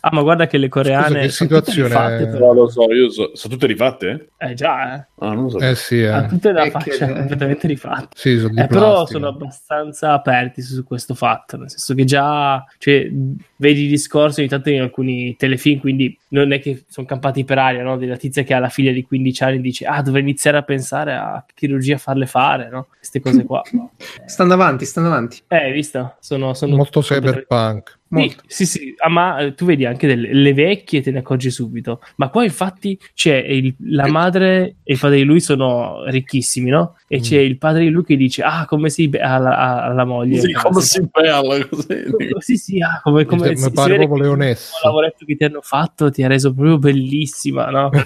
ah, 0.00 0.10
ma 0.12 0.22
guarda 0.22 0.46
che 0.46 0.58
le 0.58 0.68
coreane... 0.68 1.20
che 1.22 1.28
sono 1.28 1.48
tutte 1.48 1.70
situazione 1.70 1.88
rifatte, 1.88 2.22
è? 2.22 2.28
però. 2.28 2.46
No, 2.48 2.52
lo 2.52 2.68
so, 2.68 2.92
io 2.92 3.10
so. 3.10 3.30
Sono 3.34 3.54
tutte 3.54 3.66
rifatte? 3.66 4.30
Eh 4.36 4.54
già, 4.54 4.96
eh. 4.96 5.06
Ah, 5.20 5.32
non 5.32 5.44
lo 5.44 5.48
so. 5.50 5.58
Eh 5.58 5.74
sì, 5.74 6.02
Ha 6.02 6.24
eh. 6.24 6.28
tutte 6.28 6.52
da 6.52 6.64
Eh, 6.64 6.70
faccia 6.70 7.06
che- 7.06 7.12
completamente 7.12 7.66
rifatte. 7.66 8.08
Sì, 8.14 8.38
sono 8.38 8.54
di 8.54 8.60
Eh, 8.60 8.66
però 8.66 9.06
sono 9.06 9.28
abbastanza 9.28 10.12
aperti 10.12 10.62
su 10.62 10.84
questo 10.84 11.14
fatto, 11.14 11.56
nel 11.56 11.70
senso 11.70 11.94
che 11.94 12.04
già 12.04 12.64
cioè, 12.78 13.10
vedi 13.56 13.84
i 13.84 13.88
discorsi 13.88 14.40
ogni 14.40 14.48
tanto 14.48 14.70
in 14.70 14.80
alcuni 14.80 15.36
telefilm, 15.36 15.80
quindi 15.80 16.16
non 16.28 16.52
è 16.52 16.60
che 16.60 16.84
sono 16.88 17.06
campati 17.06 17.44
per 17.44 17.58
aria, 17.58 17.82
no? 17.82 17.96
Della 17.96 18.16
tizia 18.16 18.42
che 18.42 18.54
ha 18.54 18.58
la 18.58 18.68
figlia 18.68 18.92
di 18.92 19.02
15 19.02 19.42
anni 19.42 19.56
e 19.56 19.60
dice 19.60 19.86
ah 19.86 20.02
dovrei 20.02 20.22
iniziare 20.28 20.58
a 20.58 20.62
pensare 20.62 21.14
a 21.14 21.44
chirurgia 21.54 21.96
farle 21.98 22.26
fare, 22.26 22.68
no? 22.68 22.88
Queste 22.96 23.20
cose 23.20 23.44
qua. 23.44 23.62
Stanno 24.26 24.52
avanti, 24.52 24.84
stanno 24.84 25.06
avanti. 25.08 25.38
eh, 25.48 25.56
hai 25.56 25.72
visto? 25.72 26.16
Sono, 26.20 26.54
sono 26.54 26.76
Molto 26.76 27.00
cyberpunk. 27.00 27.90
Sì, 28.08 28.14
Molto. 28.14 28.42
sì, 28.46 28.66
sì, 28.66 28.94
ah, 28.98 29.08
ma 29.10 29.38
eh, 29.38 29.54
tu 29.54 29.64
vedi 29.66 29.84
anche 29.84 30.06
delle 30.06 30.32
le 30.32 30.54
vecchie, 30.54 31.02
te 31.02 31.10
ne 31.10 31.18
accorgi 31.18 31.50
subito. 31.50 32.00
Ma 32.16 32.28
qua 32.30 32.42
infatti 32.44 32.98
c'è 33.14 33.36
il- 33.36 33.74
la 33.80 34.06
madre 34.08 34.76
e 34.82 34.92
il 34.94 34.98
padre 34.98 35.16
di 35.16 35.24
lui 35.24 35.40
sono 35.40 36.04
ricchissimi, 36.06 36.70
no? 36.70 36.96
E 37.10 37.20
c'è 37.20 37.38
il 37.38 37.56
padre 37.56 37.84
di 37.84 37.88
lui 37.88 38.04
che 38.04 38.16
dice, 38.16 38.42
ah, 38.42 38.66
come 38.66 38.90
si 38.90 39.08
be- 39.08 39.20
alla, 39.20 39.82
alla 39.82 40.04
moglie. 40.04 40.40
Sì, 40.40 40.52
come 40.52 40.82
si 40.82 41.08
bella 41.10 41.66
così. 41.66 42.04
Sì, 42.40 42.56
sì, 42.58 42.80
ah, 42.82 43.00
come, 43.02 43.24
come 43.24 43.56
si, 43.56 43.62
si 43.62 43.70
pare 43.70 43.92
vede 43.92 44.04
proprio 44.04 44.24
che 44.24 44.30
il 44.30 44.36
leonesso. 44.36 44.72
lavoretto 44.84 45.24
che 45.24 45.36
ti 45.36 45.44
hanno 45.44 45.60
fatto 45.62 46.10
ti 46.10 46.22
ha 46.22 46.28
reso 46.28 46.52
proprio 46.52 46.76
bellissima, 46.76 47.70
no? 47.70 47.90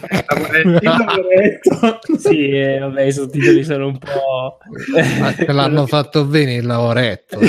Il 0.63 0.81
lavoretto. 0.83 2.01
sì, 2.17 2.49
eh, 2.51 2.79
vabbè, 2.79 3.03
i 3.03 3.13
sottotitoli 3.13 3.65
sono 3.65 3.89
un 3.89 3.99
po'... 3.99 4.59
Te 5.37 5.53
l'hanno 5.53 5.87
fatto 5.89 6.25
bene 6.25 6.55
il 6.55 6.67
lavoretto. 6.67 7.41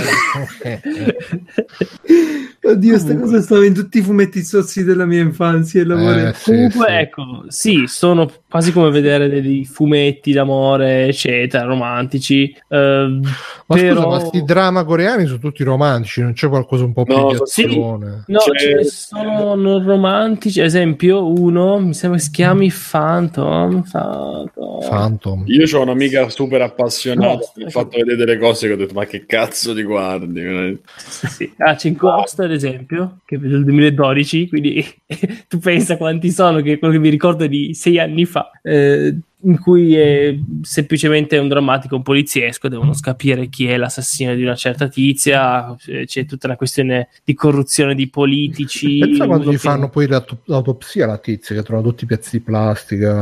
eh. 0.63 0.81
Oddio, 2.65 2.97
sta 2.97 3.17
cosa 3.17 3.41
stava 3.41 3.65
in 3.65 3.73
tutti 3.73 3.97
i 3.97 4.01
fumetti 4.01 4.41
zozzi 4.41 4.85
della 4.85 5.05
mia 5.05 5.19
infanzia. 5.21 5.81
Il 5.81 5.87
lavoretto. 5.87 6.29
Eh, 6.29 6.33
sì, 6.33 6.51
Comunque, 6.51 6.85
sì. 6.87 6.93
ecco, 6.93 7.43
sì, 7.47 7.83
sono 7.87 8.31
quasi 8.49 8.71
come 8.71 8.89
vedere 8.89 9.27
dei 9.29 9.65
fumetti 9.65 10.31
d'amore, 10.31 11.07
eccetera, 11.07 11.65
romantici. 11.65 12.55
ehm, 12.69 13.21
Ma 13.65 13.75
però... 13.75 13.95
scusa, 14.03 14.07
ma 14.07 14.19
sti 14.19 14.43
drama 14.45 14.83
coreani 14.85 15.25
sono 15.25 15.39
tutti 15.39 15.63
romantici, 15.63 16.21
non 16.21 16.33
c'è 16.33 16.47
qualcosa 16.47 16.85
un 16.85 16.93
po' 16.93 17.03
più 17.03 17.13
No, 17.15 17.27
di 17.31 17.37
sì. 17.43 17.63
azione. 17.65 18.23
No, 18.27 18.39
C'è- 18.39 18.59
ce 18.59 18.73
ne 18.75 18.83
sono 18.85 19.55
non 19.55 19.83
romantici, 19.85 20.59
ad 20.61 20.67
esempio 20.67 21.25
uno, 21.27 21.79
mi 21.79 21.93
sembra 21.93 22.17
si 22.19 22.31
chiami 22.31 22.71
Phantom. 22.71 23.83
Phantom. 23.91 24.79
Phantom. 24.87 25.43
Io 25.47 25.77
ho 25.77 25.81
un'amica 25.81 26.29
super 26.29 26.61
appassionata 26.61 27.33
No, 27.33 27.39
mi 27.55 27.63
ha 27.65 27.69
fatto 27.69 27.97
vedere 27.97 28.15
delle 28.15 28.37
cose 28.37 28.67
che 28.67 28.73
ho 28.73 28.77
detto 28.77 28.93
ma 28.93 29.05
che 29.05 29.25
cazzo 29.25 29.73
ti 29.73 29.83
guardi 29.83 30.39
veramente?" 30.41 30.81
Sì, 30.95 31.27
sì. 31.27 31.53
Ah, 31.57 31.75
c'è 31.75 31.91
Ghost, 31.93 32.39
ad 32.39 32.51
esempio, 32.53 33.21
che 33.25 33.35
è 33.35 33.39
del 33.39 33.63
2012, 33.63 34.47
quindi 34.47 34.85
tu 35.47 35.59
pensa 35.59 35.97
quanti 35.97 36.31
sono, 36.31 36.61
che 36.61 36.79
quello 36.79 36.93
che 36.93 36.99
mi 36.99 37.09
ricordo 37.09 37.47
di 37.47 37.73
sei 37.73 37.99
anni 37.99 38.25
fa, 38.25 38.51
eh, 38.61 39.15
in 39.43 39.59
cui 39.59 39.95
è 39.95 40.37
semplicemente 40.61 41.37
un 41.37 41.47
drammatico, 41.47 41.95
un 41.95 42.01
poliziesco, 42.01 42.67
devono 42.67 42.93
capire 42.99 43.47
chi 43.47 43.67
è 43.67 43.77
l'assassino 43.77 44.35
di 44.35 44.43
una 44.43 44.55
certa 44.55 44.87
tizia, 44.87 45.75
eh, 45.85 46.05
c'è 46.05 46.25
tutta 46.25 46.47
una 46.47 46.55
questione 46.55 47.09
di 47.23 47.33
corruzione 47.33 47.95
di 47.95 48.09
politici. 48.09 48.99
Pensa 48.99 49.25
quando 49.25 49.49
gli 49.49 49.53
che- 49.53 49.57
fanno 49.57 49.89
poi 49.89 50.07
l'aut- 50.07 50.37
l'autopsia 50.45 51.05
alla 51.05 51.17
tizia 51.17 51.55
che 51.55 51.63
trova 51.63 51.81
tutti 51.81 52.03
i 52.03 52.07
pezzi 52.07 52.37
di 52.37 52.43
plastica. 52.43 53.19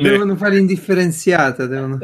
Devono 0.00 0.36
fare 0.36 0.58
indifferenziata. 0.58 1.66
Devono... 1.66 1.98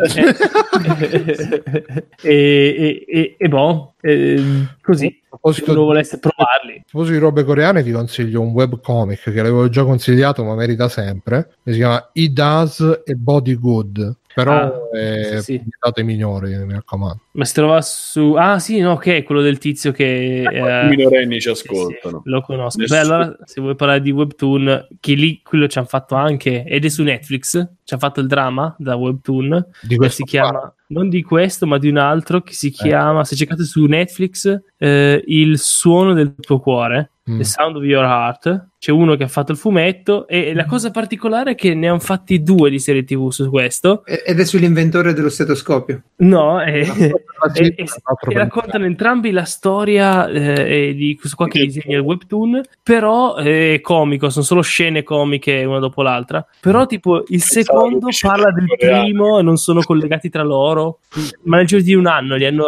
e, 2.22 2.22
e, 2.22 3.04
e, 3.06 3.34
e 3.36 3.48
boh, 3.48 3.94
eh, 4.00 4.42
così, 4.80 5.20
proposito 5.38 5.66
se 5.66 5.70
uno 5.72 5.84
volesse 5.84 6.18
provarli. 6.18 6.76
A 6.78 6.82
proposito 6.88 7.14
di 7.16 7.20
robe 7.22 7.44
coreane, 7.44 7.82
ti 7.82 7.90
consiglio 7.92 8.40
un 8.40 8.48
webcomic 8.52 9.22
che 9.22 9.36
l'avevo 9.36 9.68
già 9.68 9.84
consigliato, 9.84 10.44
ma 10.44 10.54
merita 10.54 10.88
sempre. 10.88 11.56
Che 11.62 11.72
si 11.72 11.78
chiama 11.78 12.10
He 12.12 12.28
Does 12.32 13.02
e 13.04 13.14
Body 13.14 13.54
Good. 13.54 14.16
Però 14.34 14.52
Ah, 14.52 14.72
è 14.90 15.40
sì, 15.40 15.62
sì. 15.62 16.02
minori, 16.02 16.56
mi 16.64 16.72
raccomando. 16.72 17.20
Ma 17.34 17.44
si 17.44 17.52
trova 17.54 17.82
su... 17.82 18.34
Ah 18.38 18.60
sì, 18.60 18.78
no, 18.78 18.92
ok, 18.92 19.24
quello 19.24 19.40
del 19.40 19.58
tizio 19.58 19.90
che... 19.90 20.44
I 20.48 20.56
eh, 20.56 20.86
minorenni 20.88 21.40
ci 21.40 21.52
sì, 21.52 21.62
sì, 21.62 21.66
ascoltano. 21.68 22.22
lo 22.24 22.40
conosco. 22.42 22.78
Nessuno. 22.78 23.00
Beh, 23.00 23.04
allora, 23.04 23.36
se 23.44 23.60
vuoi 23.60 23.74
parlare 23.74 24.00
di 24.00 24.12
Webtoon, 24.12 24.86
che 25.00 25.14
lì 25.14 25.40
quello 25.42 25.66
ci 25.66 25.78
hanno 25.78 25.88
fatto 25.88 26.14
anche, 26.14 26.64
ed 26.64 26.84
è 26.84 26.88
su 26.88 27.02
Netflix, 27.02 27.50
ci 27.82 27.94
hanno 27.94 28.02
fatto 28.02 28.20
il 28.20 28.28
drama 28.28 28.72
da 28.78 28.94
Webtoon, 28.94 29.66
Di 29.82 29.88
che 29.88 29.96
questo 29.96 30.16
si 30.16 30.22
chiama, 30.22 30.72
non 30.88 31.08
di 31.08 31.22
questo, 31.24 31.66
ma 31.66 31.78
di 31.78 31.88
un 31.88 31.96
altro, 31.96 32.40
che 32.40 32.52
si 32.52 32.70
chiama, 32.70 33.24
se 33.24 33.34
cercate 33.34 33.64
su 33.64 33.84
Netflix, 33.84 34.56
eh, 34.78 35.22
Il 35.26 35.58
suono 35.58 36.12
del 36.12 36.34
tuo 36.38 36.60
cuore, 36.60 37.14
Mm. 37.30 37.38
The 37.38 37.44
Sound 37.44 37.76
of 37.76 37.84
Your 37.84 38.04
Heart. 38.04 38.68
C'è 38.78 38.90
uno 38.90 39.16
che 39.16 39.24
ha 39.24 39.28
fatto 39.28 39.52
il 39.52 39.56
fumetto 39.58 40.28
e 40.28 40.52
la 40.52 40.66
cosa 40.66 40.90
particolare 40.90 41.52
è 41.52 41.54
che 41.54 41.74
ne 41.74 41.88
hanno 41.88 41.98
fatti 41.98 42.42
due 42.42 42.68
di 42.68 42.78
serie 42.78 43.02
TV 43.02 43.30
su 43.30 43.48
questo. 43.48 44.04
Ed 44.04 44.38
è 44.38 44.44
sull'inventore 44.44 45.14
dello 45.14 45.30
stetoscopio. 45.30 46.02
No, 46.16 46.62
e, 46.62 46.80
Ah, 46.80 46.92
sì, 46.92 47.12
e- 47.54 47.74
e- 47.76 47.84
e 47.84 48.38
raccontano 48.38 48.84
entrambi 48.84 49.30
la 49.30 49.44
storia 49.44 50.28
eh, 50.28 50.94
di 50.94 51.16
questo 51.16 51.36
qua 51.36 51.48
che 51.48 51.64
disegna 51.64 51.96
il 51.96 52.02
webtoon, 52.02 52.60
però 52.82 53.34
è 53.34 53.80
comico, 53.82 54.30
sono 54.30 54.44
solo 54.44 54.62
scene 54.62 55.02
comiche 55.02 55.64
una 55.64 55.78
dopo 55.78 56.02
l'altra. 56.02 56.44
Però 56.60 56.86
tipo 56.86 57.24
il 57.28 57.42
secondo 57.42 58.08
parla 58.20 58.50
del 58.50 58.66
primo 58.78 59.38
e 59.38 59.42
non 59.42 59.56
sono 59.56 59.82
collegati 59.82 60.30
tra 60.30 60.42
loro, 60.42 61.00
ma 61.44 61.58
nel 61.58 61.66
giro 61.66 61.82
di 61.82 61.94
un 61.94 62.06
anno 62.06 62.36
li 62.36 62.46
hanno... 62.46 62.64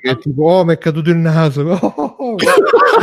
Che 0.00 0.10
è 0.10 0.18
tipo, 0.18 0.44
oh, 0.44 0.64
mi 0.64 0.74
è 0.74 0.78
caduto 0.78 1.10
il 1.10 1.16
naso. 1.16 1.62
Oh, 1.62 2.16
oh. 2.20 2.36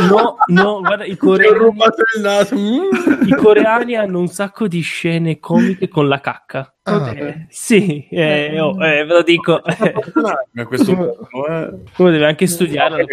No, 0.08 0.36
no, 0.46 0.80
guarda, 0.80 1.04
i 1.04 1.16
coreani, 1.18 1.58
rubato 1.58 2.02
il 2.16 2.22
naso. 2.22 2.54
Mm. 2.56 3.26
i 3.26 3.34
coreani 3.34 3.94
hanno 3.96 4.18
un 4.20 4.28
sacco 4.28 4.68
di 4.68 4.80
scene 4.80 5.38
comiche 5.40 5.88
con 5.88 6.08
la 6.08 6.20
cacca. 6.20 6.72
Ah. 6.84 7.12
Eh, 7.14 7.46
sì, 7.50 8.06
eh, 8.10 8.58
oh, 8.58 8.82
eh, 8.82 9.04
ve 9.04 9.12
lo 9.12 9.22
dico. 9.22 9.60
A 9.60 10.64
questo 10.66 10.94
punto, 10.94 11.28
eh. 11.46 11.70
Uno 11.98 12.10
deve 12.10 12.24
anche 12.24 12.46
studiare 12.46 13.04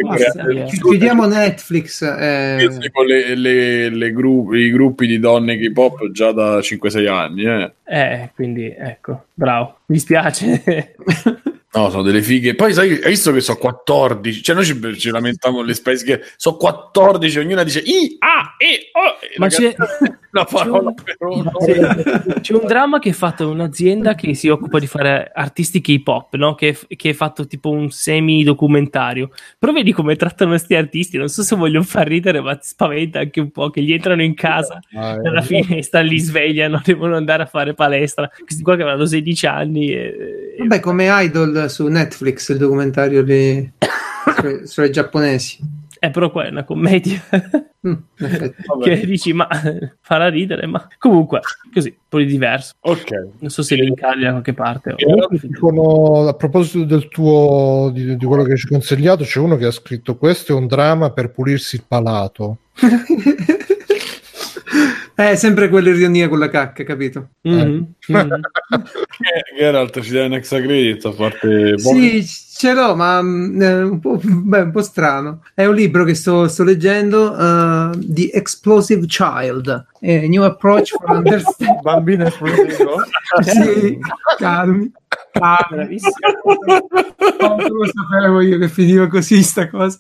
Chiudiamo 0.67 1.25
Netflix. 1.25 2.01
eh, 2.01 2.67
seguo 2.69 3.03
le, 3.03 3.35
le- 3.35 3.89
le 3.89 4.11
gru- 4.13 4.53
i 4.53 4.69
gruppi 4.71 5.07
di 5.07 5.19
donne 5.19 5.57
K-pop 5.57 6.09
già 6.11 6.31
da 6.31 6.59
5-6 6.59 7.07
anni. 7.09 7.43
Eh. 7.43 7.73
Eh, 7.83 8.31
quindi 8.33 8.73
ecco, 8.77 9.25
bravo. 9.33 9.79
Mi 9.87 9.99
spiace. 9.99 10.95
No, 11.75 11.89
sono 11.89 12.03
delle 12.03 12.21
fighe. 12.21 12.55
Poi 12.55 12.73
sai, 12.73 12.91
hai 13.03 13.09
visto 13.09 13.31
che 13.33 13.41
sono 13.41 13.57
14? 13.57 14.41
Cioè, 14.41 14.55
noi 14.55 14.63
ci, 14.65 14.79
ci 14.97 15.09
lamentiamo 15.09 15.61
le 15.61 15.73
Spice 15.73 16.05
Girl. 16.05 16.21
Sono 16.37 16.55
14, 16.55 17.39
ognuna 17.39 17.63
dice 17.63 17.79
I, 17.79 18.15
A, 18.19 18.55
E, 18.57 18.89
O. 18.93 19.17
E 19.21 19.35
Ma 19.37 19.47
c'è, 19.47 19.75
una 20.31 20.45
parola 20.45 20.93
c'è 20.93 21.03
per 21.03 21.15
un, 21.27 21.39
uno. 21.39 21.51
c'è- 21.59 22.39
c'è 22.39 22.53
un 22.53 22.65
dramma 22.65 22.99
che 22.99 23.09
è 23.09 23.13
fatto 23.13 23.49
un'azienda 23.49 24.15
che 24.15 24.33
si 24.35 24.47
occupa 24.47 24.79
di 24.79 24.87
fare 24.87 25.29
artisti 25.33 25.81
K-pop, 25.81 26.35
no? 26.35 26.55
che, 26.55 26.77
che 26.95 27.09
è 27.09 27.13
fatto 27.13 27.45
tipo 27.45 27.69
un 27.71 27.89
semi-documentario. 27.91 29.29
Però 29.59 29.71
vedi 29.73 29.91
come 29.91 30.15
trattano 30.15 30.51
questi 30.51 30.75
artisti. 30.75 31.17
Non 31.17 31.27
so 31.27 31.43
se 31.43 31.55
voglio 31.57 31.83
far 31.83 32.07
ridere, 32.07 32.39
ma 32.39 32.55
ti 32.55 32.67
spaventa 32.67 33.19
anche 33.19 33.39
un 33.41 33.51
po' 33.51 33.69
che 33.69 33.81
gli 33.81 33.91
entrano 33.91 34.23
in 34.23 34.33
casa 34.33 34.79
Ah, 34.95 35.11
alla 35.11 35.41
eh. 35.41 35.43
finestra, 35.43 35.99
li 36.01 36.19
svegliano, 36.19 36.81
devono 36.85 37.17
andare 37.17 37.43
a 37.43 37.47
fare 37.47 37.73
palestra. 37.73 38.29
Questi 38.45 38.63
qua 38.63 38.75
che 38.77 38.83
avranno 38.83 39.05
16 39.05 39.45
anni. 39.45 39.89
E, 39.89 39.97
e- 39.97 40.55
Vabbè, 40.59 40.79
come 40.79 41.07
Idol 41.09 41.64
su 41.67 41.87
Netflix, 41.87 42.49
il 42.49 42.57
documentario 42.57 43.23
su- 44.39 44.65
sulle 44.65 44.89
giapponesi. 44.91 45.59
eh, 45.99 46.09
però 46.11 46.29
qua 46.31 46.45
è 46.45 46.49
una 46.49 46.63
commedia. 46.63 47.21
Mm, 47.87 47.93
che 48.83 49.05
dici, 49.05 49.31
ma 49.33 49.47
farà 50.01 50.27
ridere, 50.29 50.65
ma 50.67 50.87
comunque, 50.97 51.39
così, 51.73 51.89
un 51.89 51.95
po' 52.09 52.17
di 52.19 52.25
diverso. 52.25 52.73
Ok. 52.79 53.11
Non 53.39 53.49
so 53.49 53.61
se 53.61 53.75
linkarli 53.75 54.23
da 54.23 54.31
qualche 54.31 54.53
parte. 54.53 54.91
o- 54.91 54.95
Comunque 54.97 55.37
ci 55.39 55.49
sono- 55.53 56.27
a 56.27 56.33
proposito 56.33 56.83
del 56.85 57.07
tuo 57.09 57.91
di, 57.93 58.15
di 58.17 58.25
quello 58.25 58.43
che 58.43 58.55
ci 58.57 58.65
hai 58.65 58.71
consigliato, 58.71 59.23
c'è 59.23 59.39
uno 59.39 59.55
che 59.57 59.65
ha 59.65 59.71
scritto: 59.71 60.17
Questo 60.17 60.51
è 60.51 60.55
un 60.55 60.67
dramma 60.67 61.11
per 61.11 61.31
pulirsi 61.31 61.75
il 61.75 61.83
palato. 61.87 62.57
È 65.15 65.35
sempre 65.35 65.69
quell'ironia 65.69 66.27
con 66.27 66.39
la 66.39 66.49
cacca, 66.49 66.83
capito? 66.83 67.29
Mhm, 67.43 67.93
mhm. 68.07 68.33
Eh, 68.71 69.57
Geralt 69.57 70.01
ci 70.01 70.11
dai 70.11 70.25
un 70.25 70.33
extra 70.33 70.59
credit 70.59 71.05
a 71.05 71.11
parte 71.11 71.79
Sì, 71.79 72.25
ce 72.25 72.73
l'ho, 72.73 72.95
ma 72.97 73.19
è 73.19 73.81
un 73.83 73.99
po', 74.01 74.19
beh, 74.21 74.59
un 74.59 74.71
po' 74.71 74.81
strano. 74.81 75.43
È 75.53 75.65
un 75.65 75.73
libro 75.73 76.03
che 76.03 76.15
sto, 76.15 76.49
sto 76.49 76.65
leggendo, 76.65 77.31
uh, 77.31 77.97
The 77.97 78.29
Explosive 78.33 79.05
Child, 79.05 79.67
a 79.69 79.85
New 80.01 80.43
Approach 80.43 80.89
for 80.89 81.09
Understanding. 81.09 81.79
Bambino 81.83 82.25
esplosivo? 82.25 83.01
sì, 83.41 83.97
calmi. 84.37 84.91
calmi. 85.31 85.67
Bravissimo. 85.69 86.13
Oh, 87.39 87.67
lo 87.69 87.85
sapevo 87.85 88.41
io 88.41 88.57
che 88.57 88.67
finiva 88.67 89.07
così 89.07 89.41
sta 89.43 89.69
cosa. 89.69 89.97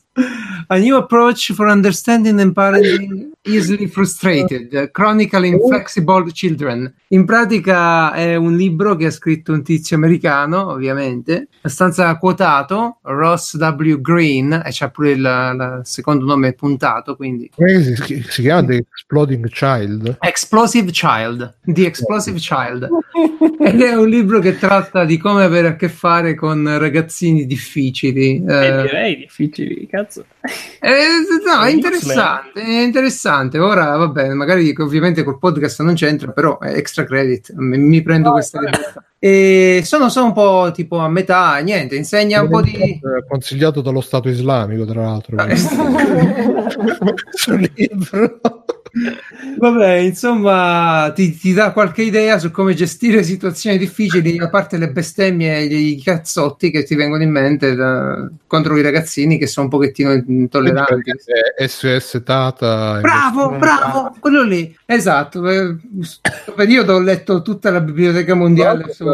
A 0.67 0.75
new 0.75 0.97
approach 0.97 1.53
for 1.53 1.67
understanding 1.67 2.37
and 2.39 2.53
parenting 2.53 3.33
easily 3.45 3.87
frustrated, 3.87 4.91
chronicle 4.91 5.45
inflexible 5.45 6.31
children. 6.31 6.93
In 7.09 7.25
pratica 7.25 8.13
è 8.13 8.35
un 8.35 8.55
libro 8.55 8.95
che 8.95 9.07
ha 9.07 9.11
scritto 9.11 9.53
un 9.53 9.63
tizio 9.63 9.95
americano, 9.95 10.71
ovviamente, 10.71 11.47
abbastanza 11.57 12.17
quotato, 12.17 12.99
Ross 13.03 13.57
W. 13.57 14.01
Green, 14.01 14.51
e 14.51 14.69
c'ha 14.71 14.89
pure 14.89 15.11
il, 15.11 15.19
il 15.19 15.79
secondo 15.83 16.25
nome 16.25 16.53
puntato, 16.53 17.15
quindi 17.15 17.49
Come 17.55 17.83
si, 17.83 18.23
si 18.27 18.41
chiama 18.41 18.65
The 18.65 18.85
Exploding 18.89 19.47
Child? 19.49 20.17
Explosive 20.19 20.91
Child, 20.91 21.57
The 21.63 21.85
Explosive 21.85 22.39
Child. 22.39 22.89
Ed 23.59 23.81
è 23.81 23.95
un 23.95 24.09
libro 24.09 24.39
che 24.39 24.57
tratta 24.57 25.05
di 25.05 25.17
come 25.17 25.43
avere 25.43 25.69
a 25.69 25.75
che 25.75 25.89
fare 25.89 26.35
con 26.35 26.77
ragazzini 26.77 27.45
difficili. 27.45 28.43
Eh, 28.45 28.67
eh, 28.67 28.81
direi 28.81 29.17
difficili, 29.17 29.87
cazzo. 29.87 30.25
eh, 30.79 31.07
no, 31.45 31.63
è 31.63 31.71
interessante, 31.71 32.61
è 32.61 32.81
interessante. 32.81 33.34
Ora, 33.59 33.95
vabbè, 33.97 34.33
magari 34.33 34.73
ovviamente 34.77 35.23
col 35.23 35.37
podcast 35.37 35.81
non 35.81 35.95
c'entra, 35.95 36.31
però 36.31 36.59
è 36.59 36.75
extra 36.75 37.03
credit. 37.03 37.53
Mi, 37.53 37.77
mi 37.77 38.01
prendo 38.01 38.31
questa 38.31 38.59
libertà. 38.59 39.03
E 39.19 39.81
sono, 39.83 40.09
sono 40.09 40.27
un 40.27 40.33
po' 40.33 40.71
tipo 40.73 40.97
a 40.97 41.09
metà, 41.09 41.57
niente, 41.57 41.95
insegna 41.95 42.41
un 42.41 42.49
po' 42.49 42.61
di. 42.61 42.75
Eh, 42.75 43.01
Consigliato 43.27 43.81
dallo 43.81 44.01
Stato 44.01 44.29
islamico, 44.29 44.85
tra 44.85 45.01
l'altro. 45.01 45.37
Eh. 45.45 47.13
Questo 47.13 47.55
libro. 47.55 48.39
Vabbè, 49.57 49.93
insomma, 49.95 51.11
ti, 51.15 51.37
ti 51.37 51.53
dà 51.53 51.71
qualche 51.71 52.01
idea 52.01 52.37
su 52.39 52.51
come 52.51 52.73
gestire 52.73 53.23
situazioni 53.23 53.77
difficili, 53.77 54.37
a 54.39 54.49
parte 54.49 54.77
le 54.77 54.89
bestemmie 54.89 55.57
e 55.57 55.65
i 55.65 56.01
cazzotti 56.01 56.71
che 56.71 56.83
ti 56.83 56.95
vengono 56.95 57.23
in 57.23 57.31
mente 57.31 57.75
da- 57.75 58.29
contro 58.47 58.77
i 58.77 58.81
ragazzini 58.81 59.37
che 59.37 59.47
sono 59.47 59.65
un 59.65 59.71
pochettino 59.71 60.11
intolleranti. 60.13 61.11
Eh, 61.57 61.67
SS 61.67 62.21
Tata. 62.23 62.99
Bravo, 63.01 63.57
bravo, 63.57 64.15
quello 64.19 64.43
lì, 64.43 64.75
esatto. 64.85 65.47
eh, 65.49 65.75
Questo 65.95 66.53
periodo 66.55 66.93
ho 66.95 66.99
letto 66.99 67.41
tutta 67.41 67.71
la 67.71 67.81
biblioteca 67.81 68.33
mondiale 68.35 68.91
su... 68.93 69.05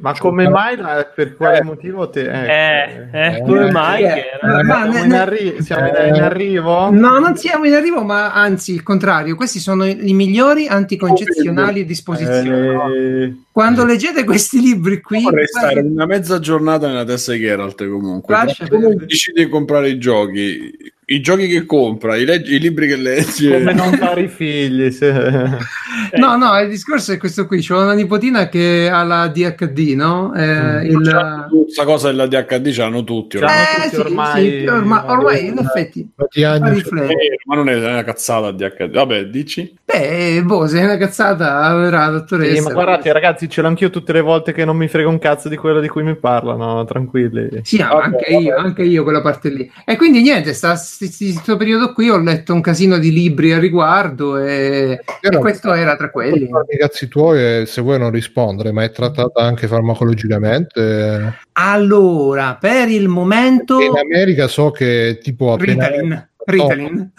Ma 0.00 0.12
come 0.18 0.48
mai? 0.48 0.76
Per 1.14 1.36
quale 1.36 1.62
motivo 1.62 2.10
te... 2.10 2.22
Eh, 2.28 3.08
eh, 3.12 3.42
come 3.46 3.70
mai? 3.70 4.02
eh, 4.02 4.06
che 4.14 4.24
era- 4.40 4.58
eh, 4.60 4.62
ma 4.64 4.74
Siamo, 4.82 4.92
ne- 4.92 5.04
in, 5.04 5.12
arri- 5.14 5.62
siamo 5.62 5.86
in- 5.88 5.94
Eh. 5.94 6.08
in 6.08 6.22
arrivo? 6.22 6.90
No, 6.90 7.18
non 7.18 7.36
siamo 7.36 7.64
in 7.66 7.72
arrivo, 7.72 8.02
ma 8.02 8.32
anzi, 8.32 8.72
il 8.74 8.82
contrario, 8.82 9.36
questi 9.36 9.58
sono 9.60 9.84
i 9.86 10.12
migliori 10.12 10.66
anticoncezionali 10.66 11.80
a 11.80 11.84
disposizione. 11.84 12.94
Eh, 13.24 13.36
Quando 13.52 13.84
leggete 13.84 14.24
questi 14.24 14.60
libri 14.60 15.00
qui, 15.00 15.22
Vorrei 15.22 15.46
stare 15.46 15.80
una 15.80 16.04
mezza 16.06 16.40
giornata 16.40 16.88
nella 16.88 17.04
testa 17.04 17.32
di 17.32 17.38
Geralt 17.40 17.88
comunque. 17.88 18.34
Lascia 18.34 18.66
Come 18.68 18.94
decidi 18.96 19.44
di 19.44 19.48
comprare 19.48 19.88
i 19.88 19.98
giochi, 19.98 20.76
i 21.08 21.20
giochi 21.20 21.46
che 21.46 21.64
compra, 21.66 22.16
i, 22.16 22.24
leggi- 22.24 22.54
i 22.54 22.58
libri 22.58 22.88
che 22.88 22.96
leggi. 22.96 23.48
come 23.50 23.72
non 23.72 23.92
fare 23.92 24.22
i 24.22 24.28
figli. 24.28 24.90
se- 24.90 25.12
No, 26.16 26.36
no, 26.36 26.58
il 26.60 26.68
discorso 26.68 27.12
è 27.12 27.16
questo 27.16 27.46
qui. 27.46 27.64
C'ho 27.64 27.80
una 27.80 27.94
nipotina 27.94 28.48
che 28.48 28.88
ha 28.90 29.02
la 29.02 29.28
DHD, 29.28 29.94
no? 29.94 30.34
Eh, 30.34 30.86
il... 30.86 31.46
Questa 31.64 31.84
cosa 31.84 32.08
della 32.08 32.26
DHD 32.26 32.70
ce 32.70 32.82
l'hanno 32.82 33.02
tutti. 33.02 33.36
Ormai. 33.38 33.54
Eh, 33.54 33.82
tutti 33.82 33.94
sì, 33.94 34.00
ormai- 34.00 34.60
sì, 34.60 34.66
ormai, 34.66 35.02
ormai 35.06 35.46
in 35.46 35.58
effetti 35.58 36.08
fa 36.14 36.50
anni. 36.50 36.80
Eh, 36.80 37.38
ma 37.44 37.54
non 37.54 37.68
è 37.68 37.76
una 37.76 38.04
cazzata 38.04 38.52
DHD. 38.52 38.90
Vabbè, 38.92 39.26
dici? 39.26 39.74
Beh, 39.84 40.42
boh, 40.44 40.66
se 40.66 40.80
è 40.80 40.84
una 40.84 40.96
cazzata, 40.96 41.72
la 41.72 42.08
dottoressa. 42.08 42.54
Sì, 42.54 42.60
ma 42.60 42.72
guardate, 42.72 43.12
ragazzi, 43.12 43.48
ce 43.48 43.62
l'ho 43.62 43.68
anch'io 43.68 43.90
tutte 43.90 44.12
le 44.12 44.20
volte 44.20 44.52
che 44.52 44.64
non 44.64 44.76
mi 44.76 44.88
frega 44.88 45.08
un 45.08 45.18
cazzo 45.18 45.48
di 45.48 45.56
quello 45.56 45.80
di 45.80 45.88
cui 45.88 46.02
mi 46.02 46.16
parlano. 46.16 46.84
Tranquilli. 46.84 47.60
Sì, 47.62 47.78
ma 47.78 47.90
anche 48.02 48.32
io, 48.32 48.56
anche 48.56 48.82
io 48.82 49.02
quella 49.02 49.22
parte 49.22 49.48
lì. 49.48 49.70
E 49.84 49.96
quindi 49.96 50.22
niente, 50.22 50.52
sta, 50.52 50.76
questo 50.98 51.56
periodo 51.56 51.92
qui 51.92 52.08
ho 52.10 52.18
letto 52.18 52.52
un 52.54 52.60
casino 52.60 52.98
di 52.98 53.12
libri 53.12 53.52
a 53.52 53.58
riguardo 53.58 54.38
e, 54.38 54.90
e 54.92 55.00
Era- 55.20 55.38
questo 55.38 55.72
era 55.72 55.96
tra 55.96 56.10
quelli. 56.10 56.44
I 56.44 56.76
cazzi 56.78 57.08
tuoi, 57.08 57.60
eh, 57.60 57.66
se 57.66 57.80
vuoi 57.82 57.98
non 57.98 58.10
rispondere, 58.10 58.72
ma 58.72 58.82
è 58.84 58.90
trattata 58.90 59.42
anche 59.42 59.66
farmacologicamente. 59.66 61.34
Allora, 61.52 62.56
per 62.60 62.88
il 62.88 63.08
momento... 63.08 63.80
In 63.80 63.96
America 63.96 64.48
so 64.48 64.70
che 64.70 65.18
tipo 65.22 65.52
appena. 65.52 65.86
Ritalin. 65.88 66.28
Ritalin. 66.46 67.10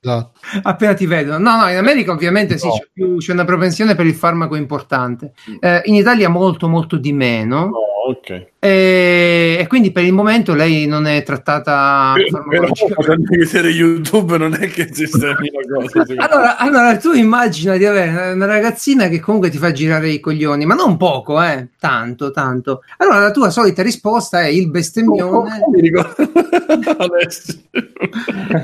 Esatto. 0.00 0.32
Appena 0.62 0.94
ti 0.94 1.04
vedono. 1.06 1.38
No, 1.38 1.56
no, 1.64 1.68
in 1.70 1.76
America 1.76 2.12
ovviamente 2.12 2.56
sì, 2.56 2.68
No. 2.68 2.74
c'è, 2.74 2.88
più- 2.92 3.16
c'è 3.18 3.32
una 3.32 3.44
propensione 3.44 3.96
per 3.96 4.06
il 4.06 4.14
farmaco 4.14 4.54
importante. 4.54 5.32
Eh, 5.58 5.82
in 5.86 5.94
Italia 5.96 6.28
molto, 6.28 6.68
molto 6.68 6.96
di 6.96 7.12
meno. 7.12 7.64
No, 7.66 7.78
ok. 8.10 8.46
E, 8.62 9.56
e 9.58 9.66
quindi 9.68 9.90
per 9.90 10.04
il 10.04 10.12
momento 10.12 10.52
lei 10.52 10.84
non 10.86 11.06
è 11.06 11.22
trattata 11.22 12.12
Però 12.46 12.68
vedere 13.26 13.70
YouTube 13.70 14.36
non 14.36 14.52
è 14.52 14.68
che 14.68 14.86
la 15.12 15.34
cosa. 15.34 16.04
Allora, 16.18 16.56
allora, 16.58 16.96
tu 16.98 17.12
immagina 17.12 17.78
di 17.78 17.86
avere 17.86 18.32
una- 18.32 18.44
ragazzina 18.44 19.08
che 19.08 19.18
comunque 19.18 19.48
ti 19.48 19.56
fa 19.56 19.72
girare 19.72 20.10
i 20.10 20.20
coglioni, 20.20 20.66
ma 20.66 20.74
non 20.74 20.98
poco, 20.98 21.40
eh, 21.40 21.68
tanto, 21.78 22.32
tanto. 22.32 22.82
Allora 22.98 23.20
la 23.20 23.30
tua 23.30 23.48
solita 23.48 23.82
risposta 23.82 24.42
è 24.42 24.48
il 24.48 24.68
bestemmione. 24.68 25.60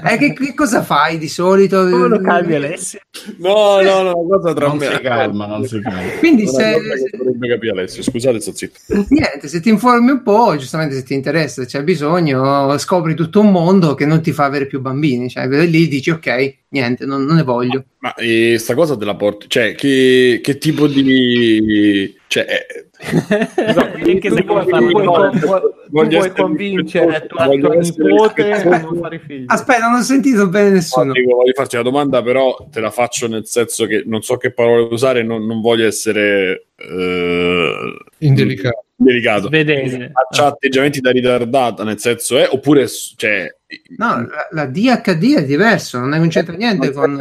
Eh, 0.05 0.16
che, 0.16 0.33
che 0.33 0.55
cosa 0.55 0.83
fai 0.83 1.18
di 1.18 1.28
solito? 1.28 1.89
Come 1.89 2.08
lo 2.08 2.20
calmi 2.20 2.55
Alessio? 2.55 2.99
No, 3.39 3.81
no, 3.81 4.02
no, 4.02 4.26
cosa 4.26 4.52
tra 4.52 4.66
Non 4.66 4.78
me 4.78 4.91
si 4.91 5.00
calma, 5.00 5.47
non 5.47 5.65
si 5.65 5.81
calma. 5.81 6.00
Quindi 6.18 6.47
se, 6.49 6.76
dovrebbe 7.16 7.49
capire 7.49 7.73
Alessio. 7.73 8.02
Scusate, 8.02 8.41
sto 8.41 8.52
zitto. 8.55 8.78
niente, 9.08 9.49
se 9.49 9.60
ti 9.60 9.68
informi 9.68 9.84
un 9.92 10.23
po', 10.23 10.56
giustamente 10.56 10.94
se 10.94 11.02
ti 11.02 11.15
interessa, 11.15 11.62
se 11.62 11.68
c'è 11.68 11.82
bisogno, 11.82 12.76
scopri 12.78 13.15
tutto 13.15 13.40
un 13.40 13.50
mondo 13.50 13.94
che 13.94 14.06
non 14.06 14.20
ti 14.20 14.32
fa 14.32 14.44
avere 14.44 14.66
più 14.66 14.81
bambini. 14.81 15.28
Cioè, 15.28 15.47
lì 15.47 15.89
dici 15.89 16.10
ok, 16.10 16.58
niente, 16.68 17.06
non, 17.06 17.24
non 17.24 17.36
ne 17.36 17.42
voglio. 17.42 17.84
Ma 17.98 18.15
eh, 18.15 18.56
sta 18.58 18.74
cosa 18.74 18.94
della 18.94 19.16
porti, 19.16 19.48
cioè 19.48 19.74
che, 19.74 20.40
che 20.42 20.58
tipo 20.58 20.86
di... 20.86 22.15
Cioè, 22.28 22.47
eh, 22.48 22.86
se 22.98 23.74
no, 23.74 23.90
tu 23.92 24.44
vuoi- 24.44 25.05
tu 25.39 25.47
voglio 25.47 25.70
vuoi 25.90 26.16
essere 26.16 26.32
convincere 26.32 27.26
tua, 27.26 27.47
nipote 27.47 28.52
a 28.52 28.81
non 28.81 28.98
fare 29.00 29.18
figli. 29.20 29.44
Aspetta, 29.47 29.89
non 29.89 29.98
ho 29.98 30.02
sentito 30.02 30.48
bene 30.48 30.70
nessuno. 30.70 31.12
dico, 31.12 31.36
voglio 31.36 31.52
farti 31.55 31.76
una 31.76 31.84
domanda, 31.84 32.23
però 32.23 32.66
te 32.70 32.81
la 32.81 32.90
faccio 32.90 33.28
nel 33.28 33.47
senso 33.47 33.86
che 33.86 34.02
non 34.06 34.23
so 34.23 34.36
che 34.36 34.52
parole 34.52 34.89
usare, 34.90 35.23
non, 35.23 35.44
non 35.47 35.60
voglio 35.60 35.86
essere 35.86 36.68
eh, 36.76 37.97
Indelicato. 38.18 38.85
Delicato. 38.97 39.49
Vedete. 39.49 40.12
C'ha 40.31 40.47
atteggiamenti 40.47 41.00
da 41.00 41.10
ritardata, 41.10 41.84
nel 41.84 41.99
senso 41.99 42.39
è, 42.39 42.49
oppure 42.50 42.86
cioè, 43.16 43.55
No, 43.96 44.24
la, 44.28 44.48
la 44.52 44.66
DHD 44.66 45.38
è 45.38 45.44
diverso, 45.44 45.98
non 45.98 46.14
è- 46.14 46.28
c'entra 46.28 46.54
niente 46.54 46.92
con... 46.92 47.14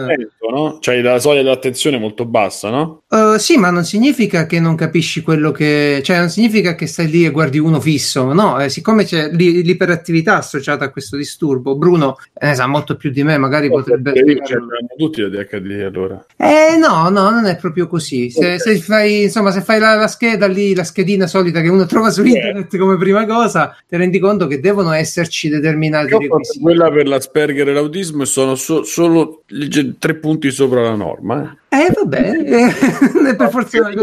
no? 0.52 0.78
Cioè 0.80 1.02
la 1.02 1.18
soglia 1.18 1.42
dell'attenzione 1.42 1.98
è 1.98 2.00
molto 2.00 2.26
bassa, 2.26 2.70
no? 2.70 3.02
Uh, 3.10 3.38
sì, 3.38 3.58
ma 3.58 3.72
non 3.72 3.84
significa 3.84 4.46
che 4.46 4.60
non 4.60 4.76
capisci 4.76 5.24
quello 5.24 5.52
che... 5.52 6.02
Cioè, 6.04 6.20
non 6.20 6.30
significa 6.30 6.76
che 6.76 6.86
stai 6.86 7.10
lì 7.10 7.26
e 7.26 7.32
guardi 7.32 7.58
uno 7.58 7.80
fisso, 7.80 8.32
no? 8.32 8.60
Eh, 8.60 8.70
siccome 8.70 9.06
c'è 9.06 9.30
l'i- 9.32 9.64
l'iperattività 9.64 10.38
associata 10.38 10.86
a 10.86 10.92
questo 10.92 11.18
disturbo, 11.18 11.76
Bruno 11.78 12.18
eh, 12.34 12.46
ne 12.48 12.56
sa 12.56 12.68
molto 12.68 12.96
più 12.96 13.10
di 13.10 13.24
me, 13.24 13.40
magari 13.40 13.68
potrebbe... 13.68 14.14
Cioè, 14.14 14.60
tutti 14.96 15.22
la 15.22 15.30
DHD 15.30 15.82
allora. 15.82 16.24
Eh 16.38 16.78
no, 16.78 17.10
no, 17.10 17.32
non 17.32 17.46
è 17.46 17.58
proprio 17.58 17.88
così. 17.88 18.30
Se, 18.30 18.60
se 18.60 18.78
fai, 18.78 19.24
insomma, 19.24 19.50
se 19.50 19.62
fai 19.62 19.80
la, 19.80 19.96
la 19.96 20.08
scheda 20.08 20.46
lì, 20.46 20.76
la 20.76 20.84
schedina 20.84 21.26
solita 21.26 21.62
che 21.62 21.70
uno 21.70 21.88
trova 21.88 22.12
su 22.12 22.24
internet 22.24 22.78
come 22.78 22.98
prima 22.98 23.26
cosa, 23.26 23.76
ti 23.88 23.98
rendi 23.98 24.20
conto 24.20 24.46
che 24.46 24.60
devono 24.60 24.92
esserci 24.92 25.50
determinati 25.50 26.12
Io 26.12 26.35
fatto 26.38 26.60
quella 26.62 26.92
per 26.92 27.08
l'Asperger 27.08 27.70
e 27.70 27.74
l'autismo 27.74 28.24
e 28.24 28.26
sono 28.26 28.56
so- 28.56 28.84
solo 28.84 29.44
tre 30.00 30.16
punti 30.16 30.52
sopra 30.52 30.82
la 30.82 30.96
norma. 30.96 31.58
eh. 31.70 31.78
Eh, 31.78 31.92
vabbè, 31.94 32.32
eh, 33.30 33.36
per 33.36 33.50
forza... 33.50 33.80
Non 33.80 33.94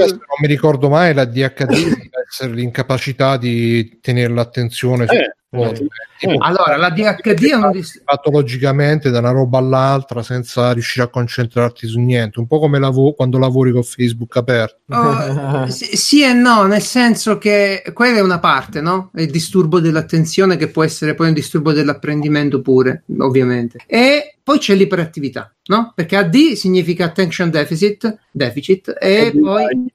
mi 0.41 0.47
ricordo 0.47 0.89
mai 0.89 1.15
la 1.15 1.25
DHD 1.25 2.11
essere 2.29 2.53
l'incapacità 2.53 3.37
di 3.37 3.99
tenere 4.01 4.33
l'attenzione 4.33 5.07
su 5.07 5.15
Eh. 5.15 5.35
Eh. 5.55 6.37
Allora, 6.39 6.77
la 6.77 6.89
DHD 6.89 7.51
è 7.51 7.55
un 7.55 7.71
dis- 7.73 8.01
patologicamente 8.03 9.11
da 9.11 9.19
una 9.19 9.33
roba 9.33 9.59
all'altra 9.59 10.23
senza 10.23 10.73
riuscire 10.73 11.05
a 11.05 11.09
concentrarti 11.09 11.87
su 11.87 12.01
niente, 12.01 12.39
un 12.39 12.47
po' 12.47 12.59
come 12.59 12.79
lavo- 12.79 13.13
quando 13.13 13.39
lavori 13.39 13.71
con 13.71 13.83
Facebook 13.83 14.35
aperto. 14.37 14.81
Oh, 14.89 15.67
sì, 15.69 15.97
sì 15.97 16.23
e 16.23 16.33
no, 16.33 16.65
nel 16.65 16.81
senso 16.81 17.37
che 17.37 17.83
quella 17.93 18.19
è 18.19 18.23
una 18.23 18.39
parte, 18.39 18.81
no? 18.81 19.11
È 19.13 19.21
il 19.21 19.31
disturbo 19.31 19.79
dell'attenzione 19.79 20.57
che 20.57 20.69
può 20.69 20.85
essere 20.85 21.15
poi 21.15 21.29
un 21.29 21.35
disturbo 21.35 21.73
dell'apprendimento 21.73 22.63
pure, 22.63 23.05
ovviamente. 23.19 23.81
E 23.87 24.37
poi 24.43 24.59
c'è 24.59 24.75
l'iperattività, 24.75 25.53
no? 25.67 25.93
Perché 25.95 26.17
AD 26.17 26.53
significa 26.53 27.05
attention 27.05 27.51
deficit, 27.51 28.19
deficit 28.31 28.97
e 28.99 29.33
poi, 29.39 29.87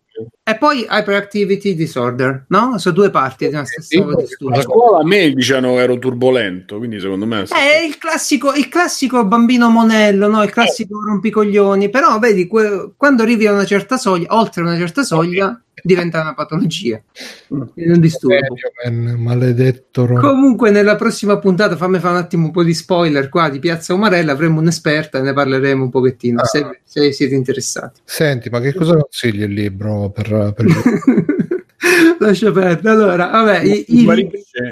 e 0.43 0.55
poi 0.55 0.87
hyperactivity 0.89 1.75
disorder, 1.75 2.45
no? 2.49 2.77
Sono 2.77 2.95
due 2.95 3.09
parti 3.09 3.47
di 3.47 3.53
una 3.53 3.65
stessa 3.65 4.01
A 4.01 4.15
disturbo. 4.15 4.61
scuola 4.61 4.99
a 4.99 5.05
me 5.05 5.31
dicevano 5.31 5.77
ero 5.79 5.97
turbolento, 5.99 6.77
quindi 6.77 6.99
secondo 6.99 7.25
me... 7.25 7.43
È 7.43 7.83
il 7.85 7.97
classico, 7.97 8.53
il 8.53 8.69
classico 8.69 9.25
bambino 9.25 9.69
monello, 9.69 10.27
no? 10.27 10.43
il 10.43 10.49
classico 10.49 10.99
rompicoglioni, 11.03 11.89
però 11.89 12.17
vedi, 12.19 12.47
que- 12.47 12.91
quando 12.95 13.23
arrivi 13.23 13.45
a 13.47 13.53
una 13.53 13.65
certa 13.65 13.97
soglia, 13.97 14.27
oltre 14.29 14.61
una 14.61 14.77
certa 14.77 15.03
soglia, 15.03 15.61
diventa 15.87 16.21
una 16.21 16.35
patologia, 16.35 16.97
è 16.97 17.91
un 17.91 17.99
disturbo. 17.99 18.55
Man, 18.85 19.15
maledetto 19.17 20.05
Ron. 20.05 20.19
Comunque, 20.19 20.69
nella 20.69 20.95
prossima 20.95 21.39
puntata, 21.39 21.75
fammi 21.75 21.97
fare 21.99 22.13
un 22.15 22.21
attimo 22.21 22.45
un 22.45 22.51
po' 22.51 22.63
di 22.63 22.73
spoiler 22.73 23.29
qua 23.29 23.49
di 23.49 23.57
Piazza 23.59 23.93
Umarella. 23.93 24.33
Avremo 24.33 24.59
un'esperta 24.59 25.17
e 25.17 25.21
ne 25.21 25.33
parleremo 25.33 25.83
un 25.83 25.89
pochettino 25.89 26.45
se, 26.45 26.81
se 26.83 27.11
siete 27.11 27.33
interessati. 27.33 28.01
Senti, 28.03 28.49
ma 28.49 28.59
che 28.59 28.73
cosa 28.73 28.95
consigli 28.97 29.41
il 29.41 29.53
libro 29.53 30.11
per, 30.11 30.53
per 30.55 30.65
Lascia 32.19 32.51
perdere. 32.51 32.89
Allora, 32.89 33.27
vabbè, 33.27 33.61
i- 33.63 33.85
Si 33.87 34.03
i-? 34.03 34.29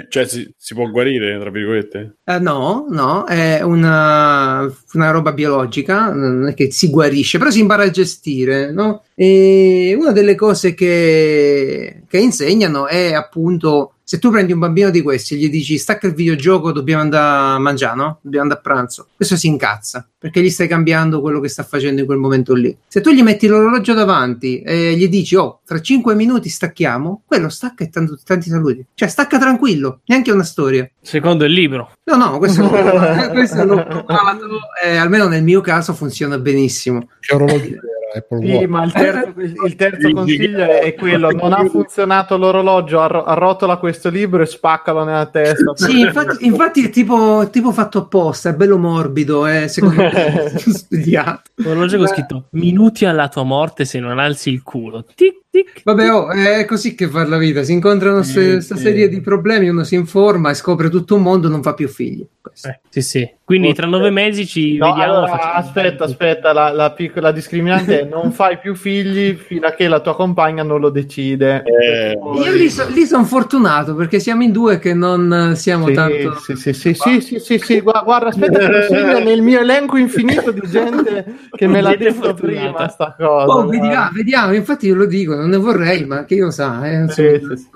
Cioè 0.08 0.26
si, 0.26 0.52
si 0.56 0.74
può 0.74 0.88
guarire, 0.90 1.38
tra 1.38 1.50
virgolette? 1.50 2.16
Eh, 2.24 2.38
no, 2.38 2.86
no, 2.90 3.24
è 3.24 3.62
una, 3.62 4.62
una 4.94 5.10
roba 5.10 5.32
biologica, 5.32 6.12
che 6.54 6.72
si 6.72 6.90
guarisce, 6.90 7.38
però 7.38 7.50
si 7.50 7.60
impara 7.60 7.84
a 7.84 7.90
gestire, 7.90 8.72
no? 8.72 9.04
E 9.14 9.94
una 9.98 10.12
delle 10.12 10.34
cose 10.34 10.74
che, 10.74 12.02
che 12.08 12.18
insegnano 12.18 12.86
è 12.88 13.12
appunto 13.12 13.92
se 14.08 14.20
tu 14.20 14.30
prendi 14.30 14.52
un 14.52 14.60
bambino 14.60 14.90
di 14.90 15.02
questi 15.02 15.34
e 15.34 15.36
gli 15.36 15.50
dici 15.50 15.78
stacca 15.78 16.06
il 16.06 16.14
videogioco, 16.14 16.70
dobbiamo 16.70 17.02
andare 17.02 17.54
a 17.54 17.58
mangiare, 17.58 17.96
no? 17.96 18.18
Dobbiamo 18.22 18.44
andare 18.44 18.60
a 18.60 18.62
pranzo. 18.62 19.08
Questo 19.16 19.34
si 19.34 19.48
incazza 19.48 20.08
perché 20.16 20.40
gli 20.40 20.48
stai 20.48 20.68
cambiando 20.68 21.20
quello 21.20 21.40
che 21.40 21.48
sta 21.48 21.64
facendo 21.64 22.02
in 22.02 22.06
quel 22.06 22.18
momento 22.18 22.54
lì. 22.54 22.76
Se 22.86 23.00
tu 23.00 23.10
gli 23.10 23.24
metti 23.24 23.48
l'orologio 23.48 23.94
davanti 23.94 24.60
e 24.60 24.94
gli 24.94 25.08
dici 25.08 25.34
oh, 25.34 25.60
tra 25.66 25.80
5 25.80 26.14
minuti 26.14 26.48
stacchiamo, 26.48 27.22
quello 27.26 27.48
stacca 27.48 27.82
e 27.82 27.88
tanto- 27.88 28.16
tanti 28.24 28.48
saluti. 28.48 28.86
Cioè 28.94 29.08
stacca 29.08 29.40
tranquillo, 29.40 30.02
neanche 30.06 30.30
una 30.30 30.44
storia. 30.44 30.88
Secondo 31.02 31.44
il 31.44 31.52
libro. 31.52 31.90
No, 32.04 32.14
no, 32.14 32.38
questo, 32.38 32.62
questo 33.34 33.64
l'ho 33.64 33.84
provato 33.84 34.46
e 34.84 34.94
almeno 34.94 35.26
nel 35.26 35.42
mio 35.42 35.60
caso 35.60 35.94
funziona 35.94 36.38
benissimo. 36.38 37.08
che 37.18 37.34
orologio 37.34 37.80
Apple 38.14 38.38
Sì, 38.44 38.52
Watch? 38.52 38.66
ma 38.68 38.84
il 38.84 38.92
terzo, 38.92 39.32
il 39.66 39.76
terzo 39.76 40.10
consiglio 40.12 40.64
è 40.64 40.94
quello: 40.94 41.30
non 41.30 41.52
ha 41.52 41.64
funzionato 41.64 42.36
l'orologio, 42.36 43.00
arro- 43.00 43.24
arrotola 43.24 43.76
questo 43.78 44.08
libro 44.10 44.42
e 44.42 44.46
spaccalo 44.46 45.04
nella 45.04 45.26
testa. 45.26 45.72
Sì, 45.74 46.00
infatti, 46.00 46.46
infatti 46.46 46.84
è 46.84 46.90
tipo, 46.90 47.48
tipo 47.50 47.72
fatto 47.72 47.98
apposta, 47.98 48.50
è 48.50 48.54
bello 48.54 48.78
morbido, 48.78 49.46
è 49.46 49.68
secondo 49.68 50.02
me 50.02 50.52
studiato. 50.56 51.42
L'orologio 51.56 51.98
con 51.98 52.06
scritto 52.06 52.46
minuti 52.50 53.04
alla 53.04 53.28
tua 53.28 53.42
morte 53.44 53.84
se 53.84 53.98
non 53.98 54.18
alzi 54.18 54.50
il 54.50 54.62
culo. 54.62 55.04
Tic, 55.14 55.42
tic. 55.64 55.80
Vabbè, 55.84 56.12
oh, 56.12 56.28
è 56.30 56.64
così 56.64 56.94
che 56.94 57.08
fa 57.08 57.26
la 57.26 57.38
vita, 57.38 57.62
si 57.62 57.72
incontrano 57.72 58.16
questa 58.16 58.76
sì. 58.76 58.82
serie 58.82 59.08
di 59.08 59.20
problemi, 59.20 59.68
uno 59.68 59.84
si 59.84 59.94
informa 59.94 60.50
e 60.50 60.54
scopre 60.54 60.88
tutto 60.90 61.14
un 61.14 61.22
mondo, 61.22 61.48
non 61.48 61.62
fa 61.62 61.74
più 61.74 61.88
figli. 61.88 62.26
Eh, 62.62 62.80
sì, 62.88 63.02
sì. 63.02 63.34
Quindi 63.44 63.74
tra 63.74 63.86
nove 63.86 64.10
mesi 64.10 64.46
ci 64.46 64.76
No, 64.76 64.92
vediamo. 64.92 65.12
allora, 65.18 65.52
aspetta, 65.54 66.04
aspetta, 66.04 66.52
la, 66.52 66.70
la 66.72 66.92
piccola 66.92 67.30
discriminante 67.30 68.00
è 68.00 68.04
non 68.08 68.32
fai 68.32 68.58
più 68.58 68.74
figli 68.74 69.34
fino 69.34 69.66
a 69.66 69.72
che 69.72 69.86
la 69.88 70.00
tua 70.00 70.14
compagna 70.16 70.62
non 70.62 70.80
lo 70.80 70.90
decide. 70.90 71.62
Eh, 71.64 72.18
Io 72.44 72.52
lì, 72.52 72.70
so- 72.70 72.88
lì 72.88 73.04
sono 73.04 73.24
fortunato 73.24 73.94
perché 73.94 74.18
siamo 74.20 74.42
in 74.42 74.52
due 74.52 74.78
che 74.78 74.94
non 74.94 75.50
eh, 75.52 75.54
siamo 75.54 75.88
Sì, 75.88 75.92
tanto... 75.92 76.38
sì, 76.40 76.56
sì, 76.56 76.72
sì, 76.72 76.94
sì, 76.94 77.20
sì, 77.20 77.38
sì, 77.38 77.58
sì, 77.58 77.80
guarda, 77.80 78.02
guarda, 78.02 78.28
aspetta, 78.28 78.82
segno 78.88 79.18
nel 79.18 79.42
mio 79.42 79.60
elenco 79.60 79.96
infinito 79.96 80.50
di 80.50 80.62
gente 80.68 81.24
che 81.50 81.66
me 81.68 81.80
l'ha 81.80 81.94
detto 81.94 82.14
fortunata. 82.14 82.34
prima 82.46 82.88
sta 82.88 83.14
cosa. 83.16 83.52
Oh, 83.52 83.66
vediamo, 83.66 84.10
vediamo, 84.12 84.54
infatti 84.54 84.86
io 84.86 84.94
lo 84.94 85.06
dico, 85.06 85.34
non 85.46 85.50
ne 85.50 85.56
vorrei, 85.56 86.04
ma 86.06 86.24
che 86.24 86.34
io 86.34 86.50
sa. 86.50 86.86
Eh, 86.88 87.08
Sì, 87.10 87.22
insomma. 87.24 87.54
sì, 87.56 87.56
sì. 87.56 87.68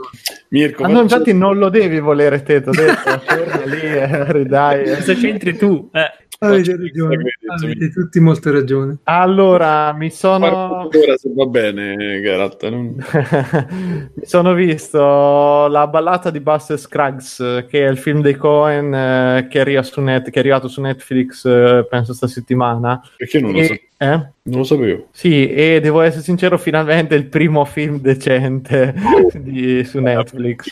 Mirko, 0.48 0.82
Ma 0.82 0.88
no, 0.88 1.00
infatti 1.02 1.32
non 1.32 1.58
lo 1.58 1.68
devi 1.68 2.00
volere 2.00 2.42
te, 2.42 2.60
t'ho 2.60 2.70
detto, 2.72 3.18
ferma 3.24 3.64
lì, 3.64 3.80
eh, 3.80 4.44
dai. 4.46 4.82
eh. 4.84 4.94
Cosa 4.96 5.14
c'entri 5.14 5.56
tu? 5.56 5.88
Eh. 5.92 6.10
Avete 6.42 6.74
ragione, 6.74 7.34
avete 7.62 7.90
tutti 7.90 8.18
molto 8.18 8.50
ragione. 8.50 8.96
Allora, 9.04 9.92
mi 9.92 10.08
sono... 10.08 10.88
Ora 10.88 11.16
se 11.18 11.30
va 11.34 11.44
bene, 11.44 12.18
Garat. 12.22 12.66
non- 12.70 12.94
Mi 14.14 14.24
sono 14.24 14.54
visto 14.54 15.66
la 15.66 15.86
ballata 15.86 16.30
di 16.30 16.40
Buster 16.40 16.78
Scruggs, 16.78 17.40
eh, 17.40 17.66
che 17.68 17.84
è 17.86 17.90
il 17.90 17.98
film 17.98 18.22
dei 18.22 18.36
Cohen 18.36 18.94
eh, 18.94 19.48
che, 19.50 19.60
arriva 19.60 19.82
su 19.82 20.00
net- 20.00 20.30
che 20.30 20.36
è 20.36 20.38
arrivato 20.38 20.66
su 20.68 20.80
Netflix, 20.80 21.44
eh, 21.44 21.86
penso 21.88 22.14
sta 22.14 22.26
settimana. 22.26 22.98
Perché 23.18 23.38
non 23.38 23.52
lo 23.52 23.62
so? 23.62 23.72
E- 23.74 23.82
eh? 24.02 24.30
Non 24.42 24.60
lo 24.60 24.64
sapevo. 24.64 25.08
Sì, 25.10 25.52
e 25.52 25.80
devo 25.80 26.00
essere 26.00 26.22
sincero, 26.22 26.56
finalmente 26.56 27.14
il 27.14 27.26
primo 27.26 27.66
film 27.66 28.00
decente 28.00 28.94
di- 29.36 29.84
su 29.84 30.00
Netflix. 30.00 30.70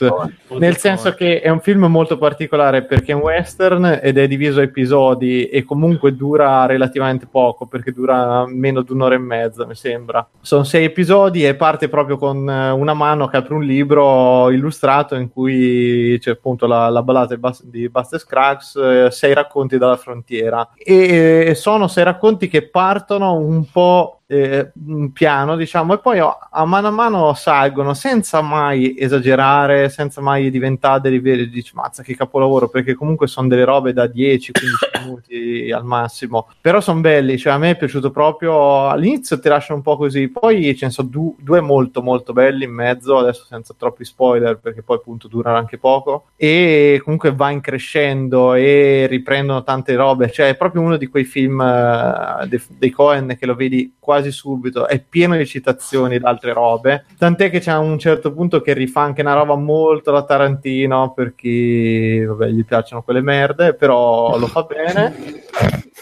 Nel 0.59 0.79
senso 0.79 1.13
che 1.13 1.43
è 1.43 1.51
un 1.51 1.61
film 1.61 1.85
molto 1.85 2.17
particolare 2.17 2.85
perché 2.85 3.13
è 3.13 3.15
un 3.15 3.21
western 3.21 4.01
ed 4.03 4.17
è 4.17 4.27
diviso 4.27 4.61
a 4.61 4.63
episodi 4.63 5.49
e 5.49 5.65
comunque 5.65 6.17
dura 6.17 6.65
relativamente 6.65 7.27
poco 7.31 7.67
perché 7.67 7.93
dura 7.93 8.47
meno 8.47 8.81
di 8.81 8.93
un'ora 8.93 9.15
e 9.15 9.19
mezza, 9.19 9.67
mi 9.67 9.75
sembra. 9.75 10.27
Sono 10.41 10.65
sei 10.65 10.87
episodi 10.87 11.47
e 11.47 11.55
parte 11.55 11.91
proprio 11.91 12.17
con 12.17 12.49
eh, 12.49 12.71
una 12.71 12.95
mano 12.95 13.29
che 13.29 13.37
apre 13.37 13.55
un 13.55 13.65
libro 13.65 14.51
illustrato 14.51 15.15
in 15.15 15.31
cui 15.31 16.17
c'è 16.19 16.31
appunto 16.31 16.67
la, 16.67 16.89
la 16.89 17.03
ballata 17.03 17.39
di 17.63 17.89
Buster 17.91 18.19
Scruggs, 18.19 18.77
eh, 18.77 19.09
sei 19.11 19.35
racconti 19.35 19.77
dalla 19.77 19.97
frontiera. 19.97 20.71
E 20.75 21.53
sono 21.55 21.87
sei 21.87 22.05
racconti 22.05 22.49
che 22.49 22.67
partono 22.67 23.18
un 23.27 23.65
po' 23.65 24.18
eh, 24.31 24.73
piano, 25.15 25.57
diciamo, 25.57 25.95
e 25.95 25.99
poi 25.99 26.19
a 26.19 26.65
mano 26.67 26.89
a 26.89 26.91
mano 26.91 27.33
salgono 27.33 27.95
senza 27.95 28.43
mai 28.43 28.95
esagerare, 28.99 29.89
senza 29.89 30.21
mai 30.21 30.51
diventare 30.51 31.01
dei 31.01 31.19
veri, 31.19 31.49
dici, 31.49 31.75
mazza 31.75 32.03
che 32.03 32.15
capolavoro, 32.15 32.69
perché 32.69 32.95
comunque 32.95 33.27
sono 33.27 33.49
delle 33.49 33.65
robe 33.65 33.95
da 33.95 34.05
10-15 34.05 34.51
minuti 35.03 35.73
al 35.73 35.85
massimo, 35.85 36.49
però 36.61 36.81
sono 36.83 37.01
belli, 37.01 37.39
cioè 37.39 37.55
a 37.55 37.59
me 37.59 37.71
è 37.71 37.77
piaciuto 37.77 38.11
proprio, 38.11 38.89
all'inizio 38.89 39.41
ti 39.41 39.49
lasciano 39.49 39.77
un 39.77 39.83
po' 39.83 39.97
così, 39.97 40.29
poi 40.29 40.77
ce 40.77 40.87
ne 40.87 40.93
sono 40.93 41.09
du- 41.09 41.37
due 41.41 41.63
molto 41.63 42.03
molto 42.03 42.35
belli 42.35 42.65
in 42.65 42.73
mezzo, 42.73 43.17
adesso 43.17 43.45
senza 43.45 43.75
troppi 43.79 44.05
spoiler, 44.05 44.59
perché 44.59 44.83
poi 44.83 44.99
appunto 44.99 45.27
durano 45.27 45.57
anche 45.57 45.79
poco, 45.79 46.27
e 46.37 47.01
comunque 47.03 47.35
va 47.35 47.49
in 47.49 47.63
crescendo 47.63 48.53
e 48.53 49.07
riprendono 49.09 49.63
tante 49.63 49.95
robe, 49.95 50.31
cioè 50.31 50.49
è 50.49 50.57
proprio 50.57 50.83
uno 50.83 50.99
di 50.99 51.07
quei 51.07 51.25
film 51.25 51.63
eh, 51.63 52.47
dei, 52.47 52.63
dei 52.77 52.91
Cohen 52.91 53.37
che 53.39 53.47
lo 53.47 53.55
vedi 53.55 53.95
quasi 54.19 54.33
subito, 54.33 54.87
è 54.87 55.01
pieno 55.01 55.37
di 55.37 55.47
citazioni 55.47 56.19
da 56.19 56.29
altre 56.29 56.53
robe, 56.53 57.05
tant'è 57.17 57.51
che 57.51 57.61
c'è 57.61 57.77
un 57.77 57.99
certo 57.99 58.33
punto 58.33 58.61
che 58.61 58.73
rifà 58.73 59.03
anche 59.03 59.23
una 59.23 59.35
roba 59.35 59.55
molto 59.55 60.11
da 60.11 60.25
Tarantino 60.25 61.13
per 61.15 61.35
chi 61.35 62.21
vabbè, 62.25 62.49
gli 62.49 62.65
piacciono 62.65 63.03
quelle 63.03 63.21
merde, 63.21 63.75
però 63.75 64.37
lo 64.37 64.47
fa 64.47 64.63
bene. 64.63 65.47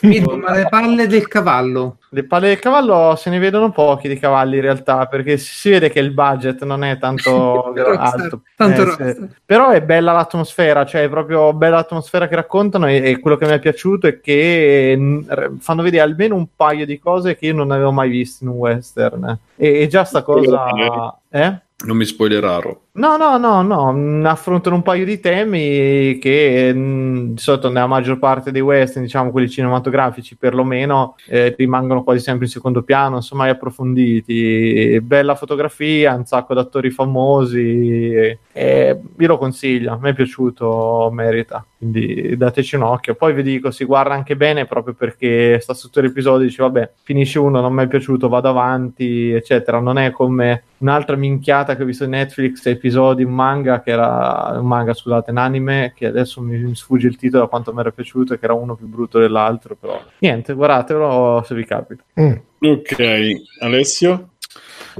Mirko, 0.03 0.36
ma 0.36 0.53
le 0.53 0.67
palle 0.69 1.07
del 1.07 1.27
cavallo. 1.27 1.99
Le 2.11 2.25
palle 2.25 2.49
del 2.49 2.59
cavallo 2.59 3.15
se 3.17 3.31
ne 3.31 3.39
vedono 3.39 3.70
pochi 3.70 4.09
di 4.09 4.19
cavalli 4.19 4.57
in 4.57 4.62
realtà, 4.62 5.07
perché 5.07 5.39
si 5.39 5.70
vede 5.70 5.91
che 5.91 6.01
il 6.01 6.12
budget 6.12 6.62
non 6.65 6.85
è 6.85 6.99
tanto 6.99 7.73
alto. 7.97 8.43
tanto 8.57 8.99
Eh, 8.99 9.15
sì. 9.15 9.27
Però 9.45 9.70
è 9.70 9.83
bella 9.83 10.12
l'atmosfera, 10.12 10.85
cioè 10.85 11.05
è 11.05 11.09
proprio 11.09 11.53
bella 11.53 11.77
l'atmosfera 11.77 12.28
che 12.28 12.36
raccontano 12.36 12.89
e, 12.89 13.11
e 13.11 13.19
quello 13.19 13.36
che 13.36 13.47
mi 13.47 13.53
è 13.53 13.59
piaciuto 13.59 14.07
è 14.07 14.20
che 14.20 15.25
fanno 15.59 15.83
vedere 15.83 16.03
almeno 16.03 16.35
un 16.35 16.47
paio 16.55 16.85
di 16.85 16.99
cose 16.99 17.36
che 17.36 17.47
io 17.47 17.55
non 17.55 17.70
avevo 17.70 17.93
mai 17.93 18.06
visto 18.09 18.44
in 18.44 18.51
un 18.51 18.57
western. 18.57 19.39
E, 19.57 19.81
e 19.83 19.86
già 19.86 20.05
sta 20.05 20.23
cosa... 20.23 21.18
Eh? 21.28 21.60
Non 21.84 21.98
mi 21.98 22.06
spoileraro. 22.06 22.84
No, 22.92 23.18
no, 23.18 23.36
no, 23.36 23.60
no, 23.60 23.92
mh, 23.92 24.24
affrontano 24.24 24.76
un 24.76 24.82
paio 24.82 25.05
di 25.05 25.20
temi 25.20 26.16
che 26.18 26.72
mh, 26.72 27.34
di 27.34 27.38
solito 27.38 27.68
nella 27.68 27.86
maggior 27.86 28.18
parte 28.18 28.50
dei 28.50 28.62
western, 28.62 29.05
diciamo 29.05 29.30
quelli 29.30 29.50
cinematografici 29.50 30.36
perlomeno, 30.36 31.16
eh, 31.26 31.55
rimangono 31.55 32.02
quasi 32.02 32.20
sempre 32.20 32.46
in 32.46 32.50
secondo 32.50 32.82
piano, 32.82 33.16
insomma, 33.16 33.46
approfonditi. 33.50 34.98
Bella 35.02 35.34
fotografia, 35.34 36.14
un 36.14 36.24
sacco 36.24 36.55
di 36.55 36.60
attori 36.60 36.90
famosi, 36.90 38.10
e, 38.14 38.38
e 38.52 38.98
io 39.18 39.26
lo 39.26 39.36
consiglio, 39.36 39.92
a 39.92 39.98
me 40.00 40.10
è 40.10 40.14
piaciuto, 40.14 41.10
merita, 41.12 41.62
quindi 41.76 42.38
dateci 42.38 42.76
un 42.76 42.84
occhio. 42.84 43.14
Poi 43.16 43.34
vi 43.34 43.42
dico, 43.42 43.70
si 43.70 43.84
guarda 43.84 44.14
anche 44.14 44.34
bene 44.34 44.64
proprio 44.64 44.94
perché 44.94 45.60
sta 45.60 45.74
gli 45.74 46.05
episodi, 46.06 46.44
dice 46.44 46.62
vabbè, 46.62 46.92
finisce 47.02 47.38
uno, 47.38 47.60
non 47.60 47.74
mi 47.74 47.84
è 47.84 47.86
piaciuto, 47.86 48.30
vado 48.30 48.48
avanti, 48.48 49.30
eccetera. 49.30 49.78
Non 49.78 49.98
è 49.98 50.10
come 50.10 50.62
un'altra 50.78 51.16
minchiata 51.16 51.66
che 51.75 51.83
ho 51.83 51.86
visto 51.86 52.05
in 52.05 52.11
Netflix, 52.11 52.65
episodi, 52.67 53.25
un 53.25 53.33
manga 53.33 53.81
che 53.81 53.91
era 53.91 54.57
un 54.59 54.67
manga, 54.67 54.95
scusate, 54.95 55.31
un 55.31 55.39
anime 55.39 55.93
che 55.97 56.07
adesso 56.07 56.41
mi, 56.41 56.59
mi 56.59 56.75
sfugge 56.75 57.09
il 57.09 57.17
titolo 57.17 57.45
da 57.45 57.49
quanto 57.49 57.73
mi 57.73 57.81
era 57.81 57.91
piaciuto 57.91 58.35
e 58.35 58.39
che 58.39 58.45
era 58.45 58.55
uno 58.55 58.77
più 58.77 58.86
brutto 58.86 59.19
dell'altro, 59.19 59.75
però 59.75 60.01
niente, 60.19 60.53
guardatelo 60.53 61.43
se 61.45 61.55
vi 61.55 61.65
capita. 61.65 62.05
Mm. 62.20 62.35
Ok, 62.61 63.33
Alessio? 63.61 64.31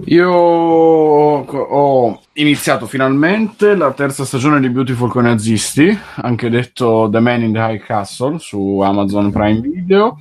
Io 0.05 0.31
ho 0.31 2.21
iniziato 2.35 2.85
finalmente 2.87 3.75
la 3.75 3.93
terza 3.93 4.27
stagione 4.27 4.61
di 4.61 4.69
Beautiful 4.69 5.11
con 5.11 5.25
i 5.25 5.29
nazisti, 5.29 5.99
anche 6.17 6.51
detto 6.51 7.09
The 7.11 7.21
Man 7.21 7.43
in 7.43 7.53
the 7.55 7.59
High 7.59 7.81
Castle 7.81 8.39
su 8.39 8.81
Amazon 8.81 9.31
Prime 9.31 9.61
Video. 9.61 10.19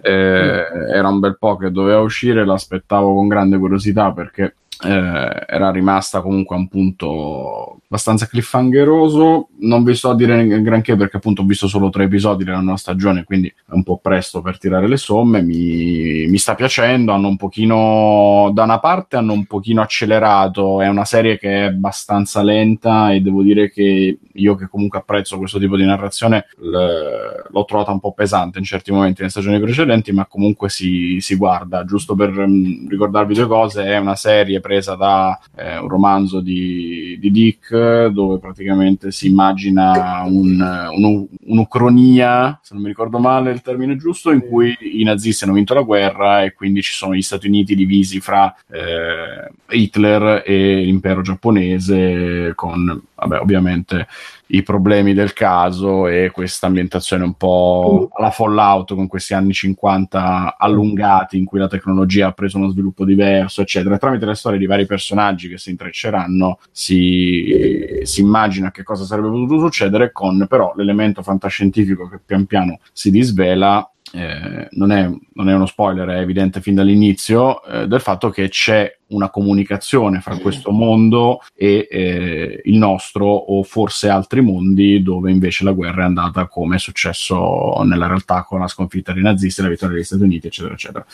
Eh, 0.00 0.64
era 0.94 1.08
un 1.08 1.18
bel 1.18 1.36
po' 1.38 1.56
che 1.56 1.70
doveva 1.70 2.00
uscire, 2.00 2.46
l'aspettavo 2.46 3.12
con 3.12 3.28
grande 3.28 3.58
curiosità 3.58 4.12
perché 4.12 4.54
eh, 4.84 5.44
era 5.46 5.70
rimasta 5.70 6.20
comunque 6.20 6.54
a 6.54 6.58
un 6.58 6.68
punto 6.68 7.80
abbastanza 7.86 8.26
cliffhangeroso. 8.26 9.48
Non 9.60 9.84
vi 9.84 9.94
sto 9.94 10.10
a 10.10 10.14
dire 10.14 10.60
granché 10.60 10.96
perché 10.96 11.16
appunto 11.16 11.42
ho 11.42 11.44
visto 11.46 11.66
solo 11.66 11.88
tre 11.88 12.04
episodi 12.04 12.44
della 12.44 12.60
nuova 12.60 12.76
stagione, 12.76 13.24
quindi 13.24 13.48
è 13.48 13.72
un 13.72 13.82
po' 13.82 13.98
presto 13.98 14.42
per 14.42 14.58
tirare 14.58 14.88
le 14.88 14.96
somme. 14.96 15.42
Mi, 15.42 16.26
mi 16.26 16.38
sta 16.38 16.54
piacendo, 16.54 17.12
hanno 17.12 17.28
un 17.28 17.36
pochino 17.36 18.50
da 18.52 18.64
una 18.64 18.78
parte 18.78 19.16
hanno 19.16 19.32
un 19.32 19.46
pochino 19.46 19.80
accelerato, 19.80 20.80
è 20.80 20.88
una 20.88 21.04
serie 21.04 21.38
che 21.38 21.48
è 21.48 21.62
abbastanza 21.62 22.42
lenta 22.42 23.12
e 23.12 23.20
devo 23.20 23.42
dire 23.42 23.70
che 23.70 24.18
io 24.32 24.54
che 24.54 24.68
comunque 24.68 24.98
apprezzo 24.98 25.38
questo 25.38 25.58
tipo 25.58 25.76
di 25.76 25.84
narrazione 25.84 26.46
l- 26.58 27.44
l'ho 27.48 27.64
trovata 27.64 27.92
un 27.92 28.00
po' 28.00 28.12
pesante 28.12 28.58
in 28.58 28.64
certi 28.64 28.92
momenti 28.92 29.20
nelle 29.20 29.30
stagioni 29.30 29.60
precedenti, 29.60 30.12
ma 30.12 30.26
comunque 30.26 30.68
si, 30.68 31.18
si 31.20 31.36
guarda. 31.36 31.84
Giusto 31.84 32.14
per 32.14 32.30
mm, 32.30 32.88
ricordarvi 32.88 33.34
due 33.34 33.46
cose, 33.46 33.84
è 33.84 33.96
una 33.96 34.16
serie 34.16 34.60
presa 34.66 34.96
da 34.96 35.38
eh, 35.54 35.78
un 35.78 35.88
romanzo 35.88 36.40
di, 36.40 37.16
di 37.20 37.30
Dick 37.30 38.06
dove 38.06 38.38
praticamente 38.38 39.12
si 39.12 39.28
immagina 39.28 40.24
un, 40.26 40.60
un- 40.92 41.26
un'ucronia, 41.44 42.58
se 42.62 42.74
non 42.74 42.82
mi 42.82 42.88
ricordo 42.88 43.18
male 43.18 43.52
il 43.52 43.62
termine 43.62 43.96
giusto, 43.96 44.32
in 44.32 44.40
cui 44.40 44.76
i 44.80 45.04
nazisti 45.04 45.44
hanno 45.44 45.52
vinto 45.52 45.74
la 45.74 45.82
guerra 45.82 46.42
e 46.42 46.52
quindi 46.52 46.82
ci 46.82 46.92
sono 46.92 47.14
gli 47.14 47.22
Stati 47.22 47.46
Uniti 47.46 47.74
divisi 47.76 48.20
fra 48.20 48.52
eh, 48.70 49.50
Hitler 49.70 50.42
e 50.44 50.82
l'impero 50.82 51.22
giapponese 51.22 52.52
con, 52.54 53.02
vabbè, 53.16 53.40
ovviamente 53.40 54.06
i 54.48 54.62
problemi 54.62 55.14
del 55.14 55.32
caso 55.32 56.06
e 56.06 56.30
questa 56.30 56.66
ambientazione 56.66 57.24
un 57.24 57.34
po' 57.34 58.08
alla 58.12 58.30
Fallout 58.30 58.94
con 58.94 59.08
questi 59.08 59.34
anni 59.34 59.52
50 59.52 60.56
allungati 60.56 61.36
in 61.36 61.44
cui 61.44 61.58
la 61.58 61.66
tecnologia 61.66 62.28
ha 62.28 62.32
preso 62.32 62.58
uno 62.58 62.68
sviluppo 62.68 63.04
diverso, 63.04 63.62
eccetera. 63.62 63.98
Tramite 63.98 64.26
le 64.26 64.34
storie 64.34 64.58
di 64.58 64.66
vari 64.66 64.86
personaggi 64.86 65.48
che 65.48 65.58
si 65.58 65.70
intrecceranno 65.70 66.58
si, 66.70 68.00
si 68.02 68.20
immagina 68.20 68.70
che 68.70 68.82
cosa 68.82 69.04
sarebbe 69.04 69.28
potuto 69.28 69.58
succedere 69.58 70.12
con 70.12 70.46
però 70.48 70.72
l'elemento 70.76 71.22
fantascientifico 71.22 72.08
che 72.08 72.20
pian 72.24 72.46
piano 72.46 72.78
si 72.92 73.10
disvela 73.10 73.90
eh, 74.12 74.68
non, 74.70 74.92
è, 74.92 75.10
non 75.32 75.48
è 75.48 75.54
uno 75.54 75.66
spoiler, 75.66 76.08
è 76.08 76.20
evidente 76.20 76.60
fin 76.60 76.74
dall'inizio, 76.74 77.62
eh, 77.64 77.86
del 77.88 78.00
fatto 78.00 78.30
che 78.30 78.48
c'è 78.48 78.95
una 79.08 79.30
comunicazione 79.30 80.20
fra 80.20 80.36
questo 80.38 80.70
mondo 80.72 81.40
e 81.54 81.86
eh, 81.90 82.60
il 82.64 82.76
nostro 82.76 83.26
o 83.26 83.62
forse 83.62 84.08
altri 84.08 84.40
mondi 84.40 85.02
dove 85.02 85.30
invece 85.30 85.64
la 85.64 85.72
guerra 85.72 86.02
è 86.02 86.06
andata 86.06 86.46
come 86.46 86.76
è 86.76 86.78
successo 86.78 87.82
nella 87.84 88.06
realtà 88.06 88.42
con 88.44 88.60
la 88.60 88.68
sconfitta 88.68 89.12
dei 89.12 89.22
nazisti, 89.22 89.62
la 89.62 89.68
vittoria 89.68 89.94
degli 89.96 90.04
Stati 90.04 90.22
Uniti, 90.22 90.46
eccetera, 90.48 90.74
eccetera. 90.74 91.04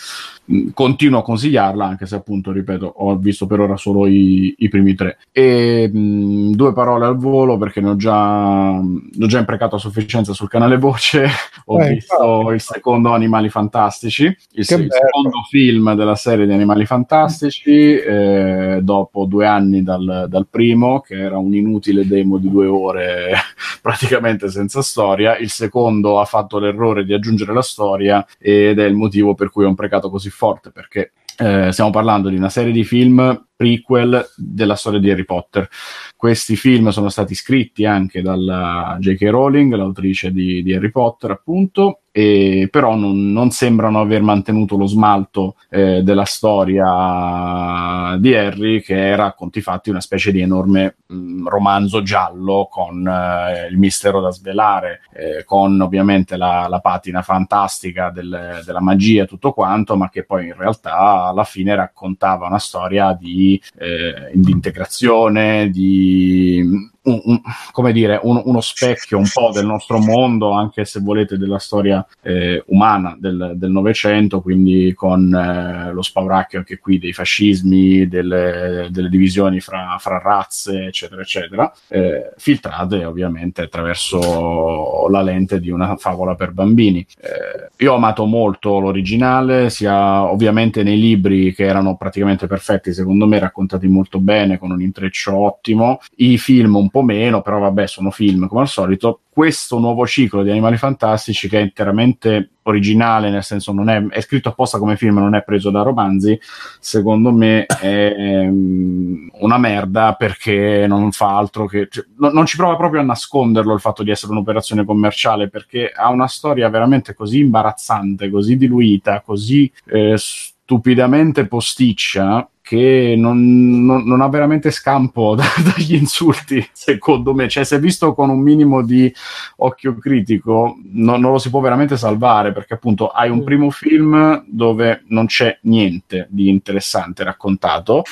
Mm, 0.52 0.68
Continuo 0.74 1.20
a 1.20 1.22
consigliarla, 1.22 1.84
anche 1.86 2.06
se 2.06 2.14
appunto, 2.16 2.50
ripeto, 2.52 2.86
ho 2.86 3.16
visto 3.16 3.46
per 3.46 3.60
ora 3.60 3.76
solo 3.76 4.06
i, 4.06 4.54
i 4.58 4.68
primi 4.68 4.94
tre. 4.94 5.18
E 5.30 5.88
mh, 5.92 6.52
due 6.52 6.72
parole 6.72 7.06
al 7.06 7.16
volo 7.16 7.58
perché 7.58 7.80
ne 7.80 7.90
ho 7.90 7.96
già, 7.96 8.72
ne 8.80 9.24
ho 9.24 9.26
già 9.26 9.38
imprecato 9.38 9.76
a 9.76 9.78
sufficienza 9.78 10.32
sul 10.32 10.48
canale 10.48 10.78
Voce. 10.78 11.26
ho 11.66 11.80
Eh, 11.80 11.88
visto 11.94 12.50
il 12.52 12.60
secondo 12.60 13.12
Animali 13.12 13.48
Fantastici, 13.48 14.24
il, 14.24 14.36
il 14.52 14.64
secondo 14.64 15.42
film 15.48 15.94
della 15.94 16.16
serie 16.16 16.46
di 16.46 16.52
Animali 16.52 16.86
Fantastici, 16.86 17.70
eh, 17.90 18.80
dopo 18.82 19.24
due 19.24 19.46
anni 19.46 19.82
dal, 19.82 20.26
dal 20.28 20.46
primo, 20.48 21.00
che 21.00 21.16
era 21.16 21.38
un 21.38 21.54
inutile 21.54 22.06
demo 22.06 22.38
di 22.38 22.50
due 22.50 22.66
ore 22.66 23.32
praticamente 23.80 24.48
senza 24.48 24.82
storia. 24.82 25.36
Il 25.36 25.50
secondo 25.50 26.20
ha 26.20 26.24
fatto 26.24 26.58
l'errore 26.58 27.04
di 27.04 27.12
aggiungere 27.12 27.52
la 27.52 27.62
storia 27.62 28.26
ed 28.38 28.78
è 28.78 28.84
il 28.84 28.94
motivo 28.94 29.34
per 29.34 29.50
cui 29.50 29.64
ho 29.64 29.68
imprecato 29.68 30.10
così 30.10 30.30
forte, 30.30 30.70
perché 30.70 31.12
eh, 31.38 31.72
stiamo 31.72 31.90
parlando 31.90 32.28
di 32.28 32.36
una 32.36 32.50
serie 32.50 32.72
di 32.72 32.84
film 32.84 33.46
prequel 33.56 34.32
della 34.36 34.76
storia 34.76 35.00
di 35.00 35.10
Harry 35.10 35.24
Potter. 35.24 35.68
Questi 36.16 36.56
film 36.56 36.90
sono 36.90 37.08
stati 37.08 37.34
scritti 37.34 37.84
anche 37.84 38.22
dalla 38.22 38.96
J.K. 39.00 39.22
Rowling, 39.30 39.74
l'autrice 39.74 40.30
di, 40.30 40.62
di 40.62 40.74
Harry 40.74 40.90
Potter, 40.90 41.30
appunto, 41.30 42.01
e 42.12 42.68
però 42.70 42.94
non, 42.94 43.32
non 43.32 43.50
sembrano 43.50 43.98
aver 43.98 44.20
mantenuto 44.20 44.76
lo 44.76 44.86
smalto 44.86 45.56
eh, 45.70 46.02
della 46.02 46.26
storia 46.26 48.16
di 48.18 48.34
Harry, 48.34 48.82
che 48.82 48.94
era 48.94 49.32
conti 49.32 49.62
fatti 49.62 49.88
una 49.88 50.02
specie 50.02 50.30
di 50.30 50.40
enorme 50.42 50.96
mh, 51.06 51.48
romanzo 51.48 52.02
giallo 52.02 52.68
con 52.70 53.06
eh, 53.08 53.66
il 53.70 53.78
mistero 53.78 54.20
da 54.20 54.30
svelare, 54.30 55.00
eh, 55.14 55.44
con 55.44 55.80
ovviamente 55.80 56.36
la, 56.36 56.66
la 56.68 56.80
patina 56.80 57.22
fantastica 57.22 58.10
del- 58.10 58.60
della 58.64 58.80
magia 58.82 59.22
e 59.22 59.26
tutto 59.26 59.52
quanto, 59.52 59.96
ma 59.96 60.10
che 60.10 60.24
poi 60.24 60.48
in 60.48 60.54
realtà 60.56 61.24
alla 61.24 61.44
fine 61.44 61.74
raccontava 61.74 62.46
una 62.46 62.58
storia 62.58 63.16
di, 63.18 63.60
eh, 63.78 64.30
di 64.34 64.50
integrazione, 64.50 65.70
di 65.70 66.90
un- 67.04 67.20
un- 67.24 67.40
come 67.72 67.92
dire, 67.92 68.20
un- 68.22 68.42
uno 68.44 68.60
specchio 68.60 69.18
un 69.18 69.28
po' 69.32 69.50
del 69.52 69.66
nostro 69.66 69.98
mondo, 69.98 70.52
anche 70.52 70.84
se 70.84 71.00
volete 71.00 71.36
della 71.38 71.58
storia 71.58 72.06
eh, 72.22 72.62
umana 72.66 73.16
del 73.18 73.70
Novecento, 73.70 74.40
quindi 74.40 74.92
con 74.94 75.32
eh, 75.34 75.92
lo 75.92 76.02
spauracchio 76.02 76.58
anche 76.58 76.78
qui 76.78 76.98
dei 76.98 77.12
fascismi, 77.12 78.06
delle, 78.08 78.88
delle 78.90 79.08
divisioni 79.08 79.60
fra, 79.60 79.96
fra 79.98 80.18
razze, 80.18 80.86
eccetera, 80.86 81.22
eccetera, 81.22 81.72
eh, 81.88 82.32
filtrate 82.36 83.04
ovviamente 83.04 83.62
attraverso 83.62 85.08
la 85.08 85.22
lente 85.22 85.60
di 85.60 85.70
una 85.70 85.96
favola 85.96 86.34
per 86.34 86.52
bambini. 86.52 87.04
Eh, 87.20 87.84
io 87.84 87.92
ho 87.92 87.96
amato 87.96 88.24
molto 88.24 88.78
l'originale, 88.78 89.70
sia 89.70 90.24
ovviamente 90.30 90.82
nei 90.82 90.98
libri 90.98 91.52
che 91.54 91.64
erano 91.64 91.96
praticamente 91.96 92.46
perfetti, 92.46 92.92
secondo 92.92 93.26
me 93.26 93.38
raccontati 93.38 93.86
molto 93.88 94.18
bene, 94.20 94.58
con 94.58 94.70
un 94.70 94.80
intreccio 94.80 95.36
ottimo, 95.36 96.00
i 96.16 96.38
film 96.38 96.76
un 96.76 96.90
po' 96.92 97.02
meno, 97.02 97.42
però 97.42 97.58
vabbè, 97.58 97.88
sono 97.88 98.12
film 98.12 98.46
come 98.46 98.60
al 98.60 98.68
solito. 98.68 99.22
Questo 99.32 99.78
nuovo 99.78 100.06
ciclo 100.06 100.42
di 100.42 100.50
Animali 100.50 100.76
Fantastici, 100.76 101.48
che 101.48 101.58
è 101.58 101.62
interamente 101.62 102.50
originale, 102.64 103.30
nel 103.30 103.42
senso 103.42 103.72
non 103.72 103.88
è, 103.88 104.06
è 104.08 104.20
scritto 104.20 104.50
apposta 104.50 104.78
come 104.78 104.96
film, 104.96 105.18
non 105.18 105.34
è 105.34 105.42
preso 105.42 105.70
da 105.70 105.82
romanzi, 105.82 106.38
secondo 106.78 107.32
me 107.32 107.64
è 107.64 108.14
ehm, 108.16 109.30
una 109.40 109.58
merda 109.58 110.14
perché 110.14 110.84
non 110.86 111.10
fa 111.10 111.36
altro 111.36 111.66
che... 111.66 111.88
cioè, 111.90 112.04
no- 112.18 112.30
non 112.30 112.46
ci 112.46 112.56
prova 112.56 112.76
proprio 112.76 113.00
a 113.00 113.04
nasconderlo 113.04 113.72
il 113.72 113.80
fatto 113.80 114.02
di 114.02 114.10
essere 114.10 114.32
un'operazione 114.32 114.84
commerciale, 114.84 115.48
perché 115.48 115.90
ha 115.90 116.10
una 116.10 116.28
storia 116.28 116.68
veramente 116.68 117.14
così 117.14 117.40
imbarazzante, 117.40 118.30
così 118.30 118.56
diluita, 118.56 119.22
così 119.22 119.72
eh, 119.86 120.14
stupidamente 120.16 121.46
posticcia 121.46 122.46
che 122.72 123.14
non, 123.18 123.84
non- 123.84 124.04
non 124.04 124.22
ha 124.22 124.28
veramente 124.28 124.70
scampo 124.70 125.34
da- 125.36 125.44
dagli 125.62 125.94
insulti, 125.94 126.66
secondo 126.72 127.34
me. 127.34 127.46
Cioè, 127.48 127.64
se 127.64 127.78
visto 127.78 128.14
con 128.14 128.30
un 128.30 128.40
minimo 128.40 128.82
di 128.82 129.12
occhio 129.56 129.94
critico, 129.98 130.76
no- 130.92 131.18
non 131.18 131.32
lo 131.32 131.38
si 131.38 131.50
può 131.50 131.60
veramente 131.60 131.98
salvare, 131.98 132.52
perché 132.52 132.72
appunto 132.74 133.08
hai 133.08 133.28
un 133.28 133.44
primo 133.44 133.68
film 133.70 134.42
dove 134.46 135.02
non 135.08 135.26
c'è 135.26 135.58
niente 135.62 136.26
di 136.30 136.48
interessante 136.48 137.24
raccontato, 137.24 138.04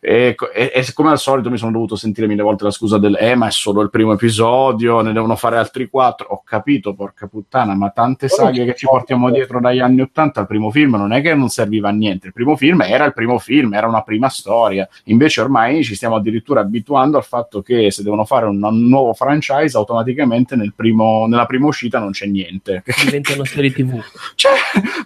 e, 0.00 0.34
e- 0.54 0.72
e 0.74 0.92
come 0.94 1.10
al 1.10 1.18
solito 1.18 1.50
mi 1.50 1.58
sono 1.58 1.72
dovuto 1.72 1.94
sentire 1.96 2.26
mille 2.26 2.42
volte 2.42 2.64
la 2.64 2.70
scusa 2.70 2.96
del 2.98 3.16
eh, 3.20 3.34
ma 3.34 3.48
è 3.48 3.50
solo 3.50 3.82
il 3.82 3.90
primo 3.90 4.12
episodio, 4.12 5.02
ne 5.02 5.12
devono 5.12 5.36
fare 5.36 5.58
altri 5.58 5.90
quattro. 5.90 6.28
Ho 6.30 6.42
capito, 6.44 6.94
porca 6.94 7.26
puttana, 7.26 7.74
ma 7.74 7.90
tante 7.90 8.28
saghe 8.28 8.64
che 8.64 8.74
ci 8.74 8.86
portiamo 8.86 9.30
dietro 9.30 9.60
dagli 9.60 9.80
anni 9.80 10.00
Ottanta, 10.00 10.40
il 10.40 10.46
primo 10.46 10.70
film 10.70 10.96
non 10.96 11.12
è 11.12 11.20
che 11.20 11.34
non 11.34 11.48
serviva 11.50 11.88
a 11.90 11.92
niente, 11.92 12.28
il 12.28 12.32
primo 12.32 12.56
film 12.56 12.80
era 12.82 13.04
il 13.04 13.12
primo 13.12 13.38
film, 13.38 13.74
era 13.74 13.86
una 13.86 13.97
prima 14.02 14.28
storia. 14.28 14.88
Invece 15.04 15.40
ormai 15.40 15.82
ci 15.84 15.94
stiamo 15.94 16.16
addirittura 16.16 16.60
abituando 16.60 17.16
al 17.16 17.24
fatto 17.24 17.62
che 17.62 17.90
se 17.90 18.02
devono 18.02 18.24
fare 18.24 18.46
un, 18.46 18.62
un 18.62 18.88
nuovo 18.88 19.12
franchise, 19.12 19.76
automaticamente 19.76 20.56
nel 20.56 20.74
primo- 20.74 21.26
nella 21.26 21.46
prima 21.46 21.66
uscita 21.66 21.98
non 21.98 22.10
c'è 22.10 22.26
niente. 22.26 22.82
Diventa 23.04 23.34
una 23.34 23.44
serie 23.44 23.72
TV. 23.72 24.00
Cioè, 24.34 24.52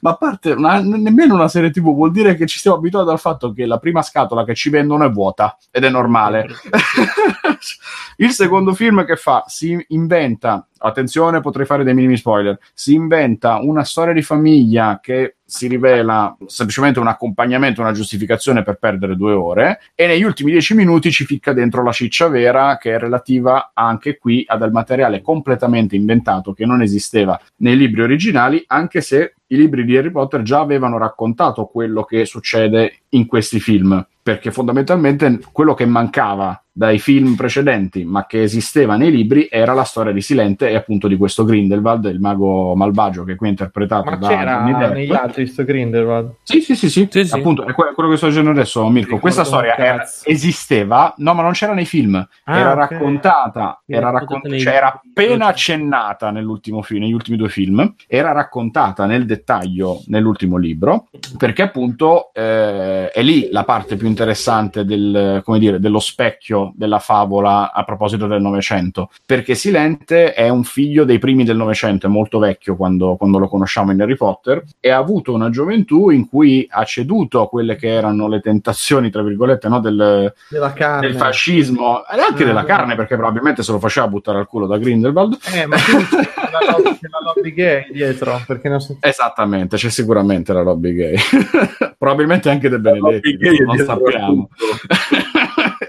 ma 0.00 0.10
a 0.10 0.16
parte 0.16 0.50
una- 0.52 0.80
nemmeno 0.80 1.34
una 1.34 1.48
serie 1.48 1.70
TV 1.70 1.94
vuol 1.94 2.10
dire 2.10 2.34
che 2.34 2.46
ci 2.46 2.58
stiamo 2.58 2.76
abituati 2.76 3.10
al 3.10 3.18
fatto 3.18 3.52
che 3.52 3.66
la 3.66 3.78
prima 3.78 4.02
scatola 4.02 4.44
che 4.44 4.54
ci 4.54 4.68
vendono 4.68 5.04
è 5.04 5.10
vuota 5.10 5.56
ed 5.70 5.84
è 5.84 5.90
normale. 5.90 6.46
Il 8.16 8.30
secondo 8.30 8.74
film 8.74 9.04
che 9.04 9.16
fa 9.16 9.44
si 9.46 9.84
inventa, 9.88 10.66
attenzione, 10.83 11.41
potrei 11.41 11.67
fare 11.67 11.85
dei 11.85 11.94
minimi 11.94 12.17
spoiler. 12.17 12.59
Si 12.75 12.94
inventa 12.94 13.57
una 13.57 13.85
storia 13.85 14.12
di 14.12 14.23
famiglia 14.23 14.99
che 15.01 15.36
si 15.44 15.69
rivela 15.69 16.35
semplicemente 16.47 16.99
un 16.99 17.09
accompagnamento, 17.09 17.83
una 17.83 17.93
giustificazione 17.93 18.62
per 18.62 18.77
perdere 18.77 19.17
due 19.17 19.33
ore, 19.33 19.81
e 19.94 20.07
negli 20.07 20.23
ultimi 20.23 20.51
dieci 20.51 20.75
minuti 20.75 21.11
ci 21.11 21.27
ficca 21.27 21.52
dentro 21.52 21.83
la 21.83 21.93
ciccia 21.93 22.28
vera 22.28 22.78
che 22.78 22.94
è 22.94 22.99
relativa 22.99 23.73
anche 23.75 24.17
qui 24.17 24.44
a 24.47 24.57
del 24.57 24.73
materiale 24.73 25.20
completamente 25.20 25.94
inventato 25.94 26.55
che 26.55 26.65
non 26.65 26.81
esisteva 26.81 27.39
nei 27.57 27.77
libri 27.77 28.01
originali, 28.01 28.65
anche 28.67 29.02
se 29.02 29.35
i 29.49 29.57
libri 29.57 29.85
di 29.85 29.94
Harry 29.94 30.11
Potter 30.11 30.41
già 30.41 30.61
avevano 30.61 30.97
raccontato 30.97 31.67
quello 31.67 32.05
che 32.05 32.25
succede 32.25 33.01
in 33.11 33.27
questi 33.27 33.61
film, 33.61 34.05
perché 34.23 34.51
fondamentalmente 34.51 35.41
quello 35.52 35.75
che 35.75 35.85
mancava 35.85 36.62
dai 36.75 36.99
film 36.99 37.34
precedenti, 37.34 38.05
ma 38.05 38.25
che 38.26 38.42
esisteva 38.42 38.97
nei 38.97 39.10
libri, 39.10 39.47
era 39.51 39.75
la 39.75 39.84
storia 39.84 40.10
di 40.12 40.23
Silente 40.23 40.70
e 40.70 40.75
appunto 40.75 41.07
di 41.07 41.17
questo 41.18 41.44
Grindelwald, 41.44 42.07
il 42.07 42.18
mago 42.18 42.75
malvagio 42.75 43.25
che 43.25 43.34
qui 43.36 43.49
è 43.49 43.51
interpretato 43.51 44.09
Ma 44.10 44.17
da 44.17 44.28
c'era 44.28 44.65
Depp. 44.78 44.92
negli 44.94 45.12
altri 45.15 45.47
sto 45.47 45.65
Grindelwald? 45.65 46.36
Sì, 46.42 46.60
sì, 46.62 46.75
sì, 46.75 46.89
sì, 46.89 47.07
Sì, 47.10 47.25
sì. 47.26 47.34
appunto, 47.36 47.67
è 47.67 47.75
que- 47.75 47.92
quello 47.94 48.09
che 48.09 48.17
sto 48.17 48.28
dicendo 48.28 48.51
adesso, 48.51 48.89
Mirko. 48.89 49.18
Questa 49.18 49.44
storia 49.44 49.76
era- 49.76 50.05
esisteva, 50.25 51.12
no, 51.18 51.34
ma 51.34 51.42
non 51.42 51.52
c'era 51.52 51.75
nei 51.75 51.84
film, 51.84 52.15
Ah, 52.44 52.59
era 52.59 52.73
ok. 52.73 52.78
raccontata, 52.78 53.83
Era 53.86 53.99
era, 53.99 54.10
raccontata 54.10 54.34
raccon- 54.34 54.51
nei- 54.51 54.60
cioè 54.60 54.75
era 54.75 55.01
appena 55.05 55.47
accennata 55.47 56.31
nell'ultimo 56.31 56.83
film, 56.83 57.02
negli 57.02 57.12
ultimi 57.12 57.36
due 57.36 57.49
film, 57.49 57.94
era 58.07 58.33
raccontata 58.33 59.07
nel 59.07 59.26
dettaglio 59.26 60.01
nell'ultimo 60.07 60.57
libro, 60.57 61.09
perché 61.36 61.62
appunto 61.62 62.31
eh, 62.33 63.10
è 63.10 63.23
lì 63.23 63.49
la 63.51 63.65
parte 63.65 63.97
più 63.97 64.07
interessante 64.07 64.84
del, 64.84 65.42
come 65.44 65.59
dire, 65.59 65.78
dello 65.78 65.99
specchio 66.01 66.61
della 66.74 66.99
favola 67.00 67.73
a 67.73 67.82
proposito 67.84 68.26
del 68.26 68.41
Novecento, 68.41 69.10
perché 69.26 69.55
Silente 69.55 70.32
è 70.34 70.49
un 70.49 70.62
figlio 70.65 71.05
dei 71.05 71.18
primi 71.18 71.42
del 71.44 71.57
Novecento, 71.57 72.07
è 72.07 72.10
molto 72.10 72.39
vecchio 72.39 72.76
quando, 72.76 73.16
quando 73.16 73.39
lo 73.39 73.49
conosciamo 73.49 73.91
in 73.92 74.00
Harry 74.00 74.16
Potter, 74.16 74.62
e 74.78 74.91
ha 74.91 74.99
avuto 74.99 75.32
una 75.32 75.50
gioventù 75.50 76.10
in 76.10 76.28
cui 76.28 76.66
ha 76.70 76.84
ceduto 76.84 77.41
a 77.41 77.49
quelle 77.49 77.76
che 77.76 77.89
erano 77.89 78.28
le 78.28 78.41
tentazioni, 78.41 79.10
tra 79.10 79.23
virgolette, 79.23 79.68
no, 79.68 79.81
del, 79.81 80.32
Della 80.49 80.73
carne. 80.73 81.07
del 81.08 81.16
fascismo 81.16 82.05
e 82.07 82.20
anche 82.20 82.42
Ah. 82.42 82.47
della 82.47 82.65
carne, 82.65 82.94
perché 82.94 83.16
probabilmente 83.16 83.62
se 83.62 83.73
lo 83.73 83.78
faceva 83.78 84.08
buttare 84.08 84.39
al 84.39 84.47
culo 84.47 84.66
da 84.66 84.78
Grindelwald. 84.78 85.39
Eh, 85.55 85.66
ma 85.66 85.76
la 85.76 86.73
lobby, 86.76 86.99
la 87.00 87.18
lobby 87.34 87.52
gay 87.55 87.86
dietro, 87.92 88.41
perché 88.47 88.68
non 88.68 88.81
si... 88.81 88.97
Esattamente, 89.00 89.76
c'è 89.76 89.91
sicuramente 89.91 90.52
la 90.52 90.62
lobby 90.62 90.94
gay. 90.94 91.16
Probabilmente 91.99 92.50
anche 92.50 92.68
De 92.68 92.78
Benedetti, 92.78 93.39
non 93.65 93.76
sappiamo. 93.78 94.49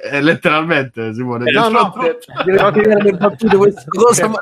Eh, 0.05 0.19
letteralmente, 0.21 1.13
Simone. 1.13 1.49
No, 1.51 1.69
no, 1.69 1.91
per- 1.91 2.17
però, 2.43 2.71
Cosa, 3.87 4.27
ma- 4.27 4.39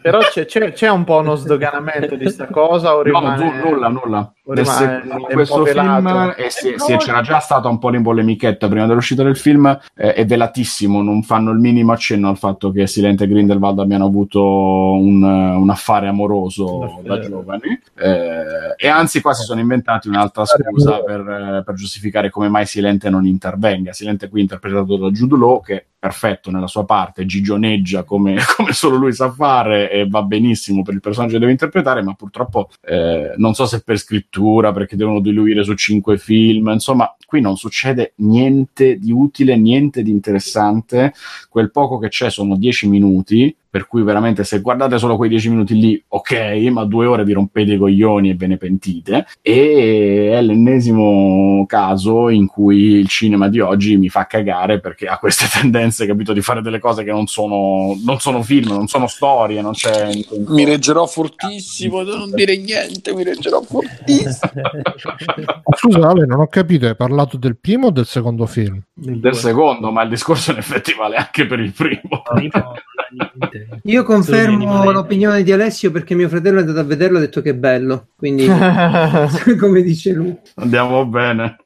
però 0.00 0.20
c'è, 0.20 0.44
c'è- 0.46 0.72
c'è 0.72 0.88
un 0.88 1.02
po' 1.04 1.18
uno 1.18 1.34
sdoganamento 1.34 2.14
di 2.14 2.28
sta 2.30 2.46
cosa 2.46 2.94
o 2.94 2.98
No, 2.98 3.02
rimane... 3.02 3.44
nu- 3.44 3.70
nulla, 3.70 3.88
nulla. 3.88 4.32
o 4.44 4.52
rimane- 4.52 5.02
un 5.10 5.20
questo 5.22 5.64
film 5.64 6.34
e 6.36 6.50
si- 6.50 6.74
si- 6.76 6.96
c'era 6.96 7.20
già 7.22 7.40
stata 7.40 7.68
un 7.68 7.78
po' 7.78 7.90
di 7.90 8.00
polemichetta 8.00 8.68
prima 8.68 8.86
dell'uscita 8.86 9.24
del 9.24 9.36
film 9.36 9.66
eh, 9.96 10.12
è 10.14 10.24
velatissimo 10.24 11.02
non 11.02 11.22
fanno 11.22 11.50
il 11.50 11.58
minimo 11.58 11.92
accenno 11.92 12.28
al 12.28 12.38
fatto 12.38 12.70
che 12.70 12.86
Silente 12.86 13.24
e 13.24 13.28
Grindelwald 13.28 13.80
abbiano 13.80 14.04
avuto 14.06 14.42
un, 14.44 15.22
un 15.22 15.70
affare 15.70 16.06
amoroso 16.06 17.00
da 17.02 17.18
giovani. 17.18 17.80
Eh, 17.98 18.74
e 18.76 18.88
anzi 18.88 19.20
qua 19.20 19.32
si 19.34 19.42
sono 19.42 19.58
inventati 19.60 20.06
un'altra 20.08 20.44
scusa 20.44 21.00
per, 21.02 21.20
eh, 21.20 21.62
per 21.64 21.74
giustificare 21.74 22.30
come 22.30 22.48
mai 22.48 22.66
Silente 22.66 23.10
non 23.10 23.26
intervenga. 23.26 23.92
Silente 23.92 24.28
qui 24.36 24.42
interpretato 24.42 24.96
da 24.98 25.10
Jude 25.10 25.36
Law 25.36 25.62
che 25.62 25.86
perfetto 26.06 26.52
nella 26.52 26.68
sua 26.68 26.84
parte, 26.84 27.26
gigioneggia 27.26 28.04
come, 28.04 28.36
come 28.56 28.72
solo 28.72 28.96
lui 28.96 29.12
sa 29.12 29.32
fare 29.32 29.90
e 29.90 30.06
va 30.08 30.22
benissimo 30.22 30.82
per 30.82 30.94
il 30.94 31.00
personaggio 31.00 31.32
che 31.32 31.40
deve 31.40 31.50
interpretare, 31.50 32.02
ma 32.02 32.14
purtroppo 32.14 32.70
eh, 32.82 33.34
non 33.36 33.54
so 33.54 33.66
se 33.66 33.82
per 33.82 33.98
scrittura, 33.98 34.72
perché 34.72 34.94
devono 34.94 35.20
diluire 35.20 35.64
su 35.64 35.74
cinque 35.74 36.16
film, 36.16 36.68
insomma, 36.68 37.12
qui 37.26 37.40
non 37.40 37.56
succede 37.56 38.12
niente 38.16 38.98
di 38.98 39.10
utile, 39.10 39.56
niente 39.56 40.02
di 40.02 40.12
interessante, 40.12 41.12
quel 41.48 41.72
poco 41.72 41.98
che 41.98 42.08
c'è 42.08 42.30
sono 42.30 42.56
dieci 42.56 42.88
minuti, 42.88 43.54
per 43.68 43.86
cui 43.88 44.02
veramente 44.02 44.42
se 44.42 44.60
guardate 44.60 44.96
solo 44.96 45.16
quei 45.16 45.28
dieci 45.28 45.50
minuti 45.50 45.78
lì, 45.78 46.02
ok, 46.08 46.32
ma 46.70 46.84
due 46.84 47.04
ore 47.04 47.24
vi 47.24 47.32
rompete 47.32 47.74
i 47.74 47.76
coglioni 47.76 48.30
e 48.30 48.34
ve 48.34 48.46
ne 48.46 48.56
pentite, 48.56 49.26
e 49.42 50.30
è 50.32 50.40
l'ennesimo 50.40 51.66
caso 51.66 52.30
in 52.30 52.46
cui 52.46 52.92
il 52.94 53.08
cinema 53.08 53.48
di 53.48 53.60
oggi 53.60 53.96
mi 53.98 54.08
fa 54.08 54.26
cagare 54.26 54.80
perché 54.80 55.06
ha 55.08 55.18
queste 55.18 55.46
tendenze 55.52 55.95
licenze, 55.96 56.06
capito, 56.06 56.32
di 56.34 56.42
fare 56.42 56.60
delle 56.60 56.78
cose 56.78 57.02
che 57.02 57.10
non 57.10 57.26
sono, 57.26 57.96
non 58.04 58.18
sono 58.20 58.42
film, 58.42 58.68
non 58.68 58.86
sono 58.86 59.06
storie, 59.06 59.62
non 59.62 59.72
c'è... 59.72 60.10
Mi 60.48 60.64
reggerò 60.64 61.06
fortissimo, 61.06 62.02
non 62.02 62.30
dire 62.32 62.56
niente, 62.58 63.14
mi 63.14 63.24
reggerò 63.24 63.62
fortissimo. 63.62 64.52
Scusa, 65.76 66.08
Ale, 66.08 66.26
non 66.26 66.40
ho 66.40 66.48
capito, 66.48 66.86
hai 66.86 66.96
parlato 66.96 67.38
del 67.38 67.56
primo 67.56 67.86
o 67.86 67.90
del 67.90 68.06
secondo 68.06 68.44
film? 68.46 68.82
del 68.94 69.34
secondo, 69.34 69.90
ma 69.90 70.02
il 70.02 70.08
discorso 70.08 70.52
in 70.52 70.58
effetti 70.58 70.94
vale 70.94 71.16
anche 71.16 71.46
per 71.46 71.60
il 71.60 71.72
primo. 71.72 72.22
Io 73.84 74.02
confermo 74.04 74.90
l'opinione 74.90 75.42
di 75.42 75.52
Alessio 75.52 75.90
perché 75.90 76.14
mio 76.14 76.28
fratello 76.28 76.58
è 76.58 76.60
andato 76.60 76.80
a 76.80 76.84
vederlo 76.84 77.16
e 77.16 77.20
ha 77.20 77.24
detto 77.24 77.42
che 77.42 77.50
è 77.50 77.54
bello. 77.54 78.08
Quindi, 78.16 78.46
come 79.58 79.82
dice 79.82 80.12
lui. 80.12 80.36
Andiamo 80.56 81.04
bene. 81.06 81.58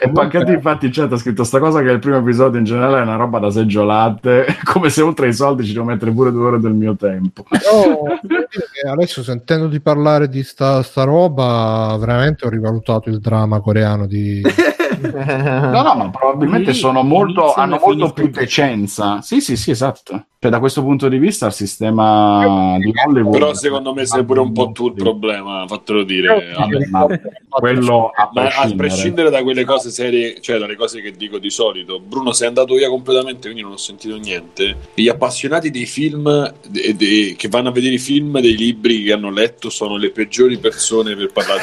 E 0.00 0.10
poi 0.10 0.24
anche 0.24 0.44
te, 0.44 0.52
infatti 0.52 0.86
in 0.86 0.92
chat 0.92 1.12
ha 1.12 1.16
scritto 1.16 1.44
sta 1.44 1.58
cosa 1.58 1.80
che 1.80 1.90
il 1.90 1.98
primo 1.98 2.18
episodio 2.18 2.58
in 2.58 2.64
generale 2.64 2.98
è 2.98 3.02
una 3.02 3.16
roba 3.16 3.38
da 3.38 3.50
seggiolate, 3.50 4.58
come 4.64 4.90
se 4.90 5.02
oltre 5.02 5.26
ai 5.26 5.34
soldi 5.34 5.64
ci 5.64 5.72
devo 5.72 5.86
mettere 5.86 6.12
pure 6.12 6.30
due 6.30 6.44
ore 6.44 6.60
del 6.60 6.74
mio 6.74 6.94
tempo. 6.96 7.44
Dire 8.22 8.46
che 8.72 8.88
adesso 8.88 9.22
sentendo 9.22 9.68
di 9.68 9.80
parlare 9.80 10.28
di 10.28 10.42
sta, 10.42 10.82
sta 10.82 11.04
roba, 11.04 11.96
veramente 11.98 12.46
ho 12.46 12.50
rivalutato 12.50 13.08
il 13.08 13.18
dramma 13.20 13.60
coreano 13.60 14.06
di... 14.06 14.42
No, 15.02 15.82
no, 15.82 15.94
ma 15.94 16.10
probabilmente 16.10 16.70
Lì 16.70 16.76
sono 16.76 17.02
molto, 17.02 17.54
hanno 17.54 17.80
molto 17.82 18.12
più 18.12 18.28
decenza. 18.30 19.20
Sì, 19.20 19.40
sì, 19.40 19.56
sì, 19.56 19.70
esatto. 19.70 20.26
Cioè, 20.42 20.50
da 20.50 20.58
questo 20.58 20.82
punto 20.82 21.08
di 21.08 21.18
vista 21.18 21.46
il 21.46 21.52
sistema 21.52 22.76
di 22.76 22.92
Hollywood... 23.06 23.32
Però 23.32 23.54
secondo 23.54 23.94
me 23.94 24.04
sei 24.06 24.24
pure 24.24 24.40
un 24.40 24.52
po' 24.52 24.72
tu 24.72 24.88
il 24.88 24.94
problema, 24.94 25.64
fatelo 25.68 26.02
dire. 26.02 26.52
Vabbè, 26.56 26.86
ma 26.90 27.06
quello 27.48 28.10
a 28.12 28.28
Ma 28.32 28.42
a 28.42 28.48
prescindere. 28.48 28.76
prescindere 28.88 29.30
da 29.30 29.40
quelle 29.44 29.64
cose 29.64 29.90
serie, 29.90 30.40
cioè 30.40 30.58
dalle 30.58 30.74
cose 30.74 31.00
che 31.00 31.12
dico 31.12 31.38
di 31.38 31.48
solito, 31.48 32.00
Bruno 32.00 32.32
sei 32.32 32.48
andato 32.48 32.74
via 32.74 32.88
completamente, 32.88 33.42
quindi 33.42 33.62
non 33.62 33.70
ho 33.70 33.76
sentito 33.76 34.16
niente. 34.16 34.74
Gli 34.94 35.06
appassionati 35.06 35.70
dei 35.70 35.86
film 35.86 36.52
de- 36.68 36.96
de- 36.96 37.34
che 37.38 37.46
vanno 37.46 37.68
a 37.68 37.72
vedere 37.72 37.94
i 37.94 37.98
film 37.98 38.40
dei 38.40 38.56
libri 38.56 39.04
che 39.04 39.12
hanno 39.12 39.30
letto 39.30 39.70
sono 39.70 39.96
le 39.96 40.10
peggiori 40.10 40.58
persone 40.58 41.14
per 41.14 41.30
parlare. 41.32 41.60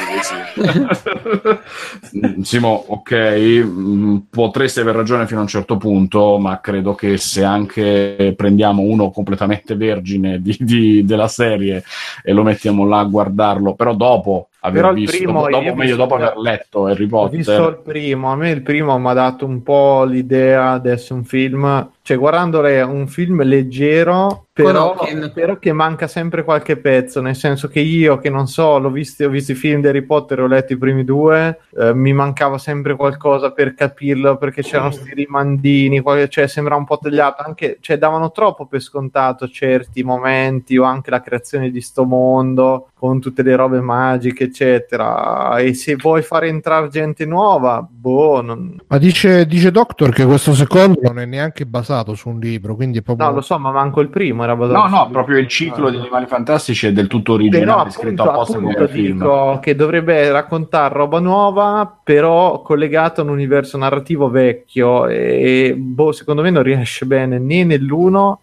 Mm, 2.16 2.40
Simo, 2.44 2.82
ok, 2.86 3.12
mm, 3.12 4.16
potreste 4.30 4.80
aver 4.80 4.94
ragione 4.94 5.26
fino 5.26 5.40
a 5.40 5.42
un 5.42 5.48
certo 5.48 5.76
punto, 5.76 6.38
ma 6.38 6.60
credo 6.62 6.94
che 6.94 7.18
se 7.18 7.44
anche 7.44 8.32
prendiamo 8.34 8.68
uno 8.78 9.10
completamente 9.10 9.74
vergine 9.74 10.40
di- 10.40 10.56
di- 10.60 11.04
della 11.04 11.28
serie 11.28 11.82
e 12.22 12.32
lo 12.32 12.42
mettiamo 12.42 12.86
là 12.86 13.00
a 13.00 13.04
guardarlo, 13.04 13.74
però 13.74 13.94
dopo 13.94 14.49
aver 14.62 14.80
Però 14.82 14.92
il 14.92 14.98
visto, 15.00 15.16
primo, 15.16 15.32
dopo, 15.40 15.50
dopo- 15.50 15.56
ho 15.58 15.74
meglio 15.74 15.76
visto- 15.82 15.96
dopo 15.96 16.14
aver 16.16 16.36
letto 16.36 16.86
Harry 16.86 17.08
Ho 17.10 17.28
visto 17.28 17.52
Potter, 17.56 17.70
il 17.70 17.82
primo, 17.82 18.30
a 18.32 18.36
me 18.36 18.50
il 18.50 18.62
primo 18.62 18.98
mi 18.98 19.08
ha 19.08 19.12
dato 19.12 19.46
un 19.46 19.62
po' 19.62 20.04
l'idea 20.04 20.78
di 20.78 20.90
essere 20.90 21.14
un 21.14 21.24
film, 21.24 21.90
cioè 22.02 22.16
guardandolo 22.18 22.66
è 22.66 22.82
un 22.82 23.06
film 23.06 23.42
leggero, 23.42 24.46
però, 24.52 24.94
però 25.32 25.58
che 25.58 25.72
manca 25.72 26.06
sempre 26.06 26.44
qualche 26.44 26.76
pezzo, 26.76 27.22
nel 27.22 27.36
senso 27.36 27.68
che 27.68 27.80
io 27.80 28.18
che 28.18 28.28
non 28.28 28.46
so, 28.46 28.78
l'ho 28.78 28.90
visto, 28.90 29.24
ho 29.24 29.28
visto 29.30 29.52
i 29.52 29.54
film 29.54 29.80
di 29.80 29.88
Harry 29.88 30.02
Potter, 30.02 30.40
ho 30.40 30.46
letto 30.46 30.74
i 30.74 30.76
primi 30.76 31.04
due, 31.04 31.60
eh, 31.78 31.94
mi 31.94 32.12
mancava 32.12 32.58
sempre 32.58 32.94
qualcosa 32.96 33.52
per 33.52 33.72
capirlo, 33.74 34.36
perché 34.36 34.60
c'erano 34.62 34.90
sti 34.90 35.14
rimandini, 35.14 36.00
qual- 36.00 36.28
cioè 36.28 36.46
sembra 36.46 36.76
un 36.76 36.84
po' 36.84 36.98
tagliato, 36.98 37.42
anche, 37.42 37.78
cioè 37.80 37.96
davano 37.96 38.30
troppo 38.32 38.66
per 38.66 38.80
scontato 38.82 39.48
certi 39.48 40.02
momenti 40.02 40.76
o 40.76 40.82
anche 40.84 41.10
la 41.10 41.20
creazione 41.22 41.70
di 41.70 41.80
sto 41.80 42.04
mondo 42.04 42.88
con 42.94 43.18
tutte 43.20 43.42
le 43.42 43.56
robe 43.56 43.80
magiche, 43.80 44.49
eccetera. 44.50 45.56
E 45.58 45.74
se 45.74 45.96
vuoi 45.96 46.22
fare 46.22 46.48
entrare 46.48 46.88
gente 46.88 47.24
nuova, 47.24 47.86
boh, 47.88 48.42
non... 48.42 48.76
Ma 48.86 48.98
dice, 48.98 49.46
dice 49.46 49.70
Doctor 49.70 50.10
che 50.10 50.24
questo 50.24 50.52
secondo 50.52 51.00
non 51.02 51.18
è 51.18 51.24
neanche 51.24 51.64
basato 51.64 52.14
su 52.14 52.28
un 52.28 52.38
libro, 52.38 52.74
quindi 52.74 52.98
è 52.98 53.02
proprio... 53.02 53.26
no, 53.26 53.34
lo 53.34 53.40
so, 53.40 53.58
ma 53.58 53.70
manco 53.70 54.00
il 54.00 54.08
primo 54.08 54.42
era 54.42 54.54
basato 54.56 54.88
no, 54.88 54.96
no, 54.96 55.10
proprio 55.10 55.38
il 55.38 55.48
ciclo 55.48 55.90
di 55.90 55.96
Animali 55.96 56.26
Fantastici 56.26 56.88
è 56.88 56.92
del 56.92 57.06
tutto 57.06 57.36
Però 57.36 57.44
originale, 57.44 57.90
scritto 57.90 58.22
appunto, 58.22 58.30
apposta 58.30 58.56
appunto 58.58 58.74
come 58.74 58.88
film. 58.88 59.60
che 59.60 59.74
dovrebbe 59.74 60.30
raccontare 60.30 60.94
roba 60.94 61.20
nuova, 61.20 61.98
però 62.02 62.62
collegata 62.62 63.20
a 63.20 63.24
un 63.24 63.30
universo 63.30 63.78
narrativo 63.78 64.28
vecchio 64.28 65.06
e 65.06 65.74
boh, 65.76 66.12
secondo 66.12 66.42
me 66.42 66.50
non 66.50 66.62
riesce 66.62 67.06
bene 67.06 67.38
né 67.38 67.64
nell'uno 67.64 68.40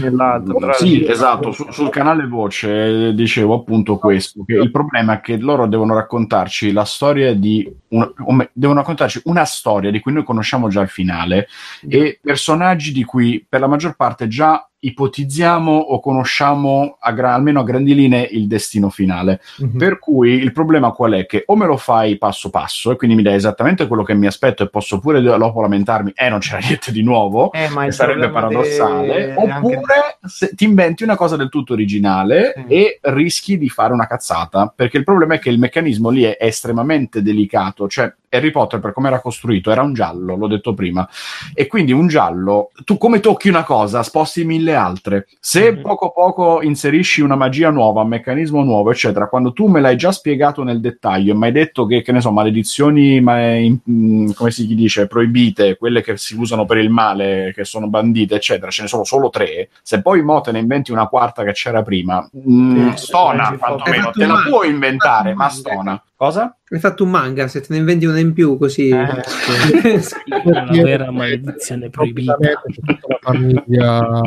nell'altro. 0.00 0.72
Sì, 0.74 1.04
esatto, 1.06 1.52
su- 1.52 1.70
sul 1.70 1.88
canale 1.90 2.26
Voce 2.26 3.08
eh, 3.08 3.14
dicevo 3.14 3.54
appunto 3.54 3.98
questo, 3.98 4.44
che 4.46 4.54
il 4.54 4.70
problema 4.70 5.14
è 5.14 5.20
che 5.20 5.36
loro 5.36 5.66
devono 5.66 5.94
raccontarci 5.94 6.72
la 6.72 6.84
storia 6.84 7.34
di 7.34 7.70
un- 7.88 8.12
me- 8.28 8.50
devono 8.52 8.80
raccontarci 8.80 9.22
una 9.24 9.44
storia 9.44 9.90
di 9.90 10.00
cui 10.00 10.12
noi 10.12 10.24
conosciamo 10.24 10.68
già 10.68 10.80
il 10.80 10.88
finale 10.88 11.48
e 11.88 12.18
personaggi 12.22 12.92
di 12.92 13.04
cui 13.04 13.44
per 13.48 13.60
la 13.60 13.66
maggior 13.68 13.94
parte 13.96 14.28
già 14.28 14.66
ipotizziamo 14.84 15.70
o 15.72 16.00
conosciamo 16.00 16.96
a 16.98 17.12
gra- 17.12 17.34
almeno 17.34 17.60
a 17.60 17.64
grandi 17.64 17.94
linee 17.94 18.26
il 18.32 18.46
destino 18.46 18.90
finale. 18.90 19.40
Mhm. 19.58 19.78
Per 19.78 19.98
cui 19.98 20.30
il 20.32 20.52
problema 20.52 20.90
qual 20.90 21.12
è? 21.12 21.26
Che 21.26 21.44
o 21.46 21.56
me 21.56 21.66
lo 21.66 21.76
fai 21.76 22.18
passo 22.18 22.50
passo 22.50 22.90
e 22.90 22.96
quindi 22.96 23.16
mi 23.16 23.22
dai 23.22 23.34
esattamente 23.34 23.86
quello 23.86 24.02
che 24.02 24.14
mi 24.14 24.26
aspetto 24.26 24.62
e 24.62 24.68
posso 24.68 24.98
pure 24.98 25.20
dopo 25.22 25.60
lamentarmi, 25.60 26.12
eh 26.14 26.28
non 26.28 26.40
c'era 26.40 26.58
niente 26.58 26.90
di 26.92 27.02
nuovo, 27.02 27.52
Eh, 27.52 27.68
ma 27.68 27.90
sarebbe 27.90 28.28
paradossale, 28.30 29.06
de- 29.06 29.34
oppure 29.36 29.76
anche- 29.76 30.54
ti 30.54 30.64
inventi 30.64 31.02
una 31.04 31.16
cosa 31.16 31.36
del 31.36 31.48
tutto 31.48 31.72
originale 31.72 32.52
Sì. 32.56 32.74
e 32.74 32.98
rischi 33.02 33.58
di 33.58 33.68
fare 33.68 33.92
una 33.92 34.06
cazzata, 34.06 34.72
perché 34.74 34.98
il 34.98 35.04
problema 35.04 35.34
è 35.34 35.38
che 35.38 35.50
il 35.50 35.58
meccanismo 35.58 36.08
lì 36.10 36.22
è 36.22 36.36
estremamente 36.40 37.22
delicato, 37.22 37.88
cioè 37.88 38.12
Harry 38.34 38.50
Potter 38.50 38.80
per 38.80 38.92
come 38.92 39.08
era 39.08 39.20
costruito 39.20 39.70
era 39.70 39.82
un 39.82 39.92
giallo, 39.92 40.36
l'ho 40.36 40.46
detto 40.48 40.72
prima, 40.74 41.06
e 41.54 41.66
quindi 41.66 41.92
un 41.92 42.08
giallo, 42.08 42.70
tu 42.84 42.96
come 42.96 43.20
tocchi 43.20 43.48
una 43.48 43.62
cosa, 43.64 44.02
sposti 44.02 44.44
mille 44.44 44.71
altre, 44.74 45.26
se 45.40 45.72
Mhm. 45.72 45.80
poco 45.82 46.12
poco 46.12 46.62
inserisci 46.62 47.20
una 47.20 47.36
magia 47.36 47.70
nuova, 47.70 48.02
un 48.02 48.08
meccanismo 48.08 48.62
nuovo, 48.62 48.90
eccetera, 48.90 49.28
quando 49.28 49.52
tu 49.52 49.66
me 49.66 49.80
l'hai 49.80 49.96
già 49.96 50.12
spiegato 50.12 50.62
nel 50.62 50.80
dettaglio 50.80 51.32
e 51.32 51.36
mi 51.36 51.44
hai 51.46 51.52
detto 51.52 51.86
che, 51.86 52.02
che 52.02 52.12
ne 52.12 52.20
so, 52.20 52.30
maledizioni, 52.32 53.20
ma 53.20 53.40
in- 53.54 53.78
mm, 53.90 54.30
come 54.32 54.50
si 54.50 54.66
dice, 54.74 55.06
proibite, 55.06 55.76
quelle 55.76 56.02
che 56.02 56.16
si 56.16 56.34
usano 56.36 56.64
per 56.64 56.78
il 56.78 56.90
male, 56.90 57.52
che 57.54 57.64
sono 57.64 57.88
bandite, 57.88 58.34
eccetera, 58.36 58.70
ce 58.70 58.82
ne 58.82 58.88
sono 58.88 59.04
solo 59.04 59.30
tre, 59.30 59.68
se 59.82 60.00
poi 60.02 60.22
mo 60.22 60.40
te 60.40 60.52
ne 60.52 60.58
inventi 60.60 60.92
una 60.92 61.06
quarta 61.06 61.42
che 61.44 61.52
c'era 61.52 61.82
prima, 61.82 62.26
mm, 62.48 62.90
Sì, 62.90 63.06
stona 63.06 63.56
quantomeno, 63.58 64.10
te 64.10 64.26
la 64.26 64.42
puoi 64.48 64.70
inventare, 64.70 65.34
ma 65.34 65.48
stona. 65.48 66.02
Cosa? 66.22 66.56
Hai 66.70 66.78
fatto 66.78 67.02
un 67.02 67.10
manga, 67.10 67.48
se 67.48 67.60
te 67.60 67.74
ne 67.74 67.82
vendi 67.82 68.06
una 68.06 68.20
in 68.20 68.32
più 68.32 68.56
così... 68.56 68.90
Eh, 68.90 70.00
La 70.44 70.68
vera 70.70 71.10
maledizione 71.10 71.90
proibita. 71.90 72.36
La 72.40 73.18
famiglia... 73.20 74.20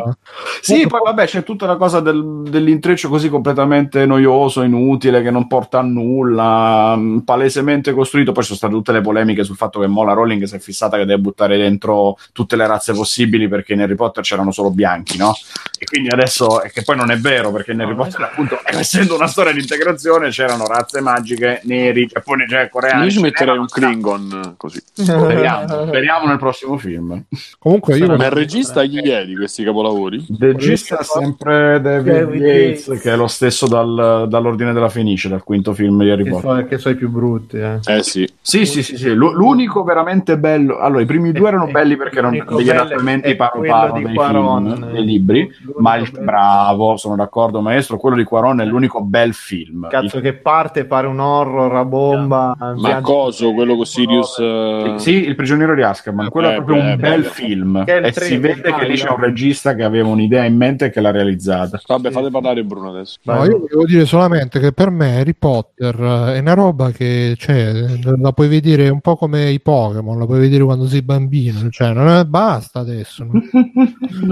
Sì, 0.62 0.86
poi 0.88 1.00
vabbè, 1.06 1.26
c'è 1.26 1.44
tutta 1.44 1.66
la 1.66 1.78
cosa 1.78 2.02
del- 2.02 2.44
dell'intreccio 2.50 3.08
così 3.08 3.30
completamente 3.30 4.06
noioso, 4.06 4.62
inutile, 4.62 5.24
che 5.24 5.32
non 5.32 5.48
porta 5.48 5.80
a 5.80 5.84
nulla, 5.84 6.98
mh, 6.98 7.22
palesemente 7.22 7.94
costruito. 7.94 8.34
Poi 8.34 8.44
ci 8.44 8.50
sono 8.50 8.60
state 8.60 8.74
tutte 8.74 8.92
le 8.92 9.02
polemiche 9.02 9.46
sul 9.46 9.56
fatto 9.56 9.80
che 9.80 9.88
Mola 9.88 10.12
Rowling 10.12 10.44
si 10.44 10.56
è 10.56 10.60
fissata 10.60 10.98
che 10.98 11.06
deve 11.06 11.22
buttare 11.22 11.58
dentro 11.58 12.18
tutte 12.34 12.58
le 12.58 12.68
razze 12.68 12.92
possibili 12.94 13.48
perché 13.48 13.72
in 13.72 13.82
Harry 13.82 13.96
Potter 13.96 14.22
c'erano 14.22 14.52
solo 14.52 14.70
bianchi, 14.70 15.18
no? 15.18 15.34
E 15.80 15.86
quindi 15.86 16.10
adesso, 16.10 16.62
e 16.62 16.72
che 16.72 16.84
poi 16.84 16.96
non 16.98 17.10
è 17.10 17.18
vero, 17.18 17.52
perché 17.52 17.72
in 17.72 17.82
Harry 17.82 17.96
Potter, 17.96 18.22
appunto, 18.22 18.60
essendo 18.68 19.16
una 19.16 19.28
storia 19.28 19.52
di 19.54 19.62
integrazione, 19.62 20.30
c'erano 20.30 20.68
razze 20.68 21.02
magiche, 21.02 21.62
neri, 21.86 22.06
giapponesi, 22.08 22.50
cioè, 22.52 22.70
coreani. 22.70 23.04
Io 23.06 23.10
ci 23.12 23.22
metterei 23.22 23.58
un 23.58 23.66
Klingon 23.68 24.54
così. 24.58 24.82
Speriamo, 24.94 25.68
speriamo 25.88 26.28
nel 26.28 26.38
prossimo 26.38 26.78
film. 26.78 27.24
Comunque 27.60 27.98
io... 27.98 28.08
Ma 28.16 28.26
il 28.26 28.32
regista 28.32 28.84
chi 28.84 29.00
è 29.00 29.26
di 29.26 29.36
questi 29.36 29.64
capolavori? 29.64 30.18
Il 30.28 30.38
regista 30.40 31.00
è 31.00 31.04
sempre 31.04 31.80
David 31.82 32.34
Yates, 32.36 33.00
che 33.02 33.12
è 33.12 33.16
lo 33.16 33.28
stesso 33.28 33.68
dal- 33.68 34.26
dall'Ordine 34.28 34.74
della 34.74 34.90
Fenice, 34.90 35.30
dal 35.30 35.44
quinto 35.44 35.74
film 35.74 36.04
di 36.04 36.10
Harry 36.10 36.28
Potter. 36.30 36.62
so, 36.62 36.66
che 36.68 36.78
so 36.78 36.90
i 36.90 36.96
più 36.96 37.10
brutti. 37.10 37.58
Eh. 37.58 37.80
Eh 37.86 38.04
sì. 38.04 38.28
Sì, 38.42 38.66
sì, 38.66 38.84
sì, 38.84 38.98
sì. 38.98 39.14
L'u- 39.14 39.32
L'unico 39.34 39.84
veramente 39.84 40.38
bello. 40.38 40.78
Allora, 40.80 41.02
i 41.02 41.06
primi 41.06 41.32
due 41.32 41.48
erano 41.48 41.68
Eh, 41.68 41.72
belli 41.72 41.96
perché 41.96 42.20
erano 42.20 42.44
degli 42.56 42.70
adattamenti 42.70 43.36
paro 43.36 43.62
paro 43.62 43.94
dei 43.94 44.06
film, 44.08 44.84
eh. 44.88 44.92
dei 44.92 45.04
libri. 45.06 45.40
L'unico 45.62 45.82
Ma 45.82 45.96
il 45.96 46.10
bello. 46.12 46.26
bravo, 46.26 46.98
sono 46.98 47.16
d'accordo, 47.16 47.62
maestro. 47.62 47.98
Quello 47.98 48.16
di 48.16 48.24
Quaron 48.24 48.62
è 48.62 48.66
l'unico 48.66 49.02
bel 49.02 49.34
film. 49.34 49.88
Cazzo 49.90 50.18
Il- 50.18 50.24
che 50.24 50.34
parte, 50.34 50.86
pare 50.86 51.08
un 51.08 51.20
horror 51.20 51.75
bomba. 51.84 52.56
Ma 52.58 52.74
viaggio- 52.74 53.02
coso, 53.02 53.54
quello 53.54 53.76
con 53.76 53.86
Sirius... 53.86 54.38
eh, 54.40 54.94
Sì, 54.98 55.26
il 55.26 55.36
prigioniero 55.36 55.76
di 55.76 55.82
Azkaban, 55.82 56.30
quello 56.30 56.50
è 56.50 56.52
Eh, 56.52 56.56
proprio 56.56 56.76
beh, 56.82 56.90
un 56.92 56.96
bel 57.00 57.22
beh. 57.24 57.28
film 57.28 57.84
è 57.84 57.98
e 58.06 58.12
tre- 58.12 58.26
si 58.26 58.38
vede 58.38 58.74
che 58.74 58.88
lì 58.88 58.96
c'è 58.96 59.10
un 59.10 59.20
regista 59.20 59.74
che 59.76 59.84
aveva 59.84 60.08
un'idea 60.08 60.46
in 60.46 60.56
mente 60.56 60.86
e 60.86 60.90
che 60.92 61.02
l'ha 61.02 61.12
realizzata. 61.12 61.82
Vabbè, 61.86 62.12
fate 62.12 62.30
parlare 62.30 62.64
Bruno 62.64 62.90
adesso. 62.92 63.18
No, 63.24 63.44
io 63.46 63.60
volevo 63.60 63.86
dire 63.86 64.06
solamente 64.06 64.60
che 64.60 64.72
per 64.72 64.90
me 64.92 65.20
Harry 65.20 65.34
Potter 65.34 66.00
eh, 66.00 66.36
è 66.36 66.40
una 66.40 66.54
roba 66.54 66.92
che 66.92 67.36
cioè, 67.38 67.72
la 68.18 68.32
puoi 68.32 68.48
vedere 68.48 68.90
un 68.90 69.02
po' 69.02 69.16
come 69.16 69.50
i 69.50 69.60
Pokémon, 69.60 70.18
la 70.20 70.26
puoi 70.26 70.40
vedere 70.40 70.64
quando 70.64 70.88
sei 70.88 71.02
bambino, 71.02 71.70
cioè 71.70 71.92
non 71.94 72.08
è, 72.08 72.24
basta 72.26 72.80
adesso. 72.80 73.26
no? 73.26 73.42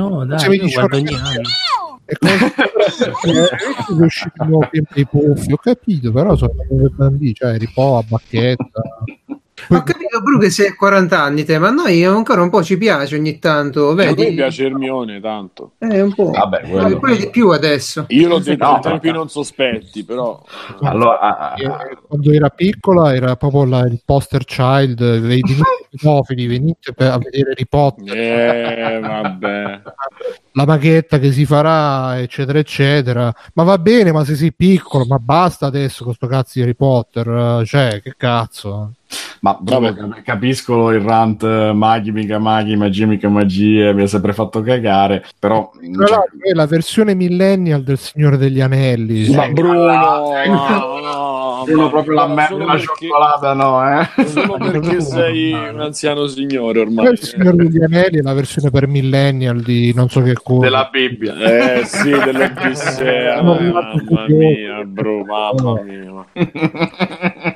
No, 0.10 0.26
dai, 0.26 0.40
Se 0.40 0.50
mi 0.50 0.58
dici 0.60 0.78
ogni 0.78 1.08
anno. 1.14 1.42
E 2.20 3.32
il 3.32 4.48
nuovo 4.48 4.68
film 4.72 4.86
dei 4.94 5.06
puffi, 5.06 5.52
ho 5.52 5.58
capito, 5.58 6.12
però 6.12 6.36
sono 6.36 6.54
come 6.68 6.90
bambini, 6.90 7.34
cioè 7.34 7.56
Harry 7.56 7.70
Potter, 7.74 8.10
Bacchetta. 8.10 8.82
Ho 9.70 9.84
capito 9.84 10.22
Bru 10.22 10.40
che 10.40 10.50
sei 10.50 10.68
a 10.68 10.76
40 10.76 11.22
anni 11.22 11.44
te, 11.44 11.58
ma 11.60 11.70
noi 11.70 12.04
ancora 12.04 12.42
un 12.42 12.50
po' 12.50 12.64
ci 12.64 12.78
piace 12.78 13.16
ogni 13.16 13.40
tanto, 13.40 13.90
A 13.90 13.94
me 13.94 14.14
vedi? 14.14 14.34
piace 14.36 14.66
Hermione 14.66 15.20
tanto. 15.20 15.72
Eh, 15.80 16.02
un 16.02 16.14
po'. 16.14 16.32
Vabbè, 16.32 16.62
quello- 16.70 17.00
poi 17.00 17.18
di 17.18 17.30
più 17.30 17.50
adesso. 17.50 18.06
Io 18.10 18.28
l'ho 18.28 18.40
detto 18.40 18.66
No, 18.66 18.76
in 18.76 18.82
tempi 18.82 19.12
non 19.12 19.30
sospetti, 19.30 20.04
però 20.04 20.42
Allora, 20.82 21.20
ah, 21.20 21.54
Eh, 21.58 21.66
ah, 21.66 21.78
quando 22.08 22.32
era 22.32 22.50
piccola 22.50 23.14
era 23.16 23.36
proprio 23.36 23.66
la- 23.66 23.86
il 23.86 24.02
poster 24.06 24.44
child 24.46 25.20
venite 25.20 25.62
pedofili 25.90 26.48
venite 26.48 26.94
per- 26.94 27.12
a 27.12 27.18
vedere 27.18 27.52
Harry 27.52 27.66
Potter 27.68 28.18
eh, 28.18 29.00
vabbè. 29.00 29.82
la 30.54 30.66
maghetta 30.66 31.20
che 31.20 31.32
si 31.32 31.46
farà 31.46 32.20
eccetera 32.20 32.58
eccetera 32.60 33.34
ma 33.54 33.64
va 33.64 33.78
bene 33.78 34.12
ma 34.12 34.24
se 34.26 34.36
sei 34.36 34.54
piccolo 34.54 35.06
ma 35.06 35.18
basta 35.20 35.66
adesso 35.68 36.04
con 36.04 36.14
sto 36.14 36.28
cazzo 36.28 36.52
di 36.56 36.62
Harry 36.62 36.74
Potter 36.76 37.28
eh, 37.62 37.66
cioè 37.66 38.02
che 38.02 38.14
cazzo 38.18 38.94
ma 39.42 39.60
cap- 39.66 40.22
capisco 40.24 40.92
il 40.92 41.02
rant 41.02 41.44
eh, 41.44 41.72
maghi, 41.74 42.12
mica 42.12 42.40
maghi, 42.40 42.76
magie, 42.76 43.06
mica 43.06 43.30
magie, 43.30 43.94
mi 43.94 44.04
ha 44.04 44.08
sempre 44.08 44.34
fatto 44.34 44.62
cagare, 44.62 45.24
però... 45.40 45.70
Tra 45.96 46.06
cioè, 46.06 46.24
è 46.52 46.54
la 46.54 46.66
versione 46.66 47.14
millennial 47.16 47.84
del 47.84 47.98
Signore 47.98 48.38
degli 48.38 48.62
Anelli 48.62 49.34
Ma 49.34 49.48
Bruno, 49.50 49.74
no, 49.74 50.32
no, 50.46 51.00
no, 51.00 51.64
Bruno 51.66 51.82
ma- 51.84 51.90
proprio 51.90 52.14
la 52.14 52.28
merda 52.28 52.66
perché- 52.66 52.80
cioccolata, 52.80 53.54
no, 53.54 54.00
eh? 54.00 54.26
Solo 54.26 54.58
perché 54.58 55.02
sei 55.02 55.52
un 55.54 55.80
anziano 55.82 56.28
signore 56.28 56.80
ormai. 56.82 57.12
il 57.12 57.20
Signore 57.20 57.56
degli 57.58 57.82
Anelli 57.84 58.20
è 58.20 58.22
la 58.22 58.34
versione 58.34 58.70
per 58.70 58.88
millennial 58.88 59.62
di 59.62 59.94
non 59.94 60.10
so 60.10 60.22
che 60.22 60.34
cosa 60.42 60.62
Della 60.62 60.90
Bibbia. 60.92 61.36
Eh 61.36 61.86
sì, 61.86 62.10
dell'Odissea, 62.10 63.42
No, 63.42 63.54
mamma 63.60 64.26
mia, 64.28 64.84
bro, 64.86 65.24
mamma 65.26 65.82
mia. 65.84 67.52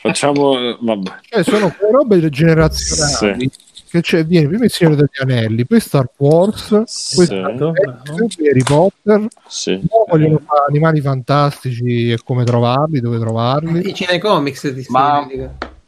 Facciamo, 0.00 0.76
vabbè. 0.80 1.10
Cioè, 1.22 1.42
sono 1.42 1.74
quelle 1.76 1.92
robe 1.92 2.28
generazionali 2.28 3.50
che 3.90 4.00
c'è, 4.02 4.24
viene 4.24 4.48
prima 4.48 4.64
il 4.66 4.70
Signore 4.70 4.96
degli 4.96 5.08
Anelli 5.22 5.64
poi 5.64 5.80
Star 5.80 6.10
Wars 6.18 6.68
poi 6.68 6.82
Sì. 6.86 7.24
Star 7.24 7.54
Trek, 7.56 8.02
poi 8.04 8.48
Harry 8.48 8.62
Potter 8.62 9.26
Sì. 9.46 9.80
poi 9.88 10.04
vogliono 10.10 10.42
fare 10.44 10.64
animali 10.68 11.00
fantastici 11.00 12.10
e 12.12 12.18
come 12.22 12.44
trovarli 12.44 13.00
dove 13.00 13.18
trovarli 13.18 13.80
Dici 13.80 14.04
nei 14.06 14.18
comics 14.18 14.68
di 14.70 14.84
Ma- 14.88 15.26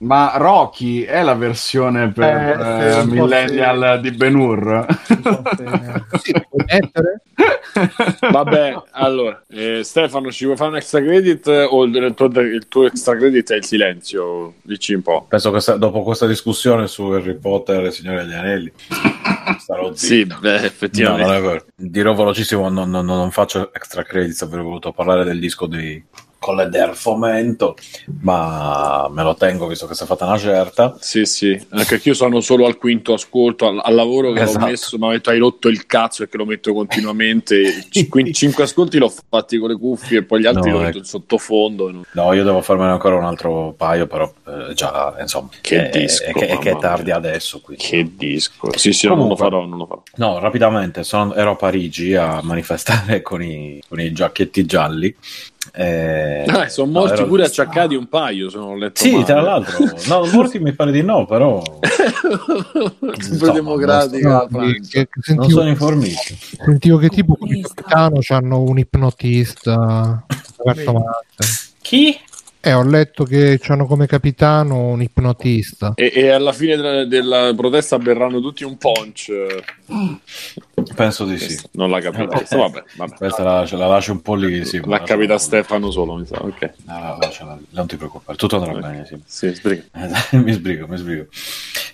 Ma 0.00 0.32
Rocky 0.36 1.02
è 1.02 1.22
la 1.22 1.34
versione 1.34 2.10
per 2.10 2.58
Eh, 2.58 3.00
eh, 3.00 3.04
millennial 3.04 4.00
di 4.00 4.10
Ben 4.12 4.34
Hur? 4.34 4.86
Sì, 6.22 6.32
mettere 6.66 7.22
Vabbè, 8.30 8.82
allora, 8.92 9.42
eh, 9.48 9.82
Stefano, 9.84 10.30
ci 10.32 10.44
vuoi 10.44 10.56
fare 10.56 10.70
un 10.70 10.76
extra 10.76 11.00
credit 11.00 11.46
o 11.46 11.84
il 11.84 12.12
tuo, 12.14 12.26
il 12.26 12.66
tuo 12.68 12.86
extra 12.86 13.16
credit 13.16 13.52
è 13.52 13.56
il 13.56 13.64
silenzio? 13.64 14.54
Dici 14.62 14.94
un 14.94 15.02
po'. 15.02 15.26
Penso 15.28 15.50
che 15.50 15.78
dopo 15.78 16.02
questa 16.02 16.26
discussione 16.26 16.86
su 16.86 17.04
Harry 17.10 17.34
Potter 17.38 17.84
e 17.84 17.90
Signore 17.90 18.24
degli 18.24 18.34
Anelli 18.34 18.72
starò 19.58 19.92
zitto. 19.94 20.34
Sì, 20.34 20.40
beh, 20.40 20.60
No, 20.60 20.64
effettivamente. 20.66 21.26
non 21.26 21.34
è 21.36 21.40
vero. 21.40 21.64
Dirò 21.74 22.14
velocissimo, 22.14 22.68
non, 22.68 22.90
non- 22.90 23.04
non 23.06 23.30
faccio 23.30 23.72
extra 23.72 24.02
credits, 24.02 24.42
avrei 24.42 24.62
voluto 24.62 24.92
parlare 24.92 25.24
del 25.24 25.38
disco 25.38 25.66
di 25.66 26.02
Colle 26.40 26.70
del 26.70 26.94
Fomento, 26.94 27.76
ma 28.22 29.06
me 29.10 29.22
lo 29.22 29.34
tengo 29.34 29.66
visto 29.66 29.86
che 29.86 29.94
si 29.94 30.04
è 30.04 30.06
fatta 30.06 30.24
una 30.24 30.38
certa. 30.38 30.96
Sì, 30.98 31.26
sì, 31.26 31.66
anche 31.68 32.00
io 32.02 32.14
sono 32.14 32.40
solo 32.40 32.64
al 32.64 32.78
quinto 32.78 33.12
ascolto, 33.12 33.66
al, 33.66 33.78
al 33.82 33.94
lavoro 33.94 34.32
che 34.32 34.40
Esatto. 34.40 34.58
l'ho 34.64 34.70
messo, 34.70 34.96
mi 34.98 35.08
ha 35.08 35.10
detto 35.10 35.28
hai 35.28 35.38
rotto 35.38 35.68
il 35.68 35.84
cazzo 35.84 36.22
e 36.22 36.28
che 36.30 36.38
lo 36.38 36.46
metto 36.46 36.72
continuamente. 36.72 37.84
Cin- 37.92 38.32
cinque 38.32 38.64
ascolti 38.64 38.96
l'ho 38.96 39.12
fatti 39.28 39.58
con 39.58 39.68
le 39.68 39.76
cuffie 39.76 40.18
e 40.20 40.22
poi 40.22 40.40
gli 40.40 40.46
altri 40.46 40.70
No, 40.70 40.76
l'ho 40.76 40.76
ecco. 40.78 40.86
metto 40.86 40.98
in 40.98 41.04
sottofondo. 41.04 41.90
no? 41.90 42.04
No, 42.12 42.32
io 42.32 42.42
devo 42.42 42.62
farmene 42.62 42.92
ancora 42.92 43.16
un 43.16 43.24
altro 43.24 43.74
paio, 43.76 44.06
però 44.06 44.32
eh, 44.46 44.72
già, 44.72 45.14
insomma, 45.20 45.50
Che 45.60 45.90
è- 45.90 45.98
disco, 45.98 46.24
è, 46.24 46.32
che, 46.32 46.46
è 46.46 46.56
che 46.58 46.70
è 46.70 46.76
tardi 46.78 47.10
adesso. 47.10 47.60
Quindi. 47.60 47.84
Che 47.84 48.12
disco. 48.16 48.70
Sì, 48.78 48.94
sì, 48.94 49.06
no, 49.08 49.14
non 49.14 49.28
lo 49.28 49.34
Comunque. 49.34 49.44
farò, 49.58 49.66
non 49.68 49.76
lo 49.78 49.84
farò. 49.86 50.02
No, 50.14 50.38
rapidamente, 50.38 51.04
sono- 51.04 51.34
ero 51.34 51.50
a 51.50 51.56
Parigi 51.56 52.14
a 52.14 52.40
manifestare 52.42 53.20
con 53.22 53.42
i, 53.42 53.78
con 53.86 54.00
i 54.00 54.10
giacchetti 54.10 54.64
gialli. 54.64 55.14
Eh, 55.72 56.44
Ah, 56.48 56.68
sono 56.68 56.90
no, 56.90 56.98
morti 57.00 57.14
ero- 57.20 57.26
pure 57.26 57.44
acciaccati 57.44 57.94
un 57.94 58.08
paio, 58.08 58.48
se 58.50 58.56
non 58.58 58.68
ho 58.70 58.74
letto 58.76 59.02
Sì, 59.02 59.12
male. 59.12 59.24
tra 59.24 59.40
l'altro, 59.40 59.78
no, 60.06 60.26
morti 60.32 60.58
mi 60.58 60.72
pare 60.72 60.90
di 60.92 61.02
no, 61.02 61.26
però 61.26 61.62
Insomma, 63.16 63.52
democratica 63.52 64.28
No, 64.28 64.46
Francia. 64.50 64.72
che- 64.72 64.88
che 64.88 65.08
non 65.14 65.22
sentivo, 65.22 65.58
sono 65.58 65.68
informissimo. 65.68 66.38
sentivo 66.64 66.96
che 66.98 67.08
tipo 67.08 67.36
il 67.40 67.60
capitano 67.62 68.18
hanno 68.28 68.60
un 68.62 68.78
ipnotista. 68.78 70.24
Chi? 71.82 72.18
Eh, 72.62 72.74
ho 72.74 72.82
letto 72.82 73.24
che 73.24 73.58
hanno 73.68 73.86
come 73.86 74.06
capitano 74.06 74.88
un 74.88 75.00
ipnotista. 75.00 75.92
E, 75.94 76.12
e 76.14 76.28
alla 76.28 76.52
fine 76.52 76.76
della, 76.76 77.04
della 77.06 77.54
protesta 77.56 77.98
berranno 77.98 78.38
tutti 78.40 78.64
un 78.64 78.76
punch. 78.76 79.32
Penso 80.94 81.24
di 81.24 81.38
sì. 81.38 81.58
Non 81.72 81.88
l'ha 81.88 82.00
capito. 82.00 82.26
questo, 82.26 82.58
Vabbè, 82.58 82.84
vabbè. 82.96 83.16
Questa 83.16 83.42
la, 83.42 83.64
ce 83.64 83.76
la 83.76 83.86
lascio 83.86 84.12
un 84.12 84.20
po' 84.20 84.34
lì. 84.34 84.62
Sì, 84.66 84.78
L'ha 84.84 85.02
capita 85.02 85.38
Stefano 85.38 85.90
solo, 85.90 86.16
mi 86.16 86.26
sa. 86.26 86.36
Ok. 86.42 86.72
No, 86.84 87.16
lasciala 87.18 87.54
lì, 87.54 87.64
non 87.70 87.86
ti 87.86 87.96
preoccupare, 87.96 88.36
tutto 88.36 88.56
andrà 88.56 88.74
bene. 88.74 89.06
Sì. 89.06 89.18
Sì, 89.24 89.54
sbriga. 89.54 89.84
mi 90.32 90.52
sbrigo, 90.52 90.86
mi 90.86 90.98
sbrigo. 90.98 91.28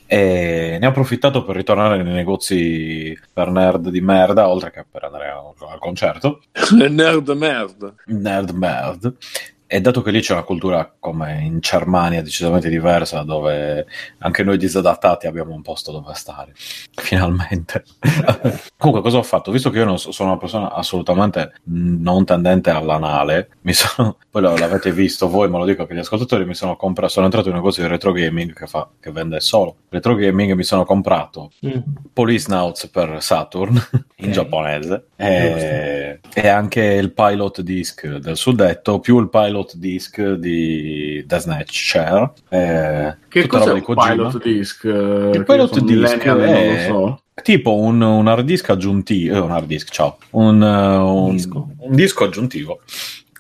E 0.09 0.79
ne 0.81 0.87
ho 0.87 0.91
approfittato 0.91 1.45
per 1.45 1.55
ritornare 1.55 2.03
nei 2.03 2.13
negozi 2.13 3.17
per 3.33 3.51
nerd 3.51 3.89
di 3.89 4.01
merda, 4.01 4.49
oltre 4.49 4.73
che 4.73 4.85
per 4.91 5.05
andare 5.05 5.29
al, 5.29 5.53
al 5.69 5.79
concerto. 5.79 6.43
Nerd 6.89 7.29
merda. 7.31 7.95
Nerd 8.07 8.51
merd. 8.51 9.15
E 9.67 9.81
dato 9.81 10.03
che 10.03 10.11
lì 10.11 10.21
c'è 10.21 10.33
una 10.33 10.43
cultura 10.45 10.93
come 10.99 11.43
in 11.43 11.59
Germania 11.61 12.23
decisamente 12.23 12.69
diversa, 12.69 13.23
dove 13.23 13.87
anche 14.19 14.43
noi 14.45 14.59
disadattati 14.59 15.27
abbiamo 15.27 15.55
un 15.55 15.63
posto 15.63 15.91
dove 15.93 16.15
stare, 16.15 16.53
finalmente. 16.95 17.85
Comunque, 18.77 19.03
cosa 19.03 19.19
ho 19.19 19.23
fatto? 19.23 19.51
Visto 19.51 19.71
che 19.71 19.79
io 19.79 19.85
non 19.85 19.99
so- 19.99 20.13
sono 20.13 20.31
una 20.31 20.39
persona 20.39 20.73
assolutamente 20.73 21.55
non 21.65 22.25
tendente 22.25 22.71
all'anale, 22.71 23.49
mi 23.63 23.73
sono, 23.73 24.19
poi 24.31 24.43
lo- 24.43 24.57
l'avete 24.57 24.93
visto 24.93 25.29
voi, 25.29 25.49
ma 25.49 25.59
lo 25.59 25.65
dico 25.65 25.83
anche 25.83 25.93
agli 25.95 26.01
ascoltatori, 26.01 26.45
mi 26.45 26.55
sono 26.55 26.77
comprato, 26.77 27.13
sono 27.13 27.25
entrato 27.27 27.49
in 27.49 27.55
un 27.55 27.61
negozio 27.61 27.83
di 27.83 27.89
retro 27.89 28.13
gaming 28.13 28.53
che, 28.53 28.67
fa, 28.67 28.89
che 29.01 29.11
vende 29.11 29.41
solo 29.41 29.77
retro 29.89 30.15
gaming 30.15 30.51
e 30.51 30.55
mi 30.55 30.63
sono 30.65 30.85
comprato 30.85 31.51
Mm. 31.65 31.79
Police 32.13 32.47
Nauts 32.49 32.89
per 32.89 33.23
Saturn 33.23 33.81
in 34.17 34.33
giapponese 34.33 35.07
e, 35.17 36.21
e 36.35 36.49
anche 36.49 36.83
il 36.83 37.13
pilot 37.13 37.61
disc 37.63 38.07
del 38.07 38.37
suddetto 38.37 39.01
più 39.01 39.19
il 39.21 39.29
pilot 39.31 39.56
disc 39.75 40.21
di 40.35 41.25
The 41.27 41.39
Snatcher 41.39 42.33
eh, 42.49 43.17
Che 43.29 43.47
cos'è 43.47 43.73
un 43.73 43.83
pilot 43.83 44.43
disc? 44.43 44.85
Il 44.85 45.45
pilot 45.47 45.81
disc 45.81 46.19
è 46.19 46.35
Non 46.35 46.67
lo 46.73 46.79
so. 47.09 47.21
tipo 47.43 47.75
un, 47.77 48.01
un 48.01 48.27
hard 48.29 48.45
disk 48.45 48.71
aggiuntivo, 48.71 49.35
eh, 49.35 49.39
un 49.39 49.51
hard 49.51 49.67
disk, 49.67 49.91
ciao, 49.91 50.19
un, 50.31 50.63
eh, 50.63 50.97
un- 50.97 51.31
Disco. 51.33 51.69
un 51.79 51.95
disco 51.95 52.25
aggiuntivo 52.25 52.81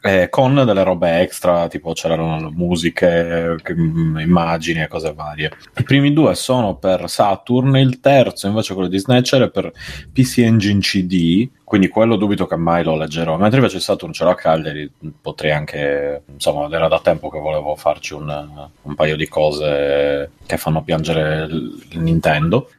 eh, 0.03 0.28
con 0.28 0.55
delle 0.55 0.85
robe 0.85 1.19
extra, 1.20 1.67
tipo 1.67 1.93
c'erano 1.93 2.49
musiche, 2.55 3.57
che- 3.61 3.75
mm, 3.75 4.19
immagini 4.19 4.81
e 4.83 4.86
cose 4.86 5.12
varie. 5.12 5.51
I 5.78 5.83
primi 5.83 6.12
due 6.12 6.36
sono 6.36 6.77
per 6.77 7.11
Saturn, 7.11 7.75
il 7.77 7.99
terzo 7.99 8.47
invece 8.47 8.75
quello 8.75 8.89
di 8.89 8.99
Snatcher 8.99 9.43
è 9.43 9.51
per 9.51 9.73
PC 10.12 10.39
Engine 10.39 10.78
CD, 10.78 11.49
quindi 11.67 11.89
quello 11.89 12.15
dubito 12.15 12.47
che 12.47 12.55
mai 12.55 12.85
lo 12.85 12.97
leggerò, 12.97 13.36
mentre 13.36 13.59
invece 13.59 13.78
il 13.78 13.83
Saturn 13.83 14.12
ce 14.12 14.23
l'ho 14.23 14.31
a 14.31 14.35
Cagliari, 14.36 14.89
potrei 15.20 15.51
anche, 15.51 16.23
insomma, 16.33 16.69
era 16.70 16.86
da 16.86 17.01
tempo 17.01 17.28
che 17.28 17.41
volevo 17.41 17.75
farci 17.75 18.15
un, 18.15 18.69
un 18.83 18.95
paio 18.95 19.17
di 19.17 19.27
cose 19.27 20.31
che 20.47 20.59
fanno 20.59 20.85
piangere 20.85 21.47
il 21.47 21.99
Nintendo, 21.99 22.70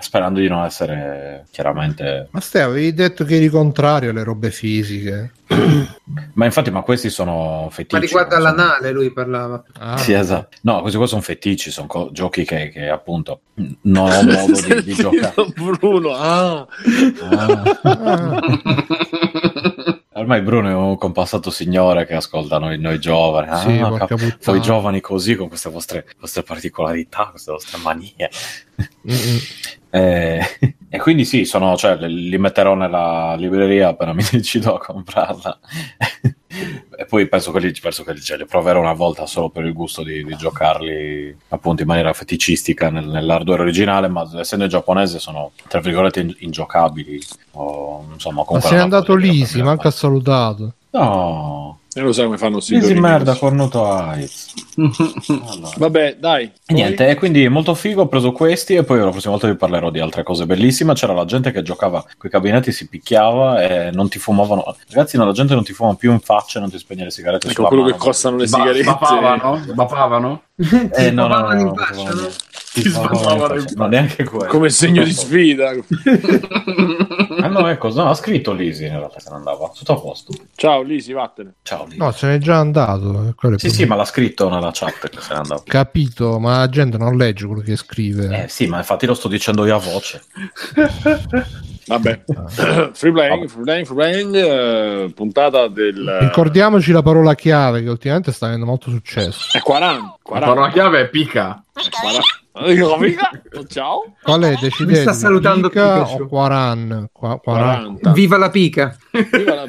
sperando 0.00 0.40
di 0.40 0.48
non 0.48 0.64
essere 0.64 1.46
chiaramente... 1.52 2.26
Ma 2.32 2.40
stai, 2.40 2.62
avevi 2.62 2.92
detto 2.92 3.22
che 3.22 3.36
eri 3.36 3.48
contrario 3.48 4.10
alle 4.10 4.24
robe 4.24 4.50
fisiche. 4.50 5.30
Ma 6.34 6.46
infatti, 6.46 6.70
ma 6.70 6.80
questi 6.80 7.10
sono 7.10 7.68
feticci. 7.70 7.94
Ma 7.94 8.00
riguardo 8.00 8.34
sono- 8.34 8.48
all'anale 8.48 8.90
lui 8.90 9.12
parlava. 9.12 9.62
Ah, 9.78 9.98
Sì, 9.98 10.12
esatto. 10.12 10.56
No, 10.62 10.80
questi 10.80 10.96
qua 10.96 11.06
sono 11.06 11.20
feticci, 11.20 11.70
sono 11.70 11.86
co- 11.86 12.08
giochi 12.10 12.44
che, 12.44 12.70
che 12.70 12.88
appunto 12.88 13.40
non 13.82 14.10
ho 14.10 14.22
modo 14.22 14.60
di, 14.60 14.82
di 14.82 14.92
giocare. 14.94 15.34
Bruno, 15.54 16.14
ah. 16.14 16.66
ah. 17.30 18.30
Ormai 20.14 20.42
Bruno 20.42 20.68
è 20.68 20.74
un 20.74 20.96
compassato 20.98 21.50
signore 21.50 22.06
che 22.06 22.14
ascolta 22.14 22.58
noi, 22.58 22.78
noi 22.78 22.98
giovani. 23.00 23.48
Ah, 23.48 23.58
Sì, 23.58 23.78
cap- 23.78 24.38
voi 24.44 24.60
giovani 24.60 25.00
così, 25.00 25.34
con 25.36 25.48
queste 25.48 25.70
vostre, 25.70 26.06
vostre 26.20 26.42
particolarità, 26.42 27.28
queste 27.30 27.50
vostre 27.52 27.78
manie. 27.78 28.30
Eh, 29.94 30.40
e 30.94 30.98
quindi 30.98 31.24
sì, 31.24 31.46
sono, 31.46 31.74
cioè, 31.74 31.96
li 31.96 32.36
metterò 32.36 32.74
nella 32.74 33.34
libreria 33.38 33.88
appena 33.88 34.12
mi 34.12 34.22
decido 34.30 34.74
a 34.74 34.78
comprarla. 34.78 35.58
e 36.98 37.06
poi 37.06 37.26
penso 37.28 37.50
che 37.50 37.60
li, 37.60 37.72
penso 37.80 38.04
che 38.04 38.12
li, 38.12 38.20
cioè, 38.20 38.36
li 38.36 38.44
proverò 38.44 38.78
una 38.78 38.92
volta 38.92 39.24
solo 39.24 39.48
per 39.48 39.64
il 39.64 39.72
gusto 39.72 40.02
di, 40.02 40.22
di 40.22 40.36
giocarli 40.36 41.34
appunto 41.48 41.80
in 41.80 41.88
maniera 41.88 42.12
feticistica 42.12 42.90
nel- 42.90 43.08
nell'hardware 43.08 43.62
originale, 43.62 44.08
ma 44.08 44.28
essendo 44.38 44.66
giapponese 44.66 45.18
sono 45.18 45.52
tra 45.66 45.80
virgolette 45.80 46.20
in- 46.20 46.36
ingiocabili. 46.40 47.18
O, 47.52 48.06
insomma, 48.12 48.44
Ma 48.46 48.60
sei 48.60 48.78
andato 48.78 49.14
lì, 49.14 49.38
preferirei 49.38 49.62
manca 49.62 49.90
salutato. 49.90 50.74
No, 50.90 51.78
E 51.94 52.00
lo 52.00 52.10
sai 52.12 52.24
come 52.24 52.38
fanno 52.38 52.58
sti 52.58 52.74
Easy 52.76 52.94
merda, 52.94 53.34
cornuto 53.36 53.84
AIDS. 53.86 54.54
Allora. 55.28 55.74
Vabbè, 55.76 56.16
dai. 56.18 56.50
E 56.66 56.72
niente, 56.72 57.06
e 57.08 57.14
quindi 57.16 57.46
molto 57.48 57.74
figo, 57.74 58.02
ho 58.02 58.08
preso 58.08 58.32
questi 58.32 58.74
e 58.74 58.82
poi 58.82 58.98
la 59.00 59.10
prossima 59.10 59.32
volta 59.32 59.46
vi 59.48 59.56
parlerò 59.56 59.90
di 59.90 60.00
altre 60.00 60.22
cose 60.22 60.46
bellissime. 60.46 60.94
C'era 60.94 61.12
la 61.12 61.26
gente 61.26 61.50
che 61.50 61.62
giocava 61.62 62.02
coi 62.16 62.30
cabinetti, 62.30 62.72
si 62.72 62.88
picchiava 62.88 63.62
e 63.62 63.90
non 63.90 64.08
ti 64.08 64.18
fumavano. 64.18 64.64
Ragazzi, 64.88 65.18
no, 65.18 65.26
la 65.26 65.32
gente 65.32 65.52
non 65.54 65.64
ti 65.64 65.74
fuma 65.74 65.94
più 65.94 66.12
in 66.12 66.20
faccia 66.20 66.58
e 66.58 66.62
non 66.62 66.70
ti 66.70 66.78
spegne 66.78 67.04
le 67.04 67.10
sigarette 67.10 67.46
Ecco 67.48 67.56
sulla 67.56 67.68
quello 67.68 67.84
che 67.84 67.90
mano. 67.90 68.02
costano 68.02 68.36
le 68.38 68.46
Ba- 68.46 68.56
sigarette. 68.58 68.84
Bapavano? 68.84 69.64
Bapavano? 69.74 70.42
Ti 70.56 70.88
Eh, 70.92 71.10
no, 71.10 71.26
no, 71.26 71.40
no, 71.40 71.60
in 71.60 71.74
faccia, 71.74 72.10
no? 72.14 72.28
Ti 72.72 72.88
spavano 72.88 73.34
in 73.34 73.40
faccia. 73.62 73.74
No, 73.76 73.86
neanche 73.88 74.24
quello. 74.24 74.46
Come 74.50 74.70
segno 74.70 75.04
di 75.04 75.12
sfida. 75.12 75.72
Ah 77.40 77.48
no, 77.48 77.66
ecco, 77.68 77.88
no, 77.92 78.08
ha 78.08 78.14
scritto 78.14 78.52
Lisi 78.52 78.84
in 78.84 78.98
realtà 78.98 79.20
se 79.20 79.30
ne 79.30 79.36
andava. 79.36 79.70
Tutto 79.74 79.92
a 79.92 80.00
posto. 80.00 80.32
Ciao 80.54 80.82
Lisi, 80.82 81.12
vattene. 81.12 81.54
Ciao 81.62 81.84
Lisi. 81.84 81.98
No, 81.98 82.10
se 82.12 82.26
n'è 82.26 82.38
già 82.38 82.58
andato. 82.58 83.34
Sì, 83.56 83.70
sì, 83.70 83.84
ma 83.84 83.94
l'ha 83.94 84.04
scritto 84.04 84.48
nella 84.48 84.70
chat 84.72 85.08
che 85.08 85.20
se 85.20 85.32
ne 85.32 85.40
andava. 85.40 85.62
Capito, 85.64 86.38
ma 86.38 86.58
la 86.58 86.68
gente 86.68 86.98
non 86.98 87.16
legge 87.16 87.46
quello 87.46 87.62
che 87.62 87.76
scrive. 87.76 88.44
Eh 88.44 88.48
sì, 88.48 88.66
ma 88.66 88.78
infatti 88.78 89.06
lo 89.06 89.14
sto 89.14 89.28
dicendo 89.28 89.64
io 89.64 89.76
a 89.76 89.78
voce. 89.78 90.22
Vabbè. 91.86 92.22
free 92.92 93.12
playing, 93.12 93.48
free 93.48 93.64
playing, 93.64 93.86
free 93.86 93.96
playing, 93.96 94.34
eh, 94.34 95.12
puntata 95.14 95.68
del... 95.68 96.18
Ricordiamoci 96.20 96.92
la 96.92 97.02
parola 97.02 97.34
chiave 97.34 97.82
che 97.82 97.88
ultimamente 97.88 98.32
sta 98.32 98.46
avendo 98.46 98.66
molto 98.66 98.90
successo. 98.90 99.56
È 99.56 99.60
40. 99.60 100.00
La 100.02 100.18
40. 100.22 100.46
parola 100.46 100.70
chiave 100.70 101.00
è 101.00 101.08
pica. 101.08 101.62
40. 101.72 102.20
Dico, 102.66 102.96
mica. 102.98 103.30
Ciao. 103.66 104.14
Qual 104.22 104.42
è? 104.42 104.54
Decidete. 104.60 105.00
sta 105.00 105.12
salutando 105.14 105.68
Pica 105.70 106.02
Pikachu. 106.02 106.22
o 106.22 106.28
40? 106.28 107.08
Qua- 107.10 107.38
40. 107.38 107.74
40. 107.74 108.12
Viva 108.12 108.36
la 108.36 108.50
pica. 108.50 108.96
Viva 109.10 109.54
la- 109.54 109.64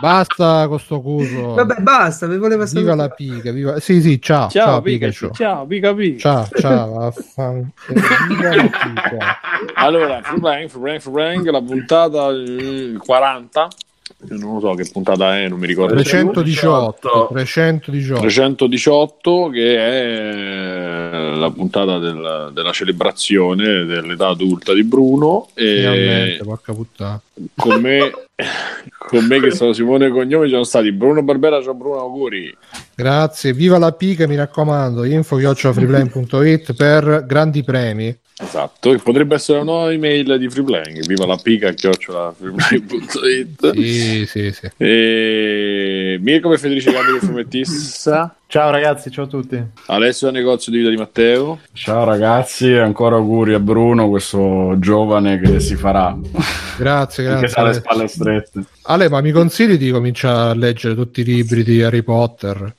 Basta 0.00 0.66
con 0.68 0.78
sto 0.78 1.00
coso. 1.00 1.54
Vabbè, 1.54 1.76
basta, 1.80 2.26
mi 2.26 2.36
voleva 2.38 2.64
Viva 2.64 2.66
salutare. 2.66 2.96
la 2.96 3.08
pica. 3.08 3.50
Viva... 3.52 3.80
Sì, 3.80 4.00
sì, 4.00 4.20
ciao. 4.20 4.48
Ciao, 4.48 4.66
Ciao. 4.66 4.82
Pikachu. 4.82 5.30
Ciao, 5.32 5.66
Pika 5.66 5.94
Pika. 5.94 6.18
Ciao, 6.18 6.48
ciao. 6.58 6.92
vaffan- 6.94 7.70
Viva 8.28 8.54
la 8.54 8.62
pica. 8.62 9.38
Allora, 9.74 10.20
playing, 10.38 10.68
free 10.68 11.00
playing, 11.00 11.48
la 11.50 11.60
puntata 11.62 12.30
eh, 12.30 12.94
40. 12.98 13.68
Non 14.26 14.54
lo 14.54 14.60
so 14.60 14.74
che 14.74 14.88
puntata 14.90 15.38
è, 15.38 15.48
non 15.48 15.58
mi 15.58 15.66
ricordo. 15.66 15.94
più. 15.94 16.02
318. 16.02 17.28
318. 17.32 18.20
318 18.20 19.48
che 19.52 19.76
è 19.76 21.34
la 21.36 21.50
puntata 21.50 21.98
del- 21.98 22.50
della 22.52 22.72
celebrazione 22.72 23.84
dell'età 23.84 24.28
adulta 24.28 24.72
di 24.72 24.82
Bruno 24.84 25.48
e 25.54 25.76
Finalmente, 25.76 26.44
porca 26.44 26.72
puttana. 26.72 27.20
con 27.54 27.80
me, 27.80 28.12
con 28.98 29.26
me 29.26 29.40
che 29.40 29.50
sono 29.50 29.72
Simone 29.74 30.08
Cognome 30.08 30.46
ci 30.46 30.52
sono 30.52 30.64
stati 30.64 30.90
Bruno 30.92 31.22
Barbera, 31.22 31.62
ciao 31.62 31.74
Bruno, 31.74 31.98
auguri 32.00 32.56
Grazie, 32.94 33.52
viva 33.52 33.76
la 33.78 33.92
pica, 33.92 34.26
mi 34.26 34.36
raccomando, 34.36 35.04
info.freeplane.it 35.04 36.74
per 36.74 37.24
grandi 37.26 37.62
premi. 37.64 38.16
Esatto, 38.36 38.96
potrebbe 39.02 39.34
essere 39.36 39.58
una 39.60 39.70
nuova 39.70 39.92
email 39.92 40.36
di 40.38 40.48
Freeplaying 40.48 41.06
viva 41.06 41.26
la 41.26 41.36
pica 41.36 41.70
chiocciola 41.72 42.34
freeplaying.it 42.36 43.72
Sì, 43.74 44.26
sì, 44.26 44.52
sì. 44.52 44.70
e 44.76 46.18
Mirko 46.20 46.48
per 46.48 46.58
Federici 46.58 46.90
Gabri 46.90 47.18
che 47.18 47.26
fumettista 47.26 48.34
Ciao 48.46 48.70
ragazzi, 48.70 49.10
ciao 49.10 49.24
a 49.24 49.26
tutti. 49.26 49.60
Alessio 49.86 50.28
da 50.30 50.32
negozio 50.38 50.70
di 50.70 50.78
vita 50.78 50.90
di 50.90 50.96
Matteo 50.96 51.58
Ciao 51.72 52.04
ragazzi, 52.04 52.68
e 52.70 52.78
ancora 52.78 53.16
auguri 53.16 53.52
a 53.54 53.58
Bruno, 53.58 54.08
questo 54.08 54.76
giovane 54.78 55.40
che 55.40 55.58
si 55.58 55.74
farà, 55.74 56.16
Grazie, 56.78 57.24
che 57.24 57.30
ha 57.30 57.34
le 57.40 57.48
grazie. 57.48 57.72
spalle 57.80 58.06
strette. 58.06 58.62
Ale, 58.82 59.08
ma 59.08 59.20
mi 59.22 59.32
consigli 59.32 59.76
di 59.76 59.90
cominciare 59.90 60.50
a 60.50 60.54
leggere 60.54 60.94
tutti 60.94 61.22
i 61.22 61.24
libri 61.24 61.64
di 61.64 61.82
Harry 61.82 62.02
Potter? 62.02 62.76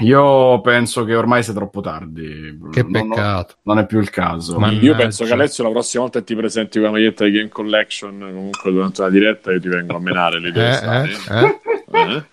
Io 0.00 0.60
penso 0.62 1.04
che 1.04 1.14
ormai 1.14 1.42
sia 1.42 1.52
troppo 1.52 1.80
tardi. 1.80 2.58
Che 2.72 2.82
Non- 2.82 2.90
peccato. 3.10 3.54
Non, 3.62 3.78
è 3.78 3.86
più 3.86 3.98
il 4.00 4.08
caso. 4.10 4.58
Ma- 4.58 4.68
io 4.68 4.74
Mannaggia. 4.78 4.96
penso 4.96 5.24
che 5.24 5.32
Alessio 5.32 5.64
la 5.64 5.70
prossima 5.70 6.02
volta 6.04 6.18
che 6.20 6.24
ti 6.24 6.34
presenti 6.34 6.78
con 6.78 6.86
la 6.86 6.92
maglietta 6.92 7.24
di 7.24 7.30
Game 7.32 7.48
Collection 7.48 8.18
comunque 8.18 8.72
durante 8.72 9.02
la 9.02 9.10
diretta 9.10 9.52
io 9.52 9.60
ti 9.60 9.68
vengo 9.68 9.96
a 9.96 10.00
menare 10.00 10.40
le 10.40 10.48
idee 10.48 10.80
Eh, 10.80 11.36
eh, 11.36 11.58
eh? 11.92 12.24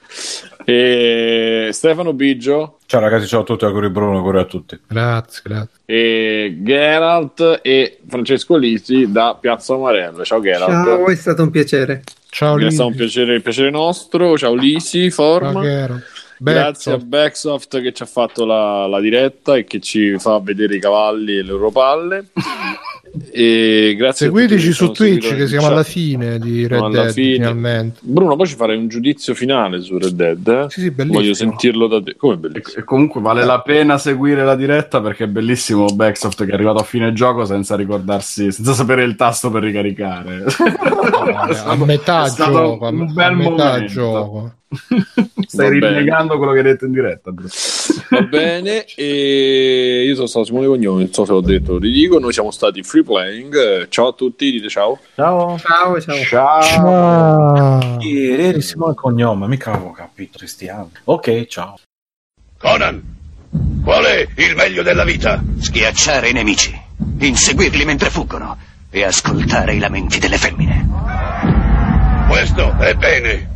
Eh? 0.65 0.65
E 0.69 1.69
Stefano 1.71 2.13
Biggio 2.13 2.77
Ciao 2.85 2.99
ragazzi, 3.01 3.27
ciao 3.27 3.41
a 3.41 3.43
tutti, 3.43 3.65
auguri 3.65 3.89
Bruno, 3.89 4.17
auguri 4.17 4.39
a 4.39 4.45
tutti. 4.45 4.79
Grazie, 4.87 5.41
grazie. 5.43 5.69
e 5.85 6.57
Geralt 6.61 7.59
e 7.61 7.99
Francesco 8.07 8.55
Lisi 8.55 9.11
da 9.11 9.37
Piazza 9.39 9.73
Amarelle. 9.73 10.23
Ciao 10.23 10.39
Geralt. 10.39 10.71
Ciao, 10.71 11.05
è 11.07 11.15
stato 11.15 11.43
un 11.43 11.49
piacere. 11.49 12.03
Ciao 12.29 12.55
È 12.57 12.59
Lisi. 12.61 12.75
stato 12.75 12.89
un 12.89 12.95
piacere, 12.95 13.35
il 13.35 13.41
piacere 13.41 13.69
nostro. 13.71 14.37
Ciao 14.37 14.53
Lisi, 14.53 15.09
Forma. 15.11 15.51
Ciao, 15.51 15.61
Gero. 15.63 15.99
Grazie 16.39 16.93
a. 16.93 16.97
Backsoft 16.97 17.81
che 17.81 17.93
ci 17.93 18.03
ha 18.03 18.05
fatto 18.05 18.45
la, 18.45 18.87
la 18.87 18.99
diretta 18.99 19.55
e 19.55 19.63
che 19.63 19.79
ci 19.79 20.17
fa 20.19 20.39
vedere 20.39 20.75
i 20.75 20.79
cavalli 20.79 21.33
e 21.37 21.41
le 21.43 21.49
loro 21.49 21.71
palle. 21.71 22.27
E 23.31 23.95
grazie 23.97 24.27
a 24.27 24.29
Seguiteci 24.29 24.71
su 24.71 24.91
Twitch 24.91 25.35
che 25.35 25.47
siamo 25.47 25.67
alla 25.67 25.83
fine 25.83 26.37
di 26.39 26.67
Red 26.67 26.89
Dead 26.91 27.11
fine. 27.13 27.33
finalmente. 27.35 27.99
Bruno, 28.01 28.35
poi 28.35 28.45
ci 28.47 28.55
farei 28.55 28.77
un 28.77 28.87
giudizio 28.89 29.33
finale 29.33 29.81
su 29.81 29.97
Red 29.97 30.13
Dead. 30.13 30.47
eh? 30.47 30.65
Sì, 30.69 30.81
sì. 30.81 30.93
Voglio 30.95 31.33
sentirlo 31.33 31.87
da 31.87 32.01
te. 32.01 32.15
Come 32.15 32.37
bellissimo. 32.37 32.77
e 32.79 32.83
comunque 32.83 33.21
vale 33.21 33.43
la 33.45 33.61
pena 33.61 33.97
seguire 33.97 34.43
la 34.43 34.55
diretta 34.55 35.01
perché 35.01 35.23
è 35.23 35.27
bellissimo 35.27 35.85
Backsoft 35.85 36.43
che 36.45 36.51
è 36.51 36.53
arrivato 36.53 36.79
a 36.79 36.83
fine 36.83 37.13
gioco 37.13 37.45
senza 37.45 37.75
ricordarsi, 37.75 38.51
senza 38.51 38.73
sapere 38.73 39.03
il 39.03 39.15
tasto 39.15 39.49
per 39.49 39.63
ricaricare. 39.63 40.45
a 41.65 41.75
metà 41.77 42.25
è 42.25 42.29
stato 42.29 42.51
gioco, 42.51 42.85
a, 42.85 42.89
un 42.89 43.01
a 43.01 43.05
bel 43.05 43.35
metà 43.35 43.49
momento. 43.49 43.91
gioco. 43.93 44.51
Stai 45.47 45.69
rinnegando 45.69 46.37
quello 46.37 46.51
che 46.51 46.57
hai 46.59 46.63
detto 46.63 46.85
in 46.85 46.91
diretta. 46.91 47.31
bro. 47.31 47.47
Va 48.09 48.21
bene, 48.21 48.85
e 48.95 50.03
io 50.05 50.15
sono 50.15 50.27
stato 50.27 50.45
Simone 50.45 50.67
Cognome, 50.67 51.03
non 51.03 51.13
so 51.13 51.25
se 51.25 51.31
l'ho 51.31 51.41
detto, 51.41 51.73
lo 51.73 51.79
ridico. 51.79 52.19
Noi 52.19 52.33
siamo 52.33 52.51
stati 52.51 52.83
free 52.83 53.03
playing. 53.03 53.87
Ciao 53.89 54.07
a 54.07 54.13
tutti, 54.13 54.51
dite 54.51 54.69
ciao. 54.69 54.99
Ciao. 55.15 55.57
Ciao, 55.57 56.01
ciao. 56.01 56.23
Ciao. 56.23 56.61
Ciao. 56.61 57.97
Ieri 58.01 58.61
Simone 58.61 58.93
Cognome, 58.93 59.47
mica 59.47 59.71
avevo 59.71 59.91
capito, 59.91 60.37
Cristiano. 60.37 60.91
Ok, 61.05 61.45
ciao. 61.47 61.77
Conan, 62.57 63.01
qual 63.83 64.03
è 64.03 64.27
il 64.35 64.55
meglio 64.55 64.83
della 64.83 65.03
vita? 65.03 65.41
Schiacciare 65.59 66.29
i 66.29 66.33
nemici, 66.33 66.77
inseguirli 67.19 67.85
mentre 67.85 68.09
fuggono 68.09 68.57
e 68.89 69.03
ascoltare 69.03 69.75
i 69.75 69.79
lamenti 69.79 70.19
delle 70.19 70.37
femmine. 70.37 70.87
Questo 72.27 72.75
è 72.79 72.93
bene. 72.95 73.55